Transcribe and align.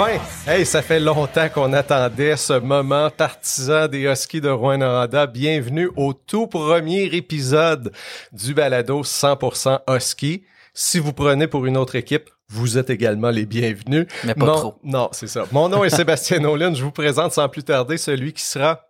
Enfin! 0.00 0.18
Hey, 0.46 0.64
ça 0.64 0.80
fait 0.80 0.98
longtemps 0.98 1.50
qu'on 1.50 1.74
attendait 1.74 2.34
ce 2.38 2.54
moment 2.54 3.10
partisan 3.10 3.86
des 3.86 4.10
Huskies 4.10 4.40
de 4.40 4.48
Rouen-Noranda. 4.48 5.26
Bienvenue 5.26 5.90
au 5.94 6.14
tout 6.14 6.46
premier 6.46 7.04
épisode 7.04 7.92
du 8.32 8.54
balado 8.54 9.02
100% 9.02 9.80
Husky. 9.90 10.44
Si 10.72 10.98
vous 10.98 11.12
prenez 11.12 11.48
pour 11.48 11.66
une 11.66 11.76
autre 11.76 11.96
équipe, 11.96 12.30
vous 12.48 12.78
êtes 12.78 12.88
également 12.88 13.28
les 13.28 13.44
bienvenus. 13.44 14.06
Mais 14.24 14.32
pas 14.32 14.46
trop. 14.46 14.78
Non, 14.82 15.10
c'est 15.12 15.26
ça. 15.26 15.44
Mon 15.52 15.68
nom 15.68 15.84
est 15.84 15.90
Sébastien 15.90 16.38
Nolan. 16.40 16.72
Je 16.72 16.82
vous 16.82 16.92
présente 16.92 17.32
sans 17.32 17.50
plus 17.50 17.64
tarder 17.64 17.98
celui 17.98 18.32
qui 18.32 18.42
sera 18.42 18.86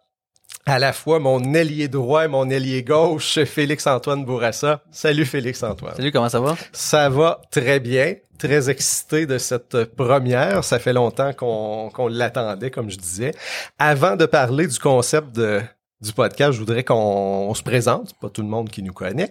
à 0.65 0.79
la 0.79 0.93
fois 0.93 1.19
mon 1.19 1.55
ailier 1.55 1.89
droit 1.89 2.25
et 2.25 2.29
mon 2.29 2.49
ailier 2.51 2.85
gauche, 2.85 3.43
Félix-Antoine 3.43 4.25
Bourassa. 4.25 4.85
Salut 4.93 5.25
Félix-Antoine. 5.25 5.97
Salut, 5.97 6.13
comment 6.13 6.29
ça 6.29 6.39
va? 6.39 6.57
Ça 6.73 7.09
va 7.09 7.41
très 7.51 7.81
bien. 7.81 8.15
Très 8.41 8.71
excité 8.71 9.27
de 9.27 9.37
cette 9.37 9.85
première. 9.85 10.65
Ça 10.65 10.79
fait 10.79 10.95
longtemps 10.95 11.35
qu'on 11.35 11.91
qu'on 11.93 12.09
l'attendait, 12.09 12.71
comme 12.71 12.89
je 12.89 12.97
disais. 12.97 13.35
Avant 13.79 14.17
de 14.17 14.25
parler 14.25 14.67
du 14.67 14.79
concept 14.79 15.37
de, 15.37 15.61
du 16.01 16.11
podcast, 16.15 16.53
je 16.53 16.59
voudrais 16.59 16.83
qu'on 16.83 16.95
on 16.95 17.53
se 17.53 17.63
présente. 17.63 18.15
Pas 18.19 18.31
tout 18.31 18.41
le 18.41 18.49
monde 18.49 18.71
qui 18.71 18.83
nous 18.83 18.95
connaît. 18.95 19.31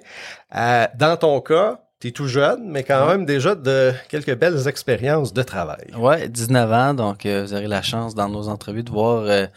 Euh, 0.55 0.86
dans 0.95 1.17
ton 1.17 1.41
cas, 1.41 1.80
tu 2.00 2.09
es 2.09 2.12
tout 2.12 2.27
jeune, 2.27 2.70
mais 2.70 2.84
quand 2.84 3.08
même 3.08 3.26
déjà 3.26 3.55
de 3.55 3.91
quelques 4.09 4.36
belles 4.36 4.67
expériences 4.67 5.34
de 5.34 5.41
travail. 5.41 5.88
Ouais, 5.98 6.30
19 6.30 6.72
ans, 6.72 6.94
donc 6.94 7.26
euh, 7.26 7.44
vous 7.44 7.53
aurez 7.55 7.67
la 7.67 7.81
chance 7.81 8.14
dans 8.14 8.30
nos 8.30 8.48
entrevues 8.48 8.84
de 8.84 8.91
voir 8.91 9.23
euh, 9.23 9.48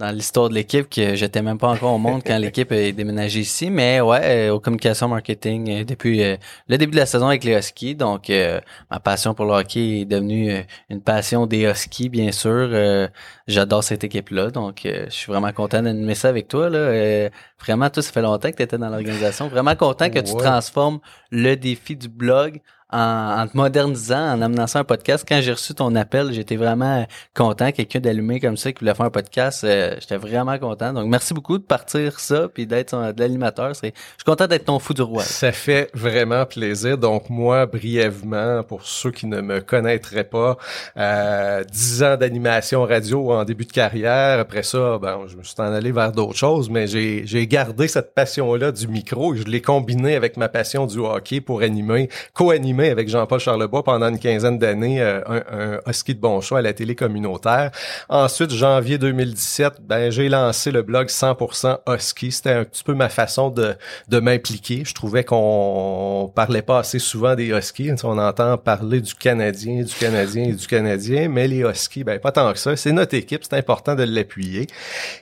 dans 0.00 0.10
l'histoire 0.10 0.48
de 0.48 0.54
l'équipe 0.54 0.88
que 0.88 1.14
j'étais 1.14 1.42
même 1.42 1.58
pas 1.58 1.68
encore 1.68 1.92
au 1.92 1.98
monde 1.98 2.22
quand 2.26 2.38
l'équipe 2.38 2.72
est 2.72 2.92
déménagée 2.92 3.40
ici, 3.40 3.68
mais 3.70 4.00
ouais, 4.00 4.48
euh, 4.48 4.54
aux 4.54 4.58
communications 4.58 5.08
marketing 5.08 5.70
euh, 5.70 5.84
depuis 5.84 6.22
euh, 6.22 6.36
le 6.68 6.78
début 6.78 6.92
de 6.92 6.96
la 6.96 7.06
saison 7.06 7.26
avec 7.26 7.44
les 7.44 7.52
Huskies, 7.52 7.96
donc 7.96 8.30
euh, 8.30 8.60
ma 8.90 8.98
passion 8.98 9.34
pour 9.34 9.44
le 9.44 9.52
hockey 9.52 10.00
est 10.00 10.04
devenue 10.06 10.50
euh, 10.50 10.62
une 10.88 11.02
passion 11.02 11.46
des 11.46 11.64
Huskies, 11.70 12.08
bien 12.08 12.32
sûr. 12.32 12.50
Euh, 12.50 13.08
J'adore 13.46 13.84
cette 13.84 14.02
équipe-là, 14.02 14.50
donc 14.50 14.86
euh, 14.86 15.04
je 15.06 15.14
suis 15.14 15.30
vraiment 15.30 15.52
content 15.52 15.82
d'animer 15.82 16.14
ça 16.14 16.28
avec 16.28 16.48
toi. 16.48 16.70
Là. 16.70 16.78
Euh, 16.78 17.28
vraiment, 17.60 17.90
toi, 17.90 18.02
ça 18.02 18.10
fait 18.10 18.22
longtemps 18.22 18.50
que 18.50 18.56
tu 18.56 18.62
étais 18.62 18.78
dans 18.78 18.88
l'organisation. 18.88 19.48
Vraiment 19.48 19.76
content 19.76 20.08
que 20.08 20.20
tu 20.20 20.34
transformes 20.34 21.00
le 21.30 21.56
défi 21.56 21.94
du 21.94 22.08
blog 22.08 22.60
en, 22.92 23.42
en 23.42 23.46
te 23.46 23.56
modernisant, 23.56 24.34
en 24.34 24.42
amenant 24.42 24.66
ça 24.66 24.80
un 24.80 24.84
podcast. 24.84 25.24
Quand 25.28 25.40
j'ai 25.40 25.52
reçu 25.52 25.74
ton 25.74 25.94
appel, 25.94 26.32
j'étais 26.32 26.56
vraiment 26.56 27.06
content. 27.34 27.72
Quelqu'un 27.72 28.00
d'allumé 28.00 28.40
comme 28.40 28.56
ça 28.56 28.72
qui 28.72 28.80
voulait 28.80 28.94
faire 28.94 29.06
un 29.06 29.10
podcast, 29.10 29.64
euh, 29.64 29.94
j'étais 30.00 30.16
vraiment 30.16 30.58
content. 30.58 30.92
Donc, 30.92 31.08
merci 31.08 31.34
beaucoup 31.34 31.58
de 31.58 31.62
partir 31.62 32.20
ça 32.20 32.48
puis 32.52 32.66
d'être 32.66 33.12
de 33.12 33.20
l'animateur. 33.20 33.74
Je 33.74 33.78
suis 33.78 33.92
content 34.24 34.46
d'être 34.46 34.64
ton 34.64 34.78
fou 34.78 34.94
du 34.94 35.02
roi. 35.02 35.22
Ça 35.22 35.52
fait 35.52 35.90
vraiment 35.94 36.46
plaisir. 36.46 36.98
Donc 36.98 37.30
moi, 37.30 37.66
brièvement, 37.66 38.62
pour 38.62 38.84
ceux 38.84 39.10
qui 39.10 39.26
ne 39.26 39.40
me 39.40 39.60
connaîtraient 39.60 40.24
pas, 40.24 40.56
euh, 40.96 41.64
10 41.64 42.02
ans 42.02 42.16
d'animation 42.16 42.82
radio 42.82 43.32
en 43.32 43.44
début 43.44 43.64
de 43.64 43.72
carrière. 43.72 44.38
Après 44.38 44.62
ça, 44.62 44.98
ben, 44.98 45.20
je 45.26 45.36
me 45.36 45.42
suis 45.42 45.54
en 45.58 45.72
allé 45.72 45.92
vers 45.92 46.12
d'autres 46.12 46.36
choses, 46.36 46.70
mais 46.70 46.86
j'ai 46.86 47.46
gardé 47.46 47.88
cette 47.88 48.14
passion-là 48.14 48.72
du 48.72 48.88
micro. 48.88 49.34
Je 49.34 49.44
l'ai 49.44 49.60
combiné 49.60 50.14
avec 50.16 50.36
ma 50.36 50.48
passion 50.48 50.86
du 50.86 50.98
hockey 50.98 51.40
pour 51.40 51.62
animer, 51.62 52.08
co-animer 52.34 52.79
avec 52.88 53.08
Jean-Paul 53.08 53.40
Charlebois 53.40 53.82
pendant 53.82 54.08
une 54.08 54.18
quinzaine 54.18 54.58
d'années 54.58 55.02
euh, 55.02 55.20
un, 55.26 55.80
un 55.84 55.90
de 55.90 56.20
bon 56.20 56.40
choix 56.40 56.58
à 56.58 56.62
la 56.62 56.72
télé 56.72 56.94
communautaire. 56.94 57.70
Ensuite, 58.08 58.50
janvier 58.52 58.98
2017, 58.98 59.74
ben 59.82 60.10
j'ai 60.10 60.28
lancé 60.28 60.70
le 60.70 60.82
blog 60.82 61.08
100% 61.08 61.78
husky. 61.88 62.32
C'était 62.32 62.52
un 62.52 62.64
petit 62.64 62.84
peu 62.84 62.94
ma 62.94 63.08
façon 63.08 63.50
de 63.50 63.76
de 64.08 64.20
m'impliquer. 64.20 64.84
Je 64.84 64.94
trouvais 64.94 65.24
qu'on 65.24 66.32
parlait 66.34 66.62
pas 66.62 66.78
assez 66.78 66.98
souvent 66.98 67.34
des 67.34 67.48
Huskies. 67.48 67.92
On 68.04 68.18
entend 68.18 68.56
parler 68.58 69.00
du 69.00 69.14
Canadien, 69.14 69.82
du 69.82 69.94
Canadien 69.94 70.44
et 70.44 70.52
du 70.52 70.66
Canadien, 70.66 71.28
mais 71.28 71.48
les 71.48 71.60
Huskies, 71.60 72.04
ben 72.04 72.18
pas 72.18 72.32
tant 72.32 72.52
que 72.52 72.58
ça. 72.58 72.76
C'est 72.76 72.92
notre 72.92 73.14
équipe, 73.14 73.42
c'est 73.44 73.56
important 73.56 73.94
de 73.94 74.04
l'appuyer. 74.04 74.66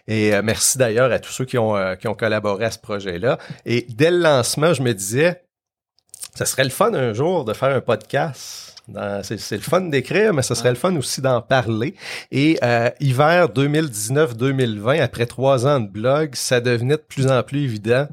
Et 0.07 0.35
euh, 0.35 0.43
merci 0.45 0.79
d'ailleurs 0.79 1.13
à 1.13 1.19
tous 1.19 1.33
ceux 1.33 1.45
qui 1.45 1.59
ont 1.59 1.77
euh, 1.77 1.95
qui 1.95 2.09
ont 2.09 2.15
collaboré 2.15 2.65
à 2.65 2.71
ce 2.71 2.79
projet-là. 2.79 3.39
Et 3.67 3.87
dès 3.89 4.11
le 4.11 4.19
lancement, 4.19 4.73
je 4.75 4.83
me 4.83 4.93
disais, 4.93 5.43
ça 6.35 6.45
serait 6.45 6.65
le 6.65 6.71
fun 6.71 6.93
un 6.95 7.13
jour 7.13 7.45
de 7.45 7.53
faire 7.53 7.75
un 7.75 7.81
podcast. 7.81 8.75
C'est 9.23 9.53
le 9.53 9.59
fun 9.59 9.83
d'écrire, 9.83 10.33
mais 10.33 10.43
ce 10.43 10.55
serait 10.55 10.71
le 10.71 10.77
fun 10.77 10.97
aussi 10.97 11.21
d'en 11.21 11.43
parler. 11.43 11.95
Et 12.31 12.59
euh, 12.63 12.89
hiver 13.01 13.49
2019-2020, 13.49 15.01
après 15.01 15.27
trois 15.27 15.67
ans 15.67 15.81
de 15.81 15.89
blog, 15.89 16.35
ça 16.35 16.61
devenait 16.61 16.97
de 16.97 17.03
plus 17.07 17.27
en 17.31 17.43
plus 17.43 17.65
évident 17.65 18.09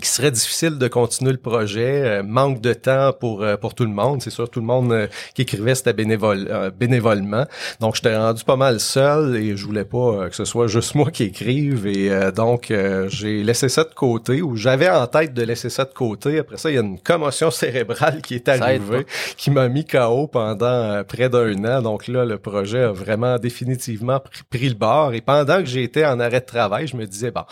qu'il 0.00 0.08
serait 0.08 0.30
difficile 0.30 0.78
de 0.78 0.88
continuer 0.88 1.32
le 1.32 1.38
projet, 1.38 2.02
euh, 2.02 2.22
manque 2.22 2.60
de 2.60 2.72
temps 2.72 3.12
pour 3.12 3.42
euh, 3.42 3.56
pour 3.56 3.74
tout 3.74 3.84
le 3.84 3.90
monde. 3.90 4.22
C'est 4.22 4.30
sûr, 4.30 4.48
tout 4.50 4.60
le 4.60 4.66
monde 4.66 4.92
euh, 4.92 5.06
qui 5.34 5.42
écrivait 5.42 5.74
c'était 5.74 5.92
bénévole, 5.92 6.72
bénévolement. 6.78 7.46
Donc, 7.80 7.94
j'étais 7.94 8.16
rendu 8.16 8.44
pas 8.44 8.56
mal 8.56 8.80
seul 8.80 9.36
et 9.36 9.56
je 9.56 9.64
voulais 9.64 9.84
pas 9.84 10.28
que 10.28 10.34
ce 10.34 10.44
soit 10.44 10.66
juste 10.66 10.94
moi 10.94 11.10
qui 11.10 11.24
écrive. 11.24 11.86
Et 11.86 12.10
donc, 12.34 12.72
j'ai 13.08 13.42
laissé 13.42 13.68
ça 13.68 13.84
de 13.84 13.94
côté 13.94 14.42
ou 14.42 14.56
j'avais 14.56 14.88
en 14.88 15.06
tête 15.06 15.34
de 15.34 15.42
laisser 15.42 15.70
ça 15.70 15.84
de 15.84 15.92
côté. 15.92 16.38
Après 16.38 16.56
ça, 16.56 16.70
il 16.70 16.74
y 16.74 16.78
a 16.78 16.82
une 16.82 16.98
commotion 16.98 17.50
cérébrale 17.50 18.20
qui 18.22 18.34
est 18.34 18.48
arrivée, 18.48 19.06
qui 19.36 19.50
m'a 19.50 19.68
mis 19.68 19.84
KO 19.84 20.26
pendant 20.26 21.02
près 21.04 21.28
d'un 21.28 21.64
an. 21.64 21.82
Donc 21.82 22.08
là, 22.08 22.24
le 22.24 22.38
projet 22.38 22.84
a 22.84 22.92
vraiment 22.92 23.38
définitivement 23.38 24.20
pris, 24.20 24.42
pris 24.48 24.68
le 24.68 24.74
bord. 24.74 25.14
Et 25.14 25.20
pendant 25.20 25.58
que 25.58 25.66
j'étais 25.66 26.04
en 26.04 26.20
arrêt 26.20 26.40
de 26.40 26.46
travail, 26.46 26.86
je 26.86 26.96
me 26.96 27.06
disais, 27.06 27.30
bon, 27.30 27.42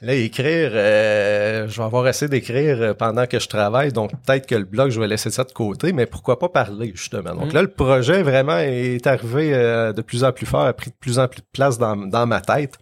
là, 0.00 0.14
écrire, 0.14 0.70
euh, 0.74 1.68
je 1.68 1.76
vais 1.76 1.84
avoir 1.84 1.93
assez 2.02 2.28
d'écrire 2.28 2.76
euh, 2.80 2.94
pendant 2.94 3.26
que 3.26 3.38
je 3.38 3.48
travaille. 3.48 3.92
Donc 3.92 4.10
peut-être 4.26 4.46
que 4.46 4.54
le 4.54 4.64
blog, 4.64 4.90
je 4.90 5.00
vais 5.00 5.06
laisser 5.08 5.30
ça 5.30 5.44
de 5.44 5.52
côté, 5.52 5.92
mais 5.92 6.06
pourquoi 6.06 6.38
pas 6.38 6.48
parler, 6.48 6.92
justement. 6.94 7.34
Donc 7.34 7.52
Mm. 7.52 7.54
là, 7.54 7.62
le 7.62 7.68
projet 7.68 8.22
vraiment 8.22 8.58
est 8.58 9.06
arrivé 9.06 9.54
euh, 9.54 9.92
de 9.92 10.02
plus 10.02 10.24
en 10.24 10.32
plus 10.32 10.46
fort, 10.46 10.62
a 10.66 10.72
pris 10.72 10.90
de 10.90 10.96
plus 10.98 11.18
en 11.18 11.28
plus 11.28 11.40
de 11.40 11.46
place 11.52 11.78
dans, 11.78 11.96
dans 11.96 12.26
ma 12.26 12.40
tête. 12.40 12.74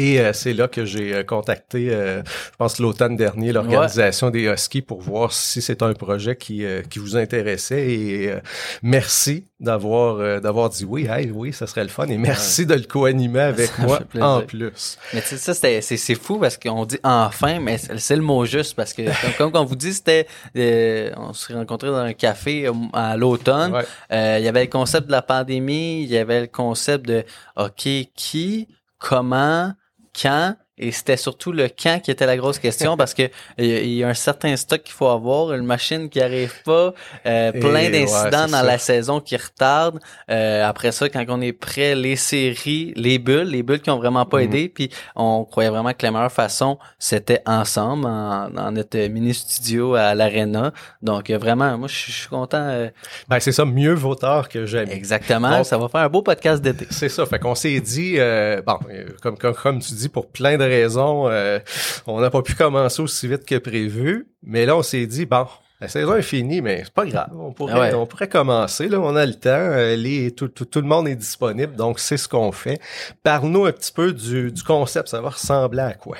Et 0.00 0.20
euh, 0.20 0.32
c'est 0.32 0.52
là 0.52 0.68
que 0.68 0.84
j'ai 0.84 1.12
euh, 1.12 1.24
contacté, 1.24 1.88
euh, 1.90 2.22
je 2.24 2.56
pense 2.56 2.78
l'automne 2.78 3.16
dernier, 3.16 3.52
l'organisation 3.52 4.30
des 4.30 4.42
Huskies 4.42 4.82
pour 4.82 5.00
voir 5.00 5.32
si 5.32 5.60
c'est 5.60 5.82
un 5.82 5.92
projet 5.94 6.36
qui, 6.36 6.64
euh, 6.64 6.82
qui 6.88 6.98
vous 7.00 7.16
intéressait. 7.16 7.88
Et 7.90 8.30
euh, 8.30 8.38
merci 8.82 9.44
d'avoir 9.60 10.16
euh, 10.18 10.38
d'avoir 10.38 10.70
dit 10.70 10.84
oui, 10.84 11.06
hey, 11.10 11.30
oui, 11.32 11.52
ça 11.52 11.66
serait 11.66 11.82
le 11.82 11.88
fun. 11.88 12.06
Et 12.06 12.16
merci 12.18 12.64
de 12.64 12.74
le 12.74 12.82
co-animer 12.82 13.40
avec 13.40 13.70
Ça 13.70 13.82
moi 13.82 13.98
en 14.20 14.40
plus. 14.42 14.98
Mais 15.12 15.20
tu 15.20 15.28
sais, 15.28 15.36
ça, 15.36 15.52
c'était- 15.54 15.80
c'est 15.80 15.96
c'est 15.96 16.14
fou 16.14 16.38
parce 16.38 16.56
qu'on 16.56 16.84
dit 16.86 16.98
enfin, 17.02 17.58
mais 17.60 17.76
c'est 17.78 18.14
le 18.16 18.22
mot 18.22 18.44
juste 18.44 18.76
parce 18.76 18.92
que, 18.92 19.02
comme, 19.36 19.50
comme 19.50 19.62
on 19.62 19.64
vous 19.64 19.74
dit, 19.76 19.92
c'était, 19.92 20.26
euh, 20.56 21.10
on 21.16 21.32
s'est 21.32 21.54
rencontrés 21.54 21.88
dans 21.88 21.96
un 21.96 22.12
café 22.12 22.70
à 22.92 23.16
l'automne. 23.16 23.72
Ouais. 23.72 23.84
Euh, 24.12 24.36
il 24.38 24.44
y 24.44 24.48
avait 24.48 24.62
le 24.64 24.70
concept 24.70 25.08
de 25.08 25.12
la 25.12 25.22
pandémie, 25.22 26.02
il 26.04 26.08
y 26.08 26.18
avait 26.18 26.42
le 26.42 26.46
concept 26.46 27.06
de 27.06 27.24
OK, 27.56 27.88
qui, 28.14 28.68
comment, 28.98 29.72
quand, 30.20 30.56
et 30.78 30.90
c'était 30.92 31.16
surtout 31.16 31.52
le 31.52 31.68
quand 31.68 32.00
qui 32.00 32.10
était 32.10 32.26
la 32.26 32.36
grosse 32.36 32.58
question 32.58 32.96
parce 32.96 33.14
que 33.14 33.22
il 33.58 33.94
y 33.94 34.04
a 34.04 34.08
un 34.08 34.14
certain 34.14 34.56
stock 34.56 34.82
qu'il 34.82 34.94
faut 34.94 35.08
avoir, 35.08 35.52
une 35.52 35.64
machine 35.64 36.08
qui 36.08 36.20
arrive 36.20 36.52
pas, 36.64 36.92
euh, 37.26 37.52
plein 37.52 37.90
d'incidents 37.90 38.46
dans 38.46 38.58
ça. 38.58 38.62
la 38.62 38.78
saison 38.78 39.20
qui 39.20 39.36
retardent. 39.36 40.00
Euh, 40.30 40.64
après 40.66 40.92
ça, 40.92 41.08
quand 41.08 41.24
on 41.28 41.40
est 41.40 41.52
prêt, 41.52 41.94
les 41.94 42.16
séries, 42.16 42.92
les 42.96 43.18
bulles, 43.18 43.48
les 43.48 43.62
bulles 43.62 43.80
qui 43.80 43.90
ont 43.90 43.98
vraiment 43.98 44.24
pas 44.24 44.38
Mhm. 44.38 44.44
aidé, 44.44 44.68
puis 44.68 44.90
on 45.16 45.44
croyait 45.44 45.70
vraiment 45.70 45.92
que 45.92 46.04
la 46.06 46.10
meilleure 46.12 46.32
façon, 46.32 46.78
c'était 46.98 47.42
ensemble, 47.46 48.06
en, 48.06 48.50
dans 48.50 48.70
notre 48.70 48.98
mini 49.08 49.34
studio 49.34 49.94
à 49.94 50.14
l'Arena. 50.14 50.72
Donc 51.02 51.30
vraiment, 51.30 51.76
moi 51.78 51.88
je 51.88 51.94
suis 52.12 52.28
content. 52.28 52.58
euh, 52.60 52.88
Ben, 53.28 53.40
c'est 53.40 53.52
ça, 53.52 53.64
mieux 53.64 53.94
vaut 53.94 54.14
tard 54.14 54.48
que 54.48 54.66
jamais. 54.66 54.92
exactement, 54.94 55.50
Donc- 55.58 55.66
ça 55.66 55.78
va 55.78 55.88
faire 55.88 56.00
un 56.02 56.08
beau 56.08 56.22
podcast 56.22 56.62
d'été. 56.62 56.86
C'est 56.90 57.08
ça. 57.08 57.26
Fait 57.26 57.38
qu'on 57.38 57.54
s'est 57.54 57.80
dit, 57.80 58.14
euh, 58.18 58.62
bon, 58.66 58.78
euh, 58.90 59.06
comme, 59.22 59.36
comme, 59.38 59.54
comme 59.54 59.78
tu 59.80 59.94
dis, 59.94 60.08
pour 60.08 60.26
plein 60.28 60.56
de 60.56 60.64
raisons, 60.68 61.28
euh, 61.28 61.58
on 62.06 62.20
n'a 62.20 62.30
pas 62.30 62.42
pu 62.42 62.54
commencer 62.54 63.02
aussi 63.02 63.26
vite 63.28 63.44
que 63.44 63.56
prévu. 63.58 64.28
Mais 64.42 64.66
là, 64.66 64.76
on 64.76 64.82
s'est 64.82 65.06
dit, 65.06 65.26
bon, 65.26 65.46
la 65.80 65.88
saison 65.88 66.14
est 66.16 66.22
finie, 66.22 66.60
mais 66.60 66.82
c'est 66.84 66.92
pas 66.92 67.06
grave. 67.06 67.30
On 67.38 67.52
pourrait, 67.52 67.72
Ah 67.76 67.80
ouais. 67.80 67.94
on 67.94 68.06
pourrait 68.06 68.28
commencer. 68.28 68.88
Là, 68.88 69.00
on 69.00 69.14
a 69.16 69.24
le 69.26 69.34
temps. 69.34 69.50
euh, 69.50 69.96
les, 69.96 70.30
tout, 70.32 70.48
tout, 70.48 70.64
tout 70.64 70.80
le 70.80 70.86
monde 70.88 71.08
est 71.08 71.16
disponible. 71.16 71.74
Donc, 71.76 71.98
c'est 72.00 72.16
ce 72.16 72.28
qu'on 72.28 72.52
fait. 72.52 72.80
Parle-nous 73.22 73.64
un 73.66 73.72
petit 73.72 73.92
peu 73.92 74.12
du, 74.12 74.50
du 74.52 74.62
concept. 74.62 75.08
Ça 75.08 75.20
va 75.20 75.30
ressembler 75.30 75.80
à 75.82 75.92
quoi? 75.94 76.16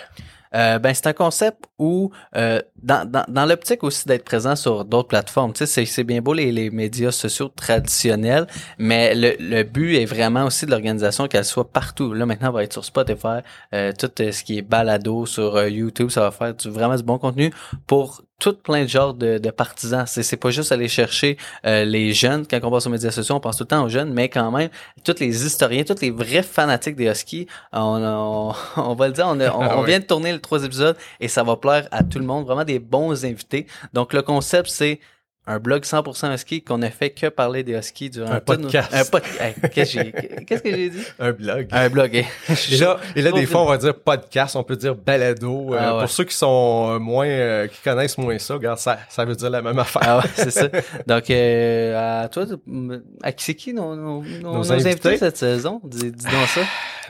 Euh, 0.55 0.79
ben 0.79 0.95
c'est 0.95 1.07
un 1.07 1.13
concept 1.13 1.65
où 1.79 2.11
euh, 2.35 2.63
dans, 2.83 3.09
dans, 3.11 3.25
dans 3.29 3.47
l'optique 3.47 3.83
aussi 3.85 4.07
d'être 4.07 4.25
présent 4.25 4.57
sur 4.57 4.85
d'autres 4.85 5.09
plateformes. 5.09 5.53
Tu 5.53 5.59
sais, 5.61 5.67
c'est, 5.67 5.85
c'est 5.87 6.05
bien 6.05 6.21
beau 6.21 6.33
les, 6.35 6.53
les 6.53 6.71
médias 6.71 7.11
sociaux 7.11 7.49
traditionnels, 7.49 8.47
mais 8.79 9.15
le, 9.15 9.35
le 9.41 9.63
but 9.63 9.97
est 9.97 10.05
vraiment 10.05 10.45
aussi 10.45 10.67
de 10.67 10.71
l'organisation 10.71 11.27
qu'elle 11.29 11.45
soit 11.45 11.71
partout. 11.71 12.13
Là 12.15 12.27
maintenant, 12.27 12.51
on 12.51 12.53
va 12.53 12.65
être 12.65 12.73
sur 12.73 12.85
Spotify, 12.85 13.39
euh, 13.75 13.93
tout 13.99 14.11
euh, 14.21 14.33
ce 14.33 14.43
qui 14.45 14.59
est 14.59 14.63
balado 14.63 15.27
sur 15.27 15.57
euh, 15.57 15.69
YouTube, 15.69 16.11
ça 16.11 16.21
va 16.21 16.31
faire 16.31 16.55
du, 16.55 16.69
vraiment 16.69 16.97
du 16.97 17.03
bon 17.03 17.19
contenu 17.19 17.53
pour 17.87 18.23
tout 18.41 18.55
plein 18.55 18.85
de 18.85 18.89
genres 18.89 19.15
de, 19.15 19.39
de 19.39 19.51
partisans. 19.51 20.05
C'est, 20.07 20.23
c'est 20.23 20.37
pas 20.37 20.51
juste 20.51 20.71
aller 20.71 20.87
chercher 20.87 21.37
euh, 21.67 21.85
les 21.85 22.13
jeunes. 22.13 22.47
Quand 22.49 22.61
on 22.63 22.71
passe 22.71 22.87
aux 22.87 22.91
médias 22.91 23.11
sociaux, 23.11 23.35
on 23.35 23.41
pense 23.41 23.57
tout 23.57 23.65
le 23.65 23.69
temps 23.69 23.83
aux 23.85 23.89
jeunes, 23.89 24.13
mais 24.13 24.29
quand 24.29 24.53
même, 24.53 24.69
tous 25.03 25.17
les 25.19 25.45
historiens, 25.45 25.83
tous 25.83 26.01
les 26.01 26.13
vrais 26.13 26.45
fanatiques 26.45 26.95
des 26.95 27.07
Huskies, 27.11 27.49
on, 27.73 28.01
on, 28.01 28.55
on 28.81 28.95
va 28.95 29.09
le 29.09 29.13
dire, 29.13 29.27
on, 29.27 29.41
a- 29.41 29.51
on, 29.51 29.61
Ah 29.63 29.77
on 29.77 29.81
ouais. 29.81 29.89
vient 29.89 29.99
de 29.99 30.05
tourner 30.05 30.33
le 30.33 30.39
trois 30.39 30.63
épisodes 30.65 30.97
et 31.19 31.27
ça 31.27 31.43
va 31.43 31.57
plaire 31.57 31.89
à 31.91 32.05
tout 32.05 32.21
le 32.21 32.25
monde. 32.27 32.47
Vraiment 32.47 32.63
des 32.69 32.79
bons 32.79 33.25
invités. 33.25 33.67
Donc, 33.93 34.13
le 34.13 34.23
concept, 34.23 34.69
c'est 34.71 35.01
un 35.51 35.59
blog 35.61 35.83
100% 35.85 36.35
husky 36.35 36.63
qu'on 36.63 36.83
a 36.83 36.91
fait 36.91 37.09
que 37.09 37.27
parler 37.29 37.63
des 37.63 37.73
huskies 37.73 38.11
durant 38.11 38.33
Un 38.33 38.35
nos- 38.35 38.41
podcast. 38.43 38.91
Un 38.93 39.05
podcast. 39.07 39.59
Qu'est-ce 39.73 39.95
que 39.97 40.03
j'ai- 40.05 40.45
qu'est-ce 40.45 40.63
que 40.63 40.71
j'ai 40.77 40.91
dit? 40.91 41.03
Un 41.19 41.33
blog. 41.33 41.69
Un 41.71 41.89
blog. 41.89 42.11
eh. 42.13 42.27
Et 42.71 42.77
là, 42.77 42.99
et 43.17 43.23
là, 43.23 43.33
des 43.33 43.47
fois, 43.47 43.63
on 43.63 43.65
va 43.65 43.79
dire 43.79 43.95
podcast, 43.95 44.57
on 44.57 44.63
peut 44.63 44.77
dire 44.77 44.95
balado. 44.95 45.73
Euh, 45.73 45.79
Ah 45.81 45.95
ouais. 45.95 46.01
Pour 46.03 46.11
ceux 46.11 46.25
qui 46.25 46.35
sont 46.35 46.91
euh, 46.91 46.99
moins, 46.99 47.27
euh, 47.27 47.67
qui 47.67 47.81
connaissent 47.83 48.19
moins 48.19 48.37
ça, 48.39 48.55
regarde, 48.55 48.79
ça, 48.79 48.99
ça 49.09 49.25
veut 49.25 49.35
dire 49.37 49.49
la 49.49 49.63
même 49.63 49.79
affaire. 49.79 50.03
Ah 50.05 50.19
ouais, 50.19 50.31
c'est 50.35 50.51
ça. 50.51 50.69
Donc, 51.07 51.31
euh, 51.31 52.25
à 52.25 52.29
toi, 52.29 52.45
à 53.23 53.33
qui 53.33 53.45
c'est 53.45 53.55
qui 53.55 53.73
nos, 53.73 53.97
nos, 53.97 54.23
nos- 54.23 54.53
nos 54.59 54.71
invités? 54.73 54.91
invités 54.91 55.17
cette 55.17 55.39
saison? 55.39 55.81
Dis, 55.83 56.13
dis 56.13 56.25
donc 56.27 56.47
ça. 56.49 56.61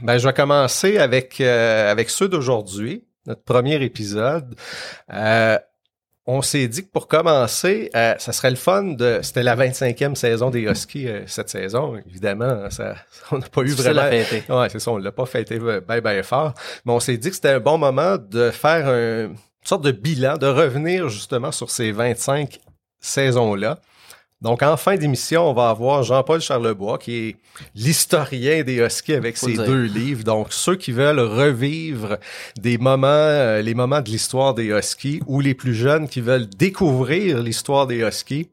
Ben, 0.00 0.16
je 0.16 0.28
vais 0.28 0.32
commencer 0.32 0.96
avec 0.98 1.40
avec 1.40 2.08
ceux 2.08 2.28
d'aujourd'hui, 2.28 3.02
notre 3.28 3.42
premier 3.42 3.82
épisode. 3.82 4.56
Euh, 5.12 5.58
on 6.26 6.42
s'est 6.42 6.68
dit 6.68 6.84
que 6.84 6.90
pour 6.90 7.08
commencer, 7.08 7.90
euh, 7.94 8.14
ça 8.18 8.32
serait 8.32 8.50
le 8.50 8.56
fun 8.56 8.82
de. 8.82 9.20
C'était 9.22 9.42
la 9.42 9.56
25e 9.56 10.14
saison 10.14 10.50
des 10.50 10.62
Huskies 10.62 11.08
euh, 11.08 11.22
cette 11.26 11.48
saison. 11.48 11.96
Évidemment, 12.06 12.68
ça, 12.70 12.96
on 13.30 13.38
n'a 13.38 13.48
pas 13.48 13.62
eu 13.62 13.70
vraiment. 13.70 14.00
à 14.00 14.10
fêter. 14.10 14.52
Ouais, 14.52 14.68
c'est 14.68 14.78
ça, 14.78 14.90
on 14.90 14.98
l'a 14.98 15.12
pas 15.12 15.26
fêté 15.26 15.58
ben 15.58 16.00
ben 16.00 16.22
fort. 16.22 16.54
Mais 16.84 16.92
on 16.92 17.00
s'est 17.00 17.16
dit 17.16 17.28
que 17.28 17.34
c'était 17.34 17.50
un 17.50 17.60
bon 17.60 17.78
moment 17.78 18.16
de 18.18 18.50
faire 18.50 18.88
un, 18.88 19.28
une 19.28 19.36
sorte 19.64 19.84
de 19.84 19.92
bilan, 19.92 20.36
de 20.36 20.46
revenir 20.46 21.08
justement 21.08 21.52
sur 21.52 21.70
ces 21.70 21.92
25 21.92 22.58
saisons-là. 23.00 23.78
Donc, 24.40 24.62
en 24.62 24.76
fin 24.76 24.96
d'émission, 24.96 25.50
on 25.50 25.52
va 25.52 25.70
avoir 25.70 26.04
Jean-Paul 26.04 26.40
Charlebois, 26.40 26.98
qui 26.98 27.16
est 27.16 27.36
l'historien 27.74 28.62
des 28.62 28.76
Huskies 28.76 29.14
avec 29.14 29.36
ses 29.36 29.54
dire. 29.54 29.64
deux 29.64 29.82
livres. 29.82 30.22
Donc, 30.22 30.52
ceux 30.52 30.76
qui 30.76 30.92
veulent 30.92 31.18
revivre 31.18 32.18
des 32.56 32.78
moments, 32.78 33.08
euh, 33.08 33.62
les 33.62 33.74
moments 33.74 34.00
de 34.00 34.08
l'histoire 34.08 34.54
des 34.54 34.66
Huskies, 34.66 35.20
ou 35.26 35.40
les 35.40 35.54
plus 35.54 35.74
jeunes 35.74 36.08
qui 36.08 36.20
veulent 36.20 36.48
découvrir 36.48 37.42
l'histoire 37.42 37.88
des 37.88 37.96
Huskies. 37.96 38.48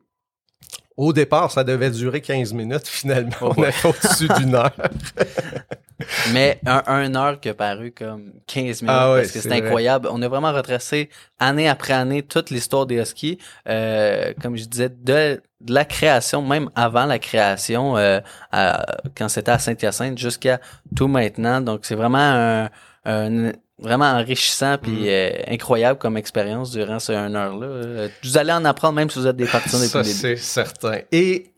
Au 0.97 1.12
départ, 1.13 1.51
ça 1.51 1.63
devait 1.63 1.92
durer 1.92 2.21
15 2.21 2.53
minutes. 2.53 2.88
Finalement, 2.88 3.31
Oh 3.42 3.53
on 3.57 3.63
fait 3.63 3.88
au-dessus 3.88 4.27
d'une 4.39 4.56
heure. 4.56 4.71
Mais 6.33 6.59
un, 6.65 6.83
un 6.88 7.15
heure 7.15 7.39
qui 7.39 7.50
a 7.50 7.53
paru 7.53 7.92
comme 7.92 8.33
15 8.47 8.81
minutes 8.81 8.83
Ah 8.88 9.13
ouais, 9.13 9.21
parce 9.21 9.31
que 9.31 9.39
c'est 9.39 9.50
vrai. 9.50 9.62
incroyable. 9.62 10.09
On 10.12 10.21
a 10.21 10.27
vraiment 10.27 10.51
retracé 10.51 11.09
année 11.39 11.69
après 11.69 11.94
année 11.94 12.21
toute 12.21 12.50
l'histoire 12.50 12.86
des 12.86 12.95
Huskies. 13.01 13.38
Euh, 13.68 14.33
comme 14.42 14.57
je 14.57 14.65
disais, 14.65 14.89
de, 14.89 15.42
de 15.62 15.74
la 15.74 15.86
création, 15.86 16.42
même 16.42 16.69
avant 16.75 17.06
la 17.06 17.18
création, 17.19 17.95
euh, 17.97 18.19
à- 18.51 18.86
quand 19.18 19.30
c'était 19.30 19.51
à 19.51 19.59
Saint-Hyacinthe, 19.59 20.18
jusqu'à 20.18 20.59
tout 20.95 21.07
maintenant. 21.07 21.62
Donc 21.62 21.81
c'est 21.83 21.95
vraiment 21.95 22.18
un, 22.19 22.69
un- 23.06 23.51
vraiment 23.77 24.06
enrichissant 24.06 24.77
puis 24.77 24.92
Mm. 24.92 25.06
euh, 25.07 25.30
incroyable 25.48 26.00
comme 26.00 26.18
expérience 26.18 26.72
durant 26.72 27.00
ce 27.00 27.12
1 27.12 27.36
heure-là. 27.36 27.66
Euh, 27.68 28.07
Vous 28.24 28.38
allez 28.38 28.51
en 28.54 28.63
apprendre 28.66 28.94
même 28.95 29.10
si 29.10 29.19
vous 29.19 29.27
êtes 29.27 29.36
des 29.36 29.45
partisans 29.48 29.81
depuis 29.81 30.12
Ça, 30.12 30.19
c'est 30.22 30.36
certain. 30.38 31.00
Et 31.12 31.51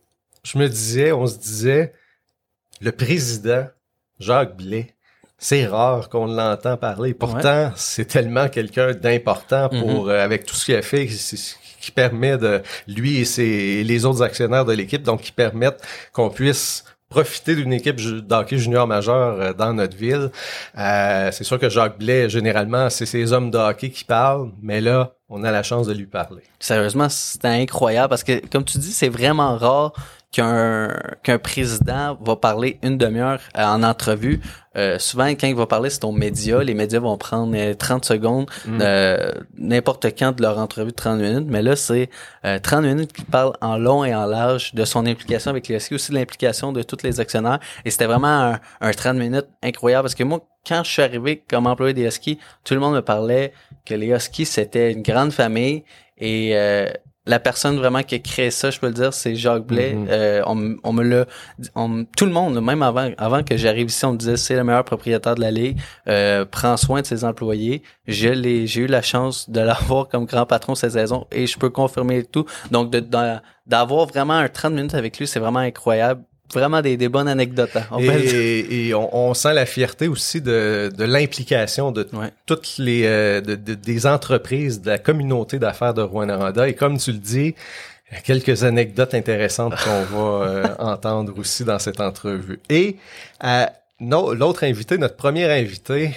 je 0.44 0.58
me 0.58 0.68
disais, 0.68 1.12
on 1.12 1.28
se 1.28 1.38
disait, 1.38 1.94
le 2.82 2.92
président 2.92 3.68
Jacques 4.20 4.56
Blais, 4.58 4.94
c'est 5.38 5.68
rare 5.68 6.10
qu'on 6.10 6.26
l'entend 6.26 6.78
parler. 6.78 7.14
Pourtant, 7.14 7.72
c'est 7.76 8.06
tellement 8.06 8.48
quelqu'un 8.50 8.94
d'important 8.94 9.70
pour, 9.70 10.10
euh, 10.10 10.20
avec 10.24 10.46
tout 10.46 10.56
ce 10.56 10.66
qu'il 10.66 10.76
a 10.76 10.82
fait, 10.82 11.06
qui 11.80 11.92
permet 11.92 12.38
de, 12.38 12.64
lui 12.88 13.18
et, 13.18 13.26
ses, 13.26 13.44
et 13.44 13.84
les 13.84 14.06
autres 14.06 14.24
actionnaires 14.24 14.66
de 14.66 14.74
l'équipe, 14.74 15.04
donc 15.04 15.22
qui 15.22 15.32
permettent 15.32 15.82
qu'on 16.12 16.32
puisse 16.32 16.84
profiter 17.10 17.56
d'une 17.56 17.74
équipe 17.74 17.98
d'hockey 18.28 18.58
junior 18.58 18.88
majeur 18.88 19.40
euh, 19.40 19.54
dans 19.54 19.74
notre 19.74 19.96
ville. 19.96 20.30
Euh, 20.78 21.30
c'est 21.32 21.44
sûr 21.44 21.60
que 21.60 21.70
Jacques 21.70 21.98
Blais, 21.98 22.30
généralement, 22.30 22.90
c'est 22.90 23.06
ces 23.06 23.32
hommes 23.32 23.52
de 23.52 23.58
hockey 23.58 23.90
qui 23.90 24.04
parlent, 24.04 24.52
mais 24.62 24.82
là, 24.82 25.14
on 25.30 25.44
a 25.44 25.52
la 25.52 25.64
chance 25.64 25.88
de 25.88 25.94
lui 25.94 26.06
parler. 26.06 26.44
Sérieusement, 26.60 27.10
c'était 27.10 27.48
incroyable 27.48 28.10
parce 28.10 28.24
que, 28.24 28.46
comme 28.48 28.64
tu 28.64 28.78
dis, 28.78 28.92
c'est 28.92 29.10
vraiment 29.10 29.58
rare 29.58 29.94
qu'un 30.32 30.94
qu'un 31.24 31.40
président 31.40 32.18
va 32.22 32.36
parler 32.36 32.80
une 32.84 32.98
demi-heure 32.98 33.40
euh, 33.58 33.64
en 33.64 33.82
entrevue. 33.84 34.42
Euh, 34.76 35.00
souvent, 35.00 35.26
quand 35.30 35.48
il 35.48 35.56
va 35.56 35.66
parler, 35.66 35.90
c'est 35.90 36.04
aux 36.04 36.12
médias. 36.12 36.62
Les 36.64 36.74
médias 36.74 37.00
vont 37.00 37.18
prendre 37.18 37.56
euh, 37.58 37.74
30 37.74 38.06
secondes 38.06 38.46
Mm. 38.66 38.80
euh, 38.82 39.32
n'importe 39.58 40.06
quand 40.18 40.36
de 40.36 40.42
leur 40.42 40.58
entrevue 40.60 40.92
de 40.92 40.96
30 40.96 41.20
minutes. 41.20 41.48
Mais 41.48 41.62
là, 41.62 41.76
c'est 41.76 42.10
euh, 42.46 42.60
30 42.60 42.84
minutes 42.84 43.14
qu'il 43.14 43.26
parle 43.26 43.54
en 43.62 43.78
long 43.78 44.04
et 44.04 44.14
en 44.14 44.26
large 44.26 44.74
de 44.76 44.86
son 44.86 45.06
implication 45.06 45.50
avec 45.52 45.68
les 45.68 45.76
Huskies, 45.78 45.96
aussi 45.96 46.12
de 46.12 46.18
l'implication 46.18 46.72
de 46.74 46.84
tous 46.84 47.04
les 47.04 47.20
actionnaires. 47.20 47.60
Et 47.86 47.90
c'était 47.92 48.06
vraiment 48.06 48.28
un, 48.28 48.60
un 48.82 48.92
30 48.92 49.16
minutes 49.18 49.48
incroyable 49.64 50.04
parce 50.04 50.16
que 50.16 50.24
moi, 50.24 50.42
quand 50.68 50.84
je 50.84 50.92
suis 50.92 51.02
arrivé 51.02 51.44
comme 51.50 51.66
employé 51.66 51.94
des 51.94 52.06
Huskies, 52.06 52.38
tout 52.64 52.74
le 52.74 52.80
monde 52.82 52.94
me 52.96 53.02
parlait 53.02 53.54
que 53.86 53.94
les 53.96 54.08
Huskies, 54.08 54.46
c'était 54.46 54.92
une 54.92 55.02
grande 55.02 55.32
famille 55.32 55.84
et 56.18 56.52
euh, 56.56 56.90
la 57.28 57.40
personne 57.40 57.78
vraiment 57.78 58.02
qui 58.04 58.16
a 58.16 58.20
créé 58.20 58.52
ça, 58.52 58.72
je 58.72 58.80
peux 58.80 58.88
le 58.88 58.94
dire, 58.94 59.14
c'est 59.14 59.36
Jacques 59.36 59.66
Blais. 59.66 59.94
Mhm. 59.94 60.08
Euh, 60.10 60.42
on, 60.46 60.94
me 60.94 61.04
l'a, 61.04 61.26
tout 62.16 62.26
le 62.26 62.32
monde, 62.32 62.60
même 62.62 62.82
avant, 62.82 63.12
avant 63.18 63.44
que 63.44 63.58
j'arrive 63.58 63.88
ici, 63.88 64.06
on 64.06 64.14
me 64.14 64.18
disait 64.18 64.38
c'est 64.38 64.56
le 64.56 64.64
meilleur 64.64 64.86
propriétaire 64.86 65.36
de 65.36 65.42
la 65.42 65.52
ligue, 65.52 65.78
euh, 66.08 66.46
prend 66.46 66.78
soin 66.78 67.02
de 67.02 67.06
ses 67.06 67.26
employés. 67.26 67.84
Je 68.08 68.30
l'ai, 68.30 68.66
j'ai 68.66 68.82
eu 68.82 68.88
la 68.88 69.02
chance 69.02 69.50
de 69.50 69.60
l'avoir 69.70 70.08
comme 70.08 70.26
grand 70.26 70.46
patron 70.46 70.74
cette 70.74 70.94
saison 70.94 71.28
et 71.32 71.46
je 71.48 71.58
peux 71.58 71.70
confirmer 71.70 72.24
tout. 72.24 72.46
Donc 72.72 72.92
d'avoir 72.92 74.06
vraiment 74.08 74.34
un 74.34 74.48
30 74.48 74.74
minutes 74.74 74.96
avec 74.96 75.20
lui, 75.20 75.28
c'est 75.28 75.40
vraiment 75.40 75.60
incroyable. 75.60 76.24
Vraiment 76.54 76.82
des, 76.82 76.96
des 76.96 77.10
bonnes 77.10 77.28
anecdotes. 77.28 77.76
hein, 77.76 77.86
on. 77.92 78.00
Et, 78.00 78.88
et 78.88 78.94
on, 78.94 79.14
on 79.30 79.34
sent 79.34 79.54
la 79.54 79.66
fierté 79.66 80.08
aussi 80.08 80.40
de, 80.42 80.90
de 80.96 81.04
l'implication 81.04 81.92
de 81.92 82.08
Ouais. 82.14 82.32
toutes 82.46 82.76
les 82.78 83.04
euh, 83.06 83.42
de- 83.42 83.56
de- 83.56 83.74
des 83.74 84.06
entreprises, 84.08 84.82
de 84.82 84.90
la 84.92 84.98
communauté 85.00 85.60
d'affaires 85.60 85.94
de 85.94 86.02
Rouen-Noranda. 86.02 86.70
Et 86.70 86.74
comme 86.74 86.98
tu 86.98 87.12
le 87.12 87.18
dis, 87.18 87.54
quelques 88.24 88.64
anecdotes 88.64 89.14
intéressantes 89.14 89.74
qu'on 89.76 90.04
va 90.04 90.46
euh, 90.48 90.64
entendre 90.80 91.34
aussi 91.38 91.66
dans 91.66 91.80
cette 91.80 92.00
entrevue. 92.00 92.60
Et 92.70 92.96
euh, 93.44 93.66
l'autre 94.00 94.64
invité, 94.64 94.98
notre 94.98 95.18
premier 95.18 95.46
invité, 95.52 96.12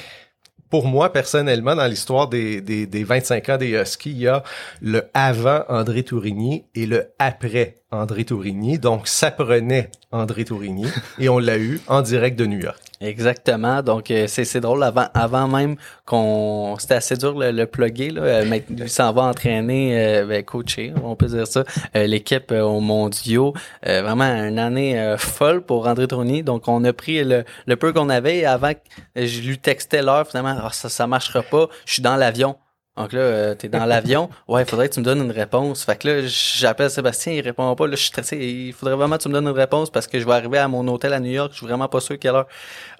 pour 0.70 0.86
moi, 0.86 1.12
personnellement, 1.12 1.74
dans 1.74 1.86
l'histoire 1.86 2.28
des, 2.28 2.60
des, 2.60 2.86
des 2.86 3.04
25 3.04 3.48
ans 3.48 3.56
des 3.56 3.70
Huskies, 3.70 4.12
il 4.12 4.18
y 4.18 4.28
a 4.28 4.42
le 4.80 5.02
avant 5.12 5.64
André 5.68 6.04
Tourigny 6.04 6.64
et 6.74 6.86
le 6.86 7.08
après 7.18 7.74
André 7.90 8.24
Tourigny. 8.24 8.78
Donc, 8.78 9.08
ça 9.08 9.32
prenait 9.32 9.90
André 10.12 10.44
Tourigny 10.44 10.86
et 11.18 11.28
on 11.28 11.38
l'a 11.38 11.58
eu 11.58 11.80
en 11.88 12.02
direct 12.02 12.38
de 12.38 12.46
New 12.46 12.60
York. 12.60 12.89
Exactement. 13.02 13.82
Donc 13.82 14.10
euh, 14.10 14.26
c'est 14.26 14.60
drôle 14.60 14.82
avant 14.84 15.06
avant 15.14 15.48
même 15.48 15.76
qu'on 16.04 16.76
c'était 16.78 16.96
assez 16.96 17.16
dur 17.16 17.32
le, 17.38 17.50
le 17.50 17.66
plugger 17.66 18.10
là. 18.10 18.20
Euh, 18.22 18.44
mais 18.46 18.62
lui 18.68 18.90
s'en 18.90 19.10
va 19.14 19.22
entraîner, 19.22 19.98
euh, 19.98 20.26
ben, 20.26 20.44
coacher, 20.44 20.92
on 21.02 21.16
peut 21.16 21.28
dire 21.28 21.46
ça. 21.46 21.64
euh, 21.96 22.06
L'équipe 22.06 22.52
euh, 22.52 22.60
aux 22.62 22.80
mondiaux, 22.80 23.54
Euh, 23.86 24.02
vraiment 24.02 24.24
une 24.24 24.58
année 24.58 25.14
folle 25.18 25.62
pour 25.62 25.86
André 25.86 26.08
Tourny. 26.08 26.42
Donc 26.42 26.68
on 26.68 26.84
a 26.84 26.92
pris 26.92 27.24
le, 27.24 27.44
le 27.66 27.76
peu 27.76 27.92
qu'on 27.94 28.10
avait 28.10 28.38
et 28.40 28.44
avant 28.46 28.72
je 29.16 29.40
lui 29.40 29.58
textais 29.58 30.02
l'heure 30.02 30.26
finalement. 30.28 30.56
Ah, 30.62 30.68
ça 30.72 30.90
ça 30.90 31.06
marchera 31.06 31.42
pas. 31.42 31.68
Je 31.86 31.94
suis 31.94 32.02
dans 32.02 32.16
l'avion. 32.16 32.56
Donc 33.00 33.12
là, 33.14 33.20
euh, 33.20 33.54
t'es 33.54 33.68
dans 33.68 33.86
l'avion. 33.86 34.28
Ouais, 34.48 34.62
il 34.62 34.68
faudrait 34.68 34.88
que 34.88 34.94
tu 34.94 35.00
me 35.00 35.04
donnes 35.04 35.22
une 35.22 35.30
réponse. 35.30 35.84
Fait 35.84 35.96
que 35.96 36.08
là, 36.08 36.26
j'appelle 36.26 36.90
Sébastien, 36.90 37.32
il 37.34 37.40
répond 37.40 37.74
pas. 37.76 37.86
Là, 37.86 37.92
je 37.92 38.00
suis 38.00 38.08
stressé. 38.08 38.36
Il 38.36 38.72
faudrait 38.72 38.96
vraiment 38.96 39.16
que 39.16 39.22
tu 39.22 39.28
me 39.28 39.34
donnes 39.34 39.46
une 39.46 39.56
réponse 39.56 39.88
parce 39.90 40.06
que 40.06 40.18
je 40.18 40.26
vais 40.26 40.32
arriver 40.32 40.58
à 40.58 40.66
mon 40.68 40.86
hôtel 40.88 41.12
à 41.12 41.20
New 41.20 41.30
York. 41.30 41.50
Je 41.52 41.58
suis 41.58 41.66
vraiment 41.66 41.86
pas 41.88 42.00
sûr 42.00 42.18
quelle 42.18 42.34
heure. 42.34 42.48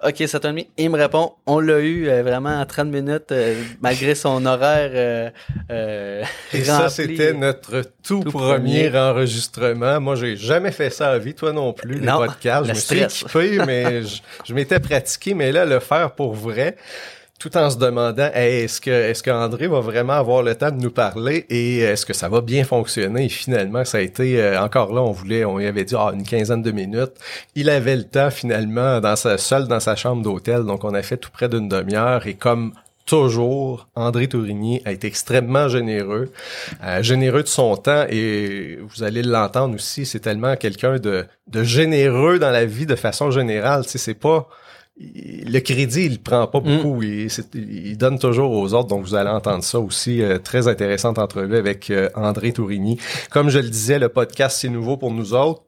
OK, 0.03 0.15
7h30. 0.15 0.67
Il 0.77 0.89
me 0.89 0.97
répond. 0.97 1.33
On 1.45 1.59
l'a 1.59 1.79
eu 1.79 2.07
euh, 2.07 2.23
vraiment 2.23 2.49
en 2.61 2.65
30 2.65 2.87
minutes, 2.87 3.31
euh, 3.31 3.61
malgré 3.81 4.15
son 4.15 4.45
horaire 4.45 4.91
euh, 4.93 5.29
euh, 5.71 6.23
Et 6.53 6.63
ça, 6.63 6.89
c'était 6.89 7.33
notre 7.33 7.81
tout, 8.03 8.21
Tout 8.23 8.31
premier, 8.31 8.89
premier. 8.89 8.97
enregistrement. 8.99 9.99
Moi, 9.99 10.15
j'ai 10.15 10.35
jamais 10.37 10.71
fait 10.71 10.89
ça 10.89 11.09
à 11.11 11.17
vie, 11.17 11.33
toi 11.35 11.51
non 11.51 11.73
plus, 11.73 11.95
les 11.95 12.07
Non, 12.07 12.17
podcasts. 12.17 12.63
Je 12.65 12.69
le 12.69 12.75
me 12.75 12.79
suis 12.79 12.99
équipé, 13.03 13.65
mais 13.65 14.03
je, 14.03 14.21
je 14.45 14.53
m'étais 14.53 14.79
pratiqué, 14.79 15.33
mais 15.33 15.51
là, 15.51 15.65
le 15.65 15.79
faire 15.79 16.11
pour 16.15 16.33
vrai, 16.33 16.77
tout 17.41 17.57
en 17.57 17.71
se 17.71 17.77
demandant 17.77 18.29
est-ce 18.35 18.79
que 18.79 18.91
est-ce 18.91 19.23
qu'André 19.23 19.67
va 19.67 19.79
vraiment 19.79 20.13
avoir 20.13 20.43
le 20.43 20.53
temps 20.53 20.69
de 20.69 20.79
nous 20.79 20.91
parler 20.91 21.47
et 21.49 21.79
est-ce 21.79 22.05
que 22.05 22.13
ça 22.13 22.29
va 22.29 22.41
bien 22.41 22.63
fonctionner? 22.63 23.25
Et 23.25 23.29
finalement, 23.29 23.83
ça 23.83 23.97
a 23.97 24.01
été 24.01 24.39
euh, 24.39 24.61
encore 24.61 24.93
là, 24.93 25.01
on 25.01 25.11
voulait, 25.11 25.43
on 25.43 25.57
lui 25.57 25.65
avait 25.65 25.83
dit 25.83 25.95
ah, 25.97 26.11
une 26.13 26.23
quinzaine 26.23 26.61
de 26.61 26.69
minutes. 26.69 27.13
Il 27.55 27.71
avait 27.71 27.95
le 27.95 28.03
temps 28.03 28.29
finalement 28.29 28.99
dans 28.99 29.15
sa 29.15 29.39
seul 29.39 29.67
dans 29.67 29.79
sa 29.79 29.95
chambre 29.95 30.21
d'hôtel, 30.21 30.65
donc 30.65 30.83
on 30.83 30.93
a 30.93 31.01
fait 31.01 31.17
tout 31.17 31.31
près 31.31 31.49
d'une 31.49 31.67
demi-heure 31.67 32.27
et 32.27 32.35
comme 32.35 32.73
toujours, 33.07 33.87
André 33.95 34.27
Tourigny 34.27 34.83
a 34.85 34.91
été 34.91 35.07
extrêmement 35.07 35.67
généreux, 35.67 36.31
euh, 36.83 37.01
généreux 37.01 37.41
de 37.41 37.47
son 37.47 37.75
temps 37.75 38.05
et 38.07 38.77
vous 38.83 39.01
allez 39.01 39.23
l'entendre 39.23 39.73
aussi, 39.73 40.05
c'est 40.05 40.19
tellement 40.19 40.55
quelqu'un 40.55 40.99
de, 40.99 41.25
de 41.47 41.63
généreux 41.63 42.37
dans 42.37 42.51
la 42.51 42.65
vie 42.65 42.85
de 42.85 42.95
façon 42.95 43.31
générale. 43.31 43.83
Tu 43.83 43.93
sais, 43.93 43.97
c'est 43.97 44.13
pas 44.13 44.47
le 44.99 45.59
crédit, 45.59 46.05
il 46.05 46.21
prend 46.21 46.47
pas 46.47 46.59
beaucoup. 46.59 47.01
Il, 47.03 47.97
donne 47.97 48.19
toujours 48.19 48.51
aux 48.51 48.73
autres. 48.73 48.87
Donc, 48.87 49.05
vous 49.05 49.15
allez 49.15 49.29
entendre 49.29 49.63
ça 49.63 49.79
aussi. 49.79 50.21
euh, 50.21 50.37
très 50.37 50.67
intéressante 50.67 51.17
entrevue 51.17 51.57
avec 51.57 51.89
euh, 51.89 52.09
André 52.15 52.51
Tourigny. 52.51 52.99
Comme 53.29 53.49
je 53.49 53.59
le 53.59 53.69
disais, 53.69 53.99
le 53.99 54.09
podcast, 54.09 54.57
c'est 54.59 54.69
nouveau 54.69 54.97
pour 54.97 55.11
nous 55.11 55.33
autres. 55.33 55.63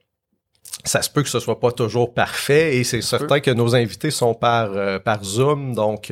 ça 0.85 1.01
se 1.01 1.09
peut 1.09 1.23
que 1.23 1.29
ce 1.29 1.39
soit 1.39 1.59
pas 1.59 1.71
toujours 1.71 2.13
parfait 2.13 2.77
et 2.77 2.83
c'est 2.83 3.01
certain 3.01 3.39
que 3.39 3.51
nos 3.51 3.75
invités 3.75 4.11
sont 4.11 4.33
par 4.33 4.71
euh, 4.73 4.99
par 4.99 5.23
Zoom 5.23 5.73
donc 5.75 6.11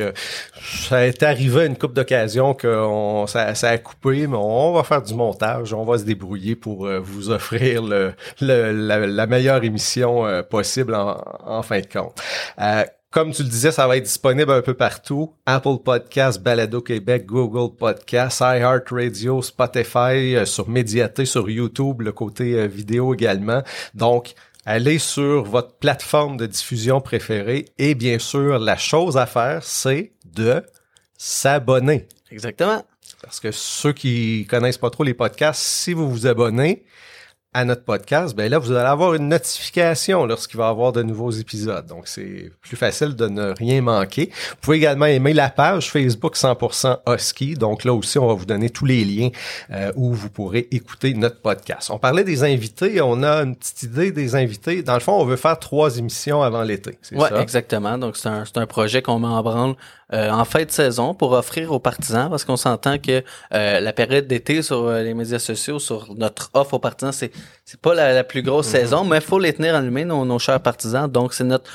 ça 0.87 1.05
est 1.05 1.23
arrivé 1.23 1.61
à 1.61 1.65
une 1.65 1.77
coupe 1.77 1.93
d'occasion 1.93 2.53
que 2.53 2.71
ça, 3.27 3.55
ça, 3.55 3.69
a 3.69 3.77
coupé 3.77 4.27
mais 4.27 4.37
on 4.37 4.71
va 4.73 4.83
faire 4.83 5.01
du 5.01 5.13
montage 5.13 5.73
on 5.73 5.83
va 5.83 5.97
se 5.97 6.03
débrouiller 6.03 6.55
pour 6.55 6.87
vous 7.01 7.31
offrir 7.31 7.81
le, 7.83 8.13
la, 8.39 9.27
meilleure 9.27 9.63
émission 9.63 10.43
possible 10.49 10.95
en, 10.95 11.21
en, 11.45 11.63
fin 11.63 11.79
de 11.81 11.87
compte 11.87 12.21
comme 13.11 13.33
tu 13.33 13.43
le 13.43 13.49
disais, 13.49 13.71
ça 13.71 13.87
va 13.87 13.97
être 13.97 14.05
disponible 14.05 14.51
un 14.51 14.61
peu 14.61 14.73
partout. 14.73 15.33
Apple 15.45 15.77
Podcasts, 15.83 16.41
Balado 16.41 16.81
Québec, 16.81 17.25
Google 17.25 17.75
Podcasts, 17.75 18.39
iHeartRadio, 18.39 19.41
Spotify, 19.41 20.37
sur 20.45 20.69
Médiaté, 20.69 21.25
sur 21.25 21.49
YouTube, 21.49 22.01
le 22.01 22.13
côté 22.13 22.67
vidéo 22.67 23.13
également. 23.13 23.63
Donc, 23.93 24.33
allez 24.65 24.97
sur 24.97 25.43
votre 25.43 25.75
plateforme 25.75 26.37
de 26.37 26.45
diffusion 26.45 27.01
préférée 27.01 27.65
et 27.77 27.95
bien 27.95 28.17
sûr, 28.17 28.57
la 28.59 28.77
chose 28.77 29.17
à 29.17 29.25
faire, 29.25 29.61
c'est 29.61 30.13
de 30.25 30.63
s'abonner. 31.17 32.07
Exactement. 32.31 32.85
Parce 33.21 33.39
que 33.41 33.51
ceux 33.51 33.91
qui 33.91 34.47
connaissent 34.49 34.77
pas 34.77 34.89
trop 34.89 35.03
les 35.03 35.13
podcasts, 35.13 35.61
si 35.61 35.93
vous 35.93 36.09
vous 36.09 36.27
abonnez, 36.27 36.85
à 37.53 37.65
notre 37.65 37.83
podcast, 37.83 38.33
ben 38.33 38.49
là, 38.49 38.59
vous 38.59 38.71
allez 38.71 38.87
avoir 38.87 39.13
une 39.13 39.27
notification 39.27 40.25
lorsqu'il 40.25 40.57
va 40.57 40.67
y 40.67 40.69
avoir 40.69 40.93
de 40.93 41.03
nouveaux 41.03 41.31
épisodes. 41.31 41.85
Donc, 41.85 42.07
c'est 42.07 42.49
plus 42.61 42.77
facile 42.77 43.13
de 43.13 43.27
ne 43.27 43.51
rien 43.51 43.81
manquer. 43.81 44.31
Vous 44.51 44.55
pouvez 44.61 44.77
également 44.77 45.05
aimer 45.05 45.33
la 45.33 45.49
page 45.49 45.91
Facebook 45.91 46.37
100% 46.37 46.99
Husky. 47.07 47.55
Donc, 47.55 47.83
là 47.83 47.93
aussi, 47.93 48.17
on 48.17 48.27
va 48.27 48.35
vous 48.35 48.45
donner 48.45 48.69
tous 48.69 48.85
les 48.85 49.03
liens 49.03 49.29
euh, 49.71 49.91
où 49.97 50.13
vous 50.13 50.29
pourrez 50.29 50.69
écouter 50.71 51.13
notre 51.13 51.41
podcast. 51.41 51.89
On 51.91 51.99
parlait 51.99 52.23
des 52.23 52.45
invités. 52.45 53.01
On 53.01 53.21
a 53.21 53.43
une 53.43 53.57
petite 53.57 53.83
idée 53.83 54.11
des 54.13 54.35
invités. 54.35 54.81
Dans 54.81 54.93
le 54.93 55.01
fond, 55.01 55.19
on 55.19 55.25
veut 55.25 55.35
faire 55.35 55.59
trois 55.59 55.97
émissions 55.97 56.41
avant 56.41 56.63
l'été. 56.63 56.97
Oui, 57.11 57.27
exactement. 57.37 57.97
Donc, 57.97 58.15
c'est 58.15 58.29
un, 58.29 58.45
un 58.55 58.65
projet 58.65 59.01
qu'on 59.01 59.19
met 59.19 59.27
en 59.27 59.43
branle 59.43 59.75
euh, 60.13 60.29
en 60.29 60.43
fin 60.43 60.65
de 60.65 60.71
saison 60.71 61.13
pour 61.13 61.31
offrir 61.31 61.71
aux 61.71 61.79
partisans 61.79 62.29
parce 62.29 62.43
qu'on 62.43 62.57
s'entend 62.57 62.97
que 62.97 63.23
euh, 63.53 63.79
la 63.79 63.93
période 63.93 64.27
d'été 64.27 64.61
sur 64.61 64.87
euh, 64.87 65.03
les 65.03 65.13
médias 65.13 65.39
sociaux, 65.39 65.79
sur 65.79 66.13
notre 66.15 66.49
offre 66.53 66.73
aux 66.73 66.79
partisans, 66.79 67.13
c'est 67.13 67.31
c'est 67.65 67.79
pas 67.79 67.93
la, 67.93 68.23
plus 68.23 68.41
grosse 68.41 68.67
saison, 68.67 69.05
mais 69.05 69.17
il 69.17 69.21
faut 69.21 69.39
les 69.39 69.53
tenir 69.53 69.75
allumés, 69.75 70.05
nos, 70.05 70.25
nos 70.25 70.39
chers 70.39 70.61
partisans. 70.61 71.09
Donc, 71.09 71.33
c'est 71.33 71.43
notre 71.43 71.69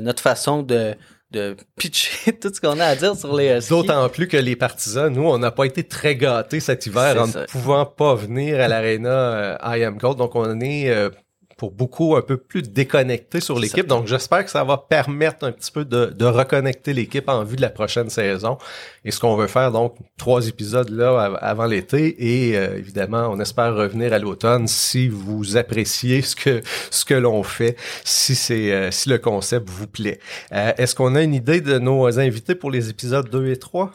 notre 0.00 0.22
façon 0.22 0.62
de 0.62 0.94
de 1.32 1.56
pitcher 1.76 2.32
tout 2.40 2.52
ce 2.54 2.60
qu'on 2.60 2.78
a 2.78 2.84
à 2.84 2.94
dire 2.94 3.16
sur 3.16 3.36
les 3.36 3.58
D'autant 3.68 4.08
plus 4.08 4.28
que 4.28 4.36
les 4.36 4.54
partisans, 4.54 5.12
nous, 5.12 5.24
on 5.24 5.38
n'a 5.38 5.50
pas 5.50 5.64
été 5.64 5.82
très 5.82 6.14
gâtés 6.14 6.60
cet 6.60 6.86
hiver 6.86 7.20
en 7.20 7.26
ne 7.26 7.46
pouvant 7.46 7.84
pas 7.84 8.14
venir 8.14 8.60
à 8.60 8.68
l'aréna 8.68 9.58
I 9.62 9.82
Am 9.82 9.98
Gold. 9.98 10.18
Donc, 10.18 10.36
on 10.36 10.60
est 10.60 11.10
pour 11.56 11.70
beaucoup 11.70 12.16
un 12.16 12.22
peu 12.22 12.36
plus 12.36 12.62
déconnecté 12.62 13.40
sur 13.40 13.58
l'équipe. 13.58 13.86
Donc 13.86 14.06
j'espère 14.06 14.44
que 14.44 14.50
ça 14.50 14.62
va 14.62 14.76
permettre 14.76 15.46
un 15.46 15.52
petit 15.52 15.72
peu 15.72 15.84
de, 15.84 16.06
de 16.06 16.24
reconnecter 16.26 16.92
l'équipe 16.92 17.28
en 17.28 17.44
vue 17.44 17.56
de 17.56 17.62
la 17.62 17.70
prochaine 17.70 18.10
saison. 18.10 18.58
Et 19.04 19.10
ce 19.10 19.20
qu'on 19.20 19.36
veut 19.36 19.46
faire 19.46 19.72
donc 19.72 19.94
trois 20.18 20.46
épisodes 20.48 20.90
là 20.90 21.36
avant 21.40 21.64
l'été 21.64 22.48
et 22.50 22.58
euh, 22.58 22.76
évidemment 22.76 23.28
on 23.30 23.40
espère 23.40 23.74
revenir 23.74 24.12
à 24.12 24.18
l'automne 24.18 24.68
si 24.68 25.08
vous 25.08 25.56
appréciez 25.56 26.20
ce 26.22 26.36
que 26.36 26.60
ce 26.90 27.04
que 27.04 27.14
l'on 27.14 27.42
fait, 27.42 27.76
si 28.04 28.34
c'est 28.34 28.72
euh, 28.72 28.90
si 28.90 29.08
le 29.08 29.18
concept 29.18 29.68
vous 29.70 29.86
plaît. 29.86 30.18
Euh, 30.52 30.72
est-ce 30.76 30.94
qu'on 30.94 31.14
a 31.14 31.22
une 31.22 31.34
idée 31.34 31.62
de 31.62 31.78
nos 31.78 32.18
invités 32.18 32.54
pour 32.54 32.70
les 32.70 32.90
épisodes 32.90 33.30
2 33.30 33.50
et 33.50 33.56
3? 33.56 33.92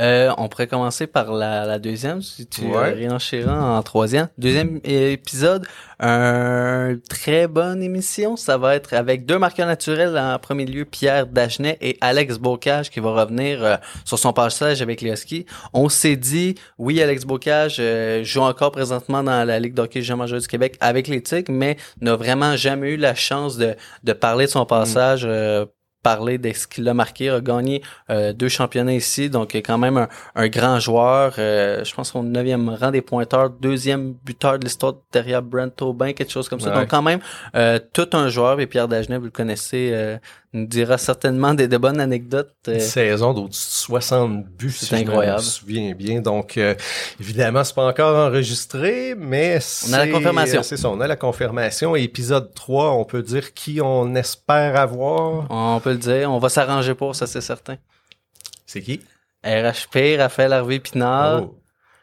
Euh, 0.00 0.32
on 0.38 0.48
pourrait 0.48 0.66
commencer 0.66 1.06
par 1.06 1.32
la, 1.32 1.66
la 1.66 1.78
deuxième, 1.78 2.22
si 2.22 2.46
tu 2.46 2.62
ouais. 2.62 3.08
en 3.48 3.82
troisième. 3.82 4.28
Deuxième 4.38 4.80
épisode, 4.82 5.66
une 5.98 7.00
très 7.08 7.46
bonne 7.46 7.82
émission. 7.82 8.36
Ça 8.36 8.56
va 8.56 8.74
être 8.74 8.94
avec 8.94 9.26
deux 9.26 9.38
marqueurs 9.38 9.66
naturels 9.66 10.16
en 10.16 10.38
premier 10.38 10.64
lieu, 10.64 10.86
Pierre 10.86 11.26
Dagenet 11.26 11.76
et 11.82 11.98
Alex 12.00 12.38
Bocage 12.38 12.90
qui 12.90 13.00
va 13.00 13.10
revenir 13.10 13.62
euh, 13.62 13.76
sur 14.04 14.18
son 14.18 14.32
passage 14.32 14.80
avec 14.80 15.02
les 15.02 15.10
Huskies. 15.10 15.44
On 15.74 15.90
s'est 15.90 16.16
dit, 16.16 16.54
oui, 16.78 17.02
Alex 17.02 17.24
Bocage 17.24 17.76
euh, 17.78 18.24
joue 18.24 18.40
encore 18.40 18.72
présentement 18.72 19.22
dans 19.22 19.46
la 19.46 19.60
Ligue 19.60 19.74
d'hockey 19.74 20.00
jean 20.00 20.16
majeur 20.16 20.40
du 20.40 20.46
Québec 20.46 20.76
avec 20.80 21.08
les 21.08 21.22
Tigres, 21.22 21.52
mais 21.52 21.76
n'a 22.00 22.16
vraiment 22.16 22.56
jamais 22.56 22.92
eu 22.92 22.96
la 22.96 23.14
chance 23.14 23.58
de, 23.58 23.74
de 24.04 24.12
parler 24.14 24.46
de 24.46 24.50
son 24.50 24.64
passage 24.64 25.22
euh, 25.26 25.66
parler 26.02 26.38
de 26.38 26.52
ce 26.52 26.66
qu'il 26.66 26.88
a 26.88 26.94
marqué, 26.94 27.28
a 27.30 27.40
gagné 27.40 27.82
euh, 28.08 28.32
deux 28.32 28.48
championnats 28.48 28.94
ici, 28.94 29.28
donc 29.28 29.54
il 29.54 29.58
est 29.58 29.62
quand 29.62 29.78
même 29.78 30.06
un, 30.34 30.48
grand 30.48 30.78
joueur. 30.80 31.34
Euh, 31.38 31.84
je 31.84 31.94
pense 31.94 32.12
qu'on 32.12 32.22
neuvième 32.22 32.68
rang 32.70 32.90
des 32.90 33.02
pointeurs, 33.02 33.50
deuxième 33.50 34.14
buteur 34.24 34.58
de 34.58 34.64
l'histoire 34.64 34.94
derrière 35.12 35.42
Brent 35.42 35.82
Aubin, 35.82 36.12
quelque 36.12 36.32
chose 36.32 36.48
comme 36.48 36.60
ça. 36.60 36.70
Donc 36.70 36.88
quand 36.88 37.02
même 37.02 37.20
euh, 37.54 37.78
tout 37.92 38.08
un 38.12 38.28
joueur. 38.28 38.60
Et 38.60 38.66
Pierre 38.66 38.88
Dagenet, 38.88 39.18
vous 39.18 39.24
le 39.24 39.30
connaissez, 39.30 40.18
nous 40.52 40.66
dira 40.66 40.98
certainement 40.98 41.54
des, 41.54 41.68
de 41.68 41.76
bonnes 41.76 42.00
anecdotes. 42.00 42.54
Une 42.66 42.80
saison 42.80 43.32
d'au 43.32 43.48
60 43.50 44.46
buts, 44.46 44.70
c'est 44.70 44.96
incroyable. 44.96 45.40
je 45.40 45.46
me 45.46 45.50
souviens 45.50 45.94
bien. 45.94 46.20
Donc 46.20 46.58
évidemment, 47.20 47.62
c'est 47.64 47.74
pas 47.74 47.86
encore 47.86 48.16
enregistré, 48.16 49.14
mais 49.16 49.58
on 49.88 49.92
a 49.92 50.06
la 50.06 50.12
confirmation. 50.12 50.62
C'est 50.62 50.76
ça, 50.76 50.88
on 50.88 51.00
a 51.00 51.06
la 51.06 51.16
confirmation. 51.16 51.94
Épisode 51.94 52.52
3, 52.54 52.92
on 52.92 53.04
peut 53.04 53.22
dire 53.22 53.52
qui 53.54 53.80
on 53.82 54.14
espère 54.14 54.76
avoir. 54.76 55.46
On 55.50 55.80
peut 55.80 55.89
le 55.92 55.98
dire. 55.98 56.30
On 56.30 56.38
va 56.38 56.48
s'arranger 56.48 56.94
pour 56.94 57.14
ça, 57.14 57.26
c'est 57.26 57.40
certain. 57.40 57.76
C'est 58.66 58.82
qui? 58.82 59.00
RHP, 59.44 60.18
Raphaël 60.18 60.52
Harvey 60.52 60.80
Pinard. 60.80 61.44
Oh. 61.44 61.58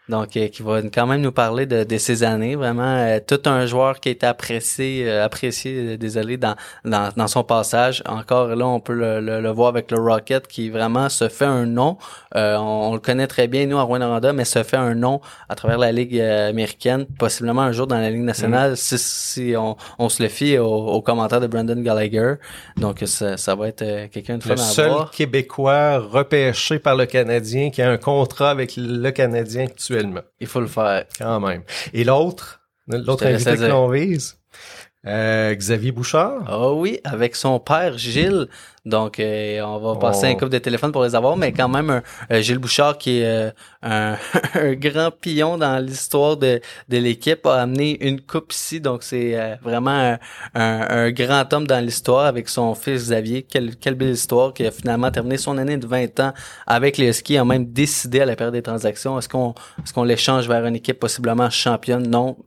Donc, 0.09 0.37
euh, 0.37 0.47
qui 0.47 0.63
va 0.63 0.81
quand 0.83 1.05
même 1.05 1.21
nous 1.21 1.31
parler 1.31 1.65
de, 1.65 1.83
de 1.83 1.97
ces 1.97 2.23
années. 2.23 2.55
Vraiment, 2.55 2.95
euh, 2.95 3.19
tout 3.25 3.41
un 3.45 3.65
joueur 3.65 3.99
qui 3.99 4.09
a 4.09 4.11
été 4.13 4.25
apprécié, 4.25 5.07
euh, 5.07 5.25
apprécié, 5.25 5.97
désolé, 5.97 6.37
dans, 6.37 6.55
dans, 6.85 7.11
dans, 7.15 7.27
son 7.27 7.43
passage. 7.43 8.01
Encore 8.07 8.47
là, 8.55 8.65
on 8.65 8.79
peut 8.79 8.93
le, 8.93 9.19
le, 9.19 9.49
voir 9.49 9.69
avec 9.69 9.91
le 9.91 9.99
Rocket 9.99 10.47
qui 10.47 10.69
vraiment 10.69 11.09
se 11.09 11.27
fait 11.27 11.45
un 11.45 11.65
nom. 11.65 11.97
On, 12.33 12.93
le 12.93 12.99
connaît 12.99 13.27
très 13.27 13.47
bien, 13.47 13.65
nous, 13.65 13.77
à 13.77 13.83
Rwanda, 13.83 14.31
mais 14.31 14.45
se 14.45 14.63
fait 14.63 14.77
un 14.77 14.95
nom 14.95 15.19
à 15.49 15.55
travers 15.55 15.77
la 15.77 15.91
Ligue 15.91 16.19
américaine, 16.19 17.05
possiblement 17.05 17.61
un 17.61 17.71
jour 17.71 17.87
dans 17.87 17.97
la 17.97 18.09
Ligue 18.09 18.21
nationale, 18.21 18.73
mm. 18.73 18.75
si, 18.75 18.97
si 18.97 19.53
on, 19.57 19.75
on, 19.99 20.09
se 20.09 20.23
le 20.23 20.29
fie 20.29 20.57
aux 20.57 21.01
commentaires 21.01 21.41
de 21.41 21.47
Brandon 21.47 21.81
Gallagher. 21.81 22.35
Donc, 22.77 23.03
ça, 23.05 23.37
ça 23.37 23.55
va 23.55 23.67
être 23.67 24.09
quelqu'un 24.11 24.37
de 24.37 24.43
fun 24.43 24.51
le 24.51 24.57
seul 24.57 24.91
Québécois 25.11 25.99
repêché 25.99 26.79
par 26.79 26.95
le 26.95 27.05
Canadien 27.05 27.69
qui 27.71 27.81
a 27.81 27.89
un 27.89 27.97
contrat 27.97 28.51
avec 28.51 28.73
le 28.77 29.09
Canadien 29.11 29.65
il 30.39 30.47
faut 30.47 30.61
le 30.61 30.67
faire. 30.67 31.05
Quand 31.17 31.39
même. 31.39 31.63
Et 31.93 32.03
l'autre, 32.03 32.61
l'autre 32.87 33.25
invité 33.25 33.55
que 33.57 33.65
l'on 33.65 33.89
vise, 33.89 34.37
euh, 35.05 35.53
Xavier 35.53 35.91
Bouchard. 35.91 36.43
Ah 36.47 36.71
oui, 36.73 36.99
avec 37.03 37.35
son 37.35 37.59
père 37.59 37.97
Gilles. 37.97 38.47
Donc, 38.83 39.19
euh, 39.19 39.61
on 39.61 39.79
va 39.79 39.99
passer 39.99 40.27
un 40.27 40.31
oh. 40.31 40.37
couple 40.37 40.51
de 40.51 40.57
téléphone 40.59 40.91
pour 40.91 41.03
les 41.03 41.13
avoir, 41.13 41.35
mais 41.35 41.51
quand 41.51 41.67
même, 41.67 42.01
euh, 42.31 42.41
Gilles 42.41 42.57
Bouchard, 42.57 42.97
qui 42.97 43.19
est 43.19 43.53
un, 43.83 44.17
grand 44.73 45.11
pion 45.11 45.57
dans 45.57 45.83
l'histoire 45.83 46.37
de, 46.37 46.61
de 46.87 46.97
l'équipe, 46.97 47.45
a 47.45 47.61
amené 47.61 47.97
une 48.05 48.21
coupe 48.21 48.53
ici. 48.53 48.81
Donc, 48.81 49.03
c'est 49.03 49.57
vraiment 49.61 50.17
un, 50.55 51.11
grand 51.11 51.53
homme 51.53 51.67
dans 51.67 51.83
l'histoire 51.83 52.25
avec 52.25 52.49
son 52.49 52.73
fils 52.75 53.03
Xavier. 53.03 53.43
Quelle, 53.43 53.75
quelle 53.75 53.95
belle 53.95 54.11
histoire 54.11 54.53
qui 54.53 54.65
a 54.65 54.71
finalement 54.71 55.11
terminé 55.11 55.37
son 55.37 55.57
année 55.57 55.77
de 55.77 55.85
20 55.85 56.19
ans 56.21 56.33
avec 56.65 56.97
les 56.97 57.13
skis, 57.13 57.37
a 57.37 57.45
même 57.45 57.65
décidé 57.71 58.21
à 58.21 58.25
la 58.25 58.35
période 58.35 58.53
des 58.53 58.61
transactions. 58.61 59.19
Est-ce 59.19 59.29
qu'on 59.29 59.53
est-ce 59.83 59.93
qu'on 59.93 60.03
l'échange 60.03 60.47
vers 60.47 60.65
une 60.65 60.75
équipe 60.75 60.99
possiblement 60.99 61.49
championne? 61.49 62.07
Non, 62.07 62.37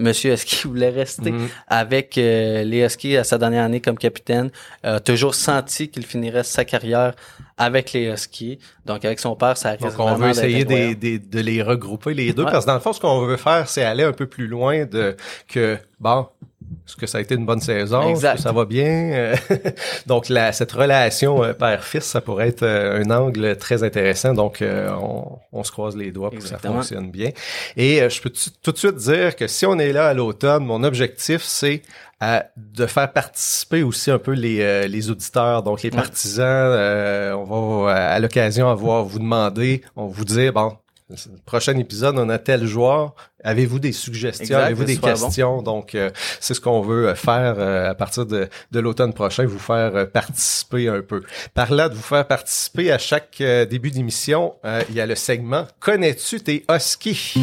Monsieur 0.00 0.32
Husky 0.32 0.62
voulait 0.66 0.90
rester 0.90 1.30
mhm. 1.30 1.48
avec 1.68 2.18
euh, 2.18 2.64
les 2.64 2.84
Huskies 2.84 3.16
à 3.16 3.24
sa 3.24 3.38
dernière 3.38 3.64
année 3.64 3.80
comme 3.80 3.98
capitaine. 3.98 4.50
A 4.82 4.98
toujours 4.98 5.34
senti 5.34 5.88
qu'il 5.88 6.06
finirait 6.06 6.42
sa 6.42 6.64
carrière 6.64 7.14
avec 7.58 7.92
les 7.92 8.10
Huskies. 8.10 8.58
Donc 8.86 9.04
avec 9.04 9.20
son 9.20 9.36
père, 9.36 9.56
ça 9.56 9.76
Donc 9.76 9.92
on 9.98 10.14
veut 10.14 10.30
essayer 10.30 10.64
de 10.64 11.40
les 11.40 11.62
regrouper 11.62 12.14
les 12.14 12.32
deux 12.32 12.44
parce 12.44 12.64
que 12.64 12.70
dans 12.70 12.74
le 12.74 12.80
fond, 12.80 12.92
ce 12.92 13.00
qu'on 13.00 13.20
veut 13.20 13.36
faire, 13.36 13.68
c'est 13.68 13.84
aller 13.84 14.04
un 14.04 14.12
peu 14.12 14.26
plus 14.26 14.46
loin 14.46 14.86
de 14.86 15.16
que 15.46 15.78
bon, 16.00 16.26
est-ce 16.86 16.96
que 16.96 17.06
ça 17.06 17.18
a 17.18 17.20
été 17.20 17.34
une 17.34 17.46
bonne 17.46 17.60
saison? 17.60 18.14
Est-ce 18.14 18.34
que 18.34 18.40
ça 18.40 18.52
va 18.52 18.64
bien? 18.64 19.32
donc, 20.06 20.28
la, 20.28 20.52
cette 20.52 20.72
relation 20.72 21.42
euh, 21.42 21.52
père-fils, 21.52 22.04
ça 22.04 22.20
pourrait 22.20 22.48
être 22.48 22.62
euh, 22.62 23.02
un 23.02 23.10
angle 23.10 23.56
très 23.56 23.82
intéressant. 23.82 24.34
Donc, 24.34 24.62
euh, 24.62 24.90
on, 25.00 25.38
on, 25.52 25.64
se 25.64 25.72
croise 25.72 25.96
les 25.96 26.12
doigts 26.12 26.30
pour 26.30 26.38
que 26.38 26.46
ça 26.46 26.58
fonctionne 26.58 27.10
bien. 27.10 27.30
Et 27.76 28.08
je 28.08 28.22
peux 28.22 28.30
tout 28.62 28.72
de 28.72 28.78
suite 28.78 28.96
dire 28.96 29.36
que 29.36 29.46
si 29.46 29.66
on 29.66 29.78
est 29.78 29.92
là 29.92 30.08
à 30.08 30.14
l'automne, 30.14 30.64
mon 30.64 30.82
objectif, 30.84 31.42
c'est 31.42 31.82
de 32.56 32.86
faire 32.86 33.10
participer 33.12 33.82
aussi 33.82 34.10
un 34.10 34.18
peu 34.18 34.32
les, 34.32 34.86
les 34.88 35.10
auditeurs, 35.10 35.62
donc 35.62 35.82
les 35.82 35.90
partisans. 35.90 36.76
on 37.34 37.84
va 37.84 38.10
à 38.10 38.18
l'occasion 38.18 38.68
avoir 38.68 39.04
vous 39.04 39.18
demander, 39.18 39.82
on 39.96 40.06
vous 40.06 40.26
dire, 40.26 40.52
bon, 40.52 40.76
prochain 41.44 41.76
épisode, 41.78 42.18
on 42.18 42.28
a 42.28 42.38
tel 42.38 42.66
joueur. 42.66 43.14
Avez-vous 43.42 43.78
des 43.78 43.92
suggestions? 43.92 44.56
Avez-vous 44.56 44.84
des 44.84 44.98
questions? 44.98 45.62
Donc, 45.62 45.94
euh, 45.94 46.10
c'est 46.40 46.54
ce 46.54 46.60
qu'on 46.60 46.80
veut 46.80 47.08
euh, 47.08 47.14
faire 47.14 47.56
euh, 47.58 47.90
à 47.90 47.94
partir 47.94 48.26
de, 48.26 48.48
de 48.70 48.80
l'automne 48.80 49.12
prochain, 49.12 49.44
vous 49.46 49.58
faire 49.58 50.10
participer 50.10 50.88
un 50.88 51.00
peu. 51.00 51.22
Par 51.54 51.72
là, 51.72 51.88
de 51.88 51.94
vous 51.94 52.02
faire 52.02 52.26
participer 52.26 52.92
à 52.92 52.98
chaque 52.98 53.42
début 53.70 53.90
d'émission, 53.90 54.54
il 54.88 54.94
y 54.94 55.00
a 55.00 55.06
le 55.06 55.14
segment 55.14 55.66
Connais-tu 55.80 56.40
tes 56.40 56.64
Huskies? 56.70 57.34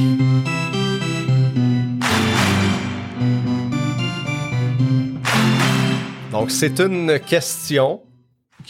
Donc, 6.32 6.52
c'est 6.52 6.80
une 6.80 7.20
question 7.20 8.02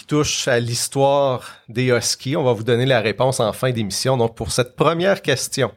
touche 0.07 0.47
à 0.47 0.59
l'histoire 0.59 1.55
des 1.69 1.89
Huskies. 1.89 2.35
On 2.35 2.43
va 2.43 2.53
vous 2.53 2.63
donner 2.63 2.85
la 2.85 3.01
réponse 3.01 3.39
en 3.39 3.53
fin 3.53 3.71
d'émission. 3.71 4.17
Donc, 4.17 4.35
pour 4.35 4.51
cette 4.51 4.75
première 4.75 5.21
question, 5.21 5.71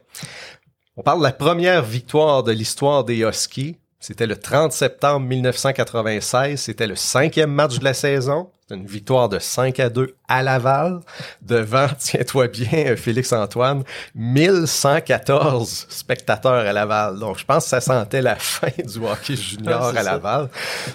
on 0.95 1.03
parle 1.03 1.19
de 1.19 1.23
la 1.23 1.33
première 1.33 1.83
victoire 1.83 2.43
de 2.43 2.51
l'histoire 2.51 3.03
des 3.03 3.19
Huskies. 3.19 3.77
C'était 4.01 4.25
le 4.25 4.35
30 4.35 4.73
septembre 4.73 5.27
1996. 5.27 6.59
C'était 6.59 6.87
le 6.87 6.95
cinquième 6.95 7.51
match 7.51 7.77
de 7.77 7.83
la 7.83 7.93
saison. 7.93 8.49
Une 8.71 8.87
victoire 8.87 9.29
de 9.29 9.37
5 9.37 9.79
à 9.79 9.89
2 9.89 10.15
à 10.27 10.41
Laval 10.41 11.01
devant, 11.43 11.85
tiens-toi 11.99 12.47
bien, 12.47 12.95
Félix-Antoine, 12.95 13.83
1114 14.15 15.85
spectateurs 15.89 16.65
à 16.65 16.73
Laval. 16.73 17.19
Donc, 17.19 17.37
je 17.37 17.45
pense 17.45 17.65
que 17.65 17.69
ça 17.69 17.81
sentait 17.81 18.23
la 18.23 18.35
fin 18.39 18.71
du 18.83 19.05
hockey 19.05 19.35
junior 19.35 19.95
à 19.95 20.01
Laval. 20.01 20.49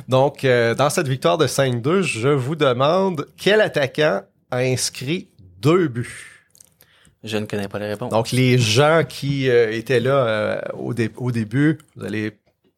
Donc, 0.08 0.44
euh, 0.44 0.74
dans 0.74 0.90
cette 0.90 1.06
victoire 1.06 1.38
de 1.38 1.46
5-2, 1.46 2.00
je 2.00 2.28
vous 2.28 2.56
demande 2.56 3.28
quel 3.36 3.60
attaquant 3.60 4.22
a 4.50 4.56
inscrit 4.58 5.28
deux 5.60 5.86
buts? 5.86 6.42
Je 7.22 7.36
ne 7.36 7.46
connais 7.46 7.68
pas 7.68 7.78
les 7.78 7.88
réponses. 7.88 8.10
Donc, 8.10 8.32
les 8.32 8.58
gens 8.58 9.02
qui 9.08 9.48
euh, 9.48 9.70
étaient 9.70 10.00
là 10.00 10.26
euh, 10.26 10.60
au, 10.74 10.92
au, 11.18 11.30
début, 11.30 11.78
vous 11.94 12.04
allez 12.04 12.36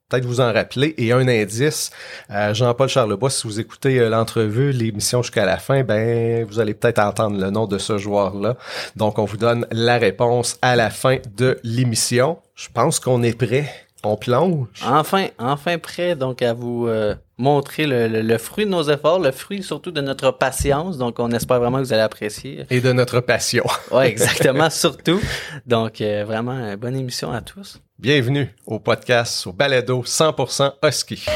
peut-être 0.09 0.25
vous 0.25 0.41
en 0.41 0.53
rappeler. 0.53 0.95
Et 0.97 1.13
un 1.13 1.27
indice, 1.29 1.91
euh, 2.31 2.55
Jean-Paul 2.55 2.89
Charlebois, 2.89 3.31
si 3.31 3.47
vous 3.47 3.61
écoutez 3.61 3.99
euh, 3.99 4.09
l'entrevue, 4.09 4.73
l'émission 4.73 5.23
jusqu'à 5.23 5.45
la 5.45 5.59
fin, 5.59 5.83
ben 5.83 6.45
vous 6.47 6.61
allez 6.61 6.75
peut-être 6.75 6.99
entendre 6.99 7.39
le 7.39 7.51
nom 7.51 7.67
de 7.67 7.79
ce 7.79 7.99
joueur-là. 7.99 8.57
Donc, 8.97 9.19
on 9.19 9.25
vous 9.25 9.37
donne 9.37 9.67
la 9.71 9.99
réponse 9.99 10.59
à 10.63 10.77
la 10.77 10.91
fin 10.91 11.19
de 11.37 11.59
l'émission. 11.63 12.39
Je 12.55 12.69
pense 12.73 13.01
qu'on 13.01 13.23
est 13.23 13.37
prêt. 13.37 13.71
On 14.05 14.17
plonge. 14.17 14.69
Enfin, 14.85 15.27
enfin 15.39 15.77
prêt 15.79 16.15
donc 16.15 16.41
à 16.41 16.53
vous 16.53 16.87
euh, 16.87 17.17
montrer 17.39 17.87
le, 17.87 18.39
fruit 18.39 18.67
de 18.67 18.71
nos 18.71 18.83
efforts, 18.83 19.21
le 19.21 19.31
fruit 19.31 19.63
surtout 19.63 19.91
de 19.91 20.01
notre 20.01 20.33
patience. 20.33 20.99
Donc, 20.99 21.19
on 21.19 21.31
espère 21.31 21.61
vraiment 21.61 21.79
que 21.79 21.85
vous 21.85 21.93
allez 21.93 22.03
apprécier. 22.03 22.67
Et 22.69 22.81
de 22.81 22.93
notre 22.93 23.21
passion. 23.21 23.65
oui, 23.93 24.05
exactement, 24.05 24.69
surtout. 24.71 25.21
Donc, 25.67 26.01
vraiment, 26.01 26.75
bonne 26.77 26.97
émission 26.97 27.33
à 27.33 27.41
tous. 27.41 27.81
Bienvenue 27.99 28.55
au 28.67 28.79
podcast 28.79 29.47
au 29.47 29.53
Balado 29.53 30.03
100% 30.05 30.73
Husky. 30.85 31.27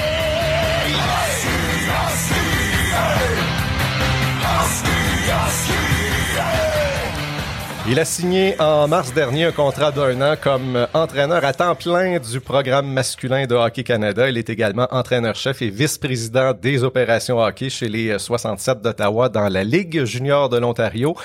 Il 7.88 7.98
a 7.98 8.04
signé 8.04 8.54
en 8.60 8.86
mars 8.86 9.12
dernier 9.12 9.46
un 9.46 9.50
contrat 9.50 9.90
d'un 9.90 10.20
an 10.20 10.36
comme 10.40 10.86
entraîneur 10.94 11.44
à 11.44 11.52
temps 11.52 11.74
plein 11.74 12.20
du 12.20 12.38
programme 12.40 12.86
masculin 12.86 13.44
de 13.46 13.56
Hockey 13.56 13.82
Canada. 13.82 14.28
Il 14.28 14.38
est 14.38 14.48
également 14.48 14.86
entraîneur-chef 14.92 15.62
et 15.62 15.68
vice-président 15.68 16.52
des 16.52 16.84
opérations 16.84 17.40
hockey 17.40 17.70
chez 17.70 17.88
les 17.88 18.20
67 18.20 18.82
d'Ottawa 18.82 19.28
dans 19.28 19.48
la 19.48 19.64
Ligue 19.64 20.04
junior 20.04 20.48
de 20.48 20.58
l'Ontario. 20.58 21.16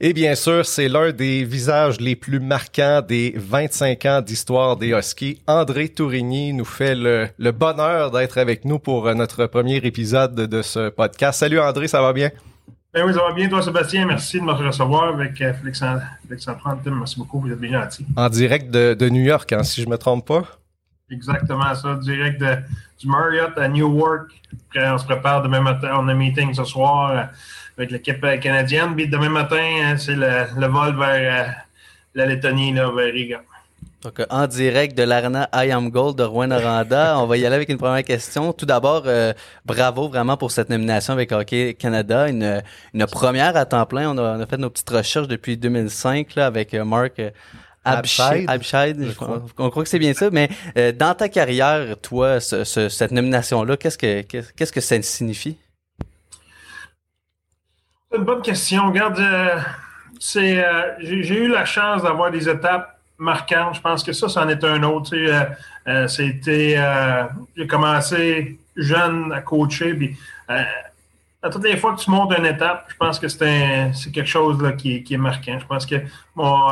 Et 0.00 0.12
bien 0.12 0.34
sûr, 0.34 0.66
c'est 0.66 0.88
l'un 0.88 1.12
des 1.12 1.44
visages 1.44 1.98
les 1.98 2.14
plus 2.14 2.40
marquants 2.40 3.00
des 3.00 3.32
25 3.34 4.04
ans 4.04 4.20
d'histoire 4.20 4.76
des 4.76 4.88
Huskies. 4.88 5.40
André 5.46 5.88
Tourigny 5.88 6.52
nous 6.52 6.66
fait 6.66 6.94
le, 6.94 7.28
le 7.38 7.52
bonheur 7.52 8.10
d'être 8.10 8.36
avec 8.36 8.66
nous 8.66 8.78
pour 8.78 9.12
notre 9.14 9.46
premier 9.46 9.76
épisode 9.76 10.34
de 10.34 10.60
ce 10.60 10.90
podcast. 10.90 11.40
Salut 11.40 11.58
André, 11.58 11.88
ça 11.88 12.02
va 12.02 12.12
bien? 12.12 12.30
Ben 12.94 13.06
oui, 13.06 13.14
ça 13.14 13.20
va 13.20 13.32
bien, 13.32 13.48
toi, 13.48 13.62
Sébastien. 13.62 14.04
Merci 14.04 14.38
de 14.38 14.44
me 14.44 14.52
recevoir 14.52 15.14
avec 15.14 15.40
euh, 15.40 15.54
Félix, 15.54 15.82
Félix 16.28 16.46
Antoine. 16.46 16.78
Merci 16.84 17.16
beaucoup, 17.16 17.40
vous 17.40 17.50
êtes 17.50 17.58
bien 17.58 17.80
gentil. 17.80 18.04
En 18.14 18.28
direct 18.28 18.70
de, 18.70 18.92
de 18.92 19.08
New 19.08 19.22
York, 19.22 19.50
hein, 19.54 19.62
si 19.62 19.80
je 19.80 19.86
ne 19.86 19.92
me 19.92 19.96
trompe 19.96 20.26
pas. 20.26 20.42
Exactement 21.10 21.74
ça, 21.74 21.94
direct 21.94 22.38
de, 22.38 22.58
du 22.98 23.08
Marriott 23.08 23.56
à 23.56 23.66
Newark. 23.66 24.30
Après, 24.68 24.90
on 24.90 24.98
se 24.98 25.06
prépare 25.06 25.42
demain 25.42 25.62
matin. 25.62 25.88
On 25.94 26.08
a 26.08 26.12
un 26.12 26.14
meeting 26.14 26.52
ce 26.52 26.64
soir 26.64 27.10
euh, 27.10 27.22
avec 27.78 27.92
l'équipe 27.92 28.22
euh, 28.24 28.36
canadienne. 28.36 28.94
Puis 28.94 29.08
demain 29.08 29.30
matin, 29.30 29.96
c'est 29.96 30.14
le, 30.14 30.44
le, 30.54 30.66
vol 30.66 30.94
vers 30.98 31.64
la 32.14 32.26
Lettonie, 32.26 32.74
là, 32.74 32.90
vers 32.90 33.10
Riga. 33.10 33.40
Donc, 34.02 34.18
euh, 34.18 34.26
en 34.30 34.48
direct 34.48 34.98
de 34.98 35.04
l'arena 35.04 35.48
I 35.54 35.70
Am 35.70 35.88
Gold 35.88 36.18
de 36.18 36.24
Rouen 36.24 36.48
Noranda, 36.48 37.18
on 37.20 37.26
va 37.26 37.36
y 37.36 37.46
aller 37.46 37.54
avec 37.54 37.68
une 37.68 37.78
première 37.78 38.02
question. 38.02 38.52
Tout 38.52 38.66
d'abord, 38.66 39.04
euh, 39.06 39.32
bravo 39.64 40.08
vraiment 40.08 40.36
pour 40.36 40.50
cette 40.50 40.70
nomination 40.70 41.12
avec 41.12 41.30
Hockey 41.30 41.74
Canada, 41.74 42.28
une, 42.28 42.62
une 42.94 43.06
première 43.06 43.56
à 43.56 43.64
temps 43.64 43.86
plein. 43.86 44.10
On 44.10 44.18
a, 44.18 44.36
on 44.36 44.40
a 44.40 44.46
fait 44.46 44.56
nos 44.56 44.70
petites 44.70 44.90
recherches 44.90 45.28
depuis 45.28 45.56
2005 45.56 46.34
là, 46.34 46.46
avec 46.46 46.74
euh, 46.74 46.84
Marc 46.84 47.22
Abscheid. 47.84 48.48
On, 49.58 49.70
croit 49.70 49.84
que 49.84 49.88
c'est 49.88 50.00
bien 50.00 50.14
ça, 50.14 50.30
mais 50.30 50.48
dans 50.92 51.14
ta 51.14 51.28
carrière, 51.28 51.96
toi, 52.00 52.40
ce, 52.40 52.64
cette 52.64 53.10
nomination-là, 53.10 53.76
qu'est-ce 53.76 53.98
que 53.98 54.22
qu'est-ce 54.22 54.72
que 54.72 54.80
ça 54.80 55.00
signifie? 55.02 55.58
C'est 58.10 58.18
une 58.18 58.24
bonne 58.24 58.42
question. 58.42 58.86
Regarde, 58.86 59.20
c'est 60.20 60.64
j'ai 61.00 61.34
eu 61.34 61.48
la 61.48 61.64
chance 61.64 62.04
d'avoir 62.04 62.30
des 62.30 62.48
étapes 62.48 62.91
marquant. 63.22 63.72
Je 63.72 63.80
pense 63.80 64.02
que 64.02 64.12
ça, 64.12 64.28
c'en 64.28 64.48
est 64.48 64.62
un 64.64 64.82
autre. 64.82 65.14
Euh, 65.14 65.44
euh, 65.86 66.08
c'était, 66.08 66.74
euh, 66.76 67.24
j'ai 67.56 67.66
commencé 67.66 68.58
jeune 68.76 69.32
à 69.32 69.40
coacher, 69.40 70.16
à 71.44 71.50
toutes 71.50 71.64
les 71.64 71.76
fois 71.76 71.94
que 71.94 72.00
tu 72.00 72.10
montes 72.10 72.32
une 72.38 72.46
étape, 72.46 72.86
je 72.88 72.96
pense 72.96 73.18
que 73.18 73.26
c'est, 73.26 73.90
quelque 74.12 74.26
chose 74.26 74.62
qui, 74.78 75.04
est 75.10 75.16
marquant. 75.16 75.58
Je 75.58 75.66
pense 75.66 75.84
que 75.84 75.96
mon, 76.36 76.68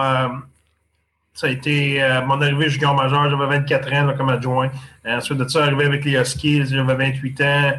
ça 1.34 1.48
a 1.48 1.50
été 1.50 2.00
mon 2.24 2.40
arrivée 2.40 2.68
junior 2.68 2.94
majeur, 2.94 3.28
j'avais 3.28 3.58
24 3.58 3.92
ans 3.94 4.14
comme 4.16 4.28
adjoint. 4.28 4.70
ensuite 5.04 5.38
de 5.38 5.48
ça, 5.48 5.64
arrivé 5.64 5.86
avec 5.86 6.04
les 6.04 6.12
Huskies, 6.12 6.66
j'avais 6.66 6.94
28 6.94 7.40
ans, 7.40 7.72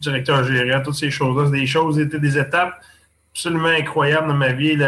directeur 0.00 0.44
gérant, 0.44 0.82
toutes 0.82 0.94
ces 0.94 1.10
choses-là. 1.10 1.50
C'est 1.50 1.60
des 1.60 1.66
choses, 1.66 1.96
c'était 1.96 2.18
des 2.18 2.38
étapes 2.38 2.82
absolument 3.32 3.68
incroyables 3.68 4.28
dans 4.28 4.34
ma 4.34 4.52
vie. 4.52 4.78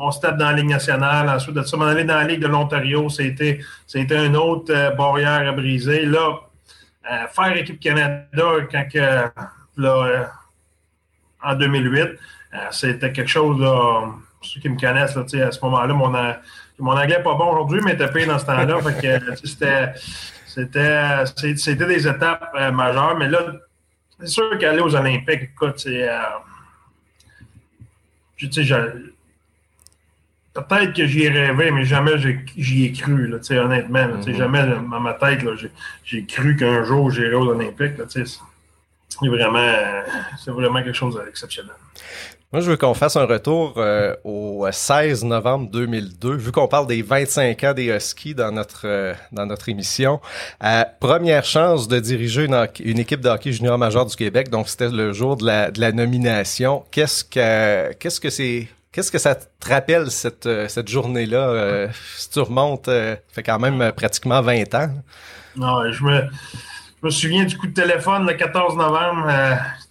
Mon 0.00 0.10
step 0.10 0.36
dans 0.38 0.46
la 0.46 0.54
Ligue 0.54 0.70
nationale. 0.70 1.28
Ensuite 1.28 1.54
de 1.54 1.62
ça, 1.62 1.76
m'en 1.76 1.84
aller 1.84 2.04
dans 2.04 2.16
la 2.16 2.24
Ligue 2.24 2.40
de 2.40 2.46
l'Ontario, 2.46 3.10
c'était, 3.10 3.60
une 3.94 4.34
autre 4.34 4.72
euh, 4.74 4.90
barrière 4.92 5.46
à 5.46 5.52
briser. 5.52 6.06
Là, 6.06 6.40
euh, 7.10 7.26
faire 7.28 7.54
équipe 7.54 7.78
Canada 7.78 8.46
quand 8.72 8.86
là, 9.76 9.94
euh, 10.06 10.24
en 11.42 11.54
2008, 11.54 12.18
c'était 12.70 13.12
quelque 13.12 13.28
chose, 13.28 13.58
ceux 14.40 14.60
qui 14.60 14.70
me 14.70 14.78
connaissent, 14.78 15.14
là, 15.14 15.22
à 15.46 15.52
ce 15.52 15.60
moment-là, 15.64 15.92
mon, 15.92 16.08
mon 16.78 16.92
anglais 16.92 17.18
n'est 17.18 17.22
pas 17.22 17.34
bon 17.34 17.52
aujourd'hui, 17.52 17.80
mais 17.84 17.96
tapé 17.96 18.24
dans 18.24 18.38
ce 18.38 18.46
temps-là. 18.46 18.80
c'était 21.56 21.86
des 21.86 22.08
étapes 22.08 22.54
majeures. 22.72 23.16
Mais 23.18 23.28
là, 23.28 23.40
c'est 24.18 24.26
sûr 24.26 24.58
qu'aller 24.58 24.80
aux 24.80 24.94
Olympiques, 24.94 25.50
écoute, 25.54 25.78
c'est. 25.78 26.08
Peut-être 30.52 30.92
que 30.94 31.06
j'y 31.06 31.24
ai 31.24 31.28
rêvé, 31.28 31.70
mais 31.70 31.84
jamais 31.84 32.18
j'y 32.56 32.84
ai 32.84 32.92
cru, 32.92 33.28
là, 33.28 33.38
honnêtement. 33.62 33.98
Là, 33.98 34.16
mm-hmm. 34.16 34.36
Jamais 34.36 34.62
dans 34.66 35.00
ma 35.00 35.14
tête, 35.14 35.44
j'ai 36.04 36.24
cru 36.26 36.56
qu'un 36.56 36.84
jour 36.84 37.10
j'irai 37.10 37.34
aux 37.34 37.46
Olympiques. 37.48 37.94
C'est 38.08 39.28
vraiment, 39.28 39.74
vraiment 40.46 40.82
quelque 40.82 40.92
chose 40.92 41.20
d'exceptionnel. 41.24 41.74
Moi, 42.52 42.62
je 42.62 42.70
veux 42.72 42.76
qu'on 42.76 42.94
fasse 42.94 43.14
un 43.14 43.26
retour 43.26 43.74
euh, 43.76 44.16
au 44.24 44.66
16 44.68 45.22
novembre 45.22 45.70
2002, 45.70 46.34
vu 46.34 46.50
qu'on 46.50 46.66
parle 46.66 46.88
des 46.88 47.00
25 47.00 47.62
ans 47.62 47.74
des 47.74 47.96
Huskies 47.96 48.34
dans 48.34 48.50
notre 48.50 48.88
euh, 48.88 49.14
dans 49.30 49.46
notre 49.46 49.68
émission. 49.68 50.20
Euh, 50.64 50.82
première 50.98 51.44
chance 51.44 51.86
de 51.86 52.00
diriger 52.00 52.46
une, 52.46 52.66
une, 52.80 52.98
équipe 52.98 53.20
de 53.20 53.28
hockey 53.28 53.52
junior 53.52 53.78
major 53.78 54.04
du 54.04 54.16
Québec, 54.16 54.50
donc 54.50 54.68
c'était 54.68 54.88
le 54.88 55.12
jour 55.12 55.36
de 55.36 55.46
la, 55.46 55.70
de 55.70 55.80
la 55.80 55.92
nomination. 55.92 56.84
Qu'est-ce 56.90 57.22
que 57.22 57.92
qu'est-ce 57.92 58.18
que 58.18 58.30
c'est 58.30 58.66
Qu'est-ce 58.92 59.12
que 59.12 59.18
ça 59.18 59.36
te 59.36 59.68
rappelle 59.68 60.10
cette, 60.10 60.46
euh, 60.46 60.66
cette 60.66 60.88
journée-là? 60.88 61.48
Euh, 61.50 61.88
si 62.16 62.28
tu 62.28 62.40
remontes, 62.40 62.88
euh, 62.88 63.14
fait 63.28 63.44
quand 63.44 63.60
même 63.60 63.92
pratiquement 63.92 64.42
20 64.42 64.74
ans. 64.74 64.90
Non, 65.54 65.92
je 65.92 66.02
me, 66.02 66.22
je 66.22 67.06
me 67.06 67.10
souviens 67.10 67.44
du 67.44 67.56
coup 67.56 67.68
de 67.68 67.72
téléphone 67.72 68.26
le 68.26 68.34
14 68.34 68.76
novembre 68.76 69.28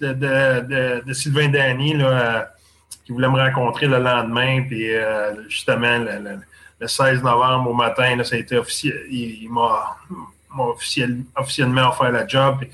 de, 0.01 1.01
de, 1.01 1.13
Sylvain 1.13 1.47
Dany 1.47 1.93
là, 1.93 2.51
qui 3.05 3.13
voulait 3.13 3.29
me 3.29 3.39
rencontrer 3.39 3.87
le 3.87 3.99
lendemain. 3.99 4.63
Puis 4.67 4.89
justement, 5.47 5.97
le, 5.97 6.87
16 6.87 7.23
novembre 7.23 7.69
au 7.69 7.73
matin, 7.73 8.21
ça 8.23 8.35
a 8.35 8.39
été 8.39 8.57
officiel. 8.57 8.99
Il, 9.09 9.49
m'a 9.49 9.95
officiellement 11.37 11.89
offert 11.89 12.11
la 12.11 12.27
job. 12.27 12.57
Puis, 12.59 12.69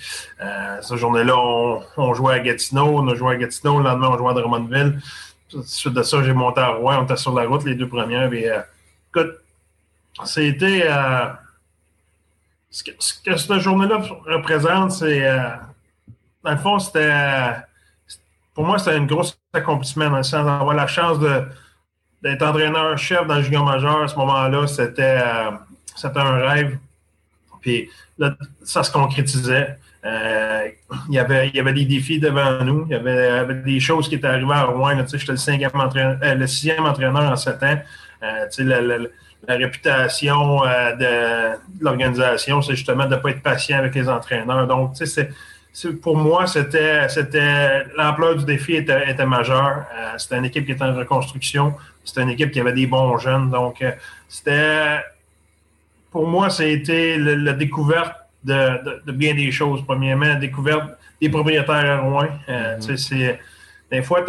cette 0.82 0.98
journée-là, 0.98 1.38
on, 1.38 1.82
on, 1.98 2.14
jouait 2.16 2.36
à 2.36 2.40
Gatineau. 2.40 3.00
On 3.00 3.08
a 3.10 3.16
joué 3.16 3.36
à 3.36 3.38
Gatineau. 3.38 3.80
Le 3.80 3.86
lendemain, 3.86 4.10
on 4.12 4.18
jouait 4.18 4.32
à 4.32 4.34
Drummondville. 4.34 5.00
Suite 5.48 5.94
de 5.94 6.04
ça, 6.04 6.24
j'ai 6.24 6.34
monté 6.34 6.60
à 6.60 6.70
Rouen. 6.70 7.00
On 7.00 7.04
était 7.04 7.18
sur 7.18 7.34
la 7.34 7.46
route 7.48 7.64
les 7.66 7.76
deux 7.76 7.88
premières. 7.88 8.30
Euh, 8.32 8.62
écoute, 9.10 9.36
c'était. 10.24 10.86
Euh, 10.90 11.28
ce, 12.70 12.84
que, 12.84 13.38
cette 13.38 13.60
journée-là 13.60 14.02
représente, 14.26 14.92
c'est. 14.92 15.28
Euh, 15.28 15.50
dans 16.44 16.52
le 16.52 16.58
fond, 16.58 16.80
c'était. 16.80 17.56
pour 18.54 18.66
moi, 18.66 18.80
c'était 18.80 18.96
un 18.96 19.06
gros 19.06 19.24
accomplissement 19.54 20.10
dans 20.10 20.18
le 20.18 20.24
sens 20.24 20.46
d'avoir 20.46 20.76
la 20.76 20.88
chance 20.88 21.20
d'être 22.22 22.42
entraîneur-chef 22.42 23.28
dans 23.28 23.36
le 23.36 23.44
junior 23.44 23.66
majeur 23.66 24.02
à 24.02 24.08
ce 24.08 24.16
moment-là. 24.16 24.68
C'était, 24.68 25.24
c'était 25.96 26.20
un 26.20 26.38
rêve. 26.38 26.78
Puis 27.62 27.90
là, 28.18 28.36
ça 28.64 28.84
se 28.84 28.92
concrétisait. 28.92 29.78
Euh, 30.06 30.68
il, 31.10 31.16
y 31.16 31.20
avait, 31.20 31.48
il 31.50 31.56
y 31.56 31.60
avait 31.60 31.74
des 31.74 31.86
défis 31.86 32.20
devant 32.20 32.64
nous. 32.64 32.86
Il 32.88 32.92
y 32.92 32.96
avait, 32.96 33.56
des 33.66 33.80
choses 33.80 34.08
qui 34.08 34.16
étaient 34.16 34.28
arrivées 34.28 34.54
à 34.54 34.66
Rouen. 34.66 34.96
J'étais 35.12 35.32
le, 35.32 35.38
cinquième 35.38 35.72
entraîneur, 35.74 36.18
euh, 36.24 36.36
le 36.36 36.48
sixième 36.48 36.86
entraîneur 36.86 37.32
en 37.32 37.36
sept 37.36 37.62
ans. 37.64 37.80
Euh, 38.24 38.46
la, 38.60 38.82
la, 38.82 39.56
réputation 39.56 40.62
de, 40.62 41.56
l'organisation, 41.80 42.62
c'est 42.62 42.76
justement 42.76 43.06
de 43.06 43.16
ne 43.16 43.20
pas 43.20 43.30
être 43.30 43.44
patient 43.44 43.80
avec 43.80 43.94
les 43.96 44.10
entraîneurs. 44.10 44.68
Donc, 44.68 44.94
c'est, 44.96 45.30
pour 46.02 46.18
moi, 46.18 46.48
c'était, 46.48 47.08
c'était 47.10 47.86
l'ampleur 47.98 48.36
du 48.38 48.46
défi 48.46 48.76
était, 48.76 49.12
était 49.12 49.26
majeure. 49.26 49.86
c'était 50.18 50.38
une 50.38 50.46
équipe 50.46 50.66
qui 50.66 50.72
était 50.72 50.84
en 50.84 50.96
reconstruction. 50.96 51.76
C'était 52.04 52.22
une 52.22 52.30
équipe 52.30 52.52
qui 52.52 52.60
avait 52.60 52.74
des 52.74 52.88
bons 52.88 53.18
jeunes. 53.20 53.52
Donc, 53.52 53.84
c'était 54.28 55.04
pour 56.10 56.28
moi, 56.28 56.48
été 56.60 57.18
la 57.18 57.54
découverte 57.54 58.16
de, 58.46 59.12
bien 59.12 59.34
des 59.34 59.52
choses. 59.52 59.84
Premièrement, 59.86 60.26
la 60.26 60.36
découverte 60.36 60.92
des 61.22 61.30
propriétaires 61.30 61.76
à 61.76 61.98
Rouen. 62.00 62.28
Euh, 62.50 62.78
mm-hmm. 62.78 63.38
Des 63.92 64.02
fois, 64.02 64.26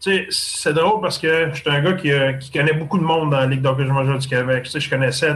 c'est 0.00 0.72
drôle 0.72 1.00
parce 1.00 1.18
que 1.18 1.50
je 1.52 1.60
suis 1.60 1.70
un 1.70 1.80
gars 1.80 1.96
euh, 2.04 2.32
qui, 2.34 2.50
connaît 2.50 2.72
beaucoup 2.72 2.98
de 2.98 3.04
monde 3.04 3.30
dans 3.30 3.40
la 3.40 3.46
Ligue 3.46 3.62
d'hockey 3.62 3.84
majeur 3.84 4.18
du 4.18 4.28
Québec. 4.28 4.68
je 4.72 4.90
connaissais 4.90 5.34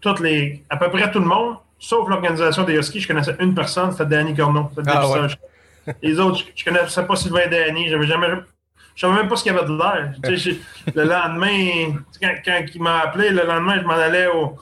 toutes 0.00 0.20
les, 0.20 0.62
à 0.70 0.76
peu 0.76 0.90
près 0.90 1.10
tout 1.10 1.18
le 1.18 1.26
monde, 1.26 1.56
sauf 1.78 2.08
l'organisation 2.08 2.64
des 2.64 2.74
Huskies. 2.74 3.00
Je 3.00 3.08
connaissais 3.08 3.36
une 3.40 3.54
personne, 3.54 3.90
c'était 3.92 4.06
Danny 4.06 4.34
Corneau. 4.34 4.70
Ah, 4.86 5.26
les 6.02 6.20
autres, 6.20 6.44
je 6.54 6.70
ne 6.70 6.76
connaissais 6.76 7.04
pas 7.04 7.16
Sylvain 7.16 7.48
Danny. 7.50 7.88
J'avais 7.88 8.06
jamais. 8.06 8.28
Je 8.94 9.06
savais 9.06 9.14
même 9.14 9.28
pas 9.28 9.36
ce 9.36 9.44
qu'il 9.44 9.52
y 9.52 9.56
avait 9.56 9.66
de 9.66 9.76
l'air. 9.76 10.12
le 10.94 11.04
lendemain, 11.04 11.96
quand, 12.20 12.34
quand 12.44 12.64
il 12.74 12.82
m'a 12.82 12.98
appelé, 13.00 13.30
le 13.30 13.46
lendemain, 13.46 13.76
je 13.80 13.86
m'en 13.86 13.92
allais 13.92 14.26
au, 14.26 14.56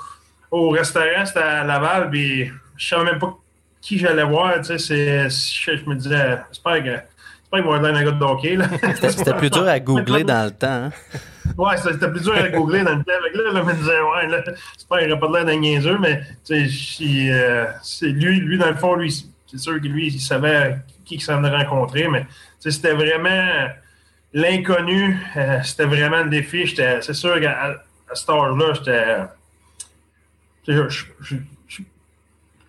au 0.50 0.70
restaurant, 0.70 1.24
c'était 1.24 1.40
à 1.40 1.64
Laval, 1.64 2.11
puis 2.11 2.50
je 2.76 2.88
savais 2.88 3.04
même 3.04 3.18
pas 3.18 3.37
qui 3.80 3.98
j'allais 3.98 4.24
voir. 4.24 4.61
Tu 4.61 4.78
sais, 4.78 5.28
je 5.28 5.88
me 5.88 5.94
disais, 5.94 6.38
j'espère 6.50 6.82
que. 6.82 6.96
J'espère 7.42 7.61
qu'il 7.61 7.70
va 7.70 7.76
avoir 7.76 7.94
un 7.94 8.04
gars 8.04 8.11
de 8.11 8.24
hockey. 8.24 8.59
C'était 9.09 9.35
plus 9.35 9.50
dur 9.50 9.68
à 9.68 9.78
googler 9.78 10.24
dans 10.24 10.46
le 10.46 10.50
temps. 10.50 10.66
Hein? 10.66 10.90
Ouais, 11.56 11.76
c'était 11.76 12.11
plus 12.11 12.20
dur 12.20 12.35
à 12.35 12.48
googler 12.48 12.82
dans 12.82 12.96
le 12.96 13.04
temps. 13.04 13.12
Avec 13.20 13.37
là, 13.37 13.42
je 13.54 13.62
me 13.62 13.72
disais, 13.74 14.00
ouais, 14.00 14.26
là, 14.26 14.42
j'espère 14.74 14.98
qu'il 14.98 15.06
n'y 15.06 15.12
aurait 15.12 15.20
pas 15.20 15.28
de 15.28 15.32
l'air 15.32 15.44
d'un 15.44 15.56
niaiseux, 15.56 15.98
mais 15.98 16.22
euh, 16.50 17.66
c'est 17.82 18.06
lui, 18.06 18.40
lui, 18.40 18.59
dans 18.59 18.68
le 18.68 18.74
fond, 18.74 18.96
lui, 18.96 19.26
c'est 19.46 19.59
sûr 19.59 19.80
que 19.80 19.87
lui, 19.87 20.09
il 20.09 20.20
savait 20.20 20.78
qui 21.04 21.14
il 21.14 21.20
s'en 21.20 21.42
allait 21.44 21.64
rencontrer, 21.64 22.09
mais 22.09 22.26
c'était 22.59 22.94
vraiment 22.94 23.68
l'inconnu, 24.35 25.16
euh, 25.37 25.62
c'était 25.62 25.87
vraiment 25.87 26.24
le 26.24 26.30
défi. 26.30 26.74
C'est 26.76 27.14
sûr 27.14 27.40
qu'à 27.40 27.52
à, 27.52 27.70
à 28.11 28.14
cet 28.14 28.28
âge-là, 28.28 28.74
j'étais 28.74 29.16
je, 30.66 31.37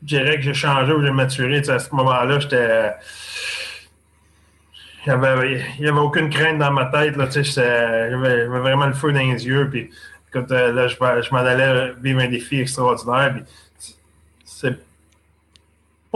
dirais 0.01 0.37
que 0.37 0.41
j'ai 0.41 0.53
changé 0.53 0.91
ou 0.93 1.01
j'ai 1.01 1.11
maturé. 1.11 1.57
À 1.69 1.79
ce 1.79 1.93
moment-là, 1.95 2.39
j'étais. 2.39 2.91
Il 5.05 5.13
n'y 5.13 5.13
avait, 5.13 5.61
avait, 5.79 5.91
aucune 5.91 6.29
crainte 6.29 6.57
dans 6.57 6.71
ma 6.71 6.85
tête. 6.85 7.15
J'avais 7.15 8.45
vraiment 8.45 8.87
le 8.87 8.93
feu 8.93 9.13
dans 9.13 9.19
les 9.19 9.45
yeux. 9.45 9.69
Puis, 9.69 9.89
euh, 10.35 10.71
là, 10.73 10.87
je, 10.87 11.31
m'en 11.31 11.37
allais 11.37 11.93
vivre 12.01 12.19
un 12.19 12.27
défi 12.27 12.59
extraordinaire. 12.59 13.35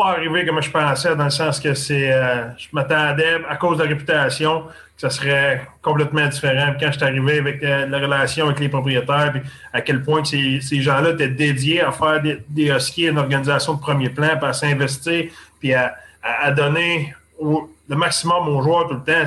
Pas 0.02 0.12
arrivé 0.12 0.46
comme 0.46 0.62
je 0.62 0.72
pensais, 0.72 1.16
dans 1.16 1.26
le 1.26 1.30
sens 1.30 1.60
que 1.60 1.74
c'est. 1.74 2.12
Euh, 2.12 2.46
je 2.58 2.68
m'attendais, 2.74 3.38
à 3.48 3.56
cause 3.56 3.78
de 3.78 3.84
la 3.84 3.90
réputation, 3.90 4.64
ça 4.98 5.10
serait 5.10 5.68
complètement 5.82 6.28
différent. 6.28 6.74
quand 6.80 6.88
je 6.92 6.98
suis 6.98 7.04
arrivé 7.04 7.40
avec 7.40 7.64
euh, 7.64 7.86
la 7.88 8.00
relation 8.00 8.46
avec 8.46 8.60
les 8.60 8.70
propriétaires, 8.70 9.32
puis 9.32 9.42
à 9.74 9.82
quel 9.82 10.04
point 10.04 10.24
ces, 10.24 10.60
ces 10.62 10.82
gens-là 10.82 11.12
étaient 11.12 11.28
dédiés 11.28 11.82
à 11.82 11.92
faire 11.92 12.22
des, 12.22 12.44
des 12.50 12.70
huskies, 12.70 13.08
une 13.08 13.18
organisation 13.18 13.76
de 13.76 13.80
premier 13.80 14.10
plan, 14.10 14.38
puis 14.38 14.50
à 14.50 14.54
s'investir, 14.54 15.32
puis 15.60 15.74
à, 15.74 15.96
à, 16.24 16.52
donner 16.52 17.14
le 17.40 17.96
maximum 17.96 18.48
aux 18.48 18.62
joueurs 18.62 18.88
tout 18.88 18.96
le 18.96 19.04
temps, 19.04 19.26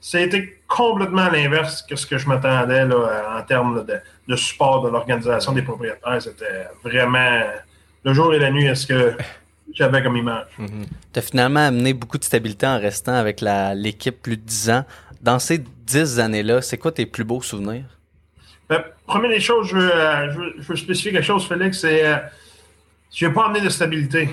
c'était 0.00 0.58
complètement 0.68 1.28
l'inverse 1.30 1.82
que 1.82 1.96
ce 1.96 2.06
que 2.06 2.18
je 2.18 2.28
m'attendais 2.28 2.82
en 2.82 3.42
termes 3.42 3.84
de, 3.86 3.96
de, 4.28 4.36
support 4.36 4.82
de 4.82 4.90
l'organisation 4.90 5.52
des 5.52 5.62
propriétaires. 5.62 6.20
C'était 6.20 6.66
vraiment 6.82 7.40
le 8.04 8.12
jour 8.12 8.34
et 8.34 8.38
la 8.38 8.50
nuit, 8.50 8.66
est-ce 8.66 8.86
que 8.86 9.16
j'avais 9.74 10.02
comme 10.02 10.16
image. 10.16 10.46
Mm-hmm. 10.58 10.86
Tu 11.12 11.18
as 11.18 11.22
finalement 11.22 11.66
amené 11.66 11.92
beaucoup 11.92 12.18
de 12.18 12.24
stabilité 12.24 12.66
en 12.66 12.78
restant 12.78 13.14
avec 13.14 13.40
l'équipe 13.40 14.22
plus 14.22 14.36
de 14.36 14.42
10 14.42 14.70
ans 14.70 14.84
dans 15.24 15.38
ces 15.38 15.58
dix 15.58 16.20
années-là, 16.20 16.60
c'est 16.60 16.76
quoi 16.76 16.92
tes 16.92 17.06
plus 17.06 17.24
beaux 17.24 17.40
souvenirs? 17.40 17.86
Ben, 18.68 18.84
première 19.06 19.30
des 19.30 19.40
choses, 19.40 19.68
je 19.68 19.76
veux, 19.76 19.94
euh, 19.94 20.32
je, 20.58 20.62
veux, 20.62 20.76
spécifier 20.76 21.12
quelque 21.12 21.24
chose, 21.24 21.46
Félix, 21.48 21.80
c'est 21.80 22.06
euh, 22.06 22.18
je 23.12 23.26
n'ai 23.26 23.32
pas 23.32 23.46
amené 23.46 23.62
de 23.62 23.70
stabilité. 23.70 24.28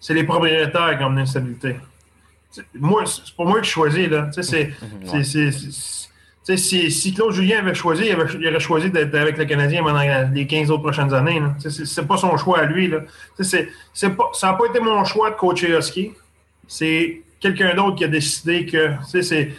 C'est 0.00 0.14
les 0.14 0.24
propriétaires 0.24 0.96
qui 0.96 1.02
ont 1.02 1.08
amené 1.08 1.22
de 1.22 1.28
stabilité. 1.28 1.76
Moi, 2.74 3.04
c'est 3.06 3.34
pas 3.34 3.44
moi 3.44 3.60
qui 3.60 3.70
choisis, 3.70 4.08
là. 4.08 4.30
C'est, 4.32 4.42
c'est, 4.42 6.03
si, 6.44 6.90
si, 6.90 7.14
Claude 7.14 7.32
Julien 7.32 7.58
avait 7.60 7.74
choisi, 7.74 8.04
il, 8.06 8.12
avait, 8.12 8.32
il 8.38 8.46
aurait 8.48 8.60
choisi 8.60 8.90
d'être 8.90 9.14
avec 9.14 9.38
le 9.38 9.44
Canadien 9.44 9.82
pendant 9.82 10.00
les 10.32 10.46
15 10.46 10.70
autres 10.70 10.82
prochaines 10.82 11.12
années. 11.14 11.40
C'est 11.58 12.06
pas 12.06 12.16
son 12.16 12.36
choix 12.36 12.60
à 12.60 12.64
lui. 12.64 12.88
Là. 12.88 13.00
Pas, 13.38 13.44
ça 14.32 14.46
n'a 14.48 14.52
pas 14.54 14.66
été 14.66 14.80
mon 14.80 15.04
choix 15.04 15.30
de 15.30 15.36
coacher 15.36 15.76
Husky. 15.78 16.12
C'est 16.68 17.22
quelqu'un 17.40 17.74
d'autre 17.74 17.96
qui 17.96 18.04
a 18.04 18.08
décidé 18.08 18.66
que 18.66 18.92
c'est 19.06 19.54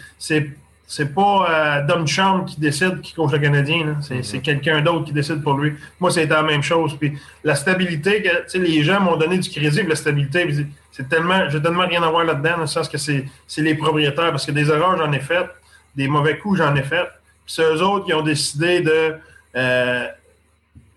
c'est 0.88 1.12
pas 1.12 1.50
euh, 1.50 1.86
Dom 1.86 2.06
Chum 2.06 2.44
qui 2.44 2.60
décide 2.60 3.00
qui 3.00 3.12
coach 3.12 3.32
le 3.32 3.38
Canadien. 3.38 3.96
C'est 4.00 4.20
mm-hmm. 4.20 4.40
quelqu'un 4.40 4.80
d'autre 4.82 5.06
qui 5.06 5.12
décide 5.12 5.42
pour 5.42 5.54
lui. 5.54 5.72
Moi, 5.98 6.12
c'était 6.12 6.32
la 6.32 6.44
même 6.44 6.62
chose. 6.62 6.96
Puis 6.98 7.18
la 7.42 7.56
stabilité, 7.56 8.22
que, 8.22 8.58
les 8.58 8.84
gens 8.84 9.00
m'ont 9.00 9.16
donné 9.16 9.38
du 9.38 9.50
crédit 9.50 9.80
pour 9.80 9.88
la 9.88 9.96
stabilité. 9.96 10.48
C'est 10.92 11.08
tellement, 11.08 11.50
j'ai 11.50 11.60
tellement 11.60 11.86
rien 11.86 12.02
à 12.04 12.10
voir 12.10 12.24
là-dedans, 12.24 12.52
dans 12.52 12.60
le 12.60 12.66
sens 12.68 12.88
que 12.88 12.98
c'est 12.98 13.24
les 13.58 13.74
propriétaires. 13.74 14.30
Parce 14.30 14.46
que 14.46 14.52
des 14.52 14.68
erreurs, 14.68 14.96
j'en 14.96 15.10
ai 15.10 15.18
fait. 15.18 15.46
Des 15.96 16.08
mauvais 16.08 16.38
coups, 16.38 16.58
j'en 16.58 16.74
ai 16.74 16.82
fait. 16.82 17.06
Puis 17.44 17.54
c'est 17.54 17.62
eux 17.62 17.82
autres 17.82 18.06
qui 18.06 18.14
ont 18.14 18.22
décidé 18.22 18.80
de, 18.80 19.16
euh, 19.56 20.06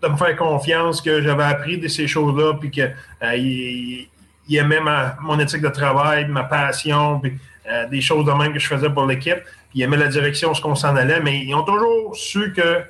me 0.02 0.16
faire 0.16 0.36
confiance 0.36 1.00
que 1.00 1.22
j'avais 1.22 1.44
appris 1.44 1.78
de 1.78 1.88
ces 1.88 2.06
choses-là. 2.06 2.54
Puis 2.60 2.70
que 2.70 2.82
euh, 3.22 3.36
il 3.36 4.56
aimait 4.56 4.80
mon 5.22 5.38
éthique 5.38 5.62
de 5.62 5.68
travail, 5.68 6.26
ma 6.28 6.44
passion, 6.44 7.20
puis, 7.20 7.38
euh, 7.70 7.86
des 7.86 8.00
choses 8.00 8.24
de 8.24 8.32
même 8.32 8.52
que 8.52 8.58
je 8.58 8.66
faisais 8.66 8.90
pour 8.90 9.06
l'équipe. 9.06 9.38
Puis 9.70 9.78
il 9.78 9.82
aimait 9.82 9.96
la 9.96 10.08
direction, 10.08 10.52
ce 10.54 10.60
qu'on 10.60 10.74
s'en 10.74 10.96
allait, 10.96 11.20
mais 11.20 11.44
ils 11.44 11.54
ont 11.54 11.62
toujours 11.62 12.16
su 12.16 12.52
que 12.52 12.82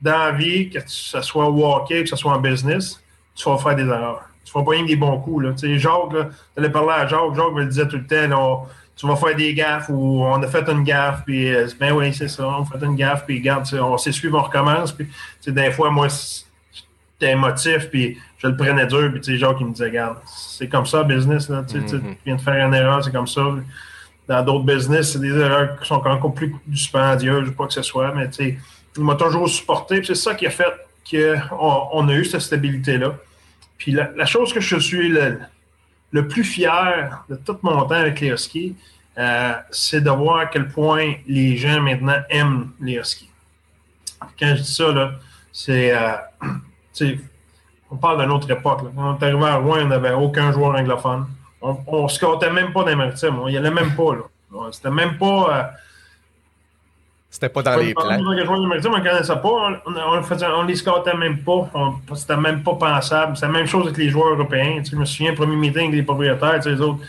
dans 0.00 0.18
la 0.18 0.32
vie, 0.32 0.70
que 0.70 0.78
ce 0.86 1.20
soit 1.20 1.48
au 1.48 1.64
hockey, 1.64 2.02
que 2.02 2.08
ce 2.08 2.16
soit 2.16 2.32
en 2.32 2.40
business, 2.40 3.00
tu 3.34 3.48
vas 3.48 3.58
faire 3.58 3.76
des 3.76 3.84
erreurs. 3.84 4.28
Tu 4.44 4.52
vas 4.52 4.62
pas 4.64 4.72
rien 4.72 4.84
des 4.84 4.96
bons 4.96 5.18
coups. 5.18 5.44
Là. 5.44 5.52
Jacques, 5.78 6.10
tu 6.10 6.16
allais 6.56 6.70
parler 6.70 6.92
à 6.92 7.06
Jacques, 7.06 7.34
Jacques 7.34 7.52
me 7.52 7.60
le 7.60 7.66
disait 7.66 7.86
tout 7.86 7.98
le 7.98 8.06
temps, 8.06 8.66
tu 8.96 9.06
vas 9.06 9.16
faire 9.16 9.34
des 9.34 9.54
gaffes 9.54 9.88
ou 9.88 10.22
on 10.24 10.42
a 10.42 10.46
fait 10.46 10.68
une 10.68 10.84
gaffe, 10.84 11.24
puis 11.24 11.52
euh, 11.52 11.66
ben 11.80 11.92
oui, 11.92 12.12
c'est 12.14 12.28
ça, 12.28 12.46
on 12.46 12.64
fait 12.64 12.84
une 12.84 12.96
gaffe, 12.96 13.24
puis 13.26 13.38
regarde, 13.38 13.66
on 13.74 13.98
s'essuie, 13.98 14.28
on 14.32 14.42
recommence. 14.42 14.92
Puis, 14.92 15.08
des 15.46 15.70
fois, 15.72 15.90
moi, 15.90 16.08
j'étais 16.08 17.32
émotif, 17.32 17.88
puis 17.90 18.18
je 18.38 18.46
le 18.46 18.56
prenais 18.56 18.86
dur, 18.86 19.10
puis 19.10 19.20
tu 19.20 19.38
sais, 19.38 19.46
il 19.60 19.66
me 19.66 19.72
disait, 19.72 19.86
regarde, 19.86 20.18
c'est 20.26 20.68
comme 20.68 20.86
ça, 20.86 21.02
business, 21.02 21.48
là, 21.48 21.64
tu, 21.66 21.84
tu 21.84 21.96
mm-hmm. 21.96 22.16
viens 22.24 22.36
de 22.36 22.40
faire 22.40 22.66
une 22.66 22.74
erreur, 22.74 23.02
c'est 23.02 23.12
comme 23.12 23.26
ça. 23.26 23.42
Dans 24.28 24.42
d'autres 24.44 24.64
business, 24.64 25.12
c'est 25.12 25.20
des 25.20 25.36
erreurs 25.36 25.80
qui 25.80 25.88
sont 25.88 25.94
encore 25.94 26.34
plus 26.34 26.54
dispendieuses, 26.66 27.48
ou 27.48 27.52
pas 27.52 27.66
que 27.66 27.72
ce 27.72 27.82
soit, 27.82 28.12
mais 28.14 28.28
tu 28.28 28.34
sais, 28.34 28.58
il 28.96 29.02
m'a 29.02 29.14
toujours 29.14 29.48
supporté, 29.48 30.02
c'est 30.04 30.14
ça 30.14 30.34
qui 30.34 30.46
a 30.46 30.50
fait 30.50 30.72
qu'on 31.10 31.88
on 31.92 32.08
a 32.08 32.14
eu 32.14 32.24
cette 32.24 32.40
stabilité-là. 32.40 33.14
Puis 33.78 33.92
la, 33.92 34.26
chose 34.26 34.52
que 34.52 34.60
je 34.60 34.78
suis 34.78 35.08
le, 35.08 35.38
le, 36.12 36.28
plus 36.28 36.44
fier 36.44 37.24
de 37.28 37.36
tout 37.36 37.58
mon 37.62 37.84
temps 37.84 37.94
avec 37.94 38.20
les 38.20 38.28
Huskies, 38.28 38.76
euh, 39.18 39.54
c'est 39.70 40.00
de 40.00 40.10
voir 40.10 40.38
à 40.38 40.46
quel 40.46 40.68
point 40.68 41.14
les 41.26 41.56
gens 41.56 41.80
maintenant 41.80 42.20
aiment 42.30 42.70
les 42.80 42.94
Huskies. 42.94 43.30
Quand 44.38 44.54
je 44.54 44.62
dis 44.62 44.74
ça, 44.74 44.92
là, 44.92 45.12
c'est... 45.52 45.94
Euh, 45.94 46.16
on 47.90 47.96
parle 47.96 48.22
d'une 48.22 48.30
autre 48.30 48.50
époque. 48.50 48.80
Quand 48.94 49.14
on 49.14 49.18
est 49.18 49.24
arrivé 49.24 49.44
à 49.44 49.56
Rouen, 49.56 49.80
on 49.82 49.88
n'avait 49.88 50.12
aucun 50.12 50.52
joueur 50.52 50.74
anglophone. 50.74 51.26
On 51.60 52.04
ne 52.04 52.08
se 52.08 52.18
comptait 52.18 52.50
même 52.50 52.72
pas 52.72 52.80
dans 52.80 52.88
les 52.88 52.96
maritimes. 52.96 53.38
On 53.38 53.48
n'y 53.48 53.56
allait 53.56 53.70
même 53.70 53.94
pas. 53.94 54.12
C'était 54.72 54.90
même 54.90 55.18
pas. 55.18 55.72
C'était 57.32 57.48
pas 57.48 57.62
dans 57.62 57.76
les 57.76 57.94
plans. 57.94 58.04
on 58.04 58.34
ne 58.34 59.02
connaissait 59.02 59.36
pas. 59.36 59.48
On, 59.48 59.80
on, 59.86 60.62
les 60.64 60.76
scotait 60.76 61.16
même 61.16 61.38
pas. 61.38 61.70
C'était 62.14 62.36
même 62.36 62.62
pas 62.62 62.74
pensable. 62.74 63.38
C'est 63.38 63.46
la 63.46 63.52
même 63.52 63.66
chose 63.66 63.86
avec 63.86 63.96
les 63.96 64.10
joueurs 64.10 64.34
européens. 64.34 64.82
je 64.88 64.94
me 64.94 65.06
souviens, 65.06 65.32
premier 65.32 65.56
meeting 65.56 65.90
des 65.90 66.02
propriétaires, 66.02 66.60
les 66.62 66.78
autres, 66.82 67.00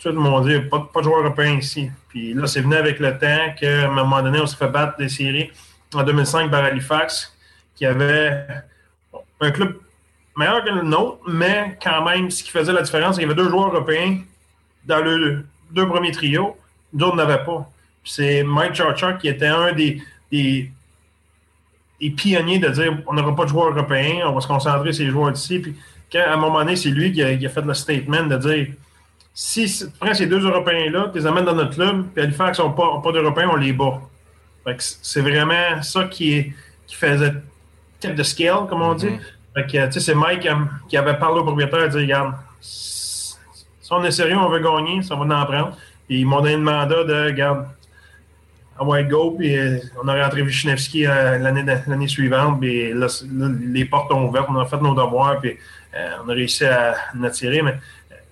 tout 0.00 0.12
m'ont 0.12 0.40
dit 0.40 0.60
pas, 0.60 0.88
pas 0.94 1.00
de 1.00 1.04
joueurs 1.04 1.22
européens 1.22 1.58
ici. 1.58 1.90
Puis 2.08 2.32
là, 2.32 2.46
c'est 2.46 2.60
venu 2.60 2.76
avec 2.76 3.00
le 3.00 3.18
temps 3.18 3.54
qu'à 3.58 3.86
un 3.86 3.88
moment 3.88 4.22
donné, 4.22 4.38
on 4.40 4.46
s'est 4.46 4.56
fait 4.56 4.68
battre 4.68 4.98
des 4.98 5.08
séries 5.08 5.50
en 5.92 6.04
2005 6.04 6.48
par 6.48 6.62
Halifax, 6.62 7.36
qui 7.74 7.84
avait 7.84 8.46
un 9.40 9.50
club 9.50 9.78
meilleur 10.36 10.62
que 10.62 10.70
le 10.70 10.82
nôtre, 10.82 11.18
mais 11.26 11.76
quand 11.82 12.04
même, 12.04 12.30
ce 12.30 12.44
qui 12.44 12.50
faisait 12.50 12.72
la 12.72 12.82
différence, 12.82 13.16
c'est 13.16 13.22
qu'il 13.22 13.28
y 13.28 13.32
avait 13.32 13.42
deux 13.42 13.50
joueurs 13.50 13.74
européens 13.74 14.18
dans 14.84 15.02
le 15.02 15.44
deux 15.72 15.88
premiers 15.88 16.12
trios, 16.12 16.56
d'autres 16.92 17.16
n'avaient 17.16 17.44
pas. 17.44 17.68
C'est 18.04 18.42
Mike 18.42 18.74
Charchuk 18.74 19.18
qui 19.18 19.28
était 19.28 19.46
un 19.46 19.72
des, 19.72 20.02
des, 20.30 20.70
pionniers 22.16 22.58
de 22.58 22.68
dire 22.68 22.98
on 23.06 23.14
n'aura 23.14 23.34
pas 23.34 23.44
de 23.44 23.50
joueurs 23.50 23.70
européens, 23.70 24.26
on 24.26 24.32
va 24.32 24.40
se 24.40 24.48
concentrer 24.48 24.92
sur 24.92 25.04
les 25.04 25.10
joueurs 25.10 25.32
d'ici. 25.32 25.60
Puis, 25.60 25.74
à 26.18 26.34
un 26.34 26.36
moment 26.36 26.58
donné, 26.58 26.76
c'est 26.76 26.90
lui 26.90 27.12
qui 27.12 27.22
a, 27.22 27.48
fait 27.48 27.62
le 27.62 27.74
statement 27.74 28.24
de 28.24 28.36
dire 28.36 28.66
si 29.34 29.64
tu 29.66 29.86
prends 29.98 30.12
ces 30.12 30.26
deux 30.26 30.44
Européens-là, 30.44 31.10
tu 31.12 31.18
les 31.18 31.26
amènes 31.26 31.44
dans 31.44 31.54
notre 31.54 31.74
club, 31.74 32.06
puis 32.14 32.22
Halifax 32.22 32.58
n'ont 32.58 32.72
pas, 32.72 33.00
pas 33.02 33.12
d'Européens, 33.12 33.48
on 33.50 33.56
les 33.56 33.72
bat. 33.72 34.00
C'est 34.78 35.22
vraiment 35.22 35.82
ça 35.82 36.04
qui, 36.04 36.52
qui 36.86 36.94
faisait 36.94 37.32
tête 38.02 38.14
de 38.14 38.22
scale, 38.22 38.66
comme 38.68 38.82
on 38.82 38.94
dit. 38.94 39.08
Mm-hmm. 39.56 39.98
c'est 39.98 40.14
Mike 40.14 40.46
euh, 40.46 40.54
qui 40.88 40.96
avait 40.96 41.16
parlé 41.18 41.40
au 41.40 41.44
propriétaire 41.44 41.84
et 41.84 41.88
dit 41.88 41.98
Regarde, 41.98 42.34
si 42.60 43.36
on 43.90 44.02
est 44.04 44.10
sérieux, 44.10 44.36
on 44.36 44.48
veut 44.48 44.60
gagner, 44.60 45.02
ça 45.02 45.14
va 45.14 45.22
en 45.22 45.46
prendre. 45.46 45.76
Puis 46.06 46.20
ils 46.20 46.26
m'ont 46.26 46.40
donné 46.40 46.56
le 46.56 46.62
mandat 46.62 47.04
de 47.04 47.26
Regarde, 47.26 47.66
à 48.78 49.02
Go, 49.02 49.34
puis 49.38 49.56
euh, 49.56 49.78
on 50.02 50.08
a 50.08 50.24
rentré 50.24 50.42
Vichnevski 50.42 51.06
euh, 51.06 51.38
l'année 51.38 52.08
suivante, 52.08 52.60
puis 52.60 52.92
les 53.72 53.84
portes 53.84 54.12
ont 54.12 54.28
ouvert, 54.28 54.46
on 54.48 54.58
a 54.58 54.66
fait 54.66 54.80
nos 54.80 54.94
devoirs, 54.94 55.38
puis 55.40 55.56
euh, 55.94 56.10
on 56.24 56.28
a 56.28 56.32
réussi 56.32 56.64
à 56.64 56.94
en 57.16 57.22
attirer. 57.22 57.62
Mais 57.62 57.74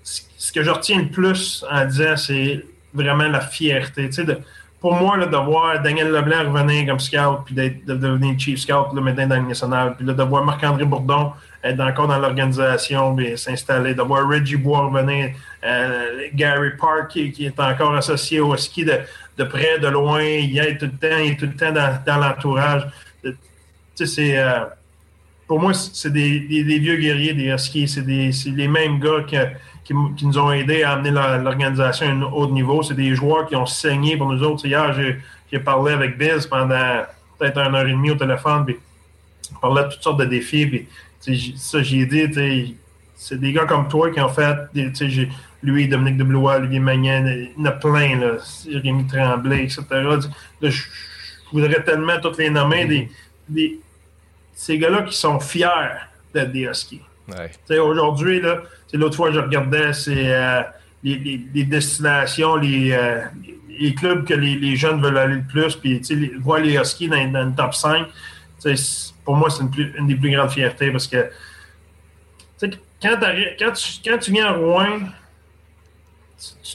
ce 0.02 0.52
que 0.52 0.62
je 0.62 0.70
retiens 0.70 1.02
le 1.02 1.08
plus 1.08 1.64
en 1.70 1.84
disant, 1.84 2.16
c'est 2.16 2.64
vraiment 2.92 3.28
la 3.28 3.40
fierté. 3.40 4.08
De, 4.08 4.38
pour 4.80 4.94
moi, 4.94 5.16
là, 5.18 5.26
de 5.26 5.36
voir 5.36 5.80
Daniel 5.82 6.10
Leblanc 6.10 6.52
revenir 6.52 6.86
comme 6.86 7.00
scout, 7.00 7.44
puis 7.44 7.54
de 7.54 7.94
devenir 7.94 8.38
chief 8.38 8.60
scout 8.60 8.94
là, 8.94 9.00
maintenant 9.00 9.26
dans 9.26 9.36
le 9.36 9.48
national, 9.48 9.94
puis 9.96 10.06
de 10.06 10.22
voir 10.22 10.44
Marc-André 10.44 10.84
Bourdon 10.84 11.32
être 11.62 11.80
encore 11.80 12.08
dans 12.08 12.18
l'organisation, 12.18 13.14
puis 13.14 13.36
s'installer, 13.36 13.94
de 13.94 14.00
voir 14.00 14.26
Reggie 14.26 14.56
Bois 14.56 14.86
revenir, 14.86 15.32
Gary 16.34 16.70
Park 16.80 17.10
qui, 17.10 17.44
est 17.44 17.60
encore 17.60 17.94
associé 17.94 18.40
au 18.40 18.56
ski 18.56 18.86
de, 18.86 18.98
de 19.40 19.44
près, 19.44 19.78
de 19.78 19.88
loin, 19.88 20.22
il 20.22 20.58
est 20.58 20.76
tout 20.76 20.86
le 20.86 20.92
temps, 20.92 21.18
il 21.18 21.32
est 21.32 21.36
tout 21.36 21.46
le 21.46 21.56
temps 21.56 21.72
dans, 21.72 22.20
l'entourage. 22.20 22.86
c'est, 23.94 24.38
euh, 24.38 24.64
pour 25.46 25.60
moi, 25.60 25.72
c'est 25.72 26.12
des, 26.12 26.38
vieux 26.78 26.96
guerriers 26.96 27.32
des 27.32 27.48
Huskies. 27.48 27.88
C'est, 27.88 28.04
les 28.04 28.68
mêmes 28.68 29.00
gars 29.00 29.24
qui, 29.26 29.94
nous 30.24 30.38
ont 30.38 30.52
aidés 30.52 30.82
à 30.82 30.92
amener 30.92 31.10
l'organisation 31.10 32.06
à 32.06 32.10
un 32.10 32.22
autre 32.22 32.52
niveau. 32.52 32.82
C'est 32.82 32.94
des 32.94 33.14
joueurs 33.14 33.46
qui 33.46 33.56
ont 33.56 33.66
saigné 33.66 34.16
pour 34.16 34.30
nous 34.30 34.42
autres. 34.42 34.66
Hier, 34.66 34.94
j'ai, 35.50 35.58
parlé 35.58 35.92
avec 35.92 36.18
Biz 36.18 36.46
pendant 36.46 37.02
peut-être 37.38 37.58
une 37.58 37.74
heure 37.74 37.86
et 37.86 37.92
demie 37.92 38.10
au 38.10 38.16
téléphone. 38.16 38.64
Puis 38.66 38.76
on 39.56 39.58
parlait 39.58 39.84
de 39.84 39.88
toutes 39.88 40.02
sortes 40.02 40.20
de 40.20 40.26
défis. 40.26 40.66
Puis, 40.66 41.56
ça, 41.56 41.82
j'ai 41.82 42.04
dit, 42.06 42.76
c'est 43.16 43.40
des 43.40 43.52
gars 43.52 43.64
comme 43.64 43.88
toi 43.88 44.10
qui 44.10 44.20
ont 44.20 44.28
fait. 44.28 44.56
Lui, 45.62 45.88
Dominique 45.88 46.16
de 46.16 46.24
Blois, 46.24 46.56
Olivier 46.56 46.80
Magnan, 46.80 47.26
il 47.26 47.50
y 47.56 47.60
en 47.60 47.64
a 47.66 47.72
plein, 47.72 48.18
là, 48.18 48.32
Rémi 48.82 49.06
Tremblay, 49.06 49.64
etc. 49.64 49.84
je, 50.62 50.82
voudrais 51.52 51.82
tellement 51.82 52.18
toutes 52.20 52.38
les 52.38 52.50
nommer, 52.50 53.08
des, 53.48 53.80
ces 54.54 54.78
gars-là 54.78 55.02
qui 55.02 55.16
sont 55.16 55.40
fiers 55.40 55.68
d'être 56.32 56.52
des 56.52 56.62
Huskies. 56.62 57.02
Aujourd'hui, 57.70 58.40
l'autre 58.92 59.16
fois, 59.16 59.30
je 59.32 59.40
regardais 59.40 59.92
c'est, 59.92 60.32
euh, 60.32 60.62
les, 61.02 61.64
destinations, 61.64 62.56
euh, 62.56 63.22
les, 63.68 63.94
clubs 63.94 64.26
que 64.26 64.34
les, 64.34 64.76
jeunes 64.76 65.00
veulent 65.00 65.18
aller 65.18 65.36
le 65.36 65.42
plus, 65.42 65.76
puis 65.76 66.00
voir 66.40 66.60
les 66.60 66.76
Huskies 66.76 67.08
dans, 67.08 67.30
dans, 67.30 67.44
le 67.44 67.52
top 67.52 67.74
5, 67.74 68.06
pour 69.24 69.36
moi, 69.36 69.50
c'est 69.50 69.62
une, 69.62 69.92
une, 69.98 70.06
des 70.06 70.16
plus 70.16 70.30
grandes 70.30 70.50
fiertés 70.50 70.90
parce 70.90 71.06
que 71.06 71.30
quand, 73.02 73.16
quand, 73.58 73.72
tu, 73.72 73.92
quand 74.04 74.18
tu 74.18 74.32
viens 74.32 74.46
à 74.46 74.52
Rouen, 74.52 75.00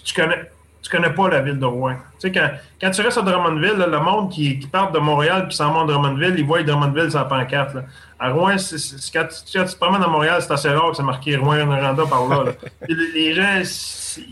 tu, 0.03 0.13
connais 0.13 0.49
tu 0.85 0.91
connais 0.91 1.09
pas 1.09 1.29
la 1.29 1.41
ville 1.41 1.57
de 1.57 1.65
Rouen. 1.65 1.95
Tu 2.19 2.27
sais, 2.27 2.31
quand, 2.31 2.47
quand 2.79 2.91
tu 2.91 3.01
restes 3.01 3.17
à 3.17 3.21
Drummondville, 3.23 3.85
le 3.89 3.99
monde 3.99 4.31
qui, 4.31 4.59
qui 4.59 4.67
part 4.67 4.91
de 4.91 4.99
Montréal 4.99 5.47
qui 5.47 5.57
s'en 5.57 5.73
va 5.73 5.81
à 5.81 5.85
Drummondville, 5.85 6.35
ils 6.37 6.45
voient 6.45 6.61
Drummondville 6.61 7.09
sur 7.09 7.19
la 7.19 7.25
pancarte. 7.25 7.73
Là. 7.73 7.85
À 8.19 8.29
Rouen, 8.29 8.55
quand, 8.55 9.27
tu, 9.27 9.59
te 9.59 9.75
promènes 9.77 10.03
à 10.03 10.07
Montréal, 10.07 10.41
c'est 10.41 10.51
assez 10.51 10.69
rare 10.69 10.91
que 10.91 10.97
c'est 10.97 11.03
marqué 11.03 11.35
Rouen 11.37 11.65
Noranda 11.65 12.03
par 12.05 12.27
là. 12.27 12.51
les, 12.87 13.33
gens, 13.33 13.63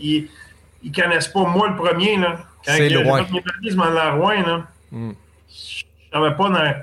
ils, 0.00 0.28
ils 0.82 0.92
connaissent 0.92 1.28
pas. 1.28 1.44
Moi, 1.44 1.70
le 1.70 1.76
premier, 1.76 2.16
là, 2.18 2.36
quand 2.64 2.72
c'est 2.72 2.88
j'ai 2.88 3.04
fait 3.04 3.04
mes 3.04 3.42
valises, 3.74 3.98
à 3.98 4.12
Rouen, 4.12 4.42
là, 4.46 4.62
mm. 4.92 5.10
je 5.48 5.84
savais 6.12 6.34
pas 6.36 6.48
dans. 6.50 6.74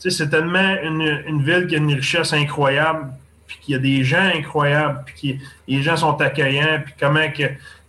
Tu 0.00 0.10
sais, 0.10 0.10
c'est 0.10 0.30
tellement 0.30 0.76
une, 0.82 1.22
une 1.26 1.42
ville 1.42 1.66
qui 1.66 1.74
a 1.74 1.78
une 1.78 1.92
richesse 1.92 2.32
incroyable 2.32 3.12
puis 3.52 3.58
qu'il 3.60 3.72
y 3.72 3.76
a 3.76 3.78
des 3.78 4.04
gens 4.04 4.30
incroyables, 4.34 5.02
puis 5.04 5.38
que 5.38 5.44
les 5.68 5.82
gens 5.82 5.96
sont 5.96 6.20
accueillants, 6.20 6.80
puis 6.84 6.94
comment 6.98 7.30
que. 7.30 7.44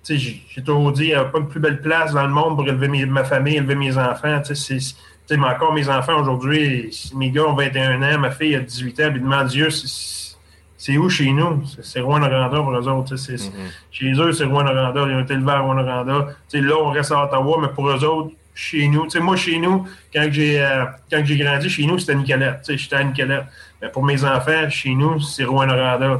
Tu 0.05 0.19
sais, 0.19 0.35
j'ai 0.49 0.61
toujours 0.61 0.91
dit, 0.91 1.03
il 1.03 1.07
n'y 1.07 1.13
a 1.13 1.23
pas 1.23 1.39
de 1.39 1.45
plus 1.45 1.61
belle 1.61 1.81
place 1.81 2.11
dans 2.11 2.23
le 2.23 2.33
monde 2.33 2.57
pour 2.57 2.67
élever 2.67 3.05
ma 3.05 3.23
famille, 3.23 3.55
élever 3.55 3.75
mes 3.75 3.97
enfants. 3.97 4.41
Tu 4.41 4.53
sais, 4.53 4.95
mais 5.31 5.47
encore 5.47 5.73
mes 5.73 5.87
enfants 5.87 6.19
aujourd'hui, 6.19 6.93
mes 7.15 7.31
gars 7.31 7.45
ont 7.45 7.55
21 7.55 8.01
ans, 8.01 8.19
ma 8.19 8.31
fille 8.31 8.55
a 8.55 8.59
18 8.59 8.99
ans, 8.99 9.11
puis 9.11 9.21
demande 9.21 9.47
Dieu, 9.47 9.69
c'est 9.69 10.97
où 10.97 11.09
chez 11.09 11.31
nous? 11.31 11.63
C'est 11.81 12.01
Rouen-Noranda 12.01 12.57
pour 12.57 12.75
eux 12.75 12.87
autres. 12.89 13.15
Mm-hmm. 13.15 13.49
Chez 13.89 14.11
eux, 14.11 14.33
c'est 14.33 14.43
Rouen-Noranda. 14.43 15.05
Ils 15.07 15.15
ont 15.15 15.21
été 15.21 15.33
élevés 15.35 15.51
à 15.51 15.59
Rouen-Noranda. 15.59 16.27
Là, 16.53 16.75
on 16.81 16.89
reste 16.89 17.13
à 17.13 17.23
Ottawa, 17.23 17.57
mais 17.61 17.69
pour 17.69 17.89
eux 17.89 18.03
autres, 18.03 18.33
chez 18.53 18.87
nous, 18.87 19.03
tu 19.03 19.11
sais, 19.11 19.19
moi, 19.19 19.35
chez 19.35 19.57
nous, 19.57 19.87
quand 20.13 20.27
j'ai 20.31 20.61
euh, 20.61 20.85
grandi, 21.09 21.69
chez 21.69 21.85
nous, 21.85 21.97
c'était 21.97 22.15
Nicolette. 22.15 22.65
J'étais 22.67 22.95
à 22.95 23.03
Nicolette. 23.03 23.45
Pour 23.91 24.03
mes 24.03 24.23
enfants, 24.23 24.69
chez 24.69 24.93
nous, 24.95 25.19
c'est 25.19 25.43
Rouen-Noranda. 25.43 26.19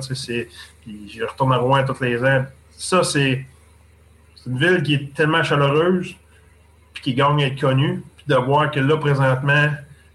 Je 0.86 1.24
retourne 1.24 1.54
à 1.54 1.58
Rouen 1.58 1.84
tous 1.86 2.02
les 2.02 2.24
ans. 2.24 2.46
Ça, 2.72 3.04
c'est 3.04 3.46
une 4.46 4.58
ville 4.58 4.84
qui 4.84 4.96
est 4.96 5.14
tellement 5.14 5.44
chaleureuse, 5.44 6.16
puis 6.94 7.04
qui 7.04 7.14
gagne 7.14 7.44
à 7.44 7.48
être 7.48 7.60
connue. 7.60 8.04
Puis 8.18 8.26
de 8.28 8.36
voir 8.36 8.72
que 8.72 8.80
là, 8.80 8.98
présentement, 8.98 9.70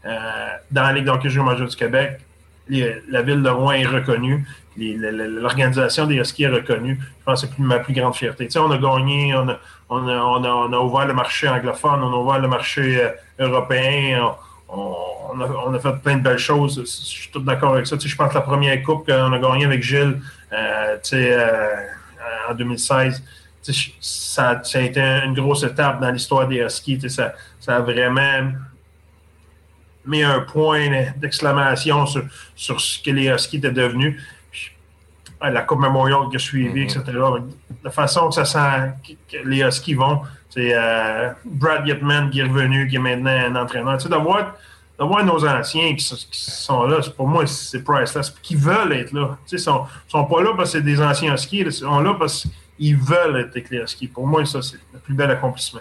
euh, 0.04 0.48
dans 0.70 0.82
la 0.82 0.92
Ligue 0.92 1.04
d'hockey 1.06 1.28
majeur 1.28 1.68
du 1.68 1.76
Québec, 1.76 2.20
la 2.68 3.22
ville 3.22 3.42
de 3.42 3.48
Rouen 3.48 3.72
est 3.72 3.87
reconnue. 3.87 4.46
L'organisation 4.76 6.06
des 6.06 6.16
Huskies 6.16 6.44
est 6.44 6.48
reconnue. 6.48 6.98
Je 7.00 7.24
pense 7.24 7.42
que 7.42 7.48
c'est 7.48 7.58
ma 7.58 7.78
plus 7.78 7.94
grande 7.94 8.14
fierté. 8.14 8.46
Tu 8.46 8.52
sais, 8.52 8.58
on 8.58 8.70
a 8.70 8.78
gagné, 8.78 9.34
on 9.34 9.48
a, 9.48 9.58
on, 9.88 10.06
a, 10.06 10.16
on, 10.16 10.72
a, 10.72 10.78
ouvert 10.78 11.06
le 11.06 11.14
marché 11.14 11.48
anglophone, 11.48 12.02
on 12.02 12.12
a 12.12 12.16
ouvert 12.16 12.38
le 12.40 12.48
marché 12.48 13.02
euh, 13.02 13.11
européen 13.46 14.34
on, 14.68 15.74
a, 15.74 15.78
fait 15.78 15.92
plein 16.02 16.16
de 16.16 16.22
belles 16.22 16.38
choses. 16.38 16.81
Je 16.81 16.85
suis 16.85 17.31
tout 17.31 17.40
d'accord 17.40 17.74
avec 17.74 17.87
ça. 17.87 17.96
je 17.98 18.16
pense 18.16 18.28
que 18.28 18.35
la 18.35 18.42
première 18.42 18.83
coupe 18.83 19.07
qu'on 19.07 19.33
a 19.33 19.38
gagnée 19.38 19.64
avec 19.64 19.83
Gilles 19.83 20.20
euh, 20.52 20.96
euh, 21.12 21.76
en 22.50 22.54
2016, 22.54 23.22
ça, 24.00 24.61
a 24.74 24.81
été 24.81 25.00
une 25.00 25.35
grosse 25.35 25.62
étape 25.62 26.00
dans 26.00 26.11
l'histoire 26.11 26.46
des 26.46 26.59
Huskies. 26.59 27.09
Ça, 27.09 27.35
ça 27.61 27.76
a 27.76 27.81
vraiment 27.81 28.52
mis 30.04 30.22
un 30.22 30.40
point 30.40 31.11
d'exclamation 31.16 32.07
sur, 32.07 32.24
sur, 32.54 32.81
ce 32.81 33.02
que 33.02 33.11
les 33.11 33.28
Huskies 33.28 33.59
étaient 33.59 33.70
devenus. 33.70 34.22
la 35.40 35.62
Coupe 35.62 35.81
Memorial 35.81 36.28
qui 36.31 36.37
a 36.37 36.38
suivi, 36.38 36.85
mm-hmm. 36.85 37.00
etc. 37.00 37.18
La 37.85 37.90
façon 37.90 38.28
que 38.28 38.35
ça 38.35 38.44
sent 38.44 39.14
que 39.31 39.37
les 39.46 39.61
Huskies 39.61 39.94
vont, 39.94 40.22
c'est 40.59 40.75
euh, 40.75 41.31
Brad 41.44 41.87
Yetman 41.87 42.31
qui 42.31 42.40
est 42.40 42.42
revenu, 42.42 42.88
qui 42.88 42.97
est 42.97 42.99
maintenant 42.99 43.31
un 43.31 43.55
entraîneur. 43.55 43.97
Tu 43.99 44.05
sais, 44.05 44.09
d'avoir, 44.09 44.57
nos 44.99 45.47
anciens 45.47 45.94
qui, 45.94 46.05
sont 46.33 46.83
là, 46.83 46.99
pour 47.16 47.29
moi, 47.29 47.47
c'est 47.47 47.85
priceless. 47.85 48.35
Qui 48.42 48.57
veulent 48.57 48.92
être 48.92 49.12
là. 49.12 49.38
Tu 49.47 49.51
sais, 49.51 49.57
ils 49.57 49.64
sont, 49.64 49.85
sont 50.09 50.25
pas 50.25 50.42
là 50.42 50.55
parce 50.57 50.73
que 50.73 50.79
c'est 50.79 50.85
des 50.85 51.01
anciens 51.01 51.37
skis. 51.37 51.59
Ils 51.59 51.73
sont 51.73 52.01
là 52.01 52.16
parce 52.18 52.49
qu'ils 52.77 52.97
veulent 52.97 53.37
être 53.37 53.57
éclairés 53.57 53.87
ski. 53.87 54.09
Pour 54.09 54.27
moi, 54.27 54.44
ça, 54.44 54.61
c'est 54.61 54.81
le 54.92 54.99
plus 54.99 55.14
bel 55.14 55.31
accomplissement. 55.31 55.81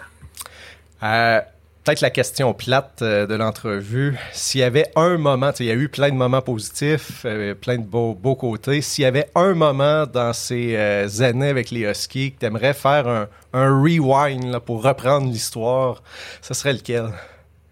Euh, 1.02 1.40
peut-être 1.88 2.00
la 2.02 2.10
question 2.10 2.52
plate 2.52 3.00
euh, 3.00 3.26
de 3.26 3.34
l'entrevue. 3.34 4.14
S'il 4.32 4.60
y 4.60 4.62
avait 4.62 4.88
un 4.94 5.16
moment, 5.16 5.52
il 5.58 5.64
y 5.64 5.70
a 5.70 5.74
eu 5.74 5.88
plein 5.88 6.10
de 6.10 6.14
moments 6.14 6.42
positifs, 6.42 7.22
euh, 7.24 7.54
plein 7.54 7.78
de 7.78 7.82
beaux, 7.82 8.14
beaux 8.14 8.34
côtés. 8.36 8.82
S'il 8.82 9.04
y 9.04 9.06
avait 9.06 9.30
un 9.34 9.54
moment 9.54 10.04
dans 10.04 10.34
ces 10.34 10.76
euh, 10.76 11.08
années 11.20 11.48
avec 11.48 11.70
les 11.70 11.90
Huskies 11.90 12.32
que 12.32 12.40
tu 12.40 12.44
aimerais 12.44 12.74
faire 12.74 13.08
un, 13.08 13.28
un 13.54 13.70
rewind 13.80 14.58
pour 14.58 14.82
reprendre 14.82 15.32
l'histoire, 15.32 16.02
ce 16.42 16.52
serait 16.52 16.74
lequel? 16.74 17.08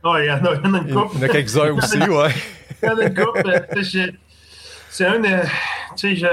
Oh, 0.02 0.16
il 0.18 0.24
y 0.24 0.30
en 0.30 0.42
a, 0.46 0.54
une 0.54 0.94
couple. 0.94 1.16
Il 1.16 1.20
y 1.20 1.24
en 1.24 1.28
a 1.28 1.28
quelques-uns 1.28 1.72
aussi, 1.72 1.98
ouais. 1.98 2.32
Il 2.82 2.88
y 2.88 2.90
en 2.90 2.98
a 2.98 3.04
une 3.04 3.14
couple. 3.14 3.66
c'est 4.88 5.06
un. 5.06 5.20
Tu 5.94 6.16
sais, 6.16 6.30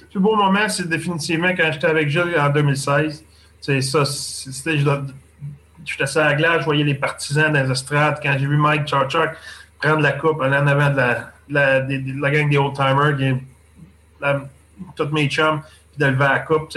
le 0.00 0.06
plus 0.10 0.20
beau 0.20 0.34
moment, 0.34 0.66
c'est 0.70 0.88
définitivement 0.88 1.50
quand 1.54 1.70
j'étais 1.72 1.88
avec 1.88 2.08
Jules 2.08 2.36
en 2.38 2.48
2016. 2.48 3.22
C'est 3.60 3.82
ça, 3.82 4.06
c'était 4.06 4.78
J'étais 5.84 6.06
sur 6.06 6.20
la 6.20 6.34
glace, 6.34 6.60
je 6.60 6.64
voyais 6.64 6.84
les 6.84 6.94
partisans 6.94 7.52
dans 7.52 7.62
les 7.62 7.70
estrades. 7.70 8.18
Quand 8.22 8.32
j'ai 8.38 8.46
vu 8.46 8.56
Mike 8.56 8.86
Charchuk 8.86 9.30
prendre 9.80 10.00
la 10.00 10.12
coupe, 10.12 10.40
aller 10.40 10.56
en 10.56 10.66
avant 10.66 10.90
de 10.90 10.96
la, 10.96 11.32
la, 11.48 11.80
la 11.80 12.30
gang 12.30 12.48
des 12.48 12.56
old-timers, 12.56 13.38
tous 14.96 15.08
mes 15.12 15.28
chums, 15.28 15.60
puis 15.90 15.98
de 15.98 16.06
lever 16.06 16.24
la 16.24 16.38
coupe, 16.40 16.72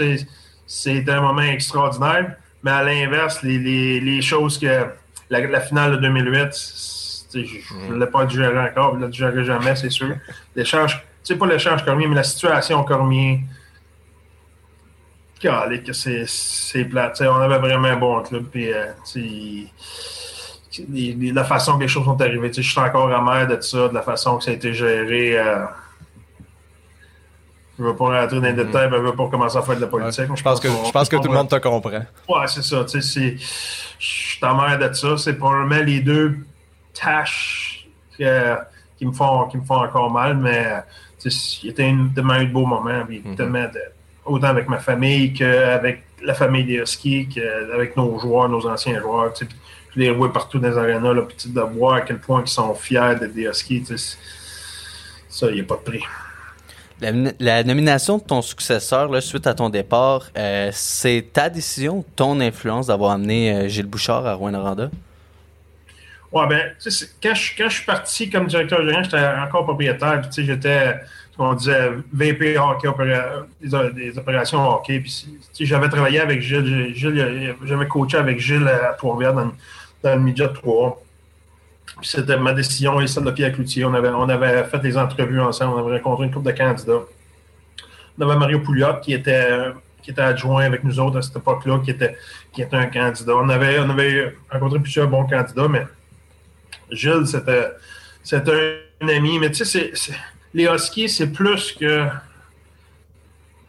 c'était 0.66 1.10
un 1.12 1.20
moment 1.20 1.42
extraordinaire. 1.42 2.36
Mais 2.62 2.70
à 2.72 2.82
l'inverse, 2.82 3.42
les, 3.42 3.58
les, 3.58 4.00
les, 4.00 4.22
choses 4.22 4.58
que 4.58 4.86
la, 5.30 5.60
finale 5.60 5.92
de 5.92 5.96
2008, 5.98 6.48
je 7.32 7.92
ne 7.92 7.98
l'ai 7.98 8.06
pas 8.06 8.24
digéré 8.26 8.58
encore, 8.58 8.94
je 8.94 8.98
ne 8.98 9.04
le 9.04 9.10
digérerai 9.10 9.44
jamais, 9.44 9.76
c'est 9.76 9.90
sûr. 9.90 10.16
L'échange, 10.54 11.04
c'est 11.22 11.36
pas 11.36 11.46
l'échange 11.46 11.84
Cormier, 11.84 12.08
mais 12.08 12.16
la 12.16 12.24
situation 12.24 12.82
Cormier 12.82 13.44
que 15.84 15.92
c'est 15.92 16.84
plate. 16.84 17.22
on 17.22 17.40
avait 17.40 17.58
vraiment 17.58 17.88
un 17.88 17.96
bon 17.96 18.22
club. 18.22 18.44
Puis, 18.50 18.72
euh, 18.72 18.92
la 21.32 21.44
façon 21.44 21.76
que 21.76 21.82
les 21.82 21.88
choses 21.88 22.04
sont 22.04 22.20
arrivées, 22.20 22.52
je 22.52 22.60
suis 22.60 22.80
encore 22.80 23.12
amer 23.12 23.46
de 23.46 23.60
ça, 23.60 23.88
de 23.88 23.94
la 23.94 24.02
façon 24.02 24.38
que 24.38 24.44
ça 24.44 24.50
a 24.50 24.54
été 24.54 24.74
géré. 24.74 25.38
Euh, 25.38 25.64
Je 27.78 27.82
ne 27.82 27.88
veux 27.88 27.96
pas 27.96 28.20
rentrer 28.20 28.36
dans 28.36 28.42
les 28.42 28.52
mm-hmm. 28.52 28.66
détails, 28.66 28.88
je 28.90 28.96
ne 28.96 29.00
veux 29.00 29.14
pas 29.14 29.28
commencer 29.28 29.56
à 29.58 29.62
faire 29.62 29.76
de 29.76 29.80
la 29.82 29.86
politique. 29.86 30.24
je, 30.34 30.42
pense 30.42 30.60
que, 30.60 30.68
je 30.68 30.90
pense 30.90 31.08
que 31.08 31.16
tout 31.16 31.28
le 31.28 31.34
monde 31.34 31.48
te 31.48 31.56
comprend. 31.56 32.02
Ouais, 32.28 32.46
c'est 32.46 32.62
ça. 32.62 32.84
Je 32.88 33.00
suis 33.98 34.44
en 34.44 34.54
mer 34.54 34.78
de 34.78 34.92
ça. 34.94 35.16
C'est 35.16 35.34
probablement 35.34 35.82
les 35.82 36.00
deux 36.00 36.36
tâches 36.94 37.86
qui, 38.16 38.24
me 38.24 39.12
font, 39.12 39.46
qui 39.48 39.58
me 39.58 39.64
font 39.64 39.82
encore 39.84 40.10
mal, 40.10 40.36
mais 40.36 40.82
il 41.62 41.70
était 41.70 41.94
tellement 42.14 42.36
eu 42.36 42.46
de 42.46 42.52
beaux 42.52 42.66
moments. 42.66 43.04
Mm-hmm. 43.04 43.70
Autant 44.26 44.48
avec 44.48 44.68
ma 44.68 44.78
famille 44.78 45.32
qu'avec 45.32 46.02
la 46.22 46.34
famille 46.34 46.64
des 46.64 46.76
Huskies, 46.76 47.28
qu'avec 47.28 47.96
nos 47.96 48.18
joueurs, 48.18 48.48
nos 48.48 48.66
anciens 48.66 49.00
joueurs. 49.00 49.32
Je 49.38 50.00
les 50.00 50.10
vois 50.10 50.32
partout 50.32 50.58
dans 50.58 50.68
les 50.68 50.76
arénas, 50.76 51.14
là, 51.14 51.22
petit 51.22 51.48
de 51.48 51.60
voir 51.60 51.94
à 51.94 52.00
quel 52.02 52.18
point 52.18 52.42
ils 52.44 52.50
sont 52.50 52.74
fiers 52.74 53.14
d'être 53.18 53.32
des 53.32 53.44
Huskies. 53.44 53.84
Ça, 55.28 55.48
il 55.48 55.54
n'y 55.54 55.60
a 55.60 55.64
pas 55.64 55.76
de 55.76 55.80
prix. 55.80 56.02
La, 57.40 57.62
nomination 57.62 58.16
de 58.16 58.22
ton 58.22 58.40
successeur 58.40 59.10
là, 59.10 59.20
suite 59.20 59.46
à 59.46 59.52
ton 59.52 59.68
départ, 59.68 60.30
euh, 60.38 60.70
c'est 60.72 61.26
ta 61.30 61.50
décision, 61.50 62.04
ton 62.16 62.40
influence 62.40 62.86
d'avoir 62.86 63.10
amené 63.10 63.52
euh, 63.52 63.68
Gilles 63.68 63.86
Bouchard 63.86 64.26
à 64.26 64.32
Rouen-Noranda? 64.32 64.90
Oui, 66.32 66.44
ben, 66.48 66.72
quand 67.22 67.34
je, 67.34 67.50
quand 67.56 67.68
je 67.68 67.74
suis 67.74 67.84
parti 67.84 68.30
comme 68.30 68.46
directeur 68.46 68.80
général, 68.80 69.04
j'étais 69.04 69.26
encore 69.46 69.64
propriétaire. 69.64 70.22
J'étais, 70.34 70.94
on 71.38 71.54
disait, 71.54 71.90
VP 72.12 72.56
hockey, 72.58 72.88
des, 73.60 74.18
opérations 74.18 74.68
hockey. 74.70 75.02
j'avais 75.60 75.88
travaillé 75.88 76.20
avec 76.20 76.40
Gilles. 76.40 76.94
j'avais 76.96 77.88
coaché 77.88 78.16
avec 78.16 78.40
Gilles 78.40 78.68
à 78.68 78.94
Trois-Rivières 78.94 79.34
dans, 79.34 79.52
dans, 80.02 80.14
le 80.14 80.20
midget 80.20 80.48
3. 80.52 81.02
C'était 82.02 82.36
ma 82.38 82.52
décision 82.52 83.00
et 83.00 83.06
celle 83.06 83.24
de 83.24 83.30
Pierre 83.30 83.52
Cloutier. 83.52 83.84
On 83.84 83.94
avait, 83.94 84.08
on 84.08 84.28
avait 84.28 84.64
fait 84.64 84.78
des 84.78 84.96
entrevues 84.96 85.40
ensemble. 85.40 85.80
On 85.80 85.86
avait 85.86 85.96
rencontré 85.96 86.26
une 86.26 86.32
couple 86.32 86.52
de 86.52 86.56
candidats. 86.56 87.02
On 88.18 88.22
avait 88.22 88.38
Mario 88.38 88.60
Pouliot 88.60 89.00
qui 89.02 89.12
était, 89.12 89.72
qui 90.02 90.10
était 90.10 90.22
adjoint 90.22 90.64
avec 90.64 90.84
nous 90.84 90.98
autres 90.98 91.18
à 91.18 91.22
cette 91.22 91.36
époque-là, 91.36 91.80
qui 91.84 91.90
était, 91.90 92.16
qui 92.52 92.62
était 92.62 92.76
un 92.76 92.86
candidat. 92.86 93.34
On 93.36 93.48
avait, 93.48 93.78
on 93.80 93.90
avait 93.90 94.34
rencontré 94.50 94.78
plusieurs 94.80 95.08
bons 95.08 95.26
candidats, 95.26 95.68
mais 95.68 95.86
Gilles, 96.90 97.26
c'était, 97.26 97.68
c'était 98.22 98.80
un 99.02 99.08
ami. 99.08 99.38
Mais 99.38 99.50
tu 99.50 99.64
sais, 99.64 99.92
les 100.56 100.64
Huskies, 100.64 101.10
c'est 101.10 101.30
plus 101.30 101.72
que. 101.72 102.06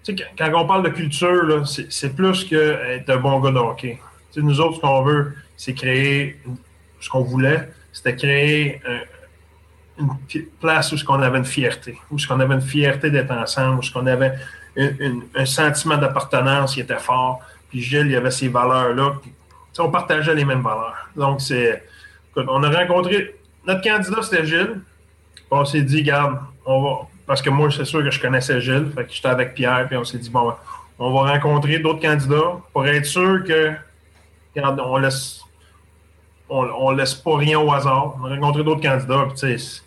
Tu 0.04 0.15
sais, 0.15 0.26
quand 0.38 0.50
on 0.56 0.65
parle 0.65 0.84
de 0.84 0.89
culture, 0.89 1.67
c'est, 1.67 2.15
plus 2.15 2.45
que 2.45 2.56
être 2.56 3.10
un 3.10 3.17
bon 3.17 3.41
gars 3.41 3.52
de 3.52 3.58
hockey. 3.58 4.00
nous 4.38 4.62
autres, 4.62 4.78
ce 4.78 4.80
qu'on 4.80 5.04
veut, 5.04 5.34
c'est 5.58 5.73
créer 5.73 6.39
ce 7.02 7.10
qu'on 7.10 7.23
voulait, 7.23 7.69
c'était 7.91 8.15
créer 8.15 8.82
une 10.00 10.15
place 10.62 10.93
où 10.93 10.97
on 11.10 11.21
avait 11.21 11.39
une 11.39 11.45
fierté, 11.45 11.97
où 12.10 12.15
on 12.30 12.39
avait 12.39 12.56
une 12.56 12.62
fierté 12.62 13.12
d'être 13.12 13.32
ensemble, 13.32 13.80
où 13.84 13.88
on 13.95 14.08
avait 14.08 14.36
un 15.36 15.45
sentiment 15.45 15.97
d'appartenance 15.97 16.73
qui 16.73 16.80
était 16.80 17.00
fort. 17.00 17.41
Puis 17.69 17.82
Gilles, 17.82 18.06
il 18.06 18.13
y 18.13 18.15
avait 18.15 18.32
ces 18.32 18.47
valeurs-là. 18.47 19.15
On 19.80 19.91
partageait 19.91 20.34
les 20.34 20.45
mêmes 20.45 20.63
valeurs. 20.63 21.10
Donc, 21.17 21.41
c'est. 21.41 21.84
On 22.36 22.63
a 22.63 22.69
rencontré. 22.69 23.36
Notre 23.65 23.82
candidat, 23.82 24.21
c'était 24.21 24.45
Gilles. 24.45 24.80
On 25.50 25.66
s'est 25.66 25.82
dit, 25.82 26.04
garde, 26.04 26.40
on 26.66 26.82
va. 26.82 27.08
Parce 27.26 27.42
que 27.42 27.50
moi, 27.50 27.70
c'est 27.72 27.86
sûr 27.86 28.04
que 28.04 28.12
je 28.12 28.22
connaissais 28.22 28.62
Gilles. 28.62 28.92
Fait 28.96 29.06
que 29.06 29.12
j'étais 29.12 29.28
avec 29.28 29.54
Pierre, 29.54 29.86
puis 29.88 29.98
on 29.98 30.04
s'est 30.04 30.18
dit, 30.18 30.30
bon, 30.30 30.54
on 31.00 31.14
va 31.14 31.32
rencontrer 31.34 31.80
d'autres 31.80 32.02
candidats 32.02 32.58
pour 32.74 32.86
être 32.88 33.06
sûr 33.06 33.44
que. 33.44 33.74
Regarde, 34.56 34.82
on 34.84 34.98
laisse 34.98 35.42
on, 36.50 36.92
laisse 36.92 37.14
pas 37.14 37.38
rien 37.38 37.60
au 37.60 37.72
hasard. 37.72 38.16
On 38.22 38.26
a 38.26 38.30
rencontré 38.30 38.64
d'autres 38.64 38.82
candidats. 38.82 39.28
Puis, 39.36 39.82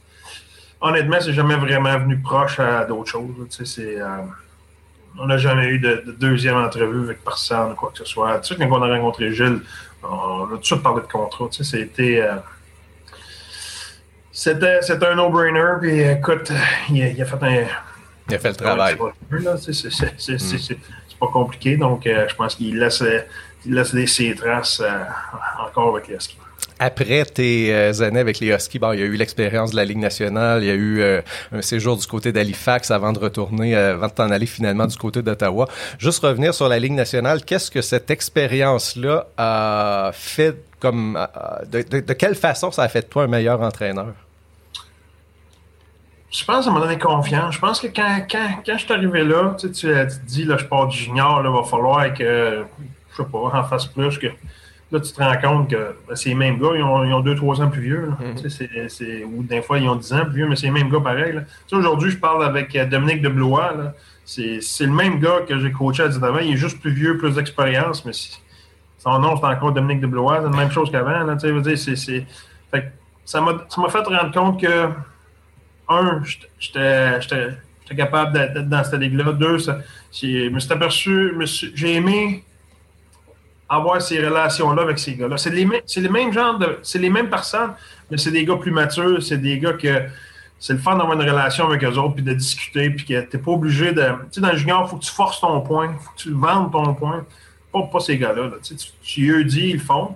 honnêtement, 0.81 1.17
c'est 1.21 1.33
jamais 1.33 1.57
vraiment 1.57 1.99
venu 1.99 2.19
proche 2.19 2.61
à 2.61 2.85
d'autres 2.85 3.11
choses. 3.11 3.79
Euh, 3.79 4.17
on 5.19 5.27
n'a 5.27 5.39
jamais 5.39 5.67
eu 5.67 5.79
de, 5.79 6.15
deuxième 6.19 6.57
entrevue 6.57 7.05
avec 7.05 7.25
personne 7.25 7.73
ou 7.73 7.75
quoi 7.75 7.91
que 7.91 7.99
ce 7.99 8.05
soit. 8.05 8.41
Tu 8.41 8.55
sais, 8.55 8.59
quand 8.59 8.71
on 8.71 8.83
a 8.83 8.89
rencontré 8.89 9.33
Gilles, 9.33 9.61
on, 10.03 10.45
a 10.45 10.49
tout 10.51 10.59
de 10.59 10.65
suite 10.65 10.83
parlé 10.83 11.03
de 11.03 11.07
contrat. 11.07 11.49
c'était. 11.51 12.21
Euh, 12.23 12.37
c'était, 14.33 14.81
un 15.07 15.15
no-brainer, 15.15 15.79
puis 15.81 16.01
écoute, 16.01 16.53
il, 16.91 17.21
a 17.21 17.25
fait 17.25 17.43
un. 17.43 17.65
Il 18.29 18.35
a 18.35 18.39
fait 18.39 18.49
le 18.51 18.55
travail. 18.55 18.97
C'est, 20.19 20.79
pas 21.19 21.27
compliqué, 21.27 21.77
donc 21.77 22.07
euh, 22.07 22.27
je 22.29 22.35
pense 22.35 22.55
qu'il 22.55 22.79
laisse, 22.79 23.05
il 23.67 23.75
laisse 23.75 23.95
ses 24.07 24.35
traces 24.35 24.83
encore 25.61 25.95
avec 25.95 26.09
les 26.09 26.19
skis 26.19 26.39
après 26.81 27.27
tes 27.27 27.73
euh, 27.73 27.93
années 28.01 28.21
avec 28.21 28.41
les 28.41 28.49
Huskies, 28.49 28.79
bon, 28.79 28.93
il 28.93 29.01
y 29.01 29.03
a 29.03 29.07
eu 29.07 29.15
l'expérience 29.15 29.71
de 29.71 29.77
la 29.77 29.85
Ligue 29.85 29.99
nationale, 29.99 30.65
il 30.65 30.67
y 30.67 30.71
a 30.71 30.75
eu 30.75 31.01
euh, 31.01 31.21
un 31.53 31.61
séjour 31.61 31.97
du 31.97 32.07
côté 32.07 32.33
d'Halifax 32.33 32.91
avant 32.91 33.13
de 33.13 33.19
retourner, 33.19 33.77
euh, 33.77 33.95
avant 33.95 34.09
de 34.09 34.13
t'en 34.13 34.31
aller 34.31 34.47
finalement 34.47 34.87
du 34.87 34.97
côté 34.97 35.23
d'Ottawa. 35.23 35.69
Juste 35.99 36.25
revenir 36.25 36.55
sur 36.55 36.69
la 36.69 36.79
Ligue 36.79 36.95
nationale, 36.95 37.45
qu'est-ce 37.45 37.71
que 37.71 37.83
cette 37.83 38.11
expérience-là 38.11 39.29
a 39.37 40.11
fait 40.15 40.57
comme... 40.81 41.19
De, 41.71 41.83
de, 41.83 42.13
quelle 42.15 42.35
façon 42.35 42.71
ça 42.71 42.83
a 42.83 42.89
fait 42.89 43.03
de 43.03 43.07
toi 43.07 43.25
un 43.25 43.29
meilleur 43.29 43.61
entraîneur? 43.61 44.15
Je 46.31 46.45
pense 46.45 46.59
que 46.59 46.65
ça 46.65 46.71
m'a 46.71 46.81
donné 46.81 46.99
confiance. 46.99 47.55
Je 47.55 47.61
pense 47.61 47.81
que 47.81 47.89
quand, 47.89 48.25
quand, 48.31 48.49
quand 48.65 48.79
je 48.79 48.85
suis 48.85 48.93
arrivé 48.93 49.25
là, 49.25 49.57
tu, 49.59 49.71
tu, 49.73 49.89
te 49.89 50.27
dis, 50.27 50.45
là, 50.45 50.57
je 50.57 50.65
pars 50.65 50.87
du 50.87 50.97
junior, 50.97 51.43
il 51.45 51.51
va 51.51 51.65
falloir 51.65 52.15
que, 52.15 52.65
je 53.11 53.17
sais 53.17 53.29
pas, 53.29 53.39
en 53.39 53.65
fasse 53.65 53.87
plus 53.87 54.17
que 54.19 54.29
Là, 54.93 54.99
tu 54.99 55.13
te 55.13 55.23
rends 55.23 55.41
compte 55.41 55.71
que 55.71 55.95
ben, 56.09 56.17
ces 56.17 56.35
mêmes 56.35 56.59
gars, 56.59 56.71
ils 56.75 56.83
ont, 56.83 57.21
deux, 57.21 57.37
trois 57.37 57.61
ans 57.63 57.69
plus 57.69 57.83
vieux. 57.83 58.11
Mhm. 58.19 59.35
ou 59.35 59.43
des 59.45 59.63
fois, 59.63 59.79
ils 59.79 59.89
ont 59.89 59.95
dix 59.95 60.13
ans 60.13 60.25
plus 60.25 60.37
vieux, 60.37 60.49
mais 60.49 60.57
c'est 60.57 60.67
les 60.67 60.73
mêmes 60.73 60.91
gars 60.91 61.01
pareil. 61.01 61.41
Aujourd'hui, 61.71 62.11
je 62.11 62.17
parle 62.17 62.45
avec 62.45 62.75
euh, 62.75 62.87
Dominique 62.87 63.23
de 63.23 63.33
C'est 64.25 64.87
le 64.87 64.93
même 64.93 65.21
gars 65.21 65.43
que 65.47 65.59
j'ai 65.61 65.71
coaché 65.71 66.03
à 66.03 66.09
19 66.09 66.35
ans. 66.35 66.39
Il 66.41 66.55
est 66.55 66.57
juste 66.57 66.81
plus 66.81 66.91
vieux, 66.91 67.17
plus 67.19 67.37
d'expérience, 67.37 68.05
mais 68.05 68.13
son 69.03 69.19
nom, 69.19 69.37
c'est 69.37 69.47
encore 69.47 69.73
Dominique 69.73 70.03
de 70.03 70.09
C'est 70.09 70.43
la 70.43 70.57
même 70.57 70.71
chose 70.71 70.91
qu'avant. 70.91 71.37
Ça 73.25 73.41
m'a 73.41 73.89
fait 73.89 73.99
rendre 73.99 74.33
compte 74.33 74.61
que, 74.61 74.89
un, 75.89 76.23
j'étais 76.59 77.97
capable 77.97 78.33
d'être 78.33 78.69
dans 78.69 78.85
cette 78.85 79.01
ligue-là. 79.01 79.33
Deux, 79.33 79.59
je 79.59 80.51
me 80.51 80.61
suis 80.61 80.73
aperçu, 80.73 81.35
j'ai 81.75 81.95
aimé 81.95 82.45
avoir 83.71 84.03
ces 84.03 84.23
relations-là 84.23 84.83
avec 84.83 84.99
ces 84.99 85.15
gars-là. 85.15 85.39
C'est 85.39 85.51
les, 85.51 85.65
les, 85.65 86.09
mêmes 86.09 86.33
genres 86.33 86.59
de. 86.59 86.79
C'est 86.83 86.99
les 86.99 87.09
mêmes 87.09 87.31
personnes, 87.31 87.73
mais 88.11 88.19
c'est 88.19 88.33
des 88.33 88.45
gars 88.45 88.57
plus 88.57 88.73
matures, 88.73 89.23
c'est 89.23 89.39
des 89.39 89.59
gars 89.59 89.75
que 89.75 90.03
c'est 90.59 90.75
le 90.75 90.79
fun 90.79 90.97
d'avoir 90.97 91.19
une 91.19 91.27
relation 91.27 91.67
avec 91.67 91.83
eux 91.85 91.97
autres, 91.97 92.17
puis 92.17 92.25
de 92.25 92.35
discuter, 92.35 92.91
puis 92.91 93.07
que 93.07 93.21
t'es 93.23 93.39
pas 93.39 93.53
obligé 93.53 93.93
de. 93.93 94.03
Tu 94.03 94.33
sais, 94.33 94.41
dans 94.41 94.51
le 94.51 94.59
junior, 94.59 94.83
il 94.85 94.91
faut 94.91 94.97
que 94.97 95.05
tu 95.05 95.13
forces 95.13 95.41
ton 95.41 95.61
point, 95.63 95.95
il 95.95 96.05
faut 96.05 96.11
que 96.11 96.19
tu 96.19 96.33
vendes 96.33 96.71
ton 96.71 96.95
point. 96.95 97.25
Pas, 97.73 97.83
pas 97.83 98.01
ces 98.01 98.19
gars-là. 98.19 98.51
Tu, 98.63 98.77
sais, 98.77 98.91
tu, 99.03 99.31
eux 99.31 99.45
dis, 99.45 99.71
ils 99.71 99.75
le 99.75 99.79
font. 99.79 100.15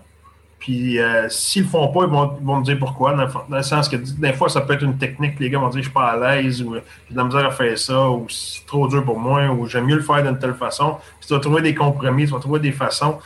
Puis 0.59 0.99
euh, 0.99 1.29
s'ils 1.29 1.65
le 1.65 1.69
font 1.69 1.89
pas, 1.89 2.05
ils 2.05 2.11
vont, 2.11 2.37
ils 2.41 2.47
vont 2.47 2.61
me 2.61 2.65
dire 2.65 2.79
pourquoi. 2.79 3.15
Dans, 3.15 3.57
le 3.57 3.63
sens 3.63 3.89
que 3.89 3.97
des 3.97 4.33
fois, 4.33 4.49
ça 4.49 4.63
peut 4.63 4.73
être 4.73 4.83
une 4.83 4.97
technique, 4.97 5.39
les 5.39 5.51
gars 5.51 5.59
vont 5.59 5.69
dire 5.69 5.81
je 5.81 5.89
suis 5.89 5.93
pas 5.93 6.13
à 6.13 6.17
l'aise, 6.17 6.63
ou 6.63 6.75
j'ai 6.75 6.81
de 7.15 7.17
la 7.17 7.25
misère 7.25 7.47
à 7.47 7.51
faire 7.51 7.79
ça, 7.79 8.09
ou 8.09 8.27
c'est 8.31 8.65
trop 8.65 8.89
dur 8.89 9.05
pour 9.05 9.19
moi, 9.19 9.47
ou 9.51 9.67
j'aime 9.67 9.85
mieux 9.85 9.97
le 9.97 10.03
faire 10.03 10.23
d'une 10.23 10.39
telle 10.39 10.55
façon. 10.55 10.97
Puis 11.21 11.29
tu 11.29 11.35
vas 11.35 11.41
trouver 11.41 11.61
des 11.61 11.75
compromis, 11.75 12.25
tu 12.25 12.33
vas 12.33 12.41
trouver 12.41 12.61
des 12.61 12.73
façons 12.73 13.19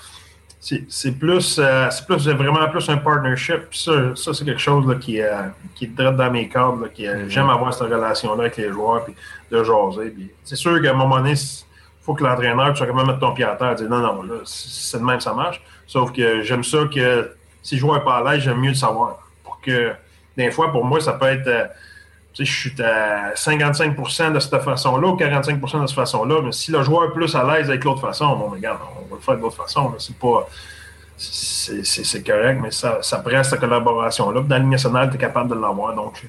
c'est 0.60 1.18
plus, 1.18 1.58
euh, 1.58 1.88
plus 2.06 2.28
vraiment 2.28 2.68
plus 2.68 2.88
un 2.88 2.96
partnership. 2.96 3.62
Ça, 3.72 4.14
ça 4.14 4.34
c'est 4.34 4.44
quelque 4.44 4.60
chose 4.60 4.86
là, 4.86 4.96
qui, 4.96 5.20
euh, 5.20 5.42
qui 5.74 5.84
est 5.84 5.88
dans 5.88 6.30
mes 6.30 6.48
qui, 6.48 6.56
euh, 6.56 6.72
mm-hmm. 6.84 7.28
J'aime 7.28 7.48
avoir 7.48 7.72
cette 7.72 7.88
relation-là 7.88 8.42
avec 8.42 8.56
les 8.56 8.70
joueurs 8.70 9.04
puis 9.04 9.14
de 9.50 9.62
jaser. 9.62 10.14
C'est 10.44 10.56
sûr 10.56 10.80
qu'à 10.82 10.90
un 10.90 10.94
moment 10.94 11.18
donné, 11.18 11.34
faut 12.02 12.14
que 12.14 12.24
l'entraîneur, 12.24 12.70
tu 12.70 12.78
sois 12.78 12.86
quand 12.86 12.94
même 12.94 13.06
mettre 13.06 13.20
ton 13.20 13.32
pied 13.32 13.44
à 13.44 13.54
terre 13.54 13.72
et 13.72 13.74
dire 13.74 13.88
non, 13.88 13.98
non, 13.98 14.22
là, 14.22 14.34
c'est 14.44 14.98
de 14.98 15.04
même, 15.04 15.20
ça 15.20 15.34
marche. 15.34 15.60
Sauf 15.86 16.12
que 16.12 16.42
j'aime 16.42 16.64
ça 16.64 16.78
que 16.92 17.32
si 17.62 17.74
le 17.74 17.80
joueur 17.80 17.98
n'est 17.98 18.04
pas 18.04 18.18
à 18.18 18.32
l'aise, 18.32 18.42
j'aime 18.42 18.58
mieux 18.58 18.70
le 18.70 18.74
savoir. 18.74 19.18
Pour 19.44 19.60
que, 19.60 19.92
des 20.36 20.50
fois, 20.50 20.70
pour 20.72 20.84
moi, 20.84 21.00
ça 21.00 21.14
peut 21.14 21.26
être 21.26 21.70
je 22.44 22.52
suis 22.52 22.82
à 22.82 23.34
55% 23.34 24.32
de 24.32 24.38
cette 24.38 24.60
façon-là 24.60 25.08
ou 25.08 25.16
45% 25.16 25.82
de 25.82 25.86
cette 25.86 25.96
façon-là, 25.96 26.42
mais 26.42 26.52
si 26.52 26.70
le 26.70 26.82
joueur 26.82 27.04
est 27.04 27.12
plus 27.12 27.34
à 27.34 27.44
l'aise 27.44 27.68
avec 27.68 27.84
l'autre 27.84 28.00
façon, 28.00 28.36
bon, 28.36 28.50
regarde, 28.50 28.78
on 28.96 29.08
va 29.08 29.16
le 29.16 29.22
faire 29.22 29.36
de 29.36 29.40
l'autre 29.40 29.56
façon. 29.56 29.94
C'est 29.98 30.16
pas. 30.16 30.48
C'est 31.16 32.24
correct, 32.24 32.60
mais 32.62 32.70
ça, 32.70 32.98
ça 33.02 33.18
prend 33.18 33.42
cette 33.42 33.58
collaboration-là. 33.58 34.40
Dans 34.42 34.48
la 34.48 34.58
Ligue 34.60 35.10
tu 35.10 35.16
es 35.16 35.18
capable 35.18 35.50
de 35.50 35.60
l'avoir, 35.60 35.94
donc 35.94 36.24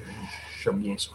j'aime 0.62 0.78
bien 0.78 0.96
ça. 0.98 1.10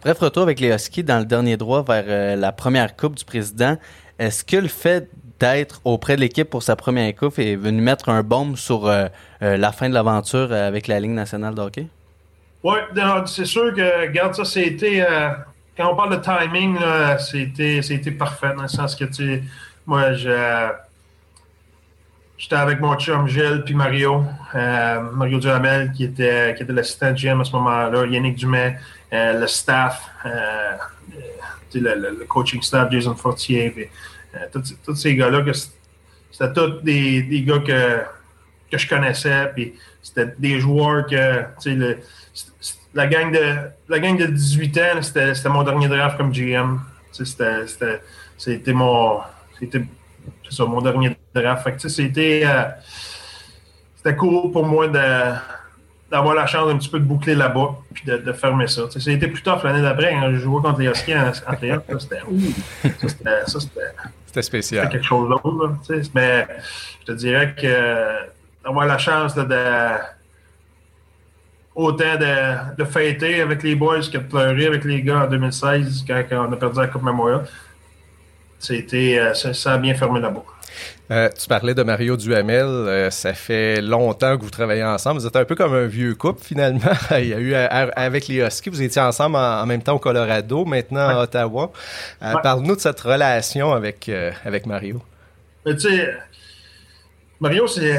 Bref, 0.00 0.20
retour 0.20 0.44
avec 0.44 0.60
les 0.60 0.68
Huskies 0.68 1.02
dans 1.02 1.18
le 1.18 1.24
dernier 1.24 1.56
droit 1.56 1.82
vers 1.82 2.04
euh, 2.06 2.36
la 2.36 2.52
première 2.52 2.94
Coupe 2.94 3.16
du 3.16 3.24
Président. 3.24 3.76
Est-ce 4.20 4.44
que 4.44 4.56
le 4.56 4.68
fait 4.68 5.10
d'être 5.40 5.80
auprès 5.84 6.14
de 6.14 6.20
l'équipe 6.20 6.48
pour 6.48 6.62
sa 6.62 6.76
première 6.76 7.12
Coupe 7.16 7.40
est 7.40 7.56
venu 7.56 7.82
mettre 7.82 8.08
un 8.08 8.22
baume 8.22 8.54
sur 8.54 8.86
euh, 8.86 9.08
euh, 9.42 9.56
la 9.56 9.72
fin 9.72 9.88
de 9.88 9.94
l'aventure 9.94 10.52
avec 10.52 10.86
la 10.86 11.00
Ligue 11.00 11.10
nationale 11.10 11.56
de 11.56 11.62
hockey? 11.62 11.86
Oui, 12.62 12.78
c'est 13.26 13.44
sûr 13.44 13.74
que, 13.74 14.06
regarde, 14.06 14.34
ça, 14.34 14.44
c'était. 14.44 15.04
Quand 15.76 15.92
on 15.92 15.96
parle 15.96 16.16
de 16.16 16.22
timing, 16.22 16.76
c'était 17.18 18.10
parfait 18.12 18.54
dans 18.54 18.62
le 18.62 18.68
sens 18.68 18.94
que, 18.94 19.04
tu 19.04 19.42
moi, 19.84 20.12
je. 20.12 20.68
J'étais 22.36 22.54
avec 22.54 22.80
mon 22.80 22.94
chum 22.96 23.26
Gilles 23.26 23.62
puis 23.64 23.74
Mario, 23.74 24.24
Mario 24.54 25.40
Duhamel 25.40 25.90
qui 25.90 26.04
était, 26.04 26.54
qui 26.56 26.62
était 26.62 26.72
l'assistant 26.72 27.12
GM 27.12 27.40
à 27.40 27.44
ce 27.44 27.52
moment-là, 27.52 28.06
Yannick 28.06 28.36
Dumais, 28.36 28.76
le 29.12 29.46
staff, 29.46 30.10
le, 31.74 32.24
coaching 32.24 32.62
staff, 32.62 32.90
Jason 32.90 33.14
Fortier, 33.14 33.90
tous 34.52 34.94
ces 34.94 35.14
gars-là, 35.16 35.44
c'était 35.52 36.52
tous 36.52 36.82
des, 36.82 37.22
des, 37.22 37.42
gars 37.42 37.58
que, 37.58 38.00
que 38.70 38.78
je 38.78 38.88
connaissais, 38.88 39.50
puis 39.54 39.74
c'était 40.02 40.34
des 40.38 40.60
joueurs 40.60 41.06
que, 41.06 41.44
le, 41.66 41.98
la 42.94 43.06
gang 43.06 43.32
de 43.32 43.70
la 43.88 43.98
de 43.98 44.26
18 44.26 44.78
ans, 44.78 45.02
c'était 45.02 45.48
mon 45.48 45.62
dernier 45.62 45.88
draft 45.88 46.16
comme 46.16 46.32
GM. 46.32 46.80
C'était 47.12 48.72
mon 48.72 49.20
mon 50.60 50.80
dernier 50.80 51.16
draft. 51.34 51.88
c'était 51.88 52.42
euh, 52.44 54.12
cool 54.12 54.50
pour 54.52 54.64
moi 54.64 54.88
d'avoir 56.10 56.34
la 56.34 56.46
chance 56.46 56.70
un 56.70 56.78
petit 56.78 56.88
peu 56.88 56.98
de 56.98 57.04
boucler 57.04 57.34
là-bas 57.34 57.76
puis 57.92 58.04
de, 58.06 58.32
fermer 58.32 58.66
ça. 58.66 58.82
C'était 58.90 59.28
plus 59.28 59.42
tough 59.42 59.62
l'année 59.64 59.82
d'après. 59.82 60.14
Hein, 60.14 60.30
je 60.32 60.38
jouais 60.38 60.62
contre 60.62 60.80
les 60.80 60.88
Huskies 60.88 61.14
en, 61.14 61.30
en 61.46 61.56
playoff. 61.56 61.82
C'était 61.98 62.22
C'était 64.26 64.42
spécial. 64.42 64.84
C'était 64.84 64.98
quelque 64.98 65.06
chose 65.06 65.28
d'autre. 65.28 65.74
Mais 66.14 66.46
je 67.00 67.06
te 67.06 67.12
dirais 67.12 67.54
que 67.54 68.64
d'avoir 68.64 68.86
la 68.86 68.98
chance 68.98 69.34
de 69.34 69.44
autant 71.78 72.16
de, 72.16 72.76
de, 72.76 72.84
fêter 72.84 73.40
avec 73.40 73.62
les 73.62 73.76
boys 73.76 74.00
que 74.00 74.18
de 74.18 74.24
pleurer 74.24 74.66
avec 74.66 74.84
les 74.84 75.00
gars 75.00 75.24
en 75.24 75.26
2016 75.28 76.04
quand, 76.08 76.24
on 76.32 76.52
a 76.52 76.56
perdu 76.56 76.80
la 76.80 76.88
Coupe 76.88 77.02
Memorial. 77.02 77.46
C'était, 78.58 79.16
euh, 79.18 79.32
ça, 79.34 79.74
a 79.74 79.78
bien 79.78 79.94
fermé 79.94 80.20
la 80.20 80.30
boucle. 80.30 80.50
Euh, 81.10 81.28
tu 81.38 81.48
parlais 81.48 81.74
de 81.74 81.82
Mario 81.82 82.16
Duhamel. 82.16 82.66
Euh, 82.66 83.10
ça 83.10 83.32
fait 83.32 83.80
longtemps 83.80 84.36
que 84.36 84.42
vous 84.42 84.50
travaillez 84.50 84.84
ensemble. 84.84 85.20
Vous 85.20 85.26
êtes 85.26 85.36
un 85.36 85.44
peu 85.44 85.54
comme 85.54 85.74
un 85.74 85.86
vieux 85.86 86.14
couple, 86.14 86.42
finalement. 86.42 86.80
Il 87.12 87.28
y 87.28 87.34
a 87.34 87.38
eu 87.40 87.54
avec 87.54 88.28
les 88.28 88.46
Huskies, 88.46 88.70
vous 88.70 88.82
étiez 88.82 89.00
ensemble 89.00 89.36
en, 89.36 89.64
même 89.66 89.82
temps 89.82 89.94
au 89.94 89.98
Colorado, 89.98 90.64
maintenant 90.64 91.08
à 91.08 91.22
Ottawa. 91.22 91.72
Parle-nous 92.20 92.76
de 92.76 92.80
cette 92.80 93.00
relation 93.00 93.72
avec, 93.72 94.10
avec 94.44 94.66
Mario. 94.66 95.00
tu 95.64 95.78
sais, 95.78 96.08
Mario, 97.40 97.66
c'est 97.68 97.98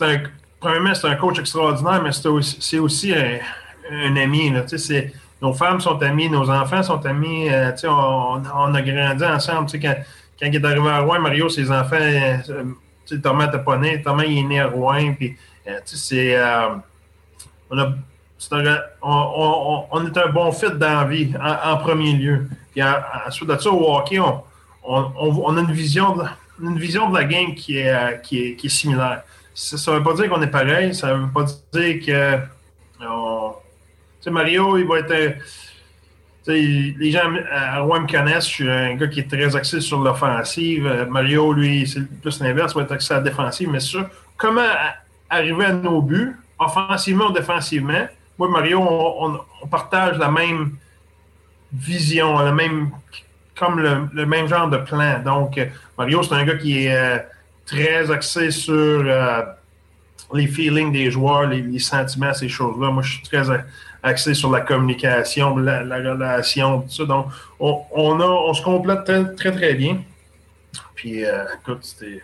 un, 0.00 0.22
premièrement, 0.58 0.94
c'est 0.94 1.06
un 1.06 1.14
coach 1.14 1.38
extraordinaire, 1.38 2.02
mais 2.02 2.12
c'est 2.12 2.28
aussi, 2.28 2.78
aussi 2.78 3.12
un, 3.14 4.16
ami. 4.16 4.52
nos 5.40 5.52
femmes 5.52 5.80
sont 5.80 6.02
amies, 6.02 6.28
nos 6.28 6.50
enfants 6.50 6.82
sont 6.82 7.04
amis. 7.06 7.48
Euh, 7.48 7.70
on, 7.84 8.74
a 8.74 8.82
grandi 8.82 9.24
ensemble. 9.24 9.70
Quand, 9.80 9.94
quand 10.38 10.46
il 10.46 10.54
est 10.54 10.64
arrivé 10.64 10.88
à 10.88 11.00
Rouen, 11.00 11.20
Mario, 11.20 11.48
ses 11.48 11.70
enfants, 11.70 11.96
euh, 12.00 12.64
Thomas 13.22 13.46
n'était 13.46 13.62
pas 13.62 13.78
né. 13.78 14.02
Thomas, 14.02 14.24
il 14.24 14.38
est 14.38 14.42
né 14.42 14.60
à 14.60 14.66
Rouen. 14.66 15.14
Puis, 15.14 15.36
euh, 15.66 15.78
c'est, 15.84 16.36
on, 17.70 17.78
est 20.06 20.18
un 20.18 20.28
bon 20.28 20.52
fit 20.52 20.70
dans 20.72 21.00
la 21.00 21.04
vie, 21.04 21.32
en, 21.40 21.76
premier 21.78 22.12
lieu. 22.14 22.46
Puis 22.72 22.82
ensuite 22.82 23.48
de 23.48 23.58
ça, 23.58 23.70
au 23.70 23.96
hockey, 23.96 24.18
on, 24.18 25.56
a 25.56 25.60
une 25.60 25.72
vision, 25.72 26.16
de, 26.16 26.24
une 26.60 26.78
vision 26.78 27.10
de 27.10 27.18
la 27.18 27.24
game 27.24 27.54
qui 27.54 27.78
est, 27.78 28.20
qui 28.22 28.42
est, 28.42 28.56
qui 28.56 28.66
est 28.66 28.70
similaire 28.70 29.22
ça 29.54 29.92
ne 29.92 29.98
veut 29.98 30.02
pas 30.02 30.14
dire 30.14 30.28
qu'on 30.28 30.42
est 30.42 30.48
pareil, 30.48 30.92
ça 30.94 31.14
ne 31.14 31.24
veut 31.24 31.32
pas 31.32 31.44
dire 31.44 32.04
que. 32.04 32.38
Tu 32.98 33.06
sais, 34.20 34.30
Mario, 34.30 34.78
il 34.78 34.86
va 34.86 35.00
être. 35.00 35.36
Les 36.46 37.10
gens 37.10 37.32
à 37.50 37.80
Rouen 37.80 38.00
me 38.00 38.06
connaissent, 38.06 38.48
je 38.48 38.50
suis 38.50 38.70
un 38.70 38.94
gars 38.94 39.06
qui 39.06 39.20
est 39.20 39.30
très 39.30 39.54
axé 39.54 39.80
sur 39.80 40.00
l'offensive. 40.00 40.86
Euh, 40.86 41.06
Mario, 41.06 41.52
lui, 41.52 41.86
c'est 41.86 42.04
plus 42.20 42.40
l'inverse, 42.40 42.72
il 42.74 42.78
va 42.78 42.82
être 42.82 42.92
axé 42.92 43.14
à 43.14 43.18
la 43.18 43.22
défensive. 43.22 43.68
Mais 43.70 43.80
ça, 43.80 44.10
comment 44.36 44.60
arriver 45.30 45.66
à 45.66 45.72
nos 45.72 46.02
buts, 46.02 46.36
offensivement 46.58 47.26
ou 47.26 47.32
défensivement? 47.32 48.06
Moi, 48.38 48.48
Mario, 48.48 48.80
on, 48.82 49.38
partage 49.68 50.18
la 50.18 50.30
même 50.30 50.72
vision, 51.72 52.38
la 52.38 52.52
même, 52.52 52.90
comme 53.56 53.78
le, 53.78 54.26
même 54.26 54.48
genre 54.48 54.68
de 54.68 54.78
plan. 54.78 55.20
Donc, 55.24 55.60
Mario, 55.96 56.22
c'est 56.22 56.34
un 56.34 56.44
gars 56.44 56.56
qui 56.56 56.86
est. 56.86 56.96
Euh, 56.96 57.18
très 57.66 58.10
axé 58.10 58.50
sur 58.50 58.74
euh, 58.74 59.42
les 60.34 60.46
feelings 60.46 60.92
des 60.92 61.10
joueurs, 61.10 61.46
les, 61.46 61.78
sentiments, 61.78 62.34
ces 62.34 62.48
choses-là. 62.48 62.90
Moi, 62.90 63.02
je 63.02 63.14
suis 63.14 63.22
très 63.22 63.44
axé 64.02 64.34
sur 64.34 64.50
la 64.50 64.60
communication, 64.60 65.56
la, 65.56 65.82
relation, 65.82 66.80
tout 66.80 66.90
ça. 66.90 67.04
Donc, 67.04 67.26
on, 67.60 68.20
a, 68.20 68.26
on 68.26 68.54
se 68.54 68.62
complète 68.62 69.04
très, 69.04 69.52
très, 69.52 69.74
bien. 69.74 69.98
Puis, 70.94 71.24
euh, 71.24 71.44
écoute, 71.60 71.80
c'était. 71.82 72.22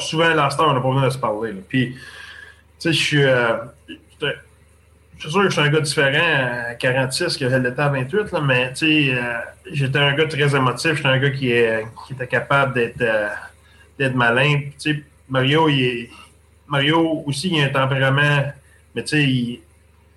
Souvent, 0.00 0.24
à 0.24 0.34
l'instant, 0.34 0.64
on 0.68 0.72
n'a 0.72 0.80
pas 0.80 0.88
besoin 0.88 1.04
de 1.04 1.10
se 1.10 1.18
parler. 1.18 1.52
Puis, 1.68 1.92
tu 1.92 2.00
sais, 2.78 2.92
je 2.92 3.02
suis. 3.02 3.24
Euh, 3.24 3.56
je 5.18 5.22
suis 5.22 5.30
sûr 5.30 5.42
que 5.42 5.48
je 5.48 5.52
suis 5.52 5.62
un 5.62 5.70
gars 5.70 5.80
différent 5.80 6.68
à 6.70 6.74
46 6.74 7.38
que 7.38 7.44
l'été 7.46 7.80
à 7.80 7.88
28, 7.88 8.32
là, 8.32 8.40
mais 8.42 8.72
tu 8.74 9.14
sais, 9.14 9.18
j'étais 9.72 9.98
un 9.98 10.14
gars 10.14 10.26
très 10.26 10.54
émotif. 10.54 10.96
J'étais 10.96 11.08
un 11.08 11.18
gars 11.18 11.30
qui, 11.30 11.50
était 11.50 12.26
capable 12.28 12.74
d'être 12.74 13.02
d'être 13.98 14.14
malin. 14.14 14.60
Tu 14.78 14.94
sais, 14.94 15.02
Mario, 15.28 15.70
il 15.70 15.82
est, 15.82 16.10
Mario 16.68 17.22
aussi, 17.26 17.48
il 17.48 17.62
a 17.62 17.66
un 17.66 17.68
tempérament, 17.68 18.52
mais 18.94 19.04
tu 19.04 19.16
sais, 19.16 19.60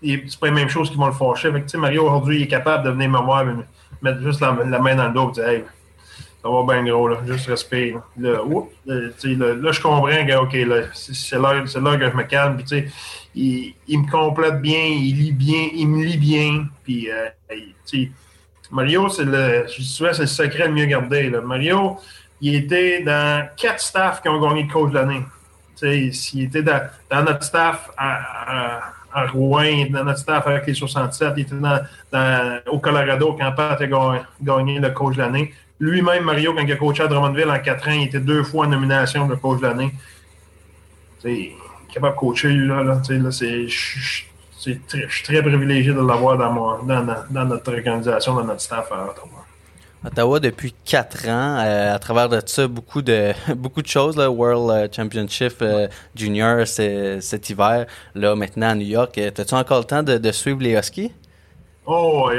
c'est 0.02 0.40
pas 0.40 0.48
la 0.48 0.54
même 0.54 0.70
chose 0.70 0.90
qui 0.90 0.98
vont 0.98 1.08
le 1.08 1.14
fâcher. 1.14 1.52
Mario, 1.76 2.06
aujourd'hui, 2.06 2.38
il 2.38 2.44
est 2.44 2.48
capable 2.48 2.86
de 2.86 2.92
venir 2.92 3.10
me 3.10 3.20
voir, 3.20 3.46
mettre 4.02 4.22
juste 4.22 4.42
la, 4.42 4.52
main 4.52 4.96
dans 4.96 5.08
le 5.08 5.14
dos 5.14 5.30
et 5.30 5.34
dire 5.34 5.48
Hey, 5.48 5.64
ça 6.42 6.50
va 6.50 6.64
bien 6.64 6.86
gros, 6.86 7.08
là, 7.08 7.18
juste 7.28 7.48
respect. 7.48 7.96
Là, 8.18 8.40
là, 8.86 9.72
je 9.72 9.82
comprends 9.82 10.08
que, 10.08 10.86
c'est 10.94 11.38
là, 11.38 11.62
que 11.62 11.66
je 12.10 12.16
me 12.16 12.24
calme. 12.24 12.58
Puis, 12.58 12.86
il, 13.36 13.74
il, 13.88 14.00
me 14.00 14.10
complète 14.10 14.62
bien, 14.62 14.86
il 14.86 15.18
lit 15.18 15.32
bien, 15.34 15.68
il 15.74 15.88
me 15.88 16.04
lit 16.04 16.18
bien. 16.18 16.68
Puis, 16.84 17.10
euh, 17.12 17.28
Mario, 18.72 19.10
c'est 19.10 19.26
le, 19.26 19.66
je 19.68 19.82
c'est 19.82 20.20
le 20.20 20.28
secret 20.28 20.68
le 20.68 20.74
mieux 20.74 20.86
gardé. 20.86 21.30
Là. 21.30 21.42
Mario, 21.42 21.98
il 22.40 22.56
était 22.56 23.02
dans 23.02 23.48
quatre 23.58 23.82
staffs 23.82 24.22
qui 24.22 24.30
ont 24.30 24.40
gagné 24.40 24.64
le 24.64 24.72
coach 24.72 24.92
de 24.92 24.96
l'année. 24.96 25.24
S'il 25.76 26.44
était 26.44 26.64
dans, 26.64 26.82
notre 27.12 27.44
staff 27.44 27.90
à, 27.98 28.94
Rouen, 29.14 29.88
dans 29.90 30.04
notre 30.04 30.20
staff 30.20 30.46
avec 30.48 30.68
les 30.68 30.74
67, 30.74 31.34
il 31.38 31.42
était 31.42 31.56
dans, 31.56 32.60
au 32.68 32.80
Colorado 32.80 33.36
quand 33.40 33.52
Pat 33.54 33.82
a 33.82 33.86
gagné 34.42 34.80
le 34.80 34.90
coach 34.92 35.16
de 35.16 35.22
l'année. 35.22 35.54
Lui-même, 35.80 36.24
Mario, 36.24 36.54
quand 36.54 36.62
il 36.62 36.72
a 36.72 36.76
coaché 36.76 37.04
à 37.04 37.08
Drummondville 37.08 37.50
en 37.50 37.60
quatre 37.60 37.88
ans, 37.88 37.94
il 37.94 38.04
était 38.04 38.20
deux 38.20 38.44
fois 38.44 38.66
en 38.66 38.70
nomination 38.70 39.28
de 39.28 39.36
coach 39.36 39.62
de 39.62 39.68
l'année. 39.68 39.92
Il 41.24 41.30
est 41.30 41.56
capable 41.94 42.16
de 42.16 42.20
coacher, 42.20 42.50
là. 42.50 42.84
là, 42.84 43.02
là 43.10 43.30
je 43.30 43.68
suis 44.58 45.24
très 45.24 45.42
privilégié 45.42 45.94
de 45.94 46.06
l'avoir 46.06 46.38
dans, 46.38 46.84
dans, 46.84 47.16
dans, 47.30 47.46
notre 47.46 47.74
organisation, 47.74 48.36
dans 48.36 48.44
notre 48.44 48.62
staff 48.62 48.92
à 48.92 49.06
Ottawa. 49.06 49.46
Ottawa 50.06 50.40
depuis 50.40 50.74
quatre 50.86 51.28
ans. 51.28 51.60
Euh, 51.60 51.94
à 51.94 52.00
travers 52.00 52.30
de 52.30 52.42
ça, 52.46 52.68
beaucoup 52.68 53.02
de 53.02 53.34
beaucoup 53.56 53.82
de 53.82 53.88
choses. 53.88 54.16
Là, 54.16 54.32
World 54.32 54.72
euh, 54.72 54.88
Championship 54.92 55.56
euh, 55.62 55.88
Junior 56.16 56.66
cet 56.66 57.50
hiver. 57.50 57.86
Là, 58.16 58.36
maintenant 58.36 58.70
à 58.70 58.76
New 58.76 58.88
York. 58.88 59.18
As-tu 59.18 59.54
encore 59.54 59.80
le 59.80 59.86
temps 59.86 60.04
de, 60.04 60.32
suivre 60.32 60.62
les 60.62 60.78
Huskies? 60.78 61.12
Oh, 61.86 62.30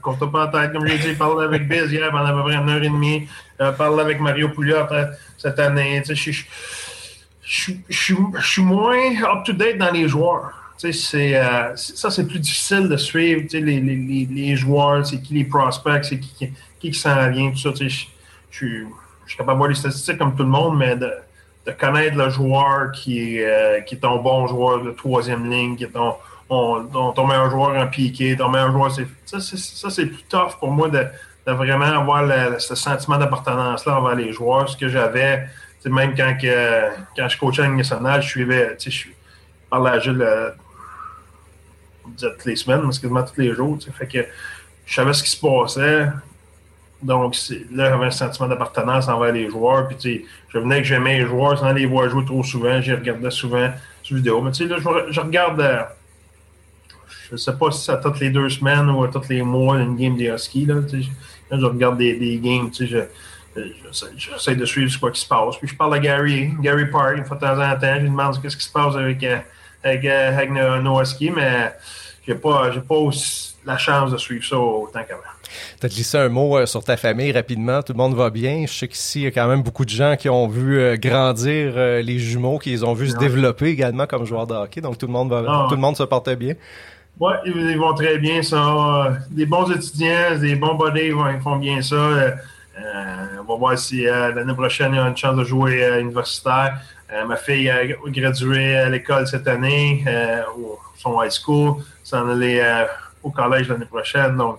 compte 0.00 0.30
pas 0.30 0.46
en 0.46 0.50
tête. 0.50 0.72
Comme 0.72 0.86
j'ai 0.86 0.98
dit, 0.98 1.14
parler 1.14 1.44
avec 1.44 1.68
Biz 1.68 1.92
hier 1.92 2.10
pendant 2.10 2.26
à 2.26 2.32
peu 2.32 2.44
près 2.44 2.54
une 2.54 2.70
heure 2.70 2.82
et 2.82 2.88
demie. 2.88 3.28
parler 3.76 4.00
avec 4.00 4.20
Mario 4.20 4.48
Pouliot 4.48 4.86
cette 5.36 5.58
année. 5.58 6.02
Je 6.06 6.14
suis 7.44 8.62
moins 8.62 9.22
up-to-date 9.22 9.76
dans 9.76 9.90
les 9.90 10.08
joueurs. 10.08 10.61
C'est, 10.90 11.40
ça, 11.76 12.10
c'est 12.10 12.26
plus 12.26 12.40
difficile 12.40 12.88
de 12.88 12.96
suivre 12.96 13.42
les, 13.52 13.60
les, 13.60 13.80
les, 13.80 14.28
les 14.28 14.56
joueurs, 14.56 15.06
c'est 15.06 15.22
qui 15.22 15.34
les 15.34 15.44
prospects, 15.44 16.04
c'est 16.04 16.18
qui, 16.18 16.52
qui 16.80 16.92
s'en 16.92 17.30
vient, 17.30 17.52
tout 17.52 17.58
ça. 17.58 17.70
Je, 17.74 17.88
suis 18.58 18.86
capable 19.38 19.52
de 19.52 19.58
voir 19.58 19.68
les 19.68 19.76
statistiques 19.76 20.18
comme 20.18 20.34
tout 20.34 20.42
le 20.42 20.48
monde, 20.48 20.76
mais 20.76 20.96
de, 20.96 21.12
connaître 21.78 22.16
le 22.16 22.28
joueur 22.30 22.90
qui 22.90 23.36
est, 23.36 23.46
euh, 23.46 23.80
qui 23.82 23.94
est 23.94 23.98
ton 23.98 24.20
bon 24.20 24.48
joueur 24.48 24.82
de 24.82 24.90
troisième 24.90 25.48
ligne, 25.48 25.76
qui 25.76 25.84
est 25.84 25.92
ton, 25.92 26.16
ton, 26.48 27.26
meilleur 27.26 27.48
joueur 27.48 27.76
en 27.76 27.86
piqué, 27.86 28.36
ton 28.36 28.48
meilleur 28.48 28.72
joueur, 28.72 28.90
ça, 28.90 29.40
c'est 29.40 30.06
plus 30.06 30.24
tough 30.28 30.58
pour 30.58 30.72
moi 30.72 30.88
de, 30.88 31.06
vraiment 31.46 31.84
avoir 31.84 32.60
ce 32.60 32.74
sentiment 32.74 33.18
d'appartenance-là 33.18 34.00
envers 34.00 34.16
les 34.16 34.32
joueurs. 34.32 34.68
Ce 34.68 34.76
que 34.76 34.88
j'avais, 34.88 35.46
même 35.86 36.14
quand, 36.16 36.36
que, 36.40 36.88
quand 37.16 37.28
je 37.28 37.38
coachais 37.38 37.62
à 37.62 37.68
nationale, 37.68 38.20
je 38.22 38.28
suivais, 38.28 38.76
je 38.84 39.06
parlais 39.70 39.90
à 39.90 39.98
Gilles 40.00 40.54
euh, 42.22 42.30
toutes 42.30 42.44
les 42.44 42.56
semaines, 42.56 42.80
mais 42.82 42.90
quasiment 42.92 43.22
tous 43.22 43.40
les 43.40 43.54
jours. 43.54 43.78
Fait 43.98 44.06
que 44.06 44.26
je 44.86 44.94
savais 44.94 45.12
ce 45.12 45.22
qui 45.22 45.30
se 45.30 45.40
passait. 45.40 46.08
Donc, 47.02 47.34
là, 47.72 47.90
j'avais 47.90 48.06
un 48.06 48.10
sentiment 48.10 48.48
d'appartenance 48.48 49.08
envers 49.08 49.32
les 49.32 49.50
joueurs. 49.50 49.88
Puis, 49.88 50.24
je 50.48 50.58
venais 50.58 50.78
que 50.78 50.84
j'aimais 50.84 51.18
les 51.18 51.26
joueurs 51.26 51.58
sans 51.58 51.72
les 51.72 51.86
voir 51.86 52.08
jouer 52.08 52.24
trop 52.24 52.44
souvent. 52.44 52.80
J'y 52.80 52.92
regardais 52.92 53.30
souvent 53.30 53.70
sur 54.02 54.16
vidéo. 54.16 54.40
Mais, 54.40 54.52
tu 54.52 54.68
sais, 54.68 54.70
là, 54.70 54.76
je, 55.10 55.20
regarde, 55.20 55.60
euh, 55.60 55.82
je 57.28 57.32
ne 57.32 57.36
sais 57.36 57.52
pas 57.54 57.70
si 57.72 57.84
c'est 57.84 57.92
à 57.92 57.96
toutes 57.96 58.20
les 58.20 58.30
deux 58.30 58.48
semaines 58.48 58.88
ou 58.90 59.02
à 59.02 59.08
tous 59.08 59.28
les 59.28 59.42
mois, 59.42 59.78
une 59.78 59.96
game 59.96 60.16
des 60.16 60.28
Huskies. 60.28 60.66
Là, 60.66 60.74
là 60.74 61.58
je 61.58 61.66
regarde 61.66 61.98
des, 61.98 62.14
des 62.14 62.38
games. 62.38 62.70
Tu 62.70 62.86
sais, 62.86 63.08
j'essaie 64.16 64.54
de 64.54 64.64
suivre 64.64 64.90
ce 64.90 64.98
qui 64.98 65.20
se 65.20 65.26
passe. 65.26 65.56
Puis, 65.56 65.68
je 65.68 65.74
parle 65.74 65.94
à 65.94 65.98
Gary, 65.98 66.52
Gary 66.60 66.86
Park, 66.86 67.16
une 67.16 67.24
fois 67.24 67.36
de 67.36 67.40
temps 67.40 67.60
en 67.60 67.74
temps. 67.78 67.94
Je 67.96 68.02
lui 68.02 68.10
demande 68.10 68.34
ce 68.34 68.56
qui 68.56 68.64
se 68.64 68.72
passe 68.72 68.94
avec, 68.94 69.24
euh, 69.24 69.38
avec, 69.82 70.04
avec, 70.04 70.50
nos, 70.52 71.00
Huskies. 71.00 71.30
Mais, 71.30 71.72
j'ai 72.26 72.34
pas, 72.34 72.70
pas 72.88 72.94
aussi 72.94 73.56
la 73.64 73.78
chance 73.78 74.10
de 74.10 74.16
suivre 74.16 74.44
ça 74.44 74.56
autant 74.58 75.02
qu'avant. 75.06 75.22
Tu 75.80 75.86
as 75.86 75.88
glissé 75.88 76.18
un 76.18 76.28
mot 76.28 76.56
euh, 76.56 76.66
sur 76.66 76.82
ta 76.82 76.96
famille 76.96 77.32
rapidement. 77.32 77.82
Tout 77.82 77.92
le 77.92 77.98
monde 77.98 78.14
va 78.14 78.30
bien. 78.30 78.64
Je 78.66 78.72
sais 78.72 78.88
qu'ici, 78.88 79.20
il 79.20 79.24
y 79.24 79.26
a 79.26 79.30
quand 79.30 79.48
même 79.48 79.62
beaucoup 79.62 79.84
de 79.84 79.90
gens 79.90 80.16
qui 80.16 80.28
ont 80.28 80.48
vu 80.48 80.78
euh, 80.78 80.96
grandir 80.96 81.74
euh, 81.76 82.02
les 82.02 82.18
jumeaux, 82.18 82.58
qui 82.58 82.70
les 82.70 82.84
ont 82.84 82.94
vu 82.94 83.08
se 83.08 83.16
développer 83.16 83.66
également 83.66 84.06
comme 84.06 84.24
joueurs 84.24 84.46
de 84.46 84.54
hockey. 84.54 84.80
Donc, 84.80 84.98
tout 84.98 85.06
le 85.06 85.12
monde 85.12 85.30
va, 85.30 85.44
ah. 85.46 85.66
tout 85.68 85.74
le 85.74 85.80
monde 85.80 85.96
se 85.96 86.02
portait 86.04 86.36
bien. 86.36 86.54
Oui, 87.20 87.32
ils 87.44 87.78
vont 87.78 87.94
très 87.94 88.18
bien. 88.18 88.42
Ça. 88.42 89.18
Des 89.30 89.46
bons 89.46 89.70
étudiants, 89.70 90.38
des 90.40 90.56
bons 90.56 90.74
buddies, 90.74 91.08
ils 91.08 91.40
font 91.42 91.56
bien 91.56 91.82
ça. 91.82 91.96
on 93.40 93.44
va 93.44 93.56
voir 93.58 93.78
si 93.78 94.04
l'année 94.04 94.54
prochaine, 94.54 94.92
il 94.92 94.96
y 94.96 94.98
a 94.98 95.06
une 95.06 95.16
chance 95.16 95.36
de 95.36 95.44
jouer 95.44 96.00
universitaire. 96.00 96.78
Ma 97.26 97.36
fille 97.36 97.68
a 97.70 97.86
gradué 98.06 98.76
à 98.76 98.88
l'école 98.88 99.26
cette 99.26 99.46
année, 99.46 100.04
son 100.96 101.22
high 101.22 101.30
school, 101.30 101.82
s'en 102.02 102.28
aller 102.28 102.62
au 103.22 103.30
collège 103.30 103.68
l'année 103.68 103.86
prochaine. 103.86 104.36
Donc, 104.36 104.58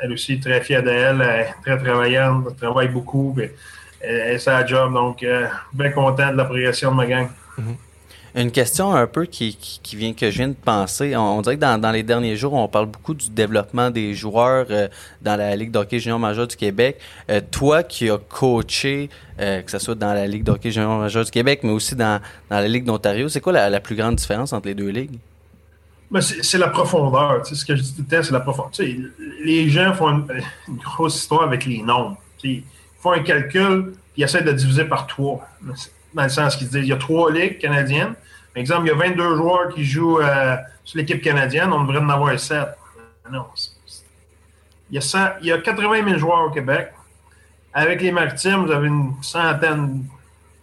elle 0.00 0.12
aussi 0.12 0.38
très 0.40 0.60
fière 0.60 0.82
d'elle, 0.82 1.54
très 1.62 1.78
travaillante, 1.78 2.46
elle 2.50 2.56
travaille 2.56 2.88
beaucoup, 2.88 3.34
mais 3.36 3.52
elle, 4.00 4.38
c'est 4.38 4.50
sa 4.50 4.64
job, 4.66 4.92
donc 4.92 5.22
euh, 5.22 5.46
bien 5.72 5.90
content 5.90 6.32
de 6.32 6.36
la 6.36 6.44
progression 6.44 6.90
de 6.90 6.96
ma 6.96 7.06
gang. 7.06 7.28
Mm-hmm. 7.58 7.76
Une 8.36 8.50
question 8.50 8.94
un 8.94 9.06
peu 9.06 9.24
qui, 9.24 9.56
qui, 9.56 9.96
vient 9.96 10.12
que 10.12 10.30
je 10.30 10.36
viens 10.36 10.48
de 10.48 10.52
penser. 10.52 11.16
On, 11.16 11.40
dirait 11.40 11.56
que 11.56 11.60
dans, 11.62 11.80
dans, 11.80 11.90
les 11.90 12.02
derniers 12.02 12.36
jours, 12.36 12.52
on 12.52 12.68
parle 12.68 12.84
beaucoup 12.84 13.14
du 13.14 13.30
développement 13.30 13.90
des 13.90 14.12
joueurs 14.12 14.66
euh, 14.68 14.88
dans 15.22 15.36
la 15.36 15.56
Ligue 15.56 15.70
d'hockey 15.70 15.98
junior 15.98 16.18
majeur 16.18 16.46
du 16.46 16.54
Québec. 16.54 17.00
Euh, 17.30 17.40
toi 17.50 17.82
qui 17.82 18.10
as 18.10 18.18
coaché, 18.18 19.08
que 19.38 19.70
ce 19.70 19.78
soit 19.78 19.94
dans 19.94 20.12
la 20.12 20.26
Ligue 20.26 20.44
d'hockey 20.44 20.70
junior 20.70 20.98
majeur 20.98 21.24
du 21.24 21.30
Québec, 21.30 21.60
mais 21.62 21.72
aussi 21.72 21.96
dans, 21.96 22.20
dans 22.50 22.56
la 22.56 22.68
Ligue 22.68 22.84
d'Ontario, 22.84 23.30
c'est 23.30 23.40
quoi 23.40 23.54
la, 23.54 23.70
la, 23.70 23.80
plus 23.80 23.96
grande 23.96 24.16
différence 24.16 24.52
entre 24.52 24.68
les 24.68 24.74
deux 24.74 24.90
ligues? 24.90 25.18
c'est 26.20 26.58
la 26.58 26.68
profondeur. 26.68 27.46
Ce 27.46 27.64
que 27.64 27.74
je 27.74 27.82
dis 27.82 27.94
tout 27.94 28.04
le 28.08 28.16
temps, 28.16 28.22
c'est 28.22 28.32
la 28.32 28.40
profondeur. 28.40 28.70
les 29.44 29.68
gens 29.70 29.94
font 29.94 30.10
une, 30.10 30.76
grosse 30.76 31.16
histoire 31.16 31.42
avec 31.42 31.64
les 31.64 31.82
nombres. 31.82 32.16
ils 32.44 32.62
font 33.00 33.12
un 33.12 33.22
calcul, 33.22 33.94
ils 34.16 34.24
essaient 34.24 34.42
de 34.42 34.52
diviser 34.52 34.84
par 34.84 35.06
trois. 35.06 35.46
Dans 36.16 36.22
le 36.22 36.30
sens 36.30 36.56
qu'ils 36.56 36.68
disent 36.68 36.80
il 36.80 36.88
y 36.88 36.92
a 36.92 36.96
trois 36.96 37.30
ligues 37.30 37.58
canadiennes. 37.58 38.14
Par 38.54 38.60
exemple, 38.60 38.86
il 38.86 38.88
y 38.88 38.90
a 38.90 38.94
22 38.94 39.36
joueurs 39.36 39.68
qui 39.68 39.84
jouent 39.84 40.20
euh, 40.20 40.56
sur 40.82 40.96
l'équipe 40.96 41.20
canadienne, 41.20 41.70
on 41.74 41.84
devrait 41.84 41.98
en 41.98 42.08
avoir 42.08 42.40
7. 42.40 42.68
Non. 43.30 43.44
Il 44.90 44.96
y, 44.96 44.98
a 44.98 45.36
il 45.42 45.46
y 45.48 45.52
a 45.52 45.58
80 45.58 46.04
000 46.08 46.18
joueurs 46.18 46.46
au 46.46 46.50
Québec. 46.50 46.90
Avec 47.74 48.00
les 48.00 48.12
maritimes, 48.12 48.64
vous 48.64 48.72
avez 48.72 48.88
une 48.88 49.12
centaine, 49.20 50.04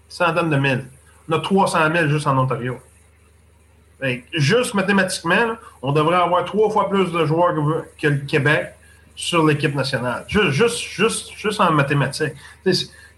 centaine 0.09 0.49
de 0.49 0.55
mille. 0.55 0.85
On 1.29 1.33
a 1.33 1.39
300 1.39 1.77
000 1.93 2.07
juste 2.07 2.25
en 2.25 2.35
Ontario. 2.39 2.79
Juste 4.33 4.73
mathématiquement, 4.73 5.55
on 5.83 5.91
devrait 5.91 6.17
avoir 6.17 6.43
trois 6.45 6.71
fois 6.71 6.89
plus 6.89 7.11
de 7.11 7.25
joueurs 7.25 7.53
que, 8.01 8.07
le 8.07 8.17
Québec 8.25 8.73
sur 9.15 9.45
l'équipe 9.45 9.75
nationale. 9.75 10.25
Juste, 10.27 10.49
juste, 10.49 10.79
juste, 10.79 11.31
juste 11.33 11.61
en 11.61 11.71
mathématiques. 11.71 12.33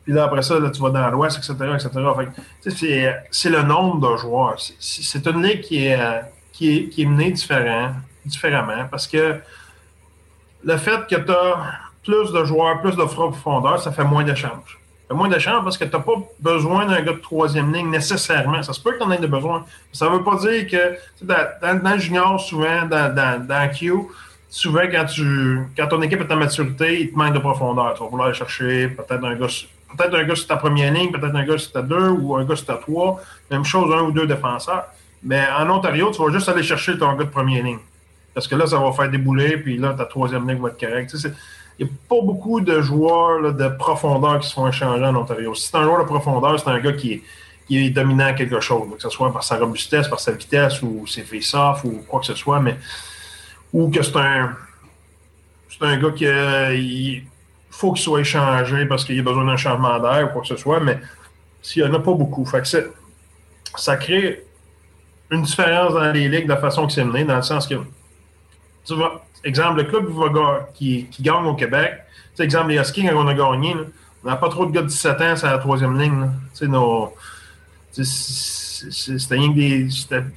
Puis 0.05 0.13
là, 0.13 0.23
après 0.25 0.43
ça, 0.43 0.55
tu 0.71 0.81
vas 0.81 0.89
dans 0.91 1.09
l'Ouest, 1.09 1.37
etc., 1.37 1.53
etc. 1.73 3.11
C'est 3.31 3.49
le 3.49 3.63
nombre 3.63 4.09
de 4.09 4.17
joueurs. 4.17 4.55
C'est 4.79 5.27
une 5.27 5.43
ligue 5.43 5.61
qui 5.61 5.87
est, 5.87 5.99
qui 6.53 6.77
est, 6.77 6.89
qui 6.89 7.01
est 7.01 7.05
menée 7.05 7.31
différemment 7.31 8.85
parce 8.89 9.07
que 9.07 9.35
le 10.63 10.77
fait 10.77 11.07
que 11.09 11.15
tu 11.15 11.31
as 11.31 11.79
plus 12.03 12.31
de 12.31 12.45
joueurs, 12.45 12.81
plus 12.81 12.95
de 12.95 13.03
profondeur, 13.03 13.81
ça 13.81 13.91
fait 13.91 14.03
moins 14.03 14.23
d'échanges 14.23 14.79
moins 15.13 15.29
de 15.29 15.37
chance 15.37 15.63
parce 15.63 15.77
que 15.77 15.85
tu 15.85 15.95
n'as 15.95 16.01
pas 16.01 16.13
besoin 16.39 16.85
d'un 16.85 17.01
gars 17.01 17.13
de 17.13 17.19
troisième 17.19 17.71
ligne 17.71 17.89
nécessairement. 17.89 18.63
Ça 18.63 18.73
se 18.73 18.81
peut 18.81 18.93
que 18.93 18.97
tu 18.97 19.03
en 19.03 19.11
aies 19.11 19.19
de 19.19 19.27
besoin. 19.27 19.65
Ça 19.91 20.09
ne 20.09 20.17
veut 20.17 20.23
pas 20.23 20.37
dire 20.37 20.67
que 20.67 20.97
dans, 21.21 21.79
dans, 21.83 21.93
le 21.93 21.99
junior, 21.99 22.39
souvent, 22.39 22.85
dans, 22.89 23.13
dans, 23.13 23.45
dans 23.45 23.71
Q, 23.71 23.93
souvent 24.49 24.81
quand 24.91 25.05
tu 25.05 25.59
quand 25.77 25.87
ton 25.87 26.01
équipe 26.01 26.21
est 26.21 26.31
en 26.31 26.37
maturité, 26.37 27.01
il 27.01 27.11
te 27.11 27.17
manque 27.17 27.33
de 27.33 27.39
profondeur. 27.39 27.93
Tu 27.93 28.03
vas 28.03 28.09
vouloir 28.09 28.27
aller 28.29 28.37
chercher 28.37 28.87
peut-être 28.87 29.23
un 29.23 29.35
gars 29.35 29.47
peut-être 29.95 30.15
un 30.15 30.23
gars 30.23 30.35
sur 30.35 30.47
ta 30.47 30.57
première 30.57 30.93
ligne, 30.93 31.11
peut-être 31.11 31.35
un 31.35 31.45
gars 31.45 31.57
sur 31.57 31.71
ta 31.71 31.81
deux 31.81 32.09
ou 32.09 32.35
un 32.35 32.45
gars 32.45 32.55
sur 32.55 32.65
ta 32.65 32.75
trois. 32.75 33.21
Même 33.51 33.63
chose, 33.63 33.93
un 33.93 34.03
ou 34.03 34.11
deux 34.11 34.27
défenseurs. 34.27 34.85
Mais 35.23 35.43
en 35.57 35.69
Ontario, 35.69 36.11
tu 36.11 36.21
vas 36.21 36.31
juste 36.31 36.49
aller 36.49 36.63
chercher 36.63 36.97
ton 36.97 37.13
gars 37.13 37.23
de 37.23 37.29
première 37.29 37.63
ligne. 37.63 37.79
Parce 38.33 38.47
que 38.47 38.55
là, 38.55 38.67
ça 38.67 38.77
va 38.77 38.91
faire 38.91 39.09
débouler, 39.09 39.57
puis 39.57 39.77
là, 39.77 39.93
ta 39.93 40.05
troisième 40.05 40.47
ligne 40.47 40.61
va 40.61 40.69
être 40.69 40.79
correcte 40.79 41.15
il 41.77 41.85
n'y 41.85 41.91
a 41.91 41.93
pas 42.07 42.21
beaucoup 42.21 42.61
de 42.61 42.81
joueurs 42.81 43.53
de 43.53 43.67
profondeur 43.67 44.39
qui 44.39 44.47
se 44.47 44.53
font 44.53 44.67
échanger 44.67 45.03
en 45.03 45.15
Ontario. 45.15 45.53
Si 45.55 45.67
c'est 45.67 45.77
un 45.77 45.83
joueur 45.83 45.99
de 45.99 46.05
profondeur, 46.05 46.57
c'est 46.59 46.69
un 46.69 46.79
gars 46.79 46.93
qui 46.93 47.21
est, 47.69 47.89
dominant 47.89 48.27
à 48.27 48.33
quelque 48.33 48.59
chose, 48.59 48.87
que 48.95 49.01
ce 49.01 49.09
soit 49.09 49.33
par 49.33 49.43
sa 49.43 49.57
robustesse, 49.57 50.07
par 50.07 50.19
sa 50.19 50.31
vitesse 50.31 50.81
ou 50.81 51.05
ses 51.05 51.23
face-off 51.23 51.83
ou 51.83 52.03
quoi 52.07 52.21
que 52.21 52.27
ce 52.27 52.35
soit, 52.35 52.59
mais 52.61 52.77
ou 53.73 53.89
que 53.89 54.01
c'est 54.01 54.15
un 54.15 54.55
c'est 55.69 55.85
un 55.85 55.97
gars 55.97 56.11
qui 56.11 56.23
il 56.23 57.23
faut 57.75 57.91
qu'il 57.91 58.03
soit 58.03 58.21
échangé 58.21 58.85
parce 58.85 59.03
qu'il 59.03 59.19
a 59.19 59.23
besoin 59.23 59.45
d'un 59.45 59.57
changement 59.57 59.99
d'air 59.99 60.27
ou 60.29 60.33
quoi 60.33 60.41
que 60.41 60.47
ce 60.47 60.55
soit, 60.55 60.79
mais 60.79 60.97
s'il 61.61 61.83
n'y 61.83 61.89
en 61.89 61.93
a 61.93 61.99
pas 61.99 62.13
beaucoup. 62.13 62.49
Ça 63.75 63.97
crée 63.97 64.45
une 65.29 65.41
différence 65.41 65.93
dans 65.93 66.11
les 66.11 66.29
ligues 66.29 66.47
de 66.47 66.55
façon 66.55 66.87
que 66.87 66.93
c'est 66.93 67.03
mené, 67.03 67.25
dans 67.25 67.35
le 67.35 67.41
sens 67.41 67.67
que 67.67 67.75
tu 68.85 68.95
vas, 68.95 69.25
exemple, 69.43 69.81
le 69.81 69.83
club 69.83 70.09
qui, 70.73 71.07
gagne 71.19 71.45
au 71.45 71.55
Québec, 71.55 71.95
exemple, 72.39 72.69
les 72.69 72.77
Huskies, 72.77 73.07
quand 73.07 73.25
on 73.25 73.27
a 73.27 73.33
gagné, 73.33 73.75
on 74.23 74.29
n'a 74.29 74.37
pas 74.37 74.49
trop 74.49 74.65
de 74.65 74.71
gars 74.71 74.81
de 74.81 74.87
17 74.87 75.21
ans, 75.21 75.35
c'est 75.35 75.47
la 75.47 75.57
troisième 75.57 75.99
ligne. 75.99 76.29
C'était 76.53 76.67
rien 79.35 79.49
que 79.49 79.55
des, 79.55 79.87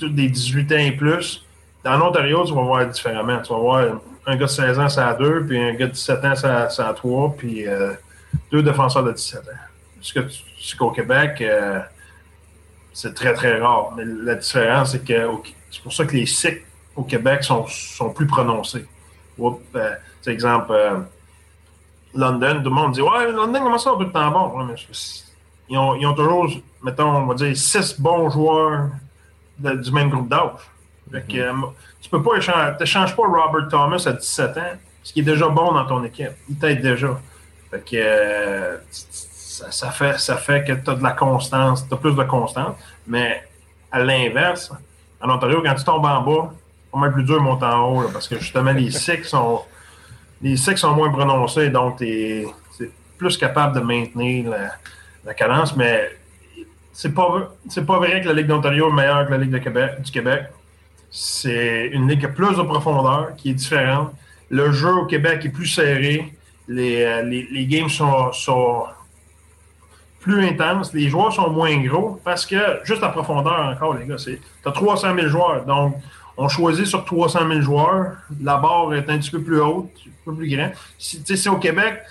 des 0.08 0.28
18 0.28 0.72
ans 0.72 0.76
et 0.76 0.92
plus. 0.92 1.44
Dans 1.84 1.96
l'Ontario, 1.96 2.44
tu 2.44 2.54
vas 2.54 2.62
voir 2.62 2.86
différemment. 2.86 3.40
Tu 3.40 3.52
vas 3.52 3.58
voir 3.58 3.84
un 4.28 4.36
gars 4.36 4.44
de 4.44 4.50
16 4.50 4.78
ans, 4.78 4.88
c'est 4.90 5.00
à 5.00 5.14
2, 5.14 5.46
puis 5.46 5.58
un 5.58 5.72
gars 5.72 5.86
de 5.86 5.92
17 5.92 6.24
ans, 6.26 6.34
c'est 6.36 6.82
à, 6.82 6.92
3, 6.92 7.34
puis 7.36 7.66
euh, 7.66 7.94
deux 8.52 8.62
défenseurs 8.62 9.02
de 9.02 9.12
17 9.12 9.40
ans. 9.40 10.02
Ce 10.02 10.76
qu'au 10.76 10.90
Québec, 10.90 11.40
euh, 11.40 11.80
c'est 12.92 13.14
très, 13.14 13.32
très 13.32 13.58
rare. 13.58 13.92
Mais 13.96 14.04
la 14.04 14.34
différence, 14.34 14.92
c'est 14.92 15.04
que 15.04 15.28
c'est 15.70 15.82
pour 15.82 15.94
ça 15.94 16.04
que 16.04 16.14
les 16.14 16.26
cycles 16.26 16.62
au 16.94 17.04
Québec 17.04 17.42
sont, 17.42 17.66
sont 17.68 18.10
plus 18.10 18.26
prononcés. 18.26 18.86
Oups, 19.38 19.62
euh, 19.74 19.94
exemple, 20.26 20.72
euh, 20.72 20.98
London, 22.14 22.58
tout 22.62 22.68
le 22.68 22.74
monde 22.74 22.92
dit 22.92 23.00
Ouais, 23.00 23.32
London, 23.32 23.60
comment 23.62 23.78
ça, 23.78 23.94
on 23.94 23.98
peut 23.98 24.04
le 24.04 24.12
temps 24.12 24.30
bon? 24.30 24.68
ils, 25.70 25.78
ont, 25.78 25.94
ils, 25.94 26.06
ont, 26.06 26.14
toujours, 26.14 26.50
mettons, 26.82 27.16
on 27.16 27.26
va 27.26 27.34
dire, 27.34 27.56
six 27.56 27.98
bons 27.98 28.28
joueurs 28.28 28.90
du 29.58 29.90
même 29.90 30.10
groupe 30.10 30.28
d'âge. 30.28 30.68
Mm 31.10 31.18
-hmm. 31.18 31.72
Tu 32.08 32.16
peux 32.16 32.22
pas 32.22 32.36
échanger, 32.36 32.72
tu 32.76 32.80
n'échanges 32.80 33.14
pas 33.14 33.22
Robert 33.22 33.68
Thomas 33.68 34.02
à 34.06 34.12
17 34.12 34.56
ans, 34.56 34.78
ce 35.02 35.12
qui 35.12 35.20
est 35.20 35.24
déjà 35.24 35.46
bon 35.48 35.72
dans 35.72 35.84
ton 35.84 36.02
équipe. 36.04 36.30
Il 36.48 36.56
t'aide 36.56 36.80
déjà. 36.80 37.20
Fait 37.70 37.84
que, 37.84 38.80
ça, 38.90 39.70
ça, 39.70 39.90
fait, 39.90 40.18
ça 40.18 40.36
fait 40.36 40.64
que 40.64 40.72
tu 40.72 40.88
as 40.88 40.94
de 40.94 41.02
la 41.02 41.12
constance, 41.12 41.86
tu 41.86 41.92
as 41.92 41.98
plus 41.98 42.14
de 42.14 42.22
constance. 42.22 42.76
Mais 43.06 43.42
à 43.92 43.98
l'inverse, 43.98 44.72
en 45.20 45.28
Ontario, 45.28 45.60
quand 45.62 45.74
tu 45.74 45.84
tombes 45.84 46.06
en 46.06 46.22
bas, 46.22 46.54
pas 46.90 46.98
mal 46.98 47.12
plus 47.12 47.24
dur 47.24 47.36
de 47.36 47.42
monter 47.42 47.66
en 47.66 47.90
haut, 47.90 48.08
parce 48.10 48.26
que 48.26 48.38
justement, 48.38 48.72
les 48.72 48.90
cycles 49.04 49.26
sont, 49.26 49.60
les 50.40 50.56
cycles 50.56 50.78
sont 50.78 50.94
moins 50.94 51.10
prononcés, 51.10 51.68
donc 51.68 51.98
tu 51.98 52.08
es, 52.08 52.46
plus 53.18 53.36
capable 53.36 53.74
de 53.74 53.80
maintenir 53.80 54.50
la, 55.24 55.34
cadence, 55.34 55.76
mais 55.76 56.08
c'est 56.92 57.12
pas, 57.12 57.50
pas 57.86 57.98
vrai 57.98 58.22
que 58.22 58.28
la 58.28 58.32
Ligue 58.32 58.46
d'Ontario 58.46 58.88
est 58.88 58.92
meilleure 58.92 59.26
que 59.26 59.32
la 59.32 59.38
Ligue 59.38 59.50
de 59.50 59.58
Québec, 59.58 60.00
du 60.00 60.10
Québec. 60.10 60.44
C'est 61.10 61.88
une 61.92 62.08
ligue 62.08 62.20
qui 62.20 62.26
a 62.26 62.30
plus 62.30 62.56
de 62.56 62.62
profondeur, 62.62 63.34
qui 63.36 63.50
est 63.50 63.54
différente. 63.54 64.12
Le 64.50 64.72
jeu 64.72 64.92
au 64.92 65.06
Québec 65.06 65.44
est 65.44 65.50
plus 65.50 65.66
serré. 65.66 66.32
Les, 66.68 67.22
les, 67.22 67.66
games 67.66 67.88
sont, 67.88 68.30
sont, 68.32 68.84
plus 70.20 70.44
intenses. 70.46 70.92
Les 70.92 71.08
joueurs 71.08 71.32
sont 71.32 71.50
moins 71.50 71.76
gros 71.78 72.20
parce 72.24 72.44
que, 72.44 72.80
juste 72.84 73.00
la 73.00 73.08
profondeur 73.08 73.58
encore, 73.72 73.94
les 73.94 74.06
gars, 74.06 74.16
tu 74.16 74.38
as 74.64 74.72
300 74.72 75.14
000 75.14 75.28
joueurs. 75.28 75.64
Donc, 75.64 75.96
on 76.36 76.48
choisit 76.48 76.86
sur 76.86 77.04
300 77.04 77.48
000 77.48 77.60
joueurs. 77.62 78.16
La 78.42 78.58
barre 78.58 78.94
est 78.94 79.08
un 79.08 79.18
petit 79.18 79.30
peu 79.30 79.42
plus 79.42 79.60
haute, 79.60 79.90
un 80.06 80.30
peu 80.30 80.34
plus 80.34 80.48
grand. 80.54 80.70
Si 80.98 81.22
c'est 81.24 81.48
au 81.48 81.56
Québec, 81.56 82.02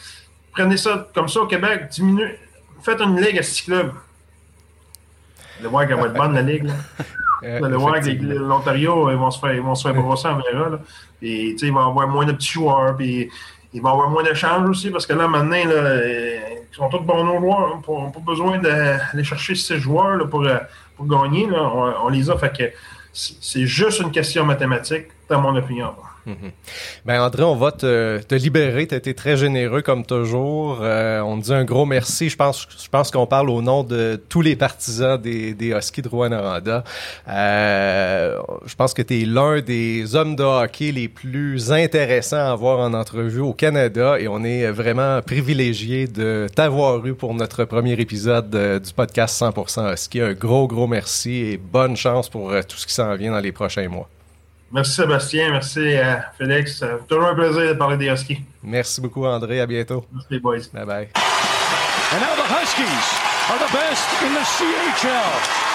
prenez 0.51 0.77
ça 0.77 1.07
comme 1.13 1.29
ça 1.29 1.41
au 1.41 1.47
Québec, 1.47 1.89
diminuez, 1.91 2.39
faites 2.81 2.99
une 3.01 3.21
ligue 3.21 3.37
à 3.37 3.43
six 3.43 3.63
clubs. 3.63 3.91
Vous 3.91 5.61
allez 5.61 5.69
voir 5.69 5.87
qu'elle 5.87 5.97
va 5.97 6.07
être 6.07 6.13
bonne, 6.13 6.33
la 6.33 6.41
ligue. 6.41 6.65
Là. 6.65 6.73
Voir 7.41 7.99
que 7.99 8.33
l'Ontario, 8.33 9.09
ils 9.11 9.17
vont 9.17 9.31
se 9.31 9.39
faire, 9.39 9.53
ils 9.53 9.61
vont 9.61 9.75
se 9.75 9.87
faire 9.87 9.99
brosser 9.99 10.27
en 10.27 10.37
verra. 10.37 10.69
Là. 10.69 10.79
Et, 11.21 11.55
il 11.61 11.73
va 11.73 11.81
y 11.81 11.83
avoir 11.83 12.07
moins 12.07 12.25
de 12.25 12.31
petits 12.33 12.53
joueurs. 12.53 12.95
Puis, 12.95 13.29
il 13.73 13.81
va 13.81 13.89
y 13.89 13.91
avoir 13.91 14.09
moins 14.09 14.23
d'échanges 14.23 14.69
aussi 14.69 14.89
parce 14.89 15.05
que 15.05 15.13
là, 15.13 15.27
maintenant, 15.27 15.63
là, 15.65 16.05
ils 16.05 16.75
sont 16.75 16.89
tous 16.89 16.99
bons 16.99 17.25
joueurs. 17.39 17.81
On 17.87 18.05
n'a 18.05 18.11
pas 18.11 18.19
besoin 18.19 18.57
d'aller 18.59 19.23
chercher 19.23 19.55
ces 19.55 19.79
joueurs 19.79 20.17
là, 20.17 20.25
pour, 20.25 20.43
euh, 20.43 20.57
pour 20.95 21.05
gagner. 21.05 21.47
Là. 21.47 21.63
On, 21.63 22.05
on, 22.05 22.09
les 22.09 22.29
a. 22.29 22.37
Fait 22.37 22.55
que 22.55 22.63
c'est 23.13 23.65
juste 23.65 23.99
une 23.99 24.11
question 24.11 24.45
mathématique, 24.45 25.07
dans 25.29 25.41
mon 25.41 25.55
opinion. 25.55 25.93
Mhm. 26.27 26.51
Ben 27.05 27.21
André, 27.21 27.43
on 27.43 27.55
va 27.55 27.71
te, 27.71 28.21
te 28.21 28.35
libérer. 28.35 28.85
Tu 28.85 28.93
as 28.93 28.97
été 28.97 29.13
très 29.13 29.37
généreux 29.37 29.81
comme 29.81 30.05
toujours. 30.05 30.79
Euh, 30.81 31.21
on 31.21 31.37
dit 31.37 31.53
un 31.53 31.63
gros 31.63 31.85
merci. 31.85 32.29
Je 32.29 32.35
pense, 32.35 32.67
je 32.83 32.89
pense 32.89 33.11
qu'on 33.11 33.25
parle 33.25 33.49
au 33.49 33.61
nom 33.61 33.83
de 33.83 34.21
tous 34.27 34.41
les 34.41 34.57
partisans 34.57 35.19
des, 35.19 35.53
des 35.53 35.69
Huskies 35.69 36.01
de 36.01 36.09
Rouen-Noranda. 36.09 36.83
Euh, 37.29 38.37
je 38.65 38.75
pense 38.75 38.93
que 38.93 39.01
tu 39.01 39.21
es 39.21 39.25
l'un 39.25 39.61
des 39.61 40.15
hommes 40.15 40.35
de 40.35 40.43
hockey 40.43 40.91
les 40.91 41.07
plus 41.07 41.71
intéressants 41.71 42.51
à 42.51 42.55
voir 42.55 42.79
en 42.79 42.93
entrevue 42.93 43.39
au 43.39 43.53
Canada 43.53 44.19
et 44.19 44.27
on 44.27 44.43
est 44.43 44.69
vraiment 44.69 45.21
privilégié 45.21 46.07
de 46.07 46.47
t'avoir 46.53 47.05
eu 47.05 47.13
pour 47.13 47.33
notre 47.33 47.63
premier 47.63 47.93
épisode 47.93 48.53
euh, 48.53 48.79
du 48.79 48.91
podcast 48.91 49.41
100% 49.41 49.93
Husky. 49.93 50.19
Un 50.19 50.33
gros, 50.33 50.67
gros 50.67 50.87
merci 50.87 51.35
et 51.35 51.57
bonne 51.57 51.95
chance 51.95 52.27
pour 52.27 52.51
euh, 52.51 52.61
tout 52.67 52.75
ce 52.75 52.85
qui 52.85 52.93
s'en 52.93 53.15
vient 53.15 53.31
dans 53.31 53.39
les 53.39 53.53
prochains 53.53 53.87
mois. 53.87 54.09
Merci 54.71 54.91
Sébastien, 54.95 55.51
merci 55.51 55.95
à 55.95 56.31
Félix. 56.37 56.83
Toujours 57.07 57.27
un 57.27 57.35
plaisir 57.35 57.69
de 57.69 57.73
parler 57.73 57.97
des 57.97 58.07
Huskies. 58.07 58.41
Merci 58.63 58.99
beaucoup 58.99 59.25
André, 59.25 59.61
à 59.61 59.65
bientôt. 59.65 60.05
Merci 60.13 60.39
boys. 60.39 60.67
Bye 60.73 60.85
bye. 60.85 61.07
And 62.13 62.19
now 62.21 62.35
the 62.35 62.47
Huskies 62.47 63.07
are 63.49 63.59
the 63.59 63.71
best 63.73 64.07
in 64.23 64.33
the 64.33 64.43
CHL. 64.43 65.67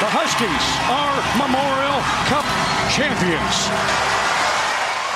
The 0.00 0.06
Huskies 0.06 0.66
are 0.88 1.16
Memorial 1.36 2.00
Cup 2.28 2.44
champions. 2.90 4.27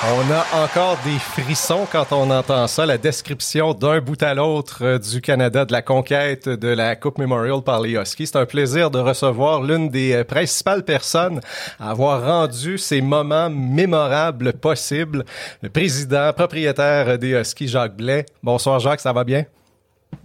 On 0.05 0.31
a 0.33 0.65
encore 0.65 0.97
des 1.05 1.17
frissons 1.17 1.87
quand 1.89 2.11
on 2.11 2.29
entend 2.29 2.67
ça, 2.67 2.85
la 2.85 2.97
description 2.97 3.73
d'un 3.73 4.01
bout 4.01 4.21
à 4.21 4.33
l'autre 4.33 4.79
euh, 4.81 4.99
du 4.99 5.21
Canada, 5.21 5.63
de 5.63 5.71
la 5.71 5.81
conquête 5.81 6.49
de 6.49 6.67
la 6.67 6.97
Coupe 6.97 7.17
Memorial 7.17 7.61
par 7.61 7.79
les 7.79 7.91
Huskies. 7.91 8.27
C'est 8.27 8.35
un 8.35 8.45
plaisir 8.45 8.91
de 8.91 8.99
recevoir 8.99 9.63
l'une 9.63 9.87
des 9.87 10.11
euh, 10.11 10.23
principales 10.25 10.83
personnes 10.83 11.39
à 11.79 11.91
avoir 11.91 12.21
rendu 12.21 12.77
ces 12.77 12.99
moments 12.99 13.49
mémorables 13.49 14.51
possibles, 14.51 15.23
le 15.61 15.69
président, 15.69 16.33
propriétaire 16.33 17.17
des 17.17 17.29
Huskies, 17.29 17.69
Jacques 17.69 17.95
Blais. 17.95 18.25
Bonsoir 18.43 18.79
Jacques, 18.79 18.99
ça 18.99 19.13
va 19.13 19.23
bien? 19.23 19.45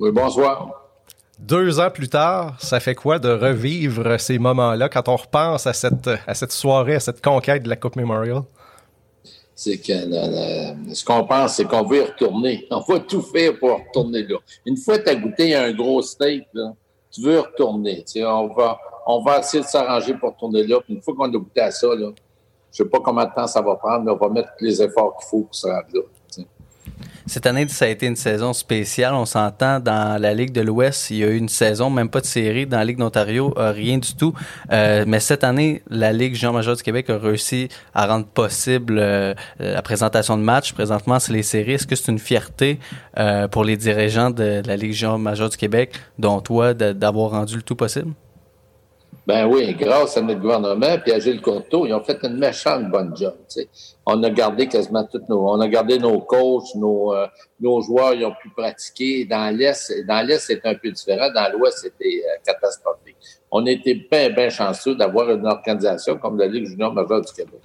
Oui, 0.01 0.11
bonsoir. 0.11 0.70
Deux 1.39 1.79
ans 1.79 1.91
plus 1.91 2.09
tard, 2.09 2.57
ça 2.59 2.81
fait 2.81 2.97
quoi 2.97 3.20
de 3.20 3.31
revivre 3.31 4.18
ces 4.18 4.41
moments-là 4.41 4.89
quand 4.89 5.09
on 5.09 5.14
repense 5.14 5.68
à 5.68 5.72
cette, 5.72 6.11
à 6.26 6.35
cette 6.35 6.51
soirée, 6.51 6.97
à 6.97 7.01
cette 7.01 7.22
conquête 7.22 7.62
de 7.62 7.68
la 7.68 7.76
Coupe 7.76 7.95
Memorial? 7.95 8.43
C'est 9.59 9.78
que 9.78 9.92
ce 10.94 11.04
qu'on 11.04 11.24
pense, 11.24 11.56
c'est 11.56 11.64
qu'on 11.64 11.82
veut 11.82 11.96
y 11.96 12.02
retourner. 12.02 12.64
On 12.70 12.78
va 12.78 13.00
tout 13.00 13.22
faire 13.22 13.59
pour 13.59 13.72
retourner 13.72 14.22
là. 14.22 14.36
Une 14.64 14.76
fois 14.76 14.98
que 14.98 15.04
tu 15.04 15.11
as 15.11 15.16
goûté 15.16 15.52
un 15.56 15.72
gros 15.72 16.00
steak, 16.00 16.44
tu 17.11 17.22
veux 17.22 17.40
retourner. 17.40 18.04
on, 18.18 18.54
va, 18.54 18.78
on 19.04 19.20
va 19.20 19.40
essayer 19.40 19.64
de 19.64 19.68
s'arranger 19.68 20.14
pour 20.14 20.30
retourner 20.30 20.64
là. 20.64 20.78
une 20.88 21.02
fois 21.02 21.12
qu'on 21.16 21.24
a 21.24 21.28
goûté 21.30 21.61
à 21.61 21.72
ça, 21.72 21.88
là, 21.88 22.12
je 22.70 22.84
sais 22.84 22.88
pas 22.88 23.00
combien 23.00 23.24
de 23.24 23.34
temps 23.34 23.48
ça 23.48 23.61
va 23.61 23.74
prendre, 23.74 24.04
mais 24.04 24.12
on 24.12 24.16
va 24.16 24.28
mettre 24.28 24.52
les 24.61 24.80
efforts 24.80 25.16
qu'il 25.16 25.28
faut 25.28 25.42
pour 25.42 25.54
se 25.54 25.66
rendre 25.66 25.88
là. 25.92 26.02
Cette 27.29 27.45
année, 27.45 27.68
ça 27.68 27.85
a 27.85 27.89
été 27.89 28.07
une 28.07 28.16
saison 28.16 28.55
spéciale. 28.55 29.12
On 29.12 29.26
s'entend 29.26 29.81
dans 29.81 30.18
la 30.18 30.33
Ligue 30.33 30.51
de 30.51 30.62
l'Ouest, 30.62 31.11
il 31.11 31.18
y 31.18 31.24
a 31.24 31.26
eu 31.26 31.37
une 31.37 31.51
saison, 31.51 31.91
même 31.91 32.09
pas 32.09 32.22
de 32.22 32.26
série. 32.26 32.66
Dans 32.66 32.79
la 32.79 32.87
Ligue 32.87 32.97
d'Ontario, 32.97 33.53
euh, 33.59 33.70
rien 33.70 33.99
du 33.99 34.14
tout. 34.14 34.33
Euh, 34.72 35.05
mais 35.07 35.20
cette 35.20 35.45
année, 35.45 35.83
la 35.91 36.14
Ligue 36.14 36.35
Jean 36.35 36.55
Major 36.55 36.74
du 36.74 36.83
Québec 36.83 37.11
a 37.11 37.18
réussi 37.18 37.68
à 37.95 38.07
rendre 38.07 38.24
possible 38.24 38.99
euh, 38.99 39.35
la 39.59 39.83
présentation 39.83 40.39
de 40.39 40.43
matchs. 40.43 40.72
Présentement, 40.72 41.18
c'est 41.18 41.35
les 41.35 41.43
séries. 41.43 41.72
Est-ce 41.72 41.87
que 41.87 41.97
c'est 41.97 42.11
une 42.11 42.18
fierté 42.18 42.79
pour 43.51 43.64
les 43.64 43.76
dirigeants 43.76 44.31
de 44.31 44.62
la 44.64 44.76
Ligue 44.76 44.93
Jean 44.93 45.18
Major 45.18 45.51
du 45.51 45.57
Québec, 45.59 45.93
dont 46.18 46.41
toi, 46.41 46.72
d'avoir 46.72 47.33
rendu 47.33 47.57
le 47.57 47.62
tout 47.62 47.76
possible? 47.76 48.12
Ben 49.29 49.45
oui, 49.47 49.74
grâce 49.74 50.16
à 50.16 50.22
notre 50.22 50.41
gouvernement 50.41 50.97
puis 51.03 51.12
à 51.12 51.18
Gilles 51.18 51.43
Courteau, 51.43 51.85
ils 51.85 51.93
ont 51.93 52.03
fait 52.03 52.18
une 52.22 52.39
méchante 52.39 52.91
bonne 52.91 53.14
job. 53.14 53.35
On 54.07 54.22
a 54.22 54.31
gardé 54.31 54.66
quasiment 54.68 55.05
toutes 55.05 55.29
nos, 55.29 55.51
on 55.51 55.61
a 55.61 55.68
gardé 55.68 55.99
nos 55.99 56.18
coachs, 56.20 56.74
nos, 56.76 57.12
euh, 57.12 57.26
nos 57.61 57.83
joueurs, 57.83 58.14
ils 58.14 58.24
ont 58.24 58.33
pu 58.41 58.49
pratiquer. 58.57 59.26
Dans 59.26 59.55
l'est, 59.55 59.93
dans 60.07 60.26
l'est 60.26 60.39
c'est 60.39 60.64
un 60.64 60.74
peu 60.74 60.91
différent. 60.91 61.31
Dans 61.31 61.53
l'ouest, 61.53 61.76
c'était 61.76 62.22
euh, 62.24 62.41
catastrophique. 62.43 63.18
On 63.51 63.66
était 63.66 63.97
bien, 64.11 64.31
bien 64.31 64.49
chanceux 64.49 64.95
d'avoir 64.95 65.29
une 65.31 65.47
organisation 65.47 66.16
comme 66.16 66.39
la 66.39 66.47
Ligue 66.47 66.64
junior 66.64 66.95
majeure 66.95 67.20
du 67.20 67.31
Québec. 67.31 67.61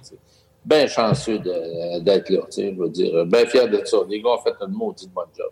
Bien 0.66 0.86
chanceux 0.86 1.38
d'être 1.38 2.28
là. 2.28 2.40
Je 2.54 2.78
veux 2.78 2.90
dire, 2.90 3.24
bien 3.24 3.46
fier 3.46 3.70
de 3.70 3.80
ça. 3.86 3.96
Les 4.06 4.20
gars 4.20 4.32
ont 4.32 4.42
fait 4.42 4.54
une 4.60 4.72
maudite 4.74 5.10
bonne 5.14 5.28
job. 5.34 5.50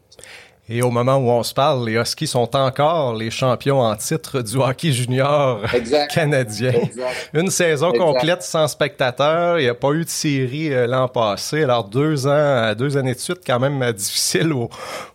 Et 0.68 0.80
au 0.80 0.92
moment 0.92 1.16
où 1.16 1.28
on 1.28 1.42
se 1.42 1.52
parle, 1.52 1.88
les 1.88 1.94
Huskies 1.94 2.28
sont 2.28 2.54
encore 2.54 3.16
les 3.16 3.30
champions 3.30 3.80
en 3.80 3.96
titre 3.96 4.42
du 4.42 4.56
hockey 4.58 4.92
junior 4.92 5.60
canadien. 6.08 6.72
Une 7.34 7.50
saison 7.50 7.90
complète 7.90 8.44
sans 8.44 8.68
spectateurs. 8.68 9.58
Il 9.58 9.64
n'y 9.64 9.68
a 9.68 9.74
pas 9.74 9.90
eu 9.90 10.04
de 10.04 10.08
série 10.08 10.72
euh, 10.72 10.86
l'an 10.86 11.08
passé. 11.08 11.64
Alors 11.64 11.88
deux 11.88 12.28
ans, 12.28 12.74
deux 12.78 12.96
années 12.96 13.14
de 13.14 13.18
suite, 13.18 13.40
quand 13.44 13.58
même 13.58 13.82
euh, 13.82 13.92
difficile 13.92 14.52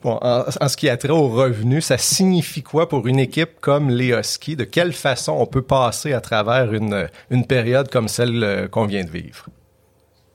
en, 0.03 0.67
ce 0.67 0.75
qui 0.75 0.89
a 0.89 0.97
trait 0.97 1.09
aux 1.11 1.29
revenus. 1.29 1.85
Ça 1.85 1.97
signifie 1.97 2.61
quoi 2.61 2.89
pour 2.89 3.07
une 3.07 3.19
équipe 3.19 3.61
comme 3.61 3.89
les 3.89 4.09
Huskies? 4.09 4.57
De 4.57 4.65
quelle 4.65 4.91
façon 4.91 5.31
on 5.39 5.45
peut 5.45 5.61
passer 5.61 6.11
à 6.11 6.19
travers 6.19 6.73
une, 6.73 7.07
une 7.29 7.47
période 7.47 7.89
comme 7.89 8.09
celle 8.09 8.43
euh, 8.43 8.67
qu'on 8.67 8.85
vient 8.85 9.05
de 9.05 9.09
vivre? 9.09 9.45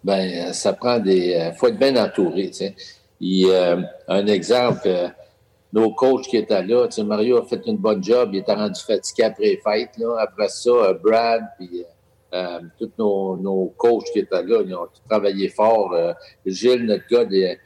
Ben, 0.05 0.55
ça 0.55 0.73
prend 0.73 0.99
des. 0.99 1.53
faut 1.59 1.69
être 1.69 1.79
bien 1.79 2.03
entouré. 2.03 2.49
Tu 2.49 2.55
sais 2.55 2.75
il, 3.23 3.47
euh, 3.49 3.77
un 4.09 4.27
exemple, 4.27 4.83
euh, 4.87 5.09
nos 5.73 5.93
coachs 5.93 6.27
qui 6.27 6.37
étaient 6.37 6.63
là, 6.65 6.89
tu 6.89 6.97
sais, 6.97 7.05
Mario 7.05 7.39
a 7.39 7.45
fait 7.45 7.63
une 7.67 7.77
bonne 7.77 8.03
job, 8.03 8.31
il 8.33 8.41
était 8.41 8.53
rendu 8.53 8.81
fatigué 8.81 9.23
après 9.23 9.45
les 9.45 9.57
fêtes. 9.59 9.97
Là. 9.97 10.17
Après 10.19 10.49
ça, 10.49 10.71
euh, 10.71 10.95
Brad, 10.95 11.43
puis 11.57 11.85
tous 12.79 12.91
nos, 12.99 13.37
nos, 13.37 13.73
coachs 13.77 14.11
qui 14.13 14.21
étaient 14.21 14.43
là, 14.43 14.63
ils 14.67 14.75
ont 14.75 14.89
travaillé 15.09 15.49
fort. 15.51 15.95
Gilles, 16.47 16.87
notre 16.87 17.07
gars, 17.07 17.27
des, 17.27 17.59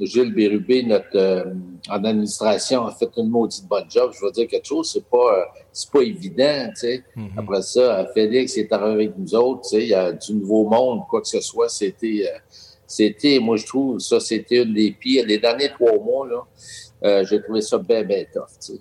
Gilles 0.00 0.34
Bérubé, 0.34 0.82
notre 0.82 1.52
en 1.90 2.04
administration, 2.04 2.86
a 2.86 2.90
fait 2.90 3.10
une 3.18 3.28
maudite 3.28 3.68
bonne 3.68 3.84
job. 3.88 4.12
Je 4.14 4.24
veux 4.24 4.32
dire 4.32 4.48
quelque 4.48 4.66
chose, 4.66 4.90
c'est 4.90 5.04
pas 5.04 5.52
c'est 5.70 5.90
pas 5.90 6.00
évident, 6.00 6.70
tu 6.70 6.76
sais. 6.76 7.04
Mm-hmm. 7.14 7.28
Après 7.36 7.62
ça, 7.62 8.06
Félix 8.14 8.56
est 8.56 8.72
arrivé 8.72 9.04
avec 9.04 9.18
nous 9.18 9.34
autres, 9.34 9.68
tu 9.68 9.68
sais, 9.68 9.82
il 9.82 9.88
y 9.88 9.94
a 9.94 10.10
du 10.10 10.34
nouveau 10.34 10.64
monde, 10.64 11.02
quoi 11.08 11.20
que 11.20 11.28
ce 11.28 11.42
soit, 11.42 11.68
c'était 11.68 12.26
c'était, 12.94 13.40
moi, 13.40 13.56
je 13.56 13.66
trouve, 13.66 13.98
ça, 13.98 14.20
c'était 14.20 14.62
une 14.62 14.72
des 14.72 14.92
pires. 14.92 15.26
Les 15.26 15.38
derniers 15.38 15.70
trois 15.70 15.98
mois, 15.98 16.28
là, 16.28 16.44
euh, 17.04 17.24
j'ai 17.28 17.42
trouvé 17.42 17.60
ça 17.60 17.76
bien, 17.78 18.04
bien 18.04 18.24
tough, 18.32 18.78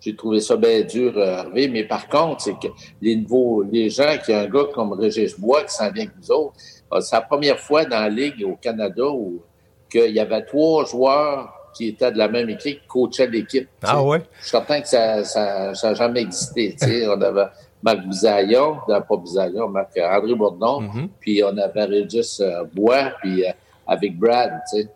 J'ai 0.00 0.16
trouvé 0.16 0.40
ça 0.40 0.56
bien 0.56 0.80
dur 0.80 1.18
à 1.18 1.40
arriver. 1.40 1.68
Mais 1.68 1.84
par 1.84 2.08
contre, 2.08 2.40
c'est 2.40 2.58
que 2.58 2.68
les 3.02 3.16
nouveaux, 3.16 3.64
les 3.64 3.90
gens 3.90 4.16
qui 4.24 4.32
ont 4.32 4.38
un 4.38 4.46
gars 4.46 4.64
comme 4.72 4.94
Régis 4.94 5.38
Bois 5.38 5.62
qui 5.64 5.74
s'en 5.74 5.90
vient 5.90 6.04
avec 6.04 6.16
nous 6.16 6.30
autres, 6.32 6.54
euh, 6.90 7.02
c'est 7.02 7.14
la 7.14 7.20
première 7.20 7.58
fois 7.58 7.84
dans 7.84 8.00
la 8.00 8.08
Ligue 8.08 8.42
au 8.46 8.56
Canada 8.56 9.04
où 9.06 9.42
qu'il 9.90 10.12
y 10.12 10.20
avait 10.20 10.44
trois 10.46 10.86
joueurs 10.86 11.52
qui 11.74 11.88
étaient 11.88 12.12
de 12.12 12.18
la 12.18 12.28
même 12.28 12.48
équipe 12.48 12.80
qui 12.80 12.86
coachaient 12.86 13.26
l'équipe. 13.26 13.68
Ah 13.82 14.02
ouais? 14.02 14.22
Je 14.38 14.42
suis 14.42 14.50
certain 14.52 14.80
que 14.80 14.88
ça 14.88 15.16
n'a 15.16 15.24
ça, 15.24 15.74
ça 15.74 15.92
jamais 15.92 16.22
existé. 16.22 16.76
On 17.08 17.20
avait 17.20 17.48
Marc 17.82 18.06
Bisaillon, 18.06 18.78
pas 18.86 19.16
Bisaillon, 19.16 19.68
Marc 19.68 19.96
euh, 19.96 20.08
André 20.08 20.34
Bourdon, 20.34 20.82
mm-hmm. 20.82 21.08
puis 21.20 21.42
on 21.42 21.56
avait 21.58 21.84
Régis 21.84 22.40
euh, 22.40 22.64
Bois, 22.72 23.12
puis 23.20 23.44
euh, 23.44 23.52
avec 23.86 24.18
Brad, 24.18 24.62
tu 24.70 24.82
sais. 24.82 24.88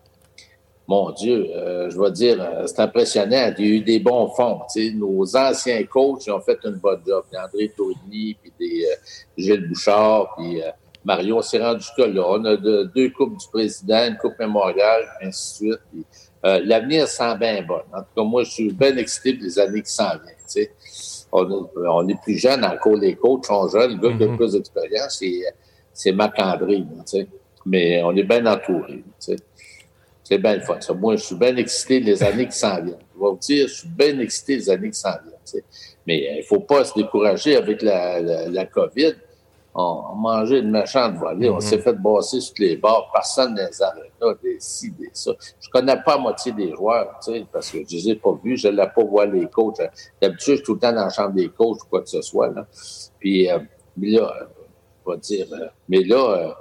Mon 0.89 1.11
Dieu, 1.11 1.49
je 1.89 2.01
vais 2.01 2.13
dire, 2.13 2.49
c'est 2.67 2.79
impressionnant. 2.79 3.53
Il 3.59 3.67
y 3.67 3.69
a 3.69 3.75
eu 3.75 3.81
des 3.81 3.99
bons 3.99 4.29
fonds. 4.29 4.61
Tu 4.73 4.87
sais. 4.87 4.95
Nos 4.95 5.37
anciens 5.37 5.83
coachs 5.83 6.29
ont 6.29 6.39
fait 6.39 6.61
une 6.63 6.77
bonne 6.77 7.01
job. 7.05 7.25
André 7.37 7.73
Tourigny, 7.77 8.37
puis 8.41 8.53
des 8.57 8.87
Gilles 9.37 9.67
Bouchard, 9.67 10.37
puis 10.37 10.61
Mario. 11.05 11.39
On 11.39 11.43
s'est 11.43 11.59
rendu 11.59 11.81
jusqu'à 11.81 12.07
là. 12.07 12.23
On 12.29 12.45
a 12.45 12.57
deux 12.57 13.11
coupes 13.11 13.37
du 13.37 13.49
président, 13.49 14.07
une 14.07 14.17
coupe 14.17 14.39
mémoriale, 14.39 15.09
et 15.21 15.27
ainsi 15.27 15.71
de 15.71 15.81
suite. 15.91 16.07
L'avenir 16.45 17.09
sent 17.09 17.37
bien 17.37 17.63
bon. 17.63 17.81
En 17.93 18.03
tout 18.03 18.07
cas, 18.15 18.23
moi, 18.23 18.45
je 18.45 18.53
suis 18.53 18.73
bien 18.73 18.97
excité 18.97 19.35
pour 19.35 19.43
les 19.43 19.59
années 19.59 19.83
qui 19.83 19.93
s'en 19.93 20.11
viennent. 20.11 20.37
Tu 20.47 20.63
sais 20.63 20.71
on, 21.37 22.09
est 22.09 22.21
plus 22.23 22.37
jeune 22.39 22.65
encore, 22.65 22.97
les 22.97 23.15
coachs 23.15 23.47
sont 23.47 23.69
jeunes. 23.69 23.99
Le 24.01 24.09
gars 24.09 24.17
qui 24.17 24.25
a 24.25 24.29
mhm. 24.29 24.37
plus 24.37 24.53
d'expérience, 24.53 25.23
c'est 25.93 26.13
Marc-André. 26.13 26.85
Mais 27.65 28.03
on 28.03 28.15
est 28.15 28.23
bien 28.23 28.47
entouré. 28.47 29.03
C'est 29.19 30.39
bien 30.39 30.57
le 30.57 30.63
fun. 30.63 30.79
Moi, 30.95 31.17
je 31.17 31.23
suis 31.23 31.37
bien 31.37 31.57
excité 31.57 32.01
des 32.01 32.23
années 32.23 32.47
qui 32.47 32.57
s'en 32.57 32.83
viennent. 32.83 32.99
Je 33.15 33.21
vais 33.21 33.31
vous 33.31 33.39
dire, 33.41 33.69
je 33.69 33.75
suis 33.75 33.89
bien 33.89 34.19
excité 34.19 34.57
des 34.57 34.71
années 34.71 34.91
qui 34.91 34.99
s'en 34.99 35.11
viennent. 35.11 35.63
Mais 36.07 36.29
il 36.35 36.39
ne 36.39 36.43
faut 36.43 36.61
pas 36.61 36.85
se 36.85 36.95
décourager 36.95 37.57
avec 37.57 37.83
la, 37.83 38.21
la 38.21 38.67
COVID 38.67 39.15
on, 39.79 40.15
mangeait 40.15 40.61
une 40.61 40.71
méchante 40.71 41.17
volée, 41.17 41.51
on 41.51 41.57
mhm. 41.57 41.61
s'est 41.61 41.79
fait 41.79 41.93
bosser 41.93 42.41
sur 42.41 42.55
les 42.59 42.77
bords, 42.77 43.11
personne 43.13 43.55
ne 43.55 43.61
les 43.61 43.83
arrêta, 43.83 44.41
des 44.43 44.57
ci, 44.59 44.91
des 44.93 45.11
ça. 45.13 45.33
Je 45.61 45.69
connais 45.69 45.97
pas 46.03 46.17
la 46.17 46.23
moitié 46.23 46.53
des 46.53 46.75
joueurs, 46.75 47.19
tu 47.23 47.33
sais, 47.33 47.47
parce 47.53 47.71
que 47.71 47.79
je 47.87 47.97
les 47.97 48.11
ai 48.11 48.15
pas 48.15 48.33
vus, 48.43 48.57
je 48.57 48.69
l'ai 48.69 48.87
pas 48.87 49.05
voir 49.05 49.27
les 49.27 49.47
coachs. 49.47 49.77
D'habitude, 50.21 50.53
je 50.53 50.55
suis 50.57 50.63
tout 50.63 50.75
le 50.75 50.81
temps 50.81 50.93
dans 50.93 51.05
la 51.05 51.11
chambre 51.11 51.35
des 51.35 51.49
coachs 51.49 51.83
ou 51.83 51.89
quoi 51.91 52.01
que 52.01 52.09
ce 52.09 52.23
soit, 52.23 52.49
là. 52.49 52.67
Puis, 53.19 53.51
euh, 53.51 53.59
mais 53.99 54.11
là, 54.13 54.33
on 55.05 55.11
va 55.11 55.17
dire, 55.19 55.47
euh, 55.53 55.67
mais 55.89 56.03
là, 56.05 56.17
euh, 56.17 56.53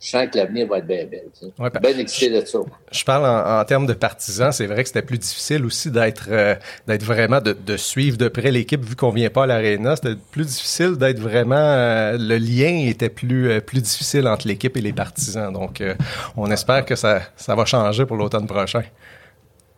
je 0.00 0.08
sens 0.08 0.26
que 0.32 0.38
l'avenir 0.38 0.66
va 0.66 0.78
être 0.78 0.86
bien 0.86 1.04
belle. 1.04 1.28
Ouais, 1.58 1.68
bien 1.78 1.98
excité 1.98 2.30
de 2.40 2.46
ça. 2.46 2.58
Je 2.90 3.04
parle 3.04 3.26
en, 3.26 3.62
termes 3.66 3.86
de 3.86 3.92
partisans, 3.92 4.50
c'est 4.50 4.66
vrai 4.66 4.82
que 4.82 4.88
c'était 4.88 5.02
plus 5.02 5.18
difficile 5.18 5.66
aussi 5.66 5.90
d'être 5.90 6.28
euh, 6.30 6.54
d'être 6.86 7.02
vraiment 7.02 7.42
de, 7.42 7.52
de, 7.52 7.76
suivre 7.76 8.16
de 8.16 8.28
près 8.28 8.50
l'équipe 8.50 8.82
vu 8.82 8.96
qu'on 8.96 9.10
vient 9.10 9.28
pas 9.28 9.44
à 9.44 9.46
l'aréna. 9.46 9.96
C'était 9.96 10.14
plus 10.30 10.46
difficile 10.46 10.96
d'être 10.96 11.18
vraiment 11.18 11.56
euh, 11.56 12.16
le 12.18 12.38
lien 12.38 12.88
était 12.88 13.10
plus 13.10 13.50
euh, 13.50 13.60
plus 13.60 13.82
difficile 13.82 14.26
entre 14.26 14.48
l'équipe 14.48 14.74
et 14.78 14.80
les 14.80 14.94
partisans. 14.94 15.52
Donc 15.52 15.82
on 16.34 16.50
espère 16.50 16.86
que 16.86 16.96
ça 16.96 17.20
ça 17.36 17.54
va 17.54 17.66
changer 17.66 18.06
pour 18.06 18.16
l'automne 18.16 18.46
prochain. 18.46 18.84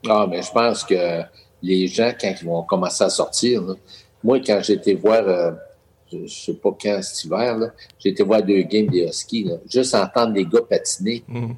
Ah 0.08 0.26
mais 0.30 0.40
je 0.42 0.52
pense 0.52 0.84
que 0.84 1.22
les 1.62 1.88
gens 1.88 2.12
quand 2.20 2.32
ils 2.40 2.46
vont 2.46 2.62
commencer 2.62 3.02
à 3.02 3.10
sortir, 3.10 3.60
moi 4.22 4.38
quand 4.38 4.60
été 4.70 4.94
voir 4.94 5.24
je 6.12 6.26
sais 6.26 6.54
pas 6.54 6.70
quand 6.80 7.00
cet 7.02 7.24
hiver, 7.24 7.72
j'ai 7.98 8.10
été 8.10 8.22
voir 8.22 8.42
deux 8.42 8.62
games 8.62 8.86
des 8.86 9.04
Huskies, 9.04 9.50
juste 9.68 9.94
entendre 9.94 10.34
les 10.34 10.44
gars 10.44 10.62
patiner. 10.68 11.22
Mm. 11.28 11.52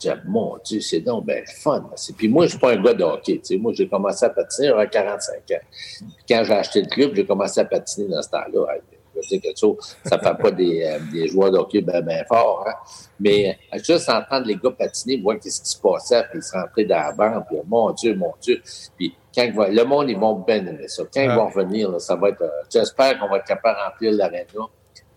J'ai 0.00 0.14
mon 0.26 0.58
Dieu, 0.64 0.80
c'est 0.80 1.00
donc 1.00 1.26
ben 1.26 1.44
fun. 1.46 1.88
Puis 2.16 2.28
moi, 2.28 2.46
je 2.46 2.50
suis 2.50 2.58
pas 2.58 2.72
un 2.72 2.82
gars 2.82 2.94
de 2.94 3.04
hockey. 3.04 3.40
Moi, 3.58 3.72
j'ai 3.72 3.88
commencé 3.88 4.24
à 4.24 4.30
patiner 4.30 4.70
à 4.70 4.86
45 4.86 5.34
ans. 5.34 5.42
Puis 5.70 6.06
quand 6.28 6.42
j'ai 6.44 6.52
acheté 6.52 6.82
le 6.82 6.88
club, 6.88 7.14
j'ai 7.14 7.24
commencé 7.24 7.60
à 7.60 7.64
patiner 7.64 8.08
dans 8.08 8.20
ce 8.20 8.30
temps-là. 8.30 8.78
Je 9.22 9.36
que 9.36 9.82
ça 10.04 10.16
ne 10.16 10.22
fait 10.22 10.42
pas 10.42 10.50
des, 10.50 10.82
euh, 10.82 10.98
des 11.12 11.28
joueurs 11.28 11.50
de 11.50 11.58
hockey 11.58 11.80
bien 11.80 12.02
ben 12.02 12.24
forts. 12.26 12.64
Hein. 12.66 12.74
Mais 13.20 13.58
euh, 13.72 13.78
juste 13.82 14.08
entendre 14.08 14.46
les 14.46 14.56
gars 14.56 14.70
patiner, 14.70 15.20
voir 15.20 15.38
qu'est-ce 15.38 15.62
qui 15.62 15.70
se 15.70 15.80
passait, 15.80 16.24
puis 16.30 16.40
ils 16.40 16.42
se 16.42 16.52
rentraient 16.52 16.84
dans 16.84 16.96
la 16.96 17.12
bande, 17.12 17.44
puis 17.48 17.58
mon 17.66 17.90
Dieu, 17.92 18.14
mon 18.14 18.32
Dieu. 18.40 18.60
Puis 18.96 19.14
quand 19.34 19.48
le 19.68 19.84
monde, 19.84 20.10
ils 20.10 20.18
vont 20.18 20.34
bien 20.34 20.66
aimer 20.66 20.88
ça. 20.88 21.04
Quand 21.12 21.22
ils 21.22 21.30
vont 21.30 21.48
revenir, 21.48 22.00
ça 22.00 22.16
va 22.16 22.30
être. 22.30 22.42
Euh, 22.42 22.48
j'espère 22.70 23.18
qu'on 23.18 23.28
va 23.28 23.38
être 23.38 23.46
capable 23.46 23.78
de 23.78 23.84
remplir 23.84 24.12
l'aréna. 24.12 24.66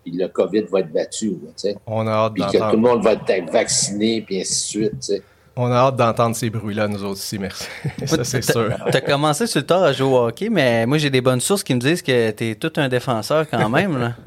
Puis 0.02 0.12
le 0.12 0.28
COVID 0.28 0.62
va 0.70 0.80
être 0.80 0.92
battu. 0.92 1.36
On 1.86 2.06
a 2.06 2.12
hâte 2.12 2.34
Puis 2.34 2.44
que 2.44 2.58
tout 2.58 2.76
le 2.76 2.76
monde 2.76 3.02
va 3.02 3.14
être 3.14 3.50
vacciné, 3.50 4.22
puis 4.22 4.40
ainsi 4.40 4.78
de 4.88 5.02
suite. 5.02 5.22
On 5.56 5.72
a 5.72 5.76
hâte 5.76 5.96
d'entendre 5.96 6.36
ces 6.36 6.50
bruits-là, 6.50 6.86
nous 6.86 7.02
autres 7.02 7.12
aussi, 7.12 7.38
merci. 7.38 7.66
ça, 8.06 8.24
c'est 8.24 8.42
sûr. 8.42 8.76
Tu 8.90 8.96
as 8.96 9.00
commencé 9.00 9.46
sur 9.46 9.60
le 9.60 9.66
tard 9.66 9.82
à 9.82 9.92
jouer 9.92 10.06
au 10.06 10.26
hockey, 10.26 10.50
mais 10.50 10.86
moi, 10.86 10.98
j'ai 10.98 11.08
des 11.08 11.22
bonnes 11.22 11.40
sources 11.40 11.64
qui 11.64 11.74
me 11.74 11.80
disent 11.80 12.02
que 12.02 12.30
tu 12.30 12.50
es 12.50 12.54
tout 12.54 12.72
un 12.76 12.88
défenseur 12.88 13.48
quand 13.48 13.68
même. 13.68 13.98
Là. 13.98 14.12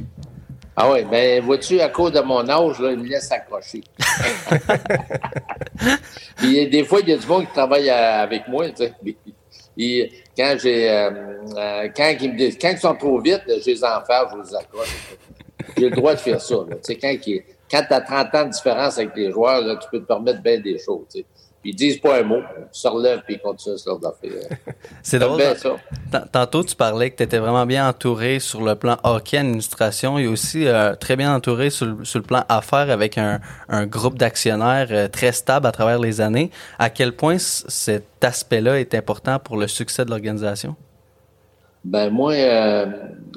Ah 0.81 0.89
oui, 0.89 1.03
ben 1.03 1.43
vois-tu, 1.43 1.81
à 1.81 1.89
cause 1.89 2.13
de 2.13 2.21
mon 2.21 2.47
âge, 2.47 2.79
là, 2.79 2.93
il 2.93 2.99
me 2.99 3.05
laisse 3.05 3.29
accrocher. 3.33 3.83
Puis 6.37 6.69
des 6.69 6.85
fois, 6.85 7.01
il 7.01 7.09
y 7.09 7.11
a 7.11 7.17
du 7.17 7.27
monde 7.27 7.47
qui 7.47 7.51
travaille 7.51 7.89
avec 7.89 8.47
moi. 8.47 8.69
Tu 8.69 8.85
sais 8.85 8.93
quand 10.37 10.55
j'ai 10.61 10.89
euh, 10.89 11.09
euh, 11.57 11.87
quand, 11.95 12.15
ils 12.21 12.33
me 12.33 12.61
quand 12.61 12.71
ils 12.71 12.77
sont 12.77 12.95
trop 12.95 13.19
vite, 13.19 13.41
je 13.47 13.71
les 13.71 13.83
enferme, 13.83 14.43
je 14.43 14.49
les 14.49 14.55
accroche. 14.55 14.95
J'ai 15.77 15.89
le 15.89 15.95
droit 15.95 16.13
de 16.13 16.19
faire 16.19 16.41
ça. 16.41 16.55
Là. 16.55 16.75
Quand, 17.01 17.15
quand 17.69 17.83
tu 17.87 17.93
as 17.93 18.01
30 18.01 18.35
ans 18.35 18.45
de 18.45 18.51
différence 18.51 18.97
avec 18.97 19.15
les 19.15 19.31
joueurs, 19.31 19.61
là, 19.61 19.75
tu 19.75 19.87
peux 19.91 19.99
te 19.99 20.05
permettre 20.05 20.41
bien 20.41 20.59
des 20.59 20.77
choses. 20.77 21.05
Puis 21.61 21.71
ils 21.71 21.75
disent 21.75 21.99
pas 21.99 22.19
un 22.19 22.23
mot, 22.23 22.39
ils 22.39 22.67
se 22.71 22.87
relèvent 22.87 23.21
puis 23.25 23.35
ils 23.35 23.39
continuent 23.39 23.75
sur 23.75 23.99
leur 23.99 24.13
affaire. 24.13 24.57
C'est 25.03 25.19
drôle. 25.19 25.41
Ça. 25.57 25.75
Tantôt, 26.31 26.63
tu 26.63 26.73
parlais 26.73 27.11
que 27.11 27.17
tu 27.17 27.23
étais 27.23 27.37
vraiment 27.37 27.65
bien 27.65 27.89
entouré 27.89 28.39
sur 28.39 28.61
le 28.61 28.75
plan 28.75 28.97
hockey 29.03 29.37
administration 29.37 30.17
et 30.17 30.27
aussi 30.27 30.67
euh, 30.67 30.95
très 30.95 31.17
bien 31.17 31.35
entouré 31.35 31.69
sur, 31.69 31.85
le 31.85 32.21
plan 32.21 32.45
affaires 32.47 32.89
avec 32.89 33.17
un, 33.17 33.41
un 33.67 33.85
groupe 33.85 34.17
d'actionnaires 34.17 34.87
euh, 34.91 35.07
très 35.09 35.33
stable 35.33 35.67
à 35.67 35.73
travers 35.73 35.99
les 35.99 36.21
années. 36.21 36.49
À 36.77 36.89
quel 36.89 37.13
point 37.13 37.37
cet 37.39 38.23
aspect-là 38.23 38.79
est 38.79 38.95
important 38.95 39.37
pour 39.37 39.57
le 39.57 39.67
succès 39.67 40.05
de 40.05 40.11
l'organisation? 40.11 40.77
Ben 41.83 42.09
moi, 42.09 42.33
euh, 42.33 42.85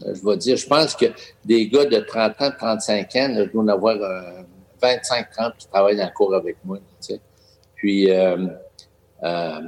je 0.06 0.26
vais 0.26 0.36
dire, 0.36 0.56
je 0.56 0.66
pense 0.66 0.96
que 0.96 1.06
des 1.44 1.68
gars 1.68 1.84
de 1.84 1.98
30 1.98 2.40
ans, 2.40 2.50
35 2.58 3.16
ans, 3.16 3.28
là, 3.28 3.44
je 3.44 3.50
dois 3.50 3.62
en 3.62 3.68
avoir 3.68 3.96
25-30 4.82 5.56
qui 5.58 5.68
travaillent 5.68 6.02
en 6.02 6.10
cours 6.10 6.34
avec 6.34 6.56
moi. 6.64 6.78
Tu 6.78 7.14
sais. 7.14 7.20
Puis, 7.76 8.10
euh, 8.10 8.46
euh, 9.22 9.60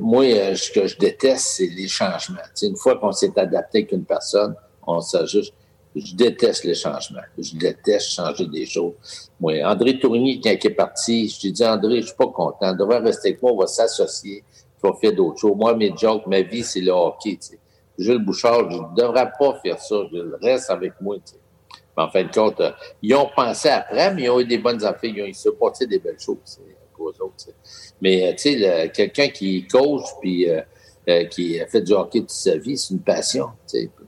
moi, 0.00 0.24
ce 0.54 0.70
que 0.70 0.86
je 0.86 0.96
déteste, 0.98 1.46
c'est 1.56 1.66
les 1.66 1.88
changements. 1.88 2.38
une 2.62 2.76
fois 2.76 2.96
qu'on 2.96 3.12
s'est 3.12 3.38
adapté 3.38 3.78
avec 3.78 3.92
une 3.92 4.04
personne, 4.04 4.54
on 4.86 5.00
s'ajuste. 5.00 5.52
Je 5.94 6.14
déteste 6.14 6.64
les 6.64 6.74
changements. 6.74 7.20
Je 7.38 7.56
déteste 7.56 8.10
changer 8.10 8.46
des 8.46 8.66
choses. 8.66 8.94
Moi, 9.38 9.62
André 9.64 9.98
Tourigny, 9.98 10.40
quand 10.40 10.50
il 10.50 10.66
est 10.66 10.70
parti, 10.70 11.28
je 11.28 11.40
lui 11.42 11.48
ai 11.48 11.52
dit, 11.52 11.64
André, 11.64 12.00
je 12.00 12.06
suis 12.06 12.16
pas 12.16 12.26
content. 12.26 12.72
On 12.72 12.74
devrait 12.74 12.98
rester 12.98 13.28
avec 13.28 13.42
moi, 13.42 13.52
on 13.52 13.58
va 13.58 13.66
s'associer, 13.66 14.42
faire 14.92 15.12
d'autres 15.12 15.38
choses. 15.38 15.56
Moi, 15.56 15.74
mes 15.74 15.92
jokes, 15.96 16.26
ma 16.26 16.42
vie, 16.42 16.62
c'est 16.62 16.80
le 16.80 16.92
hockey. 16.92 17.38
sais. 17.40 17.58
Jules 17.96 18.24
Bouchard, 18.24 18.70
je 18.70 18.76
ne 18.76 18.96
devrais 18.96 19.30
pas 19.38 19.58
faire 19.62 19.78
ça. 19.80 19.96
Je 20.12 20.18
reste 20.42 20.70
avec 20.70 20.92
moi. 21.00 21.16
sais. 21.24 21.36
Mais 21.96 22.02
en 22.02 22.10
fin 22.10 22.24
de 22.24 22.32
compte, 22.32 22.60
euh, 22.60 22.72
ils 23.00 23.14
ont 23.14 23.30
pensé 23.34 23.68
après, 23.68 24.12
mais 24.12 24.24
ils 24.24 24.30
ont 24.30 24.40
eu 24.40 24.44
des 24.44 24.58
bonnes 24.58 24.84
affaires. 24.84 25.12
Ils 25.14 25.22
ont, 25.22 25.26
ils 25.26 25.34
se 25.34 25.48
passé 25.48 25.86
des 25.86 25.98
belles 25.98 26.18
choses 26.18 26.58
aux 26.98 27.08
autres. 27.20 27.46
Mais 28.00 28.26
euh, 28.26 28.32
tu 28.32 28.58
sais, 28.58 28.90
quelqu'un 28.94 29.28
qui 29.28 29.66
coach 29.66 30.02
puis 30.20 30.48
euh, 30.48 30.60
euh, 31.08 31.24
qui 31.24 31.60
a 31.60 31.66
fait 31.66 31.82
du 31.82 31.92
hockey 31.92 32.20
toute 32.20 32.30
sa 32.30 32.56
vie, 32.56 32.76
c'est 32.76 32.94
une 32.94 33.00
passion. 33.00 33.48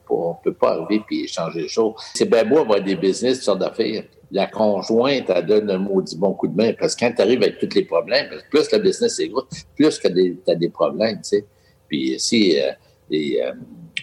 On 0.09 0.31
ne 0.31 0.35
peut 0.43 0.55
pas 0.55 0.75
arriver 0.75 1.03
puis 1.07 1.29
changer 1.29 1.63
les 1.63 1.69
choses. 1.69 1.95
C'est 2.15 2.29
bien 2.29 2.45
beau 2.45 2.59
avoir 2.59 2.81
des 2.81 2.97
business, 2.97 3.43
sortes 3.43 3.59
d'affaires. 3.59 4.05
La 4.31 4.47
conjointe, 4.47 5.31
elle 5.31 5.47
donne 5.47 5.71
un 5.71 5.79
maudit 5.79 6.17
bon 6.17 6.35
coup 6.35 6.49
de 6.49 6.57
main 6.57 6.73
parce 6.79 6.95
que 6.95 7.05
quand 7.05 7.13
tu 7.13 7.23
arrives 7.23 7.43
avec 7.43 7.59
tous 7.59 7.75
les 7.75 7.85
problèmes, 7.85 8.29
plus 8.51 8.71
le 8.73 8.79
business 8.79 9.19
est 9.21 9.29
gros, 9.29 9.45
plus 9.77 9.99
que 9.99 10.09
tu 10.09 10.39
as 10.49 10.55
des 10.55 10.69
problèmes. 10.69 11.21
sais. 11.23 11.45
Puis 11.89 12.17
si, 12.19 12.57
et, 13.11 13.41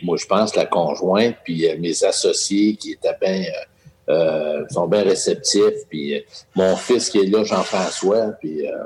moi, 0.02 0.16
je 0.18 0.26
pense 0.26 0.56
la 0.56 0.66
conjointe, 0.66 1.36
puis 1.44 1.68
mes 1.78 2.04
associés 2.04 2.76
qui 2.76 2.94
étaient 2.94 3.18
bien 3.22 3.44
euh, 4.10 4.66
sont 4.70 4.88
bien 4.88 5.04
réceptifs. 5.04 5.88
Puis 5.90 6.18
euh, 6.18 6.22
mon 6.56 6.76
fils 6.76 7.10
qui 7.10 7.20
est 7.20 7.26
là, 7.26 7.44
Jean-François, 7.44 8.34
puis 8.40 8.68
euh, 8.68 8.86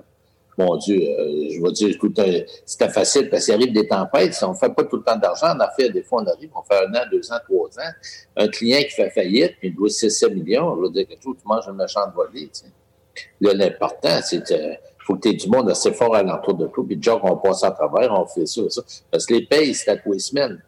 mon 0.58 0.76
Dieu, 0.78 0.98
euh, 0.98 1.50
je 1.52 1.62
vais 1.62 1.72
dire, 1.72 1.90
écoute, 1.90 2.20
c'était 2.66 2.90
facile 2.90 3.30
parce 3.30 3.46
qu'il 3.46 3.54
arrive 3.54 3.72
des 3.72 3.88
tempêtes. 3.88 4.38
On 4.42 4.50
ne 4.50 4.56
fait 4.56 4.74
pas 4.74 4.84
tout 4.84 4.98
le 4.98 5.04
temps 5.04 5.16
d'argent 5.16 5.56
en 5.56 5.60
affaires. 5.60 5.92
Des 5.92 6.02
fois, 6.02 6.24
on 6.24 6.28
arrive, 6.28 6.50
on 6.56 6.64
fait 6.64 6.84
un 6.84 6.94
an, 6.96 7.04
deux 7.12 7.32
ans, 7.32 7.38
trois 7.48 7.68
ans. 7.80 7.92
Un 8.36 8.48
client 8.48 8.80
qui 8.80 8.90
fait 8.90 9.10
faillite, 9.12 9.54
puis 9.60 9.70
il 9.70 9.76
doit 9.76 9.90
6 9.90 10.26
millions, 10.32 10.76
je 10.76 10.82
veux 10.82 10.90
dire 10.90 11.08
que 11.08 11.14
tout, 11.22 11.36
tu 11.36 11.42
manges 11.46 11.68
une 11.68 11.76
méchante 11.76 12.12
volée. 12.16 12.48
Tu 12.48 12.62
sais. 12.62 12.66
Là, 13.40 13.54
l'important, 13.54 14.20
c'est 14.24 14.44
qu'il 14.44 14.80
faut 15.06 15.16
que 15.16 15.22
tu 15.22 15.30
aies 15.30 15.34
du 15.34 15.48
monde 15.48 15.70
assez 15.70 15.92
fort 15.92 16.16
à 16.16 16.24
l'entour 16.24 16.56
de 16.56 16.68
toi. 16.68 16.84
Puis 16.86 16.96
déjà 16.96 17.18
qu'on 17.18 17.38
passe 17.38 17.64
à 17.64 17.72
travers, 17.72 18.12
on 18.12 18.26
fait 18.26 18.48
ça, 18.48 18.62
ça. 18.70 18.82
Parce 19.12 19.28
que 19.28 19.36
les 19.36 19.46
payes, 19.46 19.76
c'est 19.76 19.92
à 19.92 19.98
tous 19.98 20.14
les 20.14 20.20
semaines. 20.20 20.62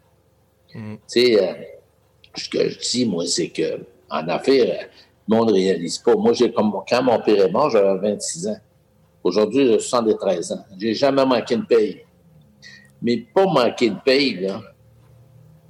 Mm. 0.72 0.94
Tu 0.94 1.20
sais, 1.20 1.80
ce 2.36 2.48
que 2.48 2.68
je 2.68 2.78
dis, 2.78 3.06
moi, 3.06 3.26
c'est 3.26 3.48
que 3.48 3.80
en 4.08 4.28
affaires, 4.28 4.88
le 5.28 5.36
monde 5.36 5.48
ne 5.48 5.54
réalise 5.54 5.98
pas. 5.98 6.14
Moi, 6.14 6.32
j'ai 6.32 6.52
comme 6.52 6.72
quand 6.88 7.02
mon 7.02 7.20
père 7.20 7.46
est 7.46 7.50
mort, 7.50 7.70
j'avais 7.70 7.98
26 7.98 8.48
ans. 8.48 8.56
Aujourd'hui, 9.22 9.66
j'ai 9.66 9.78
73 9.78 10.52
ans. 10.52 10.64
J'ai 10.78 10.94
jamais 10.94 11.24
manqué 11.24 11.56
de 11.56 11.62
paye. 11.62 12.02
Mais 13.02 13.18
pas 13.34 13.44
manquer 13.46 13.90
de 13.90 13.98
paye, 14.04 14.40
là, 14.40 14.60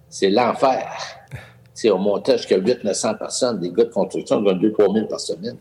c'est 0.08 0.30
l'enfer. 0.30 0.90
Au 1.84 1.96
montage 1.96 2.40
jusqu'à 2.40 2.58
800-900 2.58 3.18
personnes, 3.18 3.58
des 3.58 3.70
gars 3.70 3.84
de 3.84 3.90
construction 3.90 4.42
gagnent 4.42 4.58
2-3 4.58 4.94
000 4.94 5.06
par 5.06 5.18
semaine. 5.18 5.56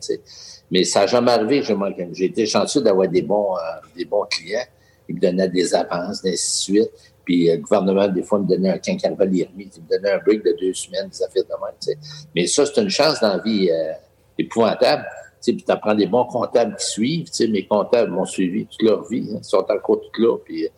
Mais 0.70 0.84
ça 0.84 1.02
n'a 1.02 1.08
jamais 1.08 1.32
arrivé 1.32 1.62
que 1.62 1.68
je 1.68 1.74
manque. 1.74 1.96
J'ai 2.12 2.26
été 2.26 2.46
chanceux 2.46 2.82
d'avoir 2.82 3.08
des 3.08 3.22
bons, 3.22 3.56
euh, 3.56 3.88
des 3.96 4.04
bons 4.04 4.26
clients. 4.30 4.66
Ils 5.08 5.16
me 5.16 5.22
donnaient 5.22 5.48
des 5.48 5.74
avances, 5.74 6.26
ainsi 6.26 6.32
de 6.32 6.36
suite. 6.36 6.92
Puis 7.24 7.50
euh, 7.50 7.56
le 7.56 7.62
gouvernement, 7.62 8.08
des 8.08 8.24
fois, 8.24 8.40
me 8.40 8.48
donnait 8.48 8.72
un 8.72 8.78
quinquagénaire, 8.80 9.48
il 9.58 9.66
me 9.66 9.90
donnait 9.90 10.12
un 10.12 10.18
break 10.18 10.44
de 10.44 10.56
deux 10.60 10.74
semaines, 10.74 11.08
des 11.10 11.24
affaires 11.24 11.44
de 11.44 11.50
même. 11.66 12.00
Mais 12.36 12.48
ça, 12.48 12.66
c'est 12.66 12.82
une 12.82 12.90
chance 12.90 13.22
dans 13.22 13.38
la 13.38 13.44
vie 13.44 13.70
euh, 13.72 13.94
épouvantable. 14.38 15.06
Puis 15.42 15.56
tu 15.58 15.72
apprends 15.72 15.96
des 15.96 16.08
bons 16.08 16.26
comptables 16.26 16.76
qui 16.76 16.86
suivent. 16.86 17.30
Mes 17.50 17.66
comptables 17.66 18.12
m'ont 18.12 18.26
suivi 18.26 18.66
toute 18.66 18.82
leur 18.82 19.08
vie. 19.08 19.30
Hein, 19.32 19.40
ils 19.42 19.46
sont 19.46 19.58
encore 19.58 20.02
tous 20.02 20.22
là. 20.22 20.38
Puis 20.44 20.66
euh, 20.66 20.70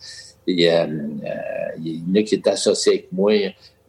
il 0.47 0.59
y 0.59 0.69
en 0.69 2.15
a 2.15 2.23
qui 2.23 2.35
étaient 2.35 2.49
associés 2.49 2.93
avec 2.93 3.11
moi. 3.11 3.33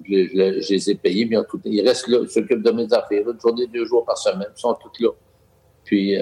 Je, 0.05 0.27
je, 0.61 0.73
les 0.73 0.91
ai 0.91 0.95
payés, 0.97 1.27
mais 1.27 1.37
tout, 1.49 1.61
ils 1.65 1.87
restent 1.87 2.09
là, 2.09 2.19
ils 2.23 2.29
s'occupent 2.29 2.63
de 2.63 2.73
mes 2.73 2.93
affaires, 2.93 3.29
une 3.29 3.41
journée, 3.41 3.67
deux 3.69 3.85
jours 3.85 4.05
par 4.05 4.19
semaine, 4.19 4.49
ils 4.57 4.61
sont 4.61 4.75
tous 4.75 5.01
là. 5.01 5.11
Puis, 5.85 6.17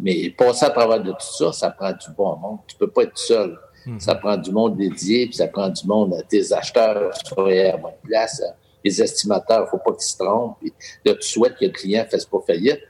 mais 0.00 0.30
passer 0.30 0.64
à 0.64 0.70
travers 0.70 1.00
de 1.00 1.12
tout 1.12 1.16
ça, 1.20 1.52
ça 1.52 1.70
prend 1.70 1.92
du 1.92 2.10
bon 2.16 2.36
monde. 2.36 2.58
Tu 2.66 2.76
peux 2.76 2.88
pas 2.88 3.04
être 3.04 3.16
seul. 3.16 3.56
Mhm. 3.86 4.00
Ça 4.00 4.14
prend 4.14 4.36
du 4.36 4.50
monde 4.50 4.76
dédié, 4.76 5.26
puis 5.26 5.34
ça 5.34 5.48
prend 5.48 5.68
du 5.68 5.86
monde, 5.86 6.14
tes 6.28 6.52
acheteurs 6.52 7.12
à 7.36 7.76
bonne 7.76 7.92
place, 8.02 8.42
les 8.84 9.02
estimateurs, 9.02 9.60
il 9.60 9.62
ne 9.62 9.66
faut 9.66 9.78
pas 9.78 9.92
qu'ils 9.92 10.02
se 10.02 10.18
trompent. 10.18 10.56
Puis 10.60 10.72
là, 11.04 11.14
tu 11.14 11.28
souhaites 11.28 11.56
que 11.56 11.64
le 11.64 11.70
client 11.70 12.04
ne 12.04 12.08
fasse 12.08 12.24
pas 12.24 12.38
faillite. 12.46 12.80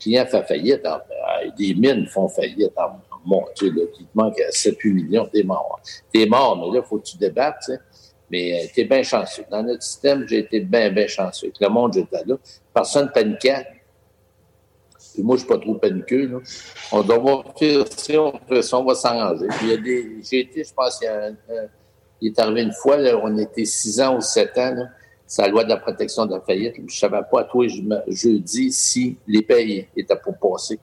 Client 0.00 0.26
fait 0.26 0.42
faillite, 0.42 0.80
ah, 0.84 1.04
ben, 1.08 1.52
des 1.56 1.74
mines 1.74 2.06
font 2.06 2.28
faillite. 2.28 2.72
Ah, 2.76 2.98
mon 3.24 3.44
Dieu, 3.54 3.70
là, 3.70 3.82
il 3.98 4.06
te 4.06 4.10
manque 4.14 4.38
7-8 4.50 4.92
millions, 4.92 5.28
t'es 5.32 5.42
mort. 5.42 5.80
T'es 6.12 6.26
mort, 6.26 6.56
mais 6.56 6.76
là, 6.76 6.82
faut 6.82 6.98
que 6.98 7.04
tu 7.04 7.18
débattes. 7.18 7.70
Mais 8.30 8.54
euh, 8.54 8.66
t'es 8.74 8.84
bien 8.84 9.02
chanceux. 9.02 9.44
Dans 9.50 9.62
notre 9.62 9.82
système, 9.82 10.26
j'ai 10.26 10.38
été 10.38 10.60
bien, 10.60 10.90
bien 10.90 11.06
chanceux. 11.06 11.52
Le 11.60 11.68
monde, 11.68 11.94
j'étais 11.94 12.24
là. 12.24 12.36
Personne 12.72 13.06
ne 13.06 13.10
paniquait. 13.10 13.66
Puis 15.12 15.22
moi, 15.22 15.36
je 15.36 15.40
suis 15.40 15.48
pas 15.48 15.58
trop 15.58 15.74
paniqueux. 15.74 16.26
Là. 16.26 16.38
On 16.92 17.02
doit 17.02 17.18
voir 17.18 17.44
si 17.58 18.16
on 18.16 18.32
on 18.72 18.84
va 18.84 18.94
s'arranger. 18.94 19.46
J'ai 20.22 20.40
été, 20.40 20.64
je 20.64 20.72
pense, 20.72 21.00
il, 21.02 21.04
y 21.04 21.08
a, 21.08 21.30
il 22.20 22.28
est 22.28 22.38
arrivé 22.38 22.62
une 22.62 22.72
fois, 22.72 22.96
là, 22.96 23.18
on 23.20 23.36
était 23.36 23.64
six 23.64 24.00
ans 24.00 24.16
ou 24.16 24.20
sept 24.20 24.56
ans. 24.56 24.74
Là. 24.74 24.84
C'est 25.30 25.42
la 25.42 25.48
loi 25.48 25.62
de 25.62 25.68
la 25.68 25.76
protection 25.76 26.26
de 26.26 26.34
la 26.34 26.40
faillite. 26.40 26.74
Je 26.74 26.82
ne 26.82 26.88
savais 26.88 27.20
pas 27.30 27.42
à 27.42 27.44
toi 27.44 27.64
jeudi 28.08 28.72
si 28.72 29.16
les 29.28 29.42
pays 29.42 29.86
étaient 29.96 30.16
pour 30.16 30.36
passer. 30.36 30.80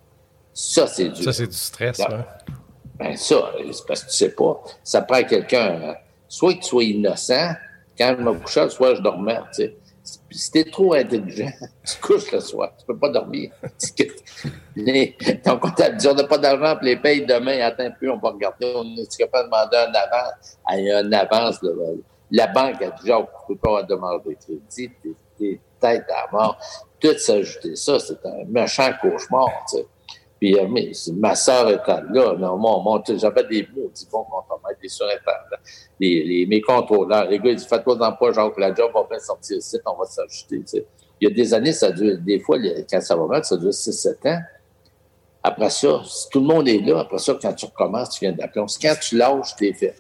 Ça, 0.54 0.88
c'est 0.88 1.10
du. 1.10 1.22
Ça, 1.22 1.34
c'est 1.34 1.48
du 1.48 1.54
stress, 1.54 1.98
Ben, 1.98 2.26
ben 2.98 3.18
ça, 3.18 3.52
c'est 3.74 3.86
parce 3.86 4.06
que 4.06 4.10
tu 4.10 4.16
sais 4.16 4.30
pas. 4.30 4.64
Ça 4.86 5.02
prend 5.02 5.22
quelqu'un. 5.24 5.82
Hein. 5.84 5.96
Soit 6.30 6.54
que 6.54 6.60
tu 6.60 6.68
sois 6.70 6.84
innocent, 6.86 7.56
quand 7.98 8.16
je 8.18 8.24
me 8.24 8.34
couchais 8.36 8.70
soit 8.70 8.96
je 8.96 9.02
dormais, 9.02 9.38
tu 9.54 9.64
sais. 9.64 9.78
Si 10.32 10.52
t'es 10.52 10.64
trop 10.64 10.94
intelligent, 10.94 11.52
tu 11.86 11.98
couches 12.00 12.32
le 12.32 12.40
soir, 12.40 12.72
tu 12.80 12.86
peux 12.86 12.98
pas 12.98 13.10
dormir. 13.10 13.52
ton 15.44 15.60
comptable 15.60 15.98
dit 15.98 16.08
on 16.08 16.14
n'a 16.14 16.24
pas 16.24 16.38
d'argent 16.38 16.78
pour 16.78 16.86
les 16.86 16.96
payes 16.96 17.26
demain, 17.26 17.60
attends 17.60 17.92
plus, 17.92 18.10
on 18.10 18.18
va 18.18 18.30
regarder, 18.30 18.72
on 18.74 18.96
est 18.96 19.18
capable 19.18 19.50
de 19.50 19.52
demander 19.52 19.78
un 19.78 19.94
avance. 19.94 20.58
une 21.04 21.14
avance, 21.14 21.60
la 22.32 22.48
banque 22.48 22.82
a 22.82 22.92
dit 22.92 23.08
genre, 23.08 23.28
tu 23.48 23.54
peux 23.54 23.60
pas 23.60 23.84
demander 23.84 24.36
de 24.36 24.36
crédit, 24.36 24.92
t'es 25.38 25.60
tête 25.80 26.06
à 26.10 26.32
mort. 26.32 26.58
Tout 27.00 27.18
s'ajouter 27.18 27.76
ça, 27.76 28.00
c'est 28.00 28.26
un 28.26 28.46
méchant 28.48 28.92
cauchemar, 29.02 29.50
tu 29.70 29.78
sais. 29.78 29.86
Puis 30.40 30.58
euh, 30.60 30.68
ma 31.14 31.36
soeur 31.36 31.70
était 31.70 32.02
là. 32.12 32.36
Non, 32.38 32.58
moi, 32.58 33.02
j'avais 33.08 33.44
des 33.46 33.68
mots, 33.76 33.90
dit 33.94 34.08
bon, 34.12 34.26
on 34.32 34.38
va 34.38 34.70
mettre 34.70 34.82
des 34.82 34.90
surintendants, 34.90 35.58
les, 36.00 36.46
mes 36.48 36.62
contrôleurs. 36.62 37.28
Les 37.28 37.40
gars, 37.40 37.50
ils 37.50 37.56
disent 37.56 37.68
fais-toi 37.68 37.96
dans 37.96 38.14
pas, 38.14 38.32
genre, 38.32 38.54
que 38.54 38.60
la 38.60 38.74
job 38.74 38.92
va 38.94 39.04
bien 39.10 39.20
sortir 39.20 39.58
ici, 39.58 39.78
on 39.86 39.96
va 39.96 40.06
s'ajouter. 40.06 40.60
Tu 40.60 40.68
sais. 40.68 40.86
Il 41.20 41.30
y 41.30 41.32
a 41.32 41.34
des 41.34 41.54
années, 41.54 41.74
ça 41.74 41.92
dure, 41.92 42.18
des 42.20 42.40
fois, 42.40 42.58
quand 42.90 43.02
ça 43.02 43.16
va 43.16 43.26
mal, 43.26 43.44
ça 43.44 43.58
dure 43.58 43.72
6-7 43.72 44.30
ans. 44.30 44.40
Après 45.42 45.70
ça, 45.70 46.02
si 46.06 46.30
tout 46.30 46.40
le 46.40 46.46
monde 46.46 46.68
est 46.68 46.80
là, 46.80 47.00
après 47.00 47.18
ça, 47.18 47.36
quand 47.42 47.54
tu 47.54 47.66
recommences, 47.66 48.12
tu 48.12 48.26
viens 48.26 48.34
d'appeler. 48.34 48.66
Quand 48.82 48.96
tu 49.02 49.18
lâches, 49.18 49.56
t'es 49.56 49.74
fait. 49.74 49.96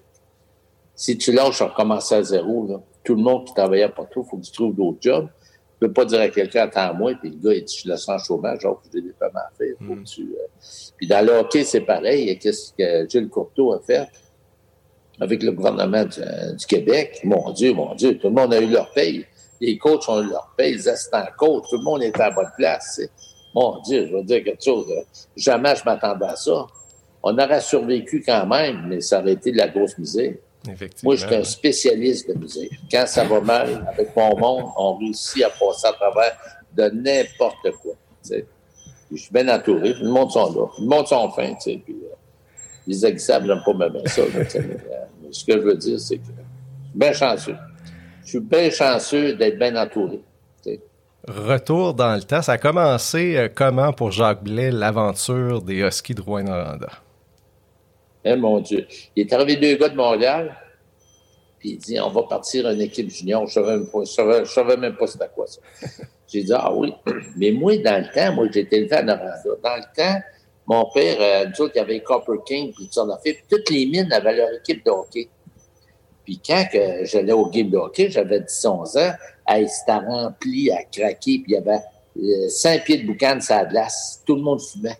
Si 0.97 1.15
tu 1.15 1.31
lâches, 1.31 1.61
on 1.61 1.67
recommence 1.67 2.11
à 2.11 2.23
zéro, 2.23 2.67
là. 2.67 2.81
Tout 3.03 3.13
le 3.13 3.21
monde 3.21 3.45
qui 3.45 3.53
travaillait 3.53 3.87
pour 3.87 4.09
toi, 4.09 4.23
il 4.25 4.29
faut 4.29 4.37
que 4.37 4.45
tu 4.45 4.51
trouves 4.51 4.75
d'autres 4.75 4.97
jobs. 4.99 5.27
Tu 5.27 5.87
peux 5.87 5.93
pas 5.93 6.05
dire 6.05 6.19
à 6.19 6.27
quelqu'un, 6.27 6.63
attends 6.63 6.95
moi, 6.95 7.13
puis 7.21 7.29
le 7.29 7.37
gars, 7.37 7.55
il 7.55 7.63
dit, 7.63 7.81
je 7.85 7.89
le 7.91 7.97
sens 7.97 8.25
chômage, 8.25 8.61
genre, 8.61 8.81
j'ai 8.91 9.01
des 9.01 9.11
paiements 9.11 9.39
à 9.39 9.51
faire. 9.55 9.75
Faut 9.77 9.93
mm. 9.93 10.03
tu, 10.03 10.23
euh... 10.23 10.47
Puis 10.97 11.05
dans 11.07 11.23
le 11.23 11.33
hockey, 11.33 11.63
c'est 11.63 11.81
pareil. 11.81 12.37
Qu'est-ce 12.39 12.73
que 12.73 13.07
Gilles 13.07 13.29
Courteau 13.29 13.73
a 13.73 13.79
fait? 13.79 14.07
Avec 15.21 15.43
le 15.43 15.51
gouvernement 15.51 16.03
du, 16.03 16.19
euh, 16.19 16.53
du, 16.53 16.65
Québec? 16.65 17.19
Mon 17.23 17.51
Dieu, 17.51 17.73
mon 17.73 17.93
Dieu, 17.93 18.17
tout 18.17 18.27
le 18.27 18.33
monde 18.33 18.55
a 18.55 18.59
eu 18.59 18.67
leur 18.67 18.91
paye. 18.91 19.23
Les 19.61 19.77
coachs 19.77 20.09
ont 20.09 20.23
eu 20.23 20.29
leur 20.29 20.51
paye, 20.57 20.73
les 20.73 20.89
assistants 20.89 21.25
coachs, 21.37 21.63
tout 21.69 21.77
le 21.77 21.83
monde 21.83 22.01
était 22.01 22.21
à 22.21 22.31
bonne 22.31 22.51
place. 22.57 22.99
Mon 23.53 23.79
Dieu, 23.81 24.07
je 24.07 24.15
veux 24.15 24.23
dire 24.23 24.43
quelque 24.43 24.63
chose. 24.63 24.87
Jamais 25.35 25.75
je 25.75 25.83
m'attendais 25.85 26.25
à 26.25 26.35
ça. 26.35 26.65
On 27.21 27.37
aurait 27.37 27.61
survécu 27.61 28.23
quand 28.25 28.47
même, 28.47 28.87
mais 28.87 29.01
ça 29.01 29.19
aurait 29.19 29.33
été 29.33 29.51
de 29.51 29.57
la 29.57 29.67
grosse 29.67 29.97
misère. 29.97 30.33
Moi, 31.03 31.15
je 31.15 31.25
suis 31.25 31.35
un 31.35 31.43
spécialiste 31.43 32.29
de 32.29 32.33
musique. 32.37 32.71
Quand 32.91 33.05
ça 33.07 33.23
va 33.23 33.41
mal 33.41 33.87
avec 33.91 34.15
mon 34.15 34.37
monde, 34.37 34.65
on 34.77 34.97
réussit 34.97 35.43
à 35.43 35.49
passer 35.49 35.87
à 35.87 35.93
travers 35.93 36.37
de 36.75 36.89
n'importe 36.89 37.71
quoi. 37.81 37.93
Je 38.29 39.15
suis 39.15 39.31
bien 39.31 39.47
entouré. 39.47 39.93
Le 39.93 40.09
monde 40.09 40.31
sont 40.31 40.53
là. 40.53 40.67
Le 40.79 40.85
monde 40.85 41.07
sont 41.07 41.29
fins. 41.31 41.53
Puis, 41.63 41.83
euh, 41.89 42.15
les 42.85 43.05
exables 43.05 43.47
n'aiment 43.47 43.63
pas 43.65 43.73
me 43.73 43.89
mettre 43.89 44.11
ça. 44.11 44.21
mais, 44.33 45.31
ce 45.31 45.45
que 45.45 45.53
je 45.53 45.59
veux 45.59 45.75
dire, 45.75 45.99
c'est 45.99 46.17
que 46.17 46.23
je 46.23 46.31
suis 46.31 46.95
bien 46.95 47.13
chanceux. 47.13 47.55
Je 48.23 48.29
suis 48.29 48.39
bien 48.39 48.69
chanceux 48.69 49.33
d'être 49.33 49.57
bien 49.57 49.75
entouré. 49.75 50.21
Retour 51.27 51.93
dans 51.93 52.15
le 52.15 52.23
temps. 52.23 52.41
Ça 52.41 52.53
a 52.53 52.57
commencé 52.57 53.35
euh, 53.35 53.49
comment 53.53 53.91
pour 53.91 54.11
Jacques 54.11 54.43
Blais, 54.43 54.71
l'aventure 54.71 55.61
des 55.61 55.81
Huskies 55.81 56.15
de 56.15 56.21
Rouen-Noranda? 56.21 56.89
Eh, 58.23 58.35
mon 58.35 58.59
Dieu. 58.59 58.85
Il 59.15 59.27
est 59.27 59.33
arrivé 59.33 59.55
deux 59.55 59.77
gars 59.77 59.89
de 59.89 59.95
Montréal, 59.95 60.55
puis 61.59 61.71
il 61.71 61.77
dit 61.77 61.99
on 61.99 62.09
va 62.09 62.23
partir 62.23 62.69
une 62.69 62.81
équipe 62.81 63.09
junior. 63.09 63.47
Je 63.47 63.59
ne 63.59 64.45
savais, 64.45 64.77
même 64.77 64.95
pas 64.95 65.07
c'était 65.07 65.29
quoi 65.33 65.47
ça. 65.47 65.61
J'ai 66.27 66.43
dit 66.43 66.53
ah 66.53 66.73
oui. 66.73 66.93
Mais 67.37 67.51
moi, 67.51 67.77
dans 67.77 68.03
le 68.03 68.13
temps, 68.13 68.33
moi, 68.33 68.47
j'étais 68.51 68.77
élevé 68.77 68.95
à 68.95 69.03
Noranda. 69.03 69.43
Dans 69.63 69.75
le 69.75 69.95
temps, 69.95 70.21
mon 70.67 70.85
père, 70.93 71.17
euh, 71.19 71.45
nous 71.49 71.65
autres, 71.65 71.73
il 71.75 71.77
y 71.77 71.81
avait 71.81 71.99
Copper 72.01 72.39
King, 72.45 72.73
puis 72.73 72.87
tout 72.87 72.93
ça, 72.93 73.05
on 73.05 73.17
fait. 73.19 73.37
toutes 73.49 73.69
les 73.69 73.85
mines 73.85 74.11
avaient 74.11 74.35
leur 74.35 74.49
équipe 74.53 74.85
de 74.85 74.91
hockey. 74.91 75.29
Puis 76.25 76.41
quand 76.45 76.65
que 76.71 77.05
j'allais 77.05 77.31
au 77.31 77.49
game 77.49 77.69
de 77.69 77.77
hockey, 77.77 78.09
j'avais 78.11 78.41
10-11 78.41 78.99
ans, 78.99 79.13
hey, 79.47 79.69
c'était 79.69 79.93
rempli 79.93 80.69
à 80.69 80.83
craquer, 80.83 81.39
puis 81.39 81.45
il 81.47 81.53
y 81.53 81.55
avait 81.55 81.79
euh, 82.17 82.49
cinq 82.49 82.83
pieds 82.83 82.97
de 82.97 83.07
boucan 83.07 83.37
de 83.37 83.41
sa 83.41 83.63
glace. 83.63 84.21
Tout 84.25 84.35
le 84.35 84.41
monde 84.41 84.61
fumait. 84.61 84.97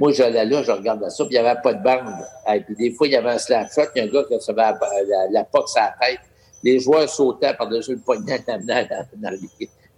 Moi, 0.00 0.12
j'allais 0.12 0.46
là, 0.46 0.62
je 0.62 0.72
regardais 0.72 1.10
ça, 1.10 1.26
puis 1.26 1.36
il 1.36 1.42
n'y 1.42 1.46
avait 1.46 1.60
pas 1.60 1.74
de 1.74 1.82
bande. 1.82 2.24
Et 2.50 2.60
puis 2.60 2.74
des 2.74 2.90
fois, 2.90 3.06
il 3.06 3.12
y 3.12 3.16
avait 3.16 3.32
un 3.32 3.38
slap 3.38 3.70
shot, 3.70 3.82
il 3.94 3.98
y 3.98 4.00
a 4.00 4.04
un 4.04 4.08
gars 4.08 4.24
qui 4.24 4.34
recevait 4.34 4.62
la, 4.62 4.72
la, 4.72 5.30
la 5.30 5.44
poque 5.44 5.68
à 5.76 5.94
la 6.00 6.06
tête. 6.06 6.20
Les 6.64 6.78
joueurs 6.80 7.06
sautaient 7.06 7.52
par-dessus 7.52 7.96
le 7.96 8.00
poignet 8.00 8.42
dans, 8.48 8.58
dans, 8.64 8.88
dans, 9.16 9.30
le 9.30 9.38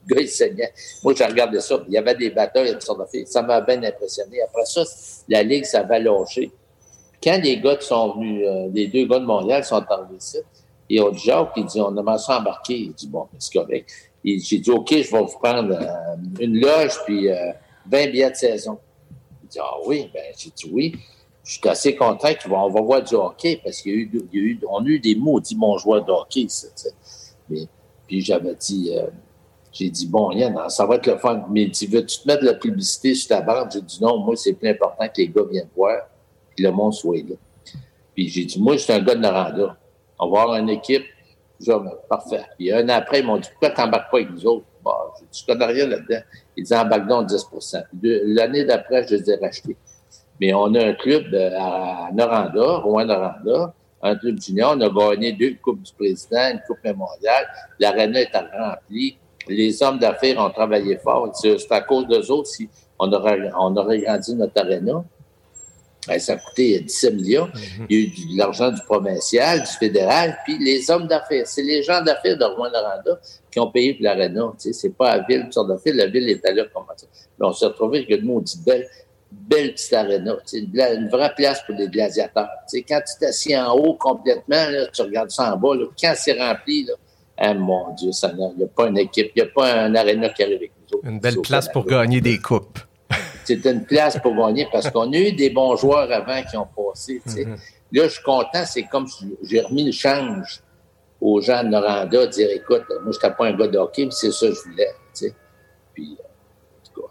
gars, 0.09 0.21
il 0.21 0.29
saignait. 0.29 0.73
Moi, 1.05 1.15
je 1.17 1.23
regardais 1.23 1.61
ça, 1.61 1.81
il 1.87 1.95
y 1.95 1.99
avait 1.99 2.17
des 2.17 2.31
batteurs, 2.31 2.65
il 2.65 2.71
y 2.71 2.73
avait 2.73 2.81
sortes. 2.81 3.01
Ça 3.27 3.43
m'a 3.43 3.61
bien 3.61 3.81
impressionné. 3.81 4.43
Après 4.43 4.65
ça, 4.65 4.83
la 5.29 5.45
Ligue, 5.45 5.65
ça 5.65 5.85
va 5.85 6.01
lâcher. 6.01 6.51
Quand 7.23 7.39
les 7.41 7.61
gars 7.61 7.77
qui 7.77 7.87
sont 7.87 8.15
venus, 8.15 8.45
euh, 8.45 8.69
les 8.75 8.89
deux 8.89 9.07
gars 9.07 9.21
de 9.21 9.25
Montréal 9.25 9.63
sont 9.63 9.85
arrivés 9.89 10.17
ici, 10.19 10.39
et 10.91 11.01
on 11.01 11.11
dit 11.11 11.23
Jacques, 11.25 11.53
il 11.57 11.65
dit, 11.65 11.81
on 11.81 11.97
a 11.97 12.13
à 12.13 12.39
embarquer. 12.39 12.75
Il 12.75 12.93
dit, 12.93 13.07
bon, 13.07 13.29
c'est 13.39 13.53
correct. 13.53 13.89
J'ai 14.25 14.59
dit, 14.59 14.71
OK, 14.71 14.91
je 14.91 15.13
vais 15.13 15.21
vous 15.21 15.39
prendre 15.41 15.75
euh, 15.75 16.41
une 16.41 16.61
loge, 16.61 16.99
puis 17.07 17.31
euh, 17.31 17.53
20 17.87 18.11
billets 18.11 18.31
de 18.31 18.37
saison. 18.37 18.79
Ah 19.61 19.77
oui, 19.87 20.11
ben 20.13 20.23
j'ai 20.37 20.51
dit 20.51 20.71
oui. 20.71 20.95
Je 21.45 21.53
suis 21.53 21.69
assez 21.69 21.97
content 21.97 22.29
qu'on 22.43 22.69
va, 22.69 22.81
voir 22.81 23.03
du 23.03 23.15
hockey 23.15 23.61
parce 23.63 23.83
qu'il 23.83 23.93
y 23.93 23.95
a 23.97 24.41
eu, 24.41 24.61
on 24.69 24.85
a 24.85 24.89
eu 24.89 25.01
des 25.01 25.17
maudits 25.17 25.57
bons 25.57 25.77
joueurs 25.77 26.05
de 26.05 26.13
hockey, 26.13 26.47
ça, 26.49 26.69
Mais, 27.49 27.67
puis 28.07 28.21
j'avais 28.21 28.55
dit, 28.55 28.93
euh, 28.97 29.09
j'ai 29.73 29.89
dit, 29.89 30.07
bon, 30.07 30.31
Yann, 30.33 30.57
ça 30.69 30.85
va 30.87 30.97
être 30.97 31.07
le 31.07 31.17
fun. 31.17 31.45
Mais 31.51 31.71
tu 31.71 31.87
veux-tu 31.87 32.21
te 32.21 32.29
mettre 32.29 32.43
de 32.43 32.47
la 32.47 32.55
publicité 32.55 33.15
sur 33.15 33.29
ta 33.29 33.41
bande? 33.41 33.71
J'ai 33.73 33.81
dit, 33.81 33.99
non, 34.03 34.19
moi, 34.19 34.37
c'est 34.37 34.53
plus 34.53 34.69
important 34.69 35.09
que 35.09 35.15
les 35.17 35.29
gars 35.29 35.43
viennent 35.51 35.69
voir, 35.75 36.03
que 36.57 36.63
le 36.63 36.71
monde 36.71 36.93
soit 36.93 37.17
là. 37.17 37.35
Puis 38.15 38.29
j'ai 38.29 38.45
dit, 38.45 38.61
moi, 38.61 38.77
je 38.77 38.83
suis 38.83 38.93
un 38.93 39.01
gars 39.01 39.15
de 39.15 39.21
Noranda. 39.21 39.79
On 40.19 40.31
va 40.31 40.43
avoir 40.43 40.57
une 40.59 40.69
équipe. 40.69 41.05
Genre, 41.59 41.85
parfait. 42.09 42.45
Puis 42.59 42.71
un 42.71 42.89
après, 42.91 43.21
ils 43.21 43.27
m'ont 43.27 43.39
dit, 43.39 43.49
pourquoi 43.49 43.71
t'embarques 43.71 44.11
pas 44.11 44.19
avec 44.19 44.31
nous 44.31 44.47
autres? 44.47 44.67
Bon, 44.85 44.93
j'ai 45.19 45.27
dit, 45.31 45.41
je 45.41 45.47
connais 45.47 45.67
rien 45.67 45.87
là-dedans. 45.87 46.21
Ils 46.57 46.65
disaient 46.65 46.79
embarque 46.79 47.07
donc 47.07 47.29
10% 47.29 47.85
L'année 48.03 48.65
d'après, 48.65 49.07
je 49.07 49.17
les 49.17 49.31
ai 49.31 49.37
rachetés. 49.37 49.77
Mais 50.41 50.53
on 50.55 50.75
a 50.75 50.87
un 50.87 50.95
club 50.95 51.33
euh, 51.33 51.51
à 51.59 52.11
Noranda, 52.13 52.79
Rouen-Noranda, 52.79 53.75
un 54.03 54.17
club 54.17 54.41
junior. 54.41 54.75
On 54.77 54.81
a 54.81 55.15
gagné 55.15 55.33
deux 55.33 55.55
Coupes 55.63 55.83
du 55.83 55.93
Président, 55.93 56.51
une 56.53 56.61
Coupe 56.67 56.83
mémoriale. 56.85 57.47
L'aréna 57.79 58.21
est 58.23 58.33
remplie. 58.35 59.19
Les 59.49 59.83
hommes 59.83 59.99
d'affaires 59.99 60.39
ont 60.39 60.51
travaillé 60.51 60.97
fort. 60.99 61.31
C'est 61.35 61.71
à 61.71 61.81
cause 61.81 62.07
d'eux 62.07 62.31
autres 62.31 62.49
si 62.49 62.69
on 62.99 63.13
aurait, 63.13 63.51
on 63.59 63.77
aurait 63.77 64.01
grandi 64.01 64.35
notre 64.35 64.61
aréna. 64.61 65.05
Ben, 66.09 66.19
ça 66.19 66.33
a 66.33 66.37
coûté 66.37 66.81
17 66.81 67.15
millions. 67.15 67.47
Mhm. 67.47 67.87
Il 67.89 67.97
y 67.97 68.01
a 68.01 68.05
eu 68.05 68.35
de 68.35 68.39
l'argent 68.39 68.73
du 68.73 68.81
provincial, 68.83 69.61
du 69.61 69.71
fédéral, 69.79 70.37
puis 70.45 70.59
les 70.59 70.91
hommes 70.91 71.07
d'affaires. 71.07 71.47
C'est 71.47 71.63
les 71.63 71.83
gens 71.83 72.03
d'affaires 72.03 72.37
de 72.37 72.45
Rouen-Noranda 72.45 73.21
qui 73.51 73.61
ont 73.61 73.71
payé 73.71 73.95
pour 73.95 74.05
l'aréna. 74.05 74.53
Tu 74.61 74.69
sais, 74.69 74.73
c'est 74.73 74.97
pas 74.97 75.17
la 75.17 75.25
ville, 75.25 75.47
sorte 75.51 75.69
d'affaires. 75.69 75.95
La 75.95 76.07
ville 76.07 76.29
est 76.29 76.45
allée 76.45 76.65
comme 76.75 76.85
ça. 76.97 77.07
Mais 77.39 77.47
on 77.47 77.53
s'est 77.53 77.67
retrouvé 77.67 77.99
avec 77.99 78.11
une 78.11 78.27
maudite 78.27 78.65
belle, 78.65 78.89
belle 79.31 79.75
petite 79.75 79.93
aréna. 79.93 80.37
Tu 80.45 80.59
sais, 80.59 80.95
une, 80.95 81.09
vraie 81.09 81.33
place 81.37 81.63
pour 81.65 81.77
les 81.77 81.87
gladiateurs. 81.87 82.49
Tu 82.69 82.79
sais, 82.79 82.83
quand 82.83 83.01
tu 83.01 83.19
t'assieds 83.21 83.59
en 83.59 83.73
haut 83.73 83.95
complètement, 83.95 84.69
là, 84.71 84.87
tu 84.93 85.03
regardes 85.03 85.31
ça 85.31 85.55
en 85.55 85.57
bas, 85.57 85.77
là, 85.77 85.87
quand 86.01 86.15
c'est 86.17 86.33
rempli, 86.33 86.85
là, 86.85 86.95
ah, 87.39 87.55
mon 87.55 87.95
Dieu, 87.95 88.11
il 88.11 88.57
n'y 88.57 88.65
a 88.65 88.67
pas 88.67 88.89
une 88.89 88.99
équipe, 88.99 89.31
il 89.35 89.43
n'y 89.43 89.49
a 89.49 89.53
pas 89.53 89.73
un 89.73 89.95
aréna 89.95 90.29
qui 90.31 90.43
arrive 90.43 90.57
avec 90.57 90.73
nous 90.79 90.99
autres. 90.99 91.09
Une 91.09 91.21
belle 91.21 91.41
place 91.43 91.69
pour 91.69 91.87
gagner 91.87 92.21
des 92.21 92.39
coupes 92.39 92.79
c'était 93.45 93.73
une 93.73 93.85
place 93.85 94.19
pour 94.19 94.35
gagner 94.35 94.67
parce 94.71 94.91
qu'on 94.91 95.13
a 95.13 95.17
eu 95.17 95.33
des 95.33 95.51
bons 95.51 95.77
joueurs 95.77 96.11
avant 96.11 96.43
qui 96.43 96.57
ont 96.57 96.67
passé. 96.67 97.21
Mm-hmm. 97.27 97.57
Là, 97.93 98.05
je 98.05 98.09
suis 98.09 98.23
content, 98.23 98.65
c'est 98.65 98.85
comme 98.85 99.07
si 99.07 99.37
j'ai 99.43 99.61
remis 99.61 99.85
le 99.85 99.93
change 99.93 100.63
aux 101.21 101.41
gens 101.41 101.63
de 101.63 101.69
Noranda, 101.69 102.27
dire 102.27 102.51
écoute, 102.51 102.85
moi, 102.89 103.13
je 103.13 103.19
n'étais 103.19 103.31
pas 103.31 103.47
un 103.47 103.53
gars 103.53 103.69
de 103.69 103.79
hockey, 103.79 104.07
mais 104.07 104.11
c'est 104.11 104.33
ça 104.33 104.49
que 104.49 104.55
je 104.55 104.61
voulais. 104.63 104.91
T'sais. 105.13 105.35
Puis, 105.95 106.17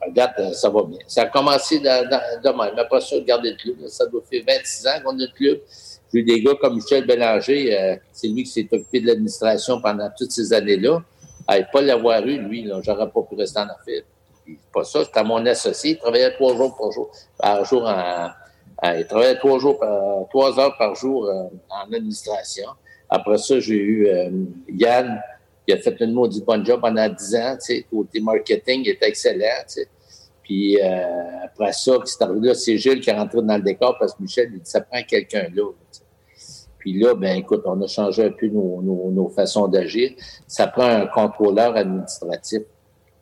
regarde, 0.06 0.34
euh, 0.40 0.52
ça 0.52 0.70
va 0.70 0.84
bien. 0.84 1.00
Ça 1.08 1.24
a 1.24 1.26
commencé 1.28 1.80
de, 1.80 1.86
même. 1.86 2.80
Après 2.80 3.00
ça, 3.02 3.16
regardez 3.16 3.52
le 3.52 3.58
club. 3.58 3.88
Ça 3.88 4.06
doit 4.08 4.22
faire 4.30 4.44
26 4.46 4.88
ans 4.88 4.92
qu'on 5.04 5.18
a 5.18 5.22
le 5.22 5.34
club. 5.34 5.60
J'ai 6.14 6.20
eu 6.20 6.24
des 6.24 6.42
gars 6.42 6.56
comme 6.60 6.76
Michel 6.76 7.06
Bélanger, 7.06 7.78
euh, 7.78 7.96
c'est 8.12 8.28
lui 8.28 8.44
qui 8.44 8.50
s'est 8.50 8.68
occupé 8.70 9.00
de 9.00 9.08
l'administration 9.08 9.82
pendant 9.82 10.10
toutes 10.18 10.32
ces 10.32 10.52
années-là. 10.52 11.02
Pas 11.72 11.82
l'avoir 11.82 12.26
eu, 12.26 12.38
lui, 12.38 12.70
j'aurais 12.84 13.10
pas 13.10 13.22
pu 13.24 13.36
rester 13.36 13.60
en 13.60 13.64
affaires 13.64 14.04
pas 14.74 14.84
ça, 14.84 15.04
c'était 15.04 15.24
mon 15.24 15.46
associé. 15.46 15.92
Il 15.92 15.98
travaillait 15.98 16.34
trois 16.34 16.56
jours 16.56 16.76
par 16.78 16.92
jour, 16.92 17.12
par 17.38 17.66
jour 17.66 17.84
en, 17.84 18.30
il 18.98 19.06
travaillait 19.06 19.38
trois 19.38 19.60
jours 19.60 19.80
trois 20.30 20.60
heures 20.60 20.76
par 20.78 20.96
jour 20.96 21.26
euh, 21.26 21.44
en 21.70 21.92
administration. 21.94 22.68
Après 23.10 23.38
ça, 23.38 23.60
j'ai 23.60 23.76
eu 23.76 24.08
euh, 24.08 24.30
Yann, 24.70 25.22
qui 25.68 25.74
a 25.74 25.78
fait 25.78 25.96
une 26.00 26.14
maudite 26.14 26.46
bonne 26.46 26.66
job 26.66 26.82
pendant 26.82 27.08
dix 27.10 27.36
ans, 27.36 27.58
côté 27.92 28.20
marketing, 28.22 28.82
il 28.86 28.90
était 28.90 29.08
excellent. 29.08 29.66
Puis 30.44 30.82
euh, 30.82 31.46
après 31.46 31.74
ça, 31.74 31.94
c'est 32.06 32.22
arrivé 32.24 32.54
c'est 32.56 32.78
Gilles 32.78 33.02
qui 33.02 33.10
est 33.10 33.14
rentré 33.14 33.42
dans 33.42 33.58
le 33.58 33.62
décor 33.62 33.98
parce 34.00 34.14
que 34.14 34.22
Michel, 34.24 34.50
il 34.54 34.60
dit, 34.60 34.70
ça 34.70 34.82
prend 34.82 35.02
quelqu'un 35.04 35.48
là. 35.54 35.70
Puis 36.80 37.00
là, 37.00 37.14
ben 37.14 37.38
écoute, 37.38 37.62
on 37.66 37.80
a 37.82 37.88
changé 37.88 38.26
un 38.26 38.32
peu 38.32 38.48
nos, 38.48 39.32
façons 39.36 39.68
d'agir. 39.68 40.12
Ça 40.48 40.66
prend 40.66 40.88
un 40.88 41.06
contrôleur 41.06 41.76
administratif 41.76 42.64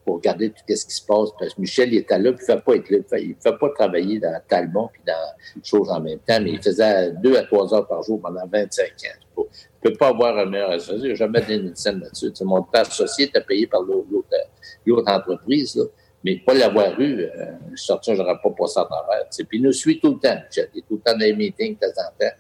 pour 0.10 0.18
regarder 0.18 0.49
tout 0.49 0.64
ce 0.68 0.86
qui 0.86 0.95
se 0.95 1.05
passe. 1.05 1.30
Parce 1.38 1.53
que 1.53 1.62
Michel, 1.62 1.93
il 1.93 1.99
était 1.99 2.18
là, 2.18 2.34
puis 2.34 2.43
il 2.47 2.51
ne 2.51 2.57
fait 2.57 2.64
pas 2.64 2.76
être 2.76 2.89
là. 2.89 2.97
Il 3.20 3.36
ne 3.45 3.51
pas 3.51 3.70
travailler 3.70 4.20
dans 4.20 4.41
Talbot 4.47 4.89
puis 4.91 5.03
dans 5.05 5.62
choses 5.64 5.88
en 5.91 5.99
même 5.99 6.18
temps, 6.20 6.39
mais 6.41 6.53
il 6.53 6.64
faisait 6.64 7.12
deux 7.12 7.38
à 7.38 7.43
trois 7.43 7.72
heures 7.76 7.88
par 7.88 8.01
jour 8.01 8.20
pendant 8.20 8.47
25 8.47 8.86
ans. 8.86 9.43
Tu 9.82 9.88
ne 9.88 9.91
peux 9.91 9.93
pas 9.97 10.07
avoir 10.07 10.36
un 10.39 10.45
meilleur 10.45 10.72
associé. 10.72 11.03
Il 11.03 11.10
n'a 11.10 11.16
jamais 11.16 11.41
donné 11.41 11.55
une 11.55 11.76
scène 11.76 11.99
là-dessus. 11.99 12.32
mon 12.43 12.66
associé 12.74 13.26
était 13.26 13.41
payé 13.41 13.68
par 13.68 13.82
l'autre 13.84 15.12
entreprise, 15.12 15.76
là. 15.76 15.84
mais 16.24 16.38
pas 16.38 16.55
l'avoir 16.55 16.99
eu, 16.99 17.22
euh, 17.22 17.45
sorti, 17.76 18.16
je 18.16 18.22
n'aurais 18.22 18.39
pas 18.41 18.49
passé 18.49 18.80
à 18.80 18.86
travers. 18.86 19.28
Puis 19.30 19.60
il 19.60 19.62
nous 19.62 19.72
suit 19.72 19.99
tout 19.99 20.14
le 20.14 20.20
temps. 20.20 20.36
Michel. 20.43 20.70
Il 20.74 20.80
est 20.80 20.88
tout 20.88 20.95
le 20.95 21.01
temps 21.01 21.14
dans 21.14 21.20
les 21.20 21.36
meetings, 21.36 21.76
de 21.76 21.80
temps 21.80 22.01
en 22.01 22.26
temps 22.26 22.36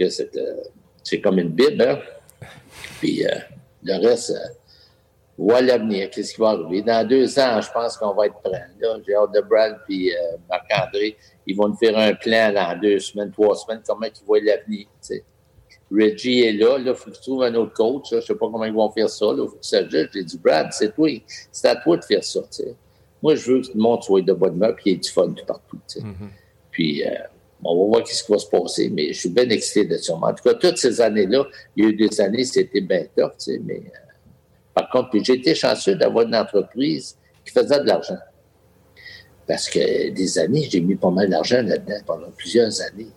euh, 0.00 0.62
c'est 1.02 1.20
comme 1.20 1.38
une 1.38 1.50
Bible. 1.50 1.82
Hein? 1.82 1.98
Puis 3.00 3.24
euh, 3.24 3.30
le 3.82 4.06
reste, 4.06 4.34
euh, 5.38 5.42
voit 5.42 5.60
l'avenir, 5.60 6.10
qu'est-ce 6.10 6.34
qui 6.34 6.40
va 6.40 6.50
arriver? 6.50 6.82
Dans 6.82 7.06
deux 7.06 7.38
ans, 7.38 7.60
je 7.60 7.70
pense 7.70 7.96
qu'on 7.96 8.14
va 8.14 8.26
être 8.26 8.40
prêt. 8.40 8.64
J'ai 9.06 9.14
hâte 9.14 9.32
de 9.32 9.40
Brad 9.40 9.78
puis 9.86 10.12
Marc-André. 10.48 11.16
Ils 11.46 11.56
vont 11.56 11.68
nous 11.68 11.76
faire 11.76 11.96
un 11.98 12.14
plan 12.14 12.52
dans 12.52 12.78
deux 12.80 12.98
semaines, 12.98 13.30
trois 13.30 13.54
semaines, 13.56 13.82
comment 13.86 14.06
ils 14.06 14.26
voient 14.26 14.40
l'avenir. 14.40 14.86
Reggie 15.90 16.40
est 16.40 16.52
là. 16.52 16.78
Là, 16.78 16.92
il 16.92 16.94
faut 16.94 17.10
qu'ils 17.10 17.20
trouvent 17.20 17.42
un 17.42 17.54
autre 17.54 17.74
coach. 17.74 18.06
Je 18.10 18.16
ne 18.16 18.20
sais 18.20 18.34
pas 18.34 18.46
comment 18.50 18.64
ils 18.64 18.72
vont 18.72 18.90
faire 18.90 19.08
ça. 19.08 19.26
Il 19.30 19.36
faut 19.36 19.56
que 19.56 19.66
ça 19.66 19.88
J'ai 19.88 20.24
dit, 20.24 20.38
Brad, 20.38 20.72
c'est 20.72 20.94
toi. 20.94 21.08
C'est 21.52 21.68
à 21.68 21.76
toi 21.76 21.96
de 21.96 22.04
faire 22.04 22.24
ça. 22.24 22.40
Moi, 23.22 23.34
je 23.34 23.52
veux 23.52 23.60
que 23.60 23.66
tout 23.66 23.72
le 23.74 23.82
monde 23.82 24.02
soit 24.02 24.22
de 24.22 24.32
bonne 24.32 24.54
humeur 24.54 24.70
et 24.70 24.82
qu'il 24.82 24.92
y 24.92 24.94
ait 24.94 24.98
du 24.98 25.10
fun 25.10 25.28
tout 25.28 25.44
partout. 25.46 25.78
Mm-hmm. 25.96 26.28
Puis, 26.70 27.02
on 27.64 27.76
va 27.76 27.98
voir 27.98 28.06
ce 28.06 28.22
qui 28.22 28.32
va 28.32 28.38
se 28.38 28.46
passer, 28.46 28.90
mais 28.90 29.12
je 29.12 29.20
suis 29.20 29.28
bien 29.30 29.48
excité 29.48 29.84
de 29.84 29.96
ça. 29.96 30.14
En 30.14 30.34
tout 30.34 30.44
cas, 30.44 30.54
toutes 30.54 30.78
ces 30.78 31.00
années-là, 31.00 31.46
il 31.76 31.84
y 31.84 31.86
a 31.86 31.90
eu 31.90 31.94
des 31.94 32.20
années, 32.20 32.44
c'était 32.44 32.80
bien 32.80 33.04
tough, 33.16 33.32
tu 33.38 33.52
sais, 33.52 33.60
mais 33.64 33.78
euh, 33.78 34.03
par 34.74 34.90
contre, 34.90 35.10
j'ai 35.22 35.34
été 35.34 35.54
chanceux 35.54 35.94
d'avoir 35.94 36.26
une 36.26 36.34
entreprise 36.34 37.16
qui 37.44 37.52
faisait 37.52 37.80
de 37.80 37.86
l'argent. 37.86 38.18
Parce 39.46 39.68
que 39.68 40.10
des 40.10 40.38
années, 40.38 40.66
j'ai 40.70 40.80
mis 40.80 40.96
pas 40.96 41.10
mal 41.10 41.28
d'argent 41.28 41.62
là-dedans 41.62 42.00
pendant 42.06 42.30
plusieurs 42.30 42.80
années. 42.82 43.12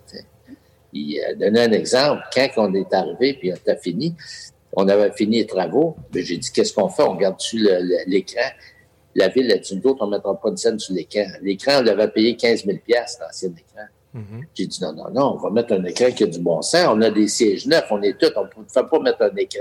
Il 0.92 1.20
a 1.24 1.34
donné 1.34 1.60
un 1.62 1.72
exemple. 1.72 2.22
Quand 2.34 2.48
on 2.58 2.74
est 2.74 2.92
arrivé, 2.92 3.34
puis 3.34 3.52
on 3.52 3.70
a 3.70 3.76
fini, 3.76 4.14
on 4.72 4.86
avait 4.88 5.10
fini 5.12 5.38
les 5.38 5.46
travaux, 5.46 5.96
ben, 6.12 6.22
j'ai 6.22 6.36
dit, 6.36 6.50
qu'est-ce 6.52 6.72
qu'on 6.72 6.88
fait? 6.88 7.02
On 7.02 7.14
regarde 7.14 7.36
dessus 7.36 7.66
l'écran? 8.06 8.48
La 9.14 9.28
ville 9.28 9.50
a 9.50 9.56
dit, 9.56 9.76
d'autres, 9.76 10.02
on 10.02 10.06
ne 10.06 10.12
mettra 10.12 10.38
pas 10.38 10.50
de 10.50 10.56
scène 10.56 10.78
sur 10.78 10.94
l'écran. 10.94 11.24
L'écran, 11.42 11.78
on 11.78 11.82
l'avait 11.82 12.08
payé 12.08 12.36
15 12.36 12.66
000 12.66 12.78
l'ancien 12.88 13.48
écran. 13.48 13.86
Mhm. 14.14 14.46
J'ai 14.54 14.66
dit 14.66 14.78
non, 14.82 14.92
non, 14.92 15.10
non, 15.10 15.34
on 15.34 15.36
va 15.36 15.50
mettre 15.50 15.74
un 15.74 15.84
écran 15.84 16.10
qui 16.12 16.24
a 16.24 16.26
du 16.26 16.38
bon 16.38 16.62
sens. 16.62 16.86
On 16.88 17.00
a 17.02 17.10
des 17.10 17.28
sièges 17.28 17.66
neufs, 17.66 17.86
on 17.90 18.00
est 18.02 18.18
tous, 18.18 18.32
on 18.36 18.44
ne 18.44 18.68
fait 18.68 18.88
pas 18.88 19.00
mettre 19.00 19.22
un 19.22 19.36
écran. 19.36 19.60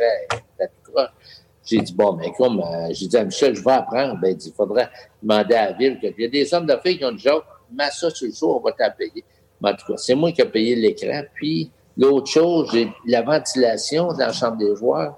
J'ai 1.67 1.81
dit, 1.81 1.93
bon, 1.93 2.13
mais 2.13 2.31
comme, 2.31 2.61
euh, 2.61 2.87
j'ai 2.91 3.07
dit 3.07 3.17
à 3.17 3.25
Michel, 3.25 3.53
je 3.53 3.61
vais 3.61 3.71
apprendre. 3.71 4.17
Ben, 4.21 4.37
il 4.43 4.53
faudrait 4.53 4.89
demander 5.21 5.55
à 5.55 5.71
la 5.71 5.71
ville. 5.73 5.99
Il 6.01 6.13
y 6.17 6.25
a 6.25 6.29
des 6.29 6.53
hommes 6.53 6.65
d'affaires 6.65 6.97
qui 6.97 7.03
ont 7.03 7.11
dit, 7.11 7.27
mets 7.73 7.89
ça 7.91 8.09
sur 8.09 8.25
le 8.25 8.33
jour, 8.33 8.61
on 8.61 8.65
va 8.65 8.71
t'en 8.71 8.89
payer. 8.97 9.23
Mais 9.59 9.71
en 9.71 9.73
tout 9.73 9.85
cas, 9.85 9.97
c'est 9.97 10.15
moi 10.15 10.31
qui 10.31 10.41
ai 10.41 10.45
payé 10.45 10.75
l'écran. 10.75 11.23
Puis, 11.33 11.69
l'autre 11.97 12.27
chose, 12.27 12.69
j'ai 12.71 12.89
la 13.05 13.21
ventilation 13.21 14.07
dans 14.07 14.17
la 14.17 14.31
chambre 14.31 14.57
des 14.57 14.73
joueurs. 14.77 15.17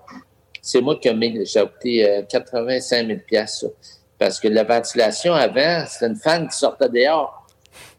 C'est 0.60 0.82
moi 0.82 0.98
qui 1.00 1.08
ai 1.08 1.14
mis, 1.14 1.46
j'ai 1.46 1.62
coûté 1.62 2.26
85 2.28 3.08
000 3.30 3.46
ça. 3.46 3.68
Parce 4.18 4.40
que 4.40 4.48
la 4.48 4.64
ventilation 4.64 5.34
avant, 5.34 5.86
c'était 5.88 6.08
une 6.08 6.16
fan 6.16 6.48
qui 6.48 6.58
sortait 6.58 6.90
dehors. 6.90 7.48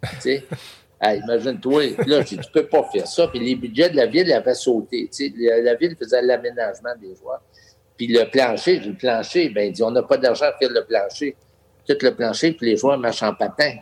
tu 0.03 0.21
sais? 0.21 0.45
Imagine-toi, 1.03 1.97
là, 2.07 2.23
tu 2.23 2.37
peux 2.53 2.67
pas 2.67 2.83
faire 2.93 3.07
ça. 3.07 3.29
Puis 3.29 3.39
les 3.39 3.55
budgets 3.55 3.89
de 3.89 3.97
la 3.97 4.07
ville 4.07 4.31
avaient 4.33 4.55
sauté. 4.55 5.09
La, 5.39 5.61
la 5.63 5.75
ville 5.75 5.97
faisait 5.97 6.21
l'aménagement 6.21 6.91
des 7.01 7.15
joueurs. 7.15 7.41
Puis 8.01 8.07
le 8.07 8.25
plancher, 8.31 8.81
le 8.81 8.95
plancher, 8.95 9.51
ben, 9.51 9.67
il 9.67 9.73
dit, 9.73 9.83
on 9.83 9.91
n'a 9.91 10.03
pas 10.03 10.17
d'argent 10.17 10.47
à 10.47 10.55
faire 10.59 10.71
le 10.71 10.83
plancher. 10.87 11.37
Tout 11.87 11.99
le 12.01 12.15
plancher, 12.15 12.53
puis 12.53 12.71
les 12.71 12.77
joueurs 12.79 12.97
marchent 12.97 13.23
en 13.23 13.35
patin. 13.35 13.75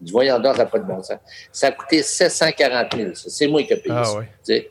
Du 0.00 0.10
voyant 0.10 0.40
d'or, 0.40 0.56
ça 0.56 0.64
n'a 0.64 0.68
pas 0.68 0.80
de 0.80 0.84
bon 0.84 1.00
sens. 1.00 1.18
Ça 1.52 1.68
a 1.68 1.70
coûté 1.70 2.02
740 2.02 2.96
000. 2.96 3.10
C'est 3.14 3.46
moi 3.46 3.62
qui 3.62 3.72
ai 3.72 3.76
payé 3.76 3.94
ah, 3.96 4.02
ça. 4.02 4.18
Ouais. 4.18 4.70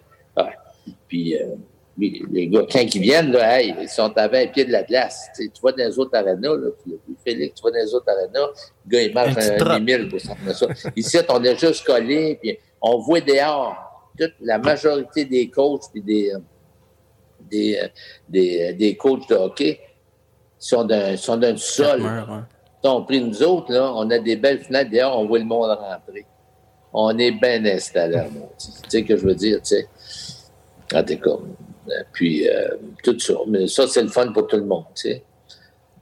Puis, 1.07 1.37
euh, 1.37 1.55
les 1.97 2.49
gars, 2.49 2.65
quand 2.69 2.81
ils 2.81 3.01
viennent, 3.01 3.31
là, 3.31 3.61
ils 3.61 3.87
sont 3.87 4.11
à 4.17 4.27
20 4.27 4.47
pieds 4.47 4.65
de 4.65 4.73
la 4.73 4.83
glace. 4.83 5.29
Tu, 5.37 5.49
vois 5.61 5.71
dans 5.71 5.87
les 5.87 5.97
autres 5.97 6.17
arénas, 6.17 6.57
là, 6.57 6.67
Félix, 7.23 7.55
tu 7.55 7.61
vois 7.61 7.71
dans 7.71 7.77
les 7.77 7.93
autres 7.93 8.09
arénas, 8.09 8.49
le 8.85 8.91
gars, 8.91 9.03
il 9.03 9.13
marche 9.13 9.37
un, 9.37 9.79
10 9.79 9.93
000 9.93 10.09
pour 10.09 10.19
ça. 10.19 10.67
Ici, 10.97 11.17
on 11.29 11.41
est 11.45 11.57
juste 11.57 11.85
collé, 11.85 12.37
puis 12.41 12.59
on 12.81 12.97
voit 12.97 13.21
dehors. 13.21 14.11
Toute 14.19 14.33
la 14.41 14.57
majorité 14.57 15.23
des 15.23 15.49
coachs 15.49 15.83
puis 15.93 16.01
des, 16.01 16.33
des, 17.51 17.79
des, 18.29 18.73
des 18.73 18.95
coachs 18.95 19.27
de 19.29 19.35
hockey 19.35 19.79
sont 20.57 20.83
d'un 20.83 21.17
sont 21.17 21.37
d'un 21.37 21.57
sol. 21.57 22.01
Ont 22.83 23.03
pris 23.03 23.21
nous 23.21 23.43
autres, 23.43 23.71
là, 23.71 23.93
on 23.93 24.09
a 24.09 24.17
des 24.17 24.35
belles 24.35 24.59
fenêtres 24.59 24.89
dehors, 24.89 25.19
on 25.19 25.27
voit 25.27 25.37
le 25.37 25.45
monde 25.45 25.69
rentrer. 25.69 26.25
On 26.93 27.15
est 27.17 27.31
bien 27.31 27.63
installé, 27.65 28.23
Tu 28.57 28.67
sais 28.89 28.99
ce 29.01 29.03
que 29.03 29.17
je 29.17 29.25
veux 29.25 29.35
dire, 29.35 29.61
tu 29.61 29.75
sais? 29.75 29.87
En 30.93 31.03
tout 31.03 31.17
cas, 31.17 31.37
puis, 32.13 32.47
euh, 32.49 32.77
tout 33.03 33.19
ça. 33.19 33.33
Mais 33.47 33.67
ça, 33.67 33.87
c'est 33.87 34.03
le 34.03 34.09
fun 34.09 34.31
pour 34.31 34.47
tout 34.47 34.57
le 34.57 34.65
monde, 34.65 34.85
tu 34.95 35.09
sais. 35.09 35.23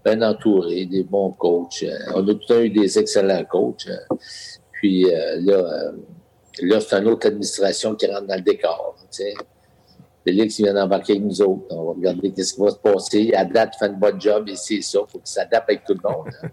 Bien 0.06 0.22
entouré, 0.22 0.86
des 0.86 1.04
bons 1.04 1.32
coachs. 1.32 1.84
Euh, 1.84 1.98
on 2.16 2.28
a 2.28 2.34
tout 2.34 2.54
eu 2.54 2.70
des 2.70 2.98
excellents 2.98 3.44
coachs. 3.46 3.88
Euh. 3.88 4.16
Puis 4.72 5.04
là, 5.04 5.92
là 6.62 6.80
c'est 6.80 6.96
une 6.96 7.08
autre 7.10 7.28
administration 7.28 7.96
qui 7.96 8.08
rentre 8.08 8.28
dans 8.28 8.36
le 8.36 8.42
décor, 8.42 8.96
tu 9.12 9.24
sais. 9.24 9.34
Félix, 10.30 10.58
vient 10.58 10.74
d'embarquer 10.74 11.14
avec 11.14 11.24
nous 11.24 11.42
autres. 11.42 11.66
On 11.72 11.86
va 11.86 11.92
regarder 11.94 12.32
ce 12.44 12.54
qui 12.54 12.62
va 12.62 12.70
se 12.70 12.76
passer. 12.78 13.34
À 13.34 13.46
date, 13.46 13.74
fait 13.80 13.86
un 13.86 13.94
bon 13.94 14.20
job 14.20 14.48
et 14.48 14.56
c'est 14.56 14.82
ça. 14.82 15.00
Il 15.00 15.12
faut 15.12 15.18
qu'il 15.18 15.28
s'adapte 15.28 15.70
avec 15.70 15.84
tout 15.86 15.96
le 15.96 16.08
monde. 16.08 16.28
Hein, 16.44 16.50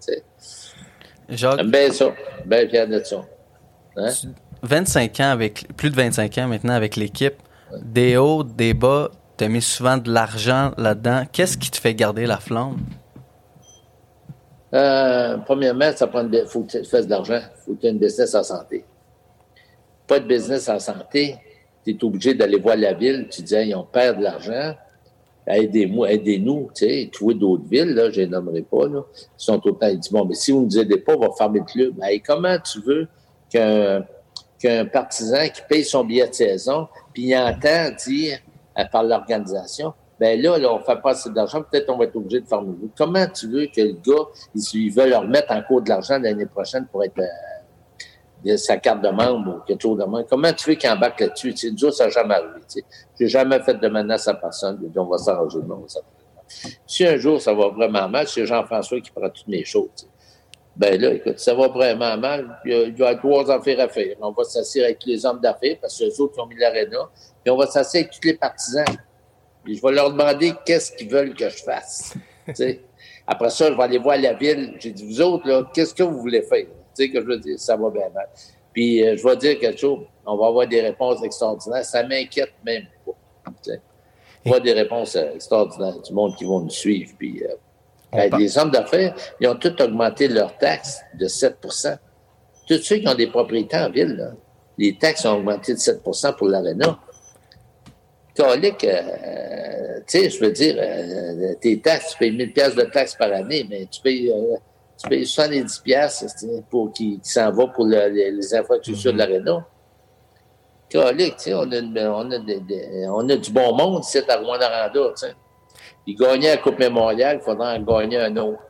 J'aime 1.28 1.70
bien 1.70 1.90
ça. 1.92 2.06
Bien 2.44 2.68
fier 2.68 2.88
de 2.88 3.02
ça. 3.02 3.22
25 4.62 5.20
hein? 5.20 5.24
ans 5.24 5.32
avec, 5.32 5.66
plus 5.76 5.90
de 5.90 5.96
25 5.96 6.38
ans 6.38 6.48
maintenant 6.48 6.74
avec 6.74 6.96
l'équipe 6.96 7.34
des 7.82 8.16
hauts, 8.16 8.44
des 8.44 8.74
bas, 8.74 9.10
tu 9.36 9.44
as 9.44 9.48
mis 9.48 9.60
souvent 9.62 9.98
de 9.98 10.10
l'argent 10.10 10.72
là-dedans. 10.78 11.24
Qu'est-ce 11.30 11.58
qui 11.58 11.70
te 11.70 11.78
fait 11.78 11.94
garder 11.94 12.26
la 12.26 12.38
flamme? 12.38 12.78
Euh, 14.72 15.36
premièrement, 15.38 15.90
ça 15.94 16.06
prend 16.06 16.26
il 16.30 16.46
faut 16.46 16.62
que 16.62 16.78
tu 16.78 16.84
fasses 16.84 17.06
de 17.06 17.10
l'argent. 17.10 17.40
Il 17.40 17.62
faut 17.64 17.74
que 17.74 17.80
tu 17.80 17.86
aies 17.86 17.90
une 17.90 17.98
business 17.98 18.34
en 18.34 18.42
santé. 18.42 18.84
Pas 20.06 20.20
de 20.20 20.26
business 20.26 20.68
en 20.68 20.78
santé, 20.78 21.36
tu 21.92 21.98
es 21.98 22.04
obligé 22.04 22.34
d'aller 22.34 22.58
voir 22.58 22.76
la 22.76 22.92
ville. 22.92 23.28
Tu 23.30 23.42
dis, 23.42 23.54
hey, 23.54 23.74
on 23.74 23.84
perd 23.84 24.18
de 24.18 24.24
l'argent. 24.24 24.74
Aidez-moi, 25.46 26.10
aidez-nous. 26.12 26.70
Tu 26.74 26.86
sais, 26.86 27.10
vois 27.20 27.34
d'autres 27.34 27.68
villes, 27.68 27.94
là, 27.94 28.10
je 28.10 28.20
les 28.20 28.26
nommerai 28.26 28.62
pas, 28.62 28.88
là, 28.88 29.02
ils 29.14 29.22
sont 29.36 29.60
temps, 29.60 29.76
ils 29.82 29.98
disent, 29.98 30.10
bon, 30.10 30.24
mais 30.24 30.34
si 30.34 30.50
vous 30.50 30.60
ne 30.60 30.64
nous 30.64 30.78
aidez 30.78 30.98
pas, 30.98 31.14
on 31.14 31.20
va 31.20 31.30
fermer 31.38 31.60
le 31.60 31.64
club. 31.64 31.94
comment 32.26 32.56
tu 32.58 32.80
veux 32.80 33.06
qu'un 34.58 34.86
partisan 34.86 35.48
qui 35.54 35.62
paye 35.68 35.84
son 35.84 36.02
billet 36.02 36.26
de 36.26 36.34
saison, 36.34 36.88
puis 37.14 37.28
il 37.28 37.36
entend 37.36 37.90
dire 38.04 38.38
par 38.90 39.04
l'organisation, 39.04 39.94
ben 40.18 40.40
là, 40.40 40.58
là, 40.58 40.72
on 40.72 40.80
fait 40.80 41.00
pas 41.00 41.10
assez 41.10 41.30
d'argent, 41.30 41.62
peut-être 41.62 41.90
on 41.90 41.98
va 41.98 42.04
être 42.04 42.16
obligé 42.16 42.40
de 42.40 42.46
fermer 42.46 42.74
le 42.80 42.88
Comment 42.96 43.26
tu 43.26 43.48
veux 43.48 43.66
que 43.66 43.80
le 43.82 43.92
gars, 43.92 44.24
il, 44.54 44.90
veut 44.90 45.08
leur 45.08 45.24
mettre 45.28 45.52
en 45.52 45.62
cours 45.62 45.82
de 45.82 45.90
l'argent 45.90 46.18
l'année 46.18 46.46
prochaine 46.46 46.86
pour 46.90 47.04
être 47.04 47.18
euh, 47.18 47.26
sa 48.56 48.76
carte 48.76 49.02
de 49.02 49.08
membre 49.08 49.56
ou 49.56 49.60
quelque 49.66 49.82
chose 49.82 49.98
de 49.98 50.04
même? 50.04 50.24
Comment 50.28 50.52
tu 50.52 50.70
veux 50.70 50.76
qu'il 50.76 50.90
embarque 50.90 51.20
là-dessus? 51.20 51.54
Tu 51.54 51.76
sais, 51.76 51.90
ça 51.90 52.04
n'a 52.04 52.10
jamais 52.10 52.34
arrivé. 52.34 52.60
Tu 52.68 52.80
sais. 52.80 52.84
J'ai 53.18 53.28
jamais 53.28 53.60
fait 53.60 53.74
de 53.74 53.88
menace 53.88 54.28
à 54.28 54.34
personne. 54.34 54.78
on 54.96 55.04
va 55.04 55.18
s'arranger. 55.18 55.58
Non, 55.66 55.84
ça 55.86 56.00
si 56.86 57.06
un 57.06 57.16
jour 57.16 57.40
ça 57.40 57.52
va 57.52 57.68
vraiment 57.68 58.08
mal, 58.08 58.28
c'est 58.28 58.46
Jean-François 58.46 59.00
qui 59.00 59.10
prend 59.10 59.28
toutes 59.28 59.48
mes 59.48 59.64
choses. 59.64 60.08
Ben 60.76 61.00
là, 61.00 61.14
écoute, 61.14 61.38
ça 61.38 61.54
va 61.54 61.68
vraiment 61.68 62.16
mal. 62.18 62.60
Il 62.64 62.70
y 62.70 62.74
a, 62.74 62.82
il 62.82 62.98
y 62.98 63.02
a 63.02 63.14
trois 63.14 63.50
affaires 63.50 63.80
à 63.80 63.88
faire. 63.88 64.14
On 64.20 64.30
va 64.32 64.44
s'asseoir 64.44 64.84
avec 64.84 64.98
les 65.06 65.24
hommes 65.24 65.40
d'affaires 65.40 65.76
parce 65.80 65.98
que 65.98 66.04
les 66.04 66.20
autres 66.20 66.40
ont 66.42 66.46
mis 66.46 66.56
l'aréna. 66.56 66.98
Puis 67.42 67.50
on 67.50 67.56
va 67.56 67.66
s'asseoir 67.66 68.02
avec 68.02 68.12
tous 68.12 68.28
les 68.28 68.34
partisans. 68.34 68.84
Puis 69.64 69.76
je 69.76 69.82
vais 69.82 69.92
leur 69.92 70.10
demander 70.10 70.52
qu'est-ce 70.66 70.92
qu'ils 70.92 71.08
veulent 71.08 71.34
que 71.34 71.48
je 71.48 71.62
fasse. 71.62 72.14
Après 73.26 73.50
ça, 73.50 73.70
je 73.70 73.76
vais 73.76 73.82
aller 73.82 73.98
voir 73.98 74.18
la 74.18 74.34
ville. 74.34 74.76
J'ai 74.78 74.92
dit, 74.92 75.04
vous 75.04 75.20
autres, 75.20 75.48
là, 75.48 75.68
qu'est-ce 75.74 75.94
que 75.94 76.02
vous 76.02 76.20
voulez 76.20 76.42
faire? 76.42 76.66
Tu 76.96 77.04
sais, 77.04 77.10
que 77.10 77.20
je 77.20 77.26
veux 77.26 77.38
dire, 77.38 77.58
ça 77.58 77.76
va 77.76 77.90
bien 77.90 78.08
mal. 78.14 78.28
Puis 78.76 79.02
euh, 79.02 79.16
je 79.16 79.26
vais 79.26 79.36
dire 79.38 79.58
quelque 79.58 79.80
chose. 79.80 80.00
On 80.26 80.36
va 80.36 80.48
avoir 80.48 80.66
des 80.68 80.82
réponses 80.82 81.22
extraordinaires. 81.22 81.82
Ça 81.82 82.02
m'inquiète 82.02 82.52
même 82.62 82.84
pas. 83.06 83.12
On 83.46 83.50
va 83.50 83.76
avoir 84.44 84.60
des 84.60 84.74
réponses 84.74 85.16
euh, 85.16 85.32
extraordinaires 85.34 85.98
du 85.98 86.12
monde 86.12 86.36
qui 86.36 86.44
vont 86.44 86.60
nous 86.60 86.68
suivre. 86.68 87.12
Puis 87.18 87.42
euh, 87.42 87.48
ben, 88.12 88.36
les 88.38 88.58
hommes 88.58 88.70
d'affaires, 88.70 89.14
ils 89.40 89.48
ont 89.48 89.54
tous 89.54 89.82
augmenté 89.82 90.28
leurs 90.28 90.58
taxes 90.58 91.00
de 91.18 91.26
7% 91.26 91.96
Tous 92.68 92.76
ceux 92.82 92.96
qui 92.98 93.08
ont 93.08 93.14
des 93.14 93.28
propriétés 93.28 93.78
en 93.78 93.88
ville, 93.88 94.34
les 94.76 94.98
taxes 94.98 95.24
ont 95.24 95.38
augmenté 95.38 95.72
de 95.72 95.78
7% 95.78 96.36
pour 96.36 96.48
l'aréna. 96.48 96.98
Colique, 98.36 98.84
euh, 98.84 100.00
tu 100.06 100.18
sais, 100.18 100.28
je 100.28 100.38
veux 100.38 100.52
dire, 100.52 100.76
tes 101.62 101.80
taxes, 101.80 102.12
tu 102.12 102.18
payes 102.18 102.32
1000 102.32 102.52
pièces 102.52 102.74
de 102.74 102.82
taxes 102.82 103.14
par 103.14 103.32
année, 103.32 103.66
mais 103.70 103.86
tu 103.90 104.02
payes, 104.02 104.30
tu 104.98 105.08
payes 105.08 105.26
70 105.26 105.78
pièces 105.80 106.46
pour 106.70 106.92
qui, 106.92 107.20
s'en 107.22 107.50
va 107.50 107.66
pour 107.66 107.86
les, 107.86 108.54
infrastructures 108.54 109.12
de 109.12 109.18
mm-hmm. 109.18 109.18
l'aréna. 109.18 109.66
on, 110.94 111.00
a, 111.00 112.10
on, 112.10 112.30
a 112.30 113.10
on 113.10 113.28
a 113.28 113.36
du 113.36 113.50
bon 113.50 113.74
monde 113.76 114.04
ici 114.04 114.18
à 114.28 114.36
Rwanda. 114.36 114.92
Ils 116.06 116.16
gagnaient 116.16 116.54
la 116.54 116.56
Coupe 116.58 116.78
Mémoriale, 116.78 117.38
il 117.40 117.44
faudra 117.44 117.74
en 117.74 117.80
gagner 117.80 118.18
un 118.18 118.36
autre. 118.36 118.62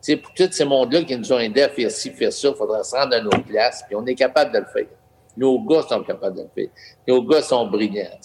sais, 0.00 0.16
pour 0.16 0.32
tous 0.32 0.52
ces 0.52 0.64
mondes-là 0.64 1.02
qui 1.02 1.16
nous 1.16 1.32
ont 1.32 1.38
aidés 1.38 1.62
à 1.62 1.68
faire 1.68 1.90
ci, 1.90 2.10
faire 2.10 2.32
ça, 2.32 2.48
il 2.48 2.54
faudra 2.54 2.84
se 2.84 2.94
rendre 2.94 3.16
à 3.16 3.20
nos 3.20 3.30
places, 3.30 3.82
puis 3.86 3.96
on 3.96 4.06
est 4.06 4.14
capable 4.14 4.52
de 4.52 4.58
le 4.58 4.66
faire. 4.66 4.86
Nos 5.36 5.60
gars 5.60 5.82
sont 5.82 6.02
capables 6.02 6.36
de 6.36 6.42
le 6.42 6.48
faire. 6.54 6.68
Nos 7.08 7.22
gars 7.22 7.42
sont 7.42 7.66
brillants. 7.66 8.18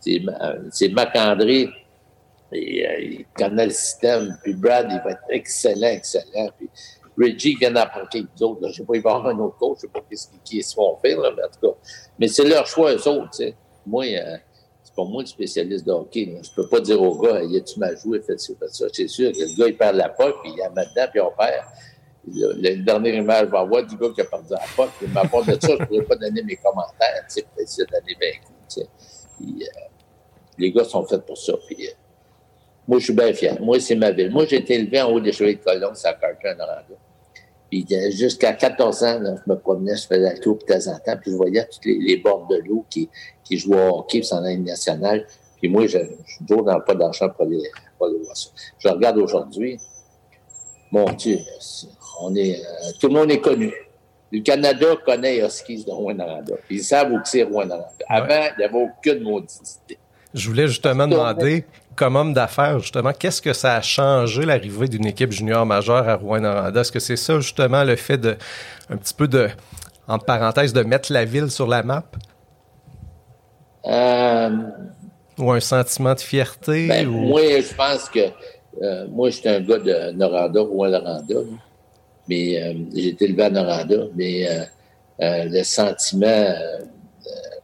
C'est 0.00 0.88
Mac-André, 0.90 1.68
et, 2.52 2.86
euh, 2.86 3.00
il 3.00 3.26
connaît 3.36 3.66
le 3.66 3.72
système, 3.72 4.36
puis 4.42 4.54
Brad, 4.54 4.88
il 4.90 5.00
va 5.04 5.12
être 5.12 5.22
excellent, 5.28 5.88
excellent. 5.88 6.50
Puis 6.58 6.68
Reggie 7.18 7.56
vient 7.56 7.70
d'apporter 7.70 8.20
les 8.22 8.42
autres. 8.42 8.60
Je 8.62 8.66
ne 8.68 8.72
sais 8.72 8.84
pas, 8.84 8.96
il 8.96 9.02
va 9.02 9.10
y 9.10 9.14
avoir 9.14 9.34
un 9.34 9.38
autre 9.38 9.56
coach, 9.58 9.78
je 9.82 9.86
ne 9.86 9.92
sais 9.92 10.00
pas 10.00 10.16
ce 10.16 10.26
qu'ils 10.44 10.64
se 10.64 10.74
font 10.74 10.96
faire, 11.02 11.20
là, 11.20 11.30
mais 11.36 11.42
en 11.42 11.48
tout 11.48 11.70
cas. 11.70 11.78
Mais 12.18 12.28
c'est 12.28 12.44
leur 12.44 12.66
choix, 12.66 12.94
eux 12.94 13.08
autres. 13.08 13.34
sais. 13.34 13.54
Moi, 13.86 14.04
euh, 14.06 14.36
c'est 14.82 14.94
pas 14.94 15.04
moi 15.04 15.22
le 15.22 15.26
spécialiste 15.26 15.86
de 15.86 15.92
hockey. 15.92 16.38
Je 16.42 16.50
ne 16.50 16.54
peux 16.56 16.68
pas 16.68 16.80
dire 16.80 17.00
au 17.00 17.18
gars, 17.18 17.42
y 17.42 17.56
a-tu 17.56 17.78
mal 17.78 17.96
joué, 17.98 18.20
faites 18.20 18.40
ça, 18.40 18.52
faites 18.58 18.74
ça. 18.74 18.86
C'est 18.92 19.08
sûr 19.08 19.32
que 19.32 19.38
le 19.38 19.58
gars, 19.58 19.68
il 19.68 19.76
perd 19.76 19.96
la 19.96 20.08
POC, 20.08 20.42
puis 20.42 20.52
il 20.56 20.62
a 20.62 20.70
maintenant, 20.70 21.06
puis 21.10 21.20
on 21.20 21.32
perd. 21.32 21.64
Le, 22.32 22.76
dernière 22.84 23.14
image 23.14 23.48
va 23.48 23.60
avoir 23.60 23.84
du 23.86 23.96
gars 23.96 24.08
qui 24.14 24.20
a 24.20 24.24
perdu 24.24 24.50
la 24.50 24.60
POC. 24.76 24.90
Mais 25.02 25.20
à 25.20 25.24
part 25.24 25.44
de 25.44 25.52
ça, 25.52 25.68
je 25.78 25.84
pourrais 25.84 26.02
pas 26.02 26.16
donner 26.16 26.42
mes 26.42 26.56
commentaires, 26.56 27.24
tu 27.34 27.42
pour 27.42 27.60
essayer 27.60 27.86
coup, 27.86 28.52
puis, 29.38 29.62
euh, 29.62 29.80
les 30.58 30.70
gars 30.70 30.84
sont 30.84 31.04
faits 31.04 31.24
pour 31.24 31.38
ça. 31.38 31.54
Puis, 31.66 31.86
euh, 31.86 31.92
moi, 32.90 32.98
je 32.98 33.04
suis 33.04 33.12
bien 33.12 33.32
fier. 33.32 33.56
Moi, 33.60 33.78
c'est 33.78 33.94
ma 33.94 34.10
ville. 34.10 34.32
Moi, 34.32 34.46
j'ai 34.46 34.56
été 34.56 34.74
élevé 34.74 35.00
en 35.00 35.12
haut 35.12 35.20
des 35.20 35.30
chevaliers 35.30 35.54
de 35.54 35.60
c'est 35.94 36.08
à 36.08 36.14
Carter, 36.14 36.48
en 36.48 36.60
Orlando. 36.60 36.96
Puis 37.70 37.86
jusqu'à 38.10 38.52
14 38.52 39.04
ans, 39.04 39.20
je 39.22 39.52
me 39.52 39.56
promenais, 39.56 39.94
je 39.94 40.08
faisais 40.08 40.18
la 40.18 40.36
tour 40.36 40.58
de 40.58 40.64
temps 40.64 40.90
en 40.90 40.98
temps, 40.98 41.16
puis 41.22 41.30
je 41.30 41.36
voyais 41.36 41.64
tous 41.66 41.78
les, 41.84 42.00
les 42.00 42.16
bords 42.16 42.48
de 42.48 42.56
l'eau 42.56 42.84
qui, 42.90 43.08
qui 43.44 43.58
jouaient 43.58 43.88
au 43.90 43.98
hockey, 43.98 44.18
puis 44.18 44.28
en 44.32 44.40
ligne 44.40 44.64
nationale. 44.64 45.24
Puis 45.60 45.68
moi, 45.68 45.86
je, 45.86 45.98
je 45.98 46.32
suis 46.34 46.44
toujours 46.44 46.64
dans 46.64 46.80
pas 46.80 46.96
d'argent 46.96 47.28
pour 47.28 47.44
les, 47.44 47.62
pour 47.96 48.08
les 48.08 48.18
voir 48.24 48.36
ça. 48.36 48.50
Je 48.80 48.88
regarde 48.88 49.18
aujourd'hui, 49.18 49.78
mon 50.90 51.04
Dieu, 51.12 51.38
on 52.22 52.34
est, 52.34 52.56
euh, 52.56 52.90
tout 53.00 53.06
le 53.06 53.14
monde 53.14 53.30
est 53.30 53.40
connu. 53.40 53.72
Le 54.32 54.40
Canada 54.40 54.96
connaît 55.06 55.46
Huskies 55.46 55.84
de 55.84 55.92
Rwanda. 55.92 56.40
Ils 56.68 56.82
savent 56.82 57.12
où 57.12 57.20
c'est 57.22 57.44
Rwanda. 57.44 57.92
Avant, 58.08 58.48
il 58.56 58.58
n'y 58.58 58.64
avait 58.64 58.82
aucune 58.82 59.22
maudité. 59.22 59.96
Je 60.32 60.48
voulais 60.48 60.68
justement 60.68 61.08
demander, 61.08 61.64
comme 61.96 62.14
homme 62.14 62.32
d'affaires, 62.32 62.78
justement, 62.78 63.12
qu'est-ce 63.12 63.42
que 63.42 63.52
ça 63.52 63.74
a 63.74 63.82
changé 63.82 64.46
l'arrivée 64.46 64.86
d'une 64.86 65.06
équipe 65.06 65.32
junior 65.32 65.66
majeure 65.66 66.08
à 66.08 66.14
Rouen-Noranda? 66.14 66.80
Est-ce 66.80 66.92
que 66.92 67.00
c'est 67.00 67.16
ça, 67.16 67.40
justement, 67.40 67.82
le 67.82 67.96
fait 67.96 68.18
de, 68.18 68.36
un 68.88 68.96
petit 68.96 69.14
peu 69.14 69.26
de, 69.26 69.48
entre 70.06 70.24
parenthèses, 70.24 70.72
de 70.72 70.82
mettre 70.82 71.12
la 71.12 71.24
ville 71.24 71.50
sur 71.50 71.66
la 71.66 71.82
map? 71.82 72.04
Euh, 73.86 74.50
ou 75.38 75.50
un 75.50 75.60
sentiment 75.60 76.14
de 76.14 76.20
fierté? 76.20 76.86
Ben, 76.86 77.08
ou... 77.08 77.12
Moi, 77.12 77.60
je 77.60 77.74
pense 77.74 78.08
que, 78.08 78.20
euh, 78.82 79.06
moi, 79.08 79.30
j'étais 79.30 79.48
un 79.48 79.60
gars 79.60 79.78
de 79.78 80.12
Noranda, 80.12 80.60
Rouen-Noranda, 80.60 81.40
mais 82.28 82.62
euh, 82.62 82.74
j'ai 82.94 83.08
été 83.08 83.24
élevé 83.24 83.42
à 83.44 83.50
Noranda, 83.50 84.04
mais 84.14 84.46
euh, 84.48 85.44
le 85.46 85.62
sentiment 85.64 86.54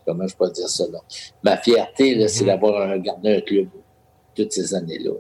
comment 0.06 0.26
je 0.26 0.36
peux 0.36 0.50
dire 0.50 0.68
ça, 0.68 0.84
là? 0.90 1.00
Ma 1.42 1.56
fierté, 1.56 2.14
là, 2.14 2.28
c'est 2.28 2.44
d'avoir 2.44 2.96
gardé 2.98 3.36
un 3.36 3.40
club 3.40 3.68
toutes 4.34 4.52
ces 4.52 4.74
années-là. 4.74 5.12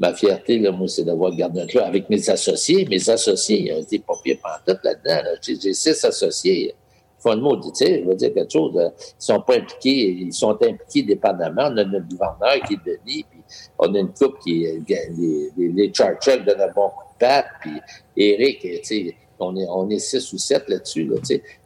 Ma 0.00 0.14
fierté, 0.14 0.58
là, 0.58 0.70
moi, 0.70 0.86
c'est 0.86 1.02
d'avoir 1.02 1.34
gardé 1.34 1.60
un 1.60 1.66
club 1.66 1.84
avec 1.84 2.08
mes 2.08 2.30
associés. 2.30 2.86
Mes 2.88 3.10
associés, 3.10 3.66
ils 3.66 3.72
ont 3.72 3.80
été 3.80 3.98
pas 3.98 4.14
pire 4.22 4.38
pantoute 4.40 4.78
là-dedans. 4.84 5.22
Là. 5.24 5.30
J'ai 5.42 5.72
six 5.72 6.04
associés. 6.04 6.74
Font 7.18 7.34
le 7.34 7.40
mot, 7.40 7.56
tu 7.56 7.70
sais, 7.74 8.00
je 8.00 8.08
veux 8.08 8.14
dire 8.14 8.32
quelque 8.32 8.52
chose. 8.52 8.72
Là. 8.76 8.92
Ils 8.96 9.24
sont 9.24 9.40
pas 9.40 9.56
impliqués, 9.56 10.10
ils 10.20 10.32
sont 10.32 10.52
impliqués 10.52 11.02
dépendamment. 11.02 11.62
On 11.64 11.76
a 11.78 11.84
notre 11.84 12.06
gouverneur 12.06 12.62
qui 12.64 12.74
est 12.74 12.86
Denis, 12.86 13.24
puis 13.28 13.40
on 13.76 13.92
a 13.92 13.98
une 13.98 14.12
coupe 14.12 14.38
qui 14.38 14.64
est 14.64 14.80
les, 14.88 15.50
les, 15.56 15.68
les 15.68 15.88
Churchill 15.88 16.44
donnent 16.44 16.60
un 16.60 16.72
bon 16.72 16.90
coup 16.90 17.12
de 17.14 17.18
patte, 17.18 17.46
puis 17.60 17.72
Eric, 18.16 18.60
tu 18.60 18.84
sais, 18.84 19.16
on 19.40 19.56
est, 19.56 19.66
on 19.68 19.88
est 19.90 19.98
six 19.98 20.32
ou 20.32 20.38
sept 20.38 20.68
là-dessus. 20.68 21.04
Là, 21.04 21.16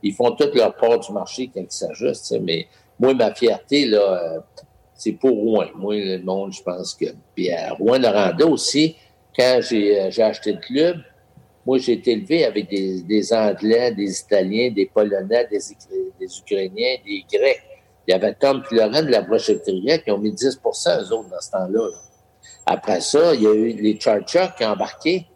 ils 0.03 0.14
font 0.14 0.33
toute 0.33 0.55
leur 0.55 0.75
part 0.77 0.99
du 1.01 1.12
marché 1.12 1.51
quand 1.53 1.61
ils 1.61 1.70
s'ajustent. 1.70 2.35
Mais 2.43 2.66
moi, 2.99 3.14
ma 3.14 3.35
fierté, 3.35 3.87
là, 3.87 4.01
euh, 4.01 4.41
c'est 4.95 5.12
pour 5.12 5.31
Rouen. 5.31 5.66
Moi, 5.75 5.97
le 5.97 6.23
monde, 6.23 6.53
je 6.53 6.62
pense 6.62 6.95
que. 6.95 7.07
Puis 7.35 7.51
à 7.51 7.75
Rouen-Noranda 7.75 8.47
aussi, 8.47 8.97
quand 9.37 9.61
j'ai 9.62 10.23
acheté 10.23 10.53
le 10.53 10.61
club, 10.61 10.99
moi, 11.64 11.79
j'ai 11.79 11.93
été 11.93 12.12
élevé 12.12 12.45
avec 12.45 12.68
des, 12.68 13.03
des, 13.03 13.33
Anglais, 13.33 13.93
des 13.93 14.20
Italiens, 14.20 14.70
des 14.70 14.87
Polonais, 14.87 15.47
des, 15.51 15.59
des 16.18 16.39
Ukrainiens, 16.39 16.97
des 17.05 17.25
Grecs. 17.33 17.62
Il 18.07 18.11
y 18.11 18.14
avait 18.14 18.35
Tom 18.35 18.62
et 18.70 18.75
de 18.75 19.11
la 19.11 19.23
brochetterie 19.23 20.03
qui 20.03 20.11
ont 20.11 20.18
mis 20.18 20.33
10% 20.33 20.59
eux 20.59 21.12
autres 21.12 21.29
dans 21.29 21.41
ce 21.41 21.51
temps-là. 21.53 21.89
Après 22.66 23.01
ça, 23.01 23.35
il 23.35 23.43
y 23.43 23.47
a 23.47 23.55
eu 23.55 23.73
les 23.73 23.99
Charchuk 23.99 24.57
qui 24.57 24.64
ont 24.64 24.70
embarqué 24.70 25.27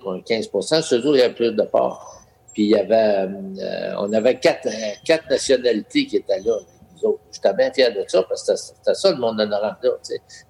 pour 0.00 0.12
un 0.12 0.18
15% 0.18 0.82
Ce 0.82 1.00
jour, 1.00 1.16
il 1.16 1.20
y 1.20 1.22
avait 1.22 1.34
plus 1.34 1.52
de 1.52 1.62
parts. 1.62 2.22
Puis 2.52 2.64
il 2.64 2.70
y 2.70 2.74
avait, 2.74 3.28
euh, 3.28 3.94
on 3.98 4.12
avait 4.12 4.36
quatre, 4.36 4.68
quatre 5.04 5.28
nationalités 5.30 6.06
qui 6.06 6.16
étaient 6.16 6.40
là. 6.40 6.58
Nous 6.96 7.08
autres. 7.08 7.20
J'étais 7.32 7.54
bien 7.54 7.72
fier 7.72 7.94
de 7.94 8.04
ça 8.08 8.22
parce 8.24 8.44
que 8.44 8.56
c'était 8.56 8.94
ça 8.94 9.12
le 9.12 9.18
monde 9.18 9.38
de 9.38 9.44
Noranda. 9.44 9.88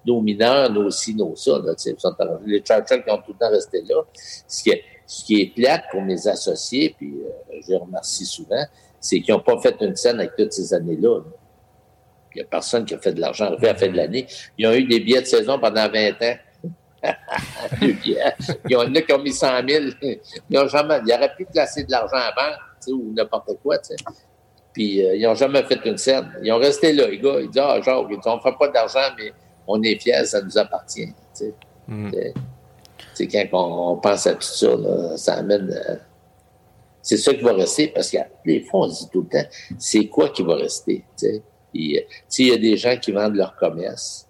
Nos 0.05 0.21
mineurs, 0.21 0.71
nos 0.71 0.89
ci, 0.89 1.13
nos 1.13 1.35
ça. 1.35 1.59
Là, 1.63 1.73
les 2.45 2.61
Churchill 2.61 3.03
qui 3.03 3.11
ont 3.11 3.17
tout 3.17 3.33
le 3.33 3.37
temps 3.37 3.51
resté 3.51 3.83
là. 3.87 4.01
Ce 4.47 4.63
qui 4.63 4.71
est, 4.71 4.83
ce 5.05 5.23
qui 5.23 5.41
est 5.41 5.53
plate 5.53 5.83
pour 5.91 6.01
mes 6.01 6.27
associés, 6.27 6.95
puis 6.97 7.13
euh, 7.13 7.59
je 7.61 7.71
les 7.71 7.77
remercie 7.77 8.25
souvent, 8.25 8.65
c'est 8.99 9.21
qu'ils 9.21 9.33
n'ont 9.33 9.41
pas 9.41 9.59
fait 9.59 9.75
une 9.81 9.95
scène 9.95 10.19
avec 10.19 10.35
toutes 10.35 10.53
ces 10.53 10.73
années-là. 10.73 11.21
Il 12.33 12.37
n'y 12.37 12.41
a 12.41 12.45
personne 12.45 12.85
qui 12.85 12.93
a 12.93 12.99
fait 12.99 13.13
de 13.13 13.21
l'argent 13.21 13.45
à 13.45 13.61
la 13.61 13.75
fin 13.75 13.87
de 13.87 13.95
l'année. 13.95 14.27
Ils 14.57 14.67
ont 14.67 14.73
eu 14.73 14.83
des 14.83 14.99
billets 14.99 15.21
de 15.21 15.27
saison 15.27 15.59
pendant 15.59 15.89
20 15.89 16.09
ans. 16.21 16.35
Il 17.81 18.17
y 18.69 18.75
en 18.75 18.93
a 18.93 19.01
qui 19.01 19.13
ont 19.13 19.21
mis 19.21 19.33
100 19.33 19.67
000. 19.67 19.85
Ils 20.49 20.57
ont 20.57 20.67
jamais, 20.67 20.99
ils 21.05 21.13
auraient 21.13 21.33
pu 21.35 21.45
placer 21.45 21.83
de 21.83 21.91
l'argent 21.91 22.17
avant, 22.17 22.55
ou 22.87 23.13
n'importe 23.13 23.51
quoi. 23.61 23.77
Puis, 24.73 25.03
euh, 25.03 25.15
ils 25.15 25.23
n'ont 25.23 25.35
jamais 25.35 25.63
fait 25.63 25.79
une 25.85 25.97
scène. 25.97 26.31
Ils 26.43 26.51
ont 26.51 26.57
resté 26.57 26.93
là, 26.93 27.07
les 27.07 27.19
gars. 27.19 27.39
Ils 27.39 27.49
disent, 27.49 27.61
ah, 27.63 27.81
genre, 27.81 28.07
on 28.09 28.35
ne 28.35 28.41
fait 28.41 28.57
pas 28.57 28.67
d'argent, 28.69 29.13
mais 29.17 29.31
on 29.67 29.81
est 29.83 29.99
fiers, 29.99 30.25
ça 30.25 30.41
nous 30.41 30.57
appartient. 30.57 31.13
C'est 31.33 31.53
mm. 31.87 32.11
quand 33.17 33.45
on, 33.53 33.97
pense 33.97 34.27
à 34.27 34.33
tout 34.33 34.41
ça, 34.41 34.75
là, 34.75 35.17
ça 35.17 35.35
amène. 35.35 35.71
Euh, 35.71 35.95
c'est 37.01 37.17
ça 37.17 37.33
qui 37.33 37.41
va 37.41 37.53
rester, 37.53 37.87
parce 37.87 38.11
que 38.11 38.17
des 38.45 38.61
fois, 38.61 38.81
on 38.81 38.89
se 38.89 39.03
dit 39.03 39.09
tout 39.11 39.21
le 39.21 39.29
temps, 39.29 39.47
c'est 39.77 40.05
quoi 40.07 40.29
qui 40.29 40.43
va 40.43 40.55
rester? 40.55 41.03
T'sais? 41.15 41.41
Puis, 41.73 41.97
euh, 41.97 42.01
il 42.37 42.47
y 42.47 42.51
a 42.51 42.57
des 42.57 42.77
gens 42.77 42.97
qui 42.97 43.11
vendent 43.11 43.35
leur 43.35 43.55
commerce. 43.55 44.27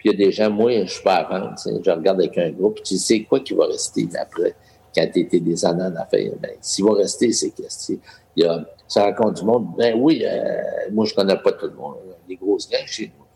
Puis 0.00 0.08
il 0.08 0.12
y 0.18 0.22
a 0.22 0.26
des 0.26 0.32
gens, 0.32 0.50
moi, 0.50 0.72
je 0.86 0.90
suis 0.90 1.02
pas 1.02 1.16
à 1.16 1.28
vendre. 1.28 1.54
Je 1.58 1.90
regarde 1.90 2.18
avec 2.18 2.38
un 2.38 2.50
groupe, 2.52 2.82
tu 2.82 2.96
sais 2.96 3.22
quoi 3.24 3.40
qui 3.40 3.52
va 3.52 3.66
rester 3.66 4.08
après, 4.18 4.54
quand 4.94 5.06
tu 5.12 5.20
étais 5.20 5.40
des 5.40 5.62
années 5.62 5.82
en 5.82 5.94
affaires? 5.94 6.32
Ben, 6.40 6.52
s'il 6.62 6.86
va 6.86 6.94
rester, 6.94 7.30
c'est 7.32 7.50
que 7.50 7.62
il 8.34 8.44
y 8.44 8.46
a, 8.46 8.64
ça 8.88 9.02
raconte 9.04 9.36
du 9.36 9.44
monde. 9.44 9.66
Ben 9.76 9.94
oui, 10.00 10.22
euh, 10.24 10.62
moi, 10.90 11.04
je 11.04 11.12
connais 11.12 11.36
pas 11.36 11.52
tout 11.52 11.66
le 11.66 11.74
monde. 11.74 11.96
Les 12.26 12.36
grosses 12.36 12.66
gangs 12.70 12.86
chez 12.86 13.12
nous. 13.14 13.26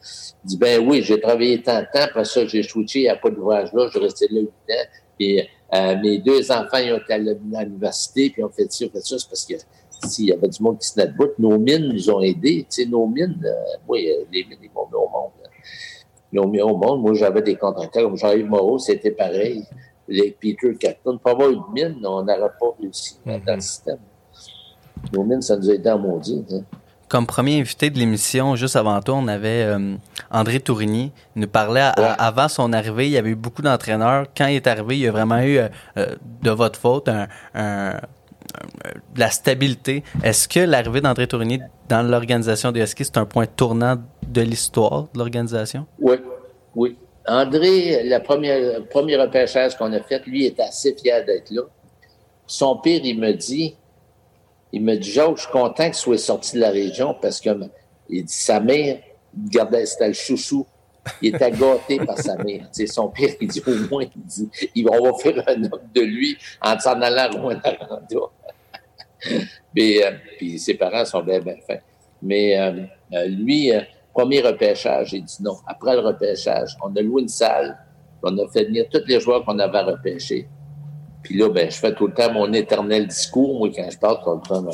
Il 0.43 0.49
dit, 0.49 0.57
ben 0.57 0.89
oui, 0.89 1.03
j'ai 1.03 1.21
travaillé 1.21 1.63
tant 1.63 1.81
de 1.81 1.87
temps, 1.93 2.05
après 2.05 2.25
ça, 2.25 2.47
j'ai 2.47 2.63
switché, 2.63 3.01
il 3.01 3.03
n'y 3.03 3.09
a 3.11 3.17
pas 3.17 3.29
d'ouvrage 3.29 3.71
là, 3.75 3.89
je 3.93 3.99
restais 3.99 4.29
là 4.31 4.41
8 4.41 4.49
ans. 4.49 4.89
Puis 5.19 5.41
euh, 5.75 5.97
mes 6.01 6.19
deux 6.19 6.51
enfants, 6.51 6.79
ils 6.79 6.95
ont 6.95 6.99
été 6.99 7.13
à 7.13 7.19
l'université, 7.19 8.31
puis 8.31 8.43
ont 8.43 8.49
fait 8.49 8.73
ça, 8.73 8.87
fait 8.89 9.01
ça, 9.01 9.19
c'est 9.19 9.29
parce 9.29 9.45
que 9.45 9.55
s'il 10.09 10.27
y 10.27 10.33
avait 10.33 10.49
du 10.49 10.63
monde 10.63 10.79
qui 10.79 10.89
se 10.89 10.95
tenait 10.95 11.09
debout, 11.09 11.29
nos 11.39 11.59
mines 11.59 11.93
nous 11.93 12.11
ont 12.11 12.23
aidés. 12.23 12.67
Tu 12.71 12.85
sais, 12.85 12.87
nos 12.87 13.07
mines, 13.07 13.39
euh, 13.45 13.77
oui, 13.87 14.11
les 14.33 14.45
mines, 14.45 14.59
ils 14.63 14.71
m'ont 14.75 14.87
mis 14.87 14.95
au 14.95 15.09
monde 15.11 15.31
ils 16.35 16.41
ont 16.41 16.49
mis 16.49 16.61
au 16.61 16.77
monde. 16.77 17.01
Moi, 17.01 17.15
j'avais 17.15 17.43
des 17.43 17.55
contracteurs 17.55 18.03
comme 18.03 18.17
Jean-Yves 18.17 18.49
Moreau, 18.49 18.79
c'était 18.79 19.13
pareil. 19.13 19.65
Les 20.09 20.37
Peter 20.39 20.75
Capton. 20.79 21.17
Pour 21.17 21.31
avoir 21.31 21.49
une 21.49 21.63
mine, 21.73 21.97
on 22.05 22.23
n'aurait 22.23 22.51
pas 22.61 22.67
réussi 22.79 23.17
dans 23.25 23.41
le 23.47 23.53
mhm. 23.55 23.61
système. 23.61 23.99
Nos 25.13 25.23
mines, 25.23 25.43
ça 25.43 25.57
nous 25.57 25.71
a 25.71 25.75
aidé 25.75 25.89
à 25.89 25.97
maudit. 25.97 26.45
Hein. 26.51 26.61
Comme 27.09 27.27
premier 27.27 27.61
invité 27.61 27.89
de 27.91 27.99
l'émission, 27.99 28.57
juste 28.57 28.75
avant 28.75 29.01
toi, 29.01 29.15
on 29.15 29.29
avait 29.29 29.63
euh, 29.63 29.95
André 30.31 30.59
Tourigny. 30.59 31.13
Il 31.37 31.43
nous 31.43 31.49
parlait 31.49 31.93
avant 31.97 32.49
son 32.49 32.73
arrivée. 32.73 33.07
Il 33.07 33.13
y 33.13 33.19
avait 33.19 33.31
eu 33.31 33.37
beaucoup 33.37 33.63
d'entraîneurs. 33.63 34.27
Quand 34.37 34.47
il 34.47 34.57
est 34.57 34.67
arrivé, 34.67 34.97
il 34.97 35.03
y 35.03 35.07
a 35.07 35.13
vraiment 35.13 35.39
eu, 35.39 35.59
euh, 35.59 35.69
euh, 35.97 36.17
de 36.43 36.51
votre 36.51 36.79
faute, 36.79 37.09
un, 37.09 38.01
la 39.17 39.31
stabilité. 39.31 40.03
Est-ce 40.23 40.49
que 40.49 40.61
l'arrivée 40.61 41.01
d'André 41.01 41.27
Tourigny 41.27 41.61
dans 41.89 42.03
l'organisation 42.03 42.73
des 42.73 42.81
Huskies, 42.81 43.05
c'est 43.05 43.19
un 43.19 43.27
point 43.27 43.47
tournant 43.47 43.97
de 44.27 44.41
l'histoire 44.41 45.05
de 45.13 45.19
l'organisation? 45.19 45.87
Oui, 45.99 46.17
oui. 46.75 46.97
André, 47.27 48.03
la 48.05 48.21
première, 48.21 48.87
premier 48.89 49.17
repêchage 49.17 49.77
qu'on 49.77 49.93
a 49.93 50.01
fait, 50.03 50.27
lui, 50.27 50.45
est 50.45 50.61
assez 50.61 50.95
fier 50.95 51.25
d'être 51.25 51.51
là. 51.51 51.63
Son 52.47 52.77
père, 52.77 53.01
il 53.03 53.19
me 53.19 53.33
dit, 53.33 53.77
il 54.73 54.83
me 54.83 54.97
dit, 54.97 55.11
je 55.11 55.21
suis 55.37 55.51
content 55.51 55.85
qu'il 55.85 55.95
soit 55.95 56.19
sorti 56.19 56.57
de 56.57 56.61
la 56.61 56.71
région 56.71 57.17
parce 57.21 57.41
que, 57.41 57.49
sa 58.27 58.61
mère, 58.61 58.99
il 59.37 59.49
gardait, 59.49 59.87
c'était 59.87 60.09
le 60.09 60.15
chouchou. 60.15 60.67
Il 61.23 61.35
était 61.35 61.51
gâté 61.51 61.99
par 61.99 62.19
sa 62.19 62.37
mère. 62.37 62.67
C'est 62.73 62.87
son 62.87 63.09
père, 63.09 63.31
il 63.41 63.49
dit, 63.49 63.63
au 63.67 63.75
moins, 63.91 64.05
il 64.05 64.23
dit, 64.23 64.87
on 64.91 65.03
va 65.03 65.15
faire 65.15 65.43
un 65.47 65.65
homme 65.65 65.81
de 65.95 66.01
lui 66.03 66.37
en 66.61 66.79
s'en 66.79 67.01
allant 67.01 67.23
à 67.23 67.29
Rwanda. 67.29 67.77
Mais, 69.75 70.05
euh, 70.05 70.13
puis 70.39 70.59
ses 70.59 70.75
parents 70.75 71.05
sont 71.05 71.23
bien, 71.23 71.41
bien 71.41 71.57
fins. 71.67 71.81
Mais 72.23 72.59
euh, 72.59 72.85
euh, 73.13 73.27
lui, 73.27 73.71
premier 74.13 74.41
repêchage, 74.41 75.11
j'ai 75.11 75.21
dit 75.21 75.37
non. 75.43 75.57
Après 75.67 75.95
le 75.95 76.01
repêchage, 76.01 76.77
on 76.83 76.95
a 76.95 77.01
loué 77.01 77.23
une 77.23 77.29
salle, 77.29 77.79
on 78.23 78.37
a 78.39 78.49
fait 78.49 78.65
venir 78.65 78.87
tous 78.91 79.03
les 79.07 79.21
joueurs 79.21 79.45
qu'on 79.45 79.59
avait 79.59 79.81
repêchés. 79.81 80.49
Puis 81.23 81.37
là, 81.39 81.49
ben, 81.49 81.71
je 81.71 81.77
fais 81.77 81.95
tout 81.95 82.07
le 82.07 82.15
temps 82.15 82.33
mon 82.33 82.53
éternel 82.53 83.07
discours, 83.07 83.59
moi, 83.59 83.71
quand 83.75 83.91
je 83.91 83.99
parle, 83.99 84.23
tout 84.23 84.31
le 84.35 84.41
temps, 84.41 84.71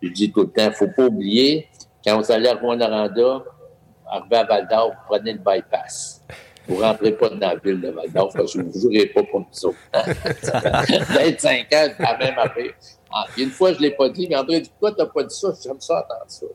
je 0.00 0.08
dis 0.08 0.30
tout 0.32 0.42
le 0.42 0.50
temps, 0.50 0.70
faut 0.72 0.88
pas 0.88 1.06
oublier, 1.06 1.68
quand 2.04 2.20
vous 2.20 2.30
allez 2.30 2.48
à 2.48 2.54
Rwanda, 2.54 2.86
arrivé 2.86 4.36
à 4.36 4.44
Val 4.44 4.68
d'Or, 4.68 4.90
vous 4.90 5.02
prenez 5.08 5.32
le 5.32 5.38
bypass. 5.38 6.22
Vous 6.66 6.76
ne 6.76 6.82
rentrez 6.82 7.12
pas 7.12 7.28
dans 7.28 7.38
la 7.38 7.56
ville 7.56 7.80
de 7.80 7.88
Val 7.88 8.10
d'Or, 8.10 8.30
parce 8.34 8.52
que 8.52 8.60
vous 8.60 8.68
ne 8.68 8.72
jouerez 8.72 9.06
pas 9.06 9.22
pour 9.24 9.40
nous 9.40 9.64
autres. 9.66 9.78
25 11.14 11.72
ans, 11.72 11.88
la 11.98 12.18
même 12.18 12.38
affaire. 12.38 12.72
Ah, 13.16 13.26
une 13.38 13.50
fois, 13.50 13.72
je 13.72 13.78
ne 13.78 13.82
l'ai 13.82 13.92
pas 13.92 14.08
dit, 14.08 14.26
mais 14.28 14.34
André 14.34 14.60
dit 14.60 14.68
Pourquoi 14.70 14.90
tu 14.90 14.98
n'as 14.98 15.06
pas 15.06 15.22
dit 15.22 15.34
ça 15.34 15.54
J'aime 15.62 15.80
ça 15.80 16.00
entendre 16.00 16.24
ça. 16.26 16.46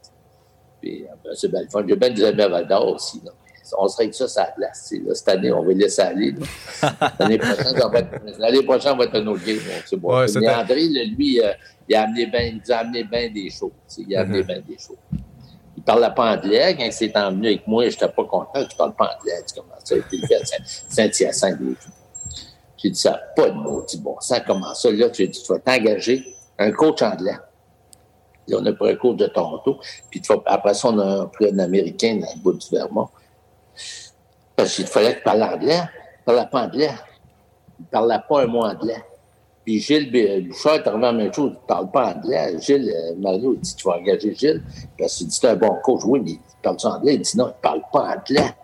Puis, 0.82 1.06
ben, 1.24 1.32
c'est 1.34 1.48
bien 1.48 1.62
le 1.62 1.70
fun. 1.70 1.86
J'ai 1.88 1.96
bien 1.96 2.10
des 2.10 2.24
amis 2.24 2.42
à 2.42 2.82
aussi. 2.82 3.22
Là. 3.24 3.32
On 3.78 3.88
serait 3.88 4.10
que 4.10 4.16
ça, 4.16 4.28
ça 4.28 4.44
a 4.44 4.52
place. 4.52 4.94
Là. 5.06 5.16
Cette 5.16 5.30
année, 5.30 5.54
on 5.54 5.64
va 5.64 5.72
laisser 5.72 6.02
aller. 6.02 6.36
L'année 7.20 7.38
prochaine, 7.38 7.80
on 7.82 7.90
va 7.90 8.00
être, 8.00 8.40
l'année 8.40 8.64
prochaine, 8.64 8.92
on 8.94 8.98
va 8.98 9.06
être 9.06 9.16
un 9.16 9.28
autre 9.28 9.46
game. 9.46 9.58
Bon, 9.94 10.20
ouais, 10.20 10.26
mais 10.36 10.50
André, 10.50 10.88
lui, 10.88 11.42
euh, 11.42 11.54
il, 11.88 11.96
a 11.96 12.04
amené 12.04 12.26
bien, 12.26 12.60
il 12.66 12.72
a 12.74 12.80
amené 12.80 13.04
bien 13.06 13.30
des 13.32 13.50
choses. 13.50 13.72
Il 13.98 14.14
a 14.18 14.22
amené 14.22 14.42
mm-hmm. 14.42 14.48
bien 14.48 14.62
des 14.68 14.78
choses. 14.78 14.98
Il 15.78 15.84
parlait 15.84 16.14
pas 16.14 16.36
anglais. 16.36 16.76
Quand 16.78 16.86
il 16.86 16.92
s'est 16.92 17.16
emmené 17.16 17.48
avec 17.50 17.68
moi, 17.68 17.84
je 17.88 17.92
n'étais 17.92 18.08
pas 18.10 18.24
content. 18.26 18.68
Je 18.70 18.76
parle 18.76 18.96
pas 18.96 19.16
anglais. 19.18 19.42
Tu 19.48 19.56
comment 19.56 19.76
ça 19.82 19.96
a 19.96 19.98
été 19.98 20.28
fait? 20.28 20.42
Saint-Hyacinthe. 20.90 21.60
J'ai 22.76 22.90
dit, 22.90 23.00
ça 23.00 23.12
n'a 23.12 23.18
pas 23.36 23.50
de 23.50 23.56
mot. 23.56 23.86
Dit, 23.88 23.98
bon, 23.98 24.18
ça 24.20 24.42
comment 24.42 24.74
ça? 24.74 24.92
Là, 24.92 25.08
dit, 25.08 25.30
tu 25.30 25.54
vas 25.54 25.60
t'engager 25.60 26.36
un 26.60 26.72
coach 26.72 27.02
anglais. 27.02 27.38
On 28.52 28.66
a 28.66 28.74
pris 28.74 28.92
un 28.92 28.96
coach 28.96 29.18
de 29.18 29.28
Toronto. 29.28 29.80
Puis 30.10 30.22
après 30.46 30.74
ça, 30.74 30.90
on 30.90 31.00
a 31.00 31.28
pris 31.28 31.50
un 31.52 31.60
Américain 31.60 32.20
dans 32.22 32.28
le 32.36 32.42
bout 32.42 32.54
du 32.54 32.68
Vermont. 32.72 33.08
Parce 34.56 34.76
qu'il 34.76 34.88
fallait 34.88 35.16
qu'il 35.16 35.24
parle 35.24 35.44
anglais. 35.44 35.82
Il 36.28 36.32
ne 36.32 36.36
parlait 36.36 36.50
pas 36.52 36.64
anglais. 36.64 36.92
Il 37.80 37.84
ne 37.84 37.88
parlait 37.88 38.20
pas 38.28 38.44
un 38.44 38.48
mot 38.48 38.64
anglais. 38.64 39.04
Puis 39.64 39.80
Gilles 39.80 40.12
Bouchard 40.48 40.76
est 40.76 40.88
arrivé 40.88 41.08
à 41.08 41.12
la 41.12 41.18
même 41.18 41.34
chose. 41.34 41.52
Il 41.54 41.62
ne 41.62 41.68
parle 41.68 41.92
pas 41.92 42.14
anglais. 42.16 42.60
Gilles, 42.60 42.92
euh, 42.92 43.16
Mario, 43.18 43.54
il 43.54 43.60
dit 43.60 43.76
Tu 43.76 43.88
vas 43.88 43.98
engager 43.98 44.36
Gilles. 44.36 44.64
Parce 44.98 45.16
qu'il 45.16 45.28
dit 45.28 45.38
C'est 45.40 45.48
un 45.48 45.56
bon 45.56 45.76
coach. 45.84 46.02
Oui, 46.06 46.20
mais 46.24 46.32
il 46.32 46.40
parle 46.62 46.78
anglais. 46.84 47.16
Il 47.16 47.22
dit 47.22 47.38
Non, 47.38 47.46
il 47.46 47.50
ne 47.50 47.62
parle 47.62 47.82
pas 47.94 48.16
anglais. 48.16 48.56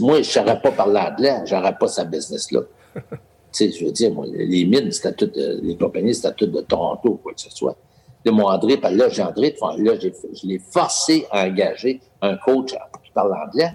Moi, 0.00 0.16
je 0.16 0.18
ne 0.18 0.22
saurais 0.22 0.60
pas 0.60 0.72
parler 0.72 1.00
anglais. 1.00 1.42
Je 1.46 1.54
n'aurais 1.54 1.76
pas 1.76 1.88
sa 1.88 2.04
business-là. 2.04 2.60
Tu 3.54 3.70
sais, 3.70 3.78
je 3.78 3.84
veux 3.84 3.92
dire, 3.92 4.12
moi, 4.12 4.26
les 4.28 4.64
mines, 4.64 4.90
c'était 4.90 5.12
toutes, 5.12 5.36
euh, 5.36 5.60
les 5.62 5.76
compagnies, 5.76 6.14
c'était 6.14 6.34
toutes 6.34 6.50
de 6.50 6.60
Toronto, 6.62 7.20
quoi 7.22 7.32
que 7.32 7.40
ce 7.40 7.50
soit. 7.50 7.76
De 8.24 8.30
mon 8.30 8.48
André, 8.48 8.78
puis 8.78 8.94
là, 8.94 9.08
j'ai 9.08 9.22
André, 9.22 9.54
là, 9.78 9.92
je 10.00 10.46
l'ai 10.46 10.58
forcé 10.58 11.26
à 11.30 11.46
engager 11.46 12.00
un 12.20 12.36
coach 12.36 12.72
qui 13.04 13.10
parle 13.12 13.32
anglais. 13.34 13.72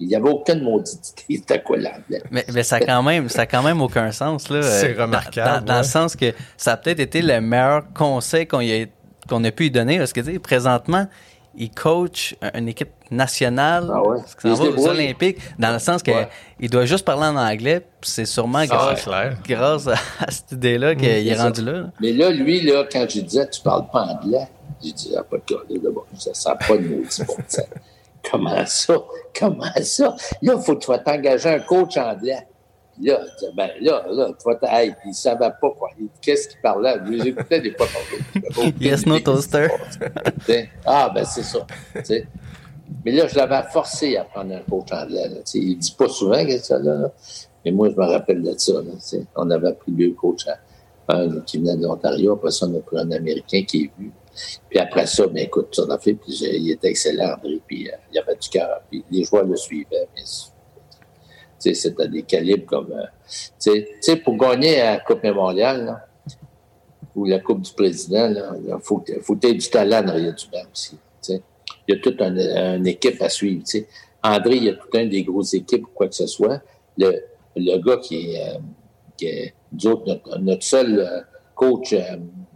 Il 0.00 0.06
n'y 0.06 0.14
avait 0.14 0.30
aucune 0.30 0.62
maudité. 0.62 1.24
C'était 1.28 1.60
quoi 1.60 1.76
l'anglais? 1.76 2.22
Mais, 2.30 2.44
mais 2.54 2.62
ça 2.62 2.80
quand 2.80 3.02
même, 3.02 3.28
ça 3.28 3.46
quand 3.46 3.62
même 3.62 3.82
aucun 3.82 4.12
sens, 4.12 4.48
là. 4.48 4.62
C'est 4.62 4.96
euh, 4.96 5.02
remarquable. 5.02 5.66
Dans, 5.66 5.78
le 5.78 5.84
sens 5.84 6.14
que 6.14 6.32
ça 6.56 6.72
a 6.72 6.76
peut-être 6.76 7.00
été 7.00 7.20
le 7.20 7.40
meilleur 7.40 7.82
conseil 7.92 8.46
qu'on 8.46 8.60
a, 8.60 8.86
qu'on 9.28 9.42
a 9.44 9.50
pu 9.50 9.64
lui 9.64 9.70
donner, 9.72 9.98
parce 9.98 10.12
que, 10.12 10.38
présentement, 10.38 11.06
il 11.58 11.70
coach 11.70 12.36
une 12.54 12.68
équipe 12.68 12.92
nationale 13.10 13.90
ah 13.92 14.02
ouais. 14.02 14.18
aux 14.44 14.88
Olympiques, 14.88 15.38
dans 15.58 15.72
le 15.72 15.78
sens 15.78 16.02
qu'il 16.02 16.28
il 16.60 16.70
doit 16.70 16.84
juste 16.84 17.04
parler 17.04 17.26
en 17.26 17.36
anglais. 17.36 17.84
C'est 18.00 18.26
sûrement 18.26 18.64
grâce, 18.64 19.08
grâce, 19.46 19.86
à, 20.20 20.30
cette 20.30 20.52
idée-là 20.52 20.94
qu'il 20.94 21.08
est, 21.08 21.34
rendu 21.34 21.62
là, 21.62 21.90
Mais 22.00 22.12
là, 22.12 22.30
lui, 22.30 22.60
là, 22.60 22.84
quand 22.90 23.06
je 23.08 23.20
disais 23.20 23.48
tu 23.50 23.60
parles 23.60 23.86
pas 23.92 24.04
anglais, 24.04 24.46
j'ai 24.82 24.92
dit 24.92 25.14
ah, 25.16 25.24
pas 25.24 25.36
de 25.38 25.42
cas, 25.42 25.56
d'abord, 25.82 26.06
ça 26.16 26.32
sent 26.32 26.50
pas 26.66 26.76
de 26.76 26.82
mots, 26.82 27.02
Comment 28.30 28.66
ça? 28.66 28.94
Comment 29.38 29.64
ça? 29.82 30.16
Là, 30.42 30.54
il 30.56 30.62
faut 30.62 30.76
que 30.76 30.84
tu 30.84 30.88
vas 30.88 30.98
t'engager 30.98 31.48
un 31.48 31.60
coach 31.60 31.96
anglais. 31.96 32.46
Là, 33.00 33.20
ben 33.54 33.70
là, 33.80 34.04
là, 34.10 34.30
tu 34.38 34.44
vas 34.44 34.54
t'aider. 34.56 34.92
Puis 34.92 35.06
il 35.06 35.10
ne 35.10 35.14
savait 35.14 35.50
pas 35.60 35.70
quoi. 35.70 35.90
Qu'est-ce 36.20 36.48
qu'il 36.48 36.60
parlait? 36.60 36.96
J'écoutais 37.22 37.60
des 37.60 37.72
fois 37.72 37.86
parler. 37.86 38.74
yes, 38.80 39.06
no 39.06 39.20
toaster. 39.20 39.68
ah, 40.84 41.10
ben 41.14 41.24
c'est 41.24 41.44
ça. 41.44 41.66
Mais 43.04 43.12
là, 43.12 43.26
je 43.28 43.36
l'avais 43.36 43.68
forcé 43.70 44.16
à 44.16 44.24
prendre 44.24 44.54
un 44.54 44.60
coach 44.68 44.92
anglais. 44.92 45.28
Là, 45.28 45.36
il 45.54 45.70
ne 45.70 45.74
dit 45.74 45.94
pas 45.96 46.08
souvent 46.08 46.44
que 46.44 46.58
ça 46.58 46.78
là, 46.78 47.12
Mais 47.64 47.70
moi, 47.70 47.90
je 47.90 47.94
me 47.94 48.04
rappelle 48.04 48.42
de 48.42 48.54
ça. 48.56 48.72
Là, 48.72 49.20
on 49.36 49.50
avait 49.50 49.72
pris 49.74 49.92
deux 49.92 50.12
coachs. 50.12 50.46
Un 51.10 51.40
qui 51.40 51.58
venait 51.58 51.76
de 51.76 51.84
l'Ontario, 51.84 52.34
après 52.34 52.50
ça, 52.50 52.66
on 52.66 52.76
a 52.76 52.80
pris 52.80 52.98
un 52.98 53.10
Américain 53.12 53.62
qui 53.66 53.84
est 53.84 53.90
venu. 53.96 54.12
Puis 54.68 54.78
après 54.78 55.06
ça, 55.06 55.26
ben 55.26 55.38
écoute, 55.38 55.68
ça 55.72 55.82
a 55.88 55.98
fait, 55.98 56.14
puis 56.14 56.32
il 56.32 56.70
était 56.70 56.88
excellent, 56.88 57.34
André, 57.34 57.60
puis 57.66 57.88
euh, 57.88 57.96
il 58.12 58.18
avait 58.18 58.36
du 58.36 58.48
cœur, 58.48 58.82
puis 58.90 59.04
les 59.10 59.24
joueurs 59.24 59.44
le 59.44 59.56
suivaient. 59.56 60.08
Mais, 60.14 60.22
c'était 61.58 62.08
des 62.08 62.22
calibres 62.22 62.66
comme... 62.66 62.92
Euh, 62.92 63.06
tu 63.60 63.84
sais, 64.00 64.16
pour 64.16 64.36
gagner 64.36 64.78
la 64.78 64.98
Coupe 65.00 65.22
Mémoriale, 65.22 65.84
là, 65.84 66.06
ou 67.14 67.24
la 67.24 67.40
Coupe 67.40 67.62
du 67.62 67.72
Président, 67.72 68.32
il 68.64 68.74
faut, 68.80 69.04
faut 69.22 69.34
que 69.34 69.40
tu 69.40 69.46
aies 69.48 69.54
du 69.54 69.68
talent 69.68 70.02
derrière 70.02 70.34
du 70.34 70.46
banc 70.52 70.62
aussi. 70.72 70.96
sais. 71.20 71.42
Il 71.86 71.94
y 71.94 71.98
a 71.98 72.00
toute 72.00 72.20
une, 72.20 72.86
équipe 72.86 73.20
à 73.20 73.28
suivre. 73.28 73.62
sais. 73.64 73.86
André, 74.22 74.56
il 74.56 74.64
y 74.64 74.68
a 74.68 74.74
toute 74.74 74.94
une 74.94 75.08
des 75.08 75.22
grosses 75.22 75.54
équipes 75.54 75.84
ou 75.84 75.90
quoi 75.94 76.08
que 76.08 76.14
ce 76.14 76.26
soit. 76.26 76.60
Le, 76.96 77.24
le 77.56 77.76
gars 77.78 77.96
qui 77.96 78.32
est, 78.32 78.40
euh, 78.40 78.58
qui 79.16 79.26
est 79.26 79.54
notre, 79.72 80.38
notre, 80.38 80.62
seul 80.62 81.24
coach 81.54 81.94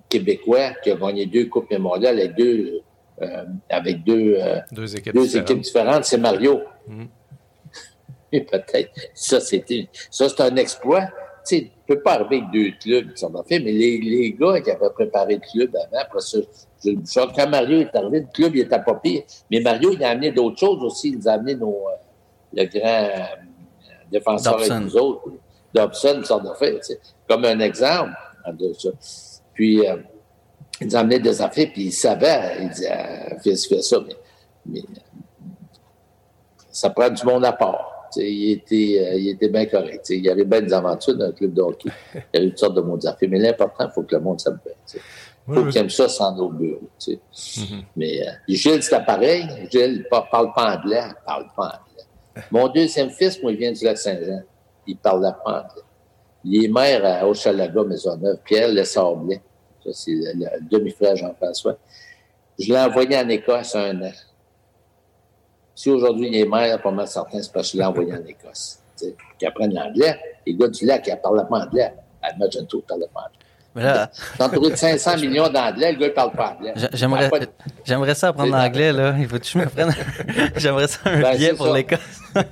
québécois 0.08 0.70
qui 0.82 0.90
a 0.90 0.96
gagné 0.96 1.26
deux 1.26 1.46
Coupes 1.46 1.70
mémoriales 1.70 2.18
avec 2.18 2.36
deux, 2.36 2.82
euh, 3.22 3.44
avec 3.68 4.02
deux, 4.04 4.36
euh, 4.40 4.58
deux, 4.72 4.96
équipes, 4.96 5.60
différentes. 5.60 6.04
c'est 6.04 6.18
Mario. 6.18 6.60
Mm. 6.88 7.04
peut-être, 8.50 8.90
ça, 9.14 9.40
c'était, 9.40 9.88
ça, 10.10 10.28
c'est 10.28 10.40
un 10.40 10.56
exploit. 10.56 11.06
Tu 11.46 11.56
sais, 11.56 11.60
ne 11.62 11.94
peut 11.94 12.02
pas 12.02 12.14
arriver 12.14 12.36
avec 12.36 12.50
deux 12.52 12.70
clubs 12.80 13.12
qui 13.12 13.20
sont 13.20 13.34
en 13.34 13.42
fait, 13.42 13.58
mais 13.58 13.72
les, 13.72 13.98
les 13.98 14.32
gars 14.32 14.60
qui 14.60 14.70
avaient 14.70 14.90
préparé 14.90 15.34
le 15.34 15.40
club 15.40 15.76
avant, 15.76 16.02
après 16.02 16.20
ça, 16.20 16.38
quand 17.36 17.48
Mario 17.48 17.80
est 17.80 17.94
arrivé, 17.94 18.20
le 18.20 18.26
club, 18.32 18.56
il 18.56 18.62
était 18.62 18.80
pas 18.80 18.94
pire. 18.94 19.22
Mais 19.50 19.60
Mario, 19.60 19.92
il 19.92 20.02
a 20.04 20.10
amené 20.10 20.30
d'autres 20.30 20.58
choses 20.58 20.82
aussi. 20.82 21.16
Il 21.18 21.28
a 21.28 21.34
amené 21.34 21.54
nos, 21.54 21.88
euh, 21.88 21.96
le 22.52 22.64
grand 22.66 23.08
défenseur 24.10 24.58
avec 24.58 24.70
nous 24.70 24.96
autres. 24.96 25.22
Dobson. 25.74 26.22
Comme 27.28 27.44
un 27.44 27.60
exemple 27.60 28.12
de 28.52 28.72
ça. 28.74 28.90
Puis, 29.54 29.86
euh, 29.86 29.96
il 30.80 30.88
nous 30.88 30.96
amenait 30.96 31.20
des 31.20 31.40
affaires, 31.40 31.68
puis 31.72 31.84
il 31.84 31.92
savait, 31.92 32.58
il 32.60 32.68
disait, 32.70 32.90
ah, 32.90 33.38
fais, 33.42 33.54
fais 33.56 33.82
ça, 33.82 33.98
mais, 34.66 34.82
ça 36.70 36.90
prend 36.90 37.10
du 37.10 37.24
monde 37.24 37.44
à 37.44 37.52
part. 37.52 37.91
Il 38.16 38.52
était, 38.52 38.98
euh, 39.00 39.14
il 39.18 39.28
était 39.30 39.48
bien 39.48 39.66
correct. 39.66 40.06
il 40.10 40.24
y 40.24 40.28
avait 40.28 40.44
bien 40.44 40.60
des 40.60 40.72
aventures 40.72 41.16
dans 41.16 41.26
le 41.26 41.32
club 41.32 41.52
de 41.52 41.62
hockey. 41.62 41.90
Il 42.14 42.20
y 42.34 42.36
avait 42.36 42.48
toutes 42.50 42.58
sortes 42.58 42.74
de 42.74 42.80
mondes 42.80 43.04
affaires. 43.06 43.28
Mais 43.30 43.38
l'important, 43.38 43.86
il 43.88 43.92
faut 43.92 44.02
que 44.02 44.14
le 44.14 44.20
monde 44.20 44.40
s'aime 44.40 44.58
bien. 44.64 45.00
Il 45.48 45.54
faut 45.54 45.64
qu'il 45.66 45.80
aime 45.80 45.90
ça 45.90 46.08
sans 46.08 46.36
nos 46.36 46.50
bureaux. 46.50 46.88
Mm-hmm. 47.00 47.84
Mais 47.96 48.22
euh, 48.22 48.30
Gilles, 48.48 48.82
c'était 48.82 49.04
pareil. 49.04 49.44
Gilles 49.70 50.04
ne 50.12 50.28
parle 50.30 50.52
pas 50.54 50.76
anglais. 50.76 51.02
Il 51.06 51.24
parle 51.26 51.46
pas 51.56 51.66
anglais. 51.66 52.44
Mon 52.50 52.68
deuxième 52.68 53.10
fils, 53.10 53.42
moi, 53.42 53.52
il 53.52 53.58
vient 53.58 53.72
du 53.72 53.84
Lac-Saint-Jean. 53.84 54.42
Il 54.86 54.94
ne 54.94 54.98
parlait 54.98 55.30
pas 55.44 55.60
anglais. 55.60 55.82
Il 56.44 56.64
est 56.64 56.68
maire 56.68 57.04
à 57.04 57.28
Hochelaga, 57.28 57.84
Maisonneuve, 57.84 58.38
Pierre 58.44 58.72
Le 58.72 58.84
Sablé. 58.84 59.40
Ça, 59.84 59.90
c'est 59.92 60.12
le, 60.12 60.46
demi-frère 60.68 61.16
Jean-François. 61.16 61.76
Je 62.58 62.72
l'ai 62.72 62.78
envoyé 62.78 63.16
en 63.16 63.28
Écosse 63.28 63.74
un 63.74 64.02
an. 64.02 64.12
Si 65.74 65.90
aujourd'hui 65.90 66.28
il 66.28 66.36
est 66.36 66.44
maire, 66.44 66.80
pas 66.80 66.90
mal 66.90 67.08
certain, 67.08 67.42
c'est 67.42 67.52
parce 67.52 67.68
que 67.68 67.76
je 67.76 67.82
l'ai 67.82 67.86
envoyé 67.86 68.12
en 68.12 68.24
Écosse. 68.24 68.78
Qu'il 69.38 69.48
apprenne 69.48 69.74
l'anglais. 69.74 70.18
Les 70.46 70.54
gars 70.54 70.68
du 70.68 70.86
lac, 70.86 71.02
qui 71.02 71.10
parlent 71.22 71.46
pas 71.48 71.64
anglais. 71.64 71.92
Imagine 72.36 72.66
tout, 72.66 72.82
ils 72.84 72.86
parlent 72.86 73.08
pas 73.12 73.20
anglais. 73.20 73.38
Mais 73.74 73.82
là... 73.84 74.10
entouré 74.38 74.70
de 74.70 74.76
500 74.76 75.16
millions 75.16 75.48
d'anglais, 75.48 75.92
le 75.92 75.98
gars, 75.98 76.06
il 76.06 76.12
parle 76.12 76.32
pas 76.32 76.50
anglais. 76.50 76.74
J'aimerais, 76.92 77.30
j'aimerais 77.84 78.14
ça 78.14 78.28
apprendre 78.28 78.52
l'anglais, 78.52 78.92
là. 78.92 79.14
Il 79.18 79.26
faut 79.26 79.38
que 79.38 79.46
je 79.46 79.58
me 79.58 79.66
prenne. 79.66 79.94
j'aimerais 80.56 80.88
ça 80.88 81.00
un 81.06 81.20
ben, 81.20 81.36
billet 81.36 81.54
pour 81.54 81.72
l'Écosse. 81.72 82.20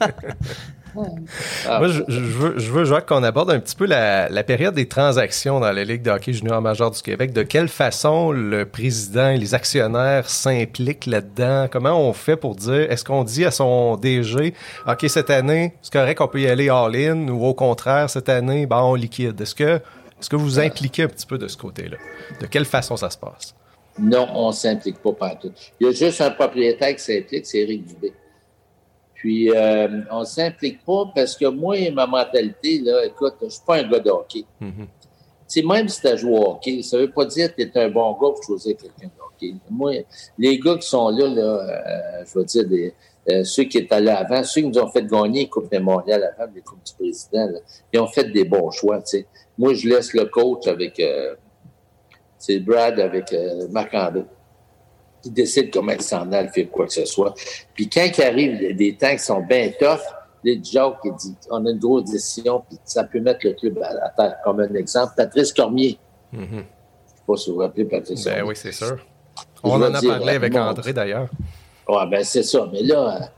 Ah, 1.66 1.78
Moi, 1.78 1.88
je, 1.88 2.02
veux, 2.02 2.58
je 2.58 2.70
veux, 2.70 2.84
Jacques, 2.84 3.06
qu'on 3.06 3.22
aborde 3.22 3.50
un 3.50 3.60
petit 3.60 3.76
peu 3.76 3.86
la, 3.86 4.42
période 4.44 4.74
des 4.74 4.86
transactions 4.86 5.60
dans 5.60 5.72
la 5.72 5.84
Ligue 5.84 6.02
de 6.02 6.10
hockey 6.10 6.32
junior 6.32 6.60
majeur 6.60 6.90
du 6.90 7.00
Québec. 7.02 7.32
De 7.32 7.42
quelle 7.42 7.68
façon 7.68 8.32
le 8.32 8.64
président 8.64 9.28
et 9.28 9.38
les 9.38 9.54
actionnaires 9.54 10.28
s'impliquent 10.28 11.06
là-dedans? 11.06 11.68
Comment 11.70 12.00
on 12.00 12.12
fait 12.12 12.36
pour 12.36 12.54
dire, 12.54 12.90
est-ce 12.90 13.04
qu'on 13.04 13.24
dit 13.24 13.44
à 13.44 13.50
son 13.50 13.96
DG, 13.96 14.54
OK, 14.86 15.04
cette 15.08 15.30
année, 15.30 15.74
c'est 15.82 15.92
correct 15.92 16.18
qu'on 16.18 16.28
peut 16.28 16.40
y 16.40 16.48
aller 16.48 16.68
all-in 16.68 17.28
ou 17.28 17.44
au 17.44 17.54
contraire, 17.54 18.08
cette 18.10 18.28
année, 18.28 18.66
ben, 18.66 18.80
on 18.82 18.94
liquide? 18.94 19.40
Est-ce 19.40 19.54
que, 19.54 19.80
est-ce 20.20 20.28
que 20.28 20.36
vous 20.36 20.44
vous 20.44 20.60
impliquez 20.60 21.04
un 21.04 21.08
petit 21.08 21.26
peu 21.26 21.38
de 21.38 21.48
ce 21.48 21.56
côté-là? 21.56 21.96
De 22.40 22.46
quelle 22.46 22.64
façon 22.64 22.96
ça 22.96 23.10
se 23.10 23.18
passe? 23.18 23.54
Non, 23.98 24.28
on 24.34 24.48
ne 24.48 24.52
s'implique 24.52 24.98
pas 24.98 25.12
partout. 25.12 25.52
Il 25.78 25.86
y 25.86 25.90
a 25.90 25.92
juste 25.92 26.20
un 26.20 26.30
propriétaire 26.30 26.94
qui 26.94 27.02
s'implique, 27.02 27.46
c'est 27.46 27.58
Éric 27.58 27.86
Dubé. 27.86 28.12
Puis, 29.20 29.50
euh, 29.50 30.00
on 30.10 30.20
ne 30.20 30.24
s'implique 30.24 30.82
pas 30.82 31.12
parce 31.14 31.36
que 31.36 31.44
moi, 31.44 31.76
ma 31.92 32.06
mentalité, 32.06 32.80
là, 32.80 33.04
écoute, 33.04 33.34
je 33.40 33.44
ne 33.44 33.50
suis 33.50 33.60
pas 33.66 33.76
un 33.76 33.88
gars 33.88 33.98
de 33.98 34.08
hockey. 34.08 34.46
Tu 34.58 35.60
sais, 35.60 35.62
même 35.62 35.88
si 35.88 36.00
tu 36.00 36.06
as 36.06 36.16
joué 36.16 36.38
au 36.38 36.52
hockey, 36.52 36.80
ça 36.82 36.96
veut 36.96 37.10
pas 37.10 37.26
dire 37.26 37.54
que 37.54 37.62
tu 37.62 37.70
es 37.70 37.82
un 37.82 37.90
bon 37.90 38.12
gars 38.12 38.30
pour 38.30 38.42
choisir 38.42 38.76
quelqu'un 38.78 39.08
de 39.08 39.22
hockey. 39.22 39.54
Moi, 39.68 40.06
les 40.38 40.58
gars 40.58 40.76
qui 40.76 40.88
sont 40.88 41.10
là, 41.10 41.28
là 41.28 41.42
euh, 41.42 42.24
je 42.24 42.38
veux 42.38 42.44
dire, 42.46 42.66
des, 42.66 42.94
euh, 43.28 43.44
ceux 43.44 43.64
qui 43.64 43.76
étaient 43.76 44.00
là 44.00 44.20
avant, 44.20 44.42
ceux 44.42 44.62
qui 44.62 44.68
nous 44.68 44.78
ont 44.78 44.88
fait 44.88 45.04
gagner 45.04 45.40
les 45.40 45.48
Coupes 45.48 45.70
mémoriales 45.70 46.34
avant, 46.38 46.50
les 46.54 46.62
Coupes 46.62 46.82
du 46.82 46.94
Président, 46.94 47.48
ils 47.92 48.00
ont 48.00 48.06
fait 48.06 48.24
des 48.24 48.44
bons 48.44 48.70
choix. 48.70 49.02
Moi, 49.58 49.74
je 49.74 49.86
laisse 49.86 50.14
le 50.14 50.24
coach 50.24 50.66
avec 50.66 50.98
euh, 50.98 51.34
Brad 52.60 52.98
avec 52.98 53.32
euh, 53.34 53.68
Marc-André 53.68 54.24
qui 55.22 55.30
décide 55.30 55.72
comment 55.72 55.92
il 55.92 56.02
s'en 56.02 56.30
a, 56.32 56.46
fait 56.48 56.66
quoi 56.66 56.86
que 56.86 56.92
ce 56.92 57.04
soit. 57.04 57.34
Puis 57.74 57.88
quand 57.88 58.06
il 58.16 58.22
arrive 58.22 58.76
des 58.76 58.96
temps 58.96 59.12
qui 59.12 59.18
sont 59.18 59.40
bien 59.42 59.70
tough, 59.78 60.00
les 60.42 60.60
Jacques 60.62 61.00
qui 61.02 61.10
dit 61.12 61.36
on 61.50 61.64
a 61.66 61.70
une 61.70 61.78
grosse 61.78 62.10
décision, 62.10 62.62
puis 62.68 62.78
ça 62.84 63.04
peut 63.04 63.20
mettre 63.20 63.40
le 63.44 63.52
club 63.52 63.78
à, 63.82 64.08
terre. 64.10 64.36
Comme 64.44 64.60
un 64.60 64.74
exemple, 64.74 65.12
Patrice 65.16 65.52
Cormier. 65.52 65.98
Mm 66.32 66.42
-hmm. 66.42 66.48
Je 66.50 66.56
ne 66.56 66.60
sais 66.60 67.22
pas 67.26 67.36
si 67.36 67.50
vous 67.50 67.56
vous 67.56 67.62
rappelez 67.62 67.84
Patrice 67.84 68.24
ben, 68.24 68.42
Oui, 68.44 68.56
c'est 68.56 68.72
sûr. 68.72 68.98
On 69.62 69.82
en 69.82 69.94
a 69.94 70.00
parlé 70.00 70.34
avec 70.34 70.54
André 70.56 70.92
d'ailleurs. 70.92 71.28
Oui, 71.88 72.02
ben 72.10 72.24
c'est 72.24 72.42
ça. 72.42 72.68
Mais 72.72 72.82
là, 72.82 73.30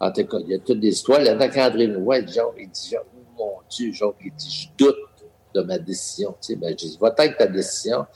en 0.00 0.12
tout 0.12 0.26
cas, 0.26 0.38
il 0.40 0.50
y 0.50 0.54
a 0.54 0.58
toutes 0.58 0.80
des 0.80 0.88
histoires. 0.88 1.20
Là, 1.20 1.32
avec 1.32 1.56
André 1.56 1.86
ouais, 1.96 2.26
Jacques, 2.26 2.58
il 2.58 2.68
dit 2.68 2.88
Jacques, 2.90 3.12
mon 3.38 3.54
Dieu, 3.70 3.92
Jacques, 3.92 4.20
il 4.24 4.32
dit 4.32 4.70
Je 4.78 4.84
doute 4.84 4.96
de 5.54 5.62
ma 5.62 5.78
décision. 5.78 6.34
Tu 6.40 6.52
sais, 6.52 6.56
ben, 6.56 6.70
je 6.70 6.86
dis 6.86 6.98
Va 7.00 7.14
être 7.18 7.36
ta 7.36 7.46
décision. 7.46 8.06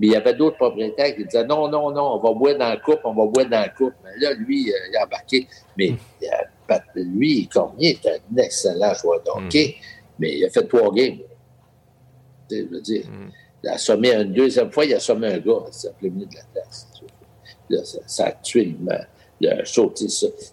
Mais 0.00 0.06
il 0.06 0.12
y 0.12 0.16
avait 0.16 0.32
d'autres 0.32 0.56
propriétaires 0.56 1.14
qui 1.14 1.24
disaient 1.26 1.44
non, 1.44 1.68
non, 1.68 1.90
non, 1.90 2.14
on 2.14 2.18
va 2.18 2.32
boire 2.32 2.56
dans 2.56 2.70
la 2.70 2.78
coupe, 2.78 3.00
on 3.04 3.12
va 3.12 3.26
boire 3.26 3.44
dans 3.44 3.60
la 3.60 3.68
coupe. 3.68 3.92
Mais 4.02 4.18
là, 4.18 4.32
lui, 4.32 4.72
euh, 4.72 4.76
il 4.90 4.96
a 4.96 5.04
embarqué. 5.04 5.46
Mais 5.76 5.94
euh, 6.22 6.76
lui, 6.96 7.46
Cormier 7.48 8.00
est 8.02 8.08
un 8.08 8.36
excellent 8.38 8.94
joueur 8.94 9.22
de 9.22 9.28
hockey, 9.28 9.76
mm. 9.76 10.04
mais 10.18 10.38
il 10.38 10.44
a 10.46 10.48
fait 10.48 10.66
trois 10.66 10.90
games. 10.90 11.18
Je 12.50 12.62
veux 12.62 12.80
dire, 12.80 13.04
mm. 13.06 13.30
il 13.62 13.68
a 13.68 13.74
assommé 13.74 14.14
une 14.14 14.32
deuxième 14.32 14.72
fois, 14.72 14.86
il 14.86 14.94
a 14.94 14.96
assommé 14.96 15.26
un 15.26 15.38
gars, 15.38 15.64
il 15.66 15.74
s'appelait 15.74 16.08
de 16.08 16.34
la 16.34 16.44
place. 16.54 16.88
Là, 17.68 17.84
ça, 17.84 17.98
ça, 18.06 18.24
a 18.28 18.32
tué 18.32 18.74
le, 18.82 18.96
le 19.58 19.64
show. 19.66 19.92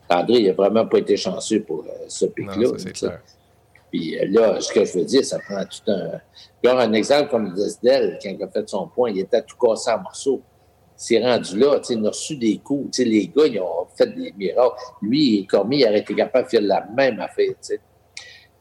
André, 0.10 0.40
il 0.40 0.48
n'a 0.48 0.54
vraiment 0.54 0.86
pas 0.86 1.00
été 1.00 1.16
chanceux 1.16 1.62
pour 1.62 1.86
euh, 1.86 2.06
ce 2.10 2.26
pic-là. 2.26 3.22
Puis 3.92 4.18
là, 4.30 4.60
ce 4.60 4.72
que 4.72 4.84
je 4.84 5.00
veux 5.00 5.06
dire, 5.06 5.24
ça 5.24 5.40
prend 5.40 5.64
tout 5.64 5.92
un 5.92 6.20
alors, 6.68 6.82
un 6.82 6.94
exemple 6.94 7.30
comme 7.30 7.54
Desdel, 7.54 8.20
quand 8.22 8.30
il 8.30 8.44
a 8.44 8.48
fait 8.48 8.68
son 8.68 8.88
point, 8.88 9.12
il 9.12 9.20
était 9.20 9.42
tout 9.42 9.56
cassé 9.58 9.92
en 9.92 10.02
morceaux. 10.02 10.42
C'est 10.96 11.24
rendu 11.24 11.58
là, 11.58 11.80
il 11.90 12.06
a 12.06 12.10
reçu 12.10 12.36
des 12.36 12.58
coups. 12.58 12.98
les 13.00 13.28
gars, 13.28 13.46
ils 13.46 13.60
ont 13.60 13.88
fait 13.96 14.08
des 14.08 14.34
miracles. 14.36 14.76
Lui, 15.02 15.46
Cormier, 15.46 15.80
il 15.80 15.86
aurait 15.86 16.00
été 16.00 16.16
capable 16.16 16.46
de 16.46 16.50
faire 16.50 16.62
la 16.62 16.86
même 16.96 17.20
affaire. 17.20 17.54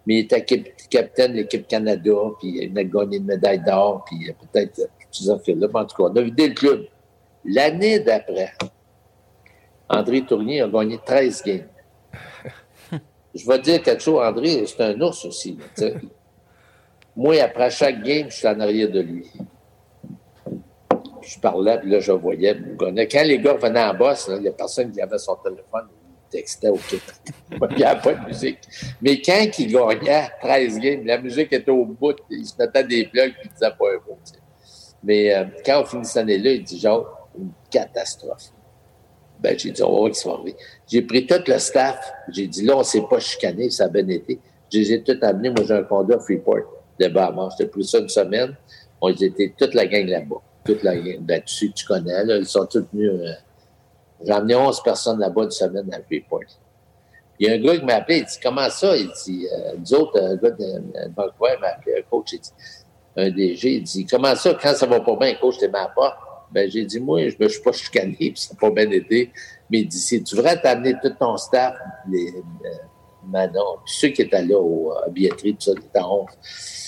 Mais 0.07 0.19
il 0.19 0.19
était 0.21 0.45
capitaine 0.45 1.33
de 1.33 1.39
l'équipe 1.39 1.67
Canada, 1.67 2.13
puis 2.39 2.61
il 2.63 2.79
a 2.79 2.85
gagné 2.85 3.17
une 3.17 3.25
médaille 3.25 3.63
d'or, 3.65 4.05
puis 4.05 4.31
peut-être 4.53 4.75
toutes 4.77 5.15
ces 5.15 5.31
affaires-là. 5.31 5.67
En 5.73 5.85
tout 5.85 5.97
cas, 5.97 6.11
on 6.11 6.17
a 6.17 6.23
vidé 6.23 6.49
le 6.49 6.55
club. 6.55 6.87
L'année 7.45 8.01
d'après, 8.01 8.53
André 9.89 10.25
Tournier 10.25 10.61
a 10.61 10.69
gagné 10.69 11.01
13 11.05 11.43
games. 11.43 11.69
Je 13.37 13.47
vais 13.47 13.59
dire 13.59 13.83
quelque 13.83 14.03
chose, 14.03 14.21
André, 14.23 14.65
c'est 14.67 14.81
un 14.81 15.01
ours 15.01 15.25
aussi. 15.27 15.59
Moi, 17.17 17.41
après 17.43 17.71
chaque 17.71 18.03
game, 18.03 18.31
je 18.31 18.37
suis 18.37 18.47
en 18.47 18.59
arrière 18.61 18.91
de 18.91 19.01
lui. 19.01 19.31
Je 21.23 21.39
parlais, 21.41 21.79
puis 21.79 21.91
là, 21.91 22.01
je 22.01 22.13
voyais. 22.13 22.57
Quand 22.79 23.23
les 23.25 23.39
gars 23.39 23.55
venaient 23.55 23.85
en 23.85 23.95
boss, 23.95 24.31
il 24.31 24.41
n'y 24.43 24.49
a 24.49 24.53
personne 24.53 24.91
qui 24.91 25.01
avait 25.01 25.19
son 25.19 25.37
téléphone. 25.37 25.87
Il 25.93 26.31
textait 26.31 26.69
au 26.69 26.77
Québec. 26.77 27.15
il 27.71 27.77
n'y 27.77 27.85
avait 27.85 28.01
pas 28.01 28.15
de 28.15 28.27
musique. 28.27 28.59
Mais 29.03 29.21
quand 29.21 29.47
il 29.59 29.73
gagnait 29.73 30.29
13 30.41 30.79
games, 30.79 31.05
la 31.05 31.19
musique 31.19 31.53
était 31.53 31.71
au 31.71 31.85
bout. 31.85 32.17
Il 32.31 32.47
se 32.47 32.55
mettait 32.59 32.85
des 32.85 33.07
plugs, 33.07 33.33
puis 33.33 33.51
il 33.51 33.53
disait 33.53 33.73
pas 33.79 33.91
un 33.91 34.09
mot. 34.09 34.19
Mais 35.03 35.35
euh, 35.35 35.45
quand 35.65 35.83
on 35.83 35.85
finit 35.85 36.05
cette 36.05 36.19
année-là, 36.19 36.53
il 36.53 36.65
dit 36.65 36.79
genre, 36.79 37.29
une 37.39 37.51
catastrophe. 37.71 38.53
Ben, 39.47 39.57
j'ai 39.57 39.71
dit, 39.71 39.81
on 39.81 39.93
va 39.93 39.99
voir 39.99 40.17
ce 40.17 40.29
qui 40.45 40.57
J'ai 40.89 41.03
pris 41.03 41.25
tout 41.25 41.41
le 41.47 41.59
staff. 41.61 42.13
J'ai 42.33 42.49
dit, 42.49 42.65
là, 42.65 42.75
on 42.75 42.79
ne 42.81 42.85
s'est 42.85 43.05
pas 43.09 43.21
chicané, 43.21 43.71
ça 43.71 43.85
a 43.85 43.89
bien 43.89 44.09
été. 44.09 44.41
Je 44.73 44.79
les 44.79 44.93
ai 44.95 45.03
tous 45.05 45.17
amenés. 45.23 45.51
Moi, 45.51 45.65
j'ai 45.65 45.75
un 45.75 45.85
condo 45.85 46.15
à 46.15 46.19
Freeport 46.19 46.65
de 46.99 47.07
Bahamas. 47.07 47.51
C'était 47.57 47.71
plus 47.71 47.85
ça 47.85 47.99
une 47.99 48.09
semaine. 48.09 48.57
On 49.01 49.09
était 49.09 49.55
toute 49.57 49.75
la 49.75 49.87
gang 49.87 50.05
là-bas. 50.05 50.43
Toute 50.65 50.83
la 50.83 50.97
gang. 50.97 51.21
Ben, 51.21 51.41
tu, 51.47 51.71
tu 51.71 51.87
connais, 51.87 52.25
là. 52.25 52.39
Ils 52.39 52.47
sont 52.47 52.67
tous 52.67 52.85
venus. 52.93 53.09
Euh, 53.09 53.35
J'ai 54.25 54.33
emmené 54.33 54.57
11 54.57 54.83
personnes 54.83 55.21
là-bas 55.21 55.45
une 55.45 55.51
semaine 55.53 55.95
à 55.95 56.03
Freeport. 56.03 56.41
Il 57.39 57.47
y 57.47 57.51
a 57.51 57.55
un 57.55 57.59
gars 57.59 57.79
qui 57.79 57.85
m'a 57.85 57.95
appelé, 57.95 58.19
il 58.19 58.25
dit 58.25 58.39
Comment 58.43 58.69
ça? 58.69 58.97
Il 58.97 59.13
dit 59.25 59.47
euh, 59.47 59.75
Nous 59.79 59.95
autres, 59.95 60.21
un 60.21 60.35
gars 60.35 60.51
de, 60.51 60.83
Vancouver 61.17 61.57
m'a 61.61 61.69
appelé, 61.69 61.99
un 61.99 62.03
coach, 62.11 62.33
il 62.33 62.41
dit, 62.41 62.51
un 63.17 63.31
DG, 63.31 63.75
il 63.75 63.83
dit 63.85 64.07
Comment 64.07 64.35
ça, 64.35 64.59
quand 64.61 64.75
ça 64.75 64.87
va 64.87 64.99
pas 64.99 65.15
bien, 65.15 65.35
coach, 65.37 65.59
t'es 65.59 65.69
ma 65.69 65.87
pas 65.87 66.19
Ben, 66.57 66.71
j'ai 66.71 66.87
dit 66.87 67.01
Moi, 67.01 67.29
je 67.29 67.37
me 67.39 67.49
suis 67.49 67.61
pas 67.61 67.73
chicané, 67.73 68.17
puis 68.17 68.33
ça 68.37 68.55
n'a 68.55 68.59
pas 68.59 68.71
bien 68.71 68.91
été. 68.91 69.31
Mais 69.69 69.81
il 69.81 69.89
dit 69.89 69.99
Si 69.99 70.25
tu 70.25 70.37
voudrais 70.37 70.59
t'amener 70.59 70.95
tout 71.03 71.11
ton 71.11 71.37
staff, 71.37 71.75
les, 72.11 72.29
euh, 72.31 73.47
puis 73.85 73.95
ceux 73.95 74.09
qui 74.09 74.23
étaient 74.23 74.43
là 74.43 74.59
au, 74.59 74.91
à 74.93 75.07
billetterie, 75.11 75.53
tout 75.53 75.61
ça, 75.61 75.73
étaient 75.73 76.01
11, 76.01 76.25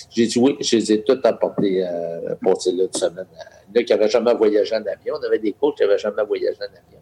j'ai 0.09 0.25
dit 0.25 0.39
oui, 0.39 0.57
je 0.59 0.75
les 0.75 0.91
ai 0.93 1.03
tous 1.03 1.19
apportés 1.23 1.85
euh, 1.85 2.33
pour 2.41 2.59
ces 2.59 2.71
là 2.71 2.87
de 2.87 2.97
semaine. 2.97 3.27
Il 3.71 3.79
en 3.79 3.83
qui 3.83 3.93
n'avaient 3.93 4.09
jamais 4.09 4.33
voyagé 4.33 4.73
en 4.73 4.79
avion. 4.79 5.19
On 5.21 5.23
avait 5.23 5.37
des 5.37 5.51
coachs 5.51 5.77
qui 5.77 5.83
n'avaient 5.83 5.99
jamais 5.99 6.23
voyagé 6.23 6.57
en 6.61 6.63
avion. 6.63 6.99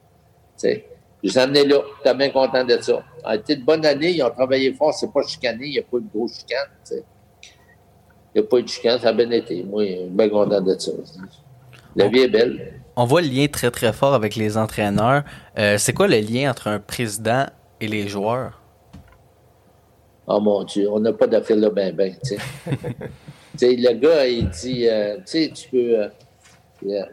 sais, 0.57 0.83
Je 1.23 1.29
les 1.29 1.37
ai 1.37 1.41
amenés 1.41 1.63
là. 1.63 1.81
J'étais 1.99 2.17
bien 2.17 2.31
content 2.31 2.65
de 2.65 2.81
ça. 2.81 2.81
Ça 2.83 3.01
a 3.23 3.35
été 3.37 3.53
une 3.53 3.63
bonne 3.63 3.85
année. 3.85 4.11
Ils 4.11 4.23
ont 4.23 4.29
travaillé 4.29 4.73
fort. 4.73 4.93
C'est 4.93 5.13
pas 5.13 5.23
chicané. 5.23 5.67
Il 5.67 5.71
n'y 5.71 5.79
a 5.79 5.83
pas 5.83 5.99
eu 5.99 6.01
de 6.01 6.09
gros 6.13 6.27
chicane. 6.27 6.67
Il 6.91 7.01
n'y 8.35 8.41
a 8.41 8.43
pas 8.43 8.57
eu 8.57 8.63
de 8.63 8.67
chicane. 8.67 8.99
Ça 8.99 9.07
a 9.07 9.13
bien 9.13 9.31
été. 9.31 9.63
Moi, 9.63 9.85
je 9.85 9.91
suis 9.93 10.05
bien 10.09 10.27
content 10.27 10.59
de 10.59 10.77
ça. 10.77 10.91
La 11.97 12.07
vie 12.07 12.19
est 12.19 12.27
belle. 12.27 12.73
On 12.95 13.05
voit 13.05 13.21
le 13.21 13.27
lien 13.27 13.47
très, 13.47 13.71
très 13.71 13.91
fort 13.91 14.13
avec 14.13 14.35
les 14.35 14.55
entraîneurs. 14.55 15.23
Euh, 15.57 15.77
c'est 15.77 15.93
quoi 15.93 16.07
le 16.07 16.19
lien 16.19 16.49
entre 16.49 16.67
un 16.67 16.79
président 16.79 17.45
et 17.81 17.87
les 17.87 18.07
joueurs? 18.07 18.61
Oh 20.27 20.39
mon 20.39 20.63
Dieu, 20.63 20.87
on 20.91 20.99
n'a 20.99 21.13
pas 21.13 21.25
d'affaires 21.25 21.57
là 21.57 21.69
ben 21.69 21.95
ben, 21.95 22.13
le 23.61 23.93
gars, 23.93 24.27
il 24.27 24.49
dit, 24.49 24.87
euh, 24.87 25.17
tu 25.17 25.23
sais, 25.25 25.51
tu 25.53 25.69
peux... 25.69 25.99
Euh, 26.01 26.09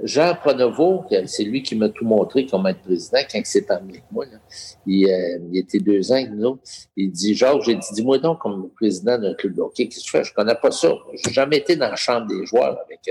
Jean 0.03 0.35
Pronovo, 0.35 1.07
c'est 1.25 1.45
lui 1.45 1.63
qui 1.63 1.75
m'a 1.75 1.89
tout 1.89 2.05
montré 2.05 2.45
comment 2.45 2.69
être 2.69 2.83
président 2.83 3.21
quand 3.31 3.39
il 3.39 3.47
s'est 3.47 3.63
parmi 3.63 3.93
avec 3.93 4.05
moi. 4.11 4.27
Là. 4.27 4.39
Il, 4.87 5.09
euh, 5.09 5.39
il, 5.51 5.59
était 5.59 5.79
deux 5.79 6.13
ans 6.13 6.17
avec 6.17 6.33
nous. 6.33 6.59
Il 6.99 7.11
dit, 7.11 7.35
Georges, 7.35 7.65
j'ai 7.65 7.77
dit, 7.77 7.87
dis-moi 7.95 8.19
donc 8.19 8.41
comme 8.41 8.69
président 8.77 9.17
d'un 9.17 9.33
club 9.33 9.55
de 9.55 9.63
hockey, 9.63 9.89
qu'est-ce 9.89 10.01
que 10.01 10.05
tu 10.05 10.11
fais? 10.11 10.25
Je 10.25 10.35
connais 10.35 10.55
pas 10.55 10.71
ça. 10.71 10.93
J'ai 11.15 11.33
jamais 11.33 11.57
été 11.57 11.77
dans 11.77 11.89
la 11.89 11.97
chambre 11.97 12.27
des 12.27 12.45
joueurs 12.45 12.77
avec, 12.85 13.09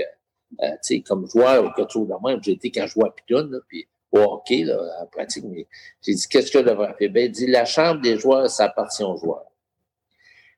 tu 0.60 0.66
sais, 0.82 1.00
comme 1.00 1.26
joueur 1.28 1.64
ou 1.64 1.70
quelque 1.70 1.92
chose 1.92 2.08
de 2.08 2.14
même. 2.26 2.42
J'ai 2.42 2.52
été 2.52 2.70
quand 2.70 2.86
je 2.86 2.92
jouais 2.92 3.08
à 3.08 3.10
Piton, 3.10 3.50
puis 3.68 3.86
au 4.12 4.20
hockey, 4.20 4.64
là, 4.64 4.78
en 5.02 5.06
pratique. 5.06 5.44
Mais 5.44 5.66
j'ai 6.02 6.14
dit, 6.14 6.28
qu'est-ce 6.28 6.50
que 6.50 6.60
je 6.60 6.64
devrais 6.64 6.94
faire? 6.94 7.10
Ben, 7.10 7.24
il 7.26 7.30
dit, 7.30 7.46
la 7.46 7.64
chambre 7.64 8.00
des 8.00 8.18
joueurs, 8.18 8.48
ça 8.48 8.64
appartient 8.64 9.02
aux 9.02 9.16
joueurs. 9.16 9.50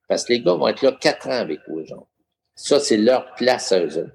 Parce 0.08 0.24
que 0.24 0.34
les 0.34 0.40
gars 0.40 0.54
vont 0.54 0.68
être 0.68 0.82
là 0.82 0.92
quatre 0.92 1.26
ans 1.28 1.40
avec 1.40 1.60
vous, 1.68 1.84
gens. 1.84 2.06
Ça, 2.54 2.80
c'est 2.80 2.96
leur 2.96 3.34
place 3.34 3.72
à 3.72 3.80
eux 3.80 4.12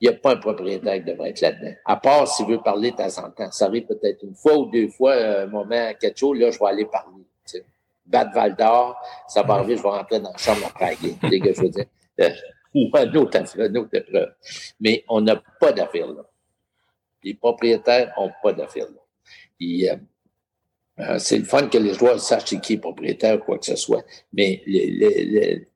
Il 0.00 0.08
n'y 0.08 0.14
a 0.14 0.18
pas 0.18 0.32
un 0.32 0.36
propriétaire 0.36 0.94
qui 0.94 1.10
devrait 1.10 1.30
être 1.30 1.40
là-dedans. 1.40 1.74
À 1.84 1.96
part 1.96 2.28
s'il 2.28 2.46
veut 2.46 2.62
parler 2.62 2.92
de 2.92 2.96
temps 2.96 3.18
en 3.18 3.30
temps. 3.30 3.50
Ça 3.50 3.66
arrive 3.66 3.86
peut-être 3.86 4.22
une 4.22 4.34
fois 4.34 4.56
ou 4.56 4.66
deux 4.70 4.88
fois, 4.88 5.14
un 5.14 5.46
moment, 5.46 5.92
quelque 6.00 6.18
chose, 6.18 6.38
là, 6.38 6.50
je 6.50 6.58
vais 6.58 6.66
aller 6.66 6.86
parler. 6.86 7.24
sais. 7.44 7.64
Bat 8.06 8.30
Val 8.34 8.54
d'Or, 8.54 8.96
ça 9.28 9.42
va 9.42 9.54
arriver, 9.54 9.76
je 9.76 9.82
vais 9.82 9.88
rentrer 9.88 10.20
dans 10.20 10.30
la 10.30 10.36
chambre 10.36 10.66
après 10.66 10.90
la 10.90 10.94
game. 10.94 11.54
Je 11.54 11.60
veux 11.62 11.68
dire. 11.68 11.86
Ou 12.74 12.90
un 12.92 13.14
autre, 13.14 13.38
un 13.38 13.74
autre 13.76 13.94
épreuve. 13.94 14.34
Mais 14.80 15.04
on 15.08 15.20
n'a 15.20 15.42
pas 15.60 15.72
d'affaires 15.72 16.08
là. 16.08 16.28
Les 17.22 17.34
propriétaires 17.34 18.12
n'ont 18.18 18.32
pas 18.42 18.52
d'affaires 18.52 18.88
là. 18.90 19.00
Euh, 19.62 19.96
euh, 21.00 21.18
c'est 21.18 21.38
le 21.38 21.44
fun 21.44 21.68
que 21.68 21.78
les 21.78 21.94
joueurs 21.94 22.20
sachent 22.20 22.60
qui 22.60 22.74
est 22.74 22.78
propriétaire 22.78 23.36
ou 23.36 23.44
quoi 23.44 23.58
que 23.58 23.66
ce 23.66 23.76
soit. 23.76 24.04
Mais 24.32 24.62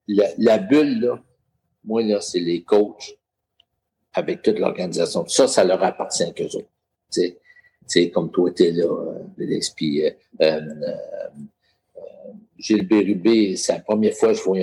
la, 0.06 0.58
bulle, 0.58 1.00
là, 1.00 1.22
moi, 1.84 2.02
là, 2.02 2.20
c'est 2.20 2.38
les 2.38 2.62
coachs 2.62 3.16
avec 4.12 4.42
toute 4.42 4.58
l'organisation. 4.58 5.26
Ça, 5.26 5.48
ça 5.48 5.64
leur 5.64 5.82
appartient 5.82 6.32
qu'eux 6.34 6.44
autres. 6.44 6.68
Tu 7.10 7.34
sais, 7.86 8.10
comme 8.10 8.30
toi, 8.30 8.50
tu 8.52 8.64
es 8.64 8.72
là, 8.72 8.86
Félix, 9.36 9.70
puis 9.70 10.04
euh, 10.04 10.10
euh, 10.40 10.60
Gilles 12.58 12.86
Bérubé, 12.86 13.56
c'est 13.56 13.72
la 13.72 13.80
première 13.80 14.14
fois 14.14 14.28
que 14.28 14.34
je 14.34 14.42
vois 14.42 14.58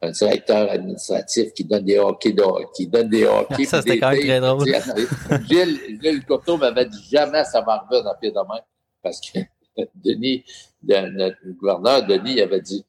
un, 0.00 0.10
directeur 0.10 0.70
administratif 0.70 1.52
qui 1.52 1.64
donne 1.64 1.84
des 1.84 1.98
hockey, 1.98 2.34
qui 2.74 2.86
donne 2.86 3.08
des 3.08 3.24
hockey. 3.26 3.64
ça, 3.64 3.82
c'était 3.82 3.98
quand 3.98 4.10
même 4.10 4.20
très 4.20 4.40
drôle. 4.40 4.66
Gilles, 5.48 6.00
Gilles 6.00 6.24
Coteau 6.24 6.56
m'avait 6.56 6.86
dit 6.86 7.08
jamais 7.10 7.44
ça 7.44 7.60
va 7.60 7.72
arriver 7.72 8.02
dans 8.02 8.14
pied 8.20 8.30
de 8.30 8.36
main 8.36 8.60
parce 9.02 9.20
que 9.20 9.38
Denis, 9.94 10.44
notre 10.82 11.38
gouverneur, 11.58 12.06
Denis, 12.06 12.40
avait 12.40 12.60
dit 12.60 12.84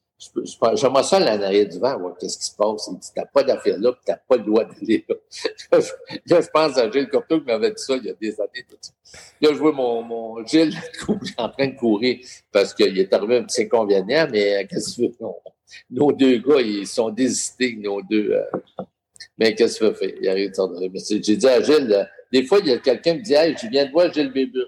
J'aimerais 0.74 1.02
ça 1.02 1.16
aller 1.16 1.30
en 1.30 1.42
arrière 1.42 1.66
du 1.66 1.78
vent, 1.78 1.98
voir 1.98 2.14
qu'est-ce 2.18 2.36
qui 2.36 2.44
se 2.44 2.54
passe. 2.54 2.90
Il 2.92 2.98
dit 2.98 3.08
T'as 3.14 3.24
pas 3.24 3.42
d'affaires 3.42 3.78
là, 3.78 3.92
puis 3.92 4.02
t'as 4.04 4.16
pas 4.16 4.36
le 4.36 4.42
droit 4.42 4.64
d'aller 4.64 5.02
là. 5.08 5.14
là, 5.72 6.40
je 6.42 6.48
pense 6.52 6.76
à 6.76 6.90
Gilles 6.90 7.08
Copteau 7.08 7.40
qui 7.40 7.46
m'avait 7.46 7.70
dit 7.70 7.82
ça 7.82 7.96
il 7.96 8.04
y 8.04 8.10
a 8.10 8.12
des 8.12 8.38
années. 8.38 8.66
Là, 9.40 9.48
je 9.50 9.58
vois 9.58 9.72
mon, 9.72 10.02
mon 10.02 10.44
Gilles 10.44 10.74
en 11.38 11.48
train 11.48 11.68
de 11.68 11.76
courir 11.76 12.18
parce 12.52 12.74
qu'il 12.74 12.98
est 12.98 13.12
arrivé 13.14 13.38
un 13.38 13.44
petit 13.44 13.62
inconvénient, 13.62 14.28
mais 14.30 14.56
euh, 14.56 14.66
qu'est-ce 14.68 14.90
que 14.90 15.06
tu 15.06 15.22
veux? 15.22 15.28
Nos 15.90 16.12
deux 16.12 16.38
gars, 16.38 16.60
ils 16.60 16.86
sont 16.86 17.10
désistés, 17.10 17.76
nos 17.76 18.02
deux, 18.02 18.32
euh, 18.32 18.84
Mais 19.38 19.54
qu'est-ce 19.54 19.78
que 19.78 19.84
tu 19.84 19.90
veux 19.90 19.94
faire? 19.94 20.10
Il 20.20 20.28
arrive 20.28 20.52
J'ai 21.08 21.36
dit 21.36 21.46
à 21.46 21.62
Gilles, 21.62 22.08
des 22.32 22.44
fois, 22.44 22.58
il 22.60 22.68
y 22.68 22.72
a 22.72 22.78
quelqu'un 22.78 23.12
qui 23.12 23.18
me 23.18 23.22
dit, 23.22 23.34
hey, 23.34 23.56
je 23.60 23.66
viens 23.68 23.86
de 23.86 23.90
voir 23.90 24.12
Gilles 24.12 24.32
Bérubé 24.32 24.60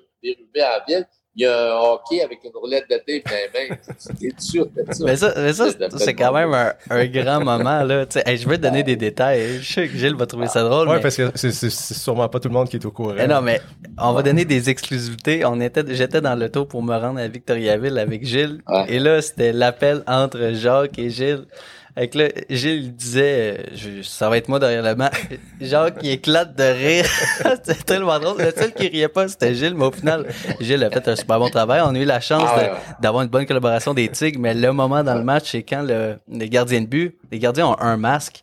la 0.54 0.84
ville 0.86 1.06
il 1.34 1.42
y 1.42 1.46
a 1.46 1.72
un 1.72 1.78
hockey 1.78 2.22
avec 2.22 2.40
une 2.44 2.50
roulette 2.54 2.84
de 2.90 2.96
thé, 2.96 3.22
ben, 3.24 3.48
ben, 3.70 4.32
sûr 4.38 4.66
de 4.66 4.92
ça. 4.92 5.04
Mais 5.04 5.16
ça, 5.16 5.32
mais 5.36 5.52
ça 5.54 5.66
c'est 5.96 6.14
quand 6.14 6.32
même 6.32 6.52
un, 6.52 6.72
un, 6.90 7.06
grand 7.06 7.40
moment, 7.40 7.82
là. 7.84 8.04
Hey, 8.26 8.36
je 8.36 8.46
vais 8.46 8.58
te 8.58 8.62
donner 8.62 8.82
des 8.82 8.96
détails. 8.96 9.60
Je 9.62 9.72
sais 9.72 9.88
que 9.88 9.96
Gilles 9.96 10.14
va 10.14 10.26
trouver 10.26 10.48
ça 10.48 10.62
drôle. 10.62 10.88
Ouais, 10.88 11.00
parce 11.00 11.16
que 11.16 11.30
c'est 11.34 11.70
sûrement 11.70 12.28
pas 12.28 12.38
tout 12.38 12.48
le 12.48 12.54
monde 12.54 12.68
qui 12.68 12.76
est 12.76 12.84
au 12.84 12.90
courant. 12.90 13.26
non, 13.26 13.40
mais 13.40 13.62
on 13.98 14.12
va 14.12 14.22
donner 14.22 14.44
des 14.44 14.68
exclusivités. 14.68 15.44
On 15.46 15.58
était, 15.60 15.84
j'étais 15.94 16.20
dans 16.20 16.34
le 16.34 16.50
tour 16.50 16.68
pour 16.68 16.82
me 16.82 16.96
rendre 16.96 17.18
à 17.18 17.28
Victoriaville 17.28 17.98
avec 17.98 18.26
Gilles. 18.26 18.60
Et 18.88 18.98
là, 18.98 19.22
c'était 19.22 19.52
l'appel 19.52 20.02
entre 20.06 20.52
Jacques 20.52 20.98
et 20.98 21.08
Gilles. 21.08 21.46
Avec 21.94 22.14
là, 22.14 22.28
Gilles 22.48 22.94
disait, 22.94 23.66
euh, 23.70 24.02
ça 24.02 24.30
va 24.30 24.38
être 24.38 24.48
moi 24.48 24.58
derrière 24.58 24.82
le 24.82 24.94
banc. 24.94 25.10
Jacques, 25.60 25.98
qui 25.98 26.10
éclate 26.10 26.56
de 26.56 26.62
rire. 26.62 27.04
c'était 27.64 27.74
tellement 27.74 28.18
drôle. 28.18 28.40
Le 28.40 28.50
seul 28.50 28.72
qui 28.72 28.88
riait 28.88 29.08
pas, 29.08 29.28
c'était 29.28 29.54
Gilles, 29.54 29.74
mais 29.74 29.84
au 29.84 29.92
final, 29.92 30.26
Gilles 30.60 30.82
a 30.82 30.90
fait 30.90 31.06
un 31.06 31.16
super 31.16 31.38
bon 31.38 31.50
travail. 31.50 31.82
On 31.84 31.94
a 31.94 31.98
eu 31.98 32.06
la 32.06 32.20
chance 32.20 32.48
ah 32.48 32.78
d'avoir 33.00 33.22
une 33.24 33.28
bonne 33.28 33.44
collaboration 33.44 33.92
des 33.92 34.08
Tigres, 34.08 34.40
mais 34.40 34.54
le 34.54 34.72
moment 34.72 35.04
dans 35.04 35.14
le 35.14 35.24
match, 35.24 35.50
c'est 35.50 35.62
quand 35.62 35.82
le, 35.82 36.16
les 36.28 36.48
gardiens 36.48 36.80
de 36.80 36.86
but, 36.86 37.18
les 37.30 37.38
gardiens 37.38 37.66
ont 37.66 37.78
un 37.78 37.98
masque, 37.98 38.42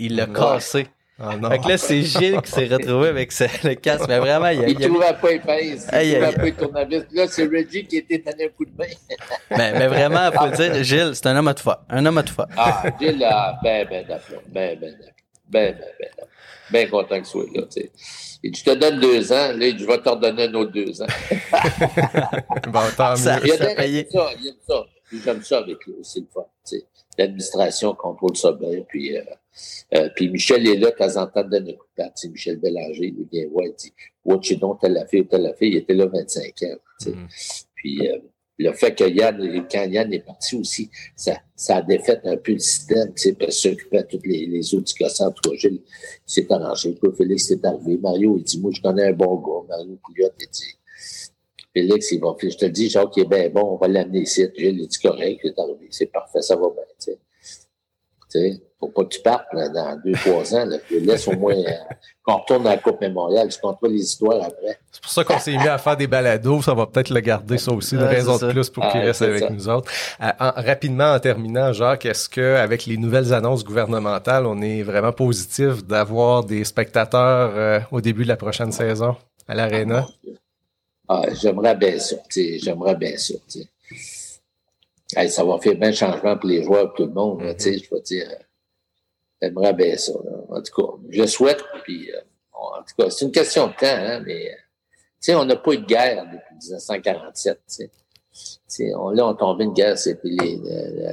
il 0.00 0.16
l'a 0.16 0.26
cassé. 0.26 0.88
Oh 1.20 1.32
non. 1.36 1.50
Fait 1.50 1.58
que 1.58 1.68
là, 1.68 1.78
c'est 1.78 2.02
Gilles 2.02 2.40
qui 2.42 2.50
s'est 2.52 2.66
retrouvé 2.66 3.08
avec 3.08 3.32
le 3.64 3.74
casque. 3.74 4.04
Mais 4.06 4.20
vraiment, 4.20 4.48
il, 4.50 4.64
a, 4.64 4.68
il, 4.68 4.80
il 4.80 4.88
trouvait 4.88 5.14
pas 5.20 5.32
épaisse. 5.32 5.88
Il, 5.92 5.98
il 6.00 6.20
trouvait 6.20 6.52
pas 6.52 6.64
tournevis. 6.64 7.04
Là, 7.10 7.26
c'est 7.26 7.44
Reggie 7.44 7.86
qui 7.86 7.96
était 7.96 8.18
donné 8.18 8.44
un 8.44 8.48
coup 8.50 8.64
de 8.64 8.76
main. 8.78 8.86
mais, 9.50 9.72
mais 9.72 9.88
vraiment, 9.88 10.30
faut 10.30 10.46
le 10.46 10.52
dire, 10.52 10.84
Gilles, 10.84 11.10
c'est 11.14 11.26
un 11.26 11.36
homme 11.36 11.48
à 11.48 11.54
tout 11.54 11.64
faire. 11.64 11.78
Un 11.88 12.06
homme 12.06 12.18
à 12.18 12.22
tout 12.22 12.34
faire. 12.34 12.46
Ah, 12.56 12.84
Gilles, 13.00 13.24
ah, 13.28 13.58
ben, 13.64 13.88
ben, 13.90 14.06
d'accord. 14.06 14.42
Ben, 14.46 14.78
ben, 14.78 14.92
d'accord. 14.92 15.14
Ben, 15.48 15.74
ben, 15.74 15.84
ben, 16.70 16.86
ben, 16.86 16.90
content 16.90 17.18
que 17.18 17.24
tu 17.24 17.30
sois 17.30 17.44
là, 17.52 17.62
tu 17.62 17.80
sais. 17.80 17.90
Et 18.44 18.52
tu 18.52 18.62
te 18.62 18.70
donnes 18.70 19.00
deux 19.00 19.32
ans, 19.32 19.52
là, 19.56 19.70
je 19.76 19.84
vais 19.84 19.98
te 19.98 20.08
redonner 20.08 20.44
un 20.44 20.54
autre 20.54 20.70
deux 20.70 21.02
ans. 21.02 21.06
bon, 22.68 22.80
tant 22.96 23.10
mieux. 23.10 23.16
Ça, 23.16 23.40
il 23.42 23.48
y 23.48 23.52
a 23.52 23.56
ça, 23.56 23.82
il 23.82 24.44
y 24.44 24.50
a 24.50 24.52
ça. 24.68 24.86
J'aime 25.24 25.42
ça 25.42 25.58
avec 25.58 25.84
lui, 25.84 25.94
c'est 26.02 26.20
le 26.20 26.26
fun, 26.32 26.42
tu 26.64 26.76
sais. 26.76 26.84
L'administration 27.16 27.94
contrôle 27.94 28.36
ça 28.36 28.52
bien, 28.52 28.82
puis... 28.86 29.16
Euh, 29.16 29.22
euh, 29.94 30.08
puis 30.14 30.28
Michel 30.30 30.66
est 30.66 30.76
là, 30.76 30.90
de 30.90 30.96
temps 30.96 31.16
en 31.20 31.26
temps, 31.26 31.44
donne 31.44 31.68
un 31.68 31.72
coup 31.72 31.86
de 31.96 32.02
patte. 32.02 32.24
Michel 32.30 32.58
Bélanger, 32.58 33.14
il 33.16 33.26
vient 33.32 33.48
voir, 33.48 33.66
il 33.66 33.74
dit 33.74 33.92
Watch 34.24 34.50
it, 34.50 34.60
telle 34.80 34.92
la 34.92 35.06
fille, 35.06 35.26
telle 35.26 35.42
la 35.42 35.54
fille. 35.54 35.70
Il 35.70 35.76
était 35.76 35.94
là 35.94 36.06
25 36.06 36.62
ans. 36.62 36.76
Mm-hmm. 37.00 37.64
Puis 37.74 38.08
euh, 38.08 38.18
le 38.58 38.72
fait 38.72 38.94
que 38.94 39.04
Yann, 39.04 39.66
quand 39.70 39.84
Yann 39.84 40.12
est 40.12 40.24
parti 40.26 40.56
aussi, 40.56 40.90
ça, 41.14 41.38
ça 41.54 41.76
a 41.76 41.82
défait 41.82 42.20
un 42.24 42.36
peu 42.36 42.52
le 42.52 42.58
système, 42.58 43.12
parce 43.38 43.56
s'occuper 43.56 44.02
tous 44.10 44.20
les, 44.24 44.46
les 44.46 44.74
autres 44.74 44.92
En 45.20 45.30
tout 45.30 45.50
cas, 45.50 45.56
Gilles 45.56 45.82
s'est 46.26 46.46
arrangé. 46.50 46.94
Quoi, 46.96 47.12
Félix 47.14 47.46
s'est 47.46 47.64
arrivé. 47.64 47.96
Mario, 47.98 48.36
il 48.36 48.42
dit 48.42 48.60
Moi, 48.60 48.72
je 48.74 48.82
connais 48.82 49.06
un 49.06 49.12
bon 49.12 49.36
gars. 49.36 49.66
Mario 49.68 49.98
Pouliot, 50.02 50.30
il 50.40 50.48
dit 50.50 50.74
Félix, 51.72 52.10
il 52.12 52.20
va 52.20 52.34
Je 52.40 52.48
te 52.56 52.66
dis, 52.66 52.90
Jacques, 52.90 53.16
il 53.16 53.22
est 53.22 53.26
bien 53.26 53.48
bon, 53.48 53.74
on 53.74 53.76
va 53.76 53.86
l'amener 53.86 54.22
ici. 54.22 54.44
Gilles, 54.56 54.80
il 54.80 54.88
dit 54.88 54.98
correct, 54.98 55.40
il 55.44 55.50
est 55.50 55.58
arrivé. 55.58 55.86
C'est 55.90 56.06
parfait, 56.06 56.42
ça 56.42 56.56
va 56.56 56.68
bien, 56.70 57.14
sais. 58.28 58.60
Faut 58.80 58.88
pas 58.88 59.02
que 59.02 59.08
tu 59.08 59.20
partes 59.20 59.46
dans 59.52 60.00
deux, 60.04 60.12
trois 60.12 60.54
ans. 60.54 60.64
Là, 60.64 60.76
laisse 60.88 61.26
au 61.26 61.32
moins 61.32 61.56
euh, 61.56 61.70
qu'on 62.22 62.36
retourne 62.36 62.64
à 62.68 62.70
la 62.70 62.76
Coupe 62.76 63.00
Mémoriale. 63.00 63.50
Je 63.50 63.58
compte 63.58 63.80
pas 63.80 63.88
les 63.88 64.02
histoires 64.02 64.40
après. 64.40 64.78
C'est 64.92 65.02
pour 65.02 65.10
ça 65.10 65.24
qu'on 65.24 65.38
s'est 65.40 65.56
mis 65.56 65.66
à 65.66 65.78
faire 65.78 65.96
des 65.96 66.06
balados. 66.06 66.62
Ça 66.62 66.74
va 66.74 66.86
peut-être 66.86 67.10
le 67.10 67.18
garder, 67.18 67.58
ça 67.58 67.72
aussi, 67.72 67.96
une 67.96 68.02
raison 68.02 68.38
de 68.38 68.52
plus 68.52 68.70
pour 68.70 68.86
qu'il 68.88 69.00
reste 69.00 69.22
avec 69.22 69.50
nous 69.50 69.68
autres. 69.68 69.90
Euh, 70.22 70.30
rapidement, 70.38 71.12
en 71.12 71.18
terminant, 71.18 71.72
Jacques, 71.72 72.06
est-ce 72.06 72.28
que 72.28 72.54
avec 72.54 72.86
les 72.86 72.96
nouvelles 72.98 73.34
annonces 73.34 73.64
gouvernementales, 73.64 74.46
on 74.46 74.62
est 74.62 74.82
vraiment 74.82 75.12
positif 75.12 75.84
d'avoir 75.84 76.44
des 76.44 76.62
spectateurs 76.62 77.52
euh, 77.56 77.80
au 77.90 78.00
début 78.00 78.22
de 78.22 78.28
la 78.28 78.36
prochaine 78.36 78.70
saison 78.70 79.16
à 79.48 79.56
l'Arena? 79.56 80.06
Ah, 81.08 81.22
j'aimerais 81.40 81.74
bien 81.74 81.98
ça. 81.98 82.16
J'aimerais 82.30 82.94
bien 82.94 83.16
ça. 83.16 83.34
Ça 85.08 85.44
va 85.44 85.58
faire 85.58 85.74
bien 85.74 85.92
changement 85.92 86.36
pour 86.36 86.48
les 86.48 86.62
joueurs, 86.62 86.88
pour 86.88 86.96
tout 86.96 87.06
le 87.06 87.12
monde. 87.12 87.42
Mm-hmm. 87.42 87.84
Je 87.84 87.94
veux 87.94 88.00
dire 88.00 88.28
J'aimerais 89.40 89.72
bien 89.72 89.96
ça. 89.96 90.12
En 90.48 90.60
tout 90.62 90.82
cas, 90.82 90.92
je 91.10 91.26
souhaite. 91.26 91.62
Puis, 91.84 92.10
euh, 92.12 92.20
en 92.52 92.82
tout 92.82 92.94
cas, 92.98 93.10
c'est 93.10 93.24
une 93.24 93.32
question 93.32 93.68
de 93.68 93.72
temps, 93.72 93.86
hein, 93.86 94.20
mais 94.26 94.50
euh, 95.28 95.34
on 95.36 95.44
n'a 95.44 95.56
pas 95.56 95.72
eu 95.72 95.78
de 95.78 95.86
guerre 95.86 96.24
depuis 96.24 96.54
1947. 96.60 97.60
T'sais. 97.66 98.94
On, 98.94 99.10
là, 99.10 99.26
on 99.26 99.34
tombé 99.34 99.64
une 99.64 99.72
guerre, 99.72 99.98
c'était 99.98 100.28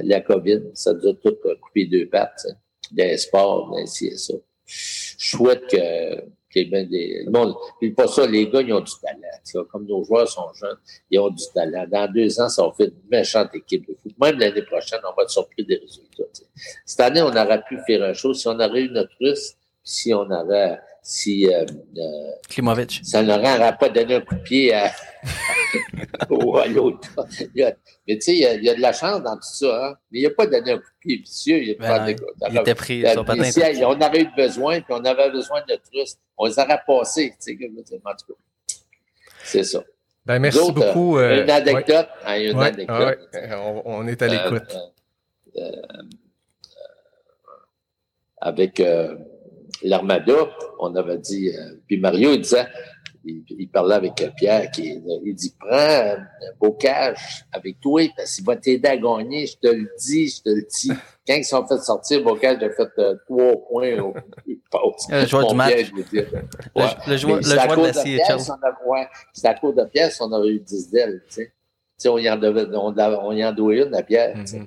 la 0.02 0.20
COVID. 0.20 0.62
Ça 0.74 0.92
nous 0.92 1.08
a 1.08 1.14
tout 1.14 1.36
coupé 1.62 1.86
deux 1.86 2.08
pattes. 2.08 2.46
Des 2.92 3.16
sports, 3.16 3.74
des 3.76 3.86
ci 3.86 4.08
et 4.08 4.16
ça. 4.16 4.34
Je 4.64 5.28
souhaite 5.28 5.66
que 5.68 6.24
des, 6.64 7.24
bon, 7.28 7.54
puis 7.78 7.92
pas 7.92 8.06
ça, 8.06 8.26
les 8.26 8.48
gars, 8.48 8.62
ils 8.62 8.72
ont 8.72 8.80
du 8.80 8.92
talent. 9.02 9.66
Comme 9.70 9.86
nos 9.86 10.02
joueurs 10.04 10.28
sont 10.28 10.52
jeunes, 10.54 10.78
ils 11.10 11.18
ont 11.18 11.30
du 11.30 11.44
talent. 11.54 11.86
Dans 11.90 12.10
deux 12.12 12.40
ans, 12.40 12.48
ça 12.48 12.62
va 12.64 12.72
faire 12.72 12.88
une 12.88 13.10
méchante 13.10 13.54
équipe 13.54 13.86
de 13.88 13.94
foot. 14.02 14.12
Même 14.20 14.38
l'année 14.38 14.62
prochaine, 14.62 15.00
on 15.04 15.14
va 15.14 15.22
être 15.22 15.30
surpris 15.30 15.64
des 15.64 15.76
résultats. 15.76 16.24
Cette 16.84 17.00
année, 17.00 17.22
on 17.22 17.30
aurait 17.30 17.62
pu 17.68 17.78
faire 17.86 18.02
un 18.02 18.12
chose 18.12 18.40
si 18.40 18.48
on 18.48 18.58
aurait 18.58 18.82
eu 18.82 18.90
notre 18.90 19.12
russe, 19.20 19.54
si 19.84 20.12
on 20.12 20.28
avait 20.30 20.78
si 21.08 21.46
euh, 21.46 21.64
euh, 21.96 22.30
Klimovic. 22.48 23.00
Ça 23.04 23.22
n'aurait 23.22 23.76
pas 23.78 23.88
donné 23.88 24.16
un 24.16 24.20
coup 24.22 24.34
de 24.34 24.40
pied 24.40 24.74
à, 24.74 24.86
à 26.20 26.66
l'autre. 26.66 27.08
Mais 27.54 28.16
tu 28.16 28.20
sais, 28.22 28.34
il 28.34 28.64
y, 28.64 28.68
a 28.68 28.74
de 28.74 28.80
la 28.80 28.92
chance 28.92 29.22
dans 29.22 29.36
tout 29.36 29.42
ça. 29.42 29.86
Hein? 29.86 29.94
Mais 30.10 30.18
il 30.18 30.22
n'a 30.24 30.30
pas 30.30 30.48
donné 30.48 30.72
un 30.72 30.78
coup 30.78 30.82
de 30.82 30.98
pied 30.98 31.16
vicieux. 31.18 31.62
Il, 31.62 31.76
ben 31.78 32.16
il 32.50 32.58
était 32.58 32.74
pris 32.74 33.08
sur 33.08 33.24
patin. 33.24 33.48
on 33.82 34.00
aurait 34.00 34.20
eu 34.20 34.28
besoin, 34.36 34.80
puis 34.80 34.94
on 34.94 35.04
avait 35.04 35.30
besoin 35.30 35.60
de 35.60 35.74
notre 35.74 35.88
russe. 35.94 36.16
On 36.36 36.46
les 36.46 36.58
aurait 36.58 36.80
passés. 36.84 37.32
C'est 39.44 39.62
ça. 39.62 39.84
Ben, 40.24 40.40
merci 40.40 40.72
beaucoup. 40.72 41.18
Euh, 41.18 41.44
une 41.44 41.50
anecdote. 41.50 42.08
Hein, 42.24 42.40
une 42.40 42.58
anecdote. 42.58 43.18
On, 43.52 43.82
on, 43.84 44.08
est 44.08 44.20
à 44.22 44.26
l'écoute. 44.26 44.76
avec 48.40 48.82
l'Armada, 49.88 50.50
on 50.78 50.94
avait 50.94 51.18
dit, 51.18 51.50
euh, 51.50 51.74
puis 51.86 51.98
Mario, 51.98 52.32
il 52.32 52.40
disait, 52.40 52.66
il, 53.26 53.68
parlait 53.68 53.96
avec 53.96 54.12
Pierre, 54.36 54.70
qui, 54.70 55.00
il 55.24 55.34
dit, 55.34 55.54
prends 55.58 55.76
un 55.76 56.16
Bocage 56.60 57.44
avec 57.52 57.80
toi, 57.80 58.02
parce 58.16 58.36
qu'il 58.36 58.44
va 58.44 58.56
t'aider 58.56 58.88
à 58.88 58.96
gagner, 58.96 59.46
je 59.46 59.56
te 59.56 59.68
le 59.68 59.88
dis, 59.98 60.28
je 60.28 60.42
te 60.42 60.48
le 60.50 60.62
dis. 60.62 60.92
Quand 61.26 61.34
ils 61.34 61.44
sont 61.44 61.66
fait 61.66 61.78
sortir, 61.78 62.22
Bocage 62.22 62.62
a 62.62 62.70
fait 62.70 62.88
euh, 62.98 63.16
trois 63.26 63.56
points 63.68 63.98
au 63.98 64.14
Le 65.10 65.26
joueur 65.26 65.48
du 65.48 65.54
match. 65.54 65.90
Le, 65.92 67.16
joueur, 67.16 67.38
le 67.38 67.42
joueur 67.42 67.76
de 67.76 67.86
la 67.86 67.92
CHL. 67.92 68.54
C'est 69.32 69.48
à 69.48 69.54
cause 69.54 69.74
de 69.74 69.84
pièce, 69.84 70.20
on 70.20 70.30
aurait 70.32 70.48
eu 70.48 70.60
10 70.60 70.90
d'ailes, 70.90 71.22
tu 71.28 71.50
sais. 71.98 72.08
on 72.08 72.18
y 72.18 72.30
en 72.30 72.36
devait, 72.36 72.66
on, 72.74 72.94
on 72.96 73.32
y 73.32 73.44
en 73.44 73.52
doit 73.52 73.74
une 73.74 73.94
à 73.94 74.02
Pierre. 74.02 74.36
Mm-hmm. 74.36 74.66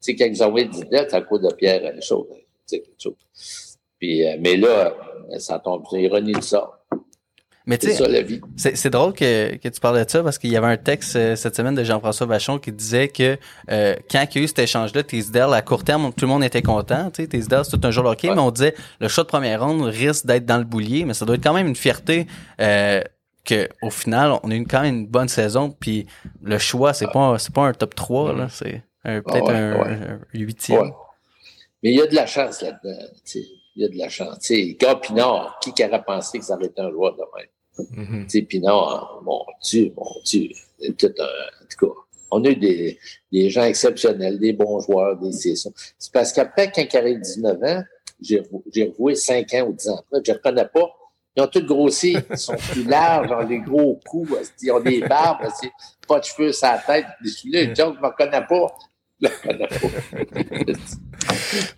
sais, 0.00 0.16
quand 0.16 0.26
ils 0.26 0.42
ont 0.42 0.46
envoyé 0.46 0.66
10 0.66 0.84
d'ailes, 0.84 1.06
c'est 1.08 1.16
à 1.16 1.22
cause 1.22 1.40
de 1.40 1.52
Pierre, 1.54 1.92
chose, 2.02 2.26
tu 2.28 2.36
sais, 2.66 2.80
quelque 2.80 3.02
chose. 3.02 3.75
Puis, 3.98 4.26
euh, 4.26 4.36
mais 4.40 4.56
là, 4.56 4.94
ça 5.38 5.58
tombe, 5.58 5.84
c'est 5.90 6.02
ironie 6.02 6.32
de 6.32 6.42
ça. 6.42 6.76
Mais 7.66 7.78
c'est 7.80 7.94
ça 7.94 8.06
la 8.06 8.22
vie. 8.22 8.40
C'est 8.56 8.90
drôle 8.90 9.12
que, 9.12 9.56
que 9.56 9.68
tu 9.68 9.80
parles 9.80 10.04
de 10.04 10.08
ça 10.08 10.22
parce 10.22 10.38
qu'il 10.38 10.52
y 10.52 10.56
avait 10.56 10.68
un 10.68 10.76
texte 10.76 11.16
euh, 11.16 11.34
cette 11.34 11.56
semaine 11.56 11.74
de 11.74 11.82
Jean-François 11.82 12.26
Vachon 12.26 12.60
qui 12.60 12.70
disait 12.70 13.08
que 13.08 13.36
euh, 13.70 13.96
quand 14.08 14.24
il 14.30 14.38
y 14.38 14.40
a 14.40 14.44
eu 14.44 14.48
cet 14.48 14.60
échange-là, 14.60 15.02
Tisdale, 15.02 15.52
à 15.52 15.62
court 15.62 15.82
terme, 15.82 16.12
tout 16.12 16.26
le 16.26 16.28
monde 16.28 16.44
était 16.44 16.62
content. 16.62 17.10
Tu 17.10 17.22
sais, 17.22 17.28
Tisdale, 17.28 17.64
c'est 17.64 17.76
tout 17.76 17.84
un 17.84 17.90
jour 17.90 18.04
hockey, 18.04 18.30
mais 18.32 18.40
on 18.40 18.52
disait 18.52 18.74
le 19.00 19.08
choix 19.08 19.24
de 19.24 19.28
première 19.28 19.66
ronde 19.66 19.82
risque 19.82 20.26
d'être 20.26 20.46
dans 20.46 20.58
le 20.58 20.64
boulier, 20.64 21.04
mais 21.04 21.12
ça 21.12 21.24
doit 21.24 21.34
être 21.34 21.42
quand 21.42 21.54
même 21.54 21.66
une 21.66 21.74
fierté 21.74 22.28
euh, 22.60 23.02
que 23.44 23.68
au 23.82 23.90
final, 23.90 24.38
on 24.44 24.50
a 24.52 24.54
eu 24.54 24.64
quand 24.64 24.82
même 24.82 24.94
une 24.94 25.06
bonne 25.08 25.28
saison. 25.28 25.70
Puis 25.70 26.06
le 26.42 26.58
choix, 26.58 26.94
c'est 26.94 27.10
pas 27.10 27.36
c'est 27.40 27.52
pas 27.52 27.62
un 27.62 27.72
top 27.72 27.96
3, 27.96 28.32
là, 28.32 28.46
c'est 28.48 28.84
peut-être 29.02 29.50
un, 29.50 30.20
huitième. 30.34 30.92
Mais 31.82 31.90
il 31.90 31.96
y 31.96 32.00
a 32.00 32.06
de 32.06 32.14
la 32.14 32.26
chance 32.26 32.62
là-dedans 32.62 32.96
il 33.76 33.82
y 33.82 33.84
a 33.84 33.88
de 33.88 33.96
la 33.96 34.08
chance. 34.08 34.38
sais, 34.40 34.76
Gars 34.80 34.96
Pinard, 34.96 35.58
qui 35.60 35.70
aurait 35.84 36.02
pensé 36.02 36.38
que 36.38 36.44
ça 36.44 36.54
aurait 36.56 36.66
été 36.66 36.80
un 36.80 36.90
joueur 36.90 37.14
de 37.14 37.24
même? 37.36 37.46
Mm 37.90 38.24
-hmm. 38.26 38.46
Pinard, 38.46 39.20
mon 39.22 39.44
Dieu, 39.62 39.92
mon 39.96 40.10
Dieu. 40.24 40.48
Tout 40.98 41.14
un, 41.18 41.24
en 41.24 41.66
tout 41.70 41.86
cas, 41.86 41.92
on 42.30 42.44
a 42.44 42.48
eu 42.48 42.56
des, 42.56 42.98
des 43.32 43.50
gens 43.50 43.64
exceptionnels, 43.64 44.38
des 44.38 44.52
bons 44.52 44.80
joueurs, 44.80 45.16
des 45.16 45.32
C'est 45.32 46.12
parce 46.12 46.32
qu'après, 46.32 46.72
quand 46.72 46.82
il 46.90 46.96
arrive 46.96 47.20
19 47.20 47.62
ans, 47.62 47.82
j'ai 48.20 48.40
revoué 48.88 49.14
5 49.14 49.54
ans 49.54 49.66
ou 49.68 49.72
10 49.74 49.88
ans 49.90 49.98
après, 49.98 50.20
je 50.24 50.32
ne 50.32 50.36
reconnais 50.36 50.68
pas. 50.76 50.88
Ils 51.36 51.42
ont 51.42 51.46
tous 51.48 51.66
grossi, 51.66 52.16
ils 52.30 52.38
sont 52.38 52.56
plus 52.72 52.84
larges, 52.84 53.30
ont 53.30 53.44
des 53.44 53.60
gros 53.60 54.00
coups, 54.08 54.32
ils 54.62 54.72
ont 54.72 54.80
des 54.80 55.00
barbes, 55.00 55.46
pas 56.08 56.18
de 56.20 56.24
cheveux 56.24 56.52
sur 56.52 56.66
la 56.68 56.78
tête, 56.78 57.06
des 57.22 57.28
souliers. 57.28 57.74
je 57.74 57.82
ne 57.82 57.90
me 57.90 58.06
reconnais 58.06 58.46
pas. 58.48 58.66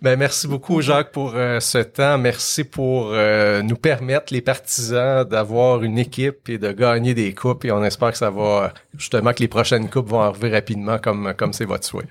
ben, 0.01 0.17
merci 0.17 0.47
beaucoup, 0.47 0.81
Jacques, 0.81 1.11
pour 1.11 1.33
euh, 1.35 1.59
ce 1.59 1.77
temps. 1.79 2.17
Merci 2.17 2.63
pour 2.63 3.11
euh, 3.11 3.61
nous 3.61 3.77
permettre, 3.77 4.33
les 4.33 4.41
partisans, 4.41 5.23
d'avoir 5.23 5.83
une 5.83 5.97
équipe 5.97 6.49
et 6.49 6.57
de 6.57 6.71
gagner 6.71 7.13
des 7.13 7.33
coupes. 7.33 7.63
Et 7.65 7.71
on 7.71 7.83
espère 7.83 8.11
que 8.11 8.17
ça 8.17 8.29
va, 8.29 8.73
justement, 8.97 9.31
que 9.33 9.39
les 9.39 9.47
prochaines 9.47 9.89
coupes 9.89 10.09
vont 10.09 10.21
arriver 10.21 10.49
rapidement 10.49 10.97
comme 10.97 11.33
comme 11.37 11.53
c'est 11.53 11.65
votre 11.65 11.85
souhait. 11.85 12.07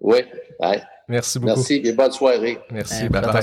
Oui. 0.00 0.20
Merci 1.08 1.38
beaucoup. 1.38 1.56
Merci 1.56 1.82
et 1.84 1.92
bonne 1.92 2.12
soirée. 2.12 2.58
Merci. 2.70 3.08
bye 3.08 3.22
bye. 3.22 3.42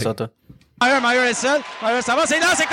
Meyer, 0.82 0.99
Meyer 1.02 1.30
est 1.30 1.34
seul. 1.34 1.61
Meyer, 1.82 2.02
ça 2.02 2.15
va, 2.15 2.26
c'est 2.26 2.40
là, 2.40 2.48
c'est 2.56 2.65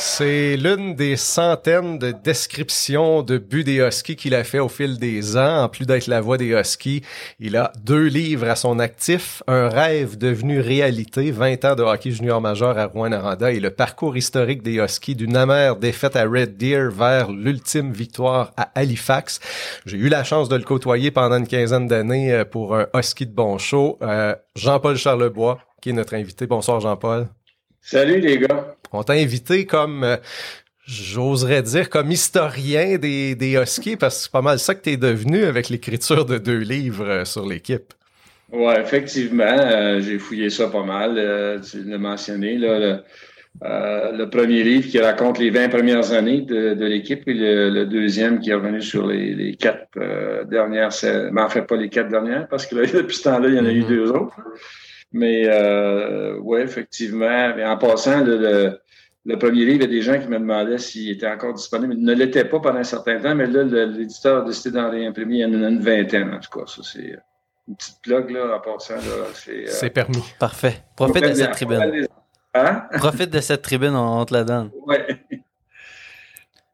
c'est 0.00 0.56
l'une 0.56 0.94
des 0.94 1.16
centaines 1.16 1.98
de 1.98 2.12
descriptions 2.12 3.22
de 3.22 3.36
buts 3.36 3.64
des 3.64 3.78
Huskies 3.78 4.14
qu'il 4.14 4.34
a 4.34 4.44
fait 4.44 4.60
au 4.60 4.68
fil 4.68 4.98
des 4.98 5.36
ans. 5.36 5.64
En 5.64 5.68
plus 5.68 5.86
d'être 5.86 6.06
la 6.06 6.20
voix 6.20 6.38
des 6.38 6.50
Huskies, 6.50 7.02
il 7.40 7.56
a 7.56 7.72
deux 7.82 8.06
livres 8.06 8.48
à 8.48 8.54
son 8.54 8.78
actif, 8.78 9.42
un 9.48 9.68
rêve 9.68 10.16
devenu 10.16 10.60
réalité, 10.60 11.32
20 11.32 11.64
ans 11.64 11.74
de 11.74 11.82
hockey 11.82 12.12
junior 12.12 12.40
majeur 12.40 12.78
à 12.78 12.86
Rouen-Noranda 12.86 13.50
et 13.50 13.58
le 13.58 13.70
parcours 13.70 14.16
historique 14.16 14.62
des 14.62 14.76
Huskies 14.76 15.16
d'une 15.16 15.36
amère 15.36 15.76
défaite 15.76 16.14
à 16.14 16.24
Red 16.24 16.56
Deer 16.56 16.90
vers 16.90 17.32
l'ultime 17.32 17.92
victoire 17.92 18.52
à 18.56 18.70
Halifax. 18.76 19.40
J'ai 19.84 19.96
eu 19.96 20.08
la 20.08 20.22
chance 20.22 20.48
de 20.48 20.56
le 20.56 20.64
côtoyer 20.64 21.10
pendant 21.10 21.38
une 21.38 21.48
quinzaine 21.48 21.88
d'années 21.88 22.32
euh, 22.32 22.44
pour 22.44 22.76
un 22.76 22.86
Husky 22.94 23.26
de 23.26 23.34
bon 23.34 23.58
show. 23.58 23.98
Euh, 24.02 24.34
Jean-Paul 24.54 24.96
Charlebois, 24.96 25.58
qui 25.82 25.90
est 25.90 25.92
notre 25.92 26.14
invité. 26.14 26.46
Bonsoir 26.46 26.80
Jean-Paul. 26.80 27.26
Salut 27.80 28.20
les 28.20 28.38
gars. 28.38 28.77
On 28.92 29.02
t'a 29.02 29.14
invité 29.14 29.66
comme, 29.66 30.04
euh, 30.04 30.16
j'oserais 30.86 31.62
dire, 31.62 31.90
comme 31.90 32.10
historien 32.10 32.96
des, 32.96 33.34
des 33.34 33.52
Huskies, 33.52 33.96
parce 33.96 34.16
que 34.16 34.22
c'est 34.24 34.32
pas 34.32 34.42
mal 34.42 34.58
ça 34.58 34.74
que 34.74 34.82
tu 34.82 34.90
es 34.90 34.96
devenu 34.96 35.44
avec 35.44 35.68
l'écriture 35.68 36.24
de 36.24 36.38
deux 36.38 36.58
livres 36.58 37.08
euh, 37.08 37.24
sur 37.24 37.46
l'équipe. 37.46 37.92
Oui, 38.50 38.72
effectivement, 38.78 39.44
euh, 39.44 40.00
j'ai 40.00 40.18
fouillé 40.18 40.48
ça 40.48 40.68
pas 40.68 40.84
mal. 40.84 41.60
tu 41.70 41.82
l'as 41.84 41.98
mentionné, 41.98 42.56
là, 42.56 43.02
le, 43.60 44.24
premier 44.30 44.62
livre 44.62 44.88
qui 44.88 44.98
raconte 44.98 45.38
les 45.38 45.50
20 45.50 45.68
premières 45.68 46.12
années 46.12 46.40
de, 46.40 46.84
l'équipe 46.86 47.28
et 47.28 47.34
le, 47.34 47.84
deuxième 47.84 48.40
qui 48.40 48.48
est 48.48 48.54
revenu 48.54 48.80
sur 48.80 49.06
les, 49.06 49.54
quatre 49.60 49.98
dernières, 50.48 50.88
mais 51.30 51.42
en 51.42 51.48
fait 51.50 51.60
pas 51.62 51.76
les 51.76 51.90
quatre 51.90 52.08
dernières, 52.08 52.48
parce 52.48 52.64
que 52.64 52.74
depuis 52.96 53.16
ce 53.16 53.24
temps-là, 53.24 53.48
il 53.48 53.56
y 53.56 53.60
en 53.60 53.66
a 53.66 53.70
eu 53.70 53.82
mm-hmm. 53.82 53.88
deux 53.88 54.10
autres. 54.12 54.36
Mais 55.12 55.44
euh, 55.46 56.38
oui, 56.42 56.60
effectivement. 56.60 57.54
Mais 57.56 57.64
en 57.64 57.78
passant, 57.78 58.22
le, 58.22 58.78
le, 59.24 59.38
premier 59.38 59.64
livre, 59.64 59.76
il 59.76 59.80
y 59.82 59.84
a 59.84 59.88
des 59.88 60.02
gens 60.02 60.20
qui 60.20 60.28
me 60.28 60.38
demandaient 60.38 60.78
s'il 60.78 61.10
était 61.10 61.28
encore 61.28 61.54
disponible. 61.54 61.94
Il 61.94 62.04
ne 62.04 62.14
l'était 62.14 62.44
pas 62.44 62.60
pendant 62.60 62.78
un 62.78 62.84
certain 62.84 63.18
temps, 63.20 63.34
mais 63.34 63.46
là, 63.46 63.62
l'éditeur 63.62 64.42
a 64.42 64.46
décidé 64.46 64.78
d'en 64.78 64.90
réimprimer 64.90 65.36
il 65.36 65.40
y 65.40 65.44
en 65.44 65.62
a 65.62 65.68
une 65.68 65.80
vingtaine, 65.80 66.34
en 66.34 66.40
tout 66.40 66.58
cas. 66.58 66.66
Ça, 66.66 66.82
c'est 66.82 67.16
une 67.66 67.76
petite 67.76 68.02
plug, 68.02 68.30
là, 68.30 68.56
en 68.56 68.60
passant. 68.60 68.94
C'est 69.34 69.84
euh, 69.84 69.90
permis. 69.90 70.22
Parfait. 70.38 70.82
Profite 70.96 71.24
de 71.24 71.34
cette 71.34 71.52
tribune. 71.52 72.06
Hein? 72.54 72.82
Profite 72.98 73.30
de 73.30 73.40
cette 73.40 73.62
tribune, 73.62 73.94
on, 73.94 74.24
te 74.24 74.34
la 74.34 74.44
donne. 74.44 74.70
Oui. 74.86 74.96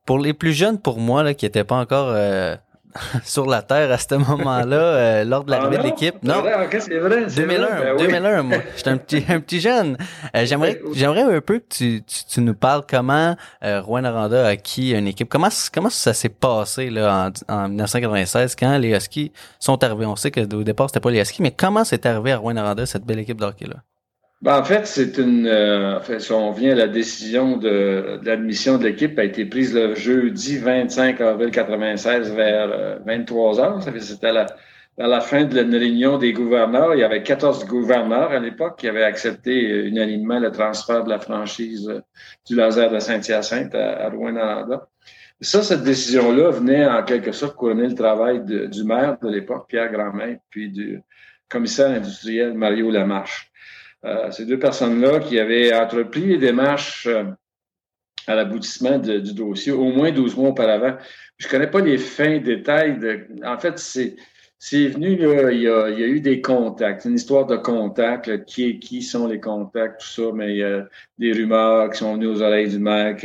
Pour 0.06 0.18
les 0.18 0.34
plus 0.34 0.52
jeunes, 0.52 0.78
pour 0.78 0.98
moi, 0.98 1.22
là, 1.22 1.34
qui 1.34 1.46
n'étaient 1.46 1.64
pas 1.64 1.76
encore 1.76 2.10
euh, 2.10 2.56
sur 3.24 3.46
la 3.46 3.62
Terre 3.62 3.90
à 3.90 3.98
ce 3.98 4.14
moment-là, 4.14 4.76
euh, 4.76 5.24
lors 5.24 5.44
de 5.44 5.50
l'arrivée 5.50 5.76
ah 5.78 5.82
de 5.82 5.86
l'équipe. 5.88 6.14
Non, 6.22 6.42
c'est 6.70 6.98
vrai, 6.98 7.26
2001, 7.26 7.96
2001, 7.96 8.42
moi. 8.42 8.58
J'étais 8.76 8.90
un 8.90 8.96
petit, 8.96 9.24
un 9.28 9.40
petit 9.40 9.60
jeune. 9.60 9.96
Euh, 10.36 10.46
j'aimerais, 10.46 10.80
j'aimerais 10.92 11.22
un 11.22 11.40
peu 11.40 11.58
que 11.58 11.64
tu, 11.68 12.02
tu, 12.04 12.40
nous 12.40 12.54
parles 12.54 12.82
comment 12.88 13.36
euh, 13.64 13.80
Rouen 13.80 14.04
Aranda 14.04 14.46
a 14.46 14.50
acquis 14.50 14.92
une 14.92 15.08
équipe. 15.08 15.28
Comment, 15.28 15.48
comment 15.72 15.90
ça 15.90 16.14
s'est 16.14 16.28
passé 16.28 16.90
là 16.90 17.30
en, 17.48 17.54
en 17.54 17.68
1996 17.68 18.56
quand 18.56 18.78
les 18.78 18.94
Huskies 18.94 19.32
sont 19.58 19.82
arrivés? 19.82 20.06
On 20.06 20.16
sait 20.16 20.30
que 20.30 20.40
au 20.54 20.62
départ 20.62 20.88
c'était 20.88 21.00
pas 21.00 21.10
les 21.10 21.20
Huskies, 21.20 21.42
mais 21.42 21.52
comment 21.52 21.84
c'est 21.84 22.06
arrivé 22.06 22.32
à 22.32 22.38
Rouen 22.38 22.56
Aranda 22.56 22.86
cette 22.86 23.04
belle 23.04 23.18
équipe 23.18 23.40
de 23.40 23.44
hockey 23.44 23.66
là? 23.66 23.76
Ben, 24.44 24.58
en 24.58 24.64
fait, 24.64 24.86
c'est 24.86 25.16
une. 25.16 25.46
Euh, 25.46 26.18
si 26.18 26.30
on 26.32 26.50
vient 26.50 26.72
à 26.72 26.74
la 26.74 26.86
décision 26.86 27.56
de, 27.56 28.20
l'admission 28.24 28.76
de 28.76 28.84
l'équipe, 28.84 29.18
a 29.18 29.24
été 29.24 29.46
prise 29.46 29.74
le 29.74 29.94
jeudi 29.94 30.58
25 30.58 31.18
avril 31.22 31.50
96 31.50 32.30
vers 32.34 33.00
23 33.06 33.58
euh, 33.58 33.62
heures. 33.62 33.82
C'était 34.00 34.32
la, 34.32 34.44
à 34.98 35.06
la 35.06 35.22
fin 35.22 35.44
de 35.44 35.58
la 35.58 35.62
réunion 35.62 36.18
des 36.18 36.34
gouverneurs. 36.34 36.94
Il 36.94 37.00
y 37.00 37.04
avait 37.04 37.22
14 37.22 37.64
gouverneurs 37.64 38.32
à 38.32 38.38
l'époque 38.38 38.78
qui 38.80 38.86
avaient 38.86 39.04
accepté 39.04 39.58
unanimement 39.86 40.38
le 40.38 40.50
transfert 40.50 41.04
de 41.04 41.08
la 41.08 41.20
franchise 41.20 41.88
euh, 41.88 42.02
du 42.46 42.54
laser 42.54 42.90
de 42.90 42.98
Saint-Hyacinthe 42.98 43.74
à, 43.74 44.04
à 44.04 44.10
Rouen-Noranda. 44.10 44.88
Ça, 45.40 45.62
cette 45.62 45.84
décision-là 45.84 46.50
venait 46.50 46.84
en 46.86 47.02
quelque 47.02 47.32
sorte 47.32 47.56
couronner 47.56 47.88
le 47.88 47.94
travail 47.94 48.42
du 48.44 48.84
maire 48.84 49.16
de 49.22 49.30
l'époque, 49.30 49.68
Pierre 49.70 49.90
Grandmain, 49.90 50.36
puis 50.50 50.68
du 50.68 51.00
commissaire 51.48 51.92
industriel 51.92 52.52
Mario 52.52 52.90
Lamarche. 52.90 53.50
Euh, 54.04 54.30
ces 54.30 54.44
deux 54.44 54.58
personnes-là 54.58 55.20
qui 55.20 55.38
avaient 55.38 55.74
entrepris 55.74 56.26
les 56.26 56.38
démarches 56.38 57.06
euh, 57.06 57.24
à 58.26 58.34
l'aboutissement 58.34 58.98
du 58.98 59.34
dossier 59.34 59.72
au 59.72 59.84
moins 59.84 60.10
12 60.10 60.36
mois 60.36 60.50
auparavant. 60.50 60.96
Je 61.38 61.46
ne 61.46 61.50
connais 61.50 61.66
pas 61.66 61.80
les 61.80 61.98
fins 61.98 62.38
détails. 62.38 62.98
De, 62.98 63.26
en 63.44 63.58
fait, 63.58 63.78
c'est, 63.78 64.16
c'est 64.58 64.88
venu, 64.88 65.16
là, 65.16 65.50
il, 65.50 65.62
y 65.62 65.68
a, 65.68 65.88
il 65.88 65.98
y 65.98 66.04
a 66.04 66.06
eu 66.06 66.20
des 66.20 66.40
contacts, 66.40 67.04
une 67.06 67.14
histoire 67.14 67.46
de 67.46 67.56
contacts, 67.56 68.44
qui, 68.44 68.78
qui 68.78 69.02
sont 69.02 69.26
les 69.26 69.40
contacts, 69.40 70.00
tout 70.00 70.06
ça, 70.06 70.32
mais 70.34 70.52
il 70.52 70.58
y 70.58 70.64
a 70.64 70.86
des 71.18 71.32
rumeurs 71.32 71.90
qui 71.90 71.98
sont 71.98 72.14
venues 72.14 72.28
aux 72.28 72.42
oreilles 72.42 72.68
du 72.68 72.78
maire 72.78 73.16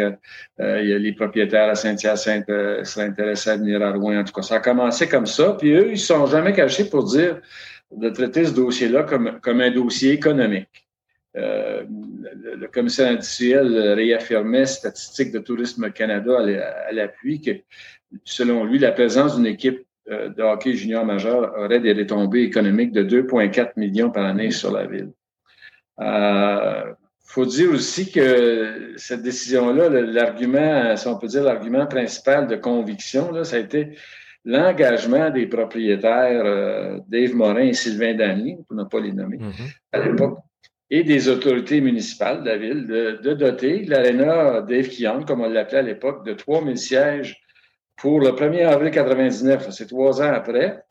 euh, 0.60 0.82
il 0.82 0.90
y 0.90 0.94
a 0.94 0.98
les 0.98 1.14
propriétaires 1.14 1.70
à 1.70 1.76
Saint-Hyacinthe 1.76 2.48
seraient 2.84 3.06
intéressés 3.08 3.52
à 3.52 3.58
venir 3.58 3.82
à 3.82 3.92
Rouen. 3.92 4.20
En 4.20 4.24
tout 4.24 4.34
cas, 4.34 4.42
ça 4.42 4.56
a 4.56 4.60
commencé 4.60 5.08
comme 5.08 5.26
ça. 5.26 5.56
Puis 5.60 5.72
eux, 5.72 5.88
ils 5.88 5.92
ne 5.92 5.96
sont 5.98 6.26
jamais 6.26 6.52
cachés 6.54 6.90
pour 6.90 7.06
dire 7.06 7.40
de 7.92 8.10
traiter 8.10 8.46
ce 8.46 8.54
dossier-là 8.54 9.04
comme, 9.04 9.40
comme 9.42 9.62
un 9.62 9.72
dossier 9.72 10.12
économique. 10.14 10.88
Euh, 11.38 11.84
le, 11.88 12.68
commissaire 12.68 13.12
industriel 13.12 13.94
réaffirmait 13.94 14.66
Statistique 14.66 15.32
de 15.32 15.40
Tourisme 15.40 15.92
Canada 15.92 16.40
à, 16.88 16.92
l'appui 16.92 17.42
que, 17.42 17.52
selon 18.24 18.64
lui, 18.64 18.80
la 18.80 18.92
présence 18.92 19.36
d'une 19.36 19.46
équipe 19.46 19.86
euh, 20.10 20.30
de 20.30 20.42
hockey 20.42 20.74
junior 20.74 21.06
majeur 21.06 21.54
aurait 21.58 21.80
des 21.80 21.94
retombées 21.94 22.42
économiques 22.42 22.92
de 22.92 23.04
2,4 23.04 23.74
millions 23.78 24.10
par 24.10 24.26
année 24.26 24.52
sur 24.52 24.72
la 24.72 24.88
ville. 24.88 25.12
Il 26.00 26.06
euh, 26.06 26.94
faut 27.26 27.46
dire 27.46 27.72
aussi 27.72 28.12
que 28.12 28.94
cette 28.98 29.22
décision-là, 29.22 29.90
l'argument, 29.90 30.96
si 30.96 31.08
on 31.08 31.18
peut 31.18 31.28
dire 31.28 31.44
l'argument 31.44 31.86
principal 31.86 32.48
de 32.48 32.56
conviction, 32.56 33.32
là, 33.32 33.44
ça 33.44 33.58
a 33.58 33.60
été 33.60 33.98
l'engagement 34.46 35.30
des 35.30 35.48
propriétaires 35.48 36.46
euh, 36.46 37.00
Dave 37.08 37.36
Morin 37.36 37.62
et 37.62 37.74
Sylvain 37.74 38.14
Dany, 38.16 38.58
pour 38.68 38.78
ne 38.78 38.84
pas 38.84 39.00
les 39.00 39.12
nommer, 39.12 39.38
mm-hmm. 39.38 39.76
à 39.92 40.00
l'époque, 40.00 40.40
et 40.90 41.04
des 41.04 41.30
autorités 41.30 41.82
municipales 41.82 42.42
de 42.42 42.50
la 42.50 42.58
ville 42.58 42.88
de, 42.88 43.34
doter 43.34 43.86
l'aréna 43.86 44.62
Dave 44.62 44.90
Kian, 44.90 45.24
comme 45.24 45.42
on 45.42 45.50
l'appelait 45.50 45.80
à 45.80 45.84
l'époque, 45.84 46.26
de 46.26 46.34
3000 46.34 46.78
sièges 46.78 47.42
pour 47.96 48.20
le 48.20 48.30
1er 48.30 48.66
avril 48.66 48.92
99, 48.92 49.70
c'est 49.72 49.88
trois 49.88 50.22
ans 50.22 50.34
après, 50.34 50.84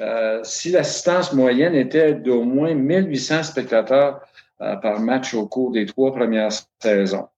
euh, 0.00 0.40
si 0.42 0.70
l'assistance 0.70 1.32
moyenne 1.32 1.74
était 1.74 2.14
d'au 2.14 2.42
moins 2.42 2.74
1800 2.74 3.42
spectateurs 3.44 4.20
euh, 4.60 4.76
par 4.76 5.00
match 5.00 5.34
au 5.34 5.46
cours 5.46 5.70
des 5.70 5.86
trois 5.86 6.14
premières 6.14 6.50
saisons. 6.80 7.28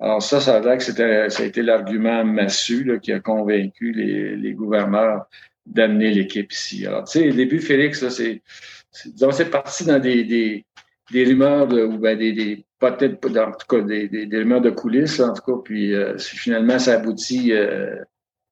Alors 0.00 0.22
ça, 0.22 0.40
ça 0.40 0.56
a 0.56 0.60
l'air 0.60 0.78
que 0.78 0.82
c'était, 0.82 1.30
ça 1.30 1.42
a 1.42 1.46
été 1.46 1.62
l'argument 1.62 2.24
massu 2.24 2.98
qui 3.02 3.12
a 3.12 3.20
convaincu 3.20 3.92
les, 3.92 4.52
gouverneurs 4.52 5.26
d'amener 5.66 6.12
l'équipe 6.12 6.52
ici. 6.52 6.86
Alors, 6.86 7.04
tu 7.04 7.18
sais, 7.18 7.26
le 7.26 7.32
début, 7.32 7.60
Félix, 7.60 8.02
là, 8.02 8.10
c'est, 8.10 8.42
c'est, 8.90 9.50
parti 9.50 9.84
dans 9.84 9.98
des, 9.98 10.24
des, 10.24 10.64
des 11.12 11.24
rumeurs 11.24 11.68
de, 11.68 11.82
ou 11.84 11.98
ben 11.98 12.18
des, 12.18 12.32
des 12.32 12.64
peut-être 12.78 13.24
en 13.38 13.52
tout 13.52 13.66
cas 13.68 13.82
des, 13.82 14.08
des, 14.08 14.38
rumeurs 14.38 14.60
de 14.60 14.70
coulisses, 14.70 15.20
en 15.20 15.32
tout 15.32 15.42
cas, 15.42 15.60
puis 15.64 15.94
euh, 15.94 16.18
finalement, 16.18 16.78
ça 16.78 16.94
aboutit 16.94 17.52
euh, 17.52 17.96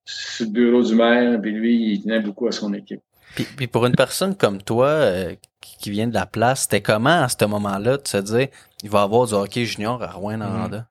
sur 0.04 0.46
le 0.46 0.52
bureau 0.52 0.82
du 0.82 0.94
maire, 0.94 1.40
puis 1.40 1.52
lui, 1.52 1.92
il 1.92 2.02
tenait 2.02 2.20
beaucoup 2.20 2.46
à 2.46 2.52
son 2.52 2.72
équipe. 2.72 3.00
Puis, 3.34 3.44
puis 3.56 3.66
pour 3.66 3.86
une 3.86 3.94
personne 3.94 4.36
comme 4.36 4.62
toi, 4.62 4.88
euh, 4.88 5.34
qui 5.60 5.90
vient 5.90 6.06
de 6.06 6.14
la 6.14 6.26
place, 6.26 6.62
c'était 6.62 6.82
comment 6.82 7.22
à 7.22 7.28
ce 7.28 7.44
moment-là 7.44 7.96
de 7.96 8.06
se 8.06 8.18
dire 8.18 8.48
il 8.82 8.90
va 8.90 9.00
y 9.00 9.02
avoir 9.02 9.26
du 9.26 9.34
hockey 9.34 9.64
junior 9.64 10.02
à 10.02 10.12
Rouen-Noranda? 10.12 10.86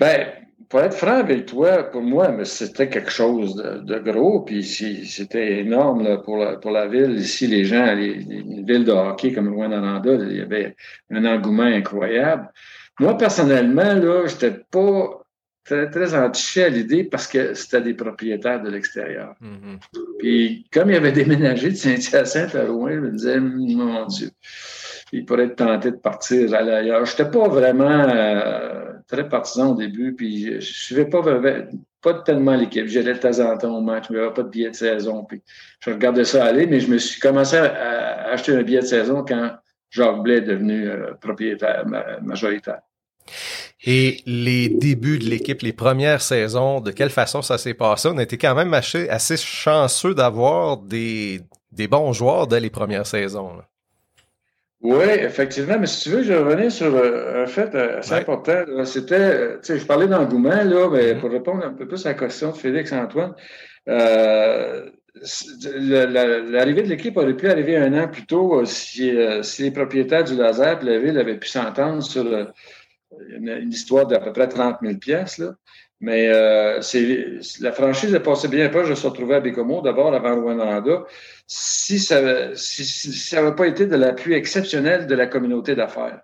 Ben, 0.00 0.26
pour 0.68 0.80
être 0.80 0.94
franc 0.94 1.18
avec 1.18 1.46
toi, 1.46 1.84
pour 1.84 2.02
moi, 2.02 2.44
c'était 2.44 2.88
quelque 2.88 3.10
chose 3.10 3.54
de, 3.56 3.98
gros, 3.98 4.40
puis 4.40 4.64
c'était 4.64 5.60
énorme 5.60 6.22
pour, 6.22 6.38
la, 6.38 6.56
pour 6.56 6.72
la 6.72 6.86
ville. 6.86 7.16
Ici, 7.18 7.46
les 7.46 7.64
gens, 7.64 7.94
les, 7.94 8.14
les 8.14 8.62
villes 8.62 8.84
de 8.84 8.92
hockey 8.92 9.32
comme 9.32 9.54
Rouen-Noranda, 9.54 10.14
il 10.14 10.36
y 10.36 10.40
avait 10.40 10.74
un 11.10 11.24
engouement 11.24 11.62
incroyable. 11.62 12.50
Moi, 12.98 13.16
personnellement, 13.16 13.94
là, 13.94 14.26
j'étais 14.26 14.58
pas 14.70 15.22
très, 15.64 15.90
très 15.90 16.14
entiché 16.14 16.64
à 16.64 16.68
l'idée 16.68 17.04
parce 17.04 17.26
que 17.28 17.54
c'était 17.54 17.82
des 17.82 17.94
propriétaires 17.94 18.62
de 18.62 18.70
l'extérieur. 18.70 19.34
Mm-hmm. 19.42 19.78
Puis, 20.18 20.66
comme 20.72 20.90
il 20.90 20.96
avait 20.96 21.12
déménagé 21.12 21.70
de 21.70 21.74
Saint-Hyacinthe 21.74 22.54
à 22.54 22.66
Rouen, 22.66 22.90
je 22.90 23.00
me 23.00 23.10
disais, 23.12 23.38
mon 23.38 24.06
Dieu, 24.06 24.30
il 25.12 25.24
pourrait 25.24 25.44
être 25.44 25.56
tenté 25.56 25.90
de 25.90 25.96
partir 25.96 26.52
à 26.54 26.62
l'ailleurs. 26.62 27.04
J'étais 27.04 27.30
pas 27.30 27.48
vraiment... 27.48 28.08
Euh, 28.08 28.92
très 29.06 29.28
partisan 29.28 29.72
au 29.72 29.74
début, 29.74 30.14
puis 30.14 30.46
je, 30.46 30.54
ne 30.54 30.60
suivais 30.60 31.06
pas, 31.06 31.22
tellement 32.24 32.54
l'équipe. 32.54 32.86
J'allais 32.86 33.14
de 33.14 33.18
temps 33.18 33.40
en 33.40 33.58
temps 33.58 33.76
au 33.76 33.80
match, 33.80 34.06
mais 34.10 34.16
il 34.16 34.20
n'y 34.20 34.26
avait 34.26 34.34
pas 34.34 34.42
de 34.42 34.48
billet 34.48 34.70
de 34.70 34.76
saison. 34.76 35.24
Puis 35.24 35.42
je 35.80 35.90
regardais 35.90 36.24
ça 36.24 36.44
aller, 36.44 36.66
mais 36.66 36.80
je 36.80 36.88
me 36.88 36.98
suis 36.98 37.20
commencé 37.20 37.56
à, 37.56 38.30
acheter 38.30 38.54
un 38.54 38.62
billet 38.62 38.80
de 38.80 38.86
saison 38.86 39.24
quand 39.26 39.50
Jacques 39.90 40.22
Blais 40.22 40.36
est 40.36 40.42
devenu 40.42 40.88
euh, 40.88 41.14
propriétaire 41.20 41.84
majoritaire. 42.22 42.80
Et 43.84 44.22
les 44.26 44.68
débuts 44.68 45.18
de 45.18 45.24
l'équipe, 45.24 45.62
les 45.62 45.72
premières 45.72 46.22
saisons, 46.22 46.80
de 46.80 46.92
quelle 46.92 47.10
façon 47.10 47.42
ça 47.42 47.58
s'est 47.58 47.74
passé? 47.74 48.08
On 48.12 48.18
a 48.18 48.22
été 48.22 48.38
quand 48.38 48.54
même 48.54 48.72
assez, 48.72 49.36
chanceux 49.36 50.14
d'avoir 50.14 50.78
des 50.78 51.40
bons 51.90 52.12
joueurs 52.12 52.46
dès 52.46 52.60
les 52.60 52.70
premières 52.70 53.06
saisons. 53.06 53.60
Oui, 54.88 55.04
effectivement, 55.18 55.80
mais 55.80 55.88
si 55.88 56.04
tu 56.04 56.10
veux, 56.10 56.22
je 56.22 56.32
revenais 56.32 56.70
sur 56.70 56.94
euh, 56.94 57.42
un 57.42 57.46
fait 57.48 57.74
euh, 57.74 57.98
assez 57.98 58.14
important. 58.14 58.84
C'était, 58.84 59.14
euh, 59.16 59.58
tu 59.58 59.72
sais, 59.72 59.78
je 59.80 59.84
parlais 59.84 60.06
d'engouement, 60.06 60.62
là, 60.62 60.88
mais 60.88 61.12
mm-hmm. 61.12 61.18
pour 61.18 61.30
répondre 61.32 61.64
un 61.64 61.72
peu 61.72 61.88
plus 61.88 62.06
à 62.06 62.10
la 62.10 62.14
question 62.14 62.52
de 62.52 62.56
Félix 62.56 62.92
Antoine, 62.92 63.34
euh, 63.88 64.88
l'arrivée 66.52 66.82
de 66.82 66.88
l'équipe 66.88 67.16
aurait 67.16 67.36
pu 67.36 67.48
arriver 67.48 67.76
un 67.76 68.00
an 68.00 68.06
plus 68.06 68.26
tôt 68.26 68.64
si, 68.64 69.12
si 69.42 69.62
les 69.62 69.70
propriétaires 69.72 70.22
du 70.22 70.36
laser 70.36 70.80
et 70.80 70.84
la 70.84 70.98
ville 71.00 71.18
avaient 71.18 71.38
pu 71.38 71.48
s'entendre 71.48 72.00
sur 72.00 72.24
une, 73.30 73.68
histoire 73.72 74.06
d'à 74.06 74.20
peu 74.20 74.32
près 74.32 74.46
30 74.46 74.76
000 74.82 74.98
pièces. 74.98 75.42
Mais 76.00 76.28
euh, 76.28 76.80
la 77.60 77.72
franchise 77.72 78.14
est 78.14 78.20
passée 78.20 78.48
bien 78.48 78.68
proche 78.68 78.90
de 78.90 78.94
se 78.94 79.06
retrouver 79.06 79.36
à 79.36 79.40
Bécomo, 79.40 79.80
d'abord 79.80 80.14
avant 80.14 80.40
Rwanda, 80.40 80.82
si 81.46 81.98
ça 81.98 82.20
n'avait 82.20 82.54
si, 82.54 82.84
si 82.84 83.36
pas 83.56 83.66
été 83.66 83.86
de 83.86 83.96
l'appui 83.96 84.34
exceptionnel 84.34 85.06
de 85.06 85.14
la 85.14 85.26
communauté 85.26 85.74
d'affaires. 85.74 86.20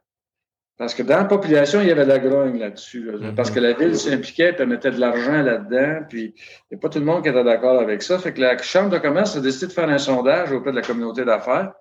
Parce 0.77 0.95
que 0.95 1.03
dans 1.03 1.19
la 1.19 1.25
population, 1.25 1.81
il 1.81 1.89
y 1.89 1.91
avait 1.91 2.05
de 2.05 2.09
la 2.09 2.19
grogne 2.19 2.59
là-dessus. 2.59 3.09
Mm-hmm. 3.11 3.35
Parce 3.35 3.51
que 3.51 3.61
la 3.61 3.73
ville 3.73 3.97
s'impliquait, 3.97 4.55
elle 4.59 4.67
mettait 4.67 4.91
de 4.91 4.99
l'argent 4.99 5.41
là-dedans, 5.41 6.05
puis 6.09 6.35
il 6.35 6.75
n'y 6.75 6.79
a 6.79 6.81
pas 6.81 6.89
tout 6.89 6.99
le 6.99 7.05
monde 7.05 7.23
qui 7.23 7.29
était 7.29 7.45
d'accord 7.45 7.81
avec 7.81 8.03
ça. 8.03 8.19
Fait 8.19 8.33
que 8.33 8.41
la 8.41 8.59
Chambre 8.59 8.91
de 8.91 8.99
commerce 8.99 9.37
a 9.37 9.41
décidé 9.41 9.69
de 9.69 9.73
faire 9.73 9.89
un 9.89 9.99
sondage 9.99 10.51
auprès 10.51 10.73
de 10.73 10.77
la 10.77 10.83
communauté 10.83 11.25
d'affaires, 11.25 11.73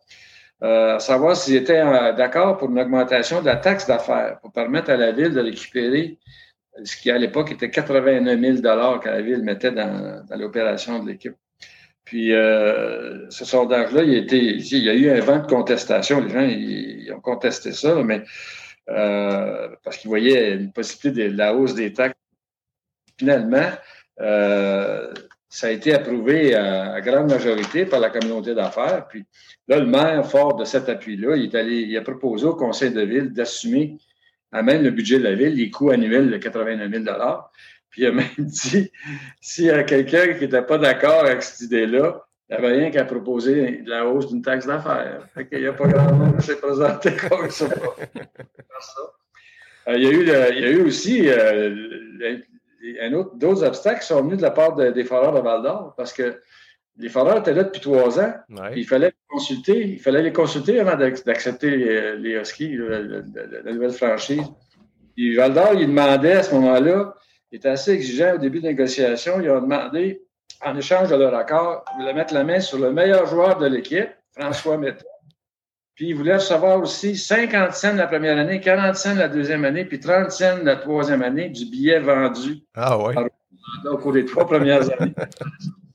euh, 0.64 1.00
savoir 1.00 1.36
s'ils 1.36 1.56
étaient 1.56 1.82
euh, 1.82 2.14
d'accord 2.14 2.58
pour 2.58 2.70
une 2.70 2.80
augmentation 2.80 3.42
de 3.42 3.48
la 3.48 3.56
taxe 3.56 3.88
d'affaires, 3.88 4.40
pour 4.42 4.52
permettre 4.52 4.92
à 4.92 4.98
la 4.98 5.12
ville 5.12 5.34
de 5.34 5.42
récupérer 5.42 6.20
ce 6.84 6.96
qui 6.96 7.12
à 7.12 7.18
l'époque 7.18 7.52
était 7.52 7.70
89 7.70 8.40
000 8.40 8.58
que 8.58 9.08
la 9.08 9.22
ville 9.22 9.44
mettait 9.44 9.72
dans, 9.72 10.24
l'opération 10.32 11.04
de 11.04 11.10
l'équipe. 11.10 11.36
Puis 12.04 12.34
euh, 12.34 13.30
ce 13.30 13.46
sondage-là, 13.46 14.04
il, 14.04 14.84
y 14.84 14.90
a 14.90 14.94
eu 14.94 15.10
un 15.10 15.20
vent 15.20 15.40
de 15.40 15.48
contestation. 15.48 16.20
Les 16.20 16.30
gens 16.30 16.42
ils, 16.42 17.12
ont 17.14 17.22
contesté 17.22 17.72
ça, 17.72 17.96
mais 18.04 18.24
euh, 18.90 19.70
parce 19.84 19.98
qu'ils 19.98 20.10
voyaient 20.10 20.54
une 20.54 20.72
possibilité 20.72 21.30
de 21.30 21.38
la 21.38 21.54
hausse 21.54 21.76
des 21.76 21.94
taxes. 21.94 22.16
Finalement, 23.18 23.70
euh, 24.20 25.14
ça 25.48 25.68
a 25.68 25.70
été 25.70 25.94
approuvé 25.94 26.56
à, 26.56 27.00
grande 27.02 27.30
majorité 27.30 27.86
par 27.86 28.00
la 28.00 28.10
communauté 28.10 28.56
d'affaires. 28.56 29.08
Puis 29.08 29.26
là, 29.68 29.80
le 29.80 29.86
maire, 29.86 30.26
fort 30.26 30.56
de 30.56 30.66
cet 30.66 30.90
appui-là, 30.90 31.36
il 31.36 31.44
est 31.44 31.56
allé, 31.56 31.82
il 31.82 31.98
a 31.98 32.02
proposé 32.02 32.46
au 32.46 32.56
conseil 32.56 32.92
de 32.92 33.02
ville 33.02 33.32
d'assumer 33.32 33.98
amène 34.52 34.84
le 34.84 34.92
budget 34.92 35.20
de 35.20 35.24
la 35.24 35.34
ville, 35.34 35.56
les 35.56 35.70
coûts 35.70 35.92
annuels 35.92 36.30
de 36.30 36.38
89 36.38 36.92
000 36.92 37.06
Puis 37.90 38.02
il 38.02 38.06
a 38.08 38.12
même 38.12 38.26
dit, 38.38 38.92
s'il 39.40 39.66
y 39.66 39.70
a 39.70 39.84
quelqu'un 39.84 40.34
qui 40.34 40.42
n'était 40.42 40.62
pas 40.62 40.78
d'accord 40.78 41.26
avec 41.26 41.44
cette 41.44 41.62
idée-là, 41.62 42.26
il 42.50 42.58
n'y 42.58 42.66
avait 42.66 42.78
rien 42.80 42.92
qu'à 42.92 43.06
proposer 43.06 43.82
la 43.86 44.06
hausse 44.06 44.28
d'une 44.28 44.42
taxe 44.42 44.68
d'affaires. 44.68 45.26
Il 45.52 45.60
n'y 45.60 45.68
a 45.68 45.74
pas 45.74 45.88
grand 45.88 46.14
monde 46.14 46.38
qui 46.38 46.48
s'est 46.48 46.58
présenté 46.58 47.12
comme 47.30 47.50
ça. 47.50 47.70
Euh, 49.88 49.96
il, 49.96 50.04
y 50.04 50.08
a 50.08 50.12
eu, 50.12 50.22
il 50.58 50.60
y 50.60 50.66
a 50.66 50.70
eu 50.70 50.82
aussi 50.82 51.30
euh, 51.30 52.38
d'autres 53.36 53.64
obstacles 53.64 54.02
qui 54.02 54.08
sont 54.08 54.22
venus 54.22 54.38
de 54.38 54.42
la 54.42 54.52
part 54.52 54.76
des 54.76 55.04
foreurs 55.06 55.34
de 55.34 55.40
Val 55.40 55.64
d'Or 55.64 55.94
parce 55.96 56.12
que 56.12 56.42
les 56.98 57.10
foreurs 57.10 57.40
étaient 57.40 57.54
là 57.54 57.64
depuis 57.64 57.82
trois 57.82 58.20
ans. 58.20 58.34
Il 58.76 58.86
fallait 58.86 59.08
les 59.08 59.28
consulter. 59.30 59.88
Il 59.88 60.00
fallait 60.00 60.22
les 60.22 60.34
consulter 60.34 60.80
avant 60.80 60.96
d'accepter 60.96 62.16
les, 62.18 62.40
Huskies, 62.40 62.78
la, 62.78 63.72
nouvelle 63.72 63.92
franchise. 63.92 64.44
Puis 65.16 65.36
Val 65.36 65.54
d'Or, 65.54 65.74
il 65.74 65.88
demandait 65.88 66.34
à 66.34 66.44
ce 66.44 66.54
moment-là, 66.56 67.16
il 67.52 67.58
était 67.58 67.70
assez 67.70 67.92
exigeant 67.92 68.36
au 68.36 68.38
début 68.38 68.62
de 68.62 68.68
négociation, 68.68 69.42
il 69.42 69.50
a 69.50 69.60
demandé, 69.60 70.22
en 70.64 70.76
échange 70.78 71.10
de 71.10 71.16
leur 71.16 71.36
accord, 71.36 71.84
de 72.00 72.12
mettre 72.14 72.34
la 72.34 72.44
main 72.44 72.60
sur 72.60 72.80
le 72.80 72.92
meilleur 72.92 73.26
joueur 73.26 73.58
de 73.58 73.68
l'équipe, 73.68 74.10
François 74.32 74.78
Metta. 74.78 75.04
Puis 75.96 76.10
il 76.10 76.16
voulait 76.16 76.36
recevoir 76.36 76.80
aussi 76.80 77.18
50 77.18 77.74
cents 77.74 77.96
la 77.96 78.08
première 78.08 78.38
année, 78.38 78.62
40 78.62 78.96
cents 78.96 79.16
la 79.16 79.28
deuxième 79.28 79.66
année, 79.66 79.84
puis 79.84 80.00
30 80.00 80.32
cents 80.32 80.64
la 80.64 80.78
troisième 80.78 81.22
année 81.22 81.50
du 81.50 81.66
billet 81.66 82.00
vendu. 82.00 82.62
Ah 82.74 82.98
ouais. 82.98 83.16
Au 83.86 83.98
cours 83.98 84.14
des 84.14 84.26
trois 84.26 84.48
premières 84.48 84.90
années. 85.00 85.14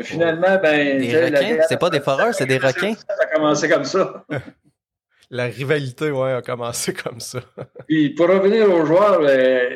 finalement, 0.00 0.58
ben. 0.62 0.98
Des 0.98 1.24
requins? 1.24 1.58
C'est 1.68 1.78
pas 1.78 1.90
des 1.90 2.00
foreurs, 2.00 2.34
c'est 2.34 2.46
des 2.46 2.58
requins? 2.58 2.94
Ça 3.08 3.14
a 3.20 3.26
commencé 3.34 3.68
comme 3.68 3.84
ça. 3.84 4.24
La 5.30 5.44
rivalité, 5.44 6.10
ouais, 6.10 6.32
a 6.32 6.42
commencé 6.42 6.94
comme 6.94 7.20
ça. 7.20 7.40
Puis 7.86 8.10
pour 8.10 8.28
revenir 8.28 8.72
aux 8.72 8.86
joueurs, 8.86 9.20
ben, 9.20 9.68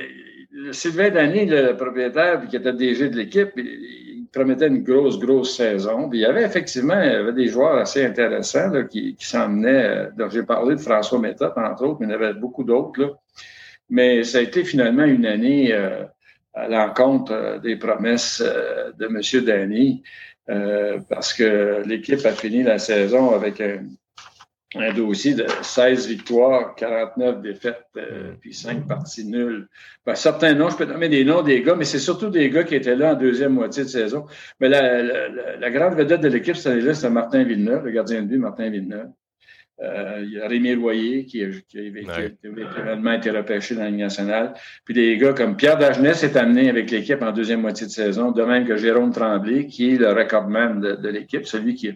Sylvain 0.71 1.11
Dany, 1.11 1.47
le 1.47 1.77
propriétaire, 1.77 2.47
qui 2.49 2.57
était 2.57 2.73
DG 2.73 3.11
de 3.11 3.17
l'équipe, 3.17 3.51
il 3.57 4.27
promettait 4.33 4.69
une 4.69 4.83
grosse, 4.83 5.19
grosse 5.19 5.57
saison. 5.57 6.09
Puis 6.09 6.21
il 6.21 6.23
y 6.23 6.27
avait 6.27 6.43
effectivement 6.43 7.01
il 7.03 7.13
y 7.13 7.15
avait 7.15 7.35
des 7.35 7.49
joueurs 7.49 7.77
assez 7.77 8.05
intéressants 8.05 8.71
qui, 8.87 9.15
qui 9.15 9.27
s'emmenaient. 9.27 10.09
Euh, 10.19 10.31
j'ai 10.31 10.43
parlé 10.43 10.75
de 10.75 10.81
François 10.81 11.19
Méthode, 11.19 11.53
entre 11.57 11.85
autres, 11.85 11.99
mais 12.01 12.07
il 12.07 12.11
y 12.11 12.13
en 12.13 12.17
avait 12.17 12.35
beaucoup 12.35 12.65
d'autres. 12.65 13.19
Mais 13.91 14.25
ça 14.25 14.39
a 14.39 14.41
été 14.41 14.65
finalement 14.65 15.05
une 15.05 15.27
année 15.27 15.75
euh, 15.75 16.05
à 16.55 16.69
l'encontre 16.69 17.33
euh, 17.33 17.59
des 17.59 17.77
promesses 17.77 18.43
euh, 18.45 18.93
de 18.99 19.07
M. 19.07 19.45
Danny, 19.45 20.03
euh, 20.51 20.99
parce 21.09 21.33
que 21.33 21.83
l'équipe 21.87 22.25
a 22.25 22.33
fini 22.33 22.63
la 22.63 22.79
saison 22.79 23.35
avec 23.35 23.61
un, 23.61 23.85
dossier 24.95 25.35
de 25.35 25.47
16 25.61 26.09
victoires, 26.09 26.75
49 26.77 27.43
défaites, 27.43 27.85
mm. 27.95 28.37
puis 28.41 28.55
5 28.55 28.87
parties 28.89 29.27
nulles. 29.27 29.69
Ben, 30.07 30.15
certains 30.15 30.55
noms, 30.55 30.71
je 30.71 30.77
peux 30.77 30.87
nommer 30.87 31.11
des 31.11 31.25
noms 31.25 31.43
des 31.43 31.63
gars, 31.63 31.75
mais 31.75 31.85
c'est 31.85 31.99
surtout 31.99 32.31
des 32.31 32.49
gars 32.49 32.65
qui 32.65 32.75
étaient 32.75 32.97
là 32.97 33.13
en 33.13 33.15
deuxième 33.15 33.53
moitié 33.53 33.85
de 33.85 33.89
saison. 33.89 34.27
Mais 34.61 34.71
la, 34.71 35.03
la 35.59 35.71
grande 35.71 35.95
vedette 35.95 36.23
de 36.23 36.29
l'équipe 36.29 36.57
cette 36.57 36.73
année-là, 36.73 36.95
c'est 36.95 37.11
Martin 37.11 37.45
Villeneuve, 37.45 37.85
le 37.85 37.91
gardien 37.91 38.23
de 38.23 38.27
but, 38.27 38.39
Martin 38.39 38.71
Villeneuve. 38.71 39.09
Euh, 39.83 40.21
il 40.23 40.33
y 40.33 40.41
a 40.41 40.47
Rémi 40.47 40.75
Royer 40.75 41.25
qui, 41.25 41.43
a, 41.43 41.49
éventuellement 41.75 43.13
été 43.13 43.31
repêché 43.31 43.75
dans 43.75 43.83
la 43.83 43.91
Ligue 43.91 44.01
nationale. 44.01 44.55
Puis 44.85 44.95
des 44.95 45.17
gars 45.17 45.33
comme 45.33 45.57
Pierre 45.57 45.77
Dagenet 45.77 46.15
s'est 46.15 46.37
amené 46.37 46.69
avec 46.69 46.91
l'équipe 46.91 47.21
en 47.21 47.33
deuxième 47.33 47.63
moitié 47.63 47.87
de 47.87 47.91
saison, 47.91 48.31
de 48.31 48.43
même 48.45 48.65
que 48.65 48.77
Jérôme 48.77 49.13
Tremblay, 49.13 49.67
qui 49.67 49.95
est 49.95 49.99
le 49.99 50.13
recordman 50.13 50.81
de, 50.81 51.09
l'équipe, 51.09 51.47
celui 51.47 51.75
qui, 51.75 51.91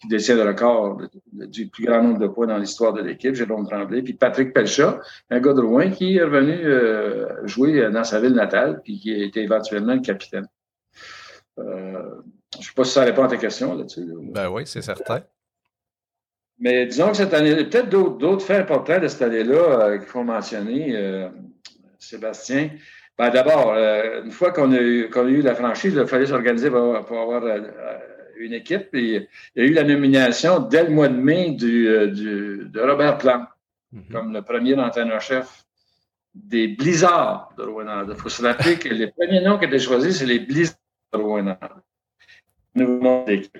qui, 0.00 0.08
détient 0.08 0.36
le 0.36 0.42
record 0.42 1.00
du 1.32 1.68
plus 1.68 1.86
grand 1.86 2.02
nombre 2.02 2.18
de 2.18 2.26
points 2.26 2.46
dans 2.46 2.58
l'histoire 2.58 2.92
de 2.92 3.00
l'équipe, 3.00 3.34
Jérôme 3.34 3.66
Tremblay. 3.66 4.02
Puis 4.02 4.12
Patrick 4.12 4.52
Pelchat, 4.52 5.00
un 5.30 5.40
gars 5.40 5.54
de 5.54 5.60
Rouen 5.60 5.90
qui 5.90 6.16
est 6.16 6.22
revenu 6.22 6.58
euh, 6.62 7.46
jouer 7.46 7.90
dans 7.90 8.04
sa 8.04 8.20
ville 8.20 8.34
natale, 8.34 8.82
puis 8.84 8.98
qui 8.98 9.14
a 9.14 9.24
été 9.24 9.40
éventuellement 9.40 9.94
le 9.94 10.00
capitaine. 10.00 10.46
Euh, 11.58 12.02
je 12.54 12.58
ne 12.58 12.64
sais 12.64 12.72
pas 12.74 12.84
si 12.84 12.92
ça 12.92 13.04
répond 13.04 13.22
à 13.22 13.28
ta 13.28 13.36
question 13.36 13.74
là-dessus. 13.74 14.06
Ben 14.32 14.50
oui, 14.50 14.62
c'est 14.66 14.82
certain. 14.82 15.22
Mais 16.60 16.84
disons 16.84 17.08
que 17.08 17.16
cette 17.16 17.32
année, 17.32 17.56
peut-être 17.64 17.88
d'autres 17.88 18.44
faits 18.44 18.60
importants 18.60 19.00
de 19.00 19.08
cette 19.08 19.22
année-là 19.22 19.54
euh, 19.54 19.98
qu'il 19.98 20.06
faut 20.06 20.22
mentionner, 20.22 20.94
euh, 20.94 21.28
Sébastien. 21.98 22.70
Ben, 23.18 23.30
D'abord, 23.30 23.72
euh, 23.72 24.22
une 24.24 24.30
fois 24.30 24.52
qu'on 24.52 24.70
a, 24.72 24.78
eu, 24.78 25.10
a 25.12 25.22
eu 25.22 25.40
la 25.40 25.54
franchise, 25.54 25.94
il 25.96 26.06
fallait 26.06 26.26
s'organiser 26.26 26.70
pour, 26.70 27.18
avoir 27.18 27.42
une 28.38 28.52
équipe. 28.52 28.94
Et 28.94 29.28
il 29.56 29.62
y 29.62 29.66
a 29.66 29.68
eu 29.70 29.72
la 29.72 29.84
nomination 29.84 30.60
dès 30.60 30.84
le 30.84 30.90
mois 30.90 31.08
de 31.08 31.16
mai 31.16 31.52
du, 31.52 31.84
de 31.86 32.80
Robert 32.80 33.16
Plant 33.16 33.46
mm-hmm. 33.94 34.12
comme 34.12 34.32
le 34.34 34.42
premier 34.42 34.74
entraîneur-chef 34.74 35.64
des 36.34 36.68
Blizzards 36.68 37.54
de 37.56 37.64
Rouen. 37.64 38.06
Il 38.06 38.14
faut 38.16 38.28
se 38.28 38.42
rappeler 38.42 38.78
que 38.78 38.88
les 38.88 39.08
premiers 39.08 39.40
noms 39.40 39.58
qui 39.58 39.64
étaient 39.64 39.78
choisis, 39.78 40.18
c'est 40.18 40.26
les 40.26 40.40
Blizzards 40.40 40.76
de 41.14 41.18
Rouen. 41.18 41.56
Nouveau 42.74 43.02
nom 43.02 43.24
d'équipe. 43.24 43.58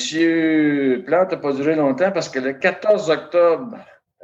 M. 0.00 1.02
Plante 1.04 1.32
n'a 1.32 1.36
pas 1.36 1.52
duré 1.52 1.76
longtemps 1.76 2.10
parce 2.12 2.28
que 2.28 2.38
le 2.38 2.54
14 2.54 3.10
octobre, 3.10 3.76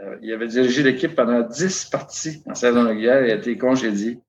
euh, 0.03 0.17
il 0.23 0.33
avait 0.33 0.49
dirigé 0.49 0.83
l'équipe 0.83 1.15
pendant 1.15 1.43
10 1.43 1.87
parties 1.87 2.43
en 2.49 2.55
saison 2.55 2.87
régulière 2.87 3.23
et 3.23 3.33
a 3.33 3.37
été 3.37 3.57
congédié, 3.57 4.21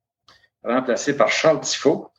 remplacé 0.63 1.15
par 1.15 1.29
Charles 1.29 1.61
Tifo, 1.61 2.11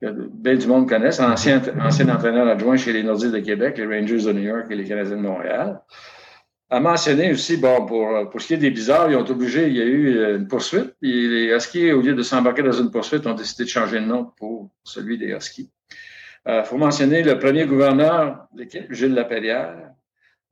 que 0.00 0.06
bien 0.10 0.56
du 0.56 0.66
monde 0.66 0.88
connaisse, 0.88 1.20
ancien, 1.20 1.62
ancien 1.80 2.08
entraîneur 2.08 2.48
adjoint 2.48 2.76
chez 2.76 2.92
les 2.92 3.02
Nordiques 3.02 3.32
de 3.32 3.40
Québec, 3.40 3.78
les 3.78 3.86
Rangers 3.86 4.24
de 4.24 4.32
New 4.32 4.42
York 4.42 4.66
et 4.70 4.74
les 4.74 4.84
Canadiens 4.84 5.16
de 5.16 5.22
Montréal. 5.22 5.80
A 6.70 6.80
mentionné 6.80 7.30
aussi, 7.30 7.56
bon, 7.56 7.86
pour, 7.86 8.30
pour 8.30 8.40
ce 8.40 8.48
qui 8.48 8.54
est 8.54 8.58
des 8.58 8.70
bizarres, 8.70 9.10
ils 9.10 9.16
ont 9.16 9.30
obligé, 9.30 9.68
il 9.68 9.76
y 9.76 9.82
a 9.82 9.84
eu 9.84 10.16
euh, 10.16 10.38
une 10.38 10.48
poursuite. 10.48 10.96
Et 11.02 11.28
les 11.28 11.54
Huskies, 11.54 11.92
au 11.92 12.00
lieu 12.00 12.14
de 12.14 12.22
s'embarquer 12.22 12.62
dans 12.62 12.72
une 12.72 12.90
poursuite, 12.90 13.26
ont 13.26 13.34
décidé 13.34 13.64
de 13.64 13.68
changer 13.68 14.00
de 14.00 14.06
nom 14.06 14.32
pour 14.36 14.70
celui 14.82 15.18
des 15.18 15.26
Huskies. 15.26 15.70
Il 16.46 16.52
euh, 16.52 16.64
faut 16.64 16.76
mentionner 16.76 17.22
le 17.22 17.38
premier 17.38 17.66
gouverneur 17.66 18.46
de 18.52 18.60
l'équipe, 18.60 18.92
Gilles 18.92 19.14
Laperrière. 19.14 19.90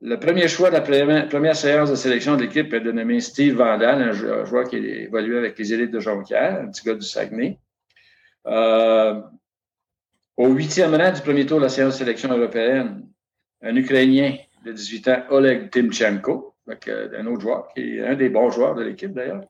Le 0.01 0.19
premier 0.19 0.47
choix 0.47 0.69
de 0.69 0.75
la 0.75 0.81
première, 1.27 1.55
séance 1.55 1.91
de 1.91 1.95
sélection 1.95 2.35
de 2.35 2.41
l'équipe 2.41 2.73
est 2.73 2.81
de 2.81 2.91
nommer 2.91 3.19
Steve 3.19 3.55
Vandal, 3.55 4.01
un 4.01 4.11
joueur 4.11 4.67
qui 4.67 4.77
évolué 4.77 5.37
avec 5.37 5.57
les 5.57 5.73
élites 5.73 5.91
de 5.91 5.99
Jonquière, 5.99 6.61
un 6.61 6.67
petit 6.67 6.83
gars 6.83 6.95
du 6.95 7.05
Saguenay. 7.05 7.59
Euh, 8.47 9.21
au 10.35 10.47
huitième 10.49 10.95
rang 10.95 11.11
du 11.11 11.21
premier 11.21 11.45
tour 11.45 11.59
de 11.59 11.63
la 11.63 11.69
séance 11.69 11.93
de 11.93 11.99
sélection 11.99 12.35
européenne, 12.35 13.07
un 13.61 13.75
Ukrainien 13.75 14.35
de 14.65 14.71
18 14.73 15.07
ans, 15.07 15.23
Oleg 15.29 15.69
Timchenko, 15.69 16.55
un 16.67 17.25
autre 17.27 17.41
joueur, 17.41 17.67
qui 17.73 17.97
est 17.97 18.05
un 18.05 18.15
des 18.15 18.29
bons 18.29 18.49
joueurs 18.49 18.75
de 18.75 18.83
l'équipe 18.83 19.13
d'ailleurs. 19.13 19.43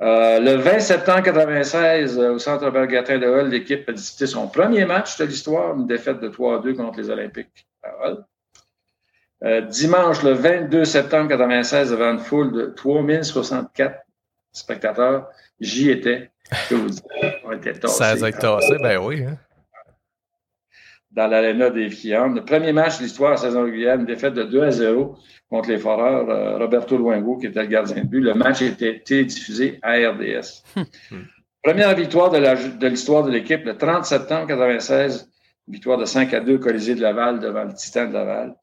Euh, 0.00 0.38
le 0.38 0.54
20 0.54 0.78
septembre 0.78 1.18
1996, 1.18 2.18
euh, 2.18 2.32
au 2.34 2.38
centre 2.38 2.70
Bergatin 2.70 3.18
de 3.18 3.26
Hull, 3.26 3.48
l'équipe 3.48 3.88
a 3.88 3.92
disputé 3.92 4.26
son 4.26 4.46
premier 4.46 4.84
match 4.84 5.18
de 5.18 5.24
l'histoire, 5.24 5.76
une 5.76 5.86
défaite 5.86 6.20
de 6.20 6.28
3-2 6.28 6.76
contre 6.76 6.98
les 6.98 7.10
Olympiques 7.10 7.66
à 7.82 8.08
Hull. 8.08 8.24
Euh, 9.44 9.60
dimanche, 9.62 10.22
le 10.22 10.32
22 10.32 10.84
septembre 10.84 11.28
96, 11.28 11.90
devant 11.90 12.12
une 12.12 12.20
foule 12.20 12.52
de 12.52 12.66
3064 12.66 14.04
spectateurs, 14.52 15.28
j'y 15.60 15.90
étais. 15.90 16.30
Je 16.70 16.76
vous 16.76 16.88
dire, 16.88 17.02
on 17.44 17.52
était 17.52 17.72
tassés. 17.72 17.98
Ça 17.98 18.10
a 18.10 18.28
été 18.28 18.38
tassé, 18.38 18.76
ben 18.80 18.98
oui. 18.98 19.24
Hein? 19.24 19.36
Dans 21.18 21.26
l'aréna 21.26 21.70
des 21.70 21.90
Fiandes. 21.90 22.36
Le 22.36 22.44
premier 22.44 22.72
match 22.72 22.98
de 22.98 23.02
l'histoire 23.02 23.32
à 23.32 23.36
saison 23.36 23.64
régulière, 23.64 23.96
une 23.98 24.06
défaite 24.06 24.34
de 24.34 24.44
2 24.44 24.62
à 24.62 24.70
0 24.70 25.16
contre 25.50 25.68
les 25.68 25.78
Foreurs. 25.78 26.30
Euh, 26.30 26.58
Roberto 26.58 26.96
Luengo, 26.96 27.38
qui 27.38 27.46
était 27.46 27.60
le 27.60 27.66
gardien 27.66 28.04
de 28.04 28.06
but. 28.06 28.20
Le 28.20 28.34
match 28.34 28.62
était 28.62 29.24
diffusé 29.24 29.80
à 29.82 29.94
RDS. 29.94 30.62
Première 31.64 31.92
victoire 31.96 32.30
de 32.30 32.86
l'histoire 32.86 33.24
de 33.24 33.32
l'équipe, 33.32 33.64
le 33.64 33.76
30 33.76 34.04
septembre 34.04 34.46
96, 34.46 35.28
victoire 35.66 35.98
de 35.98 36.04
5 36.04 36.32
à 36.34 36.38
2 36.38 36.56
Colisée 36.58 36.94
de 36.94 37.02
Laval 37.02 37.40
devant 37.40 37.64
le 37.64 37.74
Titan 37.74 38.06
de 38.06 38.12
Laval. 38.12 38.54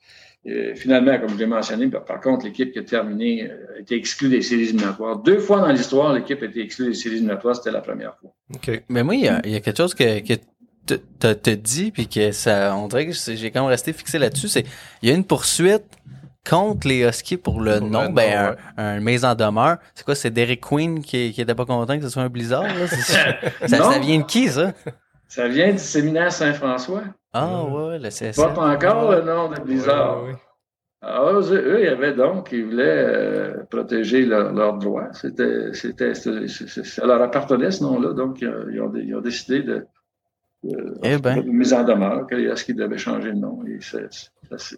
Et 0.45 0.75
finalement, 0.75 1.19
comme 1.19 1.31
je 1.31 1.37
l'ai 1.37 1.47
mentionné, 1.47 1.89
par 1.89 2.21
contre, 2.21 2.45
l'équipe 2.45 2.71
qui 2.71 2.79
a 2.79 2.83
terminé 2.83 3.49
euh, 3.49 3.75
a 3.75 3.79
été 3.81 3.95
exclue 3.95 4.29
des 4.29 4.41
séries 4.41 4.63
éliminatoires. 4.63 5.17
Deux 5.17 5.39
fois 5.39 5.59
dans 5.59 5.71
l'histoire, 5.73 6.13
l'équipe 6.13 6.41
a 6.41 6.45
été 6.45 6.61
exclue 6.61 6.87
des 6.87 6.93
séries 6.93 7.15
éliminatoires, 7.15 7.57
c'était 7.57 7.71
la 7.71 7.81
première 7.81 8.15
fois. 8.15 8.31
Mais 8.87 9.03
moi, 9.03 9.15
il 9.15 9.25
y 9.25 9.27
a, 9.27 9.41
quelque 9.41 9.75
chose 9.75 9.93
que, 9.93 10.19
que 10.25 10.39
t'as 11.19 11.55
dit, 11.55 11.91
puis 11.91 12.07
que 12.07 12.31
ça, 12.31 12.75
on 12.75 12.87
dirait 12.87 13.07
que 13.07 13.13
j'ai 13.13 13.51
quand 13.51 13.61
même 13.61 13.69
resté 13.69 13.93
fixé 13.93 14.19
là-dessus, 14.19 14.47
c'est 14.47 14.65
il 15.01 15.09
y 15.09 15.11
a 15.11 15.15
une 15.15 15.25
poursuite 15.25 15.85
contre 16.47 16.87
les 16.87 17.03
Huskies 17.07 17.37
pour 17.37 17.59
le 17.59 17.79
nom, 17.79 18.09
ben, 18.11 18.55
un, 18.77 18.99
mise 18.99 19.25
en 19.25 19.35
demeure. 19.35 19.77
C'est 19.95 20.05
quoi, 20.05 20.15
c'est 20.15 20.29
Derek 20.29 20.61
Queen 20.61 21.01
qui, 21.01 21.33
qui 21.33 21.41
était 21.41 21.55
pas 21.55 21.65
content 21.65 21.97
que 21.97 22.03
ce 22.03 22.09
soit 22.09 22.23
un 22.23 22.29
blizzard, 22.29 22.63
là? 22.63 22.87
ça, 23.67 23.67
ça, 23.67 23.99
vient 23.99 24.19
de 24.19 24.25
qui, 24.25 24.47
ça? 24.47 24.73
Ça 25.27 25.47
vient 25.47 25.71
du 25.71 25.79
séminaire 25.79 26.31
Saint-François. 26.31 27.03
Ah, 27.33 27.63
ouais, 27.63 27.99
le 27.99 28.09
CSM. 28.09 28.53
Pas 28.53 28.75
encore 28.75 29.11
le 29.11 29.21
nom 29.21 29.49
de 29.49 29.59
blizzard. 29.59 30.21
Ah, 31.01 31.31
eux, 31.33 31.79
il 31.79 31.85
y 31.85 31.87
avait 31.87 32.13
donc, 32.13 32.49
ils 32.51 32.65
voulaient 32.65 32.83
euh, 32.83 33.63
protéger 33.69 34.25
leurs 34.25 34.77
droits. 34.77 35.09
C'était, 35.13 35.73
c'était, 35.73 36.13
ça 36.15 37.05
leur 37.05 37.21
appartenait 37.21 37.71
ce 37.71 37.83
nom-là, 37.83 38.13
donc 38.13 38.41
ils 38.41 38.49
ont, 38.49 38.91
ils 38.95 39.15
ont 39.15 39.21
décidé 39.21 39.61
de, 39.61 39.85
eh 41.03 41.17
ben. 41.17 41.43
mise 41.43 41.73
en 41.73 41.83
demeure, 41.83 42.27
ce 42.29 42.63
qu'ils 42.63 42.75
devaient 42.75 42.97
changer 42.97 43.31
de 43.31 43.37
nom? 43.37 43.59
Et 43.65 43.79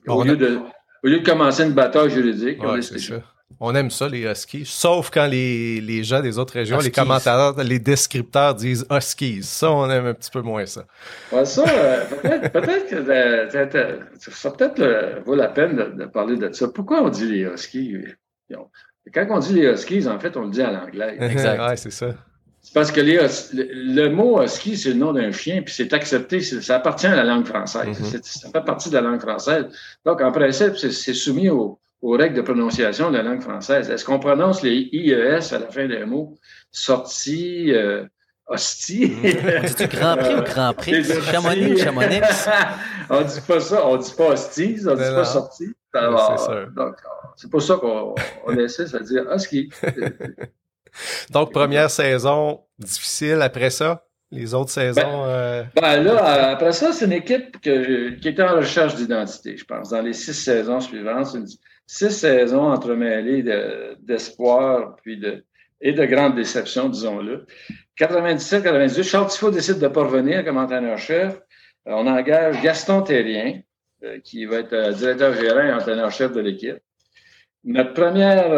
au, 0.09 0.23
lieu 0.23 0.35
de, 0.35 0.59
au 1.03 1.07
lieu 1.07 1.19
de 1.19 1.25
commencer 1.25 1.63
une 1.63 1.73
bataille 1.73 2.09
juridique, 2.09 2.61
ouais, 2.63 2.81
on 3.59 3.73
aime 3.73 3.89
ça, 3.89 4.07
les 4.07 4.23
Huskies. 4.23 4.65
Sauf 4.65 5.09
quand 5.09 5.25
les, 5.25 5.81
les 5.81 6.03
gens 6.03 6.21
des 6.21 6.37
autres 6.37 6.53
régions, 6.53 6.79
les 6.79 6.91
commentateurs, 6.91 7.55
les 7.63 7.79
descripteurs 7.79 8.53
disent 8.53 8.85
Huskies. 8.91 9.43
Ça, 9.43 9.71
on 9.71 9.89
aime 9.89 10.05
un 10.05 10.13
petit 10.13 10.29
peu 10.29 10.41
moins 10.41 10.65
ça. 10.65 10.85
Ouais, 11.31 11.45
ça, 11.45 11.63
euh, 11.67 12.03
peut-être 12.05 12.51
peut 12.51 12.61
que 12.61 12.95
euh, 12.95 13.99
ça 14.19 14.51
peut-être 14.51 14.79
euh, 14.79 15.19
vaut 15.25 15.35
la 15.35 15.47
peine 15.47 15.75
de, 15.95 16.05
parler 16.05 16.35
de 16.35 16.51
ça. 16.51 16.67
Pourquoi 16.67 17.01
on 17.01 17.09
dit 17.09 17.25
les 17.25 17.41
Huskies? 17.43 17.95
Quand 19.13 19.27
on 19.29 19.39
dit 19.39 19.53
les 19.53 19.71
Huskies, 19.71 20.07
en 20.07 20.19
fait, 20.19 20.35
on 20.37 20.41
le 20.41 20.51
dit 20.51 20.61
à 20.61 20.71
l'anglais. 20.71 21.17
Exact. 21.19 21.59
ouais, 21.67 21.77
c'est 21.77 21.91
ça. 21.91 22.13
Parce 22.73 22.91
que 22.91 23.01
les, 23.01 23.19
le, 23.53 24.09
mot 24.09 24.41
husky, 24.41 24.77
c'est 24.77 24.89
le 24.89 24.95
nom 24.95 25.13
d'un 25.13 25.31
chien, 25.31 25.61
puis 25.61 25.73
c'est 25.73 25.93
accepté, 25.93 26.41
ça 26.41 26.75
appartient 26.75 27.07
à 27.07 27.15
la 27.15 27.23
langue 27.23 27.45
française. 27.45 27.99
Mm-hmm. 27.99 28.23
Ça 28.23 28.49
fait 28.49 28.65
partie 28.65 28.89
de 28.89 28.95
la 28.95 29.01
langue 29.01 29.21
française. 29.21 29.65
Donc, 30.05 30.21
en 30.21 30.31
principe, 30.31 30.75
c'est 30.77 31.13
soumis 31.13 31.49
au, 31.49 31.79
aux 32.01 32.11
règles 32.11 32.35
de 32.35 32.41
prononciation 32.41 33.11
de 33.11 33.17
la 33.17 33.23
langue 33.23 33.41
française. 33.41 33.89
Est-ce 33.89 34.05
qu'on 34.05 34.19
prononce 34.19 34.61
les 34.61 34.89
IES 34.91 35.53
à 35.53 35.59
la 35.59 35.67
fin 35.67 35.87
des 35.87 36.05
mots? 36.05 36.37
Sortie, 36.71 37.73
euh, 37.73 38.05
hostie? 38.47 39.15
C'est 39.65 39.91
Grand 39.91 40.17
Prix 40.17 40.35
ou 40.35 40.41
Grand 40.43 40.73
Prix? 40.73 41.03
Chamonix 41.03 41.73
ou 41.73 41.77
Chamonix? 41.77 42.21
on 43.09 43.21
dit 43.21 43.41
pas 43.47 43.59
ça, 43.59 43.87
on 43.87 43.97
dit 43.97 44.13
pas 44.15 44.29
hostie, 44.29 44.77
on 44.87 44.93
dit 44.93 45.01
pas 45.01 45.25
sortie. 45.25 45.73
donc, 46.75 46.95
c'est 47.35 47.49
pour 47.49 47.61
ça 47.61 47.75
qu'on 47.75 48.15
essaie 48.57 48.85
de 48.85 48.99
dire 48.99 49.25
husky. 49.33 49.69
donc, 51.31 51.51
première 51.51 51.89
saison 51.89 52.61
difficile 52.79 53.41
après 53.41 53.69
ça? 53.69 54.03
Les 54.29 54.53
autres 54.53 54.71
saisons. 54.71 55.01
Ben, 55.01 55.29
euh... 55.29 55.63
ben 55.75 56.03
là, 56.03 56.51
après 56.51 56.73
ça, 56.73 56.91
c'est 56.91 57.05
une 57.05 57.13
équipe 57.13 57.61
que, 57.61 58.09
qui 58.09 58.27
était 58.27 58.43
en 58.43 58.57
recherche 58.57 58.95
d'identité, 58.95 59.55
je 59.55 59.63
pense. 59.63 59.89
Dans 59.89 60.01
les 60.01 60.11
six 60.11 60.33
saisons 60.33 60.81
suivantes, 60.81 61.27
une, 61.33 61.47
six 61.87 62.11
saisons 62.11 62.71
entremêlées 62.71 63.43
d'espoir 64.01 64.97
puis 65.01 65.17
de, 65.17 65.45
et 65.81 65.93
de 65.93 66.05
grandes 66.05 66.35
déceptions, 66.35 66.89
disons-le. 66.89 67.45
97-98, 67.99 69.03
Charles 69.03 69.27
Tifo 69.29 69.49
décide 69.49 69.79
de 69.79 69.87
ne 69.87 69.93
pas 69.93 70.03
revenir 70.03 70.43
comme 70.43 70.57
entraîneur-chef. 70.57 71.35
Euh, 71.87 71.93
on 71.93 72.07
engage 72.07 72.61
Gaston 72.61 73.01
Terrien, 73.01 73.61
euh, 74.03 74.19
qui 74.19 74.45
va 74.45 74.57
être 74.57 74.73
euh, 74.73 74.91
directeur 74.91 75.33
gérant 75.33 75.63
et 75.63 75.73
entraîneur-chef 75.73 76.31
de 76.33 76.41
l'équipe. 76.41 76.77
Notre 77.63 77.93
première, 77.93 78.51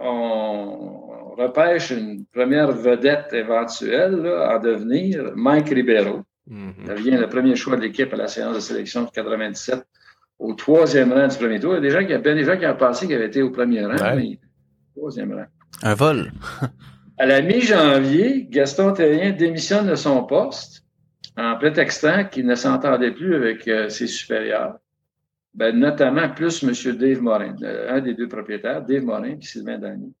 on, 0.00 1.03
repêche 1.34 1.90
une 1.90 2.24
première 2.26 2.72
vedette 2.72 3.32
éventuelle 3.32 4.16
là, 4.22 4.56
en 4.56 4.58
devenir, 4.60 5.32
Mike 5.34 5.68
Ribeiro. 5.68 6.22
Mm 6.46 6.70
-hmm. 6.70 6.74
Il 6.78 6.84
devient 6.84 7.18
le 7.24 7.28
premier 7.28 7.56
choix 7.56 7.76
de 7.76 7.82
l'équipe 7.82 8.12
à 8.12 8.16
la 8.16 8.28
séance 8.28 8.56
de 8.56 8.60
sélection 8.60 9.04
de 9.04 9.10
97 9.10 9.84
au 10.38 10.54
troisième 10.54 11.12
rang 11.12 11.28
du 11.28 11.36
premier 11.36 11.60
tour. 11.60 11.72
Il 11.72 11.76
y 11.76 11.78
a 11.78 11.80
des 11.80 11.90
gens 11.90 12.04
qui, 12.06 12.18
bien 12.18 12.34
des 12.34 12.44
gens 12.44 12.58
qui 12.58 12.66
ont 12.66 12.76
pensé 12.76 13.06
qu'il 13.06 13.16
avait 13.16 13.26
été 13.26 13.42
au 13.42 13.50
premier 13.50 13.84
rang, 13.86 14.16
mais 14.16 14.38
troisième 14.96 15.32
rang. 15.32 15.46
Un 15.82 15.94
vol. 15.94 16.32
à 17.22 17.26
la 17.26 17.40
mi-janvier, 17.42 18.46
Gaston 18.50 18.92
Terrien 18.92 19.30
démissionne 19.32 19.86
de 19.86 19.94
son 19.94 20.24
poste 20.24 20.84
en 21.36 21.56
prétextant 21.56 22.24
qu'il 22.30 22.46
ne 22.46 22.54
s'entendait 22.54 23.12
plus 23.12 23.34
avec 23.34 23.66
euh, 23.66 23.88
ses 23.88 24.06
supérieurs. 24.06 24.78
Ben, 25.54 25.76
notamment 25.78 26.28
plus 26.30 26.62
M. 26.64 26.96
Dave 26.96 27.20
Morin, 27.22 27.54
un 27.88 28.00
des 28.00 28.14
deux 28.14 28.28
propriétaires, 28.28 28.82
Dave 28.82 29.04
Morin 29.04 29.36
puis 29.36 29.46
Sylvain 29.46 29.78
Dany. 29.78 30.12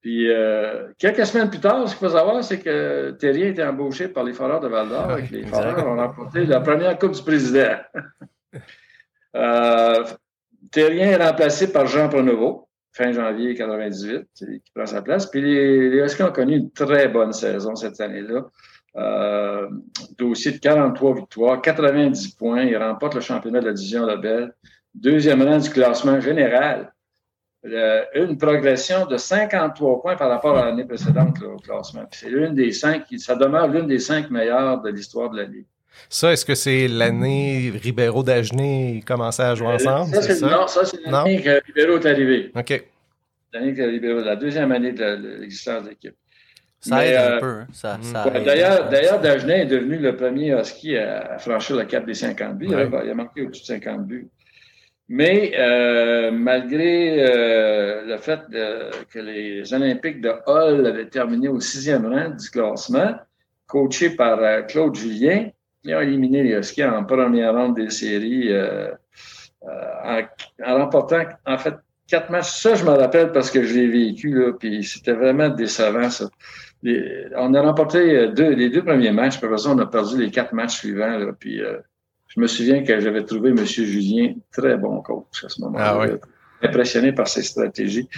Puis, 0.00 0.30
euh, 0.30 0.88
quelques 0.98 1.26
semaines 1.26 1.50
plus 1.50 1.60
tard, 1.60 1.88
ce 1.88 1.96
qu'il 1.96 2.06
faut 2.06 2.14
savoir, 2.14 2.42
c'est 2.44 2.60
que 2.60 3.10
Terrien 3.12 3.48
était 3.48 3.64
embauché 3.64 4.08
par 4.08 4.24
les 4.24 4.32
Foreurs 4.32 4.60
de 4.60 4.68
Val 4.68 4.88
d'Or. 4.88 5.16
les 5.30 5.44
Foreurs 5.44 5.86
ont 5.86 5.96
remporté 5.96 6.46
la 6.46 6.60
première 6.60 6.98
Coupe 6.98 7.12
du 7.12 7.22
Président. 7.22 7.76
Euh, 9.36 10.04
Terrien 10.72 11.10
est 11.10 11.22
remplacé 11.22 11.70
par 11.70 11.86
Jean 11.86 12.08
Pronovo, 12.08 12.66
fin 12.92 13.12
janvier 13.12 13.54
98, 13.54 14.26
qui 14.34 14.72
prend 14.74 14.86
sa 14.86 15.02
place. 15.02 15.26
Puis 15.26 15.42
les, 15.42 15.90
les 15.90 16.02
Huskies 16.02 16.22
ont 16.22 16.32
connu 16.32 16.56
une 16.56 16.70
très 16.72 17.08
bonne 17.08 17.32
saison 17.32 17.76
cette 17.76 18.00
année-là. 18.00 18.46
Euh, 18.96 19.68
dossier 20.18 20.52
de 20.52 20.58
43 20.58 21.14
victoires, 21.14 21.60
90 21.60 22.34
points. 22.34 22.62
Il 22.62 22.76
remporte 22.76 23.14
le 23.14 23.20
championnat 23.20 23.60
de 23.60 23.66
la 23.66 23.72
division 23.72 24.04
Label. 24.04 24.52
Deuxième 24.94 25.42
rang 25.42 25.58
du 25.58 25.70
classement 25.70 26.20
général. 26.20 26.92
Euh, 27.72 28.04
une 28.14 28.38
progression 28.38 29.06
de 29.06 29.16
53 29.16 30.02
points 30.02 30.16
par 30.16 30.28
rapport 30.28 30.56
à 30.56 30.66
l'année 30.66 30.84
précédente 30.84 31.40
là, 31.40 31.48
au 31.48 31.56
classement. 31.56 32.04
C'est 32.10 32.28
l'une 32.28 32.54
des 32.54 32.72
cinq, 32.72 33.04
ça 33.18 33.34
demeure 33.34 33.68
l'une 33.68 33.86
des 33.86 33.98
cinq 33.98 34.30
meilleures 34.30 34.80
de 34.80 34.90
l'histoire 34.90 35.30
de 35.30 35.38
la 35.38 35.44
Ligue. 35.44 35.66
Ça, 36.08 36.32
est-ce 36.32 36.44
que 36.44 36.54
c'est 36.54 36.88
l'année 36.88 37.72
Ribeiro 37.74 38.22
d'Agenais 38.22 39.02
commençait 39.06 39.42
à 39.42 39.54
jouer 39.54 39.68
ensemble? 39.68 40.14
Ça, 40.14 40.22
ça? 40.22 40.46
Non, 40.46 40.66
ça, 40.66 40.84
c'est 40.84 41.00
l'année 41.04 41.42
que 41.42 41.60
Ribeiro 41.66 41.98
est 41.98 42.06
arrivé. 42.06 42.52
OK. 42.54 42.84
L'année 43.52 43.74
que 43.74 43.82
Ribeiro, 43.82 44.20
la 44.20 44.36
deuxième 44.36 44.72
année 44.72 44.92
de 44.92 45.38
l'existence 45.40 45.84
de 45.84 45.90
l'équipe. 45.90 46.14
Ça 46.80 47.04
aide 47.04 47.16
euh, 47.16 47.36
un 47.36 47.40
peu. 47.40 47.46
Hein. 47.46 47.66
Ça, 47.72 47.98
ça 48.02 48.28
ouais, 48.28 48.44
D'ailleurs, 48.44 48.88
d'ailleurs, 48.88 49.20
Dagenet 49.20 49.62
est 49.62 49.66
devenu 49.66 49.98
le 49.98 50.14
premier 50.14 50.56
husky 50.58 50.96
à, 50.96 51.34
à 51.34 51.38
franchir 51.38 51.76
le 51.76 51.84
cap 51.84 52.06
des 52.06 52.14
50 52.14 52.56
buts. 52.56 52.68
Ouais. 52.68 52.88
Il 53.04 53.10
a 53.10 53.14
marqué 53.14 53.42
au-dessus 53.42 53.62
de 53.62 53.66
50 53.66 54.06
buts. 54.06 54.28
Mais 55.08 55.54
euh, 55.58 56.30
malgré 56.30 57.16
euh, 57.20 58.04
le 58.04 58.18
fait 58.18 58.40
de, 58.50 58.90
que 59.10 59.18
les 59.18 59.72
Olympiques 59.72 60.20
de 60.20 60.32
Hull 60.46 60.86
avaient 60.86 61.08
terminé 61.08 61.48
au 61.48 61.60
sixième 61.60 62.04
rang 62.06 62.28
du 62.28 62.50
classement, 62.50 63.14
coaché 63.66 64.10
par 64.10 64.38
euh, 64.40 64.62
Claude 64.62 64.94
Julien, 64.94 65.48
ils 65.84 65.94
ont 65.94 66.00
éliminé 66.00 66.42
les 66.42 66.58
Huskies 66.58 66.84
en 66.84 67.04
première 67.04 67.54
ronde 67.54 67.76
des 67.76 67.88
séries 67.88 68.52
euh, 68.52 68.90
euh, 69.62 69.68
en, 70.04 70.22
en, 70.66 70.78
remportant, 70.78 71.22
en 71.46 71.56
fait, 71.56 71.74
quatre 72.06 72.28
matchs. 72.30 72.50
Ça, 72.50 72.74
je 72.74 72.84
me 72.84 72.90
rappelle 72.90 73.32
parce 73.32 73.50
que 73.50 73.62
je 73.62 73.74
l'ai 73.74 73.88
vécu, 73.88 74.30
là, 74.32 74.52
puis 74.52 74.84
c'était 74.84 75.12
vraiment 75.12 75.48
décevant, 75.48 76.10
ça. 76.10 76.26
On 76.84 77.54
a 77.54 77.62
remporté 77.62 78.28
deux, 78.28 78.50
les 78.50 78.68
deux 78.68 78.84
premiers 78.84 79.10
matchs, 79.10 79.38
puis 79.38 79.46
après 79.46 79.58
ça, 79.58 79.70
on 79.70 79.78
a 79.78 79.86
perdu 79.86 80.18
les 80.18 80.30
quatre 80.30 80.52
matchs 80.52 80.78
suivants, 80.78 81.16
là, 81.18 81.32
puis 81.38 81.60
je 82.28 82.40
me 82.40 82.46
souviens 82.46 82.82
que 82.82 83.00
j'avais 83.00 83.24
trouvé 83.24 83.50
M. 83.50 83.64
Julien 83.64 84.34
très 84.52 84.76
bon 84.76 85.00
coach 85.00 85.44
à 85.44 85.48
ce 85.48 85.60
moment-là. 85.62 85.84
Ah, 85.88 85.98
oui. 85.98 86.08
Impressionné 86.62 87.12
par 87.12 87.28
ses 87.28 87.42
stratégies. 87.42 88.08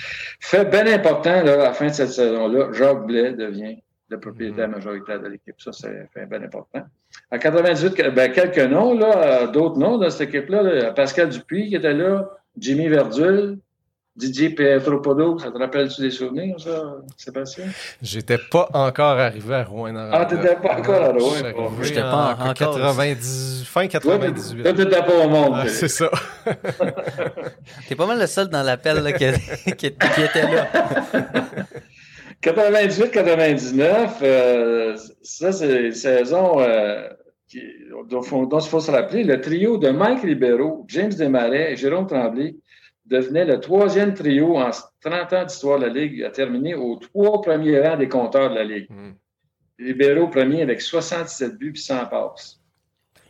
Fait 0.41 0.65
bien 0.65 0.87
important, 0.87 1.43
là, 1.43 1.55
à 1.55 1.57
la 1.57 1.73
fin 1.73 1.87
de 1.87 1.93
cette 1.93 2.11
saison-là, 2.11 2.73
Jacques 2.73 3.07
Blais 3.07 3.32
devient 3.32 3.77
le 4.09 4.19
propriétaire 4.19 4.69
mmh. 4.69 4.73
majoritaire 4.73 5.20
de 5.20 5.28
l'équipe. 5.28 5.55
Ça, 5.59 5.73
c'est 5.73 6.28
bien 6.28 6.43
important. 6.43 6.82
En 7.31 7.39
98, 7.39 8.15
ben, 8.15 8.32
quelques 8.32 8.59
noms, 8.59 8.95
là, 8.95 9.47
d'autres 9.47 9.78
noms 9.78 9.99
dans 9.99 10.11
cette 10.11 10.28
équipe-là. 10.28 10.93
Pascal 10.93 11.28
Dupuis 11.28 11.69
qui 11.69 11.77
était 11.77 11.93
là, 11.93 12.28
Jimmy 12.57 12.89
Verdul, 12.89 13.59
Didier 14.16 14.51
Pietropodo, 14.51 15.39
ça 15.39 15.51
te 15.51 15.59
rappelle-tu 15.59 16.01
des 16.01 16.11
souvenirs, 16.11 16.57
ça, 16.59 16.97
Sébastien? 17.16 17.66
J'étais 18.03 18.39
pas 18.39 18.69
encore 18.74 19.19
arrivé 19.19 19.55
à 19.55 19.65
rouen 19.65 19.95
Ah, 19.97 20.27
t'étais 20.27 20.57
pas 20.57 20.78
encore 20.78 21.03
à 21.03 21.12
Rouen? 21.12 21.73
J'étais 21.81 22.01
pas 22.01 22.37
en, 22.39 22.51
encore. 22.51 22.77
90, 22.77 23.65
fin 23.66 23.87
98. 23.87 24.62
Toi, 24.62 24.73
t'étais 24.73 25.03
pas 25.03 25.24
au 25.24 25.28
monde. 25.28 25.53
Ah, 25.55 25.69
c'est 25.69 25.89
ça. 25.89 26.11
T'es 27.89 27.95
pas 27.95 28.07
mal 28.07 28.19
le 28.19 28.27
seul 28.27 28.49
dans 28.49 28.65
l'appel 28.65 29.15
qui, 29.15 29.74
qui, 29.74 29.77
qui, 29.77 30.23
était 30.23 30.55
là. 30.55 30.69
98-99, 32.43 34.09
euh, 34.23 34.97
ça, 35.23 35.53
c'est 35.53 35.87
une 35.87 35.93
saison 35.93 36.59
euh, 36.61 37.07
qui, 37.49 37.61
dont 38.09 38.23
il 38.23 38.69
faut 38.69 38.81
se 38.81 38.91
rappeler. 38.91 39.24
Le 39.24 39.41
trio 39.41 39.77
de 39.77 39.91
Mike 39.91 40.23
Ribeiro, 40.23 40.85
James 40.89 41.11
Desmarais 41.11 41.73
et 41.73 41.77
Jérôme 41.77 42.07
Tremblay 42.07 42.57
devenait 43.11 43.45
le 43.45 43.61
troisième 43.61 44.15
trio 44.15 44.57
en 44.57 44.70
30 45.03 45.32
ans 45.32 45.45
d'histoire 45.45 45.78
de 45.78 45.87
la 45.87 45.93
Ligue 45.93 46.23
à 46.23 46.31
terminer 46.31 46.74
aux 46.74 46.97
trois 46.97 47.43
premiers 47.43 47.81
rangs 47.81 47.97
des 47.97 48.09
compteurs 48.09 48.51
de 48.51 48.55
la 48.55 48.65
Ligue. 48.65 48.89
Mm. 48.89 49.12
Ribeiro 49.81 50.28
premier 50.28 50.62
avec 50.62 50.81
67 50.81 51.59
buts 51.59 51.73
et 51.74 51.78
100 51.78 52.07
passes. 52.07 52.61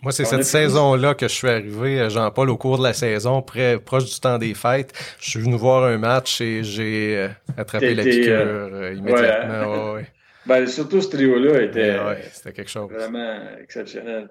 Moi, 0.02 0.12
c'est 0.12 0.24
cette 0.24 0.44
saison-là 0.44 1.14
que 1.14 1.28
je 1.28 1.34
suis 1.34 1.48
arrivé, 1.48 2.08
Jean-Paul, 2.08 2.48
au 2.48 2.56
cours 2.56 2.78
de 2.78 2.82
la 2.82 2.94
saison, 2.94 3.42
près, 3.42 3.78
proche 3.78 4.06
du 4.06 4.18
temps 4.18 4.38
des 4.38 4.54
fêtes. 4.54 4.94
Je 5.20 5.30
suis 5.30 5.40
venu 5.40 5.56
voir 5.56 5.84
un 5.84 5.98
match 5.98 6.40
et 6.40 6.64
j'ai 6.64 7.16
euh, 7.18 7.28
attrapé 7.58 7.94
la 7.94 8.02
piqûre 8.02 8.32
euh, 8.32 8.94
immédiatement. 8.94 9.92
Ouais. 9.92 10.06
Ben, 10.46 10.66
surtout 10.66 11.02
ce 11.02 11.10
trio-là 11.10 11.62
était, 11.62 11.98
c'était 12.32 12.52
quelque 12.52 12.70
chose. 12.70 12.90
vraiment 12.90 13.40
exceptionnel. 13.60 14.30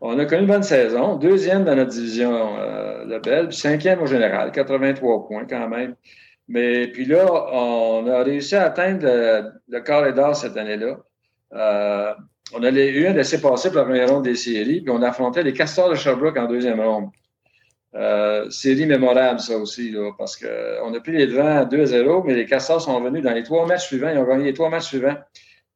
On 0.00 0.18
a 0.18 0.26
connu 0.26 0.42
une 0.42 0.48
bonne 0.48 0.62
saison, 0.62 1.16
deuxième 1.16 1.64
dans 1.64 1.74
notre 1.74 1.92
division 1.92 2.58
euh, 2.58 3.04
le 3.06 3.18
Bel, 3.18 3.48
puis 3.48 3.56
cinquième 3.56 4.02
au 4.02 4.06
général, 4.06 4.52
83 4.52 5.26
points 5.26 5.46
quand 5.46 5.68
même. 5.68 5.94
Mais 6.48 6.88
puis 6.88 7.06
là, 7.06 7.26
on 7.52 8.06
a 8.06 8.22
réussi 8.22 8.56
à 8.56 8.64
atteindre 8.64 9.06
le, 9.06 9.52
le 9.68 10.12
d'or 10.12 10.36
cette 10.36 10.56
année-là. 10.56 10.98
Euh, 11.54 12.14
on 12.54 12.62
a 12.62 12.70
eu 12.70 13.06
un 13.06 13.12
laissé 13.14 13.40
passer 13.40 13.70
pour 13.70 13.78
la 13.78 13.84
première 13.84 14.10
ronde 14.10 14.24
des 14.24 14.36
séries, 14.36 14.82
puis 14.82 14.90
on 14.90 15.02
affrontait 15.02 15.42
les 15.42 15.52
Castors 15.52 15.90
de 15.90 15.94
Sherbrooke 15.94 16.36
en 16.36 16.46
deuxième 16.46 16.80
ronde. 16.80 17.08
Euh, 17.94 18.50
série 18.50 18.84
mémorable, 18.84 19.40
ça 19.40 19.56
aussi, 19.56 19.90
là, 19.90 20.12
parce 20.18 20.36
qu'on 20.36 20.94
a 20.94 21.00
pris 21.00 21.12
les 21.12 21.26
devants 21.26 21.56
à 21.56 21.64
2-0, 21.64 22.24
mais 22.26 22.34
les 22.34 22.44
Castors 22.44 22.82
sont 22.82 23.00
venus 23.00 23.22
dans 23.22 23.32
les 23.32 23.42
trois 23.42 23.66
matchs 23.66 23.86
suivants. 23.86 24.10
Ils 24.10 24.18
ont 24.18 24.26
gagné 24.26 24.44
les 24.44 24.52
trois 24.52 24.68
matchs 24.68 24.84
suivants. 24.88 25.16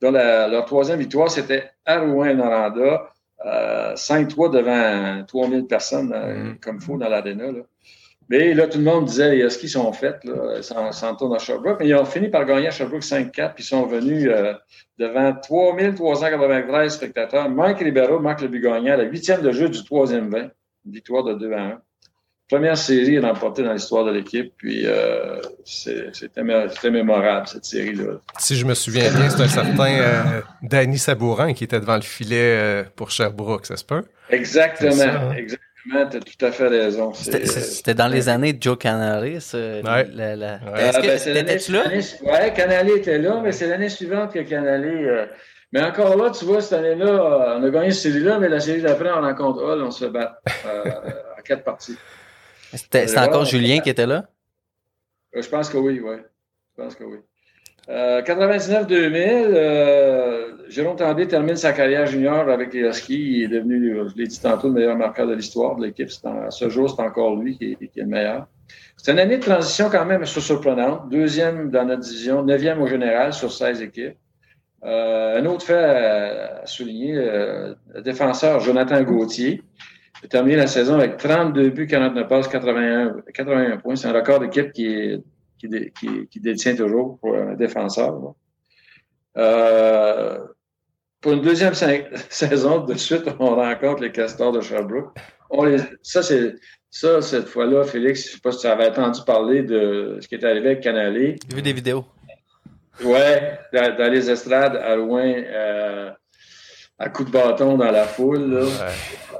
Donc, 0.02 0.12
leur 0.12 0.64
troisième 0.66 0.98
victoire, 0.98 1.30
c'était 1.30 1.70
à 1.86 2.00
Rouen-Noranda. 2.00 3.10
5-3 3.44 4.46
euh, 4.46 4.48
devant 4.48 5.24
3000 5.26 5.66
personnes, 5.66 6.12
euh, 6.12 6.52
mm. 6.52 6.58
comme 6.60 6.76
il 6.76 6.82
faut 6.82 6.98
dans 6.98 7.08
l'aréna. 7.08 7.46
Mais 8.28 8.54
là, 8.54 8.68
tout 8.68 8.78
le 8.78 8.84
monde 8.84 9.06
disait, 9.06 9.34
les 9.34 9.44
Huskies 9.44 9.68
sont 9.68 9.92
faits, 9.92 10.22
là, 10.24 10.60
tourne 11.18 11.34
à 11.34 11.38
Sherbrooke. 11.38 11.78
Mais 11.80 11.88
ils 11.88 11.94
ont 11.96 12.04
fini 12.04 12.28
par 12.28 12.44
gagner 12.44 12.68
à 12.68 12.70
Sherbrooke 12.70 13.02
5-4, 13.02 13.54
puis 13.54 13.64
ils 13.64 13.66
sont 13.66 13.86
venus 13.86 14.28
euh, 14.30 14.54
devant 14.98 15.34
3393 15.34 16.94
spectateurs. 16.94 17.48
Mike 17.48 17.78
Ribeiro 17.80 18.20
marque 18.20 18.42
le 18.42 18.48
but 18.48 18.60
gagnant 18.60 18.92
à 18.92 18.96
la 18.98 19.04
huitième 19.04 19.42
de 19.42 19.50
jeu 19.50 19.68
du 19.68 19.82
troisième 19.84 20.30
20. 20.30 20.50
victoire 20.86 21.24
de 21.24 21.34
2 21.34 21.52
à 21.52 21.60
1 21.60 21.82
première 22.50 22.76
série 22.76 23.18
remportée 23.18 23.62
dans 23.62 23.72
l'histoire 23.72 24.04
de 24.04 24.10
l'équipe. 24.10 24.52
Puis 24.56 24.82
euh, 24.84 25.40
c'était 25.64 26.90
mémorable, 26.90 27.46
cette 27.46 27.64
série-là. 27.64 28.18
Si 28.38 28.56
je 28.56 28.66
me 28.66 28.74
souviens 28.74 29.10
bien, 29.10 29.30
c'est 29.30 29.42
un 29.42 29.48
certain 29.48 30.00
euh, 30.00 30.40
Danny 30.62 30.98
Sabourin 30.98 31.54
qui 31.54 31.64
était 31.64 31.80
devant 31.80 31.96
le 31.96 32.02
filet 32.02 32.36
euh, 32.40 32.84
pour 32.96 33.10
Sherbrooke, 33.10 33.66
ça 33.66 33.76
se 33.76 33.84
peut? 33.84 34.02
Exactement, 34.30 35.02
hein? 35.02 35.32
exactement. 35.36 35.66
Tu 35.86 36.16
as 36.16 36.20
tout 36.20 36.44
à 36.44 36.52
fait 36.52 36.68
raison. 36.68 37.12
C'était 37.14 37.94
dans 37.94 38.08
les 38.08 38.28
années 38.28 38.52
de 38.52 38.62
Joe 38.62 38.76
Canale. 38.76 39.22
Ouais. 39.22 40.06
La, 40.12 40.36
la... 40.36 40.54
Est-ce 40.76 41.30
ah, 41.30 41.42
ben, 41.42 41.58
tu 41.58 41.72
là? 41.72 41.84
Oui, 41.88 42.54
Canale 42.54 42.90
était 42.90 43.18
là, 43.18 43.40
mais 43.42 43.52
c'est 43.52 43.66
l'année 43.66 43.88
suivante 43.88 44.32
que 44.34 44.40
Canale. 44.40 45.30
Mais 45.72 45.82
encore 45.82 46.16
là, 46.16 46.30
tu 46.30 46.44
vois, 46.44 46.60
cette 46.60 46.80
année-là, 46.80 47.56
on 47.58 47.64
a 47.64 47.70
gagné 47.70 47.92
cette 47.92 48.12
série-là, 48.12 48.38
mais 48.38 48.48
la 48.48 48.60
série 48.60 48.82
d'après, 48.82 49.10
on 49.10 49.22
rencontre 49.22 49.62
Hall, 49.62 49.82
on 49.82 49.90
se 49.90 50.04
bat 50.04 50.40
à 51.38 51.42
quatre 51.42 51.64
parties. 51.64 51.96
C'était 52.72 53.18
encore 53.18 53.44
Julien 53.44 53.80
qui 53.80 53.90
était 53.90 54.06
là? 54.06 54.28
Euh, 55.36 55.42
je 55.42 55.48
pense 55.48 55.68
que 55.68 55.78
oui, 55.78 56.00
oui. 56.02 56.16
Je 56.76 56.82
pense 56.82 56.94
que 56.94 57.04
oui. 57.04 57.18
99-2000, 57.88 57.88
euh, 57.88 59.54
euh, 59.54 60.52
Jérôme 60.68 60.96
Tremblay 60.96 61.26
termine 61.26 61.56
sa 61.56 61.72
carrière 61.72 62.06
junior 62.06 62.48
avec 62.48 62.72
les 62.72 62.82
Huskies. 62.82 63.38
Il 63.38 63.44
est 63.44 63.48
devenu, 63.48 63.96
je 64.08 64.16
l'ai 64.16 64.26
dit 64.26 64.40
tantôt, 64.40 64.68
le 64.68 64.74
meilleur 64.74 64.96
marqueur 64.96 65.26
de 65.26 65.34
l'histoire 65.34 65.76
de 65.76 65.86
l'équipe. 65.86 66.08
À 66.24 66.50
ce 66.50 66.68
jour, 66.68 66.88
c'est 66.88 67.02
encore 67.02 67.34
lui 67.36 67.58
qui 67.58 67.72
est, 67.72 67.96
le 67.96 68.06
meilleur. 68.06 68.46
C'est 68.96 69.10
une 69.10 69.18
année 69.18 69.38
de 69.38 69.42
transition 69.42 69.88
quand 69.90 70.04
même 70.04 70.24
surprenante. 70.24 71.08
Deuxième 71.08 71.70
dans 71.70 71.84
notre 71.84 72.02
division, 72.02 72.44
neuvième 72.44 72.80
au 72.80 72.86
général 72.86 73.32
sur 73.32 73.50
16 73.50 73.82
équipes. 73.82 74.16
un 74.84 75.44
autre 75.46 75.64
fait 75.64 75.74
à, 75.74 76.66
souligner, 76.66 77.14
le 77.14 78.02
défenseur 78.04 78.60
Jonathan 78.60 79.02
Gauthier, 79.02 79.64
a 80.22 80.28
terminé 80.28 80.56
la 80.56 80.66
saison 80.66 80.94
avec 80.94 81.16
32 81.16 81.70
buts, 81.70 81.86
49 81.86 82.28
passes, 82.28 82.48
81, 82.48 83.22
81 83.32 83.76
points. 83.78 83.96
C'est 83.96 84.08
un 84.08 84.12
record 84.12 84.40
d'équipe 84.40 84.72
qui, 84.72 85.22
qui, 85.58 86.26
qui, 86.30 86.40
détient 86.40 86.76
toujours 86.76 87.18
pour 87.18 87.36
un 87.36 87.54
défenseur. 87.54 88.34
Euh, 89.36 90.38
pour 91.20 91.32
une 91.32 91.42
deuxième 91.42 91.74
saison, 92.30 92.84
de 92.84 92.94
suite, 92.94 93.24
on 93.38 93.54
rencontre 93.54 94.02
les 94.02 94.12
Castors 94.12 94.52
de 94.52 94.60
Sherbrooke. 94.60 95.16
On 95.50 95.64
les, 95.64 95.78
ça, 96.02 96.22
c'est 96.22 96.54
ça, 96.90 97.22
cette 97.22 97.46
fois-là, 97.46 97.84
Félix, 97.84 98.22
je 98.22 98.28
ne 98.28 98.32
sais 98.34 98.40
pas 98.40 98.52
si 98.52 98.60
tu 98.60 98.66
avais 98.66 98.88
entendu 98.88 99.20
parler 99.26 99.62
de 99.62 100.18
ce 100.20 100.28
qui 100.28 100.34
est 100.34 100.44
arrivé 100.44 100.70
avec 100.70 100.80
Canalé. 100.80 101.36
J'ai 101.48 101.56
vu 101.56 101.62
des 101.62 101.72
vidéos. 101.72 102.04
Ouais, 103.04 103.58
dans, 103.72 104.12
les 104.12 104.30
estrades 104.30 104.76
à 104.76 104.96
Rouen, 104.96 105.34
euh, 105.36 106.10
à 107.00 107.08
coup 107.08 107.24
de 107.24 107.30
bâton 107.30 107.76
dans 107.78 107.90
la 107.90 108.04
foule. 108.04 108.54
Là. 108.54 108.66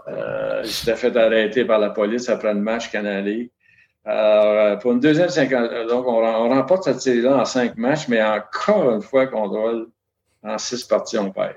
Euh, 0.09 0.63
J'étais 0.65 0.97
fait 0.97 1.17
arrêter 1.17 1.65
par 1.65 1.79
la 1.79 1.91
police 1.91 2.29
après 2.29 2.55
le 2.55 2.61
match 2.61 2.91
canalé. 2.91 3.51
Alors, 4.05 4.45
euh, 4.47 4.77
pour 4.77 4.93
une 4.93 5.01
deuxième 5.01 5.29
cinquante, 5.29 5.71
donc 5.89 6.07
on, 6.09 6.49
remporte 6.49 6.85
cette 6.85 7.03
série-là 7.03 7.37
en 7.37 7.45
cinq 7.45 7.77
matchs, 7.77 8.09
mais 8.09 8.23
encore 8.23 8.91
une 8.93 9.03
fois 9.03 9.27
qu'on 9.27 9.47
doit 9.49 9.75
en 10.43 10.57
six 10.57 10.83
parties, 10.85 11.19
on 11.19 11.31
perd. 11.31 11.55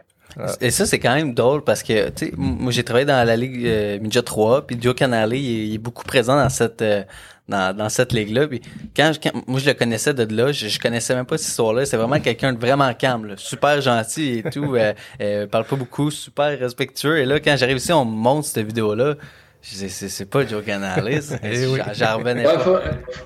Et 0.61 0.71
ça, 0.71 0.85
c'est 0.85 0.99
quand 0.99 1.13
même 1.13 1.33
drôle 1.33 1.63
parce 1.63 1.83
que, 1.83 2.09
tu 2.09 2.25
sais, 2.25 2.33
moi, 2.35 2.71
j'ai 2.71 2.83
travaillé 2.83 3.05
dans 3.05 3.25
la 3.25 3.35
Ligue 3.35 3.65
euh, 3.65 3.99
Midget 3.99 4.23
3, 4.23 4.65
puis 4.65 4.77
Joe 4.81 4.95
Canale, 4.95 5.33
il, 5.35 5.75
est 5.75 5.77
beaucoup 5.77 6.03
présent 6.03 6.35
dans 6.35 6.49
cette 6.49 6.81
euh, 6.81 7.03
dans, 7.47 7.75
dans 7.75 7.89
cette 7.89 8.13
ligue-là. 8.13 8.47
Puis 8.47 8.61
quand, 8.95 9.11
moi, 9.47 9.59
je 9.59 9.67
le 9.67 9.73
connaissais 9.73 10.13
de 10.13 10.35
là, 10.35 10.51
je, 10.51 10.67
je 10.67 10.79
connaissais 10.79 11.15
même 11.15 11.25
pas 11.25 11.37
cette 11.37 11.49
histoire-là. 11.49 11.85
C'est 11.85 11.97
vraiment 11.97 12.19
quelqu'un 12.19 12.53
de 12.53 12.59
vraiment 12.59 12.93
calme, 12.93 13.33
super 13.37 13.81
gentil 13.81 14.39
et 14.39 14.49
tout. 14.49 14.75
euh, 14.75 14.93
euh, 15.21 15.47
parle 15.47 15.65
pas 15.65 15.75
beaucoup, 15.75 16.11
super 16.11 16.57
respectueux. 16.57 17.19
Et 17.19 17.25
là, 17.25 17.39
quand 17.39 17.55
j'arrive 17.57 17.77
ici, 17.77 17.91
on 17.91 18.05
me 18.05 18.15
montre 18.15 18.47
cette 18.47 18.65
vidéo-là. 18.65 19.15
Je 19.61 19.77
dis, 19.77 19.89
c'est 19.89 20.29
pas 20.29 20.45
Joe 20.45 20.63
Canale. 20.63 21.07
Eh 21.43 21.65
J'en 21.93 22.17
revenais 22.17 22.43
pas. 22.43 22.59
Faut, 22.59 22.77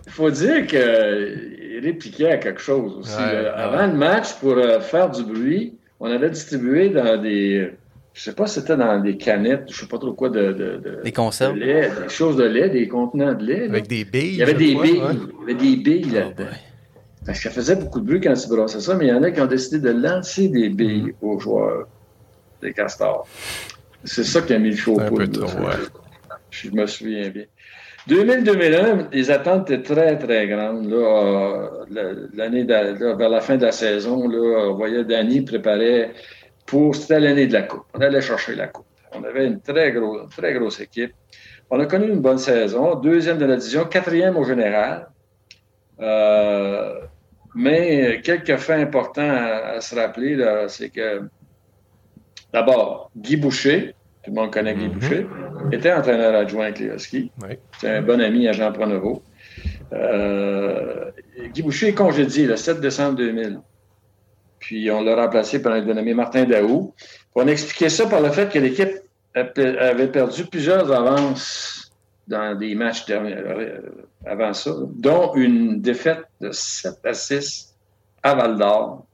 faut 0.07 0.29
dire 0.29 0.67
qu'il 0.67 1.79
répliquait 1.83 2.31
à 2.31 2.37
quelque 2.37 2.61
chose 2.61 2.95
aussi. 2.99 3.15
Avant 3.15 3.87
le 3.87 3.93
match, 3.93 4.33
pour 4.33 4.55
faire 4.81 5.09
du 5.09 5.23
bruit, 5.23 5.73
on 5.99 6.11
avait 6.11 6.29
distribué 6.29 6.89
dans 6.89 7.19
des. 7.19 7.71
Je 8.17 8.23
sais 8.23 8.33
pas 8.33 8.47
si 8.47 8.55
c'était 8.55 8.75
dans 8.75 8.99
des 8.99 9.15
canettes, 9.15 9.65
je 9.69 9.79
sais 9.79 9.85
pas 9.85 9.99
trop 9.99 10.11
quoi 10.13 10.29
de. 10.29 10.51
de, 10.51 11.01
des 11.03 11.11
conserves. 11.11 11.55
lait, 11.55 11.87
des 12.01 12.09
choses 12.09 12.35
de 12.35 12.45
lait, 12.45 12.67
des 12.67 12.87
contenants 12.87 13.35
de 13.35 13.45
lait. 13.45 13.69
Avec 13.69 13.85
des 13.85 14.05
billes. 14.05 14.29
Il 14.33 14.37
y 14.37 14.41
avait 14.41 14.55
des 14.55 14.73
billes. 14.73 15.03
Il 15.03 15.39
y 15.39 15.43
avait 15.43 15.53
des 15.53 15.75
billes 15.75 16.09
là-dedans. 16.09 16.45
Parce 17.27 17.37
que 17.37 17.43
ça 17.43 17.51
faisait 17.51 17.75
beaucoup 17.75 17.99
de 17.99 18.07
bruit 18.07 18.19
quand 18.19 18.33
tu 18.33 18.49
brassais 18.49 18.79
ça, 18.79 18.95
mais 18.95 19.05
il 19.05 19.09
y 19.09 19.13
en 19.13 19.21
a 19.21 19.29
qui 19.29 19.39
ont 19.39 19.45
décidé 19.45 19.77
de 19.77 19.91
lancer 19.91 20.47
des 20.47 20.69
billes 20.69 21.13
mm. 21.21 21.27
aux 21.27 21.39
joueurs 21.39 21.87
des 22.59 22.73
castors. 22.73 23.27
C'est 24.03 24.23
ça 24.23 24.41
qui 24.41 24.53
a 24.53 24.57
mis 24.57 24.71
le 24.71 24.75
chaud 24.77 24.99
Un 24.99 25.11
peu 25.11 25.27
trop, 25.27 25.45
ouais. 25.45 25.75
Je 26.49 26.71
me 26.71 26.87
souviens 26.87 27.29
bien. 27.29 27.45
2000-2001, 28.09 29.09
les 29.11 29.29
attentes 29.29 29.69
étaient 29.69 29.93
très, 29.93 30.17
très 30.17 30.47
grandes. 30.47 30.89
Là, 30.89 31.69
euh, 31.97 32.27
l'année 32.33 32.63
vers 32.63 33.29
la 33.29 33.41
fin 33.41 33.57
de 33.57 33.65
la 33.65 33.71
saison, 33.71 34.27
là, 34.27 34.69
on 34.71 34.73
voyait 34.73 35.03
Danny 35.03 35.41
préparer 35.41 36.13
pour. 36.67 36.95
C'était 36.95 37.19
l'année 37.19 37.47
de 37.47 37.53
la 37.53 37.63
Coupe. 37.63 37.85
On 37.95 38.01
allait 38.01 38.21
chercher 38.21 38.53
la 38.55 38.67
Coupe. 38.67 38.85
On 39.13 39.23
avait 39.23 39.47
une 39.47 39.59
très, 39.59 39.91
gros, 39.91 40.27
très 40.27 40.53
grosse 40.53 40.79
équipe. 40.79 41.13
On 41.69 41.79
a 41.79 41.85
connu 41.85 42.07
une 42.07 42.19
bonne 42.19 42.37
saison, 42.37 42.95
deuxième 42.95 43.39
de 43.39 43.45
la 43.45 43.57
division, 43.57 43.85
quatrième 43.85 44.37
au 44.37 44.43
général. 44.43 45.07
Euh, 45.99 47.01
mais 47.55 48.21
quelques 48.23 48.57
faits 48.57 48.79
importants 48.79 49.29
à, 49.29 49.81
se 49.81 49.95
rappeler, 49.95 50.37
c'est 50.67 50.89
que 50.89 51.23
d'abord, 52.53 53.11
Guy 53.17 53.37
Boucher, 53.37 53.95
tout 54.23 54.31
le 54.31 54.35
monde 54.35 54.51
connaît 54.53 54.75
Guy 54.75 54.87
mhm. 54.87 54.93
Boucher, 54.93 55.27
était 55.71 55.91
entraîneur 55.91 56.35
adjoint 56.35 56.65
avec 56.65 56.79
les 56.79 56.87
Huskies. 56.87 57.31
C'est 57.79 57.89
un 57.89 58.01
bon 58.01 58.21
ami 58.21 58.47
à 58.47 58.51
Jean 58.51 58.71
Pronovo. 58.71 59.23
Euh, 59.93 61.11
Guy 61.53 61.63
Boucher 61.63 61.89
est 61.89 61.93
congédié 61.93 62.45
le 62.45 62.55
7 62.55 62.79
décembre 62.79 63.17
2000. 63.17 63.59
Puis 64.59 64.89
on 64.91 65.03
l'a 65.03 65.15
remplacé 65.15 65.61
par 65.61 65.73
un 65.73 65.81
dénommé 65.81 66.13
Martin 66.13 66.45
Daou. 66.45 66.93
On 67.35 67.47
expliquait 67.47 67.89
ça 67.89 68.07
par 68.07 68.21
le 68.21 68.29
fait 68.31 68.51
que 68.51 68.59
l'équipe 68.59 68.89
avait 69.35 70.07
perdu 70.07 70.45
plusieurs 70.45 70.91
avances 70.91 71.91
dans 72.27 72.57
des 72.57 72.75
matchs 72.75 73.05
euh, 73.09 73.79
avant 74.25 74.53
ça, 74.53 74.71
dont 74.95 75.33
une 75.35 75.79
défaite 75.81 76.25
de 76.41 76.51
7 76.51 76.95
à 77.05 77.13
6 77.13 77.75
à 78.23 78.35
Val 78.35 78.57
d'Or 78.57 79.05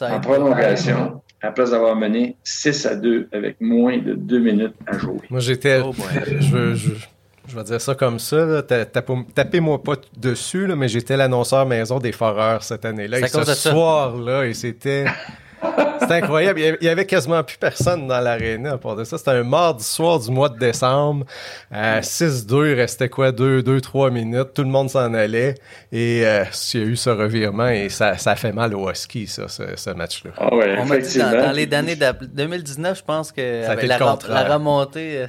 en 0.00 0.20
prolongation 0.20 1.20
après 1.42 1.74
avoir 1.74 1.96
mené 1.96 2.36
6 2.44 2.86
à 2.86 2.96
2 2.96 3.28
avec 3.32 3.60
moins 3.60 3.98
de 3.98 4.14
2 4.14 4.38
minutes 4.38 4.74
à 4.86 4.96
jouer. 4.98 5.20
Moi, 5.30 5.40
j'étais. 5.40 5.80
Oh, 5.84 5.92
je, 6.40 6.74
je, 6.74 6.90
je, 7.48 7.56
vais 7.56 7.64
dire 7.64 7.80
ça 7.80 7.94
comme 7.94 8.18
ça. 8.18 8.62
Tapez-moi 8.62 9.82
pas 9.82 9.94
dessus, 10.16 10.66
là, 10.66 10.76
mais 10.76 10.88
j'étais 10.88 11.16
l'annonceur 11.16 11.66
maison 11.66 11.98
des 11.98 12.12
Foreurs 12.12 12.62
cette 12.62 12.84
année-là. 12.84 13.20
Et 13.20 13.28
ce 13.28 13.54
soir-là, 13.54 14.46
et 14.46 14.54
c'était. 14.54 15.06
C'était 16.00 16.14
incroyable. 16.14 16.60
Il 16.80 16.86
y, 16.86 16.88
avait, 16.88 17.06
quasiment 17.06 17.42
plus 17.42 17.56
personne 17.56 18.06
dans 18.06 18.20
l'aréna 18.20 18.78
pour 18.78 18.96
ça. 19.04 19.18
C'était 19.18 19.30
un 19.30 19.42
mardi 19.42 19.84
soir 19.84 20.20
du 20.20 20.30
mois 20.30 20.48
de 20.48 20.58
décembre. 20.58 21.24
6-2, 21.72 22.70
il 22.70 22.74
restait 22.74 23.08
quoi? 23.08 23.32
2-3 23.32 24.10
minutes. 24.10 24.52
Tout 24.54 24.62
le 24.62 24.68
monde 24.68 24.90
s'en 24.90 25.14
allait. 25.14 25.54
Et 25.92 26.26
euh, 26.26 26.44
il 26.74 26.80
y 26.80 26.82
a 26.82 26.86
eu 26.86 26.96
ce 26.96 27.10
revirement 27.10 27.68
et 27.68 27.88
ça, 27.88 28.18
ça 28.18 28.32
a 28.32 28.36
fait 28.36 28.52
mal 28.52 28.74
au 28.74 28.90
Husky, 28.90 29.26
ça, 29.26 29.48
ce, 29.48 29.90
match-là. 29.90 30.32
Ah 30.36 30.54
ouais, 30.54 30.76
On 30.78 30.84
m'a 30.84 30.98
dit 30.98 31.18
dans, 31.18 31.54
les 31.54 31.72
années 31.72 31.96
2019, 31.96 32.98
je 32.98 33.04
pense 33.04 33.32
que 33.32 33.62
la, 33.86 33.98
la, 34.28 34.54
remontée... 34.54 35.26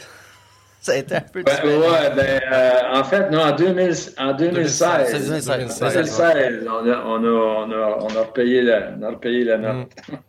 Ça 0.81 0.93
a 0.93 0.95
été 0.97 1.15
un 1.15 1.21
peu 1.21 1.43
différent. 1.43 1.67
Ouais, 1.67 2.15
ben, 2.15 2.41
euh, 2.51 2.71
en 2.93 3.03
fait, 3.03 3.29
non, 3.29 3.41
en, 3.41 3.55
2000, 3.55 3.93
en 4.17 4.33
2016, 4.33 5.27
2016, 5.27 5.79
2016 5.79 6.67
on, 6.67 6.89
a, 6.89 7.03
on, 7.05 7.23
a, 7.23 7.27
on, 7.27 7.71
a, 7.71 7.97
on 8.01 8.15
a 8.15 8.21
repayé 8.21 8.61
la, 8.61 8.91
on 8.97 9.03
a 9.03 9.09
repayé 9.09 9.43
la 9.43 9.57
note. 9.57 9.87
Mm. 10.09 10.15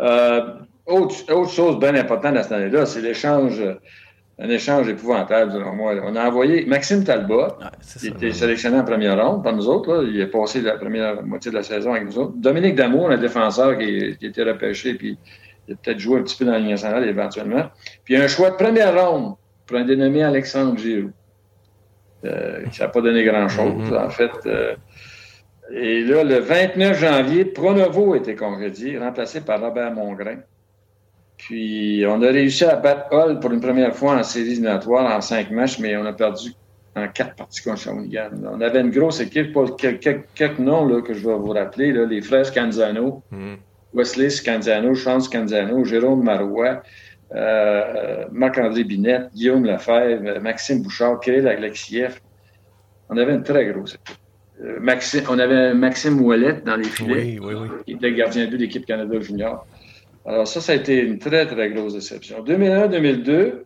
Euh, 0.00 0.54
autre, 0.86 1.16
autre, 1.34 1.50
chose 1.50 1.76
bien 1.80 1.92
importante 1.96 2.36
à 2.36 2.44
cette 2.44 2.52
année-là, 2.52 2.86
c'est 2.86 3.00
l'échange, 3.00 3.60
un 4.38 4.48
échange 4.48 4.88
épouvantable, 4.88 5.50
selon 5.50 5.74
moi. 5.74 5.94
On 6.04 6.14
a 6.14 6.24
envoyé 6.28 6.64
Maxime 6.66 7.02
Talbot, 7.02 7.48
qui 7.98 8.06
était 8.06 8.30
sélectionné 8.30 8.78
en 8.78 8.84
première 8.84 9.20
ronde 9.20 9.42
par 9.42 9.56
nous 9.56 9.66
autres. 9.68 9.92
Là. 9.92 10.02
Il 10.08 10.20
est 10.20 10.28
passé 10.28 10.60
la 10.60 10.76
première 10.76 11.20
moitié 11.24 11.50
de 11.50 11.56
la 11.56 11.64
saison 11.64 11.94
avec 11.94 12.04
nous 12.04 12.16
autres. 12.16 12.34
Dominique 12.36 12.76
Damour, 12.76 13.10
un 13.10 13.18
défenseur 13.18 13.76
qui, 13.76 14.16
qui 14.18 14.26
était 14.26 14.44
repêché, 14.44 14.94
puis 14.94 15.18
il 15.66 15.74
a 15.74 15.76
peut-être 15.76 15.98
joué 15.98 16.20
un 16.20 16.22
petit 16.22 16.36
peu 16.36 16.44
dans 16.44 16.52
la 16.52 16.60
Ligue 16.60 16.70
nationale 16.70 17.08
éventuellement. 17.08 17.64
Puis 18.04 18.16
un 18.16 18.28
choix 18.28 18.50
de 18.50 18.56
première 18.56 18.94
ronde 18.94 19.34
pour 19.68 19.76
un 19.76 19.84
dénommé 19.84 20.24
Alexandre 20.24 20.76
Giroux. 20.76 21.12
Euh, 22.24 22.64
ça 22.72 22.84
n'a 22.84 22.90
pas 22.90 23.00
donné 23.00 23.22
grand-chose, 23.22 23.90
mm-hmm. 23.90 24.06
en 24.06 24.10
fait. 24.10 24.32
Euh, 24.46 24.74
et 25.70 26.02
là, 26.02 26.24
le 26.24 26.38
29 26.38 26.98
janvier, 26.98 27.44
Pronovo 27.44 28.14
a 28.14 28.16
été 28.16 28.34
congédié, 28.34 28.98
remplacé 28.98 29.42
par 29.42 29.60
Robert 29.60 29.92
Mongrain. 29.92 30.38
Puis, 31.36 32.04
on 32.08 32.20
a 32.22 32.28
réussi 32.28 32.64
à 32.64 32.74
battre 32.74 33.12
Hall 33.12 33.38
pour 33.38 33.52
une 33.52 33.60
première 33.60 33.94
fois 33.94 34.16
en 34.16 34.22
série 34.24 34.52
éliminatoire 34.52 35.14
en 35.14 35.20
cinq 35.20 35.50
matchs, 35.52 35.78
mais 35.78 35.96
on 35.96 36.04
a 36.06 36.12
perdu 36.12 36.52
en 36.96 37.06
quatre 37.06 37.36
parties 37.36 37.62
contre 37.62 37.78
Shawinigan. 37.78 38.30
On 38.50 38.60
avait 38.60 38.80
une 38.80 38.90
grosse 38.90 39.20
équipe, 39.20 39.52
pour 39.52 39.76
quelques, 39.76 40.24
quelques 40.34 40.58
noms 40.58 40.86
là, 40.86 41.00
que 41.02 41.14
je 41.14 41.24
vais 41.24 41.34
vous 41.34 41.52
rappeler, 41.52 41.92
là, 41.92 42.06
les 42.06 42.22
frères 42.22 42.50
Canzano, 42.50 43.22
mm. 43.30 43.54
Wesley 43.94 44.30
Scanzano, 44.30 44.94
Chance 44.94 45.28
Canzano, 45.28 45.84
Jérôme 45.84 46.24
Marois, 46.24 46.82
Marc-André 47.32 48.84
Binette, 48.84 49.30
Guillaume 49.34 49.64
Lefebvre, 49.64 50.40
Maxime 50.40 50.82
Bouchard, 50.82 51.20
Kirill 51.20 51.46
Aglexiev. 51.46 52.20
On 53.10 53.16
avait 53.16 53.34
une 53.34 53.42
très 53.42 53.66
grosse 53.66 53.94
équipe. 53.94 54.18
Euh, 54.62 54.80
Maxime, 54.80 55.22
on 55.30 55.38
avait 55.38 55.72
Maxime 55.74 56.20
Ouellet 56.20 56.62
dans 56.64 56.76
les 56.76 56.84
filets, 56.84 57.38
oui, 57.40 57.54
oui, 57.54 57.68
qui 57.86 57.92
était 57.92 58.12
gardien 58.12 58.48
de 58.48 58.56
l'équipe 58.56 58.84
Canada 58.84 59.20
Junior. 59.20 59.66
Alors 60.26 60.48
ça, 60.48 60.60
ça 60.60 60.72
a 60.72 60.74
été 60.74 61.00
une 61.00 61.18
très, 61.18 61.46
très 61.46 61.70
grosse 61.70 61.94
déception. 61.94 62.42
2001-2002, 62.44 63.62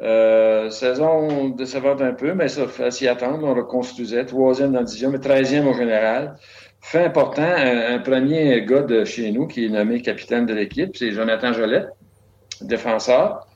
euh, 0.00 0.70
saison 0.70 1.50
décevante 1.50 2.00
un 2.00 2.14
peu, 2.14 2.32
mais 2.32 2.48
ça 2.48 2.66
fait 2.66 2.90
s'y 2.90 3.06
attendre. 3.06 3.46
On 3.46 3.54
reconstruisait, 3.54 4.24
troisième 4.24 4.72
dans 4.72 4.80
la 4.80 4.84
division, 4.84 5.10
mais 5.10 5.18
treizième 5.18 5.66
au 5.66 5.74
général. 5.74 6.36
Fait 6.80 7.04
important, 7.04 7.42
un, 7.42 7.98
premier 7.98 8.64
gars 8.64 8.82
de 8.82 9.04
chez 9.04 9.30
nous 9.30 9.46
qui 9.46 9.66
est 9.66 9.68
nommé 9.68 10.00
capitaine 10.00 10.46
de 10.46 10.54
l'équipe, 10.54 10.96
c'est 10.96 11.10
Jonathan 11.10 11.52
Jolette, 11.52 11.88
défenseur. 12.62 13.46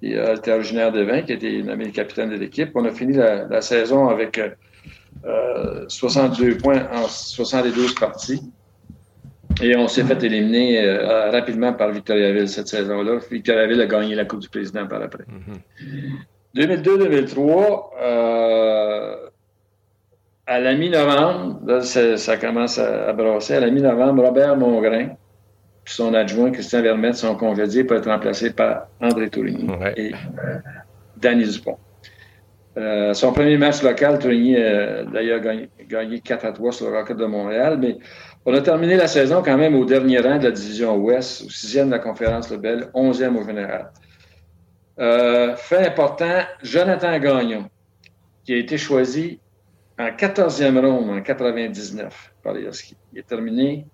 Il 0.00 0.16
était 0.16 0.52
originaire 0.52 0.92
de 0.92 1.02
Vin, 1.02 1.22
qui 1.22 1.32
a 1.32 1.34
été 1.34 1.62
nommé 1.62 1.90
capitaine 1.90 2.30
de 2.30 2.36
l'équipe. 2.36 2.70
On 2.74 2.84
a 2.84 2.90
fini 2.92 3.14
la, 3.14 3.46
la 3.46 3.60
saison 3.60 4.08
avec 4.08 4.40
62 5.88 6.50
euh, 6.50 6.58
points 6.58 6.88
en 6.92 7.08
72 7.08 7.94
parties. 7.94 8.42
Et 9.60 9.76
on 9.76 9.88
s'est 9.88 10.04
fait 10.04 10.22
éliminer 10.22 10.84
euh, 10.84 11.30
rapidement 11.30 11.72
par 11.72 11.90
Victoriaville 11.90 12.48
cette 12.48 12.68
saison-là. 12.68 13.18
Victoriaville 13.30 13.80
a 13.80 13.86
gagné 13.86 14.14
la 14.14 14.24
Coupe 14.24 14.40
du 14.40 14.48
Président 14.48 14.86
par 14.86 15.02
après. 15.02 15.24
2002-2003, 16.54 17.80
euh, 18.00 19.16
à 20.46 20.60
la 20.60 20.74
mi-novembre, 20.74 21.82
ça, 21.82 22.36
commence 22.36 22.78
à, 22.78 23.12
brasser, 23.12 23.54
à 23.54 23.60
la 23.60 23.70
mi-novembre, 23.70 24.24
Robert 24.24 24.56
Mongrain, 24.56 25.08
son 25.88 26.12
adjoint 26.14 26.50
Christian 26.50 26.82
Vermette 26.82 27.16
sont 27.16 27.34
congédiés 27.34 27.84
pour 27.84 27.96
être 27.96 28.10
remplacés 28.10 28.50
par 28.50 28.88
André 29.00 29.30
Tourigny 29.30 29.66
et 29.96 30.12
Danny 31.16 31.44
Dupont. 31.44 31.78
Euh, 32.76 33.14
son 33.14 33.32
premier 33.32 33.56
match 33.56 33.82
local, 33.82 34.18
Tourigny 34.18 34.56
a 34.56 35.04
d'ailleurs 35.04 35.40
gagné, 35.88 36.20
4 36.20 36.44
à 36.44 36.52
3 36.52 36.72
sur 36.72 36.90
le 36.90 36.96
Rocket 36.96 37.16
de 37.16 37.24
Montréal, 37.24 37.78
mais 37.80 37.96
on 38.44 38.54
a 38.54 38.60
terminé 38.60 38.96
la 38.96 39.08
saison 39.08 39.42
quand 39.42 39.56
même 39.56 39.74
au 39.74 39.84
dernier 39.84 40.18
rang 40.18 40.38
de 40.38 40.44
la 40.44 40.50
division 40.50 40.96
Ouest, 40.96 41.44
au 41.46 41.50
sixième 41.50 41.86
de 41.86 41.92
la 41.92 41.98
conférence 41.98 42.50
Lebel, 42.50 42.88
onzième 42.94 43.36
au 43.36 43.44
général. 43.44 43.90
Euh, 45.00 45.56
fait 45.56 45.86
important, 45.86 46.42
Jonathan 46.62 47.18
Gagnon, 47.18 47.68
qui 48.44 48.52
a 48.52 48.56
été 48.58 48.76
choisi 48.76 49.40
en 49.98 50.08
14e 50.08 50.78
ronde 50.78 51.10
en 51.10 51.22
99 51.22 52.34
par 52.42 52.52
les 52.52 52.64
Huskies. 52.64 52.96
Il 53.12 53.18
est 53.20 53.26
terminé, 53.26 53.86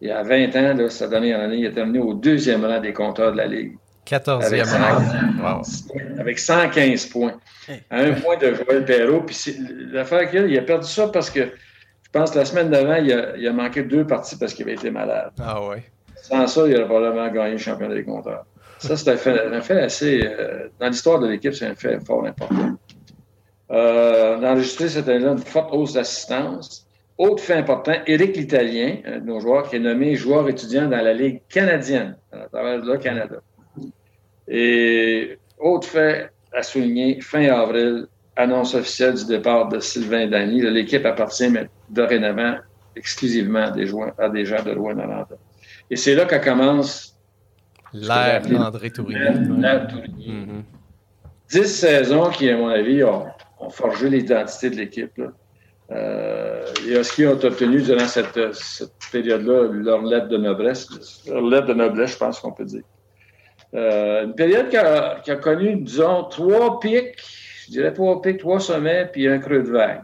il 0.00 0.08
y 0.08 0.10
a 0.10 0.22
20 0.22 0.56
ans, 0.56 0.74
là, 0.74 0.90
cette 0.90 1.10
dernière 1.10 1.40
année, 1.40 1.56
il 1.56 1.64
est 1.64 1.72
terminé 1.72 1.98
au 1.98 2.14
deuxième 2.14 2.64
rang 2.64 2.80
des 2.80 2.92
compteurs 2.92 3.32
de 3.32 3.36
la 3.38 3.46
Ligue. 3.46 3.76
14e 4.06 5.42
rang. 5.42 5.62
Avec 6.18 6.38
115 6.38 7.06
points. 7.06 7.34
À 7.90 7.98
un 7.98 8.12
point 8.12 8.36
de 8.36 8.54
Joël 8.54 8.84
Perrault. 8.84 9.22
Puis 9.22 9.56
l'affaire 9.92 10.30
qu'il 10.30 10.38
a, 10.38 10.46
il 10.46 10.58
a 10.58 10.62
perdu 10.62 10.86
ça 10.86 11.08
parce 11.08 11.30
que 11.30 11.40
je 11.40 12.10
pense 12.10 12.30
que 12.30 12.38
la 12.38 12.44
semaine 12.46 12.70
d'avant, 12.70 12.96
il 12.96 13.12
a, 13.12 13.36
il 13.36 13.46
a 13.46 13.52
manqué 13.52 13.82
deux 13.82 14.06
parties 14.06 14.36
parce 14.36 14.54
qu'il 14.54 14.64
avait 14.64 14.74
été 14.74 14.90
malade. 14.90 15.30
Ah 15.38 15.62
ouais. 15.66 15.82
Sans 16.22 16.46
ça, 16.46 16.66
il 16.66 16.74
aurait 16.76 16.86
probablement 16.86 17.28
gagné 17.28 17.52
le 17.52 17.58
championnat 17.58 17.94
des 17.94 18.04
compteurs. 18.04 18.46
Ça, 18.78 18.96
c'est 18.96 19.10
un 19.10 19.16
fait, 19.16 19.80
assez. 19.80 20.22
Euh, 20.24 20.68
dans 20.78 20.88
l'histoire 20.88 21.18
de 21.18 21.26
l'équipe, 21.26 21.52
c'est 21.52 21.66
un 21.66 21.74
fait 21.74 21.98
fort 22.04 22.24
important. 22.24 22.76
Euh, 23.70 24.36
on 24.38 24.42
a 24.42 24.52
enregistré 24.52 24.88
cette 24.88 25.08
année-là 25.08 25.32
une 25.32 25.38
forte 25.38 25.70
hausse 25.72 25.94
d'assistance. 25.94 26.87
Autre 27.18 27.42
fait 27.42 27.54
important, 27.54 27.94
Éric 28.06 28.36
l'Italien, 28.36 28.98
un 29.04 29.18
de 29.18 29.24
nos 29.24 29.40
joueurs, 29.40 29.68
qui 29.68 29.76
est 29.76 29.80
nommé 29.80 30.14
joueur 30.14 30.48
étudiant 30.48 30.88
dans 30.88 31.02
la 31.02 31.12
Ligue 31.12 31.40
canadienne, 31.48 32.16
à 32.32 32.46
travers 32.46 32.78
le 32.78 32.96
Canada. 32.96 33.42
Et 34.46 35.36
autre 35.58 35.88
fait 35.88 36.30
à 36.52 36.62
souligner, 36.62 37.20
fin 37.20 37.44
avril, 37.46 38.06
annonce 38.36 38.74
officielle 38.74 39.14
du 39.14 39.26
départ 39.26 39.68
de 39.68 39.80
Sylvain 39.80 40.28
Dany. 40.28 40.62
L'équipe 40.62 41.04
appartient 41.04 41.52
dorénavant 41.90 42.56
exclusivement 42.94 43.70
des 43.72 43.86
joueurs, 43.86 44.14
à 44.18 44.28
des 44.28 44.44
gens 44.44 44.62
de 44.62 44.70
Rouen-Noranda. 44.70 45.36
Et 45.90 45.96
c'est 45.96 46.14
là 46.14 46.24
que 46.24 46.36
commence 46.36 47.16
l'ère 47.92 48.42
André 48.60 48.90
Tourigny. 48.90 49.18
L'ère 49.58 49.88
Tourigny. 49.88 50.28
Mm-hmm. 50.28 50.62
Dix 51.50 51.66
saisons 51.66 52.30
qui, 52.30 52.48
à 52.50 52.56
mon 52.56 52.68
avis, 52.68 53.02
ont, 53.04 53.26
forgé 53.70 54.08
l'identité 54.08 54.70
de 54.70 54.76
l'équipe. 54.76 55.20
Euh, 55.90 56.64
les 56.86 56.98
Huskies 56.98 57.26
ont 57.26 57.42
obtenu 57.42 57.80
durant 57.80 58.06
cette, 58.06 58.38
période-là 59.10 59.68
leur 59.72 60.02
lettre 60.02 60.28
de 60.28 60.36
noblesse? 60.36 61.24
Leur 61.26 61.42
lettre 61.42 61.68
de 61.68 61.74
noblesse, 61.74 62.12
je 62.12 62.18
pense 62.18 62.40
qu'on 62.40 62.52
peut 62.52 62.64
dire. 62.64 62.82
Euh, 63.74 64.24
une 64.24 64.34
période 64.34 64.68
qui 64.68 64.76
a, 64.76 65.36
connu, 65.36 65.76
disons, 65.76 66.24
trois 66.24 66.78
pics, 66.80 67.16
je 67.66 67.72
dirais 67.72 67.92
trois 67.92 68.20
pics, 68.20 68.38
trois 68.38 68.60
sommets, 68.60 69.08
puis 69.10 69.28
un 69.28 69.38
creux 69.38 69.62
de 69.62 69.70
vague. 69.70 70.02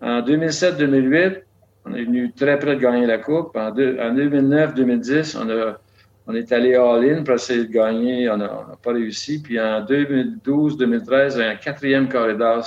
En 0.00 0.22
2007-2008, 0.22 1.42
on 1.86 1.94
est 1.94 2.04
venu 2.04 2.32
très 2.32 2.58
près 2.58 2.76
de 2.76 2.80
gagner 2.80 3.06
la 3.06 3.18
Coupe. 3.18 3.56
En, 3.56 3.68
en 3.68 3.72
2009-2010, 3.72 5.36
on, 5.38 5.50
a, 5.50 5.78
on 6.26 6.34
est 6.34 6.52
allé 6.52 6.74
all-in 6.74 7.22
pour 7.22 7.34
essayer 7.34 7.64
de 7.64 7.72
gagner. 7.72 8.30
On 8.30 8.38
n'a 8.38 8.78
pas 8.82 8.92
réussi. 8.92 9.42
Puis 9.42 9.60
en 9.60 9.84
2012-2013, 9.84 11.40
un 11.40 11.56
quatrième 11.56 12.08
corridor 12.08 12.64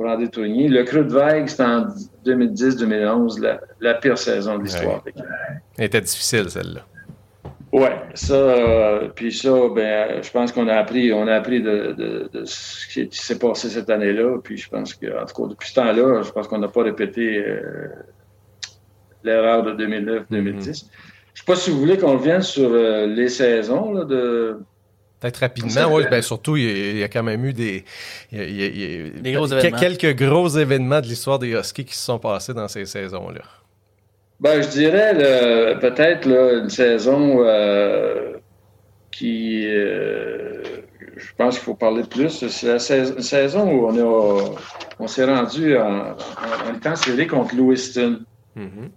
sur 0.00 0.08
André 0.08 0.28
Tourigny. 0.28 0.68
Le 0.68 0.84
creux 0.84 1.04
de 1.04 1.12
vague, 1.12 1.46
c'était 1.46 1.64
en 1.64 1.86
2010-2011, 2.24 3.40
la, 3.40 3.60
la, 3.80 3.94
pire 3.94 4.16
saison 4.16 4.58
de 4.58 4.64
l'histoire. 4.64 5.02
Ouais. 5.04 5.12
Elle 5.78 5.84
était 5.84 6.00
difficile, 6.00 6.48
celle-là. 6.48 6.80
Oui, 7.72 7.88
ça, 8.14 8.34
euh, 8.34 9.08
puis 9.14 9.32
ça, 9.32 9.52
ben, 9.72 10.22
je 10.22 10.30
pense 10.30 10.50
qu'on 10.50 10.66
a 10.66 10.74
appris, 10.74 11.12
on 11.12 11.28
a 11.28 11.34
appris 11.34 11.62
de, 11.62 11.94
de, 11.96 12.30
de 12.32 12.44
ce 12.44 12.88
qui 12.88 13.08
s'est 13.12 13.38
passé 13.38 13.68
cette 13.68 13.90
année-là. 13.90 14.38
Puis 14.42 14.56
je 14.56 14.68
pense 14.68 14.94
que, 14.94 15.06
en 15.06 15.24
tout 15.24 15.42
cas, 15.42 15.48
depuis 15.50 15.68
ce 15.68 15.74
temps-là, 15.74 16.22
je 16.22 16.30
pense 16.32 16.48
qu'on 16.48 16.58
n'a 16.58 16.68
pas 16.68 16.82
répété 16.82 17.38
euh, 17.38 17.88
l'erreur 19.22 19.62
de 19.62 19.72
2009-2010. 19.72 20.24
Mm-hmm. 20.30 20.64
Je 20.64 20.70
ne 20.70 20.74
sais 20.74 21.44
pas 21.46 21.54
si 21.54 21.70
vous 21.70 21.78
voulez 21.78 21.96
qu'on 21.96 22.14
revienne 22.14 22.42
sur 22.42 22.70
euh, 22.72 23.06
les 23.06 23.28
saisons 23.28 23.92
là, 23.92 24.04
de 24.04 24.58
Peut-être 25.20 25.36
rapidement, 25.36 25.94
oui. 25.94 26.04
Ben 26.10 26.22
surtout, 26.22 26.56
il 26.56 26.96
y, 26.96 27.02
a, 27.02 27.08
quand 27.08 27.22
même 27.22 27.44
eu 27.44 27.52
des, 27.52 27.84
gros 28.32 29.46
événements. 29.46 29.78
quelques 29.78 30.16
gros 30.16 30.48
événements 30.48 31.00
de 31.02 31.06
l'histoire 31.06 31.38
des 31.38 31.50
Huskies 31.50 31.84
qui 31.84 31.94
se 31.94 32.04
sont 32.06 32.18
passés 32.18 32.54
dans 32.54 32.68
ces 32.68 32.86
saisons-là. 32.86 33.42
Ben, 34.40 34.62
je 34.62 34.68
dirais 34.68 35.76
peut-être 35.78 36.26
une 36.26 36.70
saison 36.70 37.44
euh, 37.44 38.32
qui, 39.10 39.66
euh, 39.68 40.62
je 41.16 41.32
pense 41.36 41.56
qu'il 41.56 41.64
faut 41.64 41.74
parler 41.74 42.02
de 42.02 42.08
plus. 42.08 42.46
C'est 42.48 42.68
la 42.68 42.78
saison, 42.78 43.70
où 43.70 43.88
on 43.88 43.98
a, 43.98 44.56
on 44.98 45.06
s'est 45.06 45.26
rendu 45.26 45.76
en, 45.76 46.12
en, 46.12 46.74
étant 46.74 46.96
série 46.96 47.26
contre 47.26 47.54
Lewiston. 47.54 48.20
Mm-hmm. 48.56 48.88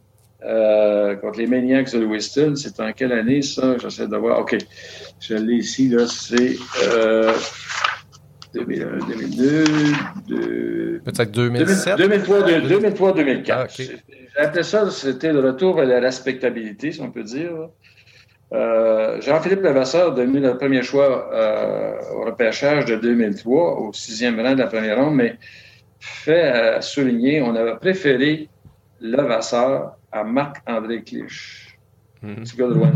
Euh, 0.46 1.16
contre 1.16 1.40
les 1.40 1.48
Maniacs 1.48 1.94
de 1.94 2.00
Lewiston. 2.00 2.56
C'est 2.56 2.80
en 2.82 2.92
quelle 2.92 3.14
année, 3.14 3.42
ça? 3.42 3.78
J'essaie 3.78 4.08
de 4.08 4.18
voir. 4.18 4.40
OK. 4.40 4.58
Je 5.22 5.36
l'ai 5.36 5.56
ici, 5.56 5.88
là. 5.88 6.06
C'est 6.06 6.58
euh, 6.92 7.32
2001, 8.54 9.08
2002... 9.08 11.02
Peut-être 11.06 11.32
2007? 11.32 11.98
2003-2004. 11.98 13.92
Ah, 14.38 14.64
ça, 14.64 14.92
c'était 14.92 15.32
le 15.32 15.40
retour 15.40 15.80
à 15.80 15.86
la 15.86 16.00
respectabilité, 16.00 16.92
si 16.92 17.02
on 17.02 17.10
peut 17.10 17.24
dire. 17.24 17.70
Euh, 18.54 19.20
Jean-Philippe 19.22 19.62
Levasseur 19.62 20.18
a 20.18 20.26
mis 20.26 20.40
le 20.40 20.58
premier 20.58 20.84
choix 20.84 21.34
euh, 21.34 21.96
au 22.16 22.26
repêchage 22.26 22.86
de 22.86 22.96
2003, 22.96 23.80
au 23.80 23.94
sixième 23.94 24.40
rang 24.40 24.54
de 24.54 24.60
la 24.60 24.68
première 24.68 24.98
ronde, 24.98 25.16
mais 25.16 25.38
fait 26.00 26.42
à 26.42 26.82
souligner, 26.82 27.42
on 27.42 27.56
avait 27.56 27.78
préféré 27.78 28.50
Levasseur 29.02 29.98
à 30.14 30.24
Marc-André 30.24 31.04
Clich. 31.04 31.78
Mmh. 32.22 32.36
Petit 32.36 32.56
gars 32.56 32.68
de 32.68 32.74
Oui, 32.74 32.88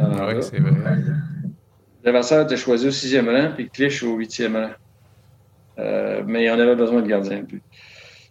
c'est 0.42 0.60
vrai. 0.60 0.72
Levasseur 2.04 2.46
était 2.46 2.56
choisi 2.56 2.88
au 2.88 2.92
sixième 2.92 3.28
rang, 3.28 3.52
puis 3.54 3.70
Clich 3.70 4.04
au 4.04 4.16
huitième 4.16 4.56
rang. 4.56 4.70
Euh, 5.80 6.24
mais 6.26 6.50
on 6.50 6.54
avait 6.54 6.76
besoin 6.76 7.02
de 7.02 7.08
gardien. 7.08 7.44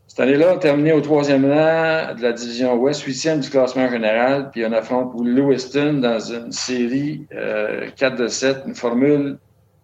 Cette 0.06 0.20
année-là, 0.20 0.52
on 0.52 0.56
a 0.56 0.58
terminé 0.58 0.92
au 0.92 1.00
troisième 1.00 1.44
rang 1.44 2.14
de 2.14 2.22
la 2.22 2.32
division 2.32 2.74
Ouest, 2.76 3.02
huitième 3.02 3.40
du 3.40 3.50
classement 3.50 3.90
général, 3.90 4.50
puis 4.50 4.64
on 4.64 4.72
affronte 4.72 5.12
Lewiston 5.22 5.94
dans 5.94 6.18
une 6.18 6.52
série 6.52 7.26
euh, 7.34 7.90
4 7.96 8.16
de 8.16 8.28
7, 8.28 8.62
une 8.66 8.74
formule 8.74 9.38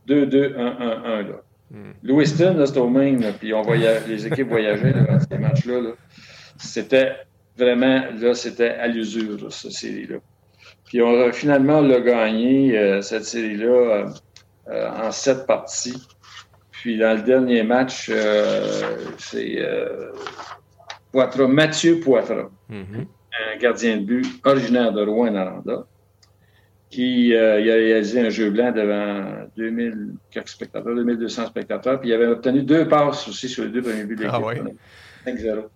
2-2-1-1-1. 0.08 0.58
Là. 0.58 1.24
Hmm. 1.70 1.92
Lewiston, 2.02 2.54
là, 2.56 2.66
c'est 2.66 2.78
au 2.78 2.88
Maine, 2.88 3.24
puis 3.38 3.52
on 3.52 3.62
voyage, 3.62 4.02
les 4.08 4.26
équipes 4.26 4.48
voyageaient 4.48 4.92
dans 4.92 5.20
ces 5.20 5.38
matchs-là. 5.38 5.80
Là. 5.80 5.90
C'était 6.56 7.12
vraiment, 7.56 8.04
là, 8.18 8.34
c'était 8.34 8.70
à 8.70 8.88
l'usure, 8.88 9.52
cette 9.52 9.72
série-là. 9.72 10.18
Puis 10.84 11.00
on 11.02 11.20
a 11.22 11.32
finalement 11.32 11.80
le 11.80 12.00
gagné, 12.00 12.78
euh, 12.78 13.00
cette 13.00 13.24
série-là, 13.24 13.66
euh, 13.66 14.06
euh, 14.68 14.90
en 14.90 15.10
sept 15.10 15.46
parties. 15.46 16.02
Puis 16.70 16.98
dans 16.98 17.16
le 17.16 17.22
dernier 17.22 17.62
match, 17.62 18.10
c'est 19.18 19.58
Mathieu 21.14 22.00
Poitras, 22.00 22.50
mm-hmm. 22.70 23.06
un 23.54 23.58
gardien 23.58 23.98
de 23.98 24.02
but 24.02 24.26
originaire 24.44 24.92
de 24.92 25.04
Rouen-Noranda, 25.04 25.86
qui 26.90 27.36
a 27.36 27.54
réalisé 27.54 28.20
un 28.20 28.30
jeu 28.30 28.50
blanc 28.50 28.72
devant 28.72 29.46
2000 29.56 30.14
spectateurs, 30.44 30.94
2200 30.94 31.46
spectateurs, 31.46 32.00
puis 32.00 32.10
il 32.10 32.14
avait 32.14 32.26
obtenu 32.26 32.62
deux 32.64 32.88
passes 32.88 33.28
aussi 33.28 33.48
sur 33.48 33.64
les 33.64 33.70
deux 33.70 33.82
premiers 33.82 34.04
buts 34.04 34.16
de 34.16 34.24
l'équipe. 34.24 34.42
Ah 35.24 35.30
5-0. 35.30 35.68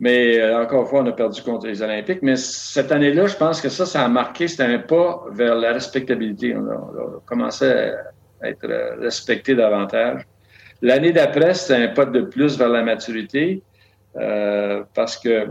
Mais 0.00 0.38
euh, 0.38 0.62
encore 0.62 0.82
une 0.82 0.88
fois, 0.88 1.00
on 1.02 1.06
a 1.06 1.12
perdu 1.12 1.42
contre 1.42 1.66
les 1.66 1.82
Olympiques. 1.82 2.22
Mais 2.22 2.36
cette 2.36 2.92
année-là, 2.92 3.26
je 3.26 3.36
pense 3.36 3.60
que 3.60 3.68
ça, 3.68 3.84
ça 3.84 4.04
a 4.04 4.08
marqué, 4.08 4.46
c'était 4.46 4.64
un 4.64 4.78
pas 4.78 5.24
vers 5.32 5.56
la 5.56 5.72
respectabilité. 5.72 6.56
On 6.56 6.66
a, 6.68 7.20
commencé 7.26 7.66
à 7.66 8.48
être 8.48 8.68
respecté 9.00 9.54
davantage. 9.54 10.22
L'année 10.82 11.12
d'après, 11.12 11.54
c'était 11.54 11.82
un 11.82 11.88
pas 11.88 12.04
de 12.04 12.20
plus 12.20 12.56
vers 12.56 12.68
la 12.68 12.82
maturité 12.82 13.62
euh, 14.16 14.84
parce 14.94 15.16
que 15.18 15.48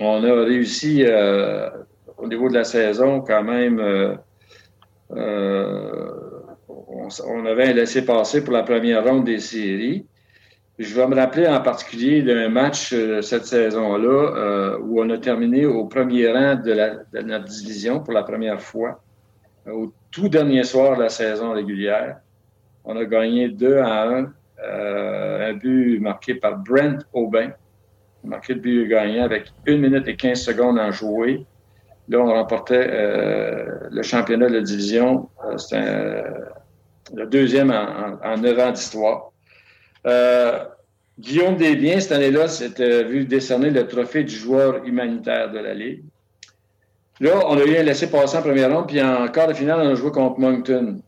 on 0.00 0.24
a 0.24 0.44
réussi 0.44 1.04
euh, 1.06 1.70
au 2.18 2.28
niveau 2.28 2.48
de 2.48 2.54
la 2.54 2.64
saison 2.64 3.20
quand 3.22 3.42
même. 3.42 4.18
on, 5.10 7.08
on, 7.26 7.46
avait 7.46 7.72
laissé 7.72 8.04
passer 8.04 8.44
pour 8.44 8.52
la 8.52 8.62
première 8.62 9.04
ronde 9.04 9.24
des 9.24 9.38
séries. 9.38 10.06
Je 10.82 10.96
vais 10.96 11.06
me 11.06 11.14
rappeler 11.14 11.46
en 11.46 11.60
particulier 11.60 12.22
d'un 12.22 12.48
match 12.48 12.92
euh, 12.92 13.22
cette 13.22 13.46
saison-là 13.46 14.34
euh, 14.36 14.78
où 14.80 15.00
on 15.00 15.08
a 15.10 15.18
terminé 15.18 15.64
au 15.64 15.84
premier 15.84 16.28
rang 16.32 16.56
de, 16.56 17.22
notre 17.22 17.44
division 17.44 18.00
pour 18.00 18.12
la 18.12 18.24
première 18.24 18.60
fois. 18.60 19.00
Euh, 19.68 19.70
au 19.70 19.92
tout 20.10 20.28
dernier 20.28 20.64
soir 20.64 20.96
de 20.96 21.02
la 21.04 21.08
saison 21.08 21.52
régulière, 21.52 22.16
on 22.84 22.96
a 22.96 23.04
gagné 23.04 23.48
2 23.48 23.78
à 23.78 24.08
1, 24.08 24.32
un 24.64 25.52
but 25.54 26.00
marqué 26.00 26.34
par 26.34 26.58
Brent 26.58 26.98
Aubin. 27.12 27.50
Marqué 28.24 28.54
le 28.54 28.60
but 28.60 28.88
gagnant 28.88 29.22
avec 29.22 29.52
1 29.68 29.76
minute 29.76 30.08
et 30.08 30.16
15 30.16 30.40
secondes 30.40 30.80
en 30.80 30.90
jouer. 30.90 31.46
Là, 32.08 32.18
on 32.18 32.32
remportait 32.32 32.88
le 33.88 34.02
championnat 34.02 34.48
de 34.48 34.54
la 34.54 34.60
division. 34.62 35.28
C'était 35.56 36.24
le 37.14 37.26
deuxième 37.26 37.70
en, 37.70 38.18
en, 38.24 38.32
en 38.32 38.36
9 38.36 38.58
ans 38.58 38.72
d'histoire. 38.72 39.31
Euh, 40.06 40.64
Guillaume 41.18 41.56
Desbiens, 41.56 42.00
cette 42.00 42.12
année-là, 42.12 42.48
s'était 42.48 43.04
vu 43.04 43.24
décerner 43.24 43.70
le 43.70 43.86
trophée 43.86 44.24
du 44.24 44.34
joueur 44.34 44.84
humanitaire 44.84 45.50
de 45.50 45.58
la 45.58 45.74
Ligue. 45.74 46.04
Là, 47.20 47.42
on 47.46 47.56
a 47.56 47.64
eu 47.64 47.76
un 47.76 47.82
laissé-passer 47.82 48.36
en 48.36 48.42
première 48.42 48.74
ronde, 48.74 48.88
puis 48.88 49.00
en 49.00 49.28
quart 49.28 49.46
de 49.46 49.54
finale, 49.54 49.80
on 49.82 49.90
a 49.90 49.94
joué 49.94 50.10
contre 50.10 50.40
Moncton. 50.40 51.00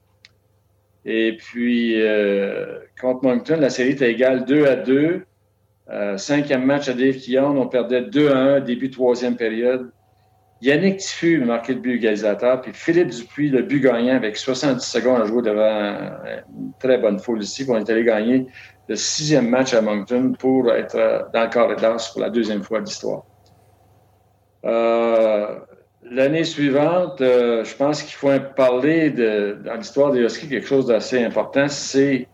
Et 1.05 1.37
puis, 1.37 2.01
euh, 2.01 2.79
contre 3.01 3.25
Moncton, 3.25 3.57
la 3.59 3.71
série 3.71 3.91
était 3.91 4.11
égale 4.11 4.45
2 4.45 4.67
à 4.67 4.77
2. 4.77 5.25
Euh, 5.91 6.17
cinquième 6.17 6.65
match 6.65 6.89
à 6.89 6.95
Dave 6.95 7.17
Quillon, 7.17 7.61
on 7.61 7.67
perdait 7.67 8.03
2 8.03 8.31
à 8.31 8.37
1, 8.37 8.61
début 8.61 8.91
troisième 8.91 9.37
période. 9.37 9.91
Yannick 10.63 10.99
Tiffu 10.99 11.41
marqué 11.45 11.75
le 11.75 11.81
but 11.81 11.97
égalisateur, 11.97 12.63
puis 12.63 12.73
Philippe 12.73 13.09
Dupuis, 13.09 13.51
le 13.51 13.63
but 13.63 13.81
gagnant 13.81 14.17
avec 14.17 14.37
70 14.37 14.83
secondes 14.83 15.21
à 15.21 15.27
jouer 15.27 15.43
devant 15.43 15.99
une 16.59 16.73
très 16.79 16.97
bonne 16.97 17.19
foule 17.19 17.43
ici. 17.43 17.65
Puis 17.65 17.73
on 17.73 17.79
est 17.79 17.91
allé 17.91 18.03
gagner 18.03 18.47
le 18.89 18.97
sixième 18.97 19.49
match 19.49 19.75
à 19.75 19.81
Moncton 19.81 20.35
pour 20.39 20.71
être 20.73 20.97
euh, 20.97 21.23
dans 21.33 21.45
le 21.45 21.51
corridor 21.51 21.97
pour 22.13 22.21
la 22.21 22.31
deuxième 22.31 22.63
fois 22.63 22.81
de 22.81 22.87
l'histoire. 22.87 23.25
Euh, 24.65 25.59
l'année 26.03 26.45
suivante, 26.45 27.21
euh, 27.21 27.65
je 27.65 27.75
pense 27.77 28.03
qu'il 28.03 28.15
faut 28.15 28.31
parler 28.57 29.11
de, 29.11 29.59
dans 29.65 29.75
l'histoire 29.75 30.13
des 30.13 30.21
Huskies, 30.21 30.49
quelque 30.49 30.67
chose 30.67 30.87
d'assez 30.87 31.23
important, 31.23 31.69
c'est 31.69 32.29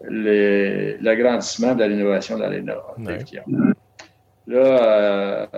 l'agrandissement 0.00 1.74
de 1.74 1.84
l'innovation 1.84 2.36
de 2.36 2.42
l'Arena. 2.42 2.76
Là, 4.46 5.48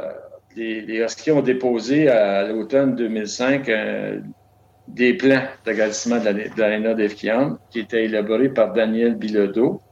les, 0.57 0.81
les, 0.81 1.05
Huskies 1.05 1.31
ont 1.31 1.43
déposé 1.43 2.09
à 2.09 2.45
l'automne 2.45 2.97
2005 2.97 3.71
des 4.89 5.15
plans 5.15 5.43
d'agrandissement 5.65 6.19
de 6.19 6.59
l'Arena 6.59 6.95
d'Evkian 6.95 7.59
qui 7.71 7.81
étaient 7.81 8.07
élaborés 8.07 8.49
par 8.49 8.73
Daniel 8.73 9.15
Bilodeau 9.15 9.83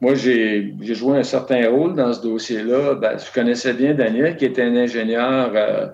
moi, 0.00 0.14
j'ai 0.14 0.74
joué 0.80 1.18
un 1.18 1.22
certain 1.22 1.70
rôle 1.70 1.94
dans 1.94 2.12
ce 2.12 2.20
dossier-là. 2.20 2.94
Ben, 2.94 3.16
je 3.18 3.32
connaissais 3.32 3.72
bien 3.72 3.94
Daniel, 3.94 4.36
qui 4.36 4.44
était 4.44 4.62
un 4.62 4.76
ingénieur, 4.76 5.52
euh, 5.54 5.86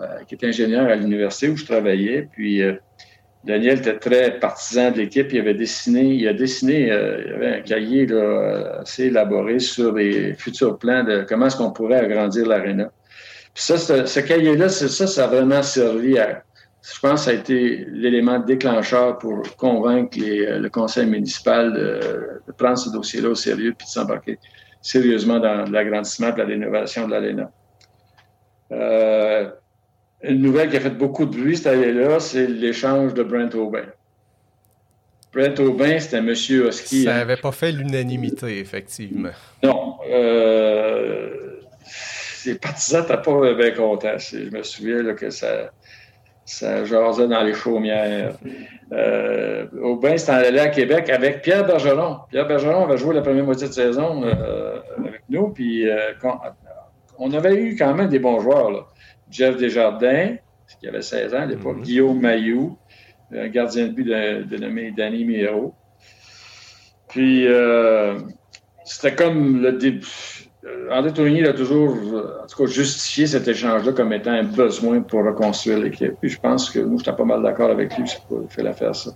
euh, 0.00 0.04
qui 0.26 0.34
était 0.34 0.48
ingénieur 0.48 0.86
à 0.86 0.96
l'université 0.96 1.48
où 1.48 1.56
je 1.56 1.64
travaillais. 1.64 2.28
Puis 2.32 2.60
euh, 2.60 2.74
Daniel 3.44 3.78
était 3.78 3.98
très 3.98 4.40
partisan 4.40 4.90
de 4.90 4.96
l'équipe. 4.98 5.32
Il 5.32 5.38
avait 5.38 5.54
dessiné, 5.54 6.02
il 6.02 6.26
a 6.26 6.32
dessiné, 6.32 6.86
il 6.86 6.90
avait 6.90 7.58
un 7.58 7.60
cahier 7.60 8.06
là, 8.06 8.80
assez 8.80 9.04
élaboré 9.04 9.60
sur 9.60 9.94
les 9.94 10.34
futurs 10.34 10.76
plans 10.78 11.04
de 11.04 11.24
comment 11.28 11.46
est-ce 11.46 11.56
qu'on 11.56 11.70
pourrait 11.70 12.00
agrandir 12.00 12.48
l'aréna. 12.48 12.90
Puis 13.54 13.62
ça, 13.62 13.78
ce, 13.78 14.06
ce 14.06 14.20
cahier-là, 14.20 14.68
c'est 14.68 14.88
ça, 14.88 15.06
ça 15.06 15.24
a 15.24 15.26
vraiment 15.28 15.62
servi 15.62 16.18
à 16.18 16.42
je 16.82 16.98
pense 17.00 17.12
que 17.12 17.18
ça 17.26 17.30
a 17.30 17.34
été 17.34 17.84
l'élément 17.90 18.38
déclencheur 18.38 19.18
pour 19.18 19.42
convaincre 19.56 20.18
euh, 20.20 20.58
le 20.58 20.70
conseil 20.70 21.06
municipal 21.06 21.72
de, 21.72 22.52
prendre 22.56 22.78
ce 22.78 22.90
dossier-là 22.90 23.30
au 23.30 23.34
sérieux 23.34 23.74
puis 23.76 23.86
de 23.86 23.90
s'embarquer 23.90 24.38
sérieusement 24.80 25.38
dans 25.38 25.70
l'agrandissement 25.70 26.34
et 26.34 26.38
la 26.38 26.44
rénovation 26.44 27.06
de 27.06 27.12
l'ALENA. 27.12 27.50
Euh, 28.72 29.50
une 30.22 30.40
nouvelle 30.40 30.70
qui 30.70 30.76
a 30.76 30.80
fait 30.80 30.90
beaucoup 30.90 31.26
de 31.26 31.36
bruit 31.36 31.56
cette 31.56 31.66
année-là, 31.66 32.18
c'est 32.18 32.46
l'échange 32.46 33.12
de 33.12 33.22
Brent 33.22 33.54
Aubin. 33.54 33.84
Brent 35.34 35.60
Aubin, 35.60 35.98
c'était 35.98 36.16
un 36.16 36.22
monsieur. 36.22 36.70
Ça 36.70 37.04
n'avait 37.04 37.36
pas 37.36 37.52
fait 37.52 37.72
l'unanimité, 37.72 38.58
effectivement. 38.58 39.30
Non. 39.62 39.98
Euh, 40.10 41.60
les 42.46 42.54
partisans 42.54 43.02
n'étaient 43.02 43.22
pas 43.22 43.54
bien 43.54 43.70
contents. 43.72 44.18
Je 44.18 44.50
me 44.50 44.62
souviens 44.62 45.14
que 45.14 45.30
ça 45.30 45.70
ça 46.50 46.84
jasait 46.84 47.28
dans 47.28 47.44
les 47.44 47.54
chaumières. 47.54 48.34
Euh, 48.92 49.66
Aubin 49.82 50.16
s'est 50.16 50.32
allé 50.32 50.58
à 50.58 50.68
Québec 50.68 51.08
avec 51.08 51.42
Pierre 51.42 51.64
Bergeron. 51.64 52.18
Pierre 52.28 52.48
Bergeron 52.48 52.84
avait 52.84 52.98
joué 52.98 53.14
la 53.14 53.22
première 53.22 53.44
moitié 53.44 53.68
de 53.68 53.72
saison 53.72 54.24
euh, 54.24 54.80
avec 54.98 55.22
nous, 55.28 55.50
puis 55.50 55.88
euh, 55.88 56.12
on 57.18 57.32
avait 57.32 57.54
eu 57.54 57.76
quand 57.76 57.94
même 57.94 58.08
des 58.08 58.18
bons 58.18 58.40
joueurs. 58.40 58.92
Jeff 59.30 59.58
Desjardins, 59.58 60.34
qui 60.80 60.88
avait 60.88 61.02
16 61.02 61.34
ans 61.34 61.42
à 61.42 61.46
l'époque, 61.46 61.78
mm-hmm. 61.78 61.82
Guillaume 61.82 62.20
Mayou, 62.20 62.76
un 63.32 63.48
gardien 63.48 63.86
de 63.86 63.92
but 63.92 64.08
dénommé 64.48 64.90
Danny 64.90 65.24
Miro. 65.24 65.74
Puis, 67.08 67.46
c'était 68.84 69.14
comme 69.14 69.62
le 69.62 69.72
début. 69.72 70.39
André 70.90 71.12
Tourigny 71.12 71.44
a 71.44 71.54
toujours, 71.54 71.96
en 72.42 72.46
tout 72.46 72.64
cas, 72.64 72.70
justifié 72.70 73.26
cet 73.26 73.48
échange-là 73.48 73.92
comme 73.92 74.12
étant 74.12 74.32
un 74.32 74.42
besoin 74.42 75.00
pour 75.00 75.24
reconstruire 75.24 75.78
l'équipe. 75.78 76.12
Puis 76.20 76.30
je 76.30 76.38
pense 76.38 76.70
que 76.70 76.80
moi, 76.80 76.98
j'étais 76.98 77.16
pas 77.16 77.24
mal 77.24 77.42
d'accord 77.42 77.70
avec 77.70 77.96
lui, 77.96 78.06
c'est 78.06 78.20
faire 78.50 78.64
l'affaire, 78.64 78.94
ça. 78.94 79.12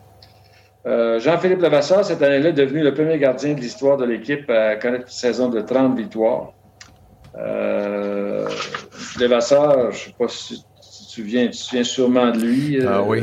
Euh, 0.86 1.18
Jean-Philippe 1.18 1.60
Levasseur, 1.62 2.04
cette 2.04 2.22
année-là, 2.22 2.50
est 2.50 2.54
devenu 2.54 2.82
le 2.82 2.92
premier 2.92 3.18
gardien 3.18 3.54
de 3.54 3.60
l'histoire 3.60 3.96
de 3.96 4.04
l'équipe 4.04 4.48
à 4.50 4.76
connaître 4.76 5.04
une 5.04 5.10
saison 5.10 5.48
de 5.48 5.60
30 5.60 5.96
victoires. 5.96 6.52
Euh, 7.36 8.46
Levasseur, 9.18 9.92
je 9.92 9.96
ne 9.96 10.04
sais 10.04 10.14
pas 10.18 10.28
si, 10.28 10.58
tu, 10.58 10.60
te 10.60 11.10
souviens, 11.10 11.48
tu 11.48 11.76
te 11.76 11.82
sûrement 11.82 12.30
de 12.30 12.38
lui. 12.38 12.80
Euh, 12.80 12.90
ah 12.90 13.02
oui. 13.02 13.22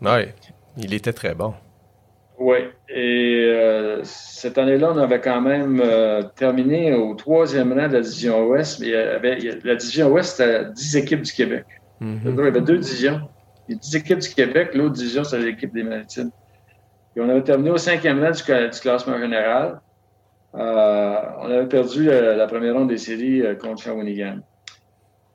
Oui, 0.00 0.28
il 0.76 0.92
était 0.92 1.12
très 1.12 1.34
bon. 1.34 1.54
Oui, 2.38 2.58
et 2.88 3.44
euh, 3.46 4.00
cette 4.04 4.58
année-là, 4.58 4.92
on 4.92 4.98
avait 4.98 5.20
quand 5.20 5.40
même 5.40 5.82
terminé 6.34 6.94
au 6.94 7.14
troisième 7.14 7.72
rang 7.72 7.88
de 7.88 7.94
la 7.94 8.00
division 8.00 8.46
Ouest. 8.46 8.80
Mais 8.80 8.90
la 8.90 9.74
division 9.76 10.08
Ouest, 10.08 10.36
c'était 10.36 10.70
10 10.70 10.96
équipes 10.96 11.22
du 11.22 11.32
Québec. 11.32 11.64
Mm-hmm. 12.00 12.18
Il 12.24 12.44
y 12.44 12.48
avait 12.48 12.60
deux 12.60 12.78
divisions. 12.78 13.20
Il 13.68 13.74
y 13.74 13.76
a 13.76 13.80
10 13.80 13.96
équipes 13.96 14.18
du 14.18 14.30
Québec, 14.30 14.70
l'autre 14.74 14.94
division, 14.94 15.24
c'est 15.24 15.38
l'équipe 15.38 15.72
des 15.72 15.84
Maritimes 15.84 16.30
on 17.20 17.28
avait 17.28 17.42
terminé 17.42 17.70
au 17.70 17.76
cinquième 17.76 18.22
rang 18.22 18.30
du, 18.30 18.42
classement 18.80 19.18
général. 19.18 19.80
Euh, 20.54 21.16
on 21.40 21.50
avait 21.50 21.66
perdu 21.66 22.04
la, 22.04 22.46
première 22.46 22.74
ronde 22.74 22.88
des 22.88 22.98
séries 22.98 23.42
euh, 23.42 23.54
contre 23.54 23.82
Shawinigan. 23.82 24.38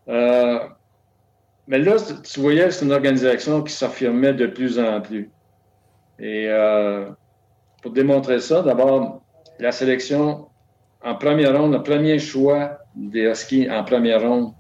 Euh, 0.09 0.59
mais 1.67 1.79
là, 1.79 1.95
tu 2.23 2.39
voyais, 2.39 2.71
c'est 2.71 2.85
une 2.85 2.91
organisation 2.91 3.61
qui 3.61 3.73
s'affirmait 3.73 4.33
de 4.33 4.47
plus 4.47 4.79
en 4.79 5.01
plus. 5.01 5.29
Et 6.19 6.49
pour 7.81 7.91
démontrer 7.91 8.39
ça, 8.39 8.61
d'abord, 8.61 9.21
la 9.59 9.71
sélection 9.71 10.47
en 11.03 11.15
première 11.15 11.57
ronde, 11.57 11.73
le 11.73 11.83
premier 11.83 12.19
choix 12.19 12.79
des 12.95 13.29
Huskies 13.29 13.69
en 13.69 13.83
première 13.83 14.21
ronde 14.21 14.51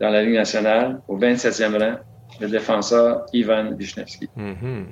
dans 0.00 0.10
la 0.10 0.22
Ligue 0.22 0.34
nationale, 0.34 1.00
au 1.08 1.18
27e 1.18 1.78
rang, 1.78 1.96
le 2.40 2.48
défenseur 2.48 3.26
Ivan 3.32 3.72
Wisniewski. 3.76 4.28
Mm-hmm. 4.36 4.84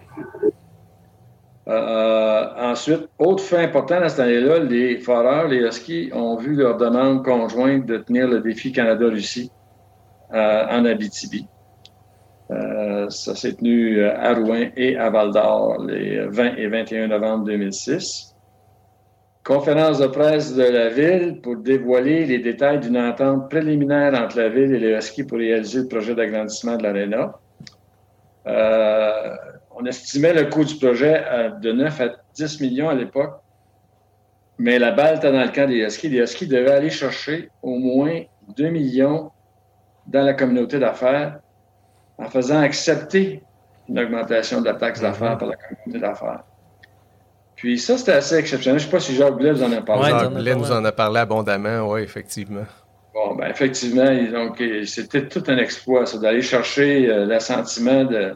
Euh, 1.66 2.46
ensuite, 2.58 3.08
autre 3.18 3.42
fait 3.42 3.58
important 3.58 3.96
à 3.96 4.08
cette 4.08 4.20
année-là, 4.20 4.58
les 4.58 4.98
Foreurs, 4.98 5.48
les 5.48 5.60
Huskies, 5.60 6.10
ont 6.12 6.36
vu 6.36 6.54
leur 6.54 6.76
demande 6.76 7.24
conjointe 7.24 7.86
de 7.86 7.98
tenir 7.98 8.28
le 8.28 8.40
défi 8.40 8.72
Canada-Russie 8.72 9.50
euh, 10.32 10.66
en 10.68 10.84
Abitibi. 10.84 11.46
Euh, 12.50 13.08
ça 13.08 13.34
s'est 13.34 13.54
tenu 13.54 14.04
à 14.04 14.34
Rouen 14.34 14.68
et 14.76 14.96
à 14.96 15.08
Val 15.08 15.32
d'Or 15.32 15.82
les 15.82 16.26
20 16.26 16.56
et 16.56 16.66
21 16.66 17.08
novembre 17.08 17.44
2006. 17.44 18.34
Conférence 19.42 19.98
de 19.98 20.06
presse 20.06 20.54
de 20.54 20.62
la 20.62 20.88
ville 20.88 21.40
pour 21.42 21.56
dévoiler 21.56 22.26
les 22.26 22.38
détails 22.38 22.80
d'une 22.80 22.98
entente 22.98 23.50
préliminaire 23.50 24.14
entre 24.14 24.38
la 24.38 24.48
ville 24.48 24.74
et 24.74 24.78
les 24.78 24.96
Huskies 24.96 25.24
pour 25.24 25.38
réaliser 25.38 25.80
le 25.80 25.88
projet 25.88 26.14
d'agrandissement 26.14 26.76
de 26.76 26.82
l'aréna. 26.82 27.34
Euh, 28.46 29.36
on 29.76 29.84
estimait 29.86 30.34
le 30.34 30.44
coût 30.44 30.64
du 30.64 30.76
projet 30.76 31.22
de 31.60 31.72
9 31.72 32.00
à 32.00 32.08
10 32.34 32.60
millions 32.60 32.88
à 32.88 32.94
l'époque. 32.94 33.34
Mais 34.58 34.78
la 34.78 34.92
balle 34.92 35.16
était 35.16 35.32
dans 35.32 35.42
le 35.42 35.50
camp 35.50 35.68
des 35.68 35.80
Huskies. 35.80 36.08
Les 36.08 36.20
Huskies 36.20 36.46
devaient 36.46 36.72
aller 36.72 36.90
chercher 36.90 37.50
au 37.62 37.76
moins 37.76 38.22
2 38.56 38.68
millions 38.68 39.30
dans 40.06 40.22
la 40.22 40.34
communauté 40.34 40.78
d'affaires 40.78 41.40
en 42.18 42.28
faisant 42.28 42.60
accepter 42.60 43.42
une 43.88 43.98
augmentation 43.98 44.60
de 44.60 44.66
la 44.66 44.74
taxe 44.74 45.00
d'affaires 45.00 45.32
mhm. 45.32 45.38
par 45.38 45.48
la 45.48 45.56
communauté 45.56 45.98
d'affaires. 45.98 46.44
Puis 47.56 47.78
ça, 47.78 47.96
c'était 47.96 48.12
assez 48.12 48.36
exceptionnel. 48.36 48.78
Je 48.78 48.86
ne 48.86 48.90
sais 48.90 48.96
pas 48.96 49.00
si 49.00 49.14
Jacques 49.14 49.36
Blais 49.36 49.52
vous 49.52 49.62
en 49.62 49.72
a 49.72 49.80
parlé. 49.80 50.10
Jacques 50.10 50.34
Blais 50.34 50.54
nous 50.54 50.72
en 50.72 50.84
a 50.84 50.92
parlé 50.92 51.20
abondamment, 51.20 51.90
oui, 51.90 52.02
effectivement. 52.02 52.64
Bon, 53.14 53.36
ben 53.36 53.48
effectivement, 53.48 54.12
donc 54.32 54.60
c'était 54.86 55.28
tout 55.28 55.44
un 55.46 55.56
exploit, 55.58 56.04
ça, 56.04 56.18
d'aller 56.18 56.42
chercher 56.42 57.08
euh, 57.08 57.24
l'assentiment 57.24 58.04
de, 58.04 58.34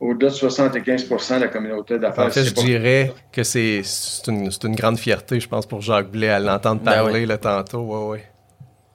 au-delà 0.00 0.30
de 0.30 0.34
75% 0.34 1.36
de 1.36 1.40
la 1.42 1.48
communauté 1.48 1.98
d'affaires. 2.00 2.26
En 2.26 2.30
fait, 2.30 2.44
je 2.44 2.54
dirais 2.54 3.14
que 3.30 3.44
c'est 3.44 3.82
une, 4.26 4.50
une, 4.64 4.74
grande 4.74 4.98
fierté, 4.98 5.38
je 5.38 5.48
pense, 5.48 5.64
pour 5.64 5.80
Jacques 5.80 6.10
Blais 6.10 6.28
à 6.28 6.40
l'entendre 6.40 6.80
ben 6.82 6.92
parler 6.92 7.24
là, 7.24 7.38
tantôt. 7.38 7.82
Oui, 7.82 8.16
oui. 8.16 8.18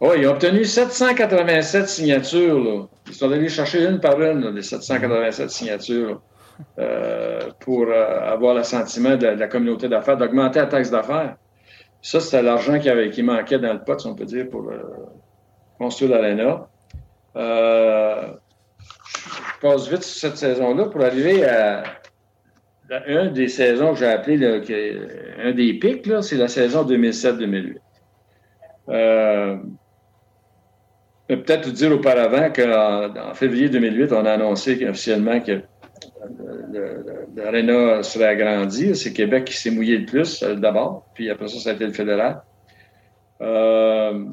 Oui, 0.01 0.15
ils 0.17 0.27
ont 0.27 0.31
obtenu 0.31 0.65
787 0.65 1.87
signatures. 1.87 2.59
Là. 2.59 2.87
Ils 3.07 3.13
sont 3.13 3.31
allés 3.31 3.49
chercher 3.49 3.85
une 3.85 3.99
par 3.99 4.19
une, 4.19 4.49
les 4.49 4.63
787 4.63 5.49
signatures, 5.51 6.19
euh, 6.79 7.51
pour 7.59 7.85
euh, 7.87 8.33
avoir 8.33 8.55
l'assentiment 8.55 9.15
de, 9.15 9.27
la 9.27 9.47
communauté 9.47 9.87
d'affaires, 9.87 10.17
d'augmenter 10.17 10.59
la 10.59 10.65
taxe 10.65 10.89
d'affaires. 10.89 11.35
Ça, 12.01 12.19
c'était 12.19 12.41
l'argent 12.41 12.79
qui, 12.79 12.89
avait, 12.89 13.11
qui 13.11 13.21
manquait 13.21 13.59
dans 13.59 13.73
le 13.73 13.83
pot, 13.83 13.99
si 13.99 14.07
on 14.07 14.15
peut 14.15 14.25
dire, 14.25 14.49
pour 14.49 14.69
euh, 14.69 14.81
construire 15.77 16.11
l'aréna. 16.11 16.67
Euh, 17.35 18.27
je 18.79 19.67
passe 19.67 19.87
vite 19.87 20.01
sur 20.01 20.29
cette 20.29 20.37
saison-là 20.37 20.85
pour 20.85 21.03
arriver 21.03 21.45
à, 21.45 21.83
une 23.05 23.33
des 23.33 23.47
saisons 23.47 23.93
que 23.93 23.99
j'ai 23.99 24.07
appelé 24.07 24.45
un 25.43 25.51
des 25.51 25.73
pics, 25.75 26.11
c'est 26.21 26.35
la 26.37 26.47
saison 26.47 26.83
2007-2008. 26.83 27.77
Euh, 28.89 29.57
peut-être 31.37 31.65
vous 31.65 31.71
dire 31.71 31.91
auparavant 31.91 32.51
qu'en 32.51 33.33
février 33.33 33.69
2008, 33.69 34.11
on 34.13 34.25
a 34.25 34.31
annoncé 34.31 34.73
officiellement 34.87 35.39
que 35.39 35.61
l'aréna 37.35 38.03
serait 38.03 38.27
agrandi. 38.27 38.95
C'est 38.95 39.13
Québec 39.13 39.45
qui 39.45 39.57
s'est 39.57 39.71
mouillé 39.71 39.97
le 39.97 40.05
plus 40.05 40.43
euh, 40.43 40.55
d'abord, 40.55 41.05
puis 41.13 41.29
après 41.29 41.47
ça, 41.47 41.59
ça 41.59 41.69
a 41.71 41.73
été 41.73 41.85
le 41.85 41.93
fédéral. 41.93 42.41
Euh, 43.41 44.25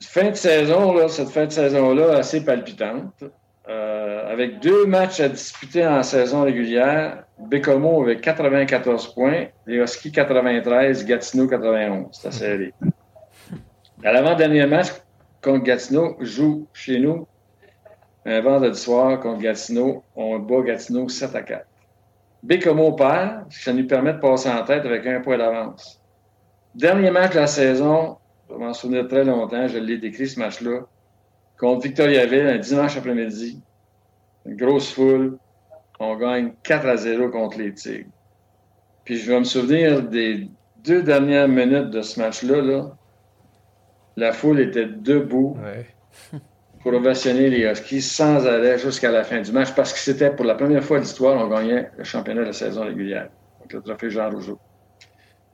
fin 0.00 0.30
de 0.30 0.36
saison, 0.36 1.08
cette 1.08 1.28
fin 1.28 1.46
de 1.46 1.52
saison-là, 1.52 2.18
assez 2.18 2.44
palpitante. 2.44 3.24
Euh, 3.68 4.32
avec 4.32 4.60
deux 4.60 4.86
matchs 4.86 5.20
à 5.20 5.28
disputer 5.28 5.86
en 5.86 6.02
saison 6.02 6.42
régulière, 6.42 7.24
Bécomo 7.38 8.02
avec 8.02 8.22
94 8.22 9.12
points, 9.12 9.48
les 9.66 9.76
Huskies 9.76 10.10
93, 10.10 11.04
Gatineau 11.04 11.46
91. 11.46 12.06
C'est 12.12 12.32
serré. 12.32 12.72
À 14.02 14.12
l'avant-dernier 14.12 14.64
match 14.64 14.88
contre 15.42 15.64
Gatineau, 15.64 16.16
joue 16.20 16.66
chez 16.72 16.98
nous 16.98 17.26
un 18.24 18.40
vendredi 18.40 18.78
soir 18.78 19.20
contre 19.20 19.40
Gatineau. 19.40 20.02
On 20.14 20.38
bat 20.38 20.62
Gatineau 20.62 21.08
7 21.08 21.34
à 21.34 21.42
4. 21.42 21.66
Bécomo 22.42 22.92
perd, 22.92 23.50
ça 23.50 23.72
nous 23.72 23.86
permet 23.86 24.12
de 24.12 24.18
passer 24.18 24.48
en 24.48 24.62
tête 24.64 24.84
avec 24.84 25.06
un 25.06 25.20
point 25.20 25.38
d'avance. 25.38 26.00
Dernier 26.74 27.10
match 27.10 27.32
de 27.32 27.40
la 27.40 27.46
saison, 27.46 28.18
je 28.48 28.54
m'en 28.54 28.72
souvenir 28.72 29.08
très 29.08 29.24
longtemps, 29.24 29.66
je 29.66 29.78
l'ai 29.78 29.98
décrit 29.98 30.28
ce 30.28 30.38
match-là. 30.38 30.80
Contre 31.58 31.82
Victoriaville, 31.82 32.46
un 32.46 32.58
dimanche 32.58 32.96
après-midi. 32.96 33.60
Une 34.46 34.56
grosse 34.56 34.92
foule. 34.92 35.38
On 35.98 36.16
gagne 36.16 36.52
4 36.62 36.86
à 36.86 36.96
0 36.96 37.30
contre 37.30 37.58
les 37.58 37.74
Tigres. 37.74 38.10
Puis 39.04 39.16
je 39.16 39.32
vais 39.32 39.38
me 39.38 39.44
souvenir 39.44 40.02
des 40.02 40.48
deux 40.84 41.02
dernières 41.02 41.48
minutes 41.48 41.90
de 41.90 42.02
ce 42.02 42.20
match-là. 42.20 42.92
La 44.18 44.32
foule 44.32 44.58
était 44.58 44.86
debout 44.86 45.56
pour 46.80 46.92
ovationner 46.92 47.50
les 47.50 47.70
Huskies 47.70 48.02
sans 48.02 48.44
arrêt 48.48 48.76
jusqu'à 48.76 49.12
la 49.12 49.22
fin 49.22 49.40
du 49.40 49.52
match 49.52 49.72
parce 49.76 49.92
que 49.92 49.98
c'était 50.00 50.30
pour 50.30 50.44
la 50.44 50.56
première 50.56 50.82
fois 50.82 50.98
de 50.98 51.04
l'histoire, 51.04 51.36
on 51.40 51.48
gagnait 51.48 51.88
le 51.96 52.02
championnat 52.02 52.40
de 52.40 52.46
la 52.46 52.52
saison 52.52 52.84
régulière. 52.84 53.28
Donc 53.60 53.72
le 53.74 53.80
trophée 53.80 54.10
Jean 54.10 54.28
Rougeau. 54.28 54.58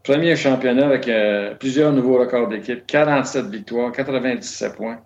Premier 0.03 0.35
championnat 0.35 0.87
avec 0.87 1.07
euh, 1.09 1.55
plusieurs 1.57 1.93
nouveaux 1.93 2.19
records 2.19 2.49
d'équipe, 2.49 2.87
47 2.87 3.49
victoires, 3.49 3.93
97 3.93 4.77
points, 4.77 4.99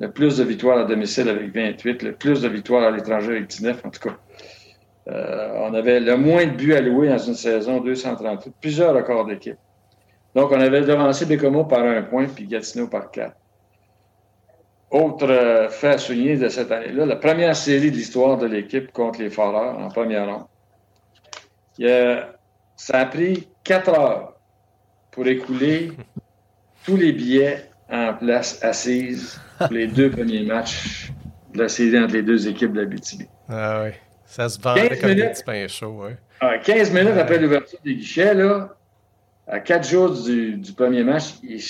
le 0.00 0.10
plus 0.10 0.38
de 0.38 0.44
victoires 0.44 0.78
à 0.78 0.84
domicile 0.84 1.28
avec 1.28 1.54
28, 1.54 2.02
le 2.02 2.12
plus 2.12 2.40
de 2.40 2.48
victoires 2.48 2.84
à 2.84 2.90
l'étranger 2.90 3.32
avec 3.32 3.46
19, 3.46 3.84
en 3.84 3.90
tout 3.90 4.08
cas. 4.08 4.16
Euh, 5.08 5.52
on 5.58 5.74
avait 5.74 6.00
le 6.00 6.16
moins 6.16 6.46
de 6.46 6.52
buts 6.52 6.72
alloués 6.72 7.10
dans 7.10 7.18
une 7.18 7.34
saison, 7.34 7.80
238, 7.80 8.54
plusieurs 8.58 8.94
records 8.94 9.26
d'équipe. 9.26 9.58
Donc, 10.34 10.50
on 10.50 10.60
avait 10.60 10.80
devancé 10.80 11.26
Bécomo 11.26 11.64
par 11.64 11.84
un 11.84 12.02
point, 12.02 12.26
puis 12.26 12.46
Gatineau 12.46 12.86
par 12.86 13.10
quatre. 13.10 13.36
Autre 14.90 15.30
euh, 15.30 15.68
fait 15.68 15.88
à 15.88 15.98
souligner 15.98 16.36
de 16.36 16.48
cette 16.48 16.70
année-là, 16.70 17.06
la 17.06 17.16
première 17.16 17.56
série 17.56 17.90
de 17.90 17.96
l'histoire 17.96 18.36
de 18.36 18.46
l'équipe 18.46 18.92
contre 18.92 19.20
les 19.20 19.30
Foreurs 19.30 19.78
en 19.78 19.88
première 19.88 20.26
ronde. 20.26 20.46
ça 22.76 22.98
a 22.98 23.06
pris 23.06 23.48
quatre 23.64 23.88
heures 23.88 24.34
pour 25.10 25.26
écouler 25.26 25.92
tous 26.84 26.96
les 26.96 27.12
billets 27.12 27.70
en 27.90 28.14
place 28.14 28.62
assise 28.62 29.40
pour 29.58 29.72
les 29.72 29.86
deux 29.86 30.10
premiers 30.10 30.42
matchs 30.42 31.10
de 31.54 31.62
la 31.62 31.68
série 31.68 31.98
entre 31.98 32.14
les 32.14 32.22
deux 32.22 32.48
équipes 32.48 32.72
de 32.72 32.80
la 32.80 32.86
BTB. 32.86 33.22
Ah 33.48 33.84
oui. 33.84 33.90
Ça 34.26 34.48
se 34.48 34.58
vendait 34.58 34.98
comme 34.98 35.10
minutes, 35.10 35.24
des 35.24 35.30
petits 35.30 35.44
pains 35.44 35.68
chauds. 35.68 36.04
Ouais. 36.04 36.16
15 36.64 36.90
ah, 36.90 36.98
minutes 36.98 37.18
après 37.18 37.38
l'ouverture 37.38 37.78
des 37.84 37.94
guichets, 37.94 38.34
là, 38.34 38.74
à 39.52 39.60
quatre 39.60 39.86
jours 39.86 40.10
du, 40.10 40.56
du 40.56 40.72
premier 40.72 41.04
match, 41.04 41.34
tu 41.42 41.60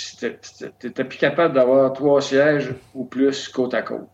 n'étais 0.85 1.05
plus 1.05 1.19
capable 1.19 1.55
d'avoir 1.55 1.93
trois 1.93 2.23
sièges 2.23 2.73
ou 2.95 3.05
plus 3.05 3.49
côte 3.49 3.75
à 3.75 3.83
côte. 3.83 4.07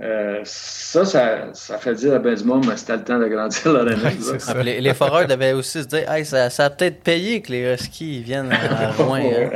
Euh, 0.00 0.40
ça, 0.44 1.04
ça, 1.04 1.52
ça, 1.52 1.78
fait 1.78 1.94
dire 1.94 2.14
à 2.14 2.18
ben 2.18 2.34
du 2.34 2.44
monde, 2.44 2.66
mais 2.66 2.76
c'était 2.78 2.96
le 2.96 3.04
temps 3.04 3.18
de 3.18 3.26
grandir 3.28 3.70
l'arena. 3.72 4.10
Ah, 4.46 4.62
les, 4.62 4.80
les, 4.80 4.94
foreurs 4.94 5.26
devaient 5.26 5.52
aussi 5.52 5.82
se 5.82 5.88
dire 5.88 6.10
hey, 6.10 6.24
ça, 6.24 6.48
ça 6.48 6.66
a 6.66 6.70
peut-être 6.70 7.02
payé 7.02 7.40
que 7.42 7.52
les 7.52 7.74
Huskies 7.74 8.22
viennent 8.22 8.52
à 8.52 8.92
loin. 8.98 9.20
Hein. 9.20 9.50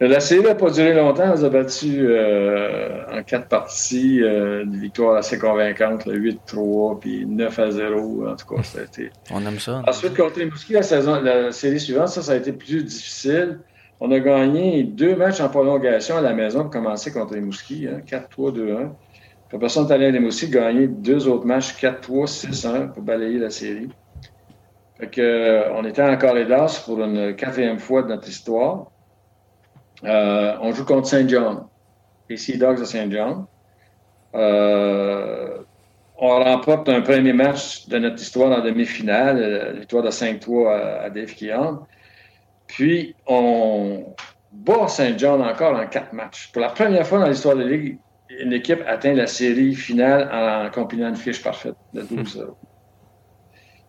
La 0.00 0.20
série 0.20 0.44
n'a 0.44 0.54
pas 0.54 0.70
duré 0.70 0.94
longtemps. 0.94 1.34
Elle 1.34 1.44
a 1.44 1.48
battu 1.48 2.06
euh, 2.08 3.02
en 3.12 3.22
quatre 3.24 3.48
parties, 3.48 4.22
euh, 4.22 4.62
une 4.62 4.76
victoire 4.76 5.16
assez 5.16 5.38
convaincante, 5.38 6.06
8-3 6.06 7.00
puis 7.00 7.26
9-0. 7.26 8.28
En 8.30 8.36
tout 8.36 8.54
cas, 8.54 8.62
ça 8.62 8.78
a 8.78 8.82
été. 8.84 9.10
On 9.32 9.44
aime 9.44 9.58
ça. 9.58 9.82
Ensuite, 9.88 10.16
contre 10.16 10.38
les 10.38 10.46
Mouskis, 10.46 10.74
la, 10.74 10.82
saison, 10.82 11.20
la 11.20 11.50
série 11.50 11.80
suivante, 11.80 12.08
ça, 12.08 12.22
ça 12.22 12.32
a 12.32 12.36
été 12.36 12.52
plus 12.52 12.84
difficile. 12.84 13.58
On 14.00 14.12
a 14.12 14.20
gagné 14.20 14.84
deux 14.84 15.16
matchs 15.16 15.40
en 15.40 15.48
prolongation 15.48 16.16
à 16.16 16.20
la 16.20 16.32
maison 16.32 16.62
pour 16.62 16.70
commencer 16.70 17.12
contre 17.12 17.34
les 17.34 17.40
Mouskis, 17.40 17.88
hein, 17.88 18.00
4-3, 18.06 18.52
2-1. 18.52 18.90
Puis 19.48 19.58
on 19.60 19.60
est 19.60 19.92
allé 19.92 20.06
à 20.06 20.10
les 20.10 20.20
Mouskis 20.20 20.48
gagner 20.48 20.86
deux 20.86 21.26
autres 21.26 21.46
matchs, 21.46 21.74
4-3, 21.82 22.26
6-1 22.26 22.92
pour 22.92 23.02
balayer 23.02 23.40
la 23.40 23.50
série. 23.50 23.88
Fait 25.00 25.08
que, 25.08 25.20
euh, 25.20 25.72
on 25.74 25.84
était 25.84 26.02
en 26.02 26.16
Corridors 26.16 26.70
pour 26.84 27.02
une 27.02 27.34
quatrième 27.34 27.80
fois 27.80 28.02
de 28.02 28.08
notre 28.08 28.28
histoire. 28.28 28.92
Euh, 30.04 30.56
on 30.60 30.72
joue 30.72 30.84
contre 30.84 31.08
Saint 31.08 31.26
John, 31.26 31.66
les 32.28 32.36
Sea 32.36 32.58
Dogs 32.58 32.80
de 32.80 32.84
Saint 32.84 33.10
John. 33.10 33.46
Euh, 34.34 35.58
on 36.16 36.28
remporte 36.42 36.88
un 36.88 37.00
premier 37.00 37.32
match 37.32 37.88
de 37.88 37.98
notre 37.98 38.20
histoire 38.20 38.58
en 38.58 38.62
demi-finale, 38.62 39.38
euh, 39.40 39.72
victoire 39.72 40.02
de 40.02 40.10
5-3 40.10 41.04
à, 41.04 41.10
Dave 41.10 41.34
Keon. 41.34 41.80
Puis, 42.66 43.14
on 43.26 44.14
bat 44.52 44.88
Saint 44.88 45.16
John 45.16 45.40
encore 45.42 45.78
en 45.78 45.86
quatre 45.86 46.12
matchs. 46.12 46.50
Pour 46.52 46.62
la 46.62 46.70
première 46.70 47.06
fois 47.06 47.20
dans 47.20 47.28
l'histoire 47.28 47.56
de 47.56 47.62
la 47.62 47.68
Ligue, 47.68 47.98
une 48.40 48.52
équipe 48.52 48.82
atteint 48.86 49.14
la 49.14 49.26
série 49.26 49.74
finale 49.74 50.28
en, 50.32 50.66
en 50.66 50.70
combinant 50.70 51.08
une 51.08 51.16
fiche 51.16 51.42
parfaite 51.42 51.76
de 51.94 52.02
12-0. 52.02 52.40
Euh, 52.40 52.46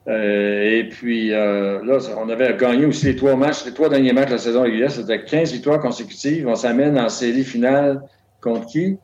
et 0.07 0.87
puis 0.89 1.33
euh, 1.33 1.83
là, 1.83 1.99
on 2.17 2.29
avait 2.29 2.55
gagné 2.57 2.85
aussi 2.85 3.05
les 3.05 3.15
trois 3.15 3.35
matchs, 3.35 3.65
les 3.65 3.73
trois 3.73 3.89
derniers 3.89 4.13
matchs 4.13 4.27
de 4.27 4.33
la 4.33 4.37
saison 4.39 4.63
régulière. 4.63 4.91
C'était 4.91 5.23
15 5.23 5.51
victoires 5.51 5.79
consécutives. 5.79 6.47
On 6.47 6.55
s'amène 6.55 6.97
en 6.97 7.09
série 7.09 7.43
finale 7.43 8.01
contre 8.41 8.65
qui? 8.67 8.97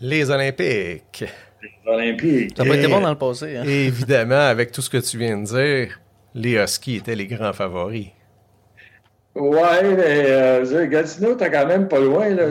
Les 0.00 0.30
Olympiques. 0.30 1.24
Les 1.62 1.92
Olympiques. 1.92 2.54
Ça 2.56 2.64
n'a 2.64 2.70
pas 2.70 2.76
été 2.76 2.88
bon 2.88 3.00
dans 3.00 3.10
le 3.10 3.18
passé. 3.18 3.56
Hein? 3.56 3.64
Évidemment, 3.66 4.40
avec 4.40 4.72
tout 4.72 4.80
ce 4.80 4.88
que 4.88 4.98
tu 4.98 5.18
viens 5.18 5.38
de 5.38 5.44
dire, 5.44 6.00
les 6.34 6.54
Huskies 6.54 6.96
étaient 6.96 7.16
les 7.16 7.26
grands 7.26 7.52
favoris. 7.52 8.08
Ouais, 9.38 9.94
mais 9.96 10.24
euh, 10.28 10.86
Gatineau, 10.88 11.34
t'es 11.34 11.50
quand 11.50 11.66
même 11.66 11.86
pas 11.86 12.00
loin. 12.00 12.28
Là. 12.30 12.44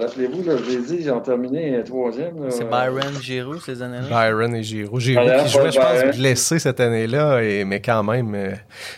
Rappelez-vous, 0.00 0.44
j'ai 0.68 0.80
dit, 0.80 0.96
ils 1.00 1.10
ont 1.10 1.20
terminé 1.20 1.82
troisième. 1.84 2.50
C'est 2.50 2.68
Byron, 2.68 3.20
Giroux 3.20 3.60
ces 3.60 3.80
années-là? 3.80 4.08
Byron 4.08 4.54
et 4.54 4.62
Giroux. 4.62 4.98
Giroux 4.98 5.22
qui 5.44 5.48
jouait, 5.48 5.70
je 5.70 5.78
pense, 5.78 6.16
blessé 6.18 6.58
cette 6.58 6.80
année-là, 6.80 7.42
et, 7.42 7.64
mais 7.64 7.80
quand 7.80 8.02
même, 8.02 8.34
euh, 8.34 8.50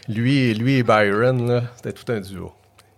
lui, 0.09 0.55
lui 0.55 0.79
et 0.79 0.83
Byron, 0.83 1.63
c'était 1.77 1.93
tout 1.93 2.11
un 2.11 2.21
duo. 2.21 2.53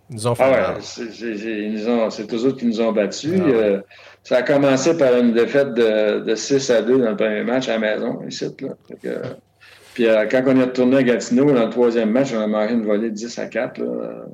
Ils 0.09 0.15
nous 0.15 0.27
ont 0.27 0.35
fait 0.35 0.43
ah 0.45 0.75
ouais, 0.75 0.79
c'est 0.81 2.33
eux 2.33 2.45
autres 2.45 2.57
qui 2.57 2.65
nous 2.65 2.79
ont 2.79 2.93
battus. 2.93 3.41
Ah 3.43 3.49
euh, 3.49 3.81
ça 4.23 4.37
a 4.37 4.41
commencé 4.41 4.97
par 4.97 5.13
une 5.17 5.33
défaite 5.33 5.73
de, 5.73 6.19
de, 6.21 6.35
6 6.35 6.69
à 6.69 6.81
2 6.81 6.99
dans 6.99 7.09
le 7.09 7.17
premier 7.17 7.43
match 7.43 7.67
à 7.67 7.73
la 7.73 7.79
maison, 7.79 8.21
ici. 8.27 8.45
Là. 8.61 8.69
Que, 9.03 9.21
puis 9.97 10.05
euh, 10.05 10.27
quand 10.29 10.43
on 10.45 10.59
est 10.59 10.63
retourné 10.63 10.97
à 10.97 11.01
Gatineau, 11.01 11.51
dans 11.51 11.65
le 11.65 11.71
troisième 11.71 12.11
match, 12.11 12.31
on 12.31 12.39
a 12.39 12.45
marqué 12.45 12.75
une 12.75 12.85
volée 12.85 13.09
de 13.09 13.15
10 13.15 13.39
à 13.39 13.47
4. 13.47 13.79
Là. 13.79 14.27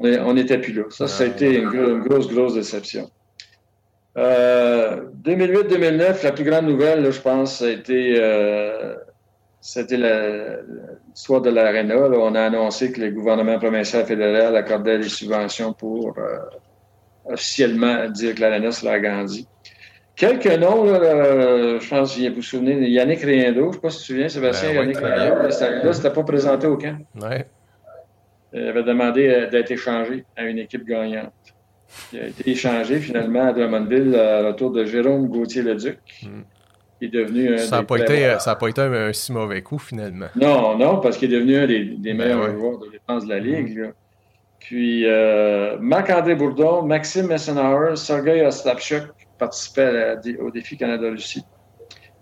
On 0.00 0.34
n'était 0.34 0.58
plus 0.58 0.72
là. 0.72 0.82
Ça, 0.90 1.06
ça 1.06 1.22
a 1.22 1.26
été 1.28 1.60
une, 1.60 1.68
grosse, 2.00 2.26
grosse 2.26 2.54
déception. 2.54 3.08
Euh, 4.16 5.02
2008-2009, 5.22 6.24
la 6.24 6.32
plus 6.32 6.42
grande 6.42 6.66
nouvelle, 6.66 7.08
je 7.08 7.20
pense, 7.20 7.62
a 7.62 7.70
été, 7.70 8.16
euh, 8.18 8.96
c'était 9.60 9.96
l'histoire 9.96 11.40
de 11.40 11.50
l'Arena. 11.50 11.96
On 11.96 12.34
a 12.34 12.42
annoncé 12.42 12.90
que 12.90 13.00
le 13.00 13.12
gouvernement 13.12 13.60
provincial 13.60 14.04
fédéral 14.04 14.56
accordait 14.56 14.98
des 14.98 15.08
subventions 15.08 15.72
pour 15.72 16.18
euh, 16.18 17.32
officiellement 17.32 18.08
dire 18.08 18.34
que 18.34 18.40
l'Arena 18.40 18.72
serait 18.72 18.94
agrandie. 18.94 19.46
Quelques 20.20 20.58
noms, 20.58 20.84
là, 20.84 20.98
là, 20.98 21.78
je 21.78 21.88
pense 21.88 22.14
que 22.14 22.28
vous 22.28 22.34
vous 22.34 22.42
souvenez, 22.42 22.90
Yannick 22.90 23.22
Riendo, 23.22 23.62
je 23.62 23.66
ne 23.68 23.72
sais 23.72 23.80
pas 23.80 23.88
si 23.88 23.96
tu 23.96 24.02
te 24.02 24.06
souviens, 24.08 24.28
Sébastien, 24.28 24.68
ben, 24.68 24.80
Yannick 24.80 24.98
oui, 24.98 25.04
Riendo, 25.06 25.42
là, 25.44 25.92
c'était 25.94 26.12
pas 26.12 26.22
présenté 26.24 26.66
au 26.66 26.76
camp. 26.76 26.98
Ouais. 27.22 27.46
Il 28.52 28.68
avait 28.68 28.82
demandé 28.82 29.48
d'être 29.50 29.70
échangé 29.70 30.26
à 30.36 30.44
une 30.44 30.58
équipe 30.58 30.84
gagnante. 30.84 31.32
Il 32.12 32.20
a 32.20 32.26
été 32.26 32.50
échangé 32.50 32.98
finalement 32.98 33.48
à 33.48 33.52
Drummondville 33.54 34.14
à 34.14 34.48
retour 34.48 34.72
de 34.72 34.84
Jérôme 34.84 35.26
Gauthier-Leduc. 35.28 35.96
Mm. 36.22 36.28
Il 37.00 37.06
est 37.06 37.10
devenu 37.10 37.54
un 37.54 37.58
ça 37.58 37.78
n'a 37.78 37.84
pas, 37.84 37.96
été, 37.96 38.28
pas 38.44 38.82
un, 38.82 38.92
un, 38.92 39.12
si 39.14 39.32
mauvais 39.32 39.62
coup 39.62 39.78
finalement. 39.78 40.26
Non, 40.36 40.76
non, 40.76 40.98
parce 40.98 41.16
qu'il 41.16 41.32
est 41.32 41.34
devenu 41.34 41.56
un 41.56 41.66
des, 41.66 41.82
des 41.82 42.12
meilleurs 42.12 42.40
ben 42.40 42.50
ouais. 42.50 42.58
joueurs 42.58 42.78
de 42.78 42.90
défense 42.90 43.24
de 43.24 43.30
la 43.30 43.38
Ligue. 43.38 43.78
Mm. 43.78 43.92
Puis 44.58 45.06
euh, 45.06 45.78
Marc-André 45.80 46.34
Bourdon, 46.34 46.82
Maxime 46.82 47.28
Messenauer, 47.28 47.96
Sergei 47.96 48.44
Ostapchuk 48.44 49.04
participaient 49.40 50.16
au 50.38 50.50
défi 50.50 50.76
Canada-Russie. 50.76 51.44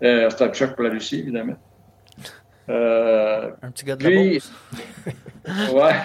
Euh, 0.01 0.27
Ostapchuk 0.27 0.73
pour 0.75 0.83
la 0.83 0.89
Russie, 0.89 1.19
évidemment. 1.19 1.57
Euh, 2.69 3.49
un 3.63 3.71
petit 3.71 3.85
gars 3.85 3.95
de 3.95 4.07
lui, 4.07 4.43
ouais. 5.73 5.95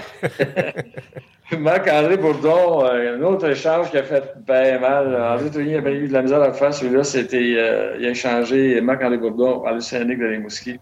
Marc-André 1.59 2.17
Bourdon, 2.17 2.87
euh, 2.87 3.19
un 3.19 3.23
autre 3.23 3.51
échange 3.51 3.91
qui 3.91 3.99
a 3.99 4.03
fait 4.03 4.33
bien 4.47 4.79
mal. 4.79 5.15
André 5.15 5.51
Tournier 5.51 5.77
avait 5.77 5.95
eu 5.95 6.09
de 6.09 6.13
la 6.15 6.23
misère 6.23 6.41
à 6.41 6.49
le 6.49 6.55
faire. 6.55 6.73
Celui-là, 6.73 7.05
c'était. 7.05 7.55
Euh, 7.59 7.97
il 7.99 8.07
a 8.07 8.11
échangé 8.11 8.81
Marc-André 8.81 9.19
Bourdon 9.19 9.63
à 9.65 9.73
l'Océanique 9.73 10.19
de 10.19 10.27
Rimouski. 10.27 10.81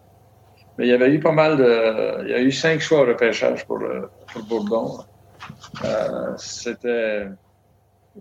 Mais 0.79 0.87
il 0.87 0.91
y 0.91 0.93
avait 0.93 1.13
eu 1.13 1.19
pas 1.19 1.33
mal 1.33 1.57
de. 1.57 2.23
Il 2.25 2.31
y 2.31 2.35
a 2.35 2.41
eu 2.41 2.53
cinq 2.53 2.81
choix 2.81 3.01
au 3.01 3.07
repêchage 3.07 3.67
pour, 3.67 3.81
pour 4.33 4.43
Bourdon. 4.45 4.99
C'était. 6.37 7.27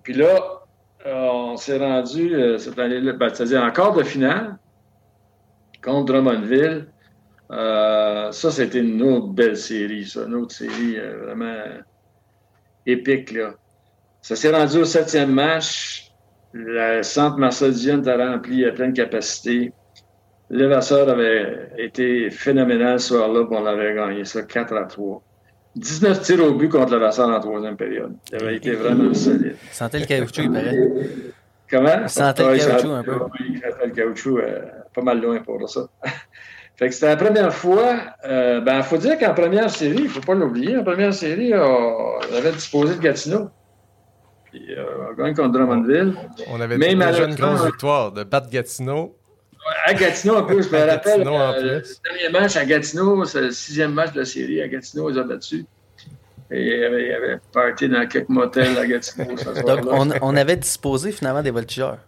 Puis 0.02 0.14
là, 0.14 0.61
on 1.06 1.58
s'est 1.58 1.78
rendu 1.78 2.34
cette 2.58 2.78
année-là, 2.78 3.14
ben, 3.14 3.30
c'est-à-dire 3.34 3.64
en 3.64 3.72
quart 3.72 3.94
de 3.94 4.04
finale 4.04 4.58
contre 5.84 6.14
Drummondville. 6.14 6.88
Euh, 7.52 8.32
ça, 8.32 8.52
c'était 8.52 8.80
une 8.80 9.02
autre 9.02 9.28
belle 9.28 9.58
série, 9.58 10.06
ça. 10.06 10.26
Une 10.26 10.36
autre 10.36 10.54
série 10.54 10.98
euh, 10.98 11.26
vraiment 11.26 11.58
épique, 12.86 13.32
là. 13.32 13.56
Ça 14.22 14.36
s'est 14.36 14.52
rendu 14.56 14.78
au 14.78 14.86
septième 14.86 15.32
match. 15.32 16.12
Le 16.54 17.02
centre 17.02 17.38
Marcel 17.38 17.74
Dion 17.74 18.00
était 18.00 18.16
rempli 18.16 18.66
à 18.66 18.72
pleine 18.72 18.94
capacité. 18.94 19.74
Levasseur 20.50 21.10
avait 21.10 21.72
été 21.78 22.30
phénoménal 22.30 23.00
ce 23.00 23.16
soir-là, 23.16 23.48
on 23.50 23.64
l'avait 23.64 23.96
gagné 23.96 24.26
ça 24.26 24.44
4 24.44 24.76
à 24.76 24.84
3. 24.84 25.24
19 25.76 26.22
tirs 26.22 26.44
au 26.44 26.54
but 26.54 26.70
contre 26.70 26.94
Levasseur 26.94 27.30
en 27.30 27.40
troisième 27.40 27.78
période. 27.78 28.14
Il 28.32 28.42
avait 28.42 28.58
été 28.58 28.72
vraiment 28.74 29.14
solide. 29.14 29.56
Il 29.64 29.74
sentait 29.74 30.00
le 30.00 30.06
caoutchouc, 30.06 30.42
il 30.44 30.52
paraît. 30.52 30.78
Comment? 31.70 32.02
Il 32.04 32.10
sentait 32.10 32.44
le 32.44 32.58
caoutchouc 32.58 32.92
un 32.92 33.04
peu. 33.04 33.20
Il 33.40 33.60
sentait 33.60 33.86
le 33.86 33.92
caoutchouc 33.92 34.38
euh, 34.40 34.60
pas 34.94 35.02
mal 35.02 35.22
loin 35.22 35.40
pour 35.40 35.70
ça. 35.70 35.88
Fait 36.76 36.88
que 36.88 36.94
c'était 36.94 37.08
la 37.08 37.18
première 37.18 37.54
fois. 37.54 37.96
Euh, 38.26 38.60
ben, 38.60 38.78
il 38.78 38.84
faut 38.84 38.98
dire 38.98 39.18
qu'en 39.20 39.34
première 39.34 39.70
série, 39.70 39.98
il 39.98 40.04
ne 40.06 40.10
faut 40.10 40.22
pas 40.22 40.34
l'oublier, 40.34 40.78
en 40.78 40.84
première 40.84 41.14
série, 41.14 41.54
on 41.54 42.36
avait 42.36 42.52
disposé 42.52 42.96
de 42.96 43.00
Gatineau. 43.00 43.50
Puis, 44.52 44.66
euh, 44.76 44.84
on 45.12 45.14
gagne 45.22 45.34
contre 45.34 45.52
Drummondville. 45.52 46.14
On 46.50 46.60
avait 46.60 46.78
Mais 46.78 46.94
déjà 46.96 47.26
une 47.26 47.36
grosse 47.36 47.66
victoire 47.66 48.12
de 48.12 48.24
battre 48.24 48.50
Gatineau. 48.50 49.16
À 49.86 49.94
Gatineau, 49.94 50.36
en 50.36 50.44
plus, 50.44 50.64
je 50.64 50.70
me 50.70 50.90
rappelle, 50.90 51.28
euh, 51.28 51.82
le 51.82 51.84
dernier 52.04 52.30
match 52.32 52.56
à 52.56 52.66
Gatineau, 52.66 53.26
c'est 53.26 53.42
le 53.42 53.52
sixième 53.52 53.94
match 53.94 54.14
de 54.14 54.20
la 54.20 54.26
série. 54.26 54.62
À 54.62 54.68
Gatineau, 54.68 55.10
ils 55.10 55.20
ont 55.20 55.26
battu. 55.26 55.66
Et 56.52 56.62
il 56.62 56.80
y 56.80 56.84
avait, 56.84 57.08
il 57.08 57.14
avait 57.14 57.40
party 57.54 57.88
dans 57.88 58.06
quelques 58.08 58.30
motels 58.30 58.78
à 58.78 58.86
Gatineau. 58.86 59.36
Donc, 59.66 59.80
on, 59.90 60.10
on, 60.22 60.36
avait 60.36 60.58
disposé 60.58 61.12
finalement 61.12 61.42
des 61.42 61.52
voltigeurs. 61.52 62.00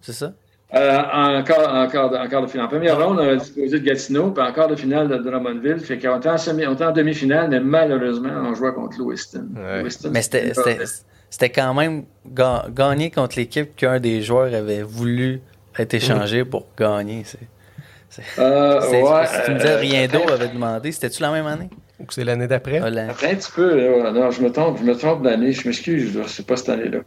C'est 0.00 0.12
ça? 0.12 0.32
Euh, 0.74 0.98
encore, 1.38 1.68
encore, 1.72 2.12
encore 2.18 2.42
de 2.42 2.46
finale. 2.48 2.66
En 2.66 2.68
première 2.68 2.98
ronde, 2.98 3.20
on 3.20 3.28
a 3.28 3.36
disposé 3.36 3.78
de 3.78 3.84
Gatineau, 3.84 4.32
puis 4.32 4.42
encore 4.42 4.68
de 4.68 4.74
finale 4.74 5.08
de 5.08 5.16
Drummondville. 5.16 5.78
Fait 5.78 5.98
qu'on 5.98 6.18
était 6.18 6.28
en, 6.28 6.38
semi, 6.38 6.66
on 6.66 6.74
était 6.74 6.84
en 6.84 6.92
demi-finale, 6.92 7.48
mais 7.50 7.60
malheureusement, 7.60 8.32
on 8.42 8.54
jouait 8.54 8.72
contre 8.72 8.98
Lewiston. 8.98 9.46
Ouais. 9.54 9.82
Lewiston 9.82 10.10
mais 10.12 10.22
c'était 10.22 11.50
quand 11.50 11.74
même 11.74 12.04
ga 12.26 12.66
gagner 12.70 13.10
contre 13.10 13.36
l'équipe 13.36 13.74
qu'un 13.76 14.00
des 14.00 14.22
joueurs 14.22 14.54
avait 14.54 14.82
voulu 14.82 15.40
être 15.78 15.94
échangé 15.94 16.42
mmh. 16.42 16.46
pour 16.46 16.66
gagner. 16.78 17.22
C'est. 17.24 17.38
Euh, 18.38 18.80
ouais, 18.80 19.26
tu 19.44 19.50
me 19.50 19.58
disais 19.58 19.76
rien 19.76 20.06
d'autre 20.06 20.32
avait 20.32 20.48
demandé. 20.48 20.92
C'était-tu 20.92 21.22
la 21.22 21.30
même 21.32 21.46
année? 21.46 21.68
Ou 22.00 22.04
c'est 22.08 22.24
l'année 22.24 22.46
d'après? 22.46 22.78
Ah, 22.78 22.86
un 22.86 23.12
petit 23.12 23.52
peu. 23.54 23.76
Là. 23.76 24.12
Non, 24.12 24.30
je 24.30 24.42
me 24.42 24.50
trompe, 24.50 24.78
je 24.78 24.84
me 24.84 24.94
trompe 24.94 25.22
d'année. 25.22 25.52
Je 25.52 25.66
m'excuse, 25.66 26.18
c'est 26.26 26.46
pas 26.46 26.56
cette 26.56 26.70
année-là. 26.70 27.00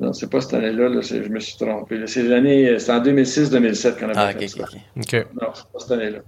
Non, 0.00 0.12
c'est 0.12 0.28
pas 0.28 0.40
cette 0.40 0.54
année-là, 0.54 0.88
là, 0.88 1.00
je 1.00 1.28
me 1.28 1.38
suis 1.38 1.56
trompé. 1.56 2.00
C'est 2.06 2.24
l'année, 2.24 2.78
c'est 2.78 2.90
en 2.90 3.00
2006-2007 3.00 3.98
qu'on 3.98 4.08
a 4.08 4.12
ah, 4.16 4.28
fait 4.30 4.36
okay, 4.36 4.48
ça. 4.48 4.64
Okay. 4.96 5.24
Non, 5.40 5.48
c'est 5.54 5.72
pas 5.72 5.78
cette 5.78 5.90
année-là. 5.92 6.18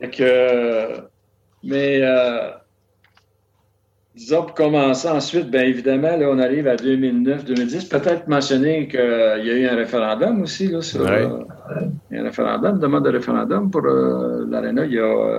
Fait 0.00 0.10
que, 0.10 1.02
mais, 1.62 2.00
euh, 2.02 2.50
disons, 4.14 4.42
pour 4.42 4.54
commencer, 4.54 5.08
ensuite, 5.08 5.50
bien 5.50 5.62
évidemment, 5.62 6.16
là, 6.16 6.28
on 6.30 6.38
arrive 6.38 6.68
à 6.68 6.76
2009-2010. 6.76 7.88
Peut-être 7.88 8.28
mentionner 8.28 8.86
qu'il 8.88 8.98
y 9.00 9.50
a 9.50 9.54
eu 9.54 9.66
un 9.66 9.76
référendum 9.76 10.42
aussi, 10.42 10.68
là, 10.68 10.82
sur, 10.82 11.00
Ouais. 11.02 11.22
euh, 11.22 11.44
il 12.10 12.16
y 12.16 12.18
a 12.18 12.22
un 12.22 12.24
référendum, 12.24 12.78
demande 12.78 13.04
de 13.04 13.10
référendum 13.10 13.70
pour 13.70 13.84
euh, 13.86 14.44
l'Arena. 14.48 14.84
Il 14.84 14.92
y 14.92 14.98
a 14.98 15.02
euh, 15.04 15.38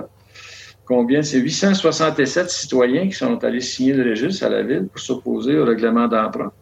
combien? 0.84 1.22
C'est 1.22 1.38
867 1.38 2.50
citoyens 2.50 3.04
qui 3.06 3.14
sont 3.14 3.42
allés 3.44 3.60
signer 3.60 3.92
le 3.94 4.10
registre 4.10 4.44
à 4.46 4.48
la 4.48 4.62
ville 4.62 4.88
pour 4.88 4.98
s'opposer 5.00 5.56
au 5.58 5.64
règlement 5.64 6.08
d'emprunt. 6.08 6.52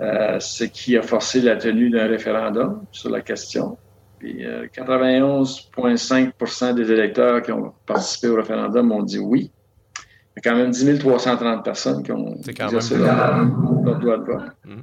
Euh, 0.00 0.40
ce 0.40 0.64
qui 0.64 0.96
a 0.96 1.02
forcé 1.02 1.40
la 1.40 1.54
tenue 1.56 1.88
d'un 1.90 2.08
référendum 2.08 2.82
sur 2.90 3.08
la 3.10 3.20
question. 3.20 3.78
Puis 4.18 4.44
euh, 4.44 4.66
91,5% 4.76 6.74
des 6.74 6.90
électeurs 6.90 7.40
qui 7.42 7.52
ont 7.52 7.72
participé 7.86 8.28
au 8.28 8.34
référendum 8.36 8.90
ont 8.90 9.02
dit 9.02 9.18
oui. 9.20 9.52
Il 10.34 10.44
y 10.44 10.48
a 10.48 10.50
quand 10.50 10.56
même 10.56 10.70
10 10.70 10.98
330 10.98 11.64
personnes 11.64 12.02
qui 12.02 12.12
ont 12.12 12.36
exercé 12.46 12.96
leur, 12.96 13.44
leur 13.84 13.98
droit 13.98 14.16
de 14.18 14.24
vote. 14.24 14.42
Mm. 14.64 14.82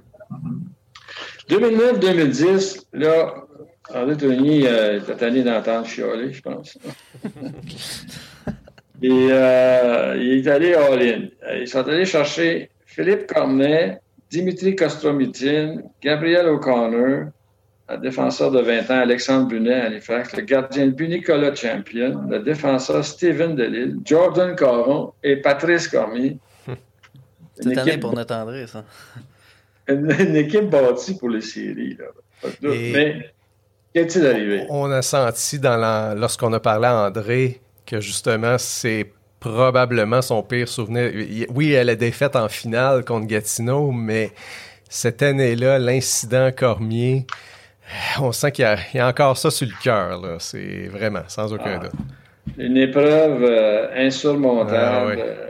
2009-2010, 1.49 2.83
là, 2.93 3.33
André 3.93 4.17
Tourigny 4.17 4.67
euh, 4.67 4.99
était 4.99 5.15
tanné 5.15 5.43
d'entendre 5.43 5.87
chialer, 5.87 6.31
je 6.31 6.41
pense. 6.41 6.77
Et 9.01 9.29
euh, 9.31 10.17
il 10.19 10.39
est 10.39 10.47
allé 10.47 10.73
all-in. 10.73 11.29
Ils 11.57 11.67
sont 11.67 11.87
allés 11.87 12.05
chercher 12.05 12.69
Philippe 12.85 13.27
Cornet, 13.27 13.99
Dimitri 14.29 14.75
Kostromitine, 14.75 15.83
Gabriel 16.01 16.47
O'Connor, 16.47 17.29
le 17.89 17.97
défenseur 17.97 18.51
de 18.51 18.61
20 18.61 18.91
ans, 18.91 18.99
Alexandre 19.01 19.47
Bunet 19.47 19.73
à 19.73 19.85
Halifax, 19.85 20.35
le 20.35 20.43
gardien 20.43 20.85
de 20.87 20.91
but 20.91 21.07
Nicolas 21.07 21.55
Champion, 21.55 22.21
le 22.29 22.39
défenseur 22.39 23.03
Steven 23.03 23.55
Delille, 23.55 23.95
Jordan 24.05 24.55
Caron 24.55 25.13
et 25.23 25.37
Patrice 25.37 25.87
Cormier. 25.87 26.37
Une 26.67 26.75
Toute 27.71 27.77
année 27.77 27.89
équipe, 27.91 28.01
pour 28.01 28.13
notre 28.13 28.33
André, 28.35 28.67
ça. 28.67 28.85
une, 29.89 30.09
une 30.19 30.35
équipe 30.35 30.69
bâtie 30.69 31.17
pour 31.17 31.29
les 31.29 31.41
séries. 31.41 31.97
Là. 31.99 32.05
Pas 32.41 32.47
de 32.49 32.67
doute. 32.67 32.75
Et- 32.75 32.91
Mais 32.93 33.33
qu'est-il 33.93 34.25
arrivé? 34.25 34.65
On 34.69 34.89
a 34.91 35.01
senti 35.01 35.59
dans 35.59 36.15
lorsqu'on 36.17 36.53
a 36.53 36.59
parlé 36.59 36.85
à 36.87 37.07
André 37.07 37.59
que 37.85 37.99
justement 37.99 38.57
c'est 38.59 39.11
probablement 39.39 40.21
son 40.21 40.43
pire 40.43 40.67
souvenir. 40.67 41.11
Oui, 41.49 41.65
il 41.67 41.71
y 41.71 41.77
a 41.77 41.83
la 41.83 41.95
défaite 41.95 42.35
en 42.35 42.47
finale 42.49 43.03
contre 43.03 43.25
Gatineau, 43.27 43.91
mais 43.91 44.31
cette 44.89 45.21
année-là, 45.21 45.79
l'incident 45.79 46.51
Cormier, 46.55 47.25
on 48.21 48.31
sent 48.31 48.51
qu'il 48.51 48.63
y, 48.63 48.67
a- 48.67 48.77
il 48.93 48.97
y 48.97 48.99
a 48.99 49.07
encore 49.07 49.37
ça 49.37 49.49
sur 49.51 49.67
le 49.67 49.73
cœur. 49.83 50.21
là. 50.21 50.35
C'est 50.39 50.87
vraiment, 50.87 51.21
sans 51.27 51.51
aucun 51.53 51.79
Ah. 51.81 51.83
doute. 51.87 51.91
Une 52.57 52.77
épreuve 52.77 53.43
euh, 53.43 53.87
insurmontable. 54.07 55.17
Ah. 55.19 55.23
Euh, 55.23 55.45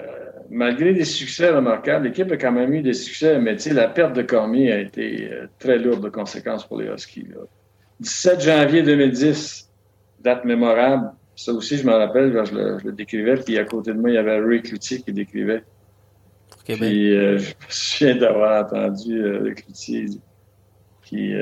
malgré 0.49 0.93
des 0.93 1.05
succès 1.05 1.49
remarquables, 1.49 2.05
l'équipe 2.05 2.31
a 2.31 2.37
quand 2.37 2.51
même 2.51 2.73
eu 2.73 2.81
des 2.81 2.93
succès, 2.93 3.39
mais 3.39 3.55
tu 3.55 3.63
sais, 3.63 3.73
la 3.73 3.87
perte 3.87 4.13
de 4.13 4.21
Cormier 4.21 4.71
a 4.71 4.79
été 4.79 5.29
euh, 5.31 5.47
très 5.59 5.77
lourde 5.77 6.03
de 6.03 6.09
conséquences 6.09 6.65
pour 6.67 6.79
les 6.79 6.87
Huskies. 6.87 7.27
là. 7.29 7.41
17 7.99 8.41
janvier 8.41 8.81
2010, 8.83 9.69
date 10.21 10.45
mémorable. 10.45 11.11
Ça 11.35 11.51
aussi, 11.53 11.77
je 11.77 11.85
me 11.85 11.93
rappelle, 11.93 12.31
je 12.45 12.53
le, 12.53 12.79
je 12.79 12.85
le 12.87 12.91
décrivais, 12.93 13.35
puis 13.35 13.57
à 13.57 13.63
côté 13.65 13.91
de 13.93 13.97
moi, 13.97 14.09
il 14.09 14.15
y 14.15 14.17
avait 14.17 14.39
Ray 14.39 14.61
Cloutier 14.61 15.01
qui 15.01 15.13
décrivait. 15.13 15.63
Puis 16.65 17.15
euh, 17.15 17.37
je 17.37 17.49
me 17.49 17.53
souviens 17.69 18.15
d'avoir 18.15 18.65
entendu 18.65 19.21
euh, 19.21 19.39
Ray 19.43 19.55
Cloutier 19.55 20.05
qui, 21.03 21.33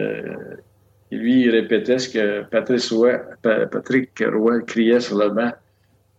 euh, 1.11 1.15
qui, 1.15 1.15
lui, 1.17 1.41
il 1.43 1.49
répétait 1.51 1.99
ce 1.99 2.09
que 2.09 2.43
Patrice 2.43 2.91
Roy, 2.91 3.19
Pa- 3.41 3.65
Patrick 3.67 4.11
Roy 4.33 4.61
criait 4.61 4.99
sur 4.99 5.17
le 5.17 5.29
banc. 5.29 5.51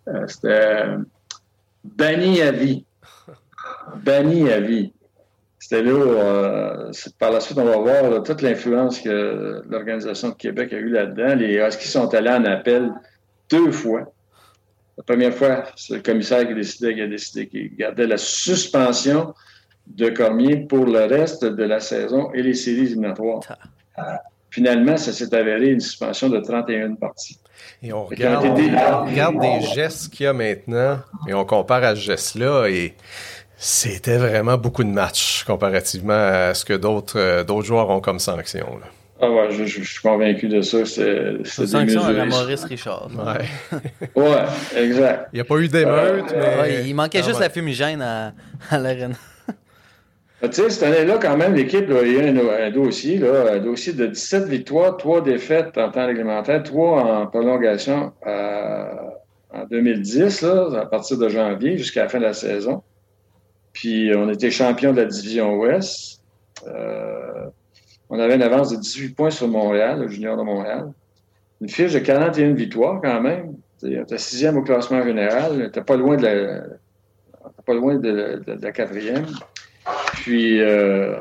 Euh, 0.08 0.26
C'était 0.26 0.48
euh, 0.48 0.98
banni 1.84 2.40
à 2.42 2.50
vie. 2.52 2.84
Banni 4.04 4.50
à 4.50 4.60
vie. 4.60 4.92
C'était 5.58 5.82
là, 5.82 5.90
euh, 5.92 6.92
c'est- 6.92 7.16
par 7.18 7.30
la 7.32 7.40
suite, 7.40 7.58
on 7.58 7.64
va 7.64 7.76
voir 7.76 8.10
là, 8.10 8.20
toute 8.20 8.40
l'influence 8.42 9.00
que 9.00 9.62
l'Organisation 9.68 10.30
de 10.30 10.34
Québec 10.34 10.72
a 10.72 10.76
eu 10.76 10.88
là-dedans. 10.88 11.34
Les 11.34 11.56
Huskies 11.58 11.88
sont 11.88 12.12
allés 12.14 12.30
en 12.30 12.44
appel 12.44 12.92
deux 13.50 13.72
fois. 13.72 14.12
La 14.96 15.04
première 15.04 15.34
fois, 15.34 15.64
c'est 15.76 15.94
le 15.96 16.00
commissaire 16.02 16.46
qui 16.48 16.54
décidait, 16.54 16.94
qui 16.94 17.00
a 17.02 17.06
décidé 17.06 17.46
qu'il 17.48 17.74
gardait 17.76 18.06
la 18.06 18.16
suspension 18.16 19.34
de 19.86 20.08
Cormier 20.10 20.66
pour 20.68 20.86
le 20.86 21.04
reste 21.04 21.44
de 21.44 21.62
la 21.64 21.80
saison 21.80 22.32
et 22.32 22.42
les 22.42 22.54
séries 22.54 22.86
éliminatoires. 22.86 23.40
Finalement, 24.50 24.96
ça 24.96 25.12
s'est 25.12 25.34
avéré 25.34 25.68
une 25.70 25.80
suspension 25.80 26.28
de 26.28 26.38
31 26.40 26.94
parties. 26.94 27.38
Et 27.82 27.92
on 27.92 28.04
regarde, 28.06 28.44
on 28.46 29.04
regarde 29.06 29.40
des 29.40 29.60
gestes 29.74 30.12
qu'il 30.12 30.24
y 30.24 30.26
a 30.26 30.32
maintenant 30.32 30.98
et 31.28 31.34
on 31.34 31.44
compare 31.44 31.84
à 31.84 31.94
ce 31.94 32.00
geste-là 32.00 32.66
et 32.68 32.94
c'était 33.56 34.16
vraiment 34.18 34.56
beaucoup 34.56 34.84
de 34.84 34.88
matchs 34.90 35.44
comparativement 35.44 36.12
à 36.14 36.54
ce 36.54 36.64
que 36.64 36.72
d'autres 36.74 37.18
euh, 37.18 37.44
d'autres 37.44 37.66
joueurs 37.66 37.90
ont 37.90 38.00
comme 38.00 38.18
sanction. 38.20 38.66
là. 38.80 38.86
Ah 39.20 39.28
ouais, 39.30 39.48
je, 39.50 39.64
je- 39.64 39.82
je 39.82 39.92
suis 39.92 40.00
convaincu 40.00 40.46
de 40.48 40.60
ça. 40.62 40.84
C'est 40.84 41.44
Sanction 41.66 42.04
à. 42.04 42.24
Maurice 42.24 42.64
Richard. 42.64 43.08
Ouais. 43.16 43.80
Ouais, 44.14 44.44
exact. 44.76 45.28
Il 45.32 45.36
n'y 45.36 45.40
a 45.40 45.44
pas 45.44 45.56
eu 45.56 45.66
d'émeute, 45.68 46.32
mais... 46.32 46.60
Ouais, 46.60 46.82
il 46.86 46.94
manquait 46.94 47.18
Ah, 47.22 47.26
juste 47.26 47.38
ouais. 47.40 47.46
la 47.46 47.50
fumigène 47.50 48.00
à, 48.00 48.32
à 48.70 48.78
l'arène. 48.78 49.16
Tu 50.40 50.52
sais, 50.52 50.70
cette 50.70 50.84
année-là, 50.84 51.18
quand 51.20 51.36
même, 51.36 51.54
l'équipe 51.54 51.90
a 51.90 51.94
un, 51.94 52.66
un 52.66 52.70
dossier, 52.70 53.20
un 53.26 53.58
dossier 53.58 53.92
de 53.92 54.06
17 54.06 54.44
victoires, 54.44 54.96
3 54.96 55.22
défaites 55.22 55.76
en 55.76 55.90
temps 55.90 56.06
réglementaire, 56.06 56.62
3 56.62 57.02
en 57.02 57.26
prolongation 57.26 58.12
euh, 58.24 58.84
en 59.52 59.64
2010, 59.64 60.42
là, 60.42 60.80
à 60.80 60.86
partir 60.86 61.18
de 61.18 61.28
janvier 61.28 61.76
jusqu'à 61.76 62.04
la 62.04 62.08
fin 62.08 62.18
de 62.18 62.24
la 62.24 62.34
saison. 62.34 62.84
Puis 63.72 64.12
on 64.14 64.30
était 64.30 64.52
champion 64.52 64.92
de 64.92 64.98
la 64.98 65.06
division 65.06 65.56
Ouest. 65.56 66.22
Euh, 66.68 67.48
on 68.08 68.20
avait 68.20 68.36
une 68.36 68.42
avance 68.42 68.70
de 68.70 68.76
18 68.76 69.16
points 69.16 69.30
sur 69.30 69.48
Montréal, 69.48 70.02
le 70.02 70.08
junior 70.08 70.36
de 70.36 70.42
Montréal. 70.42 70.92
Une 71.60 71.68
fiche 71.68 71.92
de 71.92 71.98
41 71.98 72.54
victoires 72.54 73.00
quand 73.02 73.20
même. 73.20 73.56
On 73.82 73.88
était 73.88 74.18
sixième 74.18 74.56
au 74.56 74.62
classement 74.62 75.02
général. 75.02 75.52
On 75.56 75.64
était 75.64 75.82
pas 75.82 75.96
loin 75.96 76.16
de 76.16 76.22
la, 76.22 76.60
de 78.36 78.62
la 78.62 78.72
quatrième. 78.72 79.26
Puis, 80.28 80.60
euh, 80.60 81.14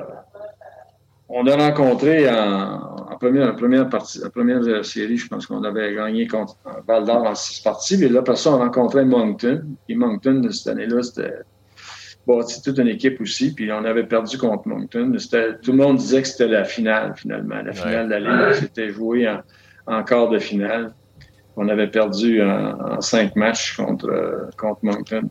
on 1.29 1.47
a 1.47 1.55
rencontré 1.55 2.29
en, 2.29 2.73
en 3.09 3.17
première, 3.17 3.53
en 3.53 3.55
première 3.55 3.87
partie, 3.87 4.21
en 4.21 4.29
première 4.29 4.83
série, 4.83 5.15
je 5.15 5.29
pense 5.29 5.45
qu'on 5.45 5.63
avait 5.63 5.95
gagné 5.95 6.27
contre 6.27 6.57
Val 6.85 7.05
d'Or 7.05 7.23
en 7.23 7.33
six 7.33 7.61
parties. 7.61 7.97
Puis 7.97 8.09
là, 8.09 8.19
après 8.19 8.35
ça, 8.35 8.51
on 8.51 8.57
rencontrait 8.57 9.05
Moncton. 9.05 9.63
Et 9.87 9.95
Moncton, 9.95 10.41
cette 10.51 10.67
année-là, 10.73 11.03
c'était 11.03 11.35
bâti 12.27 12.61
toute 12.61 12.79
une 12.79 12.89
équipe 12.89 13.21
aussi. 13.21 13.55
Puis 13.55 13.71
on 13.71 13.85
avait 13.85 14.03
perdu 14.03 14.37
contre 14.37 14.67
Moncton. 14.67 15.13
Tout 15.63 15.71
le 15.71 15.77
monde 15.77 15.95
disait 15.95 16.23
que 16.23 16.27
c'était 16.27 16.49
la 16.49 16.65
finale, 16.65 17.13
finalement. 17.15 17.61
La 17.63 17.71
finale 17.71 18.09
de 18.09 18.15
la 18.15 18.19
Ligue. 18.19 18.55
C'était 18.55 18.89
joué 18.89 19.25
en, 19.29 19.39
en 19.85 20.03
quart 20.03 20.27
de 20.27 20.37
finale. 20.37 20.93
On 21.55 21.69
avait 21.69 21.87
perdu 21.87 22.41
en, 22.41 22.97
en 22.97 22.99
cinq 22.99 23.37
matchs 23.37 23.77
contre, 23.77 24.49
contre 24.57 24.79
Moncton. 24.83 25.29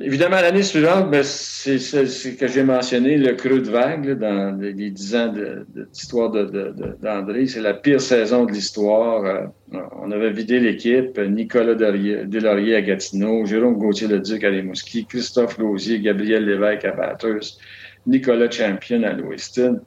Évidemment, 0.00 0.36
l'année 0.40 0.62
suivante, 0.62 1.10
ben, 1.10 1.22
c'est 1.22 1.78
c'est 1.78 2.34
que 2.36 2.46
j'ai 2.48 2.62
mentionné 2.62 3.16
le 3.18 3.34
creux 3.34 3.60
de 3.60 3.70
vague 3.70 4.04
là, 4.06 4.14
dans 4.14 4.60
les 4.60 4.90
dix 4.90 5.14
ans 5.14 5.28
de- 5.32 5.66
d'histoire 5.92 6.30
de, 6.30 6.44
de, 6.44 6.72
de- 6.76 6.96
d'André. 7.02 7.46
C'est 7.46 7.60
la 7.60 7.74
pire 7.74 8.00
saison 8.00 8.44
de 8.44 8.52
l'histoire. 8.52 9.24
Euh, 9.24 9.78
on 10.00 10.10
avait 10.10 10.30
vidé 10.30 10.58
l'équipe. 10.60 11.18
Nicolas 11.18 11.74
Delaurier, 11.74 12.76
à 12.76 12.82
Gatineau, 12.82 13.44
Jérôme 13.46 13.76
Gauthier-Leduc 13.78 14.42
à 14.44 14.48
Rimouski, 14.48 15.06
Christophe 15.06 15.58
Lausier, 15.58 16.00
Gabriel 16.00 16.46
Lévesque 16.46 16.84
à 16.86 16.92
Bathurst, 16.92 17.58
Nicolas 18.06 18.50
Champion 18.50 19.02
à 19.02 19.12
Lewiston. 19.12 19.80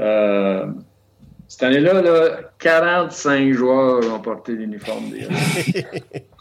Euh, 0.00 0.66
cette 1.48 1.62
année-là, 1.62 2.02
là, 2.02 2.40
45 2.58 3.52
joueurs 3.52 4.00
ont 4.14 4.20
porté 4.20 4.52
l'uniforme 4.52 5.08
des 5.10 5.26
Huskies. 5.26 5.84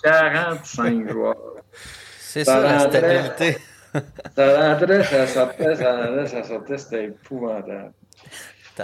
45 0.03 1.09
joueurs. 1.11 1.56
C'est 2.27 2.43
Ça 2.43 2.55
ça, 2.55 2.61
la 2.61 2.79
stabilité. 2.79 3.57
Ça 4.35 4.73
rentrait, 4.73 5.03
ça 5.05 5.25
sortait, 5.25 5.75
ça 5.75 5.97
rentrait, 5.97 6.27
ça 6.27 6.43
sortait, 6.43 6.77
c'était 6.77 7.05
épouvantable. 7.05 7.93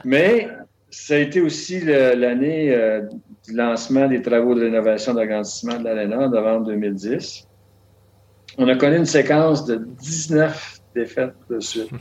Mais 0.06 0.48
ça 0.90 1.16
a 1.16 1.18
été 1.18 1.42
aussi 1.42 1.82
l'année 1.82 2.74
euh, 2.74 3.02
du 3.46 3.54
lancement 3.54 4.08
des 4.08 4.22
travaux 4.22 4.56
de 4.56 4.62
rénovation 4.62 5.14
d'agrandissement 5.14 5.78
de 5.78 5.84
l'ARENA 5.84 6.18
en 6.18 6.30
novembre 6.30 6.68
2010. 6.68 7.48
On 8.58 8.68
a 8.70 8.76
connu 8.76 8.98
une 8.98 9.06
séquence 9.06 9.66
de 9.66 9.76
19 9.76 10.80
défaites 10.96 11.36
de 11.50 11.60
suite. 11.60 11.92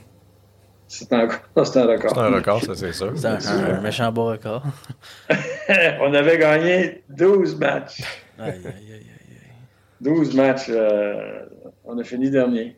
C'est 0.86 1.12
encore 1.12 1.40
c'est 1.66 1.78
un 1.78 1.86
record. 1.86 2.12
C'est 2.14 2.20
un 2.20 2.30
record, 2.30 2.62
ça, 2.62 2.74
c'est 2.74 2.92
sûr. 2.92 3.12
C'est 3.16 3.26
un, 3.26 3.38
un 3.76 3.80
méchant 3.80 4.12
beau 4.12 4.26
record. 4.26 4.62
On 6.00 6.14
avait 6.14 6.38
gagné 6.38 7.02
12 7.10 7.58
matchs. 7.58 8.02
Aïe, 8.38 8.60
aïe, 8.64 8.92
aïe. 8.94 9.11
12 10.02 10.34
matchs. 10.34 10.66
euh, 10.68 11.46
on 11.84 11.98
a 11.98 12.04
fini 12.04 12.30
dernier. 12.30 12.76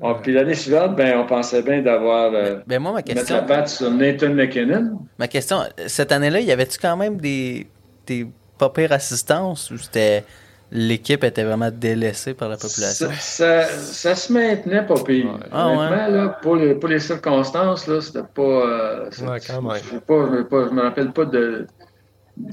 Bon, 0.00 0.14
puis 0.20 0.32
l'année 0.32 0.54
suivante, 0.54 0.96
ben, 0.96 1.18
on 1.18 1.26
pensait 1.26 1.62
bien 1.62 1.80
d'avoir 1.80 2.32
euh, 2.34 2.56
Ben 2.66 2.80
moi, 2.80 2.92
ma 2.92 2.96
mettre 2.98 3.14
question, 3.14 3.36
la 3.36 3.42
patte 3.42 3.68
sur 3.68 3.90
Nathan 3.90 4.30
McKinnon. 4.30 4.98
ma 5.18 5.28
question, 5.28 5.58
cette 5.86 6.10
année-là, 6.10 6.40
y 6.40 6.50
avait-tu 6.50 6.78
quand 6.78 6.96
même 6.96 7.16
des, 7.18 7.68
des 8.06 8.26
pas 8.58 8.70
pires 8.70 8.92
assistances 8.92 9.70
ou 9.70 9.78
c'était 9.78 10.24
l'équipe 10.72 11.22
était 11.22 11.44
vraiment 11.44 11.70
délaissée 11.70 12.34
par 12.34 12.48
la 12.48 12.56
population? 12.56 13.08
Ça, 13.20 13.64
ça, 13.66 14.14
se 14.16 14.32
maintenait 14.32 14.84
pas 14.84 15.02
pire. 15.04 15.38
Ah, 15.52 16.08
là, 16.10 16.28
pour, 16.42 16.56
les, 16.56 16.74
pour 16.74 16.88
les 16.88 16.98
circonstances, 16.98 17.86
là, 17.86 18.00
c'était 18.00 18.26
pas. 18.34 18.42
Euh, 18.42 19.10
ouais, 19.22 19.38
quand 19.46 19.62
même. 19.62 19.80
Je 19.82 19.94
ne 19.94 20.74
me 20.74 20.82
rappelle 20.82 21.12
pas 21.12 21.24
de, 21.24 21.66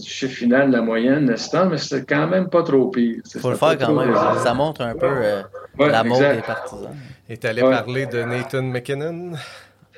chiffre 0.03 0.35
final 0.35 0.67
de 0.67 0.75
la 0.75 0.81
moyenne, 0.81 1.25
mais 1.25 1.77
c'était 1.77 2.05
quand 2.05 2.27
même 2.27 2.49
pas 2.49 2.63
trop 2.63 2.89
pire. 2.89 3.21
Il 3.33 3.39
faut 3.39 3.49
le 3.49 3.55
faire 3.55 3.77
quand 3.77 3.93
même. 3.93 4.13
Ça 4.43 4.53
montre 4.53 4.81
un 4.81 4.95
peu 4.95 5.07
euh, 5.07 5.41
la 5.79 6.03
mode 6.03 6.35
des 6.35 6.41
partisans. 6.41 6.95
Et 7.29 7.37
tu 7.37 7.47
allais 7.47 7.61
parler 7.61 8.05
de 8.05 8.23
Nathan 8.23 8.63
McKinnon? 8.63 9.31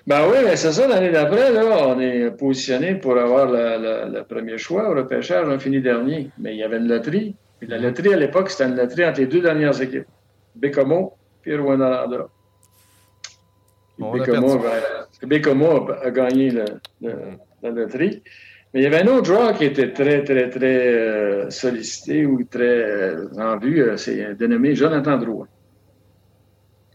Ben 0.06 0.28
oui, 0.30 0.38
mais 0.44 0.58
c'est 0.58 0.74
ça, 0.74 0.86
l'année 0.86 1.12
d'après, 1.12 1.52
là, 1.52 1.64
on 1.88 2.00
est 2.00 2.30
positionné 2.32 2.96
pour 2.96 3.18
avoir 3.18 3.48
le 3.50 4.22
premier 4.24 4.58
choix 4.58 4.90
au 4.90 4.96
repêchage, 4.96 5.48
on 5.48 5.58
fini 5.60 5.82
dernier. 5.82 6.30
Mais 6.38 6.54
il 6.54 6.60
y 6.60 6.64
avait 6.64 6.78
une 6.78 6.88
loterie. 6.88 7.36
Puis 7.60 7.70
la 7.70 7.78
loterie 7.78 8.14
à 8.14 8.18
l'époque, 8.18 8.50
c'était 8.50 8.66
une 8.66 8.76
loterie 8.76 9.06
entre 9.06 9.22
les 9.22 9.28
deux 9.28 9.42
dernières 9.42 9.82
équipes. 9.82 10.08
Bécomo 10.56 11.14
et 11.46 11.56
Rwanda. 11.56 12.08
Bécomo, 15.24 15.88
a, 16.04 16.12
gagné 16.12 16.52
la 16.52 17.70
loterie. 17.70 18.22
Mais 18.74 18.80
il 18.80 18.84
y 18.84 18.88
avait 18.88 19.04
un 19.04 19.08
autre 19.08 19.26
joueur 19.26 19.54
qui 19.54 19.66
était 19.66 19.94
très, 19.94 20.24
très, 20.24 20.50
très 20.50 20.88
euh, 20.88 21.50
sollicité 21.52 22.26
ou 22.26 22.44
très 22.44 22.64
euh, 22.64 23.28
en 23.38 23.58
vue, 23.58 23.84
euh, 23.84 23.98
c'est 23.98 24.34
dénommé 24.36 24.74
Jonathan 24.74 25.18
Drouin. 25.18 25.48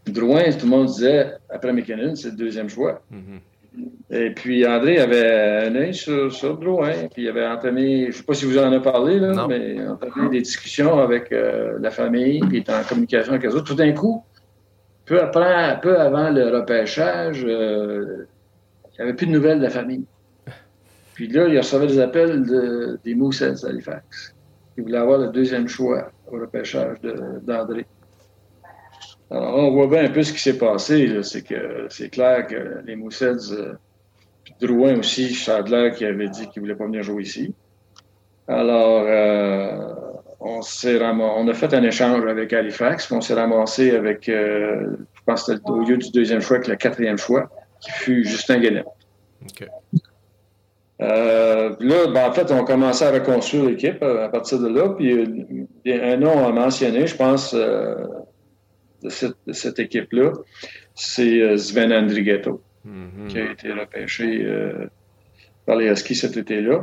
Drouin, 0.05 0.43
tout 0.51 0.65
le 0.65 0.71
monde 0.71 0.87
disait, 0.87 1.35
après 1.49 1.71
McKinnon, 1.71 2.15
c'est 2.15 2.31
le 2.31 2.35
deuxième 2.35 2.67
choix. 2.67 3.01
Mm-hmm. 3.13 3.85
Et 4.11 4.31
puis 4.31 4.67
André 4.67 4.99
avait 4.99 5.67
un 5.67 5.75
œil 5.75 5.93
sur, 5.93 6.33
sur, 6.33 6.57
Drouin, 6.57 7.07
puis 7.13 7.23
il 7.23 7.29
avait 7.29 7.47
entamé, 7.47 8.03
je 8.03 8.07
ne 8.07 8.11
sais 8.11 8.23
pas 8.23 8.33
si 8.33 8.43
vous 8.43 8.57
en 8.57 8.63
avez 8.63 8.81
parlé, 8.81 9.19
là, 9.19 9.45
mais 9.47 9.87
entamé 9.87 10.29
des 10.31 10.41
discussions 10.41 10.99
avec 10.99 11.29
la 11.31 11.91
famille, 11.91 12.39
puis 12.39 12.57
il 12.57 12.59
était 12.61 12.73
en 12.73 12.83
communication 12.83 13.33
avec 13.33 13.43
les 13.43 13.55
autres. 13.55 13.65
Tout 13.65 13.75
d'un 13.75 13.93
coup, 13.93 14.23
peu, 15.05 15.21
après, 15.21 15.79
peu 15.81 15.97
avant 15.97 16.31
le 16.31 16.49
repêchage, 16.49 17.43
il 17.43 18.25
n'y 18.97 19.03
avait 19.03 19.13
plus 19.13 19.27
de 19.27 19.31
nouvelles 19.31 19.59
de 19.59 19.63
la 19.63 19.69
famille. 19.69 20.05
Puis 21.19 21.27
là, 21.27 21.49
il 21.49 21.57
recevait 21.57 21.87
des 21.87 21.99
appels 21.99 22.45
de, 22.45 22.97
des 23.03 23.13
Moussets 23.13 23.55
d'Halifax. 23.61 24.33
Il 24.77 24.83
voulait 24.83 24.99
avoir 24.99 25.17
le 25.19 25.27
deuxième 25.27 25.67
choix 25.67 26.13
au 26.31 26.39
repêchage 26.39 26.95
d'André. 27.43 27.85
Alors, 29.29 29.55
on 29.55 29.71
voit 29.71 29.87
bien 29.87 30.05
un 30.05 30.11
peu 30.11 30.23
ce 30.23 30.31
qui 30.31 30.39
s'est 30.39 30.57
passé. 30.57 31.21
C'est 31.23 31.41
que 31.41 31.87
c'est 31.89 32.07
clair 32.07 32.47
que 32.47 32.81
les 32.85 32.95
Moussets, 32.95 33.51
euh, 33.51 33.73
puis 34.45 34.53
Drouin 34.61 34.97
aussi, 34.97 35.33
Chadler 35.33 35.91
qui 35.93 36.05
avait 36.05 36.29
dit 36.29 36.47
qu'il 36.47 36.61
ne 36.61 36.67
voulait 36.67 36.77
pas 36.77 36.85
venir 36.85 37.03
jouer 37.03 37.23
ici. 37.23 37.53
Alors, 38.47 39.03
euh, 39.05 39.93
on, 40.39 40.61
on 40.61 41.47
a 41.49 41.53
fait 41.53 41.73
un 41.73 41.83
échange 41.83 42.25
avec 42.27 42.53
Halifax, 42.53 43.07
puis 43.07 43.15
on 43.17 43.19
s'est 43.19 43.33
ramassé 43.33 43.91
avec, 43.91 44.29
euh, 44.29 44.95
je 45.15 45.21
pense 45.25 45.43
que 45.43 45.57
c'était 45.57 45.69
au 45.69 45.81
lieu 45.81 45.97
du 45.97 46.11
deuxième 46.11 46.39
choix, 46.39 46.55
avec 46.55 46.69
le 46.69 46.77
quatrième 46.77 47.17
choix, 47.17 47.49
qui 47.81 47.91
fut 47.91 48.23
Justin 48.23 48.61
Guénet. 48.61 48.85
OK. 49.43 49.67
Euh, 51.01 51.75
là, 51.79 52.07
ben, 52.07 52.29
en 52.29 52.31
fait, 52.33 52.51
on 52.51 52.65
commençait 52.65 53.05
à 53.05 53.11
reconstruire 53.11 53.65
l'équipe 53.65 54.01
euh, 54.01 54.25
à 54.25 54.29
partir 54.29 54.59
de 54.59 54.67
là. 54.67 54.89
Puis 54.89 55.11
euh, 55.13 56.13
un 56.13 56.17
nom 56.17 56.45
à 56.45 56.51
mentionner, 56.51 57.07
je 57.07 57.15
pense, 57.15 57.55
de 57.55 59.09
cette, 59.09 59.79
équipe-là, 59.79 60.33
c'est 60.95 61.57
Sven 61.57 61.93
Andrighetto, 61.93 62.61
mm-hmm. 62.85 63.27
qui 63.27 63.39
a 63.39 63.51
été 63.51 63.71
repêché 63.71 64.45
par 65.65 65.77
les 65.77 65.89
Huskies 65.89 66.15
cet 66.15 66.35
été-là. 66.35 66.81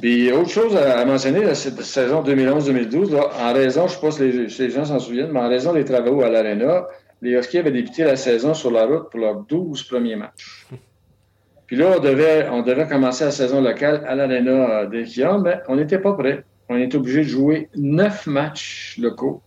Puis 0.00 0.32
autre 0.32 0.50
chose 0.50 0.74
à, 0.76 1.04
mentionner, 1.04 1.54
cette 1.54 1.82
saison 1.82 2.22
2011-2012, 2.24 3.14
en 3.14 3.52
raison, 3.52 3.86
je 3.86 3.92
ne 3.92 3.96
sais 3.96 4.00
pas 4.00 4.10
si 4.48 4.62
les, 4.62 4.70
gens 4.70 4.86
s'en 4.86 4.98
souviennent, 4.98 5.30
mais 5.30 5.40
en 5.40 5.48
raison 5.48 5.72
des 5.72 5.84
travaux 5.84 6.22
à 6.22 6.30
l'Arena, 6.30 6.86
les 7.20 7.32
Huskies 7.38 7.58
avaient 7.58 7.70
débuté 7.70 8.02
la 8.02 8.16
saison 8.16 8.54
sur 8.54 8.72
la 8.72 8.86
route 8.86 9.10
pour 9.10 9.20
leurs 9.20 9.42
12 9.42 9.84
premiers 9.84 10.16
matchs. 10.16 10.66
Puis 11.72 11.80
là, 11.80 11.96
on 12.52 12.60
devait, 12.60 12.86
commencer 12.86 13.24
la 13.24 13.30
saison 13.30 13.62
locale 13.62 14.04
à 14.06 14.14
l'Arena 14.14 14.84
d'Evian, 14.84 15.40
mais 15.40 15.58
on 15.68 15.76
n'était 15.76 15.98
pas 15.98 16.12
prêt. 16.12 16.44
On 16.68 16.76
était 16.76 16.98
obligé 16.98 17.20
de 17.20 17.28
jouer 17.28 17.70
neuf 17.74 18.26
matchs 18.26 18.98
locaux 19.00 19.40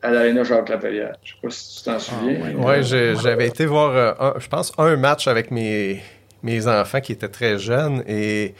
à 0.00 0.12
l'Arena 0.12 0.44
Jacques 0.44 0.70
Laperrière. 0.70 1.12
Je 1.22 1.34
ne 1.34 1.34
sais 1.34 1.40
pas 1.42 1.50
si 1.50 1.76
tu 1.76 1.90
t'en 1.90 1.98
souviens. 1.98 2.38
oui, 2.56 2.82
j'avais 2.82 3.48
été 3.48 3.66
voir, 3.66 3.90
euh, 3.94 4.30
je 4.38 4.48
pense, 4.48 4.72
un 4.78 4.96
match 4.96 5.28
avec 5.28 5.50
mes, 5.50 6.00
mes 6.42 6.66
enfants 6.68 7.02
qui 7.02 7.12
étaient 7.12 7.28
très 7.28 7.58
jeunes 7.58 8.02
et 8.08 8.54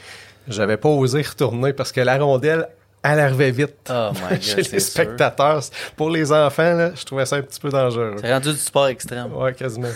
j'avais 0.47 0.77
pas 0.77 0.91
osé 0.91 1.23
retourner 1.23 1.73
parce 1.73 1.93
que 1.93 2.03
la 2.03 2.19
rondelle 2.19 2.69
elle 3.03 3.21
arrivait 3.21 3.51
vite 3.51 3.91
oh 3.91 4.11
my 4.13 4.41
chez 4.41 4.63
les 4.63 4.81
spectateurs. 4.81 5.63
Pour 5.97 6.11
les 6.11 6.33
enfants, 6.33 6.75
là, 6.75 6.91
je 6.95 7.05
trouvais 7.05 7.27
ça 7.27 7.37
un 7.37 7.43
petit 7.43 7.61
peu 7.61 7.69
dangereux. 7.69 8.17
C'est 8.21 8.33
rendu 8.33 8.51
du 8.51 8.57
sport 8.57 8.89
extrême. 8.89 9.31
Oui, 9.35 9.55
quasiment. 9.55 9.89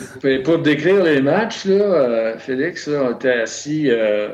pour 0.45 0.59
décrire 0.59 1.03
les 1.03 1.21
matchs, 1.21 1.65
là, 1.65 1.75
euh, 1.75 2.39
Félix, 2.39 2.89
on 2.89 3.15
était 3.15 3.41
assis, 3.41 3.91
euh, 3.91 4.29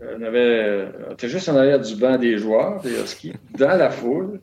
on, 0.00 0.22
avait, 0.22 0.88
on 1.08 1.12
était 1.12 1.28
juste 1.28 1.48
en 1.48 1.56
arrière 1.56 1.80
du 1.80 1.96
banc 1.96 2.16
des 2.16 2.38
joueurs, 2.38 2.80
des 2.82 3.00
Huskies, 3.00 3.34
dans 3.56 3.76
la 3.76 3.90
foule. 3.90 4.40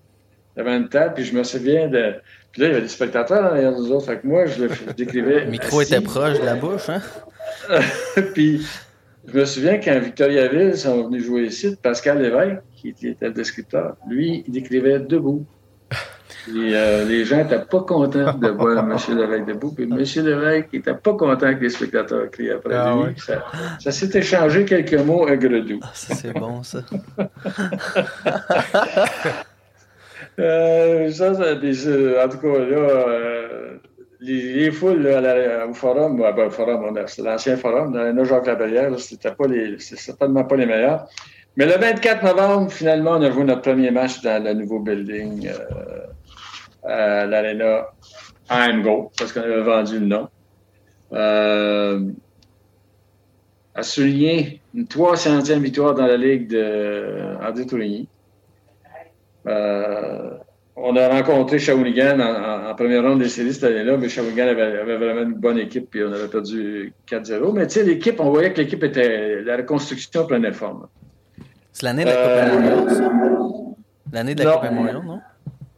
Il 0.56 0.64
y 0.64 0.68
avait 0.68 0.76
une 0.76 0.89
table, 0.89 1.14
puis 1.14 1.23
je 1.23 1.35
me 1.35 1.44
souviens 1.44 1.88
de. 1.88 2.15
Puis 2.52 2.61
là, 2.61 2.68
il 2.68 2.72
y 2.72 2.72
avait 2.72 2.81
des 2.81 2.88
spectateurs 2.88 3.53
derrière 3.53 3.72
nous 3.72 3.91
autres. 3.91 4.07
Fait 4.07 4.18
que 4.18 4.26
moi, 4.26 4.48
je 4.48 4.64
le 4.64 4.69
décrivais. 4.98 5.45
Le 5.45 5.52
micro 5.52 5.81
était 5.81 6.02
proche 6.02 6.39
de 6.39 6.45
la 6.45 6.56
bouche, 6.56 6.89
hein? 6.89 7.02
puis 8.34 8.65
je 9.27 9.38
me 9.38 9.45
souviens 9.45 9.77
quand 9.77 9.99
Victoriaville 9.99 10.76
sont 10.77 11.07
venus 11.07 11.26
jouer 11.26 11.44
ici, 11.44 11.76
Pascal 11.81 12.22
Lévesque, 12.22 12.61
qui 12.78 12.90
était 12.90 13.28
le 13.28 13.34
descripteur, 13.34 13.98
lui, 14.08 14.44
il 14.48 14.58
écrivait 14.58 14.99
debout. 14.99 15.45
Et, 16.49 16.72
euh, 16.74 17.06
les 17.06 17.26
gens 17.26 17.38
n'étaient 17.38 17.66
pas 17.66 17.82
contents 17.82 18.34
de 18.34 18.49
voir 18.49 18.78
M. 18.80 18.95
Lévesque 19.18 19.45
debout. 19.45 19.74
Puis 19.74 19.84
M. 19.84 19.98
Lévesque 19.98 20.72
n'était 20.74 20.94
pas 20.94 21.14
content 21.14 21.54
que 21.54 21.62
les 21.62 21.70
spectateurs 21.70 22.30
crient 22.32 22.52
après 22.52 22.76
ah 22.76 22.95
lui. 22.95 23.16
Ça, 23.80 23.91
s'est 23.91 24.18
échangé 24.18 24.64
quelques 24.66 24.94
mots 24.94 25.28
à 25.28 25.36
Gredou. 25.36 25.80
Ah, 25.82 25.91
c'est 25.94 26.34
bon, 26.34 26.64
ça. 26.64 26.80
euh, 30.40 31.12
ça, 31.12 31.34
ça 31.34 31.54
en 31.54 32.30
tout 32.30 32.38
cas, 32.38 32.60
là, 32.60 32.78
euh, 32.78 33.78
les, 34.22 34.72
foules 34.72 35.02
là, 35.02 35.68
au 35.68 35.74
forum, 35.74 36.18
ben, 36.18 36.49
forum, 36.49 36.98
c'est 37.08 37.22
l'ancien 37.22 37.58
forum, 37.58 37.94
dans 37.94 38.04
la 38.04 38.24
Jacques 38.24 38.48
Laberrière, 38.48 38.98
c'était 38.99 39.32
pas 39.32 39.48
les, 39.48 39.80
certainement 39.80 40.44
pas 40.44 40.56
les 40.56 40.66
meilleurs. 40.66 41.08
Mais 41.58 41.66
le 41.66 41.74
24 41.74 42.24
novembre, 42.24 42.72
finalement, 42.72 43.14
on 43.14 43.22
a 43.24 43.32
joué 43.32 43.44
notre 43.44 43.64
premier 43.64 43.90
match 43.90 44.22
dans 44.22 44.44
le 44.44 44.54
nouveau 44.54 44.80
building 44.80 45.50
euh, 46.86 47.24
à 47.24 47.26
l'Arena 47.26 47.88
Go, 48.84 49.12
parce 49.18 49.34
qu'on 49.34 49.42
avait 49.42 49.64
vendu 49.64 50.00
le 50.00 50.06
nom. 50.06 50.28
Euh, 51.14 52.00
a 53.74 53.82
souligné 53.82 54.62
une 54.76 54.86
300e 54.86 55.60
victoire 55.60 55.96
dans 55.96 56.06
la 56.06 56.18
Ligue 56.18 56.48
de 56.48 57.36
André 57.42 57.66
Tourigny. 57.66 58.08
Euh, 59.48 60.38
on 60.76 60.96
a 60.96 61.10
rencontré 61.10 61.58
Shawinigan 61.58 62.20
en, 62.20 62.76
première 62.76 63.02
ronde 63.02 63.20
des 63.20 63.30
séries 63.30 63.54
cette 63.54 63.64
année-là, 63.64 63.98
mais 63.98 64.10
Shawinigan 64.10 64.48
avait, 64.48 64.62
avait, 64.62 64.98
vraiment 64.98 65.22
une 65.24 65.34
bonne 65.34 65.58
équipe, 65.58 65.90
puis 65.90 66.04
on 66.04 66.14
avait 66.14 66.28
perdu 66.28 66.94
4-0. 67.10 67.52
Mais 67.54 67.66
tu 67.66 67.74
sais, 67.74 67.84
l'équipe, 67.84 68.20
on 68.20 68.30
voyait 68.30 68.54
que 68.54 68.62
l'équipe 68.62 68.84
était. 68.84 69.42
La 69.42 69.58
reconstruction 69.58 70.28
prenait 70.28 70.54
forme. 70.54 70.88
C'est 71.78 71.86
l'année 71.86 72.06
de 72.06 72.10
la 72.10 72.16
Coupe 72.16 72.26
euh, 72.26 72.56
Memorial, 72.56 72.90
ça? 72.90 73.12
L'année 74.12 74.34
de 74.34 74.44
la 74.44 74.52
Coupe 74.54 74.64
Memorial, 74.64 74.95
non? 74.95 75.22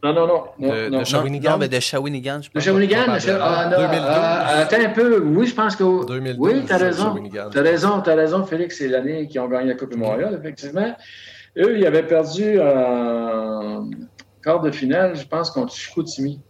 Non, 0.02 0.14
non, 0.14 0.26
non. 0.26 0.44
non, 0.58 0.68
de, 0.74 0.88
non. 0.88 0.98
de 1.00 1.04
Shawinigan? 1.04 1.50
Non, 1.50 1.58
mais 1.58 1.68
de 1.68 1.78
Shawinigan, 1.78 2.40
je 2.40 2.48
pense. 2.48 2.54
De 2.54 2.60
Shawinigan? 2.60 3.04
Ah, 3.06 3.18
ah, 3.38 4.58
attends 4.60 4.82
un 4.82 4.88
peu. 4.88 5.20
Oui, 5.20 5.46
je 5.46 5.54
pense 5.54 5.76
que... 5.76 6.06
2012, 6.06 6.38
oui, 6.40 6.64
tu 6.66 6.72
as 6.72 6.78
raison. 6.78 7.22
Tu 7.30 7.58
as 7.58 7.62
raison, 7.62 8.00
tu 8.00 8.08
as 8.08 8.14
raison, 8.14 8.46
Félix. 8.46 8.78
C'est 8.78 8.88
l'année 8.88 9.28
qu'ils 9.28 9.42
ont 9.42 9.48
gagné 9.48 9.68
la 9.68 9.74
Coupe 9.74 9.94
Memorial, 9.94 10.34
effectivement. 10.40 10.96
Eux, 11.58 11.76
ils 11.78 11.86
avaient 11.86 12.06
perdu 12.06 12.58
en 12.58 13.90
quart 14.42 14.62
de 14.62 14.70
finale, 14.70 15.16
je 15.16 15.26
pense, 15.26 15.50
contre 15.50 15.74
Chicoutimi. 15.74 16.40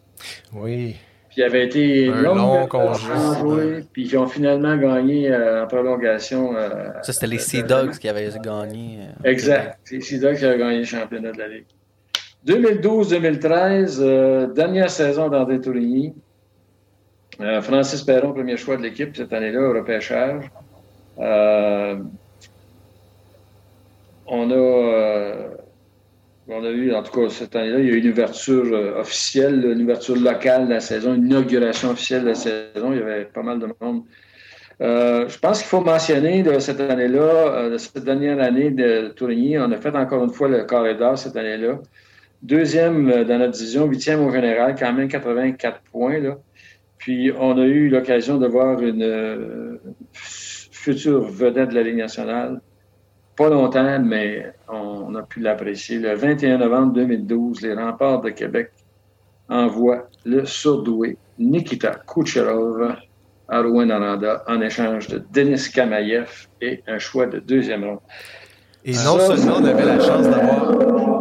Oui. 0.52 0.94
Puis 1.31 1.43
il 1.43 1.44
avait 1.44 1.65
été 1.65 2.09
un 2.09 2.23
long 2.23 2.66
congé. 2.66 3.85
Puis 3.93 4.07
ils 4.07 4.19
ont 4.19 4.27
finalement 4.27 4.77
gagné 4.77 5.31
euh, 5.31 5.62
en 5.62 5.69
prolongation. 5.69 6.57
Euh, 6.57 6.89
ça, 7.02 7.12
c'était 7.12 7.28
les 7.28 7.39
Sea 7.39 7.62
Dogs 7.62 7.98
qui 7.98 8.09
avaient 8.09 8.28
gagné. 8.43 8.98
Euh, 8.98 9.28
exact. 9.28 9.78
C'est 9.85 9.94
les 9.97 10.01
Sea 10.01 10.19
Dogs 10.19 10.39
qui 10.39 10.44
avaient 10.44 10.59
gagné 10.59 10.78
le 10.78 10.85
championnat 10.85 11.31
de 11.31 11.39
la 11.39 11.47
Ligue. 11.47 11.66
2012-2013, 12.47 14.55
dernière 14.55 14.90
saison 14.90 15.28
d'André 15.28 15.61
Tourigny. 15.61 16.15
Francis 17.62 18.02
Perron, 18.02 18.32
premier 18.32 18.57
choix 18.57 18.77
de 18.77 18.82
l'équipe 18.82 19.16
cette 19.16 19.32
année-là 19.32 19.61
au 19.61 19.73
repêchage. 19.73 20.51
on 24.27 24.51
a 24.51 25.51
on 26.51 26.64
a 26.64 26.70
eu, 26.70 26.94
en 26.94 27.02
tout 27.02 27.12
cas, 27.12 27.28
cette 27.28 27.55
année-là, 27.55 27.78
il 27.81 27.86
y 27.86 27.90
a 27.90 27.93
eu 27.94 27.98
une 27.98 28.10
ouverture 28.10 28.64
euh, 28.72 29.01
officielle, 29.01 29.64
une 29.64 29.82
ouverture 29.82 30.16
locale 30.16 30.66
de 30.66 30.74
la 30.74 30.81
saison, 30.81 31.14
une 31.14 31.27
inauguration 31.27 31.90
officielle 31.90 32.22
de 32.22 32.28
la 32.28 32.35
saison. 32.35 32.93
Il 32.93 32.98
y 32.98 33.02
avait 33.02 33.24
pas 33.24 33.43
mal 33.43 33.59
de 33.59 33.68
monde. 33.81 34.05
Euh, 34.81 35.28
je 35.28 35.39
pense 35.39 35.59
qu'il 35.59 35.68
faut 35.68 35.82
mentionner 35.82 36.43
cette 36.60 36.81
année-là, 36.81 37.20
euh, 37.20 37.78
cette 37.78 38.05
dernière 38.05 38.40
année 38.40 38.70
de 38.70 39.09
Tourigny, 39.09 39.59
on 39.59 39.70
a 39.70 39.77
fait 39.77 39.94
encore 39.94 40.24
une 40.24 40.32
fois 40.32 40.48
le 40.48 40.64
corridor 40.64 41.18
cette 41.18 41.36
année-là. 41.36 41.78
deuxième 42.43 43.24
dans 43.24 43.39
notre 43.39 43.52
division, 43.52 43.86
huitième 43.86 44.24
au 44.24 44.32
général, 44.32 44.74
quand 44.78 44.93
même 44.93 45.09
84 45.09 45.82
points. 45.93 46.18
Puis 46.97 47.31
on 47.39 47.59
a 47.59 47.64
eu 47.64 47.90
l'occasion 47.90 48.39
de 48.39 48.47
voir 48.47 48.81
une 48.81 49.78
future 50.12 51.20
vedette 51.20 51.68
de 51.70 51.74
la 51.74 51.82
Ligue 51.82 51.97
nationale. 51.97 52.60
Pas 53.40 53.48
longtemps, 53.48 53.98
mais 54.00 54.52
on 54.68 55.14
a 55.14 55.22
pu 55.22 55.40
l'apprécier. 55.40 55.98
Le 55.98 56.14
21 56.14 56.58
novembre 56.58 56.92
2012, 56.92 57.62
les 57.62 57.72
remparts 57.72 58.20
de 58.20 58.28
Québec 58.28 58.70
envoient 59.48 60.10
le 60.26 60.44
surdoué 60.44 61.16
Nikita 61.38 62.02
Kucherov 62.06 62.96
à 63.48 63.62
Rouen 63.62 63.88
Aranda 63.88 64.44
en 64.46 64.60
échange 64.60 65.08
de 65.08 65.24
Denis 65.32 65.70
Kamayev 65.72 66.48
et 66.60 66.82
un 66.86 66.98
choix 66.98 67.24
de 67.24 67.38
deuxième 67.38 67.84
ronde. 67.84 68.00
Et 68.84 68.92
seulement 68.92 69.56
on 69.58 69.64
avait 69.64 69.86
la 69.86 70.00
chance 70.00 70.28
d'avoir. 70.28 71.19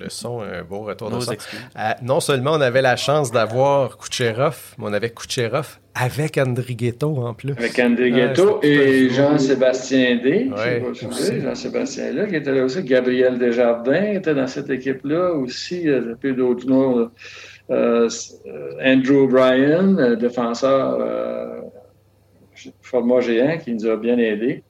Le 0.00 0.08
son, 0.08 0.40
un 0.40 0.62
beau 0.62 0.80
retour 0.80 1.10
de 1.10 1.20
son. 1.20 1.32
Euh, 1.32 1.90
non 2.02 2.20
seulement 2.20 2.52
on 2.52 2.60
avait 2.60 2.80
la 2.80 2.96
chance 2.96 3.30
d'avoir 3.30 3.98
Kucherov, 3.98 4.74
mais 4.78 4.86
on 4.88 4.92
avait 4.92 5.10
Kucherov 5.10 5.78
avec 5.94 6.38
Andrighetto 6.38 7.16
en 7.18 7.34
plus. 7.34 7.52
Avec 7.52 7.78
Andrighetto 7.78 8.60
et 8.62 9.10
Jean-Sébastien 9.10 10.16
D. 10.22 10.50
Jean-Sébastien 11.42 12.12
là, 12.14 12.26
qui 12.26 12.36
était 12.36 12.52
là 12.52 12.64
aussi. 12.64 12.82
Gabriel 12.82 13.38
Desjardins 13.38 14.12
était 14.12 14.34
dans 14.34 14.46
cette 14.46 14.70
équipe-là 14.70 15.34
aussi. 15.34 15.82
Il 15.82 15.90
y 15.90 15.94
a 15.94 16.16
peu 16.18 16.32
d'autres 16.32 16.66
noms. 16.66 17.10
Euh, 17.70 18.08
Andrew 18.82 19.28
Bryan, 19.28 20.16
défenseur 20.16 20.98
format 22.82 23.20
géant, 23.20 23.58
qui 23.58 23.74
nous 23.74 23.86
a 23.86 23.96
bien 23.96 24.18
aidés. 24.18 24.62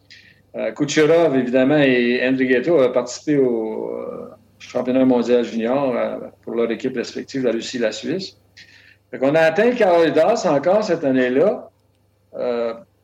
Euh, 0.57 0.73
Kucherov, 0.73 1.37
évidemment, 1.37 1.79
et 1.79 2.27
Andrighetto 2.27 2.81
ont 2.81 2.93
participé 2.93 3.39
au 3.39 3.91
euh, 3.95 4.10
championnat 4.61 5.05
mondial 5.05 5.45
junior 5.45 5.97
euh, 5.97 6.19
pour 6.43 6.55
leur 6.55 6.71
équipe 6.71 6.97
respective, 6.97 7.45
la 7.45 7.53
Russie 7.53 7.79
et 7.79 7.81
la 7.81 7.93
Suisse. 7.93 8.37
on 9.21 9.35
a 9.35 9.41
atteint 9.41 9.71
le 9.71 9.77
Carolidas 9.77 10.47
encore 10.49 10.85
cette 10.85 11.05
année-là. 11.05 11.71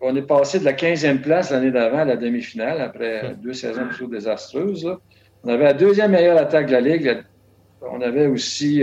on 0.01 0.15
est 0.15 0.23
passé 0.23 0.61
de 0.61 0.65
la 0.65 0.75
15e 0.75 1.21
place 1.21 1.51
l'année 1.51 1.71
d'avant 1.73 1.99
à 1.99 2.05
la 2.05 2.17
demi-finale, 2.17 2.81
après 2.81 3.35
deux 3.43 3.55
saisons 3.55 3.89
plutôt 3.89 4.07
désastreuses. 4.07 4.89
On 5.43 5.49
avait 5.49 5.65
la 5.65 5.75
deuxième 5.75 6.13
meilleure 6.13 6.39
attaque 6.39 6.67
de 6.67 6.73
la 6.73 6.81
Ligue. 6.81 7.25
On 7.81 8.01
avait 8.01 8.27
aussi 8.27 8.83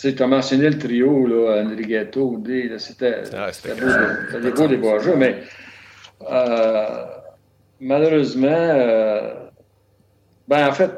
tu 0.00 0.22
as 0.22 0.26
mentionné 0.26 0.70
le 0.70 0.78
trio, 0.78 1.26
là, 1.26 1.62
Enriqueto, 1.62 2.36
D, 2.38 2.70
c'était 2.78 3.22
ah, 3.34 3.50
des 4.40 4.50
beaux, 4.50 4.66
des 4.66 4.76
beaux 4.76 4.98
jeux, 4.98 5.16
mais 5.16 5.42
euh, 6.30 7.04
malheureusement, 7.80 8.48
euh, 8.48 9.34
ben 10.50 10.68
en 10.68 10.72
fait, 10.72 10.90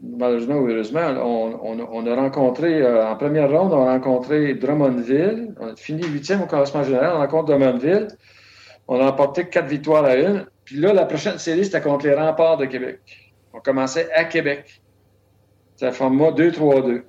malheureusement 0.00 0.54
ou 0.54 0.68
heureusement, 0.68 1.00
on, 1.00 2.06
a 2.06 2.14
rencontré, 2.14 2.80
euh, 2.80 3.04
en 3.04 3.16
première 3.16 3.50
ronde, 3.50 3.72
on 3.72 3.84
a 3.84 3.92
rencontré 3.92 4.54
Drummondville, 4.54 5.52
on 5.58 5.66
a 5.66 5.76
fini 5.76 6.06
huitième 6.06 6.42
au 6.42 6.46
classement 6.46 6.84
général, 6.84 7.14
on 7.16 7.18
rencontre 7.18 7.46
Drummondville, 7.46 8.06
on 8.86 9.00
a 9.00 9.06
emporté 9.10 9.48
quatre 9.48 9.66
victoires 9.66 10.04
à 10.04 10.14
une, 10.14 10.46
puis 10.64 10.76
là, 10.76 10.92
la 10.92 11.06
prochaine 11.06 11.38
série, 11.38 11.64
c'était 11.64 11.80
contre 11.80 12.06
les 12.06 12.14
remparts 12.14 12.56
de 12.58 12.66
Québec. 12.66 13.00
On 13.52 13.58
commençait 13.58 14.08
à 14.12 14.24
Québec. 14.24 14.80
C'est 15.74 15.88
un 15.88 15.92
format 15.92 16.30
2-3-2. 16.30 17.02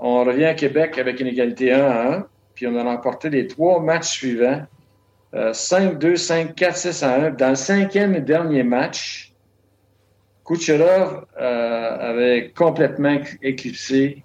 On 0.00 0.24
revient 0.24 0.46
à 0.46 0.54
Québec 0.54 0.98
avec 0.98 1.20
une 1.20 1.28
égalité 1.28 1.72
1 1.72 1.80
à 1.80 2.12
1, 2.16 2.26
puis 2.56 2.66
on 2.66 2.76
a 2.76 2.82
remporté 2.82 3.30
les 3.30 3.46
trois 3.46 3.80
matchs 3.80 4.08
suivants. 4.08 4.62
5-2, 5.32 6.16
5-4, 6.16 6.74
6 6.74 7.02
à 7.04 7.14
1. 7.26 7.30
Dans 7.32 7.50
le 7.50 7.54
cinquième 7.54 8.16
et 8.16 8.20
dernier 8.20 8.64
match, 8.64 9.27
Kucherov 10.48 11.26
euh, 11.38 12.10
avait 12.10 12.52
complètement 12.56 13.18
éclipsé 13.42 14.24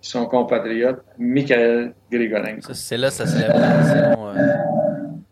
son 0.00 0.26
compatriote 0.26 1.02
Mikhail 1.18 1.92
Grigorenko. 2.10 2.72
C'est 2.72 2.96
là 2.96 3.10
sa 3.10 3.26
célébration, 3.26 4.28
euh, 4.28 4.52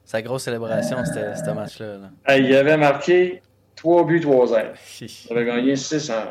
sa 0.05 0.21
grosse 0.21 0.43
célébration, 0.43 0.97
c'était 1.05 1.37
ce 1.37 1.51
match-là. 1.53 2.11
il 2.37 2.53
avait 2.57 2.77
marqué 2.77 3.43
3 3.77 4.05
buts, 4.05 4.21
3 4.21 4.53
airs. 4.59 4.75
Il 5.01 5.37
avait 5.37 5.45
gagné 5.45 5.77
6 5.77 6.11
à 6.11 6.23
1. 6.23 6.27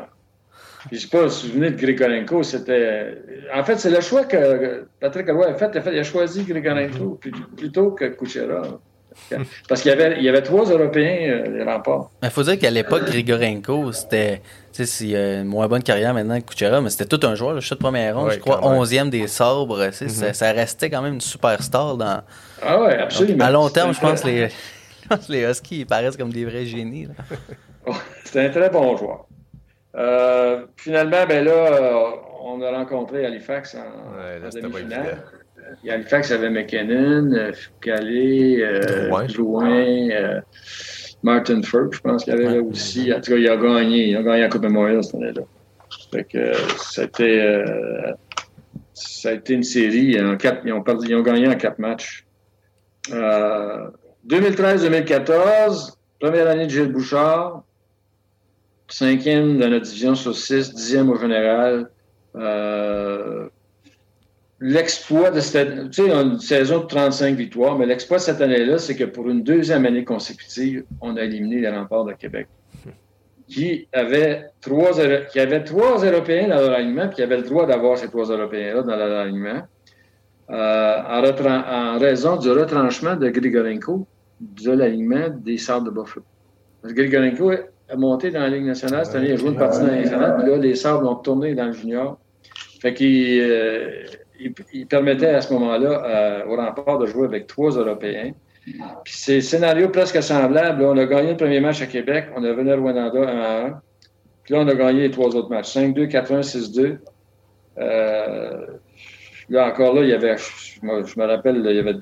Je 0.90 0.96
ne 0.96 1.00
sais 1.00 1.08
pas 1.08 1.30
si 1.30 1.46
vous 1.46 1.52
souvenez 1.52 1.70
de 1.70 1.76
Grigorenko, 1.76 2.42
c'était. 2.42 3.22
En 3.54 3.62
fait, 3.64 3.76
c'est 3.78 3.90
le 3.90 4.00
choix 4.00 4.24
que 4.24 4.86
Patrick 5.00 5.30
Roy 5.30 5.46
a 5.46 5.54
fait. 5.54 5.70
Il 5.90 5.98
a 5.98 6.02
choisi 6.02 6.44
Grigorenko 6.44 7.20
plutôt 7.56 7.92
que 7.92 8.06
Kucherov. 8.06 8.80
Parce 9.68 9.82
qu'il 9.82 9.90
y 9.90 9.94
avait, 9.94 10.16
il 10.18 10.24
y 10.24 10.28
avait 10.28 10.42
trois 10.42 10.64
Européens, 10.64 11.30
euh, 11.30 11.58
les 11.58 11.64
remparts. 11.64 12.10
Il 12.22 12.30
faut 12.30 12.42
dire 12.42 12.58
qu'à 12.58 12.70
l'époque, 12.70 13.04
Grigorenko, 13.04 13.92
c'était. 13.92 14.42
Tu 14.72 14.86
sais, 14.86 15.04
il 15.04 15.16
a 15.16 15.40
une 15.40 15.44
moins 15.44 15.68
bonne 15.68 15.82
carrière 15.82 16.14
maintenant 16.14 16.40
que 16.40 16.46
Kucherov, 16.46 16.82
mais 16.82 16.88
c'était 16.90 17.04
tout 17.04 17.26
un 17.26 17.34
joueur, 17.34 17.52
le 17.52 17.60
shot 17.60 17.74
de 17.74 17.80
première 17.80 18.16
ronde, 18.16 18.30
je 18.32 18.38
crois, 18.38 18.60
11e 18.60 19.10
des 19.10 19.26
sabres. 19.26 19.88
Mm-hmm. 19.88 20.32
ça, 20.32 20.52
restait 20.52 20.88
quand 20.88 21.02
même 21.02 21.14
une 21.14 21.20
superstar 21.20 21.96
dans. 21.96 22.22
Ah 22.62 22.80
ouais, 22.80 22.98
absolument. 22.98 23.44
à 23.44 23.50
long 23.50 23.68
terme, 23.68 23.92
je 23.92 24.00
pense 24.00 24.22
que 24.22 24.28
les, 24.28 24.48
les 25.28 25.42
Huskies, 25.42 25.80
ils 25.80 25.86
paraissent 25.86 26.16
comme 26.16 26.32
des 26.32 26.44
vrais 26.44 26.64
génies. 26.64 27.08
c'était 28.24 28.46
un 28.46 28.50
très 28.50 28.70
bon 28.70 28.96
joueur. 28.96 29.26
Euh, 29.94 30.66
finalement, 30.76 31.26
ben 31.28 31.44
là, 31.44 31.52
euh, 31.52 32.10
on 32.42 32.62
a 32.62 32.70
rencontré 32.70 33.26
Halifax 33.26 33.74
en, 33.74 34.16
ouais, 34.16 34.40
demi-finale. 34.50 35.22
Halifax 35.88 36.30
avait 36.30 36.50
McKinnon, 36.50 37.32
euh, 37.32 37.52
Foucault, 37.52 38.04
euh, 38.04 39.26
Drouin, 39.28 40.08
Martin 41.22 41.62
Firk, 41.62 41.94
je 41.94 42.00
pense 42.00 42.24
qu'il 42.24 42.34
y 42.34 42.36
avait 42.36 42.56
là 42.56 42.62
aussi. 42.62 43.12
En 43.12 43.20
tout 43.20 43.32
cas, 43.32 43.36
il 43.36 43.46
a 43.48 43.56
gagné. 43.56 44.08
Il 44.08 44.16
a 44.16 44.22
gagné 44.22 44.40
la 44.40 44.48
Coupe 44.48 44.62
Memorial 44.62 45.04
cette 45.04 45.16
année-là. 45.16 45.42
Fait 46.10 46.24
que 46.24 46.52
c'était. 46.78 47.64
ça 48.92 49.28
a 49.30 49.32
été 49.32 49.54
une 49.54 49.62
série. 49.62 50.20
En 50.20 50.36
quatre, 50.36 50.62
ils, 50.64 50.72
ont 50.72 50.82
ils 51.04 51.14
ont 51.14 51.22
gagné 51.22 51.46
en 51.48 51.54
quatre 51.54 51.78
matchs. 51.78 52.26
2013-2014, 53.08 55.94
première 56.20 56.48
année 56.48 56.66
de 56.66 56.70
Gilles 56.70 56.92
Bouchard 56.92 57.62
cinquième 58.92 59.58
dans 59.58 59.68
notre 59.68 59.86
division 59.86 60.14
sur 60.14 60.36
six, 60.36 60.74
dixième 60.74 61.10
au 61.10 61.16
général. 61.16 61.90
Euh, 62.36 63.48
l'exploit 64.62 65.32
de 65.32 65.40
cette 65.40 65.90
tu 65.90 66.04
sais, 66.04 66.10
une 66.12 66.38
saison 66.38 66.80
de 66.80 66.86
35 66.86 67.34
victoires, 67.36 67.76
mais 67.76 67.84
l'exploit 67.84 68.18
de 68.18 68.22
cette 68.22 68.40
année-là, 68.40 68.78
c'est 68.78 68.94
que 68.94 69.04
pour 69.04 69.28
une 69.28 69.42
deuxième 69.42 69.84
année 69.86 70.04
consécutive, 70.04 70.84
on 71.00 71.16
a 71.16 71.22
éliminé 71.22 71.60
les 71.60 71.68
remparts 71.68 72.04
de 72.04 72.12
Québec, 72.12 72.46
qui 73.48 73.88
avaient 73.92 74.46
trois, 74.60 74.92
qui 75.32 75.40
avaient 75.40 75.64
trois 75.64 76.04
Européens 76.04 76.48
dans 76.48 76.60
leur 76.60 76.74
alignement, 76.74 77.08
puis 77.08 77.16
qui 77.16 77.22
avaient 77.22 77.38
le 77.38 77.42
droit 77.42 77.66
d'avoir 77.66 77.98
ces 77.98 78.08
trois 78.08 78.26
Européens-là 78.26 78.82
dans 78.82 78.96
leur 78.96 79.18
alignement, 79.18 79.62
euh, 80.50 80.96
en, 81.08 81.98
raison 81.98 82.36
du 82.36 82.50
retranchement 82.50 83.16
de 83.16 83.30
Grigorenko 83.30 84.06
de 84.40 84.70
l'alignement 84.70 85.28
des 85.28 85.58
Sardes 85.58 85.86
de 85.86 85.90
Buffalo. 85.90 86.24
Parce 86.82 86.94
que 86.94 87.00
Grigorenko 87.00 87.50
a 87.50 87.96
monté 87.96 88.30
dans 88.30 88.40
la 88.40 88.48
Ligue 88.48 88.66
nationale. 88.66 89.06
Cette 89.06 89.16
année, 89.16 89.28
il 89.28 89.32
a 89.32 89.36
joué 89.36 89.50
une 89.50 89.56
partie 89.56 89.80
dans 89.80 89.86
la 89.86 89.94
Ligue 89.94 90.04
nationale. 90.04 90.36
Puis 90.38 90.50
là, 90.50 90.56
les 90.56 90.74
Sabres 90.76 91.02
l'ont 91.02 91.16
tourné 91.16 91.54
dans 91.54 91.66
le 91.66 91.72
junior. 91.72 92.18
Fait 92.80 92.94
qu'il 92.94 93.40
euh, 93.40 94.04
il, 94.72 94.86
permettait 94.86 95.28
à 95.28 95.40
ce 95.40 95.52
moment-là 95.52 96.02
euh, 96.04 96.44
au 96.46 96.98
de 96.98 97.06
jouer 97.06 97.26
avec 97.26 97.46
trois 97.46 97.70
Européens. 97.70 98.32
Puis 99.04 99.14
c'est 99.16 99.40
scénario 99.40 99.88
presque 99.88 100.22
semblable. 100.22 100.84
on 100.84 100.96
a 100.96 101.04
gagné 101.06 101.30
le 101.30 101.36
premier 101.36 101.60
match 101.60 101.82
à 101.82 101.86
Québec. 101.86 102.26
On 102.36 102.44
a 102.44 102.52
venu 102.52 102.70
à 102.70 102.76
Rwanda 102.76 103.10
1 103.12 103.26
à 103.26 103.66
1. 103.66 103.80
Puis 104.44 104.54
là, 104.54 104.60
on 104.60 104.68
a 104.68 104.74
gagné 104.74 105.02
les 105.02 105.10
trois 105.10 105.34
autres 105.34 105.50
matchs. 105.50 105.76
5-2, 105.76 106.08
4-1, 106.08 106.42
6-2. 106.42 106.98
là, 109.48 109.66
encore 109.66 109.94
là, 109.94 110.02
il 110.02 110.10
y 110.10 110.12
avait, 110.12 110.36
je 110.36 110.86
me, 110.86 111.26
rappelle, 111.26 111.56
il 111.64 111.76
y 111.76 111.78
avait 111.78 111.94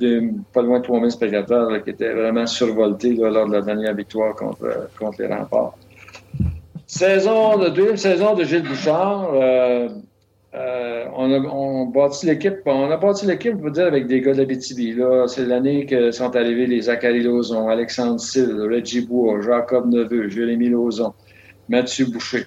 pas 0.52 0.62
loin 0.62 0.78
de 0.81 0.85
3000 0.85 1.10
spectateurs 1.10 1.83
qui 1.83 1.91
étaient 1.91 2.12
vraiment 2.12 2.47
survoltés 2.47 3.15
lors 3.15 3.47
de 3.47 3.52
la 3.52 3.62
dernière 3.62 3.94
victoire 3.94 4.35
contre, 4.35 4.89
contre 4.99 5.23
les 5.23 5.28
remparts. 5.28 5.75
Saison 6.86 7.57
de 7.57 7.69
deuxième 7.69 7.97
saison 7.97 8.35
de 8.35 8.43
Gilles 8.43 8.67
Bouchard. 8.67 9.31
Euh, 9.33 9.89
euh, 10.53 11.05
on, 11.15 11.33
a, 11.33 11.39
on 11.39 11.93
l'équipe. 12.25 12.57
On 12.67 12.91
a 12.91 12.97
bâti 12.97 13.27
l'équipe, 13.27 13.61
peut 13.61 13.70
dire, 13.70 13.87
avec 13.87 14.07
des 14.07 14.20
gars 14.20 14.35
de 14.35 14.43
la 14.43 15.29
C'est 15.29 15.47
l'année 15.47 15.87
que 15.87 16.11
sont 16.11 16.35
arrivés 16.35 16.67
les 16.67 16.83
Zachary 16.83 17.23
Lozon, 17.23 17.69
Alexandre 17.69 18.19
Sill, 18.19 18.61
Reggie 18.61 19.07
Bois, 19.07 19.41
Jacob 19.43 19.89
Neveu, 19.89 20.29
Jérémy 20.29 20.70
Lozon, 20.70 21.15
Mathieu 21.69 22.07
Boucher. 22.07 22.47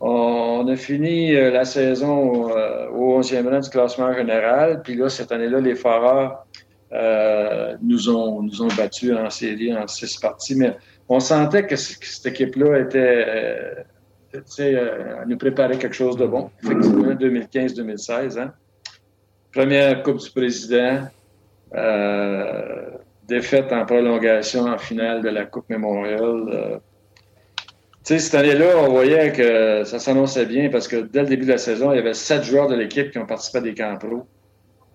On, 0.00 0.66
a 0.68 0.76
fini 0.76 1.34
euh, 1.34 1.50
la 1.50 1.64
saison 1.64 2.50
au 2.92 3.20
11e 3.20 3.48
rang 3.48 3.60
du 3.60 3.70
classement 3.70 4.12
général. 4.12 4.82
Puis 4.82 4.96
là, 4.96 5.08
cette 5.08 5.30
année-là, 5.30 5.60
les 5.60 5.76
Foreurs 5.76 6.46
nous, 7.82 8.10
ont, 8.10 8.42
nous 8.42 8.62
ont 8.62 8.68
battus 8.76 9.12
en 9.12 9.30
série 9.30 9.76
en 9.76 9.86
six 9.86 10.16
parties. 10.16 10.56
Mais 10.56 10.76
on 11.08 11.20
sentait 11.20 11.66
que, 11.66 11.76
cette 11.76 12.26
équipe-là 12.26 12.80
était, 12.80 13.86
euh, 14.36 14.74
euh, 14.74 15.24
nous 15.26 15.36
préparait 15.36 15.78
quelque 15.78 15.94
chose 15.94 16.16
de 16.16 16.26
bon. 16.26 16.50
Effectivement, 16.62 17.14
2015-2016. 17.14 18.38
Hein. 18.38 18.52
Première 19.52 20.02
Coupe 20.02 20.18
du 20.18 20.30
Président, 20.30 21.08
euh, 21.74 22.90
défaite 23.26 23.72
en 23.72 23.84
prolongation 23.86 24.64
en 24.64 24.78
finale 24.78 25.22
de 25.22 25.28
la 25.28 25.46
Coupe 25.46 25.68
Memorial. 25.70 26.80
sais, 28.02 28.18
cette 28.18 28.34
année-là, 28.34 28.78
on 28.78 28.90
voyait 28.90 29.32
que 29.32 29.84
ça 29.84 29.98
s'annonçait 29.98 30.46
bien 30.46 30.68
parce 30.68 30.88
que 30.88 30.96
dès 30.96 31.22
le 31.22 31.28
début 31.28 31.46
de 31.46 31.52
la 31.52 31.58
saison, 31.58 31.92
il 31.92 31.96
y 31.96 31.98
avait 31.98 32.14
sept 32.14 32.44
joueurs 32.44 32.68
de 32.68 32.74
l'équipe 32.74 33.10
qui 33.10 33.18
ont 33.18 33.26
participé 33.26 33.58
à 33.58 33.60
des 33.62 33.74
camps 33.74 33.96
pro. 33.96 34.26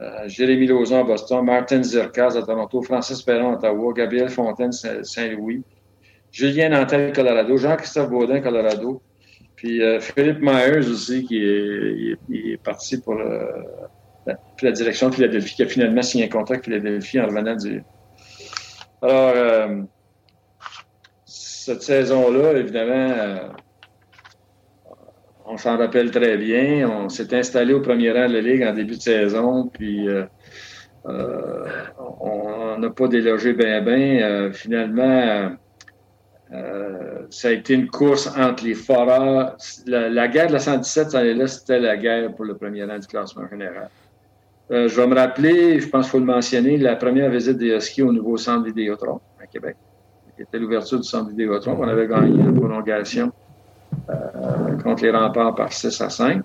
Euh, 0.01 0.27
Jérémy 0.27 0.65
Lauzon 0.65 1.01
à 1.01 1.03
Boston, 1.03 1.45
Martin 1.45 1.83
Zirkaz 1.83 2.35
à 2.35 2.41
Toronto, 2.41 2.81
Francis 2.81 3.21
Perron 3.21 3.51
à 3.51 3.57
Ottawa, 3.57 3.93
Gabriel 3.93 4.29
Fontaine 4.29 4.71
Saint-Louis, 4.71 5.63
Julien 6.31 6.69
Nantel 6.69 7.13
Colorado, 7.13 7.55
Jean-Christophe 7.57 8.09
Baudin 8.09 8.41
Colorado, 8.41 9.01
puis 9.61 9.83
euh, 9.83 9.99
Philippe 9.99 10.41
Myers 10.41 10.89
aussi 10.89 11.23
qui 11.23 11.37
est, 11.37 12.63
parti 12.63 12.99
pour 12.99 13.13
la, 13.13 14.71
direction 14.71 15.09
de 15.09 15.13
Philadelphie, 15.13 15.53
qui 15.53 15.61
a 15.61 15.67
finalement 15.67 16.01
signé 16.01 16.25
un 16.25 16.29
contrat 16.29 16.55
avec 16.55 16.65
Philadelphie 16.65 17.19
en 17.19 17.27
revenant 17.27 17.55
du. 17.55 17.83
Alors, 19.03 19.33
euh, 19.35 19.81
cette 21.25 21.83
saison-là, 21.83 22.53
évidemment, 22.53 23.51
on 25.45 25.57
s'en 25.57 25.77
rappelle 25.77 26.09
très 26.09 26.37
bien. 26.37 26.89
On 26.89 27.09
s'est 27.09 27.31
installé 27.35 27.73
au 27.73 27.81
premier 27.81 28.11
rang 28.11 28.27
de 28.27 28.33
la 28.33 28.41
Ligue 28.41 28.63
en 28.63 28.73
début 28.73 28.95
de 28.95 29.01
saison, 29.01 29.67
puis 29.67 30.07
euh, 30.07 30.23
euh, 31.05 31.65
on 31.99 32.79
n'a 32.79 32.89
pas 32.89 33.07
délogé 33.07 33.53
bien, 33.53 33.81
bien. 33.81 35.57
Euh, 36.53 37.21
ça 37.29 37.47
a 37.47 37.51
été 37.51 37.73
une 37.73 37.87
course 37.87 38.27
entre 38.37 38.65
les 38.65 38.73
foreurs. 38.73 39.55
La, 39.85 40.27
guerre 40.27 40.47
de 40.47 40.53
la 40.53 40.59
117, 40.59 41.13
là 41.13 41.47
c'était 41.47 41.79
la 41.79 41.95
guerre 41.95 42.33
pour 42.33 42.45
le 42.45 42.55
premier 42.55 42.83
rang 42.83 42.99
du 42.99 43.07
classement 43.07 43.47
général. 43.49 43.89
je 44.69 44.93
vais 44.93 45.07
me 45.07 45.15
rappeler, 45.15 45.79
je 45.79 45.87
pense 45.87 46.05
qu'il 46.05 46.11
faut 46.11 46.19
le 46.19 46.25
mentionner, 46.25 46.77
la 46.77 46.95
première 46.95 47.29
visite 47.29 47.57
des 47.57 47.69
Huskies 47.69 48.01
au 48.01 48.11
nouveau 48.11 48.37
centre 48.37 48.65
Vidéotron 48.65 49.21
à 49.41 49.47
Québec. 49.47 49.77
C'était 50.37 50.59
l'ouverture 50.59 50.99
du 50.99 51.07
centre 51.07 51.29
Vidéotron. 51.29 51.77
On 51.79 51.87
avait 51.87 52.07
gagné 52.07 52.43
la 52.43 52.51
prolongation 52.51 53.31
euh, 54.09 54.77
contre 54.83 55.03
les 55.03 55.11
remparts 55.11 55.53
par 55.53 55.71
6 55.71 56.01
à 56.01 56.09
5. 56.09 56.41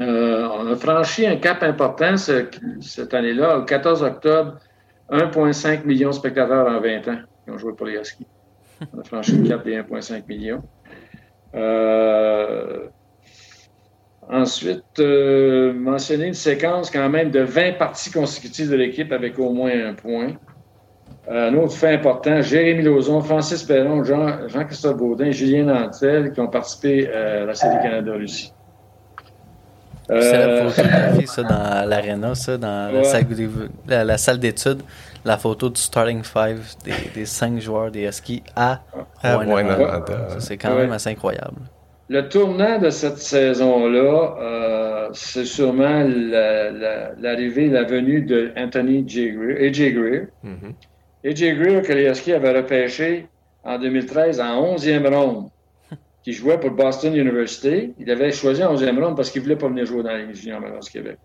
Euh, 0.00 0.48
on 0.52 0.72
a 0.72 0.76
franchi 0.76 1.26
un 1.26 1.36
cap 1.36 1.62
important 1.62 2.16
cette 2.16 3.14
année-là. 3.14 3.58
Le 3.58 3.64
14 3.64 4.02
octobre, 4.02 4.56
1,5 5.10 5.84
million 5.84 6.10
de 6.10 6.14
spectateurs 6.14 6.66
en 6.66 6.80
20 6.80 7.08
ans 7.08 7.18
qui 7.44 7.50
ont 7.50 7.58
joué 7.58 7.74
pour 7.74 7.86
les 7.86 7.98
Huskies. 7.98 8.26
On 8.92 9.00
a 9.00 9.04
franchi 9.04 9.36
le 9.36 9.48
cap 9.48 9.64
des 9.64 9.76
1,5 9.76 10.26
millions. 10.28 10.62
Euh, 11.54 12.86
ensuite, 14.28 14.98
mentionner 14.98 16.26
une 16.26 16.34
séquence 16.34 16.90
quand 16.90 17.08
même 17.08 17.30
de 17.30 17.40
20 17.40 17.78
parties 17.78 18.10
consécutives 18.10 18.70
de 18.70 18.76
l'équipe 18.76 19.12
avec 19.12 19.38
au 19.38 19.52
moins 19.52 19.72
un 19.72 19.94
point. 19.94 20.34
Euh, 21.30 21.50
un 21.50 21.54
autre 21.54 21.72
fait 21.72 21.94
important, 21.94 22.42
Jérémy 22.42 22.82
Lauzon, 22.82 23.22
Francis 23.22 23.62
Perron, 23.62 24.04
Jean-Christophe 24.04 24.98
Baudin, 24.98 25.30
Julien 25.30 25.64
Nantel 25.64 26.32
qui 26.32 26.40
ont 26.40 26.48
participé 26.48 27.08
euh, 27.08 27.44
à 27.44 27.46
la 27.46 27.54
Série 27.54 27.82
Canada-Russie. 27.82 28.52
C'est 30.06 30.32
la 30.32 30.38
euh, 30.38 30.68
photographie, 30.68 31.26
ça, 31.26 31.42
dans 31.42 31.88
l'aréna, 31.88 32.34
ça, 32.34 32.58
dans 32.58 32.92
la, 33.86 34.18
salle, 34.18 34.38
d'études, 34.38 34.82
la 35.24 35.38
photo 35.38 35.70
du 35.70 35.80
starting 35.80 36.22
five 36.22 36.74
des, 37.14 37.26
cinq 37.26 37.60
joueurs 37.60 37.90
des 37.90 38.10
skis 38.12 38.42
à 38.54 38.82
ah, 39.22 39.40
C'est 40.38 40.58
quand 40.58 40.74
même 40.74 40.92
assez 40.92 41.10
incroyable. 41.10 41.62
Le 42.08 42.28
tournant 42.28 42.78
de 42.78 42.90
cette 42.90 43.18
saison-là, 43.18 45.10
c'est 45.14 45.46
sûrement 45.46 46.04
l'arrivée, 47.18 47.68
la, 47.68 47.84
venue 47.84 48.22
de 48.22 48.52
Anthony 48.56 49.04
J. 49.06 49.32
Greer, 49.32 49.68
AJ 49.68 49.94
Greer, 49.94 50.26
mm-hmm. 50.44 50.74
A.J. 51.26 51.54
Greer, 51.54 51.80
que 51.82 51.92
les 51.94 52.06
Huskies 52.06 52.34
avaient 52.34 52.54
repêché 52.54 53.26
en 53.64 53.78
2013 53.78 54.40
en 54.40 54.76
11e 54.76 55.08
ronde, 55.08 55.48
qui 56.22 56.34
jouait 56.34 56.60
pour 56.60 56.70
Boston 56.72 57.16
University. 57.16 57.94
Il 57.98 58.10
avait 58.10 58.30
choisi 58.30 58.62
en 58.62 58.74
11e 58.74 59.02
ronde 59.02 59.16
parce 59.16 59.30
qu'il 59.30 59.40
ne 59.40 59.44
voulait 59.44 59.56
pas 59.56 59.68
venir 59.68 59.86
jouer 59.86 60.02
dans 60.02 60.14
les 60.14 60.34
juniors 60.34 60.60
du 60.60 60.90
Québec. 60.90 61.16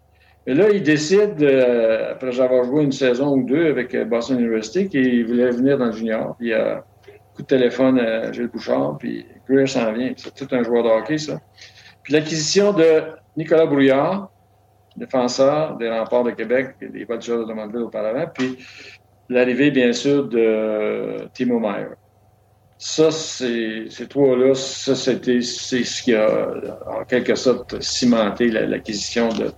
Et 0.49 0.55
là, 0.55 0.71
il 0.71 0.81
décide, 0.81 1.43
euh, 1.43 2.13
après 2.13 2.41
avoir 2.41 2.63
joué 2.63 2.83
une 2.83 2.91
saison 2.91 3.35
ou 3.35 3.43
deux 3.43 3.67
avec 3.69 3.93
euh, 3.93 4.03
Boston 4.03 4.39
University, 4.39 4.89
qu'il 4.89 5.27
voulait 5.27 5.51
venir 5.51 5.77
dans 5.77 5.85
le 5.85 5.91
junior. 5.91 6.35
Puis 6.39 6.47
il 6.47 6.53
a 6.55 6.77
un 6.77 6.81
coup 7.35 7.43
de 7.43 7.47
téléphone 7.47 7.99
à 7.99 8.31
Gilles 8.31 8.47
Bouchard, 8.47 8.97
puis 8.97 9.27
Greer 9.47 9.67
s'en 9.67 9.93
vient. 9.93 10.11
C'est 10.17 10.33
tout 10.33 10.47
un 10.55 10.63
joueur 10.63 10.81
de 10.81 10.89
hockey, 10.89 11.19
ça. 11.19 11.39
Puis 12.01 12.13
l'acquisition 12.13 12.73
de 12.73 13.03
Nicolas 13.37 13.67
Brouillard, 13.67 14.31
défenseur 14.97 15.77
des 15.77 15.87
remparts 15.87 16.23
de 16.23 16.31
Québec, 16.31 16.77
des 16.81 17.03
Voltigeurs 17.03 17.41
de 17.41 17.43
Drummondville 17.43 17.83
auparavant, 17.83 18.25
puis 18.33 18.57
l'arrivée, 19.29 19.69
bien 19.69 19.93
sûr, 19.93 20.27
de 20.29 21.29
Timo 21.35 21.59
Meyer. 21.59 21.89
Ça, 22.79 23.11
ces 23.11 24.07
trois-là, 24.09 24.55
ça, 24.55 24.95
c'était, 24.95 25.41
c'est 25.41 25.83
ce 25.83 26.01
qui 26.01 26.15
a, 26.15 26.53
en 26.87 27.03
quelque 27.03 27.35
sorte, 27.35 27.79
cimenté 27.83 28.47
l'acquisition 28.47 29.29
de, 29.29 29.51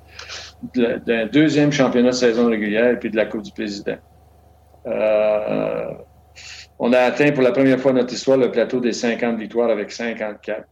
d'un 0.76 1.26
deuxième 1.28 1.72
championnat 1.72 2.10
de 2.10 2.16
saison 2.16 2.48
régulière 2.48 2.92
et 2.92 3.00
puis 3.00 3.10
de 3.10 3.16
la 3.16 3.26
Coupe 3.26 3.42
du 3.42 3.52
Président. 3.52 3.98
Euh, 4.86 5.92
on 6.80 6.94
a 6.94 7.00
atteint 7.00 7.32
pour 7.32 7.44
la 7.44 7.52
première 7.52 7.80
fois 7.80 7.92
dans 7.92 8.00
notre 8.00 8.14
histoire 8.14 8.38
le 8.38 8.52
plateau 8.52 8.80
des 8.80 8.94
50 8.94 9.38
victoires 9.38 9.70
avec 9.70 9.92
54. 9.92 10.64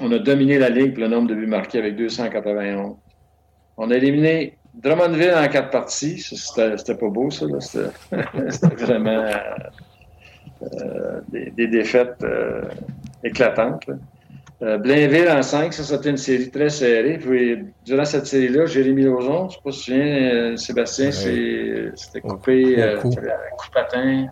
On 0.00 0.10
a 0.10 0.18
dominé 0.18 0.58
la 0.58 0.70
Ligue 0.70 0.94
pour 0.94 1.02
le 1.02 1.08
nombre 1.08 1.28
de 1.28 1.34
buts 1.34 1.46
marqués 1.46 1.78
avec 1.78 1.96
291. 1.96 2.96
On 3.76 3.90
a 3.90 3.96
éliminé 3.96 4.58
Drummondville 4.74 5.34
en 5.34 5.48
quatre 5.48 5.70
parties, 5.70 6.18
c'était 6.18 6.96
pas 6.96 7.08
beau, 7.08 7.30
ça. 7.30 7.46
C'était 8.50 8.74
vraiment 8.74 9.24
euh, 10.62 11.20
des, 11.28 11.66
défaites 11.68 12.22
euh, 12.24 12.62
éclatantes. 13.22 13.88
Euh, 14.62 14.78
Blainville 14.78 15.28
en 15.28 15.42
cinq, 15.42 15.74
ça, 15.74 15.82
c'était 15.82 16.10
une 16.10 16.16
série 16.16 16.50
très 16.50 16.68
serrée. 16.68 17.18
Puis, 17.18 17.64
durant 17.84 18.04
cette 18.04 18.26
série-là, 18.26 18.66
Jérémy 18.66 19.02
Lauzon, 19.02 19.48
je 19.48 19.56
ne 19.56 19.56
sais 19.56 19.60
pas 19.62 19.72
si 19.72 19.84
tu 19.84 19.92
souviens, 19.92 20.56
Sébastien, 20.56 21.10
c'était 21.10 22.20
coupé, 22.20 22.96
coup 23.02 23.10
patin, 23.72 24.26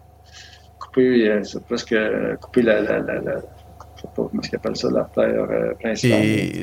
coupé, 0.79 1.41
c'est 1.43 1.65
presque 1.65 1.95
coupé 2.41 2.63
la, 2.63 2.81
la, 2.81 3.01
la 3.01 3.43
pas 4.09 4.23
comment 4.29 4.43
appelle 4.53 4.77
ça, 4.77 4.91
l'artère 4.91 5.47
euh, 5.51 5.75
principale. 5.75 6.25
Et 6.25 6.63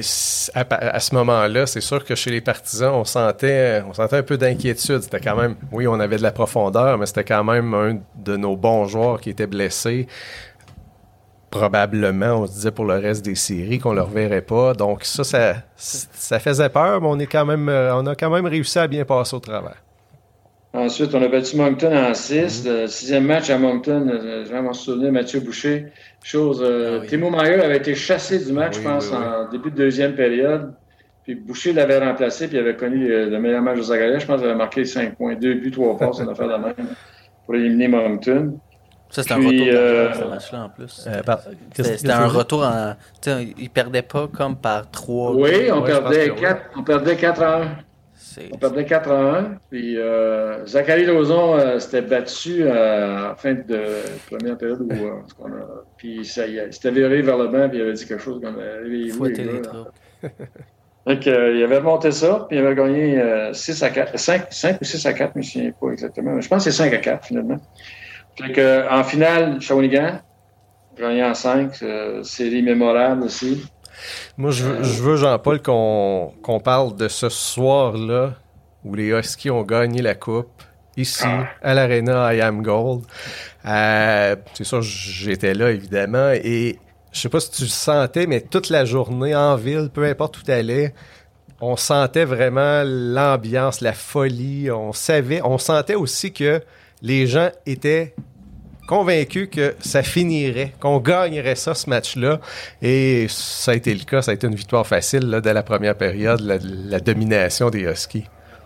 à, 0.53 0.99
ce 0.99 1.15
moment-là, 1.15 1.65
c'est 1.65 1.81
sûr 1.81 2.03
que 2.03 2.15
chez 2.15 2.31
les 2.31 2.41
partisans, 2.41 2.93
on 2.93 3.03
sentait, 3.03 3.81
on 3.87 3.93
sentait 3.93 4.17
un 4.17 4.23
peu 4.23 4.37
d'inquiétude. 4.37 5.01
C'était 5.01 5.19
quand 5.19 5.35
même, 5.35 5.55
oui, 5.71 5.87
on 5.87 5.99
avait 5.99 6.17
de 6.17 6.23
la 6.23 6.31
profondeur, 6.31 6.97
mais 6.97 7.05
c'était 7.05 7.23
quand 7.23 7.43
même 7.43 7.73
un 7.73 7.99
de 8.15 8.37
nos 8.37 8.55
bons 8.55 8.85
joueurs 8.85 9.21
qui 9.21 9.29
était 9.29 9.47
blessé. 9.47 10.07
Probablement, 11.49 12.41
on 12.41 12.47
se 12.47 12.51
disait 12.53 12.71
pour 12.71 12.85
le 12.85 12.95
reste 12.95 13.25
des 13.25 13.35
séries 13.35 13.79
qu'on 13.79 13.91
ne 13.91 13.95
le 13.95 14.03
reverrait 14.03 14.41
pas. 14.41 14.73
Donc 14.73 15.03
ça, 15.03 15.23
ça, 15.23 15.55
ça 15.75 16.39
faisait 16.39 16.69
peur, 16.69 17.01
mais 17.01 17.07
on, 17.09 17.17
est 17.17 17.25
quand 17.25 17.45
même, 17.45 17.69
euh, 17.69 17.95
on 17.95 18.05
a 18.05 18.15
quand 18.15 18.29
même 18.29 18.45
réussi 18.45 18.77
à 18.77 18.87
bien 18.87 19.03
passer 19.03 19.35
au 19.35 19.39
travers. 19.39 19.81
Ensuite, 20.73 21.15
on 21.15 21.21
a 21.23 21.27
battu 21.27 21.57
Moncton 21.57 21.95
en 21.95 22.13
6. 22.13 22.63
Mhm. 22.63 22.71
Le 22.71 22.87
sixième 22.87 23.25
match 23.25 23.49
à 23.49 23.57
Moncton, 23.57 24.07
euh, 24.07 24.45
je 24.45 24.51
vais 24.51 24.61
m'en 24.61 24.73
souvenir, 24.73 25.11
Mathieu 25.11 25.39
Boucher. 25.39 25.87
Chose, 26.23 26.61
euh, 26.63 26.99
ah 27.01 27.07
Timo 27.07 27.31
Meyer 27.31 27.63
avait 27.63 27.77
été 27.77 27.95
chassé 27.95 28.45
du 28.45 28.53
match, 28.53 28.77
je 28.77 28.81
pense, 28.81 29.11
en 29.11 29.49
début 29.49 29.71
de 29.71 29.75
deuxième 29.75 30.13
période. 30.13 30.73
Puis 31.23 31.33
Boucher 31.33 31.73
l'avait 31.73 31.97
remplacé, 31.97 32.47
puis 32.47 32.57
il 32.57 32.59
avait 32.59 32.75
connu 32.75 33.07
le, 33.07 33.39
meilleur 33.39 33.63
match 33.63 33.77
de 33.77 33.83
Zagaria. 33.83 34.19
Je 34.19 34.27
pense 34.27 34.39
qu'il 34.39 34.49
avait 34.49 34.57
marqué 34.57 34.85
5 34.85 35.15
points, 35.15 35.35
2 35.35 35.55
buts, 35.55 35.71
3 35.71 35.97
passes, 35.97 36.19
une 36.19 36.29
affaire 36.29 36.47
de 36.47 36.63
même, 36.63 36.87
pour 37.45 37.55
éliminer 37.55 37.87
Moncton. 37.87 38.59
Ça, 39.09 39.23
c'était 39.23 39.33
un 39.33 39.37
retour 39.37 39.67
euh, 39.67 40.13
ce 40.13 40.23
match-là 40.25 40.63
en 40.63 40.69
plus. 40.69 41.07
c'était 41.73 42.11
un 42.11 42.27
retour 42.27 42.63
en. 42.63 42.95
Il 43.57 43.69
perdait 43.69 44.03
pas 44.03 44.27
comme 44.27 44.55
par 44.55 44.89
3 44.91 45.35
Oui, 45.35 45.71
on, 45.71 45.81
perdait 45.81 46.29
4, 46.29 46.61
on 46.77 46.83
perdait 46.83 47.15
4 47.15 47.41
à 47.41 47.61
1. 47.61 47.67
On 48.51 48.57
perdait 48.57 48.85
4 48.85 49.11
à 49.11 49.39
1. 49.39 49.57
Puis 49.69 49.97
euh, 49.97 50.65
Zachary 50.65 51.05
Lauzon 51.05 51.57
euh, 51.57 51.79
s'était 51.79 52.01
battu 52.01 52.63
euh, 52.63 52.71
à 52.71 53.29
la 53.29 53.35
fin 53.35 53.53
de 53.53 53.81
première 54.29 54.57
période. 54.57 54.81
Où, 54.81 54.91
euh, 54.91 55.45
a, 55.45 55.83
puis 55.97 56.23
ça, 56.25 56.45
il 56.45 56.71
s'était 56.71 56.91
viré 56.91 57.21
vers 57.21 57.37
le 57.37 57.47
banc 57.47 57.69
puis 57.69 57.79
il 57.79 57.81
avait 57.81 57.93
dit 57.93 58.05
quelque 58.05 58.21
chose 58.21 58.41
comme 58.41 58.57
réveillez-vous. 58.57 59.27
Donc, 61.05 61.25
il 61.25 61.63
avait 61.63 61.81
monté 61.81 62.11
ça, 62.11 62.45
puis 62.47 62.57
il 62.57 62.65
avait 62.65 62.75
gagné 62.75 63.51
6 63.53 63.83
à 63.83 63.89
4, 63.89 64.19
5, 64.19 64.47
5 64.49 64.81
ou 64.81 64.83
6 64.83 65.05
à 65.05 65.13
4, 65.13 65.31
je 65.31 65.37
ne 65.37 65.37
me 65.37 65.43
souviens 65.43 65.71
pas 65.71 65.89
exactement. 65.91 66.41
Je 66.41 66.47
pense 66.47 66.65
que 66.65 66.71
c'est 66.71 66.77
5 66.77 66.93
à 66.93 66.97
4 66.97 67.25
finalement. 67.25 67.59
Que, 68.53 68.89
en 68.89 69.03
finale, 69.03 69.61
Shawinigan, 69.61 70.21
gagné 70.97 71.23
en 71.23 71.33
5, 71.33 71.83
série 72.23 72.61
mémorable 72.61 73.23
aussi. 73.23 73.65
Moi, 74.37 74.51
je 74.51 74.63
veux, 74.63 75.17
Jean-Paul, 75.17 75.61
qu'on 75.61 76.61
parle 76.63 76.95
de 76.95 77.07
ce 77.07 77.29
soir-là 77.29 78.33
où 78.85 78.95
les 78.95 79.09
Huskies 79.09 79.49
ont 79.49 79.63
gagné 79.63 80.01
la 80.01 80.15
Coupe, 80.15 80.63
ici, 80.95 81.23
ah. 81.25 81.47
à 81.61 81.73
l'Arena 81.73 82.33
I 82.33 82.41
Am 82.41 82.61
Gold. 82.61 83.03
Euh, 83.65 84.35
c'est 84.53 84.63
sûr, 84.63 84.81
j'étais 84.81 85.53
là, 85.53 85.71
évidemment, 85.71 86.31
et 86.31 86.79
je 87.11 87.19
sais 87.19 87.29
pas 87.29 87.39
si 87.39 87.51
tu 87.51 87.63
le 87.63 87.69
sentais, 87.69 88.27
mais 88.27 88.41
toute 88.41 88.69
la 88.69 88.85
journée 88.85 89.35
en 89.35 89.55
ville, 89.55 89.89
peu 89.93 90.05
importe 90.05 90.37
où 90.37 90.43
tu 90.43 90.51
allais, 90.51 90.93
on 91.61 91.75
sentait 91.75 92.25
vraiment 92.25 92.83
l'ambiance, 92.85 93.81
la 93.81 93.93
folie. 93.93 94.71
On 94.71 94.93
savait, 94.93 95.41
on 95.43 95.57
sentait 95.57 95.95
aussi 95.95 96.31
que 96.31 96.61
les 97.01 97.27
gens 97.27 97.49
étaient 97.65 98.13
convaincu 98.89 99.47
que 99.47 99.75
ça 99.79 100.01
finirait, 100.01 100.73
qu'on 100.79 100.97
gagnerait 100.97 101.53
ça, 101.53 101.75
ce 101.75 101.87
match-là. 101.87 102.39
Et 102.81 103.27
ça 103.29 103.73
a 103.73 103.75
été 103.75 103.93
le 103.93 104.03
cas. 104.03 104.23
Ça 104.23 104.31
a 104.31 104.33
été 104.33 104.47
une 104.47 104.55
victoire 104.55 104.87
facile 104.87 105.29
là, 105.29 105.41
dès 105.41 105.53
la 105.53 105.61
première 105.61 105.95
période, 105.95 106.41
la, 106.41 106.99
domination 106.99 107.69
des 107.69 107.81
Huskies. 107.81 108.25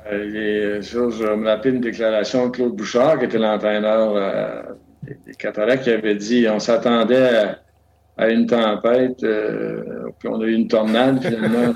Euh, 0.09 0.81
je 0.81 1.35
me 1.35 1.45
rappelle 1.45 1.75
une 1.75 1.81
déclaration 1.81 2.47
de 2.47 2.51
Claude 2.51 2.73
Bouchard, 2.73 3.19
qui 3.19 3.25
était 3.25 3.37
l'entraîneur 3.37 4.13
euh, 4.15 4.61
des 5.25 5.33
Cataractes, 5.33 5.83
qui 5.83 5.89
avait 5.89 6.15
dit 6.15 6.47
on 6.49 6.59
s'attendait 6.59 7.57
à, 8.17 8.29
une 8.29 8.47
tempête, 8.47 9.21
euh, 9.23 10.09
puis 10.19 10.29
on 10.29 10.39
a 10.39 10.45
eu 10.45 10.53
une 10.53 10.69
tornade 10.69 11.21
finalement. 11.21 11.73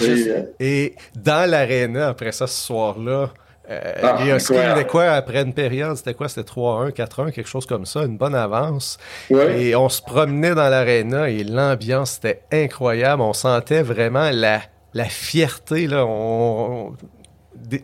et 0.58 0.94
dans 1.14 1.48
l'aréna, 1.48 2.08
après 2.08 2.32
ça, 2.32 2.48
ce 2.48 2.66
soir-là, 2.66 3.30
euh, 3.70 3.92
ah, 4.02 4.38
c'était 4.38 4.86
quoi 4.86 5.12
après 5.12 5.42
une 5.42 5.54
période? 5.54 5.96
C'était 5.96 6.14
quoi? 6.14 6.28
C'était 6.28 6.50
3-1, 6.50 6.92
4-1, 6.92 7.32
quelque 7.32 7.48
chose 7.48 7.66
comme 7.66 7.86
ça, 7.86 8.02
une 8.02 8.18
bonne 8.18 8.34
avance. 8.34 8.98
Et 9.30 9.74
on 9.74 9.88
se 9.88 10.02
promenait 10.02 10.54
dans 10.54 10.68
l'aréna 10.68 11.30
et 11.30 11.44
l'ambiance 11.44 12.18
était 12.18 12.42
incroyable. 12.52 13.22
On 13.22 13.32
sentait 13.32 13.82
vraiment 13.82 14.30
la, 14.32 14.60
la 14.92 15.04
fierté. 15.04 15.86
Là. 15.86 16.04
On, 16.06 16.94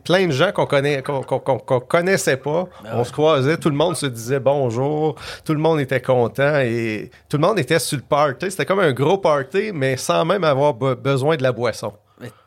plein 0.04 0.26
de 0.26 0.32
gens 0.32 0.52
qu'on 0.52 0.66
connaît 0.66 1.02
qu'on 1.02 1.80
connaissait 1.80 2.36
pas. 2.36 2.68
Ben 2.84 2.90
on 2.94 3.04
se 3.04 3.12
croisait, 3.12 3.56
tout 3.56 3.70
le 3.70 3.76
monde 3.76 3.96
se 3.96 4.06
disait 4.06 4.40
bonjour, 4.40 5.14
tout 5.44 5.54
le 5.54 5.60
monde 5.60 5.80
était 5.80 6.00
content 6.00 6.58
et 6.58 7.10
tout 7.28 7.36
le 7.36 7.46
monde 7.46 7.58
était 7.58 7.78
sur 7.78 7.96
le 7.96 8.02
party. 8.02 8.50
C'était 8.50 8.66
comme 8.66 8.80
un 8.80 8.92
gros 8.92 9.18
party, 9.18 9.70
mais 9.72 9.96
sans 9.96 10.24
même 10.24 10.44
avoir 10.44 10.74
besoin 10.74 11.36
de 11.36 11.42
la 11.42 11.52
boisson. 11.52 11.92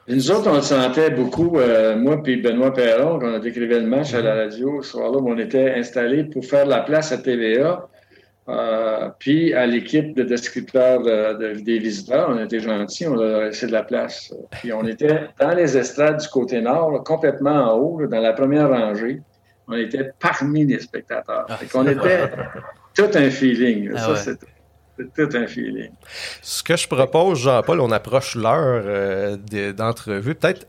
Nous 0.07 0.31
autres, 0.31 0.49
on 0.49 0.55
le 0.55 0.61
sentait 0.61 1.09
beaucoup, 1.11 1.57
euh, 1.57 1.95
moi 1.95 2.21
puis 2.21 2.41
Benoît 2.41 2.73
Perron, 2.73 3.19
quand 3.19 3.27
on 3.27 3.35
a 3.35 3.39
décrivé 3.39 3.79
le 3.79 3.87
match 3.87 4.13
à 4.13 4.21
la 4.21 4.35
radio 4.35 4.81
ce 4.81 4.91
soir-là, 4.91 5.19
on 5.21 5.37
était 5.37 5.73
installés 5.75 6.25
pour 6.25 6.45
faire 6.45 6.65
la 6.65 6.81
place 6.81 7.11
à 7.11 7.17
TVA. 7.17 7.87
Euh, 8.49 9.09
puis 9.19 9.53
à 9.53 9.65
l'équipe 9.65 10.13
de 10.17 10.23
descripteurs 10.23 11.01
des 11.39 11.79
visiteurs, 11.79 12.27
on 12.29 12.43
était 12.43 12.59
gentils, 12.59 13.07
on 13.07 13.15
leur 13.15 13.41
a 13.41 13.45
laissé 13.45 13.67
de 13.67 13.71
la 13.71 13.83
place. 13.83 14.33
Puis 14.51 14.73
on 14.73 14.85
était 14.85 15.29
dans 15.39 15.53
les 15.55 15.77
estrades 15.77 16.19
du 16.19 16.27
côté 16.27 16.59
nord, 16.59 17.01
complètement 17.05 17.71
en 17.71 17.77
haut, 17.77 18.05
dans 18.05 18.19
la 18.19 18.33
première 18.33 18.69
rangée. 18.69 19.21
On 19.69 19.73
était 19.75 20.11
parmi 20.19 20.65
les 20.65 20.79
spectateurs. 20.79 21.45
Ah. 21.47 21.57
on 21.73 21.87
était 21.87 22.29
tout 22.93 23.09
un 23.13 23.29
feeling. 23.29 23.91
Ah 23.95 24.15
ça, 24.15 24.31
tout 24.97 25.30
un 25.33 25.47
feeling. 25.47 25.91
Ce 26.41 26.63
que 26.63 26.75
je 26.75 26.88
propose, 26.88 27.39
Jean-Paul, 27.39 27.80
on 27.80 27.91
approche 27.91 28.35
l'heure 28.35 28.83
euh, 28.85 29.38
d'entrevue. 29.73 30.35
Peut-être 30.35 30.67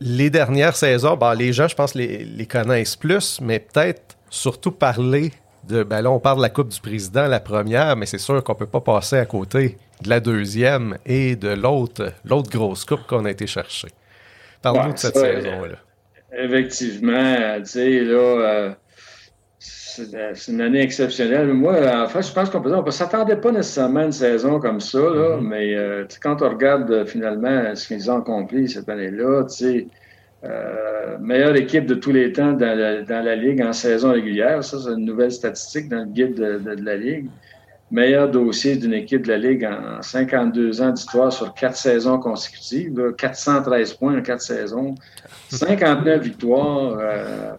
les 0.00 0.30
dernières 0.30 0.76
saisons, 0.76 1.16
ben, 1.16 1.34
les 1.34 1.52
gens, 1.52 1.68
je 1.68 1.74
pense, 1.74 1.94
les, 1.94 2.24
les 2.24 2.46
connaissent 2.46 2.96
plus, 2.96 3.40
mais 3.40 3.58
peut-être 3.58 4.16
surtout 4.30 4.72
parler 4.72 5.32
ben 5.68 6.00
là, 6.00 6.10
on 6.10 6.20
parle 6.20 6.38
de 6.38 6.42
la 6.42 6.50
Coupe 6.50 6.68
du 6.68 6.80
Président, 6.80 7.26
la 7.26 7.40
première, 7.40 7.96
mais 7.96 8.06
c'est 8.06 8.18
sûr 8.18 8.42
qu'on 8.42 8.54
peut 8.54 8.66
pas 8.66 8.80
passer 8.80 9.16
à 9.16 9.26
côté 9.26 9.76
de 10.02 10.08
la 10.08 10.20
deuxième 10.20 10.98
et 11.04 11.36
de 11.36 11.48
l'autre, 11.48 12.12
l'autre 12.24 12.50
grosse 12.50 12.84
coupe 12.84 13.06
qu'on 13.06 13.24
a 13.24 13.30
été 13.30 13.46
chercher. 13.46 13.88
Parle-nous 14.62 14.92
de 14.92 14.98
cette 14.98 15.16
saison-là. 15.16 15.76
Effectivement, 16.38 17.56
tu 17.58 17.66
sais, 17.66 18.00
là, 18.00 18.14
euh, 18.14 18.70
c'est 20.34 20.52
une 20.52 20.60
année 20.60 20.80
exceptionnelle. 20.80 21.52
Moi, 21.52 21.74
en 22.02 22.08
fait, 22.08 22.22
je 22.22 22.32
pense 22.32 22.50
qu'on 22.50 22.60
peut 22.60 22.74
ne 22.74 22.90
s'attendait 22.90 23.36
pas 23.36 23.52
nécessairement 23.52 24.00
à 24.00 24.04
une 24.04 24.12
saison 24.12 24.60
comme 24.60 24.80
ça, 24.80 24.98
là, 24.98 25.36
mm-hmm. 25.36 25.40
mais 25.40 25.74
euh, 25.74 26.04
quand 26.22 26.42
on 26.42 26.48
regarde 26.50 26.90
euh, 26.90 27.04
finalement 27.04 27.74
ce 27.74 27.88
qu'ils 27.88 28.10
ont 28.10 28.18
accompli 28.18 28.68
cette 28.68 28.88
année-là, 28.88 29.44
tu 29.44 29.54
sais, 29.54 29.86
euh, 30.44 31.16
meilleure 31.18 31.56
équipe 31.56 31.86
de 31.86 31.94
tous 31.94 32.12
les 32.12 32.32
temps 32.32 32.52
dans 32.52 32.76
la, 33.08 33.36
Ligue 33.36 33.62
en 33.62 33.72
saison 33.72 34.12
régulière. 34.12 34.62
Ça, 34.62 34.78
c'est 34.78 34.90
une 34.90 35.04
nouvelle 35.04 35.32
statistique 35.32 35.88
dans 35.88 36.00
le 36.00 36.06
guide 36.06 36.34
de, 36.34 36.84
la 36.84 36.96
Ligue. 36.96 37.28
Meilleur 37.90 38.30
dossier 38.30 38.76
d'une 38.76 38.94
équipe 38.94 39.22
de 39.22 39.28
la 39.28 39.38
Ligue 39.38 39.64
en 39.64 40.02
52 40.02 40.82
ans 40.82 40.90
d'histoire 40.90 41.32
sur 41.32 41.54
quatre 41.54 41.76
saisons 41.76 42.18
consécutives. 42.18 43.14
413 43.16 43.94
points 43.94 44.18
en 44.18 44.22
quatre 44.22 44.42
saisons. 44.42 44.94
59 45.48 46.22
victoires. 46.22 47.58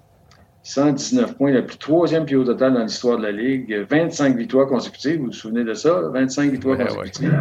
119 0.67 1.29
euh, 1.29 1.33
points, 1.33 1.51
le 1.51 1.65
plus 1.65 1.77
troisième 1.77 2.25
plus 2.25 2.35
haut 2.35 2.43
total 2.43 2.73
dans 2.73 2.83
l'histoire 2.83 3.17
de 3.17 3.23
la 3.23 3.31
Ligue. 3.31 3.85
25 3.89 4.35
victoires 4.35 4.67
consécutives, 4.67 5.19
vous 5.19 5.27
vous 5.27 5.31
souvenez 5.31 5.63
de 5.63 5.73
ça? 5.73 6.01
25 6.13 6.51
victoires 6.51 6.77
consécutives. 6.77 7.33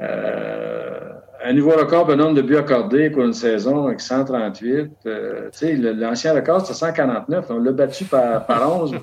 Euh, 0.00 0.98
un 1.44 1.52
nouveau 1.52 1.72
record 1.72 2.06
le 2.08 2.14
nombre 2.14 2.34
de 2.34 2.42
buts 2.42 2.56
accordés 2.56 3.10
pour 3.10 3.24
une 3.24 3.32
saison 3.32 3.86
avec 3.86 4.00
138. 4.00 4.90
Euh, 5.06 5.50
l'ancien 5.96 6.32
record, 6.32 6.60
c'était 6.60 6.78
149. 6.78 7.46
On 7.50 7.58
l'a 7.58 7.72
battu 7.72 8.04
par, 8.04 8.46
par 8.46 8.82
11. 8.82 8.94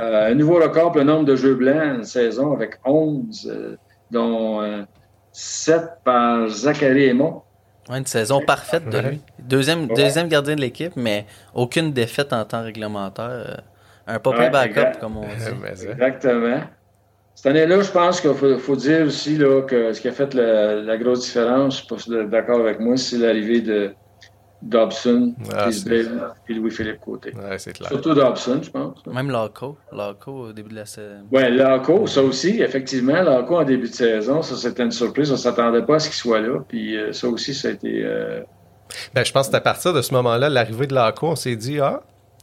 Euh, 0.00 0.30
un 0.30 0.34
nouveau 0.34 0.56
record 0.56 0.90
pour 0.92 0.98
le 1.00 1.04
nombre 1.04 1.24
de 1.24 1.36
jeux 1.36 1.54
blancs 1.54 1.98
une 1.98 2.04
saison 2.04 2.52
avec 2.52 2.80
11, 2.84 3.48
euh, 3.52 3.76
dont 4.10 4.86
7 5.32 5.82
par 6.04 6.48
Zachary 6.48 7.06
Aymon. 7.06 7.42
Une 7.90 8.06
saison 8.06 8.40
parfaite 8.40 8.88
de 8.88 8.98
lui. 8.98 9.20
Deuxième, 9.38 9.88
deuxième 9.88 10.28
gardien 10.28 10.56
de 10.56 10.60
l'équipe, 10.60 10.94
mais 10.96 11.26
aucune 11.54 11.92
défaite 11.92 12.32
en 12.32 12.44
temps 12.44 12.62
réglementaire. 12.62 13.62
Un 14.06 14.18
papier 14.18 14.50
backup, 14.50 14.98
comme 15.00 15.16
on 15.16 15.22
dit. 15.74 15.86
Exactement. 15.88 16.60
Cette 17.34 17.46
année-là, 17.46 17.80
je 17.80 17.90
pense 17.90 18.20
qu'il 18.20 18.32
faut, 18.58 18.76
dire 18.76 19.06
aussi 19.06 19.36
là, 19.36 19.62
que 19.62 19.92
ce 19.92 20.00
qui 20.00 20.08
a 20.08 20.12
fait 20.12 20.34
la, 20.34 20.96
grosse 20.96 21.24
différence, 21.24 21.84
je 21.88 21.94
ne 21.94 21.98
suis 21.98 22.10
pas 22.12 22.24
d'accord 22.24 22.60
avec 22.60 22.78
moi, 22.78 22.96
c'est 22.96 23.18
l'arrivée 23.18 23.60
de 23.60 23.92
Dobson, 24.64 25.34
ah, 25.54 25.68
et 26.48 26.54
Louis-Philippe 26.54 27.00
Côté. 27.00 27.34
Ouais, 27.34 27.58
c'est 27.58 27.74
clair. 27.74 27.90
Surtout 27.90 28.14
Dobson, 28.14 28.60
je 28.62 28.70
pense. 28.70 29.04
Même 29.06 29.30
Larco, 29.30 29.76
Larco 29.92 30.30
au 30.32 30.52
début 30.52 30.70
de 30.70 30.76
la 30.76 30.86
saison. 30.86 31.24
Oui, 31.30 31.54
Larco, 31.54 32.06
ça 32.06 32.22
aussi, 32.22 32.62
effectivement, 32.62 33.20
Larco 33.22 33.58
en 33.58 33.64
début 33.64 33.88
de 33.88 33.94
saison, 33.94 34.40
ça 34.40 34.56
c'était 34.56 34.84
une 34.84 34.90
surprise, 34.90 35.30
on 35.30 35.34
ne 35.34 35.38
s'attendait 35.38 35.82
pas 35.82 35.96
à 35.96 35.98
ce 35.98 36.08
qu'il 36.08 36.16
soit 36.16 36.40
là, 36.40 36.60
puis 36.66 36.96
euh, 36.96 37.12
ça 37.12 37.28
aussi, 37.28 37.52
ça 37.52 37.68
a 37.68 37.70
été... 37.72 38.02
Euh, 38.04 38.40
ben, 39.14 39.24
je 39.24 39.32
pense 39.32 39.46
que 39.46 39.52
c'est 39.52 39.56
à 39.58 39.60
partir 39.60 39.92
de 39.92 40.00
ce 40.00 40.14
moment-là, 40.14 40.48
l'arrivée 40.48 40.86
de 40.86 40.94
Larco, 40.94 41.28
on 41.28 41.36
s'est 41.36 41.56
dit, 41.56 41.78
ah, 41.80 42.02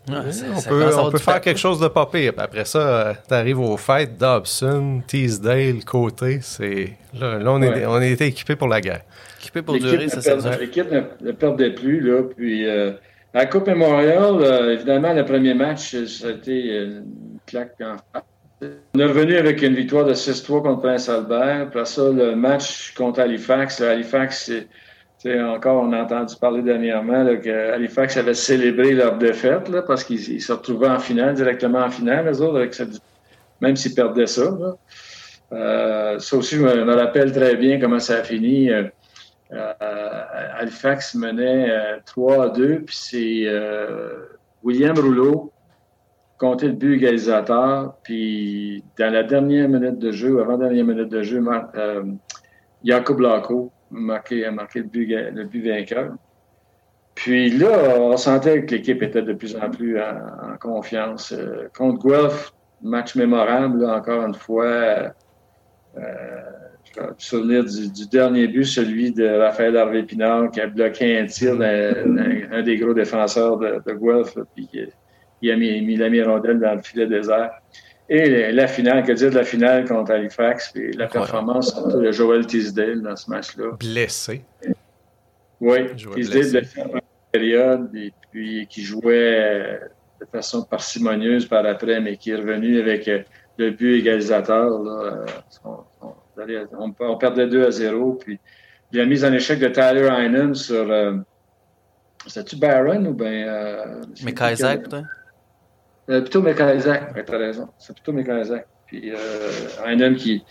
on 0.10 0.62
peut, 0.62 0.96
on 0.98 1.12
peut 1.12 1.18
faire 1.18 1.42
quelque 1.42 1.60
chose 1.60 1.80
de 1.80 1.88
pas 1.88 2.06
pire. 2.06 2.34
après 2.38 2.66
ça, 2.66 2.80
euh, 2.80 3.14
tu 3.28 3.34
arrives 3.34 3.60
aux 3.60 3.78
fêtes, 3.78 4.18
Dobson, 4.18 5.02
Teasdale, 5.08 5.84
Côté. 5.86 6.40
C'est... 6.42 6.98
Là, 7.14 7.40
on, 7.46 7.62
est, 7.62 7.86
on 7.86 8.02
était 8.02 8.28
équipés 8.28 8.56
pour 8.56 8.68
la 8.68 8.82
guerre. 8.82 9.02
Équipés 9.42 9.62
pour 9.62 9.78
durer, 9.78 10.08
ça, 10.10 10.22
c'est 10.22 10.60
L'équipe 10.60 10.92
ne, 10.92 11.32
perdait 11.32 11.72
plus. 11.72 12.00
Là, 12.00 12.24
puis, 12.24 12.66
euh, 12.66 12.92
à 13.34 13.40
la 13.40 13.46
Coupe 13.48 13.68
Memorial, 13.68 14.36
euh, 14.42 14.74
évidemment, 14.74 15.14
le 15.14 15.26
premier 15.26 15.54
match, 15.54 15.96
ça 16.06 16.28
a 16.28 16.32
été 16.32 16.78
une 16.78 17.06
claque 17.46 17.76
en 17.82 18.20
on 18.94 19.00
est 19.00 19.06
revenu 19.06 19.38
avec 19.38 19.64
une 19.64 19.74
victoire 19.74 20.06
de 20.06 20.14
6-3 20.14 20.62
contre 20.62 20.82
Prince 20.82 21.10
Albert. 21.10 21.62
Après 21.64 21.86
ça, 21.86 22.10
le 22.10 22.36
match 22.36 22.94
contre 22.94 23.20
Halifax. 23.20 23.82
Halifax, 23.82 24.52
c'est 25.18 25.42
encore, 25.42 25.84
on 25.84 25.94
a 25.94 26.04
entendu 26.04 26.36
parler 26.40 26.62
dernièrement 26.62 27.26
qu'Halifax 27.38 28.18
avait 28.18 28.36
célébré 28.36 28.94
leur 28.94 29.18
défaite 29.18 29.72
parce 29.88 30.04
qu'ils 30.04 30.42
se 30.42 30.54
retrouvaient 30.54 30.90
en 30.90 31.00
finale, 31.00 31.34
directement 31.34 31.80
en 31.80 31.90
finale, 31.90 32.28
eux 32.32 32.42
autres, 32.42 32.58
avec 32.58 32.76
même 33.62 33.76
s'ils 33.76 33.96
perdaient 33.96 34.28
ça. 34.28 34.52
Euh, 35.54 36.20
ça 36.20 36.38
aussi, 36.38 36.56
je 36.56 36.62
me, 36.62 36.94
rappelle 36.94 37.32
très 37.32 37.56
bien 37.56 37.80
comment 37.80 38.00
ça 38.00 38.18
a 38.18 38.24
fini. 38.24 38.70
Euh, 38.70 38.84
euh, 38.84 38.90
Halifax 39.52 41.16
menait 41.16 41.70
3 42.06 42.46
à 42.46 42.50
2, 42.50 42.82
puis 42.82 42.96
c'est 42.96 43.48
William 44.64 44.98
Rouleau 44.98 45.52
comptait 46.38 46.68
le 46.68 46.74
but 46.74 46.96
égalisateur, 46.96 47.96
puis 48.04 48.84
dans 48.98 49.14
la 49.14 49.24
dernière 49.24 49.70
minute 49.70 50.00
de 50.00 50.12
jeu, 50.12 50.42
avant-dernière 50.42 50.86
minute 50.86 51.10
de 51.10 51.22
jeu, 51.22 51.44
Jacob 52.84 53.20
Laco 53.20 53.72
marqué, 53.92 54.50
marqué 54.50 54.80
le, 54.80 54.86
but, 54.86 55.06
le 55.08 55.46
vainqueur. 55.46 56.14
Puis 57.16 57.50
là, 57.52 58.00
on 58.00 58.18
sentait 58.18 58.66
que 58.66 58.76
l'équipe 58.76 59.04
était 59.04 59.22
de 59.22 59.34
plus 59.34 59.56
en 59.56 59.70
plus 59.70 60.00
en, 60.00 60.58
confiance. 60.60 61.34
Euh, 61.34 61.70
contre 61.76 62.08
Guelph, 62.08 62.54
match 62.82 63.16
mémorable, 63.16 63.86
encore 63.86 64.26
une 64.26 64.34
fois. 64.34 65.14
Euh, 65.98 66.42
je 66.96 67.02
me 67.02 67.14
souvenir 67.18 67.64
du, 67.64 68.08
dernier 68.08 68.48
but, 68.48 68.66
celui 68.66 69.12
de 69.12 69.28
Raphaël 69.28 69.78
Harvey-Pinard 69.78 70.52
qui 70.52 70.62
a 70.62 70.68
bloqué 70.68 71.18
un 71.18 71.26
tir 71.26 71.58
d'un 71.58 72.64
des 72.64 72.78
gros 72.78 72.94
défenseurs 72.94 73.58
de, 73.58 73.82
de 73.86 73.94
Guelph, 73.94 74.38
puis 74.56 74.70
il 75.42 75.52
a 75.52 75.56
mis, 75.56 75.82
mis 75.82 75.96
la 75.96 76.10
mirondelle 76.10 76.60
dans 76.60 76.76
le 76.76 76.82
filet 76.82 77.08
désert. 77.08 77.52
Et 78.10 78.52
la 78.52 78.68
finale, 78.68 79.04
que 79.04 79.14
dire 79.14 79.30
de 79.30 79.36
la 79.36 79.46
finale 79.46 79.88
contre 79.88 80.12
Halifax, 80.12 80.72
puis 80.74 80.92
la 80.92 81.08
performance 81.08 81.74
de 81.88 82.12
Joel 82.12 82.46
Tisdale 82.46 83.02
dans 83.02 83.16
ce 83.16 83.30
match-là. 83.30 83.78
Blessé. 83.80 84.42
Oui, 85.62 85.96
Tisdale 86.16 86.52
blessé 86.52 86.82
en 86.82 87.00
période, 87.32 87.96
et 87.96 88.12
puis 88.32 88.68
qui 88.68 88.82
jouait 88.82 89.80
de 90.20 90.26
façon 90.26 90.64
parcimonieuse 90.64 91.46
par 91.46 91.66
après, 91.66 92.00
mais 92.02 92.18
qui 92.18 92.32
est 92.32 92.36
revenu 92.36 92.80
avec 92.80 93.08
euh, 93.08 93.24
le 93.58 93.72
but 93.72 94.00
égalisateur. 94.00 94.84
Là. 94.84 95.26
Euh, 95.66 95.70
on, 97.00 97.18
perdait 97.18 97.48
2 97.48 97.66
à 97.66 97.72
0, 97.72 98.14
puis 98.14 98.40
la 98.92 99.06
mise 99.06 99.24
en 99.24 99.34
échec 99.34 99.60
de 99.60 99.68
Tyler 99.68 100.10
Heinen 100.12 100.54
sur. 100.54 100.90
Euh, 100.92 101.18
C'était-tu 102.28 102.58
Barron 102.58 103.06
ou 103.06 103.14
bien. 103.14 103.48
Euh, 103.48 104.02
mais 104.24 104.34
Kaiser, 104.34 104.78
peut-être? 104.78 105.06
Euh, 106.10 106.22
plutôt 106.22 106.42
Mécanisac, 106.42 107.14
tu 107.26 107.34
as 107.34 107.38
raison. 107.38 107.70
C'est 107.78 107.94
plutôt 107.94 108.12
Mécanisac. 108.12 108.68
Puis 108.88 109.12
euh, 109.12 110.06
homme 110.06 110.16
qui 110.16 110.44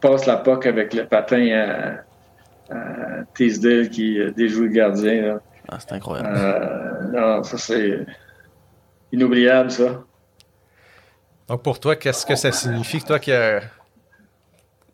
passe 0.00 0.26
la 0.26 0.36
POC 0.36 0.66
avec 0.66 0.94
le 0.94 1.06
patin 1.06 2.04
à, 2.70 2.74
à 2.74 3.24
Teasdale 3.34 3.90
qui 3.90 4.18
déjoue 4.34 4.62
le 4.62 4.68
gardien. 4.68 5.22
Là. 5.22 5.40
Ah, 5.68 5.78
c'est 5.80 5.92
incroyable. 5.92 6.28
Euh, 6.32 7.02
non, 7.12 7.42
ça 7.42 7.58
c'est 7.58 8.06
inoubliable, 9.12 9.70
ça. 9.70 10.04
Donc 11.48 11.62
pour 11.62 11.78
toi, 11.78 11.96
qu'est-ce 11.96 12.24
que 12.24 12.34
ça 12.34 12.52
signifie, 12.52 13.02
toi 13.02 13.18
qui 13.18 13.32
as 13.32 13.62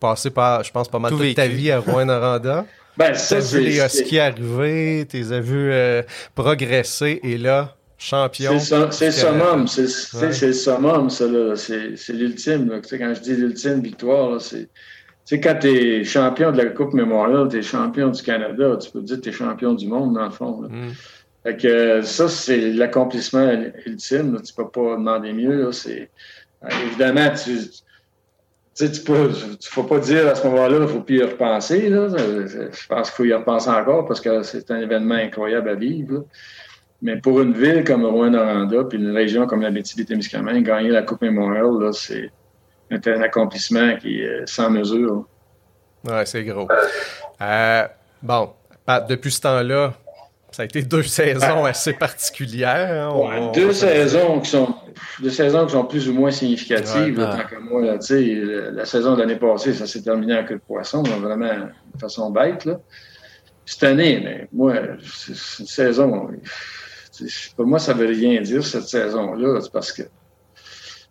passé 0.02 0.30
par, 0.30 0.62
je 0.64 0.70
pense, 0.72 0.88
pas 0.88 0.98
mal 0.98 1.10
Tout 1.12 1.18
toute 1.18 1.34
ta 1.34 1.46
vie 1.46 1.70
à 1.70 1.78
Rouen-Noranda? 1.80 2.66
Ben, 2.98 3.12
Tu 3.12 3.20
ça, 3.20 3.36
as 3.36 3.40
vu 3.40 3.60
les 3.60 3.78
Huskies 3.80 4.18
arriver, 4.18 5.06
tu 5.08 5.16
les 5.16 5.32
as 5.32 5.40
vus 5.40 5.72
euh, 5.72 6.02
progresser, 6.34 7.20
et 7.22 7.38
là, 7.38 7.74
champion. 7.96 8.58
c'est 8.58 8.76
le- 9.06 9.12
summum. 9.12 9.66
C'est 9.66 10.46
le 10.46 10.52
summum, 10.52 11.08
ça. 11.08 11.26
là. 11.26 11.56
C'est 11.56 11.96
c'est 11.96 12.12
l'ultime. 12.12 12.68
là. 12.68 12.80
Tu 12.80 12.90
sais, 12.90 12.98
Quand 12.98 13.14
je 13.14 13.20
dis 13.22 13.34
l'ultime 13.34 13.80
victoire, 13.80 14.38
c'est. 14.42 14.64
Tu 15.24 15.36
sais, 15.36 15.40
quand 15.40 15.56
tu 15.58 15.68
es 15.68 16.04
champion 16.04 16.52
de 16.52 16.58
la 16.58 16.66
Coupe 16.66 16.92
Mémorial, 16.92 17.48
tu 17.48 17.58
es 17.60 17.62
champion 17.62 18.08
du 18.10 18.22
Canada, 18.22 18.76
tu 18.76 18.90
peux 18.90 19.00
dire 19.00 19.16
que 19.16 19.22
tu 19.22 19.28
es 19.30 19.32
champion 19.32 19.72
du 19.72 19.86
monde, 19.86 20.12
dans 20.12 20.24
le 20.24 20.30
fond. 20.30 20.60
là. 20.60 20.68
Mm. 20.68 20.90
Fait 21.44 21.56
que 21.56 21.68
euh, 21.68 22.02
ça, 22.02 22.28
c'est 22.28 22.72
l'accomplissement 22.72 23.50
ultime. 23.86 24.34
là. 24.34 24.40
Tu 24.44 24.52
peux 24.52 24.68
pas 24.68 24.96
demander 24.96 25.32
mieux. 25.32 25.62
là. 25.62 25.70
Évidemment, 26.84 27.30
tu, 27.42 27.58
tu 28.74 28.86
sais, 28.86 28.92
tu 28.92 29.02
peux, 29.02 29.30
faut 29.64 29.82
pas 29.82 29.98
dire 29.98 30.28
à 30.28 30.34
ce 30.34 30.46
moment-là, 30.46 30.78
il 30.80 30.88
faut 30.88 31.00
plus 31.00 31.18
y 31.18 31.22
repenser. 31.22 31.90
Là. 31.90 32.08
Je 32.08 32.86
pense 32.88 33.10
qu'il 33.10 33.16
faut 33.16 33.24
y 33.24 33.34
repenser 33.34 33.68
encore 33.68 34.06
parce 34.06 34.20
que 34.20 34.42
c'est 34.42 34.70
un 34.70 34.80
événement 34.80 35.16
incroyable 35.16 35.68
à 35.68 35.74
vivre. 35.74 36.14
là. 36.14 36.20
Mais 37.02 37.16
pour 37.16 37.40
une 37.40 37.52
ville 37.52 37.82
comme 37.82 38.06
Rouen-Noranda, 38.06 38.84
puis 38.84 38.96
une 38.96 39.10
région 39.10 39.46
comme 39.46 39.60
la 39.60 39.72
Témiscamingue, 39.72 40.64
gagner 40.64 40.90
la 40.90 41.02
Coupe 41.02 41.20
Mémorial, 41.22 41.66
là, 41.80 41.92
c'est 41.92 42.30
un, 42.90 43.22
accomplissement 43.22 43.96
qui 43.96 44.20
est 44.20 44.46
sans 44.46 44.70
mesure. 44.70 45.26
Ouais, 46.08 46.24
c'est 46.26 46.44
gros. 46.44 46.68
Euh, 47.40 47.88
bon, 48.22 48.52
depuis 49.08 49.32
ce 49.32 49.40
temps-là, 49.40 49.94
ça 50.52 50.62
a 50.62 50.64
été 50.66 50.82
deux 50.82 51.02
saisons 51.02 51.64
assez 51.64 51.92
particulières. 51.94 53.08
hein. 53.08 53.10
On- 53.14 53.28
Ouais, 53.28 53.36
on- 53.40 53.52
deux 53.52 53.72
saisons 53.72 54.40
qui 54.40 54.50
sont 54.50 54.74
deux 55.20 55.30
saisons 55.30 55.66
qui 55.66 55.72
sont 55.72 55.84
plus 55.84 56.08
ou 56.08 56.12
moins 56.14 56.30
significatives. 56.30 57.18
Ouais. 57.18 57.24
là, 57.24 57.36
tant 57.42 57.48
que 57.56 57.60
moi, 57.60 57.82
là, 57.82 57.96
la, 57.98 58.70
la 58.70 58.84
saison 58.84 59.14
de 59.14 59.20
l'année 59.20 59.36
passée, 59.36 59.72
ça 59.74 59.86
s'est 59.86 60.02
terminé 60.02 60.36
en 60.38 60.44
queue 60.44 60.56
de 60.56 60.60
poisson, 60.60 61.02
vraiment 61.02 61.46
de 61.94 61.98
façon 62.00 62.30
bête. 62.30 62.64
Là. 62.66 62.78
Cette 63.64 63.84
année, 63.84 64.20
mais 64.22 64.48
moi, 64.52 64.74
c'est 65.02 65.60
une 65.62 65.66
saison. 65.66 66.28
Pour 67.56 67.66
moi, 67.66 67.78
ça 67.78 67.92
veut 67.94 68.06
rien 68.06 68.40
dire 68.40 68.64
cette 68.64 68.88
saison-là. 68.88 69.60
C'est 69.62 69.72
parce 69.72 69.92
que 69.92 70.02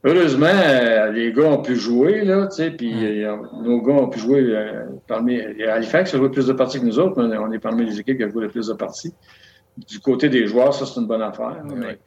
heureusement, 0.03 0.47
euh, 0.47 1.11
les 1.11 1.31
gars 1.33 1.43
ont 1.47 1.61
pu 1.61 1.75
jouer, 1.75 2.23
là, 2.23 2.47
tu 2.47 2.55
sais, 2.57 2.71
puis 2.71 3.23
euh, 3.23 3.35
nos 3.63 3.81
gars 3.81 3.93
ont 3.93 4.07
pu 4.09 4.19
jouer 4.19 4.41
euh, 4.41 4.83
parmi. 5.07 5.39
Halifax 5.41 6.13
a 6.13 6.17
joué 6.17 6.29
plus 6.29 6.47
de 6.47 6.53
parties 6.53 6.79
que 6.79 6.85
nous 6.85 6.99
autres, 6.99 7.21
mais 7.23 7.37
on 7.37 7.51
est 7.51 7.59
parmi 7.59 7.85
les 7.85 7.99
équipes 7.99 8.17
qui 8.17 8.25
ont 8.25 8.29
joué 8.31 8.43
le 8.43 8.49
plus 8.49 8.67
de 8.67 8.73
parties. 8.73 9.13
Du 9.89 9.99
côté 9.99 10.29
des 10.29 10.47
joueurs, 10.47 10.73
ça, 10.73 10.85
c'est 10.85 10.99
une 10.99 11.07
bonne 11.07 11.21
affaire. 11.21 11.57
mais 11.75 11.97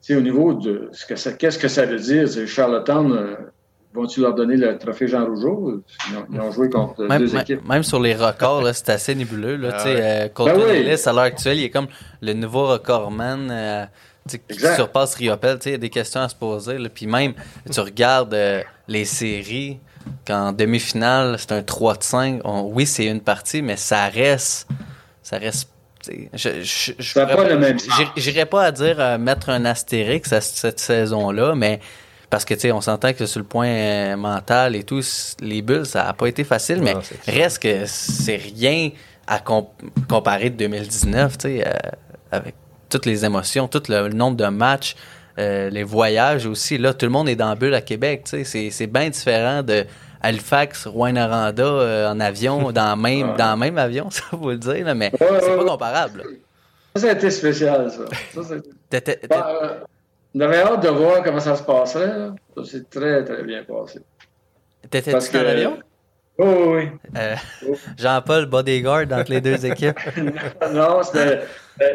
tu 0.00 0.12
sais, 0.12 0.16
au 0.16 0.20
niveau 0.20 0.54
de 0.54 0.88
ce 0.92 1.06
que 1.06 1.16
ça, 1.16 1.32
qu'est-ce 1.32 1.58
que 1.58 1.68
ça 1.68 1.84
veut 1.86 1.98
dire, 1.98 2.28
c'est 2.28 2.46
Charlottetown, 2.46 3.12
euh, 3.12 3.34
vont-ils 3.94 4.22
leur 4.22 4.34
donner 4.34 4.56
le 4.56 4.76
trophée 4.78 5.08
Jean 5.08 5.24
Rougeau? 5.26 5.82
Ils 6.10 6.16
ont, 6.18 6.26
ils 6.32 6.40
ont 6.40 6.52
joué 6.52 6.68
contre 6.70 7.02
Même, 7.04 7.18
deux 7.20 7.34
équipes. 7.36 7.66
même 7.66 7.82
sur 7.82 7.98
les 8.00 8.14
records, 8.14 8.62
là, 8.62 8.72
c'est 8.74 8.90
assez 8.90 9.14
nébuleux. 9.14 9.56
Là, 9.56 9.70
Ah 9.72 9.76
tu 9.78 9.82
sais, 9.88 9.94
ouais. 9.96 10.00
euh, 10.02 10.28
Colton 10.28 10.56
Ben 10.58 10.64
oui. 10.70 10.76
Ellis, 10.76 11.02
à 11.06 11.12
l'heure 11.12 11.22
actuelle, 11.22 11.58
il 11.58 11.64
est 11.64 11.70
comme 11.70 11.88
le 12.20 12.32
nouveau 12.34 12.66
recordman 12.68 13.48
euh, 13.50 13.84
qui 14.36 14.54
Exact. 14.54 14.76
surpasse 14.76 15.14
Riopel. 15.14 15.58
Il 15.66 15.72
y 15.72 15.74
a 15.74 15.78
des 15.78 15.90
questions 15.90 16.20
à 16.20 16.28
se 16.28 16.34
poser. 16.34 16.78
Là. 16.78 16.88
Puis 16.88 17.06
même, 17.06 17.34
tu 17.70 17.80
regardes 17.80 18.34
euh, 18.34 18.62
les 18.86 19.04
séries, 19.04 19.78
qu'en 20.26 20.52
demi-finale, 20.52 21.36
c'est 21.38 21.52
un 21.52 21.62
3 21.62 21.96
de 21.96 22.02
5. 22.02 22.40
On- 22.44 22.70
oui, 22.72 22.86
c'est 22.86 23.06
une 23.06 23.20
partie, 23.20 23.62
mais 23.62 23.76
ça 23.76 24.06
reste... 24.08 24.68
Ça 25.22 25.38
reste 25.38 25.68
je, 26.32 26.62
je, 26.62 26.92
je 26.98 27.12
Ça 27.12 27.26
pas 27.26 27.44
le 27.46 27.58
même 27.58 27.76
j'irais- 28.16 28.46
pas 28.46 28.64
à 28.66 28.72
dire 28.72 28.96
euh, 28.98 29.18
mettre 29.18 29.50
un 29.50 29.64
astérix 29.66 30.32
à 30.32 30.40
cette 30.40 30.78
saison-là, 30.80 31.54
mais 31.54 31.80
parce 32.30 32.44
que 32.46 32.54
tu 32.54 32.60
sais, 32.60 32.72
on 32.72 32.80
s'entend 32.80 33.12
que 33.12 33.26
sur 33.26 33.40
le 33.40 33.44
point 33.46 33.66
euh, 33.66 34.16
mental 34.16 34.76
et 34.76 34.84
tout, 34.84 35.02
les 35.40 35.60
bulles, 35.60 35.84
ça 35.84 36.08
a 36.08 36.12
pas 36.14 36.28
été 36.28 36.44
facile, 36.44 36.80
mais 36.82 36.94
Non, 36.94 37.00
reste 37.26 37.58
que 37.62 37.84
c'est 37.86 38.36
rien 38.36 38.90
à 39.26 39.40
com- 39.40 39.66
comparer 40.08 40.48
de 40.50 40.56
2019, 40.56 41.36
tu 41.36 41.48
sais, 41.48 41.66
euh, 41.66 41.72
avec 42.30 42.54
toutes 42.88 43.06
les 43.06 43.24
émotions, 43.24 43.68
tout 43.68 43.82
le, 43.88 44.08
nombre 44.08 44.36
de 44.36 44.46
matchs, 44.46 44.96
euh, 45.38 45.70
les 45.70 45.84
voyages 45.84 46.46
aussi. 46.46 46.78
Là, 46.78 46.94
tout 46.94 47.06
le 47.06 47.12
monde 47.12 47.28
est 47.28 47.36
dans 47.36 47.48
la 47.50 47.54
bulle 47.54 47.74
à 47.74 47.80
Québec, 47.80 48.22
tu 48.28 48.44
sais, 48.44 48.70
c'est, 48.70 48.86
bien 48.86 49.08
différent 49.10 49.62
de 49.62 49.84
Halifax, 50.22 50.86
Rouen-Noranda 50.86 51.62
euh, 51.64 52.08
en 52.10 52.18
avion, 52.20 52.72
dans 52.72 52.96
le 52.96 53.00
même, 53.02 53.36
dans 53.36 53.56
même 53.56 53.78
avion, 53.78 54.10
ça 54.10 54.22
faut 54.30 54.50
le 54.50 54.58
dire, 54.58 54.84
là, 54.84 54.94
mais 54.94 55.10
Ouais, 55.20 55.26
c'est 55.40 55.50
ouais, 55.50 55.56
pas 55.58 55.64
comparable. 55.64 56.18
là. 56.18 56.24
Ça, 56.96 57.02
ça 57.02 57.08
a 57.10 57.12
été 57.12 57.30
spécial, 57.30 57.90
ça. 57.90 58.42
ça 58.42 58.54
Bah, 59.28 59.48
euh, 59.62 59.78
on 60.34 60.40
avait 60.40 60.62
hâte 60.62 60.82
de 60.82 60.88
voir 60.88 61.22
comment 61.22 61.38
ça 61.40 61.54
se 61.54 61.62
passerait. 61.62 62.30
Ça 62.56 62.64
s'est 62.64 62.84
très, 62.90 63.24
très 63.24 63.42
bien 63.44 63.62
passé. 63.62 64.00
T'étais-tu 64.90 65.12
dans 65.12 65.32
que- 65.40 65.44
l'avion? 65.44 65.78
Oh, 66.38 66.44
oui, 66.46 66.88
oui. 66.92 67.10
Euh, 67.16 67.34
Jean-Paul 67.98 68.46
bodyguard 68.46 69.04
entre 69.12 69.30
les 69.30 69.40
deux 69.40 69.64
équipes. 69.66 69.98
non, 70.72 71.02
c'était 71.02 71.40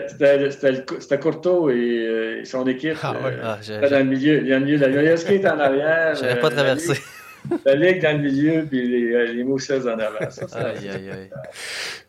c'était- 0.08 0.52
c'était 0.52 0.72
le 0.72 0.78
cou- 0.86 0.96
c'était 1.00 1.20
Courteau 1.20 1.70
et, 1.70 1.74
euh, 1.76 2.42
et 2.42 2.46
son 2.46 2.66
équipe. 2.68 2.98
Ah 3.04 3.12
ouais. 3.14 3.32
euh, 3.34 3.40
Ah, 3.44 3.58
je- 3.62 3.74
c'était 3.74 3.90
dans 3.90 3.98
le 4.00 4.04
milieu. 4.06 4.40
Il 4.42 4.48
y 4.48 4.54
a 4.54 4.60
le 4.60 4.66
milieu. 4.66 4.78
La 4.78 4.90
Yoyoski 4.90 5.36
est 5.36 5.48
en 5.48 5.60
arrière. 5.60 6.16
Euh, 6.24 6.36
pas 6.36 6.50
la 6.50 6.56
traversé. 6.56 6.94
Ligue- 6.94 7.60
La 7.66 7.76
Ligue 7.76 8.02
dans 8.02 8.16
le 8.18 8.24
milieu, 8.24 8.66
puis 8.70 8.88
les, 8.88 9.14
euh, 9.14 9.26
les 9.34 9.44
en 9.88 10.00
avant. 10.00 10.30
Ça- 10.30 10.46
Aïe, 10.58 10.90
aïe, 10.90 11.10
aïe. 11.10 11.30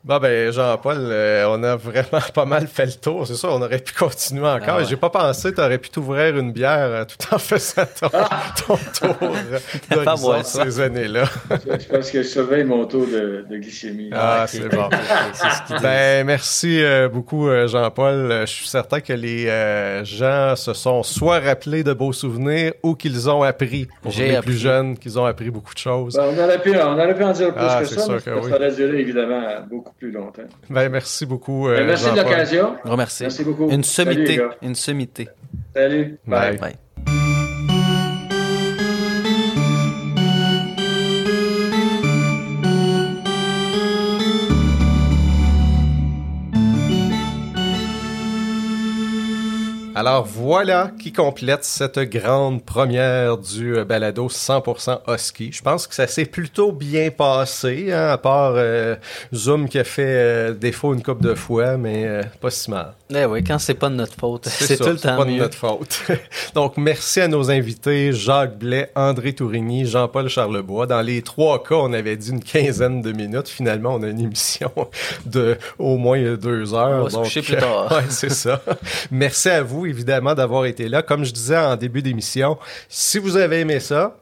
Bon, 0.07 0.19
ben, 0.19 0.53
Jean-Paul, 0.53 0.99
euh, 1.01 1.47
on 1.49 1.63
a 1.63 1.77
vraiment 1.77 2.21
pas 2.35 2.45
mal 2.45 2.67
fait 2.67 2.85
le 2.85 2.93
tour. 2.93 3.27
C'est 3.27 3.37
ça, 3.37 3.49
on 3.51 3.63
aurait 3.63 3.79
pu 3.79 3.95
continuer 3.95 4.47
encore. 4.47 4.69
Ah 4.69 4.77
ouais. 4.77 4.85
J'ai 4.85 4.97
pas 4.97 5.09
pensé 5.09 5.51
que 5.51 5.55
tu 5.57 5.63
aurais 5.63 5.79
pu 5.79 5.89
t'ouvrir 5.89 6.37
une 6.37 6.53
bière 6.53 6.77
euh, 6.91 7.05
tout 7.07 7.35
en 7.35 7.39
faisant 7.39 7.87
ton, 7.99 8.09
ton 8.67 8.77
tour 8.77 9.17
euh, 9.23 9.59
Pas 9.89 10.05
d'horizon 10.05 10.43
ça. 10.43 10.65
ces 10.65 10.81
années-là. 10.81 11.25
C'est 11.49 11.89
parce 11.89 12.11
que 12.11 12.23
je 12.23 12.29
surveille 12.29 12.65
mon 12.65 12.85
taux 12.85 13.07
de, 13.07 13.47
de 13.49 13.57
glycémie. 13.57 14.11
Ah, 14.13 14.43
ok, 14.45 14.49
c'est 14.51 14.69
bon. 14.69 14.91
ce. 15.33 15.81
Ben, 15.83 16.27
merci 16.27 16.85
euh, 16.85 17.09
beaucoup, 17.09 17.49
euh, 17.49 17.67
Jean-Paul. 17.67 18.43
Je 18.43 18.45
suis 18.53 18.69
certain 18.69 19.01
que 19.01 19.15
les 19.15 19.47
euh, 19.49 20.05
gens 20.05 20.55
se 20.55 20.75
sont 20.75 21.03
soit 21.03 21.41
rappelés 21.41 21.83
de 21.83 21.95
beaux 21.95 22.13
souvenirs 22.13 22.75
ou 22.83 22.95
qu'ils 22.95 23.31
ont 23.31 23.43
appris, 23.43 23.89
pour 24.03 24.13
J'ai 24.13 24.29
les 24.29 24.37
appris. 24.37 24.51
plus 24.51 24.59
jeunes, 24.59 24.99
qu'ils 24.99 25.19
ont 25.19 25.25
appris 25.25 25.49
beaucoup 25.49 25.73
de 25.73 25.79
choses. 25.79 26.15
Ben, 26.15 26.25
on, 26.31 26.39
aurait 26.45 26.61
pu, 26.61 26.77
on 26.77 26.93
aurait 26.93 27.15
pu 27.15 27.25
en 27.25 27.33
dire 27.33 27.55
plus 27.55 27.65
Ah, 27.67 27.79
que 27.81 27.87
c'est 27.87 27.95
ça, 27.95 28.03
sûr 28.03 28.13
mais 28.13 28.19
que 28.19 28.25
ça 28.25 28.37
oui. 28.43 28.53
aurait 28.53 28.71
duré 28.75 29.01
évidemment 29.01 29.43
beaucoup 29.71 29.94
plus 29.99 30.11
longtemps. 30.11 30.43
Ben, 30.71 30.89
merci 30.89 31.27
beaucoup, 31.27 31.69
euh, 31.69 31.77
Ben, 31.77 31.87
merci 31.87 32.11
de 32.11 32.17
l'occasion. 32.17 32.77
Merci. 32.97 33.23
Merci 33.25 33.45
beaucoup. 33.45 33.71
Une 33.71 33.83
Salut, 33.85 34.13
sommité. 34.15 34.37
gars. 34.37 34.51
Une 34.63 34.75
sommité. 34.75 35.29
Salut. 35.75 36.19
Bye. 36.27 36.59
Bye. 36.59 36.77
Alors 49.97 50.25
voilà 50.25 50.91
qui 50.99 51.13
complète 51.13 51.63
cette 51.63 52.01
grande 52.01 52.65
première 52.65 53.39
du 53.39 53.77
euh, 53.77 53.85
balado 53.85 54.27
100% 54.29 55.03
Husky. 55.07 55.53
Je 55.53 55.63
pense 55.63 55.87
que 55.87 55.95
ça 55.95 56.09
s'est 56.09 56.25
plutôt 56.25 56.73
bien 56.73 57.11
passé, 57.11 57.93
hein, 57.93 58.09
à 58.09 58.19
part 58.19 58.55
euh, 58.57 58.97
Zoom 59.33 59.69
qui 59.69 59.79
a 59.79 59.85
fait 59.85 60.03
euh, 60.05 60.53
défaut 60.53 60.95
une 60.95 61.03
coupe 61.03 61.23
de 61.23 61.35
fois, 61.35 61.77
mais 61.77 62.07
euh, 62.07 62.23
pas 62.41 62.51
si 62.51 62.73
mal. 62.73 62.95
Eh 63.15 63.25
oui, 63.27 63.45
quand 63.45 63.59
c'est 63.59 63.75
pas 63.75 63.89
de 63.89 63.95
notre 63.95 64.15
faute, 64.15 64.47
c'est 64.49 64.77
tout 64.77 64.89
le 64.89 64.97
temps 64.97 65.17
pas 65.17 65.25
de 65.25 65.31
notre 65.31 65.57
faute. 65.57 66.03
Donc, 66.55 66.77
merci 66.77 67.21
à 67.21 67.29
nos 67.29 67.51
invités, 67.51 68.13
Jacques 68.13 68.59
Blais, 68.59 68.91
André 68.97 69.35
Tourigny, 69.35 69.87
Jean-Paul 69.87 70.29
Charlebois. 70.29 70.87
Dans 70.87 71.03
les 71.03 71.23
trois 71.23 71.63
cas, 71.63 71.77
on 71.77 71.93
avait 71.93 72.17
dit 72.17 72.31
une 72.31 72.43
quinzaine 72.43 73.03
de 73.03 73.13
minutes. 73.13 73.49
Finalement, 73.49 73.95
on 73.95 74.03
a 74.03 74.09
une 74.09 74.21
émission 74.21 74.73
de 75.27 75.57
au 75.79 75.97
moins 75.99 76.35
deux 76.35 76.75
heures. 76.75 77.01
On 77.01 77.05
va 77.05 77.11
se 77.11 77.15
Donc, 77.15 77.25
coucher 77.25 77.43
plus 77.43 77.57
tard. 77.57 77.93
ouais, 77.97 78.05
c'est 78.09 78.33
ça. 78.33 78.63
Merci 79.11 79.51
à 79.51 79.63
vous, 79.63 79.84
évidemment, 79.87 80.35
d'avoir 80.35 80.67
été 80.67 80.89
là. 80.89 81.03
Comme 81.03 81.25
je 81.25 81.33
disais 81.33 81.57
en 81.57 81.77
début 81.77 82.03
d'émission, 82.03 82.59
si 82.89 83.19
vous 83.19 83.37
avez 83.37 83.61
aimé 83.61 83.81
ça, 83.81 84.17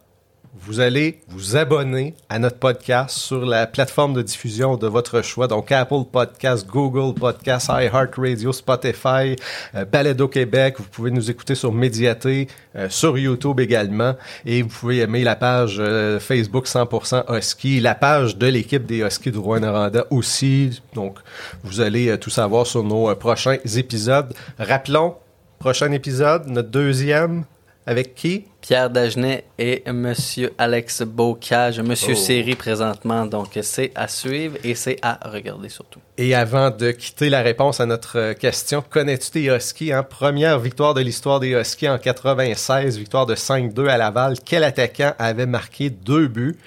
vous 0.55 0.79
allez 0.79 1.19
vous 1.29 1.57
abonner 1.57 2.13
à 2.29 2.37
notre 2.37 2.57
podcast 2.57 3.17
sur 3.17 3.43
la 3.43 3.65
plateforme 3.65 4.13
de 4.13 4.21
diffusion 4.21 4.77
de 4.77 4.85
votre 4.85 5.23
choix, 5.23 5.47
donc 5.47 5.71
Apple 5.71 6.03
Podcast, 6.11 6.67
Google 6.67 7.19
Podcast, 7.19 7.69
iHeartRadio, 7.69 8.53
Spotify, 8.53 9.35
euh, 9.73 10.27
Québec. 10.31 10.75
Vous 10.77 10.85
pouvez 10.85 11.09
nous 11.09 11.31
écouter 11.31 11.55
sur 11.55 11.73
Médiaté, 11.73 12.47
euh, 12.75 12.87
sur 12.89 13.17
YouTube 13.17 13.59
également, 13.59 14.15
et 14.45 14.61
vous 14.61 14.69
pouvez 14.69 14.99
aimer 14.99 15.23
la 15.23 15.35
page 15.35 15.77
euh, 15.79 16.19
Facebook 16.19 16.67
100% 16.67 17.35
Husky, 17.35 17.79
la 17.79 17.95
page 17.95 18.37
de 18.37 18.45
l'équipe 18.45 18.85
des 18.85 18.99
Huskies 18.99 19.31
de 19.31 19.39
Rouen-Noranda 19.39 20.05
aussi. 20.11 20.81
Donc, 20.93 21.17
vous 21.63 21.81
allez 21.81 22.09
euh, 22.09 22.17
tout 22.17 22.29
savoir 22.29 22.67
sur 22.67 22.83
nos 22.83 23.13
prochains 23.15 23.57
épisodes. 23.75 24.33
Rappelons, 24.59 25.15
prochain 25.63 25.93
épisode, 25.93 26.47
notre 26.47 26.67
deuxième, 26.67 27.45
avec 27.85 28.15
qui? 28.15 28.43
Pierre 28.59 28.89
Dagenet 28.89 29.45
et 29.57 29.81
Monsieur 29.93 30.51
Alex 30.57 31.03
Bocage, 31.03 31.79
Monsieur 31.79 32.15
Oh. 32.15 32.17
Série 32.17 32.55
présentement. 32.55 33.25
Donc, 33.25 33.57
c'est 33.61 33.93
à 33.95 34.09
suivre 34.09 34.57
et 34.65 34.75
c'est 34.75 34.97
à 35.01 35.19
regarder 35.23 35.69
surtout. 35.69 36.01
Et 36.17 36.35
avant 36.35 36.69
de 36.69 36.91
quitter 36.91 37.29
la 37.29 37.41
réponse 37.41 37.79
à 37.79 37.85
notre 37.85 38.19
euh, 38.19 38.33
question, 38.33 38.83
connais-tu 38.89 39.29
tes 39.31 39.45
Huskies? 39.45 39.93
Hein? 39.93 40.03
Première 40.03 40.59
victoire 40.59 40.93
de 40.93 40.99
l'histoire 40.99 41.39
des 41.39 41.51
Huskies 41.51 41.87
en 41.87 41.97
96, 41.97 42.97
victoire 42.97 43.25
de 43.25 43.35
5-2 43.35 43.87
à 43.87 43.95
Laval. 43.95 44.35
Quel 44.45 44.65
attaquant 44.65 45.13
avait 45.17 45.45
marqué 45.45 45.89
deux 45.89 46.27
buts? 46.27 46.57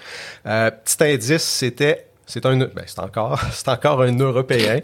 Euh, 0.46 0.70
petit 0.70 1.04
indice, 1.04 1.42
c'était 1.42 2.06
c'est 2.26 2.44
un, 2.44 2.56
ben 2.58 2.82
c'est 2.86 2.98
encore, 2.98 3.40
c'est 3.52 3.68
encore 3.68 4.02
un 4.02 4.18
Européen. 4.18 4.80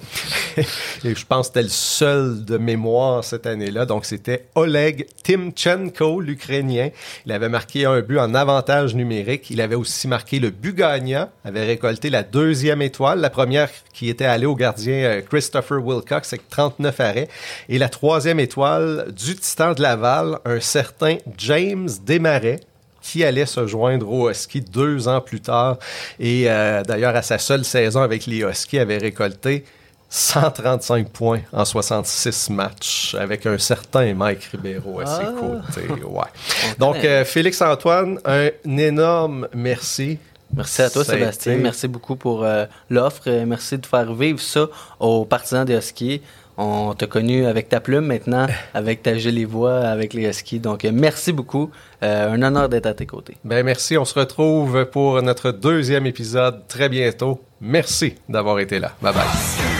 Et 1.05 1.15
je 1.15 1.27
pense 1.27 1.49
que 1.49 1.55
c'était 1.55 1.63
le 1.63 1.69
seul 1.69 2.45
de 2.45 2.57
mémoire 2.57 3.25
cette 3.25 3.47
année-là. 3.47 3.85
Donc, 3.85 4.05
c'était 4.05 4.47
Oleg 4.55 5.07
Timchenko, 5.25 6.21
l'Ukrainien. 6.21 6.91
Il 7.27 7.33
avait 7.33 7.49
marqué 7.49 7.85
un 7.85 8.01
but 8.01 8.19
en 8.19 8.35
avantage 8.35 8.95
numérique. 8.95 9.51
Il 9.51 9.61
avait 9.61 9.75
aussi 9.75 10.07
marqué 10.07 10.39
le 10.39 10.51
but 10.51 10.75
gagnant, 10.75 11.29
avait 11.45 11.65
récolté 11.65 12.11
la 12.11 12.23
deuxième 12.23 12.81
étoile, 12.81 13.19
la 13.19 13.31
première 13.31 13.69
qui 13.93 14.09
était 14.09 14.25
allée 14.25 14.47
au 14.47 14.55
gardien 14.55 14.95
euh, 14.95 15.21
Christopher 15.21 15.85
Wilcox 15.85 16.33
avec 16.33 16.49
39 16.49 17.01
arrêts. 17.01 17.29
Et 17.69 17.79
la 17.79 17.89
troisième 17.89 18.39
étoile 18.39 19.13
du 19.17 19.35
Titan 19.35 19.73
de 19.73 19.83
Laval, 19.83 20.39
un 20.45 20.61
certain 20.61 21.17
James 21.39 21.89
Desmarais, 22.05 22.61
qui 23.03 23.25
allait 23.25 23.47
se 23.47 23.67
joindre 23.67 24.11
aux 24.11 24.31
Huskies 24.31 24.61
deux 24.63 25.09
ans 25.09 25.21
plus 25.21 25.41
tard. 25.41 25.77
Et 26.21 26.45
euh, 26.51 26.83
d'ailleurs, 26.83 27.15
à 27.17 27.23
sa 27.23 27.39
seule 27.39 27.65
saison 27.65 28.01
avec 28.01 28.27
les 28.27 28.39
Huskies, 28.43 28.79
avait 28.79 28.99
récolté 28.99 29.65
135 30.09 31.09
points 31.09 31.41
en 31.53 31.65
66 31.65 32.51
matchs 32.51 33.17
avec 33.19 33.47
un 33.47 33.57
certain 33.59 34.13
Mike 34.15 34.45
Ribeiro 34.53 35.01
à 35.01 35.07
ses 35.07 35.23
Ah. 35.27 35.33
côtés. 35.41 35.89
Ouais. 36.05 36.21
On 36.79 36.81
Donc, 36.93 37.05
euh, 37.05 37.25
Félix-Antoine, 37.25 38.19
un 38.25 38.51
énorme 38.79 39.49
merci. 39.55 40.19
Merci 40.55 40.83
à 40.83 40.91
toi, 40.91 41.03
Ça 41.03 41.15
Sébastien. 41.15 41.55
été- 41.55 41.63
Merci 41.63 41.89
beaucoup 41.89 42.15
pour 42.17 42.45
euh, 42.45 42.67
l'offre. 42.91 43.27
Merci 43.47 43.79
de 43.79 43.87
faire 43.87 44.13
vivre 44.13 44.39
ça 44.39 44.67
aux 45.01 45.25
partisans 45.25 45.65
des 45.65 45.75
Huskies. 45.77 46.21
On 46.59 46.95
t'a 46.95 47.07
connu 47.07 47.47
avec 47.47 47.69
ta 47.69 47.81
plume 47.81 48.07
maintenant, 48.07 48.47
avec 48.75 49.03
ta 49.03 49.17
jolie 49.17 49.45
voix, 49.45 49.81
avec 49.81 50.15
les 50.15 50.29
Huskies. 50.29 50.61
Donc, 50.61 50.85
euh, 50.85 50.91
merci 50.93 51.33
beaucoup. 51.33 51.71
Euh, 52.03 52.33
un 52.33 52.43
honneur 52.43 52.69
d'être 52.69 52.87
à 52.87 52.95
tes 52.95 53.07
côtés. 53.07 53.37
Ben 53.45 53.65
merci, 53.65 53.97
on 53.97 54.05
se 54.05 54.19
retrouve 54.19 54.87
pour 54.87 55.23
notre 55.23 55.51
deuxième 55.51 56.07
épisode 56.07 56.67
très 56.69 56.89
bientôt. 56.89 57.41
Merci 57.61 58.15
d'avoir 58.29 58.59
été 58.59 58.79
là. 58.79 58.93
Bye 59.01 59.15
bye. 59.15 59.72